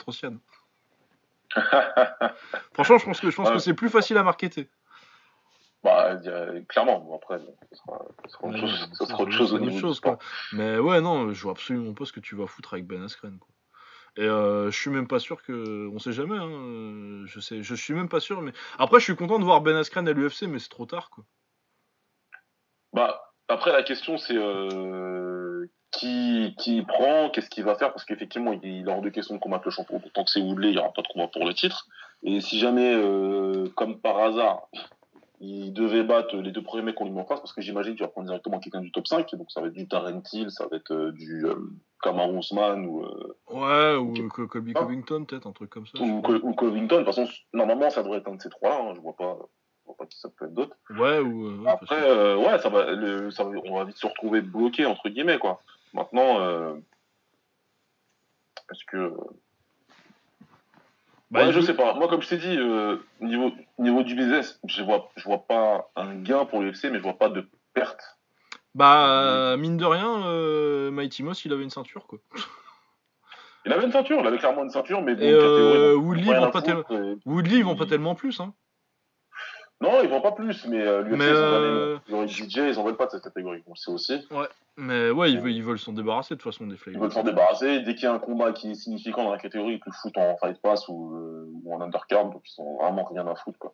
Franchement, 2.74 2.98
je 2.98 3.06
pense 3.06 3.20
que, 3.20 3.30
je 3.30 3.36
pense 3.36 3.52
que 3.52 3.60
c'est 3.60 3.74
plus 3.74 3.90
facile 3.90 4.18
à 4.18 4.24
marketer. 4.24 4.70
Bah, 5.84 6.18
clairement, 6.70 7.00
bon, 7.00 7.16
après, 7.16 7.40
ce 7.40 7.78
sera, 7.78 8.06
Ouais, 8.42 8.58
chose, 8.58 8.90
ça, 8.94 9.06
sera 9.06 9.24
autre 9.24 9.32
chose 9.32 9.54
au 9.54 9.60
niveau 9.60 9.80
chose, 9.80 10.00
quoi. 10.00 10.18
Mais 10.54 10.78
ouais, 10.78 11.02
non, 11.02 11.34
je 11.34 11.44
vois 11.44 11.52
absolument 11.52 11.94
pas 11.94 12.06
ce 12.06 12.14
que 12.14 12.22
tu 12.22 12.36
vas 12.36 12.48
foutre 12.48 12.74
avec 12.74 12.88
Ben 12.88 13.04
Askren. 13.04 13.38
Quoi. 13.38 13.50
Et 14.16 14.28
euh, 14.28 14.70
je 14.72 14.80
suis 14.80 14.92
même 14.92 15.08
pas 15.08 15.20
sûr 15.20 15.44
que. 15.44 15.90
On 15.94 16.00
sait 16.00 16.14
jamais, 16.14 16.38
hein. 16.38 17.24
Je, 17.26 17.40
sais, 17.40 17.64
je 17.64 17.76
suis 17.76 17.94
même 17.94 18.10
pas 18.10 18.20
sûr. 18.20 18.42
Mais 18.42 18.54
après, 18.78 19.00
je 19.00 19.06
suis 19.06 19.16
content 19.16 19.40
de 19.40 19.44
voir 19.44 19.62
Ben 19.62 19.76
Askren 19.76 20.08
à 20.08 20.14
l'UFC, 20.14 20.44
mais 20.44 20.60
c'est 20.60 20.70
trop 20.70 20.86
tard, 20.86 21.10
quoi. 21.10 21.26
Bah, 22.94 23.34
après, 23.50 23.72
la 23.74 23.84
question, 23.84 24.18
c'est 24.18 24.38
euh, 24.38 25.66
qui, 25.92 26.56
qui 26.60 26.84
prend, 26.84 27.30
qu'est-ce 27.30 27.50
qu'il 27.50 27.64
va 27.64 27.76
faire, 27.76 27.92
parce 27.92 28.06
qu'effectivement, 28.06 28.54
il, 28.54 28.64
il 28.64 28.88
est 28.88 28.92
hors 28.92 29.02
de 29.02 29.10
question 29.10 29.36
de 29.36 29.40
combattre 29.40 29.66
le 29.66 29.72
champion. 29.72 30.02
Tant 30.14 30.24
que 30.24 30.30
c'est 30.30 30.42
Woodley, 30.42 30.70
il 30.70 30.76
n'y 30.76 30.80
aura 30.80 30.94
pas 30.94 31.02
de 31.02 31.08
combat 31.08 31.28
pour 31.28 31.46
le 31.46 31.54
titre. 31.54 31.88
Et 32.22 32.40
si 32.40 32.60
jamais, 32.60 32.94
euh, 32.94 33.68
comme 33.76 34.00
par 34.00 34.18
hasard, 34.20 34.70
il 35.46 35.74
devait 35.74 36.04
battre 36.04 36.36
les 36.38 36.52
deux 36.52 36.62
premiers 36.64 36.84
mecs 36.84 36.96
qu'on 36.96 37.06
lui 37.06 37.12
met 37.12 37.22
en 37.22 37.26
face, 37.26 37.40
parce 37.42 37.52
que 37.54 37.62
j'imagine 37.62 37.94
qu'il 37.96 38.04
va 38.04 38.08
prendre 38.08 38.28
directement 38.28 38.60
quelqu'un 38.60 38.82
du 38.82 38.92
top 38.92 39.08
5, 39.08 39.36
donc 39.36 39.52
ça 39.52 39.60
va 39.62 39.68
être 39.68 39.74
du 39.74 39.88
Tarrant 39.88 40.22
Hill, 40.32 40.50
ça 40.52 40.68
va 40.68 40.78
être 40.78 40.92
euh, 40.94 41.12
du 41.12 41.46
euh, 41.46 41.56
ou, 42.06 43.04
euh, 43.04 43.38
Ouais, 43.50 43.96
ou. 43.96 44.14
Co- 44.30 44.48
Colby 44.48 44.74
Ah. 44.76 44.80
Covington, 44.82 45.26
peut-être, 45.26 45.48
un 45.48 45.52
truc 45.52 45.70
comme 45.70 45.86
ça. 45.88 46.00
ou. 46.02 46.22
Co- 46.22 46.54
Covington. 46.54 47.00
De 47.00 47.04
toute 47.06 47.14
façon, 47.16 47.28
normalement, 47.54 47.90
ça 47.90 48.04
devrait 48.04 48.20
être 48.20 48.28
un 48.30 48.36
de 48.36 48.42
ces 48.42 48.50
trois. 48.50 48.76
Hein, 48.82 48.94
je 48.96 49.00
vois 49.02 49.16
pas, 49.16 49.38
je 49.82 49.86
vois 49.88 49.96
pas 49.98 50.06
qui 50.06 50.18
ça 50.20 50.30
peut 50.30 50.46
être 50.46 50.54
d'autre. 50.54 50.76
Ouais, 50.92 51.20
ou. 51.20 51.48
euh, 51.48 51.58
ouais, 51.60 51.70
Après, 51.72 51.96
que- 51.96 52.06
euh, 52.06 52.38
ouais, 52.38 52.60
ça 52.60 52.70
va, 52.70 52.92
le, 52.92 53.32
ça 53.32 53.46
on 53.46 53.76
va 53.78 53.84
vite 53.86 53.98
se 53.98 54.08
retrouver 54.08 54.42
bloqué 54.42 54.86
entre 54.86 55.08
guillemets 55.10 55.40
quoi. 55.40 55.62
Maintenant, 55.94 56.40
euh, 56.42 56.74
est-ce 58.72 58.84
que, 58.86 59.14
Bah, 61.34 61.48
ouais, 61.48 61.52
je 61.52 61.62
sais 61.62 61.74
pas. 61.74 61.96
Moi, 61.96 62.08
comme 62.08 62.22
je 62.22 62.30
t'ai 62.30 62.38
dit, 62.38 62.56
euh, 62.58 62.98
niveau 63.20 63.52
niveau 63.80 64.04
du 64.04 64.14
business, 64.14 64.60
je 64.68 64.84
vois, 64.84 65.10
je 65.16 65.24
vois 65.24 65.48
pas 65.48 65.90
un 65.96 66.14
gain 66.16 66.46
pour 66.46 66.62
l'UFC, 66.62 66.86
mais 66.92 67.00
je 67.00 67.04
vois 67.04 67.18
pas 67.18 67.30
de 67.30 67.50
perte. 67.74 68.20
Bah, 68.76 69.56
mine 69.58 69.78
de 69.78 69.86
rien, 69.86 70.28
euh, 70.28 70.92
Mighty 70.92 71.24
Moss, 71.24 71.44
il 71.46 71.52
avait 71.54 71.64
une 71.64 71.72
ceinture, 71.72 72.06
quoi. 72.06 72.20
Il 73.66 73.74
avait 73.74 73.86
une 73.86 73.92
ceinture, 73.92 74.20
il 74.20 74.28
avait 74.28 74.38
clairement 74.38 74.64
une 74.64 74.70
ceinture, 74.70 75.02
mais 75.02 75.16
bon, 75.16 75.24
euh, 75.24 75.42
catégorie, 75.42 75.94
Woodley, 75.96 76.24
vend 76.26 76.44
à 76.44 76.52
pas 76.52 76.62
foutre, 76.62 76.92
et- 76.92 77.18
Woodley, 77.26 77.58
ils 77.58 77.66
vont 77.66 77.76
pas 77.76 77.86
tellement 77.88 78.14
plus, 78.14 78.40
hein. 78.40 78.54
Non, 79.82 80.02
ils 80.02 80.08
vendent 80.10 80.24
pas 80.24 80.32
plus, 80.32 80.66
mais 80.68 80.80
euh, 80.82 81.02
l'UFC, 81.02 81.18
Mais, 81.18 81.26
ils 81.28 81.36
ont 82.16 82.22
euh, 82.22 82.26
les 82.26 82.28
DJ, 82.28 82.56
ils 82.58 82.80
en 82.80 82.84
veulent 82.86 82.96
pas 82.96 83.08
de 83.08 83.12
cette 83.12 83.24
catégorie. 83.24 83.62
On 83.68 83.72
le 83.72 83.76
sait 83.76 83.92
aussi. 83.92 84.26
Mais 84.78 85.12
ouais, 85.12 85.32
ils 85.32 85.40
veulent 85.42 85.52
ils 85.52 85.64
veulent 85.64 85.78
s'en 85.80 85.92
débarrasser, 85.92 86.36
de 86.36 86.40
toute 86.40 86.52
façon, 86.54 86.66
des 86.66 86.76
Ils 86.76 86.78
flavors. 86.78 87.02
veulent 87.02 87.12
s'en 87.12 87.24
débarrasser. 87.24 87.82
Dès 87.82 87.94
qu'il 87.94 88.06
y 88.06 88.08
a 88.08 88.14
un 88.14 88.20
combat 88.20 88.54
qui 88.54 88.72
est 88.72 88.76
significant 88.76 89.26
dans 89.26 89.32
la 89.34 89.38
catégorie, 89.40 89.74
ils 89.74 89.80
te 89.82 89.86
le 89.88 89.92
foutent 89.92 90.18
en 90.18 90.38
fight 90.38 90.60
pass 90.62 90.88
ou, 90.88 91.16
euh, 91.18 91.50
ou 91.64 91.76
en 91.76 91.82
undercard, 91.82 92.30
donc 92.30 92.44
ils 92.50 92.62
ont 92.62 92.78
vraiment 92.78 93.04
rien 93.04 93.28
à 93.28 93.36
foutre. 93.36 93.60
Quoi. 93.60 93.74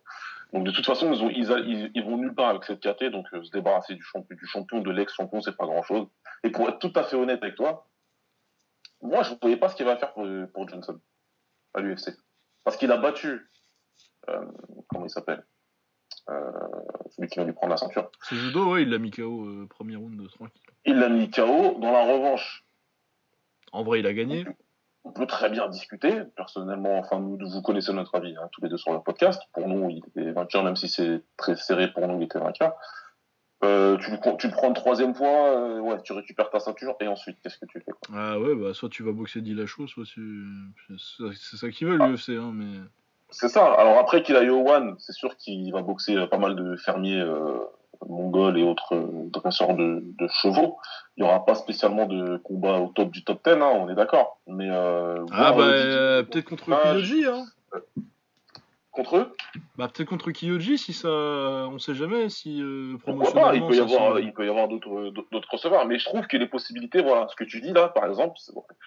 Donc 0.52 0.64
de 0.66 0.72
toute 0.72 0.86
façon, 0.86 1.14
ils, 1.14 1.24
ont, 1.24 1.30
ils, 1.30 1.52
a- 1.52 1.60
ils, 1.60 1.92
ils 1.94 2.04
vont 2.04 2.18
nulle 2.18 2.34
part 2.34 2.50
avec 2.50 2.64
cette 2.64 2.80
KT, 2.80 3.12
donc 3.12 3.28
euh, 3.34 3.44
se 3.44 3.52
débarrasser 3.52 3.94
du 3.94 4.02
champion, 4.02 4.36
du 4.36 4.48
champion, 4.48 4.80
de 4.80 4.90
l'ex-champion, 4.92 5.42
c'est 5.42 5.56
pas 5.56 5.66
grand-chose. 5.66 6.08
Et 6.44 6.50
pour 6.50 6.68
être 6.70 6.80
tout 6.80 6.92
à 6.96 7.04
fait 7.04 7.18
honnête 7.18 7.44
avec 7.44 7.56
toi, 7.56 7.88
moi 9.02 9.22
je 9.22 9.34
ne 9.34 9.38
voyais 9.40 9.58
pas 9.58 9.70
ce 9.70 9.76
qu'il 9.76 9.86
va 9.86 9.96
faire 9.96 10.12
pour, 10.14 10.26
pour 10.54 10.68
Johnson 10.68 11.00
à 11.76 11.82
l'UFC. 11.82 12.18
Parce 12.66 12.78
qu'il 12.78 12.92
a 12.92 12.98
battu, 12.98 13.48
comment 14.88 15.06
il 15.06 15.10
s'appelle? 15.10 15.46
Celui 17.16 17.28
qui 17.30 17.40
va 17.40 17.46
lui 17.46 17.54
prendre 17.54 17.72
la 17.72 17.78
ceinture. 17.78 18.10
C'est 18.22 18.36
judo, 18.36 18.72
ouais, 18.74 18.84
il 18.84 18.90
l'a 18.90 18.98
mis 19.00 19.12
KO 19.12 19.46
euh, 19.46 19.68
premier 19.70 19.96
round, 19.96 20.28
tranquille. 20.30 20.62
Il 20.86 20.96
l'a 21.00 21.10
mis 21.10 21.30
KO. 21.30 21.78
Dans 21.80 21.92
la 21.92 22.04
revanche, 22.06 22.64
En 23.72 23.84
vrai, 23.84 24.00
il 24.00 24.08
a 24.08 24.14
gagné. 24.14 24.46
on 25.04 25.12
peut 25.12 25.26
très 25.28 25.50
bien 25.50 25.68
discuter. 25.70 26.22
Personnellement, 26.36 26.98
enfin, 27.00 27.20
nous, 27.20 27.38
vous 27.50 27.62
connaissez 27.62 27.94
notre 27.94 28.16
avis, 28.16 28.36
hein, 28.38 28.48
tous 28.52 28.62
les 28.62 28.70
deux 28.70 28.78
sur 28.78 28.94
le 28.94 29.00
podcast. 29.02 29.42
Pour 29.54 29.68
nous, 29.68 29.90
il 29.90 30.04
était 30.08 30.32
vainqueur, 30.32 30.64
même 30.64 30.76
si 30.76 30.88
c'est 30.88 31.22
très 31.38 31.56
serré 31.56 31.92
pour 31.92 32.08
nous, 32.08 32.18
il 32.20 32.24
était 32.26 32.40
vainqueur. 32.40 32.74
Euh, 33.66 33.98
tu, 33.98 34.12
le, 34.12 34.18
co- 34.18 34.38
tu 34.40 34.48
le 34.48 34.54
prends 34.54 34.70
une 34.70 34.74
troisième 34.74 35.14
fois, 35.14 35.58
euh, 35.58 35.80
ouais, 35.82 36.02
tu 36.04 36.14
récupères 36.14 36.50
ta 36.50 36.60
ceinture 36.62 36.96
et 37.02 37.08
ensuite, 37.08 37.38
qu'est-ce 37.44 37.58
que 37.58 37.66
tu 37.66 37.82
fais 37.82 37.92
quoi? 37.92 38.16
Ah 38.18 38.40
ouais, 38.40 38.56
bah 38.56 38.74
soit 38.74 38.88
tu 38.88 39.04
vas 39.04 39.12
boxer 39.12 39.42
Dillashaw, 39.42 39.86
soit 39.88 40.06
tu. 40.06 40.46
C'est 40.98 41.58
ça 41.58 41.70
qu'ils 41.70 41.88
veulent, 41.88 42.02
Ah. 42.02 42.08
l'UFC, 42.08 42.30
hein, 42.38 42.52
mais. 42.54 42.78
C'est 43.32 43.50
ça. 43.50 43.74
Alors 43.74 43.98
après 44.00 44.24
qu'il 44.24 44.36
aille 44.36 44.50
au 44.50 44.68
One, 44.68 44.96
c'est 45.00 45.14
sûr 45.14 45.36
qu'il 45.38 45.72
va 45.72 45.82
boxer 45.82 46.16
euh, 46.16 46.28
pas 46.28 46.38
mal 46.38 46.56
de 46.56 46.76
fermiers 46.78 47.20
euh, 47.20 47.60
mongols 48.08 48.58
et 48.58 48.64
autres 48.64 48.96
euh, 48.96 49.30
dresseurs 49.30 49.76
de, 49.76 50.02
de 50.04 50.28
chevaux. 50.30 50.78
Il 51.18 51.24
y 51.24 51.28
aura 51.28 51.46
pas 51.46 51.56
spécialement 51.56 52.06
de 52.08 52.38
combat 52.38 52.80
au 52.80 52.88
top 52.88 53.12
du 53.12 53.24
top 53.24 53.44
10, 53.46 53.52
hein, 53.52 53.60
on 53.62 53.90
est 53.90 53.96
d'accord. 53.96 54.40
Mais 54.48 54.68
euh, 54.70 55.26
Ah 55.32 55.52
bah, 55.52 56.24
peut-être 56.24 56.50
contre 56.50 56.66
Kiyoji, 56.66 57.26
hein. 57.26 57.46
contre 58.92 59.18
eux, 59.18 59.36
Bah 59.78 59.88
peut-être 59.94 60.10
contre 60.10 60.32
Kiyoji, 60.32 60.78
si 60.78 60.94
ça. 60.94 61.08
On 61.10 61.78
sait 61.78 61.94
jamais, 61.94 62.30
si 62.30 62.62
pourquoi 63.04 63.32
pas 63.32 63.54
Il 63.56 63.62
promotionnellement. 63.62 63.68
peut 63.68 63.76
y 63.76 63.80
avoir, 63.80 64.20
il 64.20 64.34
peut 64.34 64.46
y 64.46 64.50
avoir 64.50 64.68
d'autres 64.68 65.48
crossovers. 65.48 65.86
Mais 65.86 66.00
je 66.00 66.06
trouve 66.06 66.26
que 66.26 66.38
les 66.38 66.48
possibilités, 66.48 67.02
voilà, 67.02 67.28
ce 67.30 67.36
que 67.36 67.44
tu 67.44 67.62
dis 67.62 67.74
là, 67.74 67.90
par 67.90 68.06
exemple, 68.08 68.34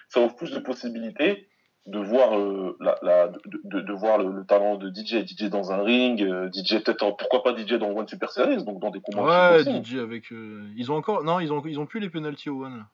ça 0.08 0.20
offre 0.20 0.34
plus 0.34 0.50
de 0.50 0.58
possibilités 0.58 1.48
de 1.86 1.98
voir 1.98 2.38
euh, 2.38 2.76
la, 2.80 2.96
la- 3.02 3.28
de, 3.28 3.40
de, 3.64 3.80
de 3.80 3.92
voir 3.92 4.18
le, 4.18 4.30
le 4.30 4.44
talent 4.46 4.76
de 4.76 4.88
DJ, 4.88 5.26
DJ 5.26 5.44
dans 5.50 5.72
un 5.72 5.82
ring, 5.82 6.22
euh, 6.22 6.48
DJ 6.52 6.82
peut-être, 6.82 7.16
pourquoi 7.16 7.42
pas 7.42 7.56
DJ 7.56 7.74
dans 7.74 7.90
One 7.90 8.06
Super 8.06 8.30
Series, 8.30 8.64
donc 8.64 8.80
dans 8.80 8.90
des 8.90 9.00
combats. 9.00 9.56
Ouais. 9.56 9.64
DJ 9.64 9.96
avec. 9.96 10.32
euh, 10.32 10.68
Ils 10.76 10.92
ont 10.92 10.96
encore. 10.96 11.24
Non, 11.24 11.40
ils 11.40 11.52
ont, 11.52 11.62
ils 11.66 11.80
ont 11.80 11.86
plus 11.86 12.00
les 12.00 12.10
penalties 12.10 12.50
au 12.50 12.64
One. 12.64 12.78
là. 12.78 12.86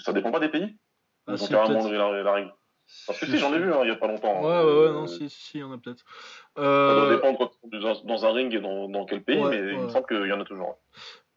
Ça 0.00 0.12
dépend 0.12 0.30
pas 0.30 0.40
des 0.40 0.48
pays. 0.48 0.76
Ah, 1.26 1.32
Ils 1.34 1.42
ont 1.42 1.46
carrément 1.46 1.80
enlevé 1.80 1.96
la, 1.96 2.22
la 2.22 2.32
règle. 2.32 2.52
Parce 3.06 3.18
que 3.18 3.26
si, 3.26 3.38
j'en 3.38 3.54
ai 3.54 3.58
vu 3.58 3.72
hein, 3.72 3.80
il 3.82 3.88
y 3.88 3.90
a 3.90 3.96
pas 3.96 4.06
longtemps. 4.08 4.42
Ouais, 4.42 4.52
hein. 4.52 4.64
ouais, 4.66 4.86
ouais, 4.86 4.92
non, 4.92 5.06
si, 5.06 5.30
si, 5.30 5.58
il 5.58 5.60
y 5.60 5.64
en 5.64 5.72
a 5.72 5.78
peut-être. 5.78 6.04
Ça 6.56 6.94
doit 6.94 7.08
dépendre 7.08 7.50
dans, 8.04 8.26
un 8.26 8.32
ring 8.32 8.52
et 8.54 8.60
dans, 8.60 8.88
dans 8.90 9.06
quel 9.06 9.22
pays, 9.24 9.38
Ouais, 9.38 9.50
mais 9.62 9.72
il 9.72 9.78
me 9.80 9.88
semble 9.88 10.06
qu'il 10.06 10.26
y 10.26 10.32
en 10.32 10.40
a 10.40 10.44
toujours. 10.44 10.76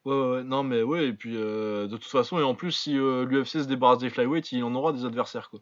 Ouais, 0.04 0.14
ouais, 0.14 0.30
ouais, 0.36 0.44
non, 0.44 0.62
mais 0.62 0.82
ouais, 0.82 1.08
et 1.08 1.12
puis 1.12 1.36
euh, 1.36 1.86
de 1.86 1.96
toute 1.96 2.10
façon, 2.10 2.38
et 2.38 2.42
en 2.42 2.54
plus, 2.54 2.72
si 2.72 2.96
euh, 2.98 3.24
l'UFC 3.24 3.60
se 3.60 3.68
débarrasse 3.68 3.98
des 3.98 4.10
flyweight, 4.10 4.52
il 4.52 4.64
en 4.64 4.74
aura 4.74 4.92
des 4.92 5.04
adversaires, 5.04 5.50
quoi. 5.50 5.60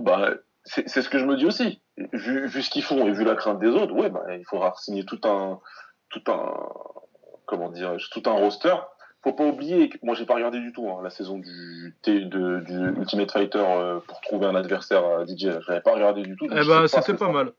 Bah, 0.00 0.30
c'est 0.64 0.88
ce 0.88 1.08
que 1.08 1.18
je 1.18 1.24
me 1.24 1.36
dis 1.36 1.46
aussi. 1.46 1.80
Vu, 2.12 2.46
vu 2.46 2.62
ce 2.62 2.70
qu'ils 2.70 2.82
font 2.82 3.06
et 3.06 3.12
vu 3.12 3.24
la 3.24 3.34
crainte 3.34 3.60
des 3.60 3.68
autres, 3.68 3.94
ouais, 3.94 4.10
bah, 4.10 4.24
il 4.36 4.44
faudra 4.44 4.74
signer 4.76 5.04
tout 5.04 5.20
un, 5.24 5.60
tout 6.10 6.22
un, 6.28 6.52
comment 7.46 7.70
dire, 7.70 7.96
tout 8.10 8.22
un 8.26 8.32
roster. 8.32 8.74
Faut 9.22 9.32
pas 9.32 9.46
oublier 9.46 9.88
que 9.88 9.98
moi 10.02 10.14
j'ai 10.14 10.26
pas 10.26 10.34
regardé 10.34 10.60
du 10.60 10.72
tout 10.72 10.88
hein, 10.88 11.00
la 11.02 11.10
saison 11.10 11.38
du, 11.38 11.96
T- 12.02 12.26
de, 12.26 12.60
du 12.60 13.00
Ultimate 13.00 13.32
Fighter 13.32 13.58
euh, 13.58 13.98
pour 14.06 14.20
trouver 14.20 14.46
un 14.46 14.54
adversaire 14.54 15.04
à 15.04 15.24
DJ. 15.24 15.50
Je 15.60 15.68
l'avais 15.68 15.80
pas 15.80 15.94
regardé 15.94 16.22
du 16.22 16.36
tout. 16.36 16.46
Eh 16.48 16.64
bah, 16.64 16.86
c'était 16.86 17.14
pas 17.14 17.32
mal. 17.32 17.52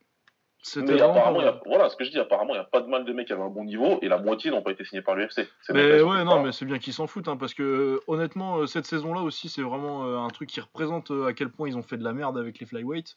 Mais 0.77 1.01
apparemment, 1.01 1.39
il 1.39 1.45
y 1.45 1.47
a- 1.47 1.51
mal. 1.53 1.61
voilà 1.65 1.89
ce 1.89 1.95
que 1.95 2.03
je 2.03 2.09
dis. 2.11 2.19
Apparemment, 2.19 2.53
il 2.53 2.57
y 2.57 2.59
a 2.59 2.63
pas 2.65 2.81
de 2.81 2.87
mal 2.87 3.05
de 3.05 3.13
mecs 3.13 3.27
qui 3.27 3.33
avaient 3.33 3.41
un 3.43 3.49
bon 3.49 3.63
niveau 3.63 3.99
et 4.01 4.09
la 4.09 4.17
moitié 4.17 4.51
n'ont 4.51 4.61
pas 4.61 4.71
été 4.71 4.83
signés 4.83 5.01
par 5.01 5.15
l'UFC. 5.15 5.47
Mais 5.69 6.01
ouais, 6.01 6.23
non, 6.25 6.41
mais 6.43 6.51
c'est 6.51 6.65
bien 6.65 6.77
qu'ils 6.79 6.93
s'en 6.93 7.07
foutent, 7.07 7.27
hein, 7.27 7.37
parce 7.37 7.53
que 7.53 7.63
euh, 7.63 7.99
honnêtement, 8.07 8.57
euh, 8.57 8.67
cette 8.67 8.85
saison-là 8.85 9.21
aussi, 9.21 9.47
c'est 9.49 9.61
vraiment 9.61 10.05
euh, 10.05 10.17
un 10.17 10.27
truc 10.29 10.49
qui 10.49 10.59
représente 10.59 11.11
euh, 11.11 11.27
à 11.27 11.33
quel 11.33 11.49
point 11.49 11.67
ils 11.69 11.77
ont 11.77 11.83
fait 11.83 11.97
de 11.97 12.03
la 12.03 12.11
merde 12.13 12.37
avec 12.37 12.59
les 12.59 12.65
flyweight. 12.65 13.15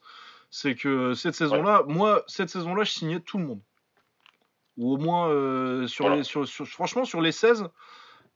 C'est 0.50 0.74
que 0.74 0.88
euh, 0.88 1.14
cette 1.14 1.34
saison-là, 1.34 1.82
moi, 1.88 2.22
cette 2.26 2.50
saison-là, 2.50 2.84
je 2.84 2.92
signais 2.92 3.20
tout 3.20 3.38
le 3.38 3.44
monde. 3.44 3.60
Ou 4.76 4.94
au 4.94 4.96
moins, 4.98 5.28
euh, 5.28 5.86
sur 5.86 6.04
Voilà. 6.04 6.18
les, 6.18 6.24
sur, 6.24 6.46
sur- 6.46 6.66
franchement, 6.66 7.04
sur 7.04 7.20
les 7.20 7.32
16, 7.32 7.66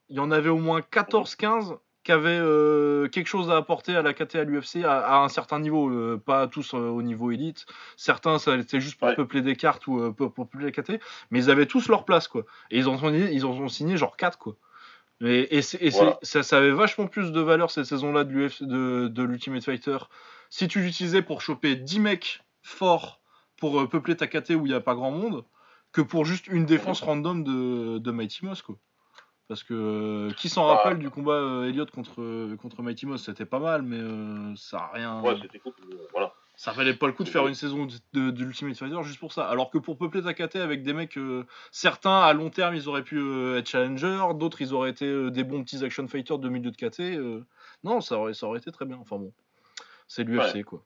il 0.08 0.16
y 0.16 0.20
en 0.20 0.30
avait 0.30 0.50
au 0.50 0.58
moins 0.58 0.80
14-15 0.80 1.76
qui 2.04 2.12
avaient 2.12 2.38
euh, 2.38 3.08
quelque 3.08 3.26
chose 3.26 3.50
à 3.50 3.56
apporter 3.56 3.96
à 3.96 4.02
la 4.02 4.12
KT 4.12 4.36
à 4.36 4.44
l'UFC 4.44 4.84
à, 4.84 4.98
à 4.98 5.16
un 5.24 5.28
certain 5.28 5.58
niveau, 5.58 5.88
euh, 5.90 6.20
pas 6.24 6.46
tous 6.46 6.74
euh, 6.74 6.78
au 6.78 7.02
niveau 7.02 7.30
élite. 7.32 7.66
Certains, 7.96 8.38
ça 8.38 8.56
c'était 8.60 8.80
juste 8.80 8.98
pour 8.98 9.08
Ouais. 9.08 9.16
peupler 9.16 9.40
des 9.42 9.56
cartes 9.56 9.86
ou 9.86 10.12
pour, 10.12 10.32
peupler 10.32 10.66
la 10.66 10.70
KT, 10.70 11.00
mais 11.30 11.38
ils 11.40 11.50
avaient 11.50 11.66
tous 11.66 11.88
leur 11.88 12.04
place, 12.04 12.28
quoi. 12.28 12.44
Et 12.70 12.78
ils 12.78 12.88
en 12.88 13.02
ont, 13.02 13.12
ils 13.12 13.44
en 13.46 13.50
ont 13.52 13.68
signé 13.68 13.96
genre 13.96 14.16
4, 14.16 14.38
quoi. 14.38 14.54
Et, 15.22 15.56
et, 15.56 15.62
c'est- 15.62 15.78
et 15.80 15.90
c'est- 15.90 15.96
Voilà. 15.98 16.18
ça, 16.22 16.42
ça 16.42 16.58
avait 16.58 16.72
vachement 16.72 17.06
plus 17.06 17.32
de 17.32 17.40
valeur 17.40 17.70
cette 17.70 17.84
saison-là 17.86 18.24
de, 18.24 18.48
de, 18.64 19.08
de 19.08 19.22
l'Ultimate 19.22 19.64
Fighter. 19.64 19.96
Si 20.50 20.68
tu 20.68 20.80
l'utilisais 20.80 21.22
pour 21.22 21.40
choper 21.40 21.74
10 21.76 22.00
mecs 22.00 22.44
forts 22.62 23.20
pour 23.56 23.88
peupler 23.88 24.16
ta 24.16 24.26
KT 24.26 24.50
où 24.56 24.66
il 24.66 24.70
n'y 24.70 24.74
a 24.74 24.80
pas 24.80 24.94
grand 24.94 25.10
monde, 25.12 25.44
que 25.92 26.02
pour 26.02 26.24
juste 26.26 26.48
une 26.48 26.66
défense 26.66 27.00
random 27.00 27.44
de, 27.44 27.98
de 27.98 28.10
Mighty 28.10 28.44
Moss, 28.44 28.60
quoi. 28.60 28.76
Parce 29.48 29.62
que 29.62 29.74
euh, 29.74 30.30
qui 30.36 30.48
s'en 30.48 30.66
Ah. 30.68 30.76
rappelle 30.76 30.98
du 30.98 31.10
combat 31.10 31.34
euh, 31.34 31.68
Elliott 31.68 31.90
contre, 31.90 32.22
euh, 32.22 32.56
contre 32.56 32.82
Mighty 32.82 33.04
Moss, 33.06 33.24
c'était 33.24 33.44
pas 33.44 33.58
mal, 33.58 33.82
mais 33.82 33.98
euh, 33.98 34.54
ça 34.56 34.78
a 34.78 34.90
rien. 34.94 35.20
Ouais, 35.22 35.36
c'était 35.40 35.58
cool. 35.58 35.72
euh, 35.90 35.96
Voilà. 36.12 36.32
Ça 36.56 36.70
valait 36.70 36.94
pas 36.94 37.08
le 37.08 37.12
coup 37.12 37.24
de 37.24 37.28
faire 37.28 37.48
une 37.48 37.54
saison 37.54 37.86
de, 38.12 38.30
l'Ultimate 38.44 38.76
Fighter 38.76 39.02
juste 39.02 39.18
pour 39.18 39.32
ça. 39.32 39.44
Alors 39.48 39.70
que 39.70 39.78
pour 39.78 39.98
peupler 39.98 40.22
ta 40.22 40.34
KT 40.34 40.56
avec 40.56 40.84
des 40.84 40.92
mecs, 40.92 41.18
euh, 41.18 41.44
certains 41.72 42.20
à 42.20 42.32
long 42.32 42.48
terme 42.48 42.76
ils 42.76 42.88
auraient 42.88 43.02
pu 43.02 43.18
euh, 43.18 43.58
être 43.58 43.68
challenger, 43.68 44.20
d'autres 44.36 44.62
ils 44.62 44.72
auraient 44.72 44.90
été 44.90 45.04
euh, 45.06 45.30
des 45.30 45.42
bons 45.42 45.64
petits 45.64 45.84
action 45.84 46.06
fighters 46.06 46.38
de 46.38 46.48
milieu 46.48 46.70
de 46.70 46.76
KT. 46.76 47.00
euh, 47.00 47.44
non, 47.82 48.00
ça 48.00 48.16
aurait, 48.18 48.34
ça 48.34 48.46
aurait 48.46 48.60
été 48.60 48.70
très 48.70 48.84
bien. 48.84 48.96
Enfin 48.98 49.16
bon, 49.18 49.32
c'est 50.06 50.22
l'UFC 50.22 50.62
quoi. 50.62 50.84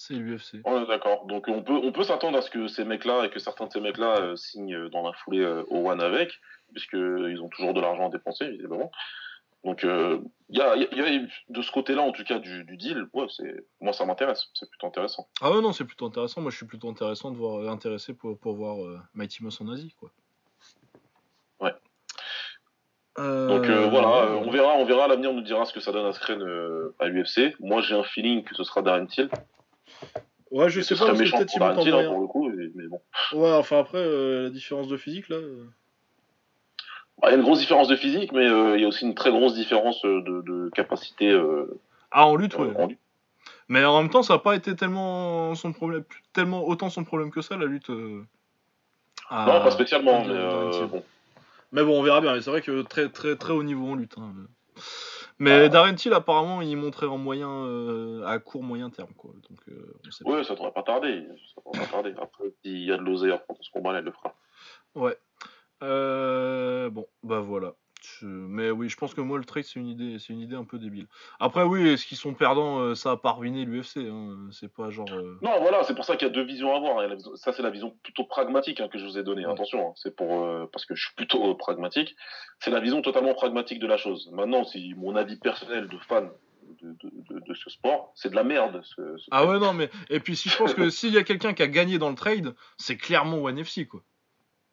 C'est 0.00 0.14
l'UFC. 0.14 0.60
D'accord. 0.86 1.26
Donc 1.26 1.48
on 1.48 1.60
peut, 1.60 1.72
on 1.82 1.90
peut 1.90 2.04
s'attendre 2.04 2.38
à 2.38 2.42
ce 2.42 2.50
que 2.50 2.68
ces 2.68 2.84
mecs-là 2.84 3.24
et 3.24 3.30
que 3.30 3.40
certains 3.40 3.66
de 3.66 3.72
ces 3.72 3.80
mecs-là 3.80 4.20
euh, 4.20 4.36
signent 4.36 4.74
euh, 4.76 4.88
dans 4.90 5.02
la 5.04 5.12
foulée 5.12 5.40
euh, 5.40 5.64
au 5.70 5.90
One 5.90 6.00
avec, 6.00 6.38
puisqu'ils 6.72 7.40
ont 7.42 7.48
toujours 7.48 7.74
de 7.74 7.80
l'argent 7.80 8.06
à 8.06 8.08
dépenser, 8.08 8.44
évidemment. 8.44 8.92
Donc 9.64 9.80
il 9.82 10.20
y, 10.50 10.60
a, 10.60 10.76
y 10.76 10.84
a- 10.84 10.94
y 10.94 11.16
a- 11.16 11.26
de 11.48 11.62
ce 11.62 11.72
côté-là, 11.72 12.02
en 12.02 12.12
tout 12.12 12.22
cas, 12.22 12.38
du, 12.38 12.62
du 12.62 12.76
deal, 12.76 13.08
ouais, 13.12 13.26
c'est, 13.36 13.64
moi 13.80 13.92
ça 13.92 14.04
m'intéresse, 14.06 14.46
c'est 14.54 14.70
plutôt 14.70 14.86
intéressant. 14.86 15.26
Ah 15.40 15.50
ouais, 15.50 15.60
non, 15.60 15.72
c'est 15.72 15.84
plutôt 15.84 16.06
intéressant. 16.06 16.42
Moi 16.42 16.52
je 16.52 16.58
suis 16.58 16.66
plutôt 16.66 16.88
intéressant 16.88 17.32
de 17.32 17.36
voir, 17.36 17.58
euh, 17.58 17.68
intéressé 17.68 18.14
pour, 18.14 18.38
pour 18.38 18.54
voir 18.54 18.80
euh, 18.80 19.00
Mighty 19.14 19.42
Moss 19.42 19.60
en 19.60 19.66
Asie 19.68 19.92
quoi. 19.98 20.10
Ouais. 21.60 21.74
Euh, 23.18 23.48
Donc 23.48 23.66
euh, 23.68 23.88
voilà, 23.88 24.26
euh, 24.30 24.42
on 24.46 24.50
verra, 24.52 24.74
on 24.74 24.84
verra, 24.84 25.08
l'avenir 25.08 25.32
nous 25.32 25.42
dira 25.42 25.64
ce 25.64 25.72
que 25.72 25.80
ça 25.80 25.90
donne 25.90 26.06
à 26.06 26.12
Screen 26.12 26.40
euh, 26.40 26.94
à 27.00 27.08
l'UFC. 27.08 27.56
Moi 27.58 27.80
j'ai 27.82 27.96
un 27.96 28.04
feeling 28.04 28.44
que 28.44 28.54
ce 28.54 28.62
sera 28.62 28.80
Darren 28.80 29.06
Till. 29.08 29.28
Ouais, 30.50 30.70
je 30.70 30.80
sais 30.80 30.94
pas, 30.94 31.06
parce 31.06 31.18
que 31.18 31.30
peut-être 31.30 31.58
pour 31.58 31.64
hein, 31.66 32.20
le 32.20 32.26
coup, 32.26 32.50
mais 32.74 32.86
bon. 32.86 33.00
Ouais, 33.32 33.52
enfin 33.52 33.80
après, 33.80 33.98
euh, 33.98 34.44
la 34.44 34.50
différence 34.50 34.88
de 34.88 34.96
physique 34.96 35.28
là. 35.28 35.36
euh, 35.36 35.64
Bah, 37.20 37.28
Il 37.28 37.32
y 37.32 37.34
a 37.34 37.36
une 37.36 37.42
grosse 37.42 37.58
différence 37.58 37.88
de 37.88 37.96
physique, 37.96 38.32
mais 38.32 38.46
euh, 38.48 38.76
il 38.76 38.82
y 38.82 38.84
a 38.84 38.88
aussi 38.88 39.04
une 39.04 39.14
très 39.14 39.30
grosse 39.30 39.54
différence 39.54 40.00
de, 40.02 40.20
de 40.42 40.70
capacité 40.70 41.30
euh, 41.30 41.78
Ah, 42.10 42.26
en 42.26 42.36
lutte, 42.36 42.56
ouais. 42.56 42.74
en 42.76 42.86
lutte. 42.86 42.98
Mais 43.68 43.84
en 43.84 44.00
même 44.00 44.10
temps, 44.10 44.22
ça 44.22 44.34
n'a 44.34 44.38
pas 44.38 44.56
été 44.56 44.74
tellement 44.74 45.54
son 45.54 45.72
problème, 45.72 46.04
tellement 46.32 46.66
autant 46.66 46.88
son 46.88 47.04
problème 47.04 47.30
que 47.30 47.42
ça, 47.42 47.56
la 47.58 47.66
lutte. 47.66 47.90
euh, 47.90 48.24
à- 49.28 49.44
Non, 49.46 49.62
pas 49.62 49.70
spécialement, 49.70 50.24
mais 50.24 50.32
euh, 50.32 50.70
Till. 50.70 50.86
bon. 50.86 51.04
Mais 51.72 51.84
bon, 51.84 52.00
on 52.00 52.02
verra 52.02 52.22
bien. 52.22 52.40
C'est 52.40 52.48
vrai 52.50 52.62
que 52.62 52.80
très, 52.82 53.10
très, 53.10 53.36
très 53.36 53.52
haut 53.52 53.62
niveau 53.62 53.86
en 53.88 53.94
lutte. 53.94 54.16
hein. 54.16 54.32
Mais 55.38 55.64
Ah. 55.66 55.68
Darren 55.68 55.94
Till, 55.94 56.12
apparemment, 56.12 56.62
il 56.62 56.76
montrait 56.76 57.06
en 57.06 57.18
moyen, 57.18 57.48
euh, 57.50 58.24
à 58.26 58.38
court 58.38 58.62
moyen 58.62 58.90
terme, 58.90 59.12
quoi. 59.16 59.30
Donc, 59.48 59.58
euh, 59.68 59.94
on. 60.24 60.32
Ouais, 60.32 60.44
ça 60.44 60.54
devrait 60.54 60.72
pas 60.72 60.82
tarder. 60.82 61.26
Ça 61.54 61.60
devrait 61.64 61.86
pas 61.86 61.92
tarder. 61.92 62.14
Après, 62.20 62.44
s'il 62.64 62.78
y 62.84 62.92
a 62.92 62.96
de 62.96 63.02
l'oseille 63.02 63.30
à 63.32 63.38
prendre 63.38 63.60
ce 63.62 63.70
combat-là, 63.70 63.98
elle 63.98 64.04
le 64.04 64.12
fera. 64.12 64.34
Ouais. 64.94 65.16
Euh, 65.82 66.90
bon, 66.90 67.06
bah 67.22 67.38
voilà. 67.40 67.74
Je- 68.20 68.26
Mais 68.26 68.70
oui, 68.70 68.88
je 68.88 68.96
pense 68.96 69.14
que 69.14 69.20
moi 69.20 69.38
le 69.38 69.44
trade 69.44 69.64
c'est 69.64 69.78
une 69.80 69.88
idée, 69.88 70.18
c'est 70.18 70.32
une 70.32 70.40
idée 70.40 70.56
un 70.56 70.64
peu 70.64 70.78
débile. 70.78 71.06
Après 71.40 71.62
oui, 71.62 71.88
est-ce 71.88 72.06
qu'ils 72.06 72.16
sont 72.16 72.34
perdants 72.34 72.78
euh, 72.80 72.94
Ça 72.94 73.12
a 73.12 73.16
pas 73.16 73.32
ruiné 73.32 73.64
l'UFC. 73.64 73.98
Hein. 73.98 74.36
C'est 74.52 74.72
pas 74.72 74.90
genre. 74.90 75.08
euh, 75.12 75.38
Non, 75.42 75.60
voilà, 75.60 75.82
c'est 75.84 75.94
pour 75.94 76.04
ça 76.04 76.16
qu'il 76.16 76.26
y 76.28 76.30
a 76.30 76.34
deux 76.34 76.44
visions 76.44 76.72
à 76.72 76.76
avoir. 76.76 77.06
Vision- 77.14 77.36
Ça, 77.36 77.52
c'est 77.52 77.62
la 77.62 77.70
vision 77.70 77.94
plutôt 78.02 78.24
pragmatique 78.24 78.80
hein, 78.80 78.88
que 78.88 78.98
je 78.98 79.04
vous 79.04 79.18
ai 79.18 79.22
donnée. 79.22 79.46
Ouais. 79.46 79.52
Attention, 79.52 79.88
hein, 79.90 79.92
c'est 79.96 80.14
pour 80.16 80.44
euh, 80.44 80.66
parce 80.72 80.84
que 80.86 80.94
je 80.94 81.04
suis 81.06 81.14
plutôt 81.14 81.50
euh, 81.50 81.54
pragmatique. 81.56 82.16
C'est 82.60 82.70
la 82.70 82.80
vision 82.80 83.02
totalement 83.02 83.34
pragmatique 83.34 83.78
de 83.78 83.86
la 83.86 83.96
chose. 83.96 84.28
Maintenant, 84.32 84.64
si 84.64 84.94
mon 84.96 85.14
avis 85.16 85.36
personnel 85.36 85.88
de 85.88 85.98
fan 85.98 86.30
de, 86.82 86.88
de, 87.02 87.10
de, 87.34 87.40
de 87.46 87.54
ce 87.54 87.70
sport, 87.70 88.12
c'est 88.14 88.28
de 88.30 88.34
la 88.36 88.44
merde. 88.44 88.80
Ce, 88.84 89.16
ce 89.16 89.26
Ah 89.30 89.46
ouais 89.46 89.58
non 89.58 89.72
mais 89.72 89.88
et 90.10 90.20
puis 90.20 90.36
si 90.36 90.48
je 90.48 90.56
pense 90.58 90.74
que 90.74 90.90
s'il 90.90 91.12
y 91.14 91.18
a 91.18 91.22
quelqu'un 91.24 91.54
qui 91.54 91.62
a 91.62 91.66
gagné 91.66 91.98
dans 91.98 92.10
le 92.10 92.14
trade, 92.14 92.54
c'est 92.76 92.96
clairement 92.96 93.38
One 93.42 93.58
FC 93.58 93.86
quoi. 93.86 94.02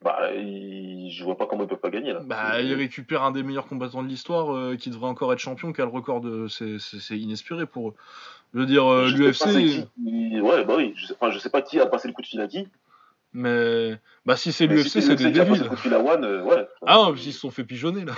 Bah, 0.06 0.32
il- 0.36 1.10
je 1.12 1.24
vois 1.24 1.36
pas 1.36 1.48
comment 1.48 1.64
ils 1.64 1.68
peuvent 1.68 1.80
pas 1.80 1.90
gagner 1.90 2.14
là. 2.14 2.20
Bah 2.24 2.62
il 2.62 2.74
récupère 2.76 3.24
un 3.24 3.32
des 3.32 3.42
meilleurs 3.42 3.66
combattants 3.66 4.04
de 4.04 4.08
l'histoire 4.08 4.54
euh, 4.56 4.76
qui 4.78 4.92
devrait 4.92 5.08
encore 5.10 5.34
être 5.34 5.40
champion, 5.40 5.74
qui 5.74 5.82
a 5.82 5.86
le 5.86 5.90
record 5.92 6.22
de, 6.22 6.48
c'est 6.48 7.18
inespéré 7.18 7.66
pour 7.66 7.90
eux. 7.90 7.94
Je 8.54 8.60
veux 8.60 8.66
dire 8.68 8.86
euh, 8.86 9.10
l'UFC, 9.10 9.66
qui- 9.98 10.40
Ouais, 10.42 10.64
bah 10.64 10.76
oui. 10.78 10.94
Je 10.96 11.08
sais, 11.08 11.14
enfin, 11.20 11.32
je 11.32 11.40
sais 11.40 11.50
pas 11.50 11.64
qui 11.64 11.80
a 11.80 11.88
passé 11.88 12.08
le 12.08 12.14
coup 12.14 12.22
de 12.22 12.28
fil 12.28 12.40
à 12.40 12.48
qui. 12.48 12.68
mais 13.34 14.00
bah 14.28 14.38
si 14.38 14.52
c'est 14.54 14.68
l'UFC 14.68 14.90
si 14.90 15.02
c'est 15.02 15.16
des 15.16 15.32
débiles. 15.32 15.64
le 15.64 15.70
coup 15.70 15.76
de 15.76 15.80
fil 15.80 15.94
à 15.96 16.00
One, 16.00 16.24
euh, 16.24 16.44
ouais. 16.44 16.68
Ah 16.86 16.96
non, 16.96 17.16
ils 17.16 17.34
se 17.34 17.40
sont 17.40 17.50
fait 17.52 17.64
pigeonner 17.64 18.06
là. 18.06 18.14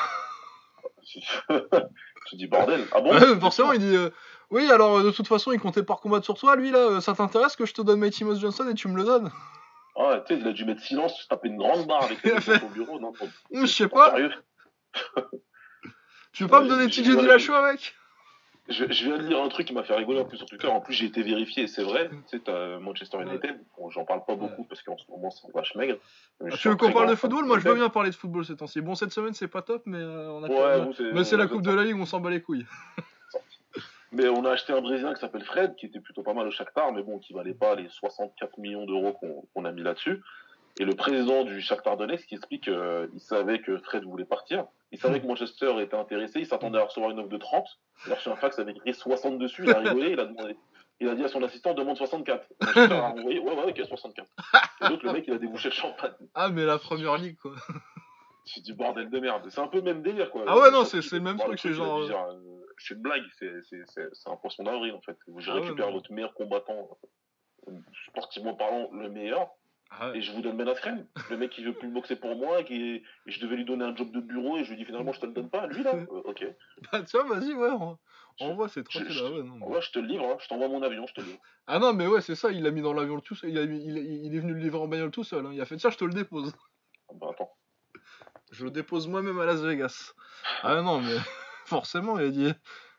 Je 2.29 2.35
dis 2.35 2.47
bordel. 2.47 2.81
Ah 2.91 2.99
bon? 2.99 3.13
Forcément, 3.39 3.71
il 3.71 3.79
dit 3.79 3.95
euh, 3.95 4.09
Oui, 4.51 4.69
alors 4.69 5.01
de 5.01 5.11
toute 5.11 5.27
façon, 5.27 5.53
il 5.53 5.59
comptait 5.59 5.83
pas 5.83 5.95
combattre 5.95 6.25
sur 6.25 6.37
toi, 6.37 6.57
lui 6.57 6.69
là, 6.71 6.99
ça 6.99 7.13
t'intéresse 7.13 7.55
que 7.55 7.65
je 7.65 7.73
te 7.73 7.81
donne 7.81 7.99
Mighty 8.01 8.25
Mouse 8.25 8.41
Johnson 8.41 8.67
et 8.69 8.73
tu 8.73 8.89
me 8.89 8.97
le 8.97 9.05
donnes? 9.05 9.31
Ah 9.99 10.23
tu 10.27 10.35
sais, 10.35 10.39
il 10.39 10.47
a 10.47 10.53
dû 10.53 10.63
mettre 10.65 10.81
silence, 10.81 11.19
se 11.21 11.27
taper 11.27 11.47
une 11.49 11.57
grande 11.57 11.87
barre 11.87 12.03
avec 12.03 12.19
fait- 12.41 12.63
au 12.63 12.69
bureau. 12.69 12.99
Non, 12.99 13.13
Je 13.51 13.65
sais 13.65 13.87
pas, 13.87 14.11
Sérieux 14.11 14.31
tu 16.33 16.43
veux 16.43 16.49
pas 16.49 16.61
me 16.61 16.67
donner 16.69 16.87
TJ. 16.87 17.01
Dillashaw 17.01 17.53
avec? 17.55 17.95
Je, 18.69 18.83
je 18.91 19.05
viens 19.05 19.17
de 19.17 19.23
lire 19.25 19.41
un 19.41 19.47
truc 19.47 19.65
qui 19.65 19.73
m'a 19.73 19.83
fait 19.83 19.95
rigoler 19.95 20.19
en 20.19 20.25
plus 20.25 20.37
sur 20.37 20.45
Twitter. 20.45 20.67
En 20.67 20.81
plus, 20.81 20.93
j'ai 20.93 21.05
été 21.05 21.23
vérifié 21.23 21.63
et 21.63 21.67
c'est 21.67 21.83
vrai. 21.83 22.09
Tu 22.29 22.37
sais, 22.45 22.77
Manchester 22.81 23.17
United. 23.21 23.59
Bon, 23.77 23.89
j'en 23.89 24.03
parle 24.05 24.23
pas 24.25 24.35
beaucoup 24.35 24.65
parce 24.65 24.81
qu'en 24.83 24.97
ce 24.97 25.09
moment, 25.09 25.31
c'est 25.31 25.51
vache 25.53 25.73
maigre. 25.75 25.97
Mais 26.41 26.49
Ah, 26.51 26.57
tu 26.57 26.67
veux 26.67 26.73
un 26.73 26.77
qu'on 26.77 26.91
parle 26.91 27.09
de 27.09 27.15
football? 27.15 27.45
Moi, 27.45 27.59
je 27.59 27.67
veux 27.67 27.75
bien 27.75 27.89
parler 27.89 28.09
de 28.09 28.15
football 28.15 28.45
ces 28.45 28.55
temps-ci. 28.57 28.81
Bon, 28.81 28.93
cette 28.93 29.11
semaine, 29.13 29.33
c'est 29.33 29.47
pas 29.47 29.61
top, 29.61 29.83
mais 29.85 29.97
euh, 29.99 30.29
on 30.31 30.43
a 30.43 30.47
Ouais, 30.49 30.91
c'est- 30.97 31.11
Mais 31.13 31.23
c'est 31.23 31.37
la 31.37 31.47
Coupe 31.47 31.61
de 31.61 31.71
la 31.71 31.83
Ligue, 31.85 31.95
on 31.97 32.05
s'en 32.05 32.19
bat 32.19 32.29
les 32.29 32.41
couilles. 32.41 32.65
Mais 34.11 34.27
on 34.29 34.45
a 34.45 34.51
acheté 34.51 34.73
un 34.73 34.81
Brésilien 34.81 35.13
qui 35.13 35.19
s'appelle 35.19 35.43
Fred, 35.43 35.75
qui 35.75 35.85
était 35.87 35.99
plutôt 35.99 36.23
pas 36.23 36.33
mal 36.33 36.47
au 36.47 36.51
Shakhtar, 36.51 36.91
mais 36.93 37.03
bon, 37.03 37.19
qui 37.19 37.33
valait 37.33 37.53
pas 37.53 37.75
les 37.75 37.89
64 37.89 38.57
millions 38.57 38.85
d'euros 38.85 39.13
qu'on 39.53 39.65
a 39.65 39.71
mis 39.71 39.83
là-dessus. 39.83 40.21
Et 40.79 40.85
le 40.85 40.93
président 40.93 41.43
du 41.43 41.59
Shakhtar 41.59 41.97
Donetsk 41.97 42.27
qui 42.27 42.35
explique 42.35 42.63
qu'il 42.63 43.19
savait 43.19 43.59
que 43.59 43.77
Fred 43.79 44.03
voulait 44.03 44.25
partir. 44.25 44.65
Il 44.91 44.99
savait 44.99 45.19
que 45.19 45.25
Manchester 45.25 45.73
était 45.81 45.97
intéressé. 45.97 46.39
Il 46.39 46.45
s'attendait 46.45 46.77
à 46.79 46.83
recevoir 46.85 47.11
une 47.11 47.19
offre 47.19 47.29
de 47.29 47.37
30. 47.37 47.65
Il 48.05 48.11
a 48.11 48.15
reçu 48.15 48.29
un 48.29 48.35
fax 48.35 48.59
avec 48.59 48.77
écrit 48.77 48.93
60 48.93 49.39
dessus. 49.39 49.63
Il 49.65 49.71
a 49.71 49.79
rigolé. 49.79 50.11
Il 50.11 50.19
a, 50.19 50.25
demandé, 50.25 50.55
il 51.01 51.09
a 51.09 51.15
dit 51.15 51.23
à 51.23 51.27
son 51.29 51.41
assistant 51.43 51.73
demande 51.73 51.97
64. 51.97 52.47
Manchester 52.61 52.93
a 52.95 53.09
envoyé 53.11 53.39
ouais, 53.39 53.53
ouais, 53.55 53.69
ok, 53.71 53.81
64. 53.87 54.27
Et 54.85 54.89
donc 54.89 55.03
le 55.03 55.11
mec, 55.13 55.25
il 55.27 55.33
a 55.33 55.37
débouché 55.39 55.69
le 55.69 55.73
champagne. 55.73 56.11
Ah, 56.35 56.49
mais 56.49 56.63
la 56.63 56.77
première 56.77 57.17
ligue, 57.17 57.37
quoi. 57.37 57.53
C'est 58.45 58.63
du 58.63 58.73
bordel 58.75 59.09
de 59.09 59.19
merde. 59.19 59.47
C'est 59.49 59.59
un 59.59 59.67
peu 59.67 59.77
le 59.77 59.83
même 59.83 60.01
délire, 60.03 60.29
quoi. 60.31 60.43
Ah 60.47 60.57
ouais, 60.57 60.71
non, 60.71 60.85
c'est- 60.85 61.11
le 61.11 61.19
même 61.19 61.37
truc, 61.37 61.59
c'est 61.59 61.73
genre, 61.73 61.99
euh, 61.99 62.65
C'est 62.79 62.93
une 62.93 63.01
blague, 63.01 63.23
c'est 63.39 64.27
un 64.27 64.35
poisson 64.35 64.63
d'avril, 64.63 64.93
en 64.93 65.01
fait. 65.01 65.17
Je 65.37 65.49
Ah 65.51 65.55
récupère 65.55 65.91
votre 65.91 66.11
meilleur 66.11 66.33
combattant, 66.33 66.97
euh, 67.67 67.71
sportivement 68.09 68.53
parlant, 68.55 68.89
le 68.91 69.09
meilleur, 69.09 69.49
Ah 69.89 70.11
ouais. 70.11 70.17
et 70.17 70.21
je 70.21 70.31
vous 70.31 70.41
donne 70.41 70.57
Ben 70.57 70.67
Askren. 70.67 71.07
Le 71.29 71.37
mec 71.37 71.49
qui 71.51 71.63
veut 71.63 71.73
plus 71.73 71.89
boxer 71.89 72.15
pour 72.15 72.35
moi, 72.35 72.63
qui 72.63 72.75
et 72.75 73.03
je 73.25 73.39
devais 73.39 73.55
lui 73.55 73.65
donner 73.65 73.83
un 73.85 73.95
job 73.95 74.11
de 74.11 74.19
bureau, 74.21 74.57
et 74.57 74.63
je 74.63 74.69
lui 74.69 74.77
dis 74.77 74.85
finalement, 74.85 75.11
je 75.11 75.19
te 75.19 75.25
le 75.25 75.33
donne 75.33 75.49
pas, 75.49 75.65
lui, 75.67 75.81
là. 75.83 75.91
Euh, 76.11 76.21
ok. 76.25 76.45
Bah, 76.91 77.01
tiens, 77.03 77.23
vas-y, 77.23 77.53
ouais. 77.53 77.69
On, 77.71 77.97
Je- 78.39 78.53
voit, 78.53 78.69
c'est 78.69 78.83
tranquille. 78.83 79.09
je- 79.09 79.23
ah 79.25 79.31
ouais, 79.31 79.41
non, 79.43 79.55
mais- 79.55 79.65
Ouais, 79.65 79.81
je 79.81 79.91
te 79.91 79.97
le 79.97 80.05
livre, 80.07 80.25
hein. 80.25 80.37
je 80.39 80.47
t'envoie 80.47 80.67
mon 80.67 80.83
avion, 80.83 81.07
je 81.07 81.13
te 81.15 81.21
le 81.21 81.27
livre. 81.27 81.39
Ah 81.65 81.79
non, 81.79 81.93
mais 81.93 82.05
ouais, 82.05 82.21
c'est 82.21 82.35
ça, 82.35 82.51
il 82.51 82.61
l'a 82.61 82.69
mis 82.71 82.81
dans 82.83 82.93
l'avion 82.93 83.19
tout 83.19 83.33
seul. 83.33 83.49
Il, 83.49 83.57
a 83.57 83.65
mis- 83.65 83.83
il, 83.83 83.97
il 83.97 84.35
est 84.35 84.39
venu 84.39 84.53
le 84.53 84.59
livrer 84.59 84.77
en 84.79 84.87
bagnole 84.87 85.09
tout 85.11 85.23
seul. 85.23 85.43
hein. 85.47 85.49
Il 85.51 85.59
a 85.59 85.65
fait 85.65 85.77
tiens, 85.77 85.89
je 85.89 85.97
te 85.97 86.05
le 86.05 86.13
dépose. 86.13 86.53
Ah 87.09 87.13
Bah, 87.15 87.27
attends. 87.31 87.51
Je 88.51 88.63
le 88.63 88.69
dépose 88.71 89.07
moi-même 89.07 89.39
à 89.39 89.45
Las 89.45 89.61
Vegas. 89.61 90.13
Ah 90.61 90.81
non, 90.83 91.01
mais 91.01 91.15
forcément, 91.67 92.17
il 92.17 92.25
a 92.25 92.29
dit 92.29 92.53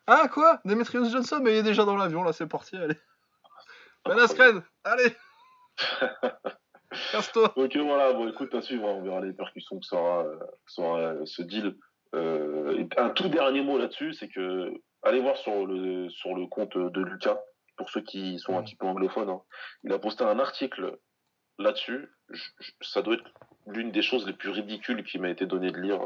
Ah 0.06 0.28
quoi? 0.28 0.60
Demetrius 0.64 1.10
Johnson, 1.10 1.40
mais 1.42 1.52
il 1.52 1.56
est 1.58 1.62
déjà 1.62 1.84
dans 1.84 1.96
l'avion, 1.96 2.22
là, 2.22 2.32
c'est 2.32 2.46
parti, 2.46 2.76
allez. 2.76 2.96
Ben 4.04 4.18
Askren, 4.18 4.62
allez 4.84 5.14
Casse-toi 7.12 7.52
Ok, 7.56 7.76
voilà, 7.76 8.12
bon, 8.12 8.28
écoute, 8.28 8.54
à 8.54 8.62
suivre, 8.62 8.88
hein, 8.88 8.92
on 8.98 9.02
verra 9.02 9.20
les 9.20 9.32
percussions 9.32 9.78
que 9.78 9.86
sera, 9.86 10.24
que 10.24 10.72
sera, 10.72 10.98
euh, 10.98 11.26
ce 11.26 11.42
deal. 11.42 11.76
Euh, 12.14 12.86
un 12.96 13.10
tout 13.10 13.28
dernier 13.28 13.62
mot 13.62 13.78
là-dessus, 13.78 14.14
c'est 14.14 14.28
que 14.28 14.72
allez 15.02 15.20
voir 15.20 15.36
sur 15.36 15.66
le, 15.66 16.08
sur 16.08 16.34
le 16.34 16.46
compte 16.46 16.76
de 16.76 17.00
Lucas, 17.02 17.38
pour 17.76 17.90
ceux 17.90 18.00
qui 18.00 18.38
sont 18.38 18.56
un 18.56 18.62
petit 18.62 18.76
peu 18.76 18.86
anglophones. 18.86 19.28
hein. 19.28 19.42
Il 19.84 19.92
a 19.92 19.98
posté 19.98 20.24
un 20.24 20.38
article 20.38 20.98
là-dessus. 21.58 22.08
Je- 22.30 22.50
je- 22.60 22.72
Ça 22.82 23.02
doit 23.02 23.14
être 23.14 23.24
l'une 23.66 23.90
des 23.90 24.02
choses 24.02 24.26
les 24.26 24.32
plus 24.32 24.50
ridicules 24.50 25.02
qui 25.04 25.18
m'a 25.18 25.30
été 25.30 25.46
donné 25.46 25.70
de 25.70 25.78
lire. 25.80 26.00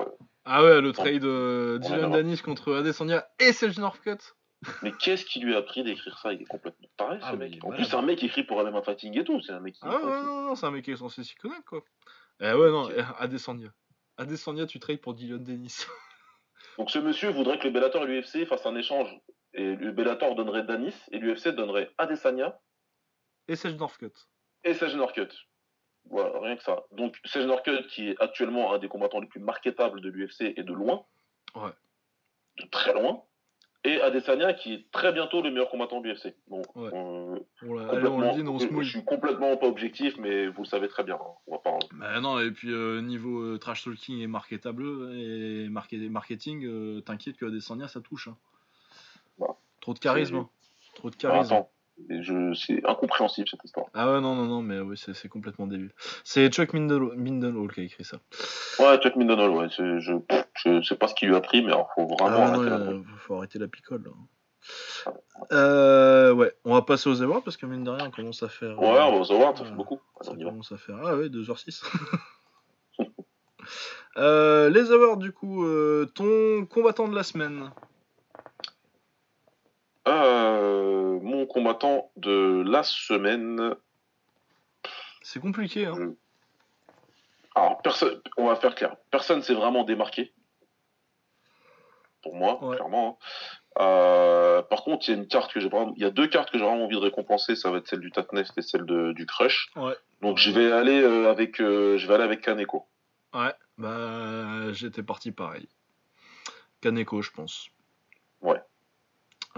Ah 0.44 0.62
ouais, 0.62 0.80
le 0.80 0.92
trade 0.92 1.24
euh, 1.24 1.78
Dylan. 1.78 2.10
Danis 2.10 2.38
contre 2.38 2.74
Adesanya 2.74 3.26
et 3.38 3.52
Serge 3.52 3.78
Northcutt. 3.78 4.34
Mais 4.82 4.92
qu'est-ce 4.92 5.24
qui 5.24 5.40
lui 5.40 5.56
a 5.56 5.62
pris 5.62 5.82
d'écrire 5.82 6.16
ça? 6.18 6.32
Il 6.32 6.42
est 6.42 6.44
complètement 6.44 6.88
taré, 6.96 7.18
ce 7.20 7.24
Ah, 7.26 7.36
mec. 7.36 7.58
En 7.64 7.70
plus, 7.70 7.84
c'est 7.84 7.96
un 7.96 8.02
mec 8.02 8.18
qui 8.18 8.26
écrit 8.26 8.44
pour 8.44 8.60
MMA 8.62 8.82
Fighting 8.82 9.18
et 9.18 9.24
tout. 9.24 9.40
C'est 9.40 9.52
un 9.52 9.58
mec 9.60 9.74
qui. 9.74 9.80
Ah 9.82 9.96
ouais, 9.96 10.22
non, 10.22 10.42
non, 10.42 10.54
c'est 10.54 10.66
un 10.66 10.70
mec 10.70 10.84
qui 10.84 10.92
est 10.92 10.96
censé 10.96 11.24
s'y 11.24 11.34
connaître, 11.34 11.64
quoi. 11.64 11.82
Eh 12.40 12.52
ouais, 12.52 12.70
non, 12.70 12.88
eh, 12.90 13.02
Adesanya. 13.18 13.68
Adesanya, 14.18 14.66
tu 14.66 14.78
trades 14.78 15.00
pour 15.00 15.14
Dylan 15.14 15.42
Dennis. 15.42 15.86
Donc 16.78 16.90
ce 16.90 16.98
monsieur 17.00 17.30
voudrait 17.30 17.58
que 17.58 17.64
le 17.64 17.70
Bellator 17.70 18.04
et 18.04 18.06
l'UFC 18.06 18.46
fassent 18.46 18.66
un 18.66 18.76
échange. 18.76 19.08
Et 19.54 19.74
le 19.74 19.90
Bellator 19.92 20.34
donnerait 20.36 20.62
Danis 20.62 20.94
et 21.10 21.18
l'UFC 21.18 21.48
donnerait 21.48 21.90
Adesanya 21.98 22.58
et 23.48 23.56
Serge 23.56 23.74
Northcutt. 23.74 24.14
et 24.64 24.74
Serge 24.74 24.94
Norcutt. 24.94 25.34
Voilà, 26.10 26.38
rien 26.40 26.56
que 26.56 26.62
ça. 26.62 26.82
Donc 26.92 27.16
Serge 27.24 27.46
Norcutt, 27.46 27.86
qui 27.88 28.08
est 28.10 28.16
actuellement 28.20 28.74
un 28.74 28.78
des 28.78 28.88
combattants 28.88 29.20
les 29.20 29.26
plus 29.28 29.40
marketables 29.40 30.00
de 30.00 30.08
l'UFC 30.10 30.52
et 30.56 30.62
de 30.62 30.72
loin. 30.72 31.04
Ouais. 31.54 31.70
De 32.58 32.66
très 32.70 32.92
loin. 32.92 33.22
Et 33.84 34.00
Adesanya, 34.00 34.52
qui 34.52 34.74
est 34.74 34.90
très 34.92 35.12
bientôt 35.12 35.42
le 35.42 35.50
meilleur 35.50 35.68
combattant 35.68 36.00
de 36.00 36.08
l'UFC. 36.08 36.36
Bon, 36.46 36.62
Ouais. 36.76 36.90
euh, 36.94 37.88
allez, 37.90 38.06
on 38.06 38.20
le 38.20 38.30
dit, 38.34 38.44
non, 38.44 38.54
on 38.54 38.58
se 38.60 38.68
je 38.82 38.88
suis 38.88 39.04
complètement 39.04 39.56
pas 39.56 39.66
objectif, 39.66 40.16
mais 40.18 40.46
vous 40.46 40.62
le 40.62 40.68
savez 40.68 40.86
très 40.88 41.02
bien. 41.02 41.16
hein. 41.16 41.32
On 41.48 41.52
va 41.52 41.58
pas. 41.58 41.78
Bah 41.94 42.20
non, 42.20 42.38
et 42.38 42.52
puis 42.52 42.70
euh, 42.70 43.00
niveau 43.00 43.40
euh, 43.42 43.58
trash 43.58 43.82
talking 43.84 44.20
et 44.20 44.28
marketable 44.28 44.84
et 45.16 45.68
market- 45.68 46.08
marketing, 46.10 46.64
euh, 46.64 47.00
t'inquiète 47.00 47.36
que 47.36 47.46
Adesanya 47.46 47.88
ça 47.88 48.00
touche. 48.00 48.28
hein. 48.28 48.36
Bah, 49.38 49.56
Trop 49.80 49.94
de 49.94 49.98
charisme. 49.98 50.36
hein. 50.36 50.48
Trop 50.94 51.10
de 51.10 51.16
Ah, 51.18 51.22
charisme. 51.22 51.64
C'est 52.54 52.84
incompréhensible 52.86 53.48
cette 53.48 53.64
histoire. 53.64 53.86
Ah 53.94 54.12
ouais, 54.12 54.20
non, 54.20 54.34
non, 54.34 54.46
non, 54.46 54.62
mais 54.62 54.80
oui, 54.80 54.96
c'est 54.96 55.28
complètement 55.28 55.66
débile. 55.66 55.92
C'est 56.24 56.48
Chuck 56.52 56.72
Mindel- 56.74 57.14
Mindenhall 57.16 57.72
qui 57.72 57.80
a 57.80 57.84
écrit 57.84 58.04
ça. 58.04 58.18
Ouais, 58.78 58.98
Chuck 58.98 59.16
Mindenhall, 59.16 59.50
ouais. 59.50 59.68
Je, 59.70 59.98
je 60.00 60.82
sais 60.82 60.96
pas 60.96 61.08
ce 61.08 61.14
qu'il 61.14 61.28
lui 61.28 61.36
a 61.36 61.40
pris, 61.40 61.62
mais 61.62 61.72
il 61.72 61.84
faut 61.94 62.06
vraiment 62.06 62.26
Ah 62.44 62.50
non, 62.50 62.54
arrêter 62.54 62.70
la 62.70 62.76
euh, 62.76 63.02
faut 63.18 63.36
arrêter 63.36 63.58
la 63.58 63.68
picole. 63.68 64.04
Là. 64.04 65.12
Euh, 65.52 66.32
ouais, 66.32 66.52
on 66.64 66.74
va 66.74 66.82
passer 66.82 67.08
aux 67.10 67.20
awards 67.22 67.42
parce 67.42 67.56
que 67.56 67.66
mine 67.66 67.82
de 67.84 67.90
rien, 67.90 68.06
on 68.06 68.10
commence 68.10 68.42
à 68.42 68.48
faire. 68.48 68.78
Ouais, 68.80 68.92
va 68.92 69.08
aux 69.10 69.32
awards, 69.32 69.58
ça 69.58 69.64
fait 69.64 69.72
beaucoup. 69.72 70.00
Ça 70.20 70.30
Alors, 70.30 70.40
y 70.40 70.44
va. 70.44 70.50
commence 70.50 70.72
à 70.72 70.76
faire. 70.76 70.96
Ah 71.04 71.16
ouais, 71.16 71.28
2h06. 71.28 71.82
Euh, 74.18 74.68
les 74.68 74.90
awards, 74.92 75.16
du 75.16 75.32
coup, 75.32 75.64
euh, 75.64 76.04
ton 76.14 76.66
combattant 76.66 77.08
de 77.08 77.14
la 77.14 77.22
semaine. 77.22 77.70
Euh, 80.06 81.01
mon 81.22 81.46
combattant 81.46 82.10
de 82.16 82.62
la 82.66 82.82
semaine. 82.82 83.74
C'est 85.22 85.40
compliqué, 85.40 85.86
hein. 85.86 86.14
Alors, 87.54 87.80
personne, 87.82 88.20
on 88.36 88.46
va 88.46 88.56
faire 88.56 88.74
clair. 88.74 88.96
Personne 89.10 89.42
s'est 89.42 89.54
vraiment 89.54 89.84
démarqué. 89.84 90.32
Pour 92.22 92.34
moi, 92.34 92.62
Ouais. 92.64 92.76
clairement. 92.76 93.18
hein. 93.20 93.82
Euh, 93.82 94.62
par 94.62 94.84
contre, 94.84 95.08
il 95.08 95.12
y 95.12 95.14
a 95.14 95.16
une 95.18 95.26
carte 95.28 95.52
que 95.52 95.58
j'ai 95.60 95.68
vraiment, 95.68 95.92
il 95.96 96.02
y 96.02 96.04
a 96.06 96.10
deux 96.10 96.28
cartes 96.28 96.50
que 96.50 96.58
j'ai 96.58 96.64
vraiment 96.64 96.84
envie 96.84 96.96
de 96.96 97.00
récompenser. 97.00 97.56
Ça 97.56 97.70
va 97.70 97.78
être 97.78 97.88
celle 97.88 98.00
du 98.00 98.10
Tatneft 98.12 98.56
et 98.58 98.62
celle 98.62 98.84
de- 98.84 99.12
du 99.12 99.26
Crush. 99.26 99.70
Ouais. 99.76 99.94
Donc, 100.20 100.38
je 100.38 100.50
vais 100.50 100.70
aller 100.72 101.00
euh, 101.02 101.30
avec, 101.30 101.60
euh, 101.60 101.96
je 101.98 102.06
vais 102.06 102.14
aller 102.14 102.24
avec 102.24 102.42
Kaneko. 102.42 102.86
Ouais, 103.34 103.52
bah 103.78 104.72
j'étais 104.72 105.02
parti 105.02 105.32
pareil. 105.32 105.68
Kaneko, 106.82 107.22
je 107.22 107.30
pense. 107.30 107.68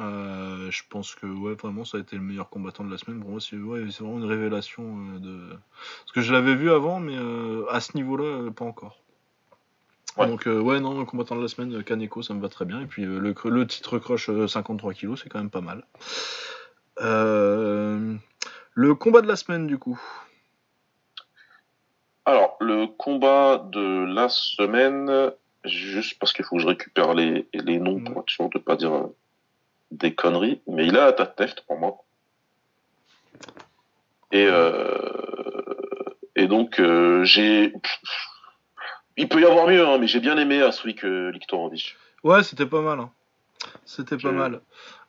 Euh, 0.01 0.71
je 0.71 0.83
pense 0.89 1.15
que 1.15 1.27
ouais, 1.27 1.55
vraiment, 1.55 1.85
ça 1.85 1.99
a 1.99 2.01
été 2.01 2.17
le 2.17 2.23
meilleur 2.23 2.49
combattant 2.49 2.83
de 2.85 2.91
la 2.91 2.99
semaine. 2.99 3.21
Pour 3.21 3.31
moi, 3.31 3.41
c'est 3.41 3.57
ouais, 3.57 3.85
vraiment 3.85 4.19
une 4.19 4.25
révélation 4.25 4.83
euh, 4.83 5.19
de. 5.21 5.51
Parce 5.51 6.13
que 6.13 6.21
je 6.21 6.33
l'avais 6.33 6.57
vu 6.57 6.71
avant, 6.71 6.99
mais 6.99 7.17
euh, 7.17 7.65
à 7.71 7.81
ce 7.81 7.97
niveau-là, 7.97 8.51
pas 8.51 8.65
encore. 8.65 8.99
Ouais. 10.17 10.27
Donc 10.27 10.47
ouais, 10.47 10.81
non, 10.81 10.99
le 10.99 11.05
combattant 11.05 11.37
de 11.37 11.43
la 11.43 11.49
semaine, 11.49 11.83
Kaneko, 11.83 12.23
ça 12.23 12.35
me 12.35 12.41
va 12.41 12.49
très 12.49 12.65
bien. 12.65 12.81
Et 12.81 12.87
puis 12.87 13.05
le, 13.05 13.67
titre 13.67 13.99
crush 13.99 14.29
euh, 14.31 14.47
53 14.47 14.95
kilos, 14.95 15.21
c'est 15.23 15.29
quand 15.29 15.39
même 15.39 15.51
pas 15.51 15.61
mal. 15.61 15.85
Le 18.77 18.95
combat 18.95 19.23
de 19.23 19.29
la 19.29 19.37
semaine, 19.37 19.69
du 19.69 19.79
coup. 19.79 20.01
Alors, 22.25 22.57
le 22.61 22.87
combat 22.87 23.59
de 23.71 24.05
la 24.07 24.29
semaine, 24.29 25.31
juste 25.65 26.19
parce 26.19 26.33
qu'il 26.33 26.45
faut 26.45 26.57
que 26.57 26.63
je 26.63 26.67
récupère 26.67 27.15
les, 27.15 27.49
les 27.53 27.79
noms 27.79 28.01
pour 28.01 28.23
être 28.23 28.31
sûr 28.31 28.49
de 28.49 28.59
pas 28.59 28.77
dire 28.77 29.09
des 29.95 30.15
conneries, 30.15 30.61
mais 30.67 30.87
il 30.87 30.97
a 30.99 31.13
Tatneft 31.13 31.63
pour 31.67 31.79
moi. 31.79 31.97
Et, 34.33 34.47
euh, 34.47 36.15
et 36.37 36.47
donc, 36.47 36.81
euh, 36.81 37.25
j'ai. 37.25 37.73
Il 39.17 39.29
peut 39.29 39.41
y 39.41 39.45
avoir 39.45 39.69
mieux, 39.69 39.87
hein, 39.87 39.99
mais 39.99 40.07
j'ai 40.09 40.19
bien 40.21 40.37
aimé 40.37 40.61
Aswik 40.61 41.05
euh, 41.05 41.31
Liktorovic. 41.31 41.97
Ouais, 42.25 42.43
c'était 42.43 42.67
pas 42.67 42.81
mal. 42.81 42.99
hein. 43.01 43.11
C'était 43.85 44.17
pas 44.17 44.31
Je- 44.31 44.35
mal. 44.35 44.61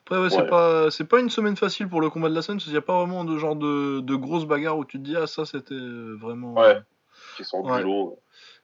Après, 0.05 0.19
ouais, 0.19 0.29
c'est 0.29 0.41
Ouais. 0.41 0.47
pas 0.47 0.91
c'est 0.91 1.05
pas 1.05 1.19
une 1.19 1.31
semaine 1.31 1.55
facile 1.55 1.87
pour 1.89 1.99
le 1.99 2.11
combat 2.11 2.29
de 2.29 2.35
la 2.35 2.43
semaine 2.43 2.57
parce 2.59 2.65
qu'il 2.65 2.73
n'y 2.73 2.77
a 2.77 2.81
pas 2.83 2.99
vraiment 2.99 3.25
de 3.25 3.35
genre 3.39 3.55
de, 3.55 4.01
de 4.01 4.15
grosses 4.15 4.45
bagarres 4.45 4.77
où 4.77 4.85
tu 4.85 4.99
te 4.99 5.03
dis 5.03 5.15
ah 5.17 5.25
ça 5.25 5.45
c'était 5.45 5.73
vraiment. 5.73 6.53
Ouais. 6.53 6.77
Qui 7.35 7.43
sort 7.43 7.65
Ouais. 7.65 7.81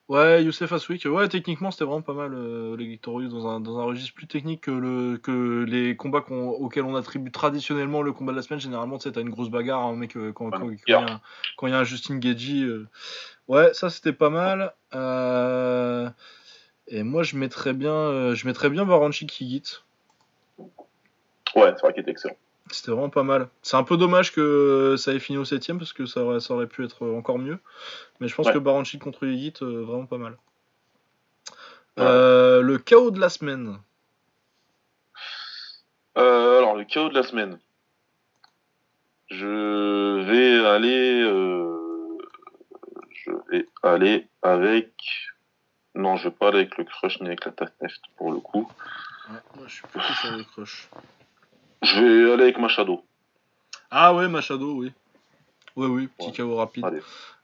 Ouais, 0.10 0.44
Youssef 0.44 0.72
Aswik. 0.73 1.06
Ouais, 1.06 1.30
techniquement 1.30 1.72
c'était 1.72 1.86
vraiment 1.86 2.02
pas 2.02 2.14
mal 2.14 2.34
euh, 2.34 2.76
les 2.76 2.86
Victorious 2.86 3.30
dans 3.30 3.48
un, 3.48 3.61
dans 3.61 3.80
un 3.80 3.84
registre 3.86 4.14
plus 4.14 4.28
technique 4.28 4.61
que 4.61 4.72
le 4.72 5.18
que 5.18 5.64
les 5.65 5.95
combats 5.95 6.19
qu'on- 6.19 6.49
auxquels 6.49 6.84
on 6.84 6.95
attribue 6.95 7.32
traditionnellement 7.32 8.02
le 8.02 8.11
combat 8.11 8.34
de 8.34 8.38
la 8.38 8.44
semaine. 8.44 8.60
Généralement, 8.60 8.98
tu 8.98 9.03
sais, 9.03 9.14
t'as 9.14 9.22
une 9.22 9.30
grosse 9.30 9.49
bagarre, 9.49 9.86
un 9.86 9.95
mec 9.95 10.18
euh, 10.18 10.34
quand 10.34 10.49
il 10.69 10.78
y, 10.90 10.94
a 10.94 10.99
un- 11.14 11.22
quand 11.56 11.68
il 11.68 11.69
y 11.69 11.73
a 11.73 11.80
un 11.80 11.84
Justin 11.86 12.18
Gagey. 12.18 12.64
euh, 12.64 12.88
Ouais, 13.48 13.73
ça 13.73 13.90
c'était 13.90 14.11
pas 14.14 14.30
mal. 14.30 14.73
Euh, 14.94 16.10
Et 16.88 17.03
moi 17.03 17.23
je 17.23 17.38
mettrais 17.38 17.72
bien 17.73 17.94
euh, 17.94 18.36
je 18.36 18.45
mettrais 18.48 18.69
bien 18.69 18.84
Varanchik 18.84 19.40
Higit. 19.40 19.84
Ouais, 21.56 21.73
c'est 21.76 21.82
vrai 21.82 21.94
qu'il 21.94 22.02
était 22.02 22.11
excellent. 22.11 22.36
C'était 22.72 22.91
vraiment 22.91 23.10
pas 23.10 23.23
mal. 23.23 23.49
C'est 23.61 23.76
un 23.77 23.84
peu 23.84 23.98
dommage 23.98 24.31
que 24.34 24.95
ça 24.98 25.14
ait 25.14 25.19
fini 25.19 25.38
au 25.38 25.43
7ème 25.43 25.77
parce 25.77 25.93
que 25.93 26.06
ça 26.06 26.22
aurait, 26.23 26.39
ça 26.39 26.53
aurait 26.53 26.68
pu 26.68 26.84
être 26.85 27.06
encore 27.07 27.38
mieux. 27.38 27.60
Mais 28.19 28.27
je 28.27 28.35
pense 28.35 28.48
Ouais. 28.48 28.53
que 28.53 28.60
Baranchik 28.60 29.02
contre 29.02 29.26
Higit, 29.26 29.53
euh, 29.61 29.84
vraiment 29.84 30.06
pas 30.06 30.18
mal. 30.18 30.38
Ouais. 31.98 32.03
Euh, 32.06 32.61
le 32.61 32.77
chaos 32.77 33.11
de 33.11 33.19
la 33.19 33.30
semaine. 33.30 33.77
Euh, 36.18 36.57
alors, 36.60 36.76
le 36.76 36.84
chaos 36.85 37.10
de 37.10 37.14
la 37.15 37.23
semaine. 37.23 37.60
Je 39.30 40.22
vais 40.26 40.65
aller. 40.65 41.22
Je 43.11 43.31
vais 43.49 43.65
aller 43.84 44.27
avec. 44.41 44.91
Non, 45.95 46.15
je 46.18 46.26
vais 46.30 46.35
pas 46.35 46.48
aller 46.49 46.60
avec 46.60 46.77
le 46.77 46.84
crush 46.85 47.19
ni 47.22 47.27
avec 47.27 47.45
la 47.45 47.52
Tatneft 47.52 48.02
pour 48.18 48.31
le 48.31 48.39
coup. 48.39 48.69
Ouais, 49.30 49.38
moi 49.56 49.65
je 49.68 49.73
suis 49.73 49.84
plutôt 49.88 50.14
sur 50.22 50.31
le 50.38 50.43
crush. 50.43 50.89
Je 51.82 51.99
vais 51.99 52.32
aller 52.34 52.44
avec 52.44 52.60
Machado. 52.60 53.03
Ah 53.90 54.14
ouais, 54.14 54.28
Machado, 54.28 54.74
oui. 54.74 54.91
Ouais, 55.76 55.88
oui, 55.88 56.08
petit 56.18 56.41
Ouais. 56.41 56.48
KO 56.48 56.56
rapide. 56.56 56.86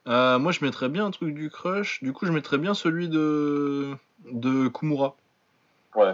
Euh, 0.08 0.40
moi 0.40 0.52
je 0.54 0.64
mettrais 0.64 0.88
bien 0.88 1.06
un 1.06 1.12
truc 1.12 1.34
du 1.34 1.50
crush. 1.50 2.02
Du 2.02 2.14
coup, 2.14 2.26
je 2.26 2.32
mettrais 2.32 2.58
bien 2.58 2.74
celui 2.74 3.10
de, 3.10 3.94
de 4.32 4.68
Kumura. 4.70 5.16
Ouais. 5.96 6.14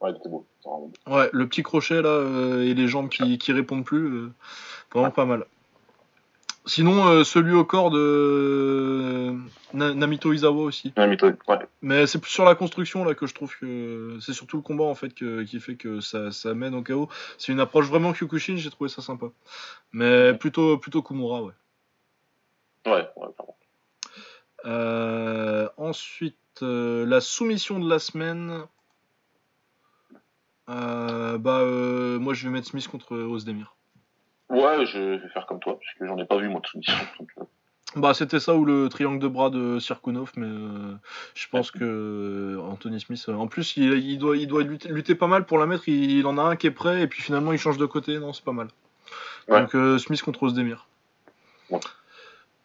Ouais, 0.00 0.10
il 0.10 0.16
était 0.16 0.28
beau. 0.28 0.44
C'est 0.60 0.68
vraiment 0.68 0.90
beau. 1.06 1.16
Ouais, 1.16 1.30
le 1.32 1.46
petit 1.48 1.62
crochet 1.62 2.02
là 2.02 2.08
euh, 2.08 2.62
et 2.62 2.74
les 2.74 2.88
jambes 2.88 3.08
qui, 3.08 3.38
qui 3.38 3.52
répondent 3.52 3.84
plus, 3.84 4.06
euh, 4.06 4.32
vraiment 4.92 5.10
pas 5.10 5.24
mal. 5.24 5.46
Sinon, 6.66 7.06
euh, 7.08 7.24
celui 7.24 7.52
au 7.52 7.64
corps 7.64 7.90
de 7.90 7.98
euh, 7.98 9.38
Na- 9.74 9.92
Namito 9.92 10.32
Izawa 10.32 10.62
aussi. 10.62 10.92
Toi, 10.92 11.06
ouais. 11.06 11.58
Mais 11.82 12.06
c'est 12.06 12.18
plus 12.18 12.30
sur 12.30 12.44
la 12.46 12.54
construction 12.54 13.04
là 13.04 13.14
que 13.14 13.26
je 13.26 13.34
trouve 13.34 13.54
que 13.58 14.16
c'est 14.22 14.32
surtout 14.32 14.56
le 14.56 14.62
combat 14.62 14.84
en 14.84 14.94
fait 14.94 15.14
que- 15.14 15.42
qui 15.42 15.60
fait 15.60 15.76
que 15.76 16.00
ça, 16.00 16.32
ça 16.32 16.54
mène 16.54 16.74
au 16.74 16.82
chaos. 16.82 17.08
C'est 17.36 17.52
une 17.52 17.60
approche 17.60 17.86
vraiment 17.86 18.14
Kyokushin, 18.14 18.56
j'ai 18.56 18.70
trouvé 18.70 18.88
ça 18.88 19.02
sympa. 19.02 19.26
Mais 19.92 20.32
plutôt 20.32 20.78
plutôt 20.78 21.02
Kumura, 21.02 21.42
ouais. 21.42 21.52
Ouais, 22.86 22.92
ouais, 23.16 23.28
clairement. 23.36 23.56
Euh, 24.64 25.68
ensuite, 25.76 26.38
euh, 26.62 27.04
la 27.04 27.20
soumission 27.20 27.78
de 27.78 27.88
la 27.90 27.98
semaine. 27.98 28.62
Euh, 30.70 31.36
bah, 31.36 31.58
euh, 31.60 32.18
moi 32.18 32.32
je 32.32 32.48
vais 32.48 32.52
mettre 32.52 32.68
Smith 32.68 32.88
contre 32.88 33.14
Ozdemir. 33.18 33.73
Ouais, 34.54 34.86
je 34.86 34.98
vais 35.20 35.28
faire 35.30 35.46
comme 35.46 35.60
toi, 35.60 35.78
puisque 35.78 36.04
j'en 36.06 36.16
ai 36.18 36.24
pas 36.24 36.36
vu 36.38 36.48
moi 36.48 36.60
de 36.60 36.66
soumission. 36.66 36.94
donc, 37.18 37.28
euh, 37.38 37.42
Bah, 37.96 38.14
c'était 38.14 38.40
ça 38.40 38.54
ou 38.54 38.64
le 38.64 38.88
triangle 38.88 39.18
de 39.18 39.28
bras 39.28 39.50
de 39.50 39.78
Sirkunov, 39.78 40.32
mais 40.36 40.46
euh, 40.46 40.94
je 41.34 41.46
pense 41.48 41.70
que 41.70 41.78
euh, 41.82 42.60
Anthony 42.62 43.00
Smith. 43.00 43.28
en 43.28 43.46
plus, 43.46 43.76
il, 43.76 43.92
il 43.94 44.18
doit, 44.18 44.36
il 44.36 44.46
doit 44.46 44.62
lutter, 44.62 44.88
lutter 44.88 45.14
pas 45.14 45.26
mal 45.26 45.44
pour 45.46 45.58
la 45.58 45.66
mettre. 45.66 45.88
Il, 45.88 46.10
il 46.18 46.26
en 46.26 46.38
a 46.38 46.42
un 46.42 46.56
qui 46.56 46.66
est 46.66 46.70
prêt 46.72 47.02
et 47.02 47.06
puis 47.06 47.22
finalement 47.22 47.52
il 47.52 47.58
change 47.58 47.78
de 47.78 47.86
côté. 47.86 48.18
Non, 48.18 48.32
c'est 48.32 48.44
pas 48.44 48.52
mal. 48.52 48.68
Ouais. 49.48 49.60
Donc 49.60 49.74
euh, 49.74 49.98
Smith 49.98 50.22
contre 50.22 50.42
Ozdemir. 50.44 50.86
Ouais. 51.70 51.80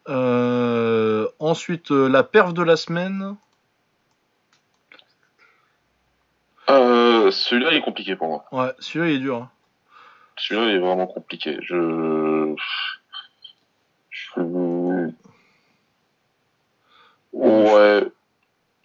Euh, 0.08 1.28
ensuite, 1.38 1.90
la 1.90 2.22
perf 2.24 2.52
de 2.54 2.62
la 2.62 2.76
semaine. 2.76 3.36
Celui-là 7.32 7.70
il 7.70 7.76
est 7.76 7.82
compliqué 7.82 8.16
pour 8.16 8.26
moi. 8.28 8.44
Ouais, 8.50 8.72
celui-là 8.80 9.10
il 9.10 9.16
est 9.16 9.18
dur. 9.20 9.36
hein. 9.36 9.50
Celui-là 10.40 10.70
il 10.70 10.76
est 10.76 10.78
vraiment 10.78 11.06
compliqué. 11.06 11.58
Je. 11.62 12.54
Je. 14.10 15.10
Ouais. 17.32 18.04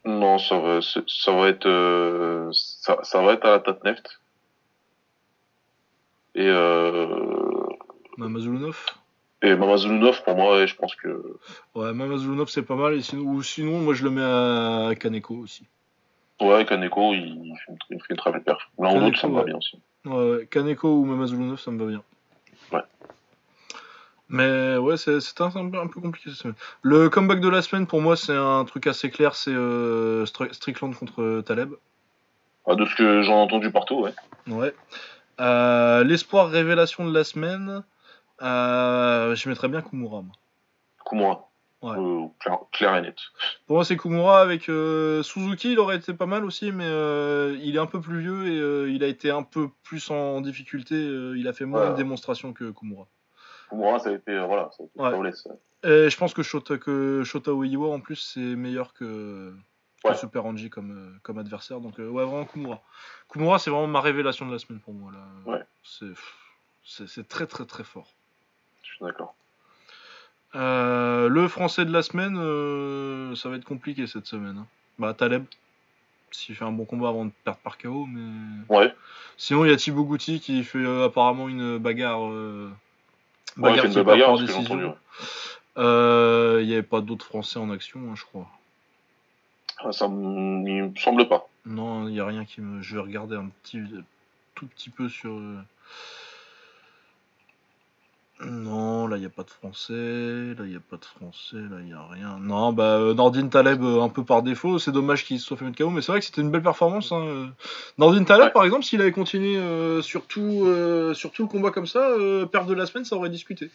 Non, 0.06 0.38
ça 0.38 0.60
va, 0.60 0.80
ça 0.82 1.32
va 1.32 1.48
être, 1.50 1.66
euh, 1.66 2.50
ça, 2.54 3.00
ça 3.02 3.22
va 3.24 3.34
être 3.34 3.46
à 3.46 3.52
la 3.52 3.60
Tatneft. 3.60 4.20
Et 6.36 6.48
euh, 6.48 7.08
Mamazulunov? 8.18 8.86
et 9.42 9.56
Mamazulunov 9.56 10.24
pour 10.24 10.36
moi, 10.36 10.58
ouais, 10.58 10.68
je 10.68 10.76
pense 10.76 10.96
que 10.96 11.38
Ouais, 11.74 11.92
Mamazulunov 11.94 12.50
c'est 12.50 12.62
pas 12.64 12.76
mal. 12.76 12.94
Et 12.96 13.02
sinon, 13.02 13.24
ou 13.32 13.42
sinon, 13.42 13.80
moi 13.80 13.94
je 13.96 14.04
le 14.04 14.12
mets 14.12 14.22
à 14.22 14.94
Kaneko 14.96 15.36
aussi. 15.36 15.66
ouais, 16.42 16.66
Kaneko 16.66 17.14
il 17.14 17.56
fait 17.66 17.72
une, 17.72 17.78
il 17.90 18.00
fait 18.02 18.06
une 18.12 18.18
très 18.18 18.32
belle 18.32 18.44
perf. 18.44 18.70
L'un 18.78 18.90
ou 18.90 18.94
Kaneko, 18.94 19.06
l'autre 19.06 19.20
ça 19.20 19.28
me 19.28 19.36
va 19.36 19.44
bien 19.44 19.58
aussi. 19.58 19.80
Ouais, 20.06 20.48
Kaneko 20.52 20.88
ou 21.00 21.06
Mamazulunov, 21.06 21.60
ça 21.60 21.72
me 21.72 21.80
va 21.84 21.90
bien. 21.90 22.04
Ouais. 22.72 22.84
Mais 24.30 24.78
ouais, 24.78 24.98
c'est 24.98 25.18
un, 25.42 25.46
un 25.56 25.70
peu- 25.70 25.80
un 25.80 25.88
peu 25.88 26.02
compliqué 26.02 26.30
cette 26.30 26.40
semaine. 26.40 26.56
Le 26.82 27.10
comeback 27.10 27.40
de 27.40 27.50
la 27.50 27.62
semaine, 27.62 27.86
pour 27.88 28.02
moi, 28.02 28.16
c'est 28.18 28.36
un 28.36 28.66
truc 28.66 28.88
assez 28.88 29.10
clair 29.10 29.36
c'est 29.36 29.54
euh, 29.54 30.26
Stri- 30.26 30.52
Strickland 30.54 30.96
contre 30.96 31.42
Taleb. 31.42 31.74
Ah, 32.68 32.76
de 32.76 32.86
ce 32.86 32.96
que 32.96 33.22
j'en 33.22 33.34
ai 33.34 33.42
entendu 33.42 33.72
partout, 33.72 34.02
ouais. 34.02 34.14
Ouais. 34.48 34.74
Euh, 35.40 36.04
L'espoir 36.04 36.50
révélation 36.50 37.06
de 37.08 37.14
la 37.14 37.24
semaine, 37.24 37.84
euh, 38.42 39.36
je 39.36 39.50
mettrais 39.50 39.68
bien 39.68 39.82
Kumura. 39.82 40.22
moi. 40.22 40.36
Kumura. 41.06 41.48
Ouais. 41.86 41.98
Euh, 42.00 42.28
clair, 42.40 42.58
clair 42.72 42.96
et 42.96 43.02
net. 43.04 43.16
Pour 43.68 43.76
moi, 43.76 43.86
c'est 43.86 43.96
Kumura 43.96 44.42
avec 44.42 44.70
euh, 44.70 45.22
Suzuki, 45.22 45.74
il 45.74 45.80
aurait 45.80 45.98
été 45.98 46.16
pas 46.16 46.26
mal 46.26 46.44
aussi, 46.44 46.72
mais 46.72 46.88
euh, 46.88 47.56
il 47.62 47.76
est 47.76 47.80
un 47.80 47.86
peu 47.86 48.02
plus 48.02 48.22
vieux 48.22 48.48
et 48.48 48.60
euh, 48.60 48.90
il 48.90 49.04
a 49.04 49.08
été 49.08 49.30
un 49.30 49.44
peu 49.44 49.70
plus 49.84 50.10
en 50.10 50.42
difficulté. 50.42 50.96
il 50.96 51.48
a 51.48 51.54
fait 51.54 51.66
moins 51.66 51.92
de 51.92 51.96
démonstrations 51.96 52.54
que 52.54 52.72
Kumura. 52.72 53.06
Kumura, 53.70 54.00
ça 54.00 54.10
a 54.10 54.14
été, 54.14 54.36
voilà, 54.40 54.72
ça 54.76 54.84
a 54.84 55.10
été 55.10 55.18
Ouais. 55.20 55.32
Et 55.84 56.10
je 56.10 56.18
pense 56.18 56.34
que 56.34 56.42
Shota, 56.42 56.80
que 56.80 57.24
Shota 57.24 57.52
en 57.52 58.00
plus, 58.00 58.16
c'est 58.16 58.40
meilleur 58.40 58.94
que. 58.94 59.54
Super 60.16 60.46
Angie 60.46 60.70
comme, 60.70 61.20
comme 61.24 61.40
adversaire. 61.40 61.80
Donc, 61.80 61.98
ouais, 61.98 62.06
vraiment 62.06 62.46
Kumura. 62.46 62.82
Kumura, 63.30 63.60
c'est 63.60 63.70
vraiment 63.70 63.88
ma 63.88 64.02
révélation 64.02 64.48
de 64.48 64.52
la 64.52 64.60
semaine 64.60 64.80
pour 64.80 64.94
moi. 64.94 65.12
Là. 65.12 65.52
Ouais. 65.52 65.64
C'est, 65.84 66.14
c'est, 66.84 67.08
c'est 67.08 67.28
très, 67.28 67.48
très, 67.48 67.66
très 67.66 67.84
fort. 67.84 68.08
Je 68.84 68.94
suis 68.94 69.06
d'accord. 69.06 69.36
Euh, 70.56 71.28
le 71.28 71.48
français 71.48 71.86
de 71.86 71.92
la 71.92 72.02
semaine, 72.02 72.38
euh, 72.38 73.36
ça 73.36 73.50
va 73.50 73.56
être 73.58 73.66
compliqué 73.66 74.08
cette 74.08 74.26
semaine. 74.26 74.58
hein. 74.60 74.68
Bah, 75.00 75.14
Taleb, 75.14 75.44
s'il 76.32 76.56
fait 76.56 76.64
un 76.66 76.72
bon 76.72 76.86
combat 76.86 77.10
avant 77.10 77.26
de 77.26 77.32
perdre 77.44 77.60
par 77.60 77.78
KO, 77.78 78.06
mais. 78.06 78.30
Ouais. 78.70 78.94
Sinon, 79.38 79.66
il 79.66 79.72
y 79.72 79.74
a 79.74 79.78
Thibaut 79.78 80.06
Gouti 80.06 80.40
qui 80.40 80.64
fait 80.64 80.78
euh, 80.80 81.06
apparemment 81.06 81.50
une 81.50 81.78
bagarre. 81.78 82.26
euh, 82.26 82.72
Ouais, 83.58 83.74
qui 83.80 83.94
part 83.94 84.04
bagarre, 84.06 84.28
par 84.36 84.40
décision. 84.40 84.96
Il 85.78 86.66
n'y 86.68 86.74
avait 86.74 86.84
pas 86.84 87.02
d'autres 87.02 87.26
Français 87.26 87.60
en 87.60 87.70
action, 87.72 88.00
hein, 88.10 88.16
je 88.16 88.24
crois. 88.24 88.48
Ah, 89.80 89.92
Ça 89.92 90.08
me 90.08 90.90
semble 90.98 91.28
pas. 91.28 91.48
Non, 91.66 92.08
il 92.08 92.14
n'y 92.14 92.20
a 92.20 92.26
rien 92.26 92.46
qui 92.46 92.62
me. 92.62 92.82
Je 92.82 92.96
vais 92.96 93.02
regarder 93.02 93.36
un 93.36 93.48
petit, 93.64 93.82
tout 94.56 94.68
petit 94.68 94.90
peu 94.90 95.10
sur. 95.10 95.38
Non, 98.42 99.08
là 99.08 99.16
il 99.16 99.22
n'y 99.22 99.26
a 99.26 99.30
pas 99.30 99.44
de 99.44 99.50
français, 99.50 99.94
là 99.94 100.66
il 100.66 100.70
n'y 100.70 100.76
a 100.76 100.82
pas 100.82 100.98
de 100.98 101.06
français, 101.06 101.56
là 101.56 101.78
il 101.80 101.86
n'y 101.86 101.94
a 101.94 102.06
rien. 102.06 102.38
Non, 102.42 102.74
bah 102.74 102.98
euh, 102.98 103.14
Nordin 103.14 103.48
Taleb 103.48 103.82
euh, 103.82 104.02
un 104.02 104.10
peu 104.10 104.26
par 104.26 104.44
défaut, 104.44 104.78
c'est 104.78 104.92
dommage 104.92 105.24
qu'il 105.24 105.40
se 105.40 105.46
soit 105.46 105.56
fait 105.56 105.64
mettre 105.64 105.78
KO, 105.78 105.90
mais 105.90 106.02
c'est 106.02 106.12
vrai 106.12 106.20
que 106.20 106.26
c'était 106.26 106.42
une 106.42 106.52
belle 106.52 106.62
performance. 106.62 107.14
Hein. 107.14 107.26
euh. 107.26 107.48
Nordin 107.98 108.26
Taleb 108.26 108.48
Ouais. 108.48 108.52
par 108.52 108.66
exemple, 108.66 108.84
s'il 108.84 109.02
avait 109.02 109.14
continué 109.14 109.58
sur, 110.02 110.26
tout, 110.28 110.68
sur 111.14 111.32
tout 111.32 111.44
le 111.44 111.48
combat 111.48 111.72
comme 111.72 111.88
ça, 111.88 112.10
perte 112.52 112.68
de 112.68 112.74
la 112.74 112.86
semaine, 112.86 113.06
ça 113.06 113.16
aurait 113.16 113.30
discuté. 113.30 113.72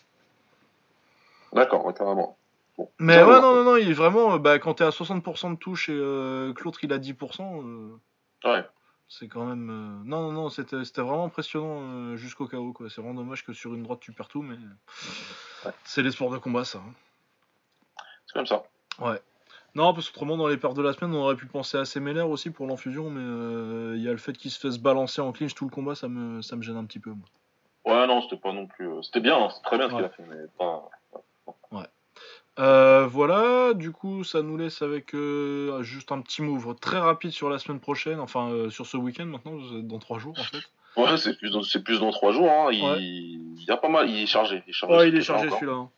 D'accord, 1.55 1.87
ouais, 1.87 1.95
carrément. 1.95 2.37
Bon. 2.77 2.89
Mais 2.99 3.23
ouais, 3.23 3.41
non, 3.41 3.55
non, 3.55 3.65
non, 3.65 3.77
il 3.77 3.89
est 3.91 3.95
vraiment, 3.95 4.39
bah, 4.39 4.59
quand 4.59 4.74
t'es 4.74 4.85
à 4.85 4.91
60% 4.91 5.53
de 5.53 5.57
touche 5.57 5.89
et 5.89 5.93
que 5.93 6.62
l'autre 6.65 6.81
il 6.85 6.93
a 6.93 6.99
10%, 6.99 7.62
euh, 7.65 7.89
Ouais. 8.45 8.65
C'est 9.11 9.28
quand 9.28 9.45
même. 9.45 9.69
euh, 9.69 10.05
Non, 10.09 10.23
non, 10.23 10.32
non, 10.32 10.49
c'était 10.49 10.82
c'était 10.85 11.03
vraiment 11.03 11.24
impressionnant 11.27 11.81
euh, 11.82 12.16
jusqu'au 12.16 12.47
KO, 12.49 12.73
quoi. 12.73 12.89
C'est 12.89 13.03
vraiment 13.03 13.20
dommage 13.20 13.45
que 13.45 13.53
sur 13.53 13.74
une 13.74 13.82
droite 13.82 14.01
tu 14.01 14.12
perds 14.12 14.28
tout, 14.28 14.41
mais. 14.43 14.57
Ouais. 15.66 15.73
C'est 15.85 16.03
les 16.03 16.11
sports 16.12 16.31
de 16.31 16.39
combat, 16.39 16.65
ça. 16.65 16.78
hein. 16.78 16.93
C'est 18.27 18.32
comme 18.32 18.47
ça. 18.47 18.62
Ouais. 19.01 19.20
Non, 19.74 19.93
parce 19.93 20.09
qu'autrement, 20.09 20.37
dans 20.37 20.47
les 20.49 20.57
pertes 20.57 20.77
de 20.77 20.82
la 20.82 20.93
semaine, 20.93 21.15
on 21.15 21.23
aurait 21.23 21.37
pu 21.37 21.47
penser 21.47 21.77
à 21.77 21.85
Semeller 21.85 22.23
aussi 22.23 22.51
pour 22.51 22.66
l'enfusion, 22.66 23.11
mais 23.11 23.20
euh, 23.23 23.95
il 23.97 24.03
y 24.03 24.09
a 24.09 24.12
le 24.12 24.19
fait 24.19 24.32
qu'il 24.37 24.51
se 24.51 24.59
fasse 24.59 24.78
balancer 24.78 25.20
en 25.20 25.32
clinch 25.32 25.55
tout 25.55 25.65
le 25.65 25.70
combat, 25.70 25.95
ça 25.95 26.09
me, 26.09 26.41
ça 26.43 26.57
me 26.57 26.62
gêne 26.62 26.77
un 26.77 26.85
petit 26.87 26.99
peu. 27.01 27.11
moi. 27.11 27.27
Ouais, 27.87 28.07
non, 28.07 28.20
c'était 28.23 28.37
pas 28.37 28.53
non 28.53 28.66
plus. 28.66 28.89
euh, 28.89 29.03
C'était 29.03 29.20
bien, 29.20 29.37
hein, 29.37 29.49
c'est 29.55 29.62
très 29.62 29.77
bien 29.78 29.87
ce 29.89 29.95
qu'il 29.95 30.03
Ouais. 30.03 30.07
a 30.07 30.11
fait, 30.11 30.24
mais 30.28 30.47
pas. 30.59 30.89
Euh, 32.61 33.07
voilà, 33.07 33.73
du 33.74 33.91
coup, 33.91 34.23
ça 34.23 34.43
nous 34.43 34.57
laisse 34.57 34.82
avec 34.82 35.15
euh, 35.15 35.82
juste 35.82 36.12
un 36.12 36.20
petit 36.20 36.43
move 36.43 36.74
très 36.81 36.99
rapide 36.99 37.31
sur 37.31 37.49
la 37.49 37.59
semaine 37.59 37.81
prochaine, 37.81 38.20
enfin 38.20 38.51
euh, 38.51 38.70
sur 38.70 38.87
ce 38.87 38.97
week-end 38.97 39.24
maintenant, 39.27 39.55
dans 39.82 39.99
trois 39.99 40.19
jours 40.19 40.35
en 40.39 40.43
fait. 40.43 40.59
Ouais, 40.97 41.16
c'est 41.16 41.39
plus, 41.39 41.51
dans- 41.53 41.62
c'est 41.62 41.85
plus 41.85 42.01
dans 42.01 42.11
trois 42.11 42.32
jours. 42.32 42.51
Hein. 42.51 42.69
Il... 42.73 42.82
Ouais. 42.82 42.97
il 43.01 43.65
y 43.65 43.70
a 43.70 43.77
pas 43.77 43.89
mal. 43.89 44.11
Il 44.11 44.20
est 44.23 44.27
chargé. 44.27 44.62
Il 44.66 44.70
est 44.70 44.73
chargé, 44.73 44.97
Ouais, 44.97 45.09
il 45.09 45.16
est 45.16 45.23
chargé 45.23 45.49
celui-là. 45.49 45.73
hein. 45.73 45.89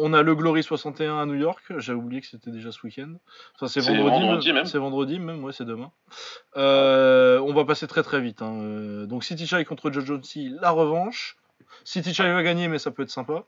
On 0.00 0.12
a 0.14 0.22
le 0.22 0.34
Glory 0.36 0.62
61 0.62 1.18
à 1.18 1.26
New 1.26 1.34
York. 1.34 1.60
J'avais 1.78 1.98
oublié 1.98 2.20
que 2.22 2.28
c'était 2.28 2.52
déjà 2.52 2.70
ce 2.70 2.78
week-end. 2.86 3.12
Enfin, 3.56 3.66
c'est 3.66 3.80
C'est 3.80 3.92
vendredi, 3.92 4.20
vendredi 4.24 4.52
même. 4.52 4.64
C'est 4.66 4.78
vendredi 4.78 5.18
même, 5.18 5.42
ouais, 5.42 5.52
c'est 5.52 5.64
demain. 5.64 5.90
On 6.54 7.52
va 7.52 7.64
passer 7.64 7.86
très 7.88 8.04
très 8.04 8.20
vite. 8.20 8.40
hein. 8.40 9.04
Donc 9.06 9.24
City 9.24 9.46
Chai 9.48 9.64
contre 9.64 9.90
Joe 9.90 10.04
Jonesy, 10.04 10.54
la 10.60 10.70
revanche. 10.70 11.36
City 11.84 12.14
Chai 12.14 12.32
va 12.32 12.42
gagner, 12.44 12.68
mais 12.68 12.78
ça 12.78 12.92
peut 12.92 13.02
être 13.02 13.10
sympa. 13.10 13.42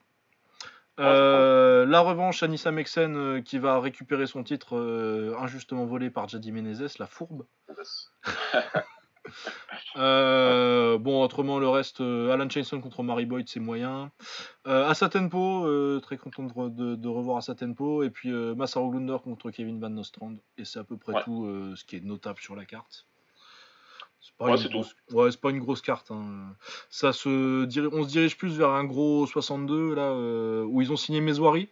Euh, 1.01 1.85
la 1.87 2.01
revanche, 2.01 2.43
Anissa 2.43 2.71
Mexen 2.71 3.16
euh, 3.16 3.41
qui 3.41 3.59
va 3.59 3.81
récupérer 3.81 4.27
son 4.27 4.45
titre 4.45 4.77
euh, 4.77 5.35
injustement 5.41 5.85
volé 5.87 6.09
par 6.11 6.29
Jadi 6.29 6.53
Menezes, 6.53 6.99
la 6.99 7.07
fourbe. 7.07 7.45
Euh, 9.97 10.99
bon, 10.99 11.23
autrement, 11.23 11.59
le 11.59 11.69
reste, 11.69 12.01
Alan 12.01 12.49
Chainson 12.49 12.81
contre 12.81 13.03
Mary 13.03 13.25
Boyd, 13.27 13.49
c'est 13.49 13.61
moyen. 13.61 14.11
Asa 14.66 15.09
Tempo, 15.09 15.66
très 16.01 16.16
content 16.19 16.43
de, 16.43 16.69
de- 16.69 16.95
de 16.97 17.09
revoir 17.09 17.39
Asa 17.39 17.55
Tempo. 17.55 18.03
Et 18.03 18.11
puis 18.11 18.31
Masaru 18.31 18.91
Glunder 18.91 19.16
contre 19.25 19.51
Kevin 19.51 19.81
Van 19.81 19.89
Nostrand. 19.89 20.35
Et 20.59 20.65
c'est 20.66 20.79
à 20.79 20.85
peu 20.85 20.97
près 20.99 21.15
Ouais. 21.15 21.23
tout 21.25 21.75
ce 21.77 21.85
qui 21.85 21.97
est 21.97 22.05
notable 22.05 22.39
sur 22.41 22.55
la 22.55 22.65
carte. 22.66 23.07
C'est 24.24 24.34
pas, 24.38 24.46
Ouais, 24.46 24.56
une 24.56 24.68
grosse... 24.68 24.96
ouais, 25.12 25.30
c'est 25.30 25.40
pas 25.40 25.51
une 25.51 25.59
grosse 25.59 25.82
carte. 25.82 26.10
hein. 26.10 26.56
Ça 26.88 27.12
se 27.12 27.28
On 27.94 28.02
se 28.05 28.09
dirige 28.09 28.38
plus 28.38 28.56
vers 28.56 28.70
un 28.70 28.84
gros 28.84 29.26
62, 29.26 29.94
là, 29.94 30.12
euh, 30.12 30.64
où 30.64 30.80
ils 30.80 30.90
ont 30.90 30.96
signé 30.96 31.20
Mesoiri 31.20 31.68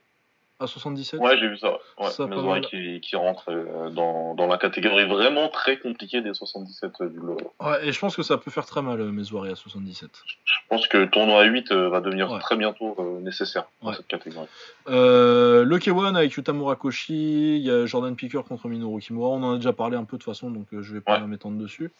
à 0.62 0.66
77. 0.66 1.20
Ouais, 1.20 1.36
j'ai 1.39 1.48
vu 1.48 1.59
ça. 1.59 1.72
Ouais. 1.98 2.10
Ça, 2.10 2.28
qui, 2.70 3.01
qui 3.01 3.16
rentre 3.16 3.51
euh, 3.51 3.90
dans, 3.90 4.34
dans 4.34 4.47
la 4.47 4.59
catégorie 4.59 5.05
vraiment 5.06 5.48
très 5.48 5.78
compliquée 5.78 6.20
des 6.20 6.32
77 6.34 7.02
du 7.02 7.18
lot. 7.18 7.36
Ouais, 7.60 7.86
et 7.86 7.93
je 7.93 7.98
pense 7.98 8.16
que 8.16 8.22
ça 8.22 8.39
peut 8.39 8.51
faire 8.51 8.64
très 8.66 8.82
mal, 8.82 9.01
euh, 9.01 9.10
Mesoiri 9.12 9.51
à 9.51 9.56
77. 9.56 10.10
Je 10.44 10.55
pense 10.68 10.86
que 10.86 10.98
le 10.98 11.10
tournoi 11.10 11.43
8 11.44 11.72
euh, 11.72 11.89
va 11.89 12.01
devenir 12.01 12.30
Ouais. 12.30 12.39
très 12.40 12.56
bientôt 12.56 12.94
euh, 12.98 13.20
nécessaire 13.20 13.64
dans 13.82 13.93
cette 13.93 14.06
catégorie. 14.06 14.47
Euh, 14.89 15.64
le 15.64 15.78
K1 15.78 16.14
avec 16.16 16.32
Yuta 16.32 16.52
Murakoshi, 16.52 17.56
il 17.56 17.62
y 17.62 17.70
a 17.70 17.84
Jordan 17.86 18.14
Picker 18.16 18.43
contre 18.48 18.68
Minoru 18.68 19.01
Kimura, 19.01 19.28
on 19.30 19.43
en 19.43 19.52
a 19.55 19.56
déjà 19.56 19.72
parlé 19.72 19.97
un 19.97 20.05
peu 20.05 20.16
de 20.16 20.22
toute 20.22 20.32
façon, 20.32 20.51
donc 20.51 20.66
euh, 20.72 20.82
je 20.82 20.94
vais 20.94 21.01
pas 21.01 21.18
m'étendre 21.20 21.59
dessus. 21.59 21.90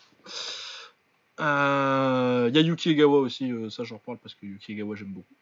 Euh, 1.41 2.47
Il 2.51 2.57
y 2.57 2.59
a 2.59 2.63
Yuki 2.63 2.91
Egawa 2.91 3.19
aussi, 3.19 3.51
euh, 3.51 3.71
ça 3.71 3.85
j'en 3.85 3.97
reparle 3.97 4.19
parce 4.19 4.35
que 4.35 4.47
Yuki 4.47 4.73
Egawa 4.73 4.95
j'aime 4.97 5.09
beaucoup. 5.09 5.35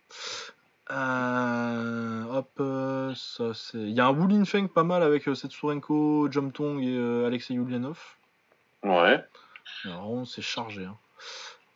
Euh, 0.93 2.25
hop, 2.33 2.51
euh, 2.61 3.13
ça 3.15 3.53
c'est. 3.55 3.79
Il 3.79 3.91
y 3.93 4.01
a 4.01 4.07
un 4.07 4.13
Wulin 4.13 4.45
Feng 4.45 4.67
pas 4.69 4.83
mal 4.83 5.03
avec 5.03 5.29
euh, 5.29 5.35
Setsurenko, 5.35 6.31
Jomtong 6.31 6.81
et 6.83 6.97
euh, 6.97 7.27
Alexei 7.27 7.55
Yulianov. 7.55 7.99
Ouais. 8.83 9.23
Alors, 9.85 10.01
vraiment, 10.07 10.25
c'est 10.25 10.43
chargé. 10.43 10.85
Hein. 10.85 10.97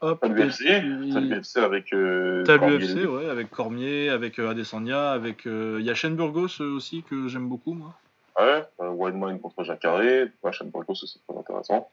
Hop, 0.01 0.19
T'as 0.21 0.29
l'UFC, 0.29 0.57
puis- 0.81 1.13
t'as 1.13 1.21
l'UFC 1.21 1.57
avec. 1.59 1.91
T'as 1.91 2.57
l'UFC, 2.67 3.07
ouais, 3.07 3.29
avec 3.31 3.51
Cormier, 3.51 4.09
avec 4.11 4.39
Adesanya, 4.39 5.13
avec. 5.13 5.45
Il 5.47 5.81
y 5.83 5.91
a 5.91 5.95
Shane 5.95 6.17
Burgos 6.17 6.61
aussi 6.61 7.03
que 7.03 7.29
j'aime 7.29 7.49
beaucoup, 7.49 7.73
moi. 7.75 7.95
Ouais, 8.39 8.65
Wildman 8.81 9.39
contre 9.41 9.63
Jacare, 9.63 9.99
ouais, 10.01 10.29
Shane 10.53 10.71
Burgos, 10.71 10.95
c'est 10.97 11.25
très 11.27 11.39
intéressant. 11.39 11.89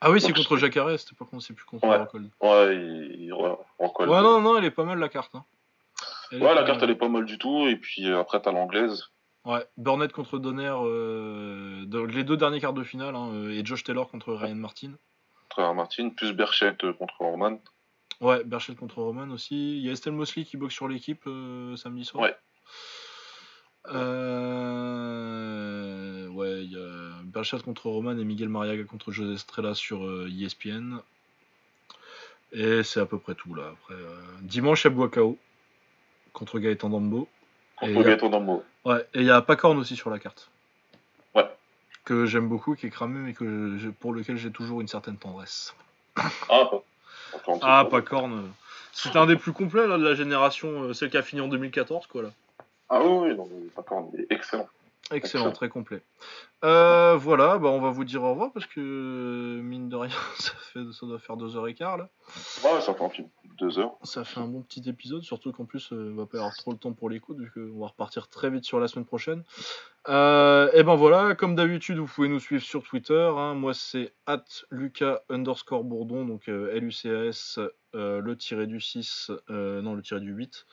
Ah 0.00 0.10
oui, 0.10 0.20
c'est 0.20 0.32
contre 0.32 0.56
Jacare, 0.56 0.98
c'était 0.98 1.14
pas 1.16 1.24
contre, 1.24 1.42
c'est 1.42 1.54
plus 1.54 1.64
contre 1.64 1.86
Ouais. 1.88 1.96
Rockhold. 1.96 2.28
Ouais, 2.40 2.76
il. 2.76 3.32
Ouais, 3.32 4.22
non, 4.22 4.40
non, 4.40 4.56
elle 4.58 4.64
est 4.64 4.70
pas 4.70 4.84
mal 4.84 4.98
la 4.98 5.08
carte. 5.08 5.34
Hein. 5.34 5.44
Ouais, 6.32 6.54
la 6.54 6.64
carte 6.64 6.80
mal. 6.80 6.84
elle 6.84 6.90
est 6.90 6.98
pas 6.98 7.08
mal 7.08 7.24
du 7.24 7.38
tout, 7.38 7.66
et 7.68 7.76
puis 7.76 8.08
euh, 8.08 8.20
après 8.20 8.40
t'as 8.40 8.52
l'anglaise. 8.52 9.04
Ouais, 9.44 9.66
Burnett 9.76 10.12
contre 10.12 10.38
Donner, 10.38 10.72
euh, 10.72 11.84
les 12.06 12.24
deux 12.24 12.36
derniers 12.36 12.60
quarts 12.60 12.72
de 12.72 12.84
finale, 12.84 13.16
hein, 13.16 13.30
euh, 13.32 13.50
et 13.50 13.64
Josh 13.64 13.82
Taylor 13.82 14.08
contre 14.08 14.32
Ryan 14.32 14.54
Martin. 14.54 14.92
Trevor 15.48 15.74
Martin, 15.74 16.10
plus 16.10 16.32
Berchette 16.32 16.84
euh, 16.84 16.92
contre 16.92 17.20
Orman. 17.20 17.58
Ouais, 18.20 18.44
Berchelt 18.44 18.78
contre 18.78 19.02
Roman 19.02 19.30
aussi. 19.30 19.76
Il 19.78 19.82
y 19.84 19.88
a 19.88 19.92
Estelle 19.92 20.12
Mosley 20.12 20.44
qui 20.44 20.56
boxe 20.56 20.74
sur 20.74 20.86
l'équipe 20.86 21.26
euh, 21.26 21.74
samedi 21.76 22.04
soir. 22.04 22.22
Ouais. 22.22 22.36
Euh, 23.88 24.68
ouais, 26.28 26.64
il 26.64 26.70
y 26.70 26.76
a 26.76 27.58
contre 27.64 27.88
Roman 27.88 28.16
et 28.16 28.24
Miguel 28.24 28.48
Mariaga 28.48 28.84
contre 28.84 29.10
José 29.10 29.34
Estrella 29.34 29.74
sur 29.74 30.06
euh, 30.06 30.30
ESPN. 30.30 31.00
Et 32.52 32.84
c'est 32.84 33.00
à 33.00 33.06
peu 33.06 33.18
près 33.18 33.34
tout 33.34 33.52
là. 33.54 33.72
Après, 33.72 33.94
euh, 33.94 34.20
dimanche, 34.42 34.86
a 34.86 34.90
Buakao 34.90 35.36
contre 36.32 36.58
Gaëtan 36.58 36.88
Dambo. 36.90 37.28
Contre 37.76 38.00
a- 38.00 38.02
Gaëtan 38.04 38.28
Dambo. 38.30 38.64
Ouais, 38.84 39.06
et 39.14 39.20
il 39.20 39.24
y 39.26 39.30
a 39.30 39.40
Pacorn 39.42 39.78
aussi 39.78 39.96
sur 39.96 40.10
la 40.10 40.18
carte. 40.18 40.50
Ouais. 41.34 41.46
Que 42.04 42.26
j'aime 42.26 42.48
beaucoup, 42.48 42.74
qui 42.74 42.86
est 42.86 42.90
cramé, 42.90 43.18
mais 43.20 43.32
que 43.32 43.76
j'ai- 43.78 43.90
pour 43.90 44.12
lequel 44.12 44.36
j'ai 44.36 44.50
toujours 44.50 44.80
une 44.80 44.88
certaine 44.88 45.16
tendresse. 45.16 45.74
Ah, 46.16 46.24
un 46.50 47.38
petit 47.38 47.58
Ah, 47.62 47.82
peu. 47.84 47.90
Pacorn. 47.90 48.32
euh, 48.32 48.48
C'est 48.92 49.16
un 49.16 49.24
des 49.26 49.36
plus 49.36 49.52
complets 49.52 49.86
là, 49.86 49.96
de 49.96 50.04
la 50.04 50.14
génération, 50.14 50.82
euh, 50.82 50.92
celle 50.92 51.08
qui 51.10 51.16
a 51.16 51.22
fini 51.22 51.40
en 51.40 51.48
2014, 51.48 52.06
quoi 52.06 52.22
là. 52.22 52.28
Ah 52.90 53.00
oui, 53.02 53.30
oui, 53.30 53.36
non, 53.36 53.48
Pacorn, 53.74 54.10
il 54.12 54.20
est 54.20 54.26
excellent. 54.30 54.68
Excellent, 55.10 55.52
très 55.52 55.68
complet. 55.68 56.02
Euh, 56.64 57.16
voilà, 57.16 57.58
bah 57.58 57.68
on 57.68 57.80
va 57.80 57.90
vous 57.90 58.04
dire 58.04 58.22
au 58.22 58.30
revoir 58.30 58.52
parce 58.52 58.66
que 58.66 59.60
mine 59.62 59.88
de 59.88 59.96
rien, 59.96 60.14
ça, 60.38 60.52
fait, 60.72 60.80
ça 60.92 61.06
doit 61.06 61.18
faire 61.18 61.36
deux 61.36 61.56
heures 61.56 61.68
et 61.68 61.74
quart 61.74 61.98
là. 61.98 62.08
Ouais, 62.64 62.80
ça 62.80 62.94
fait 62.94 63.04
un 63.04 63.10
film 63.10 63.28
de 63.44 63.56
deux 63.56 63.78
heures. 63.78 63.92
Ça 64.04 64.24
fait 64.24 64.40
un 64.40 64.46
bon 64.46 64.62
petit 64.62 64.88
épisode, 64.88 65.22
surtout 65.22 65.52
qu'en 65.52 65.66
plus, 65.66 65.92
euh, 65.92 66.12
on 66.12 66.16
va 66.16 66.26
pas 66.26 66.38
avoir 66.38 66.54
trop 66.56 66.70
le 66.70 66.78
temps 66.78 66.92
pour 66.92 67.10
l'écoute, 67.10 67.38
vu 67.38 67.50
qu'on 67.50 67.80
va 67.80 67.88
repartir 67.88 68.28
très 68.28 68.48
vite 68.48 68.64
sur 68.64 68.80
la 68.80 68.88
semaine 68.88 69.04
prochaine. 69.04 69.42
Euh, 70.08 70.70
et 70.72 70.82
ben 70.82 70.94
voilà, 70.94 71.34
comme 71.34 71.56
d'habitude, 71.56 71.98
vous 71.98 72.06
pouvez 72.06 72.28
nous 72.28 72.40
suivre 72.40 72.62
sur 72.62 72.82
Twitter. 72.82 73.30
hein. 73.36 73.54
Moi, 73.54 73.74
c'est 73.74 74.14
at 74.26 74.44
Lucas 74.70 75.20
underscore 75.28 75.84
Bourdon, 75.84 76.24
donc 76.24 76.48
euh, 76.48 76.74
L-U-C-A-S, 76.74 77.58
euh, 77.94 78.20
le 78.20 78.36
tiré 78.36 78.66
du 78.66 78.80
6, 78.80 79.30
euh, 79.50 79.82
non, 79.82 79.94
le 79.94 80.02
tiré 80.02 80.20
du 80.20 80.32
8. 80.32 80.64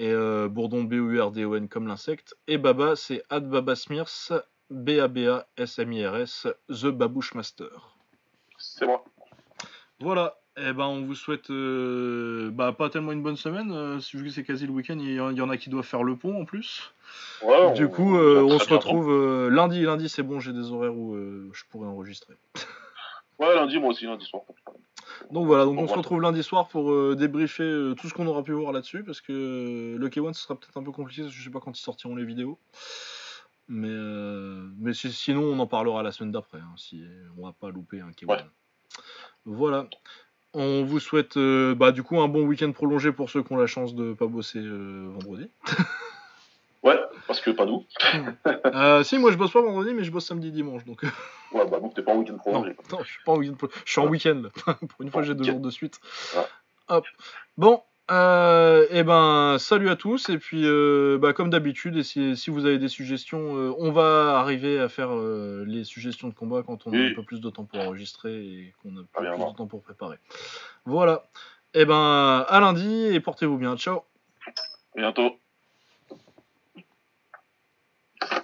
Et 0.00 0.10
euh, 0.10 0.48
Bourdon, 0.48 0.82
B-O-U-R-D-O-N 0.84 1.68
comme 1.68 1.86
l'insecte. 1.86 2.34
Et 2.48 2.56
Baba, 2.56 2.96
c'est 2.96 3.22
at 3.28 3.40
Baba 3.40 3.76
Smirs, 3.76 4.08
B-A-B-A-S-M-I-R-S, 4.70 6.46
The 6.70 6.86
Babouche 6.86 7.34
Master. 7.34 7.96
C'est 8.56 8.86
moi. 8.86 9.04
Voilà, 10.00 10.38
eh 10.56 10.72
ben 10.72 10.86
on 10.86 11.02
vous 11.02 11.14
souhaite 11.14 11.50
euh, 11.50 12.48
bah, 12.50 12.72
pas 12.72 12.88
tellement 12.88 13.12
une 13.12 13.22
bonne 13.22 13.36
semaine, 13.36 13.70
euh, 13.72 13.98
vu 14.14 14.24
que 14.24 14.30
c'est 14.30 14.44
quasi 14.44 14.66
le 14.66 14.72
week-end, 14.72 14.96
il 14.98 15.12
y, 15.12 15.20
en- 15.20 15.30
il 15.30 15.36
y 15.36 15.42
en 15.42 15.50
a 15.50 15.58
qui 15.58 15.68
doivent 15.68 15.84
faire 15.84 16.02
le 16.02 16.16
pont 16.16 16.40
en 16.40 16.46
plus. 16.46 16.94
Ouais, 17.42 17.74
du 17.74 17.84
on- 17.84 17.88
coup, 17.90 18.16
euh, 18.16 18.42
on 18.42 18.58
se 18.58 18.66
bien 18.66 18.76
retrouve 18.78 19.10
euh, 19.10 19.50
lundi. 19.50 19.82
Lundi, 19.82 20.08
c'est 20.08 20.22
bon, 20.22 20.40
j'ai 20.40 20.54
des 20.54 20.72
horaires 20.72 20.96
où 20.96 21.14
euh, 21.14 21.50
je 21.52 21.64
pourrais 21.68 21.86
enregistrer. 21.88 22.34
Ouais, 23.38 23.54
lundi, 23.54 23.78
moi 23.78 23.90
aussi, 23.90 24.06
lundi 24.06 24.24
soir. 24.24 24.42
Donc 25.30 25.46
voilà, 25.46 25.64
donc 25.64 25.76
Bon, 25.76 25.84
on 25.84 25.88
se 25.88 25.94
retrouve 25.94 26.20
lundi 26.20 26.42
soir 26.42 26.68
pour 26.68 26.90
euh, 26.92 27.14
débriefer 27.16 27.62
euh, 27.62 27.94
tout 27.94 28.08
ce 28.08 28.14
qu'on 28.14 28.26
aura 28.26 28.42
pu 28.42 28.52
voir 28.52 28.72
là-dessus, 28.72 29.02
parce 29.04 29.20
que 29.20 29.32
euh, 29.32 29.98
le 29.98 30.08
K1 30.08 30.32
ce 30.34 30.42
sera 30.42 30.54
peut-être 30.58 30.76
un 30.76 30.82
peu 30.82 30.92
compliqué, 30.92 31.22
parce 31.22 31.34
que 31.34 31.38
je 31.40 31.44
sais 31.44 31.50
pas 31.50 31.60
quand 31.60 31.76
ils 31.78 31.82
sortiront 31.82 32.16
les 32.16 32.24
vidéos. 32.24 32.58
Mais, 33.68 33.88
mais 34.78 34.92
si- 34.94 35.12
sinon, 35.12 35.42
on 35.44 35.58
en 35.60 35.66
parlera 35.66 36.02
la 36.02 36.10
semaine 36.10 36.32
d'après, 36.32 36.58
hein, 36.58 36.72
si 36.76 37.04
on 37.38 37.46
va 37.46 37.52
pas 37.52 37.70
louper 37.70 38.00
un 38.00 38.10
K1. 38.10 38.26
Ouais. 38.26 38.44
Voilà. 39.44 39.86
On 40.52 40.82
vous 40.84 40.98
souhaite 40.98 41.38
bah, 41.38 41.92
du 41.92 42.02
coup 42.02 42.20
un 42.20 42.26
bon 42.26 42.44
week-end 42.46 42.72
prolongé 42.72 43.12
pour 43.12 43.30
ceux 43.30 43.42
qui 43.44 43.52
ont 43.52 43.56
la 43.56 43.68
chance 43.68 43.94
de 43.94 44.12
pas 44.14 44.26
bosser 44.26 44.60
vendredi. 44.60 45.48
Parce 47.26 47.40
que 47.40 47.50
pas 47.50 47.66
nous. 47.66 47.84
Euh, 48.66 49.02
si, 49.02 49.18
moi 49.18 49.30
je 49.32 49.36
bosse 49.36 49.50
pas 49.52 49.60
vendredi, 49.62 49.92
mais 49.94 50.04
je 50.04 50.10
bosse 50.10 50.26
samedi 50.26 50.50
dimanche. 50.52 50.84
Donc, 50.84 51.02
Ouais, 51.52 51.66
bah 51.68 51.80
donc 51.80 51.94
t'es 51.94 52.02
pas 52.02 52.12
en 52.12 52.16
week-end 52.18 52.32
non, 52.34 52.38
prolongé. 52.38 52.76
non, 52.92 52.98
je 53.02 53.08
suis 53.10 53.22
pas 53.24 53.32
en 53.32 53.36
week-end. 53.36 53.54
pro- 53.54 53.68
Je 53.84 53.90
suis 53.90 54.00
en 54.00 54.04
Ouais. 54.04 54.10
week-end. 54.10 54.42
là. 54.66 54.74
pour 54.88 55.00
une 55.02 55.10
fois, 55.10 55.22
j'ai 55.22 55.34
deux 55.34 55.44
jours 55.44 55.60
de 55.60 55.70
suite. 55.70 56.00
Ouais. 56.36 56.42
Hop. 56.88 57.04
Bon. 57.56 57.82
Euh, 58.10 58.86
et 58.90 59.04
ben, 59.04 59.56
salut 59.60 59.88
à 59.88 59.94
tous. 59.96 60.28
Et 60.30 60.38
puis, 60.38 60.62
euh, 60.64 61.16
bah, 61.20 61.32
comme 61.32 61.48
d'habitude, 61.50 61.96
et 61.96 62.02
si, 62.02 62.36
si 62.36 62.50
vous 62.50 62.66
avez 62.66 62.78
des 62.78 62.88
suggestions, 62.88 63.56
euh, 63.56 63.72
on 63.78 63.92
va 63.92 64.38
arriver 64.40 64.80
à 64.80 64.88
faire 64.88 65.10
euh, 65.14 65.64
les 65.66 65.84
suggestions 65.84 66.28
de 66.28 66.34
combat 66.34 66.62
quand 66.66 66.86
on 66.88 66.92
a 66.92 66.96
Oui. 66.96 67.10
un 67.12 67.14
peu 67.14 67.22
plus 67.22 67.40
de 67.40 67.50
temps 67.50 67.64
pour 67.64 67.78
enregistrer 67.80 68.34
et 68.36 68.74
qu'on 68.82 68.96
a 68.96 69.02
Ah, 69.14 69.20
plus 69.20 69.28
de 69.52 69.56
temps 69.56 69.66
pour 69.68 69.82
préparer. 69.82 70.16
Voilà. 70.86 71.24
Et 71.74 71.84
ben, 71.84 72.44
à 72.48 72.58
lundi 72.60 73.06
et 73.12 73.20
portez-vous 73.20 73.58
bien. 73.58 73.76
Ciao. 73.76 74.00
Bientôt. 74.96 75.36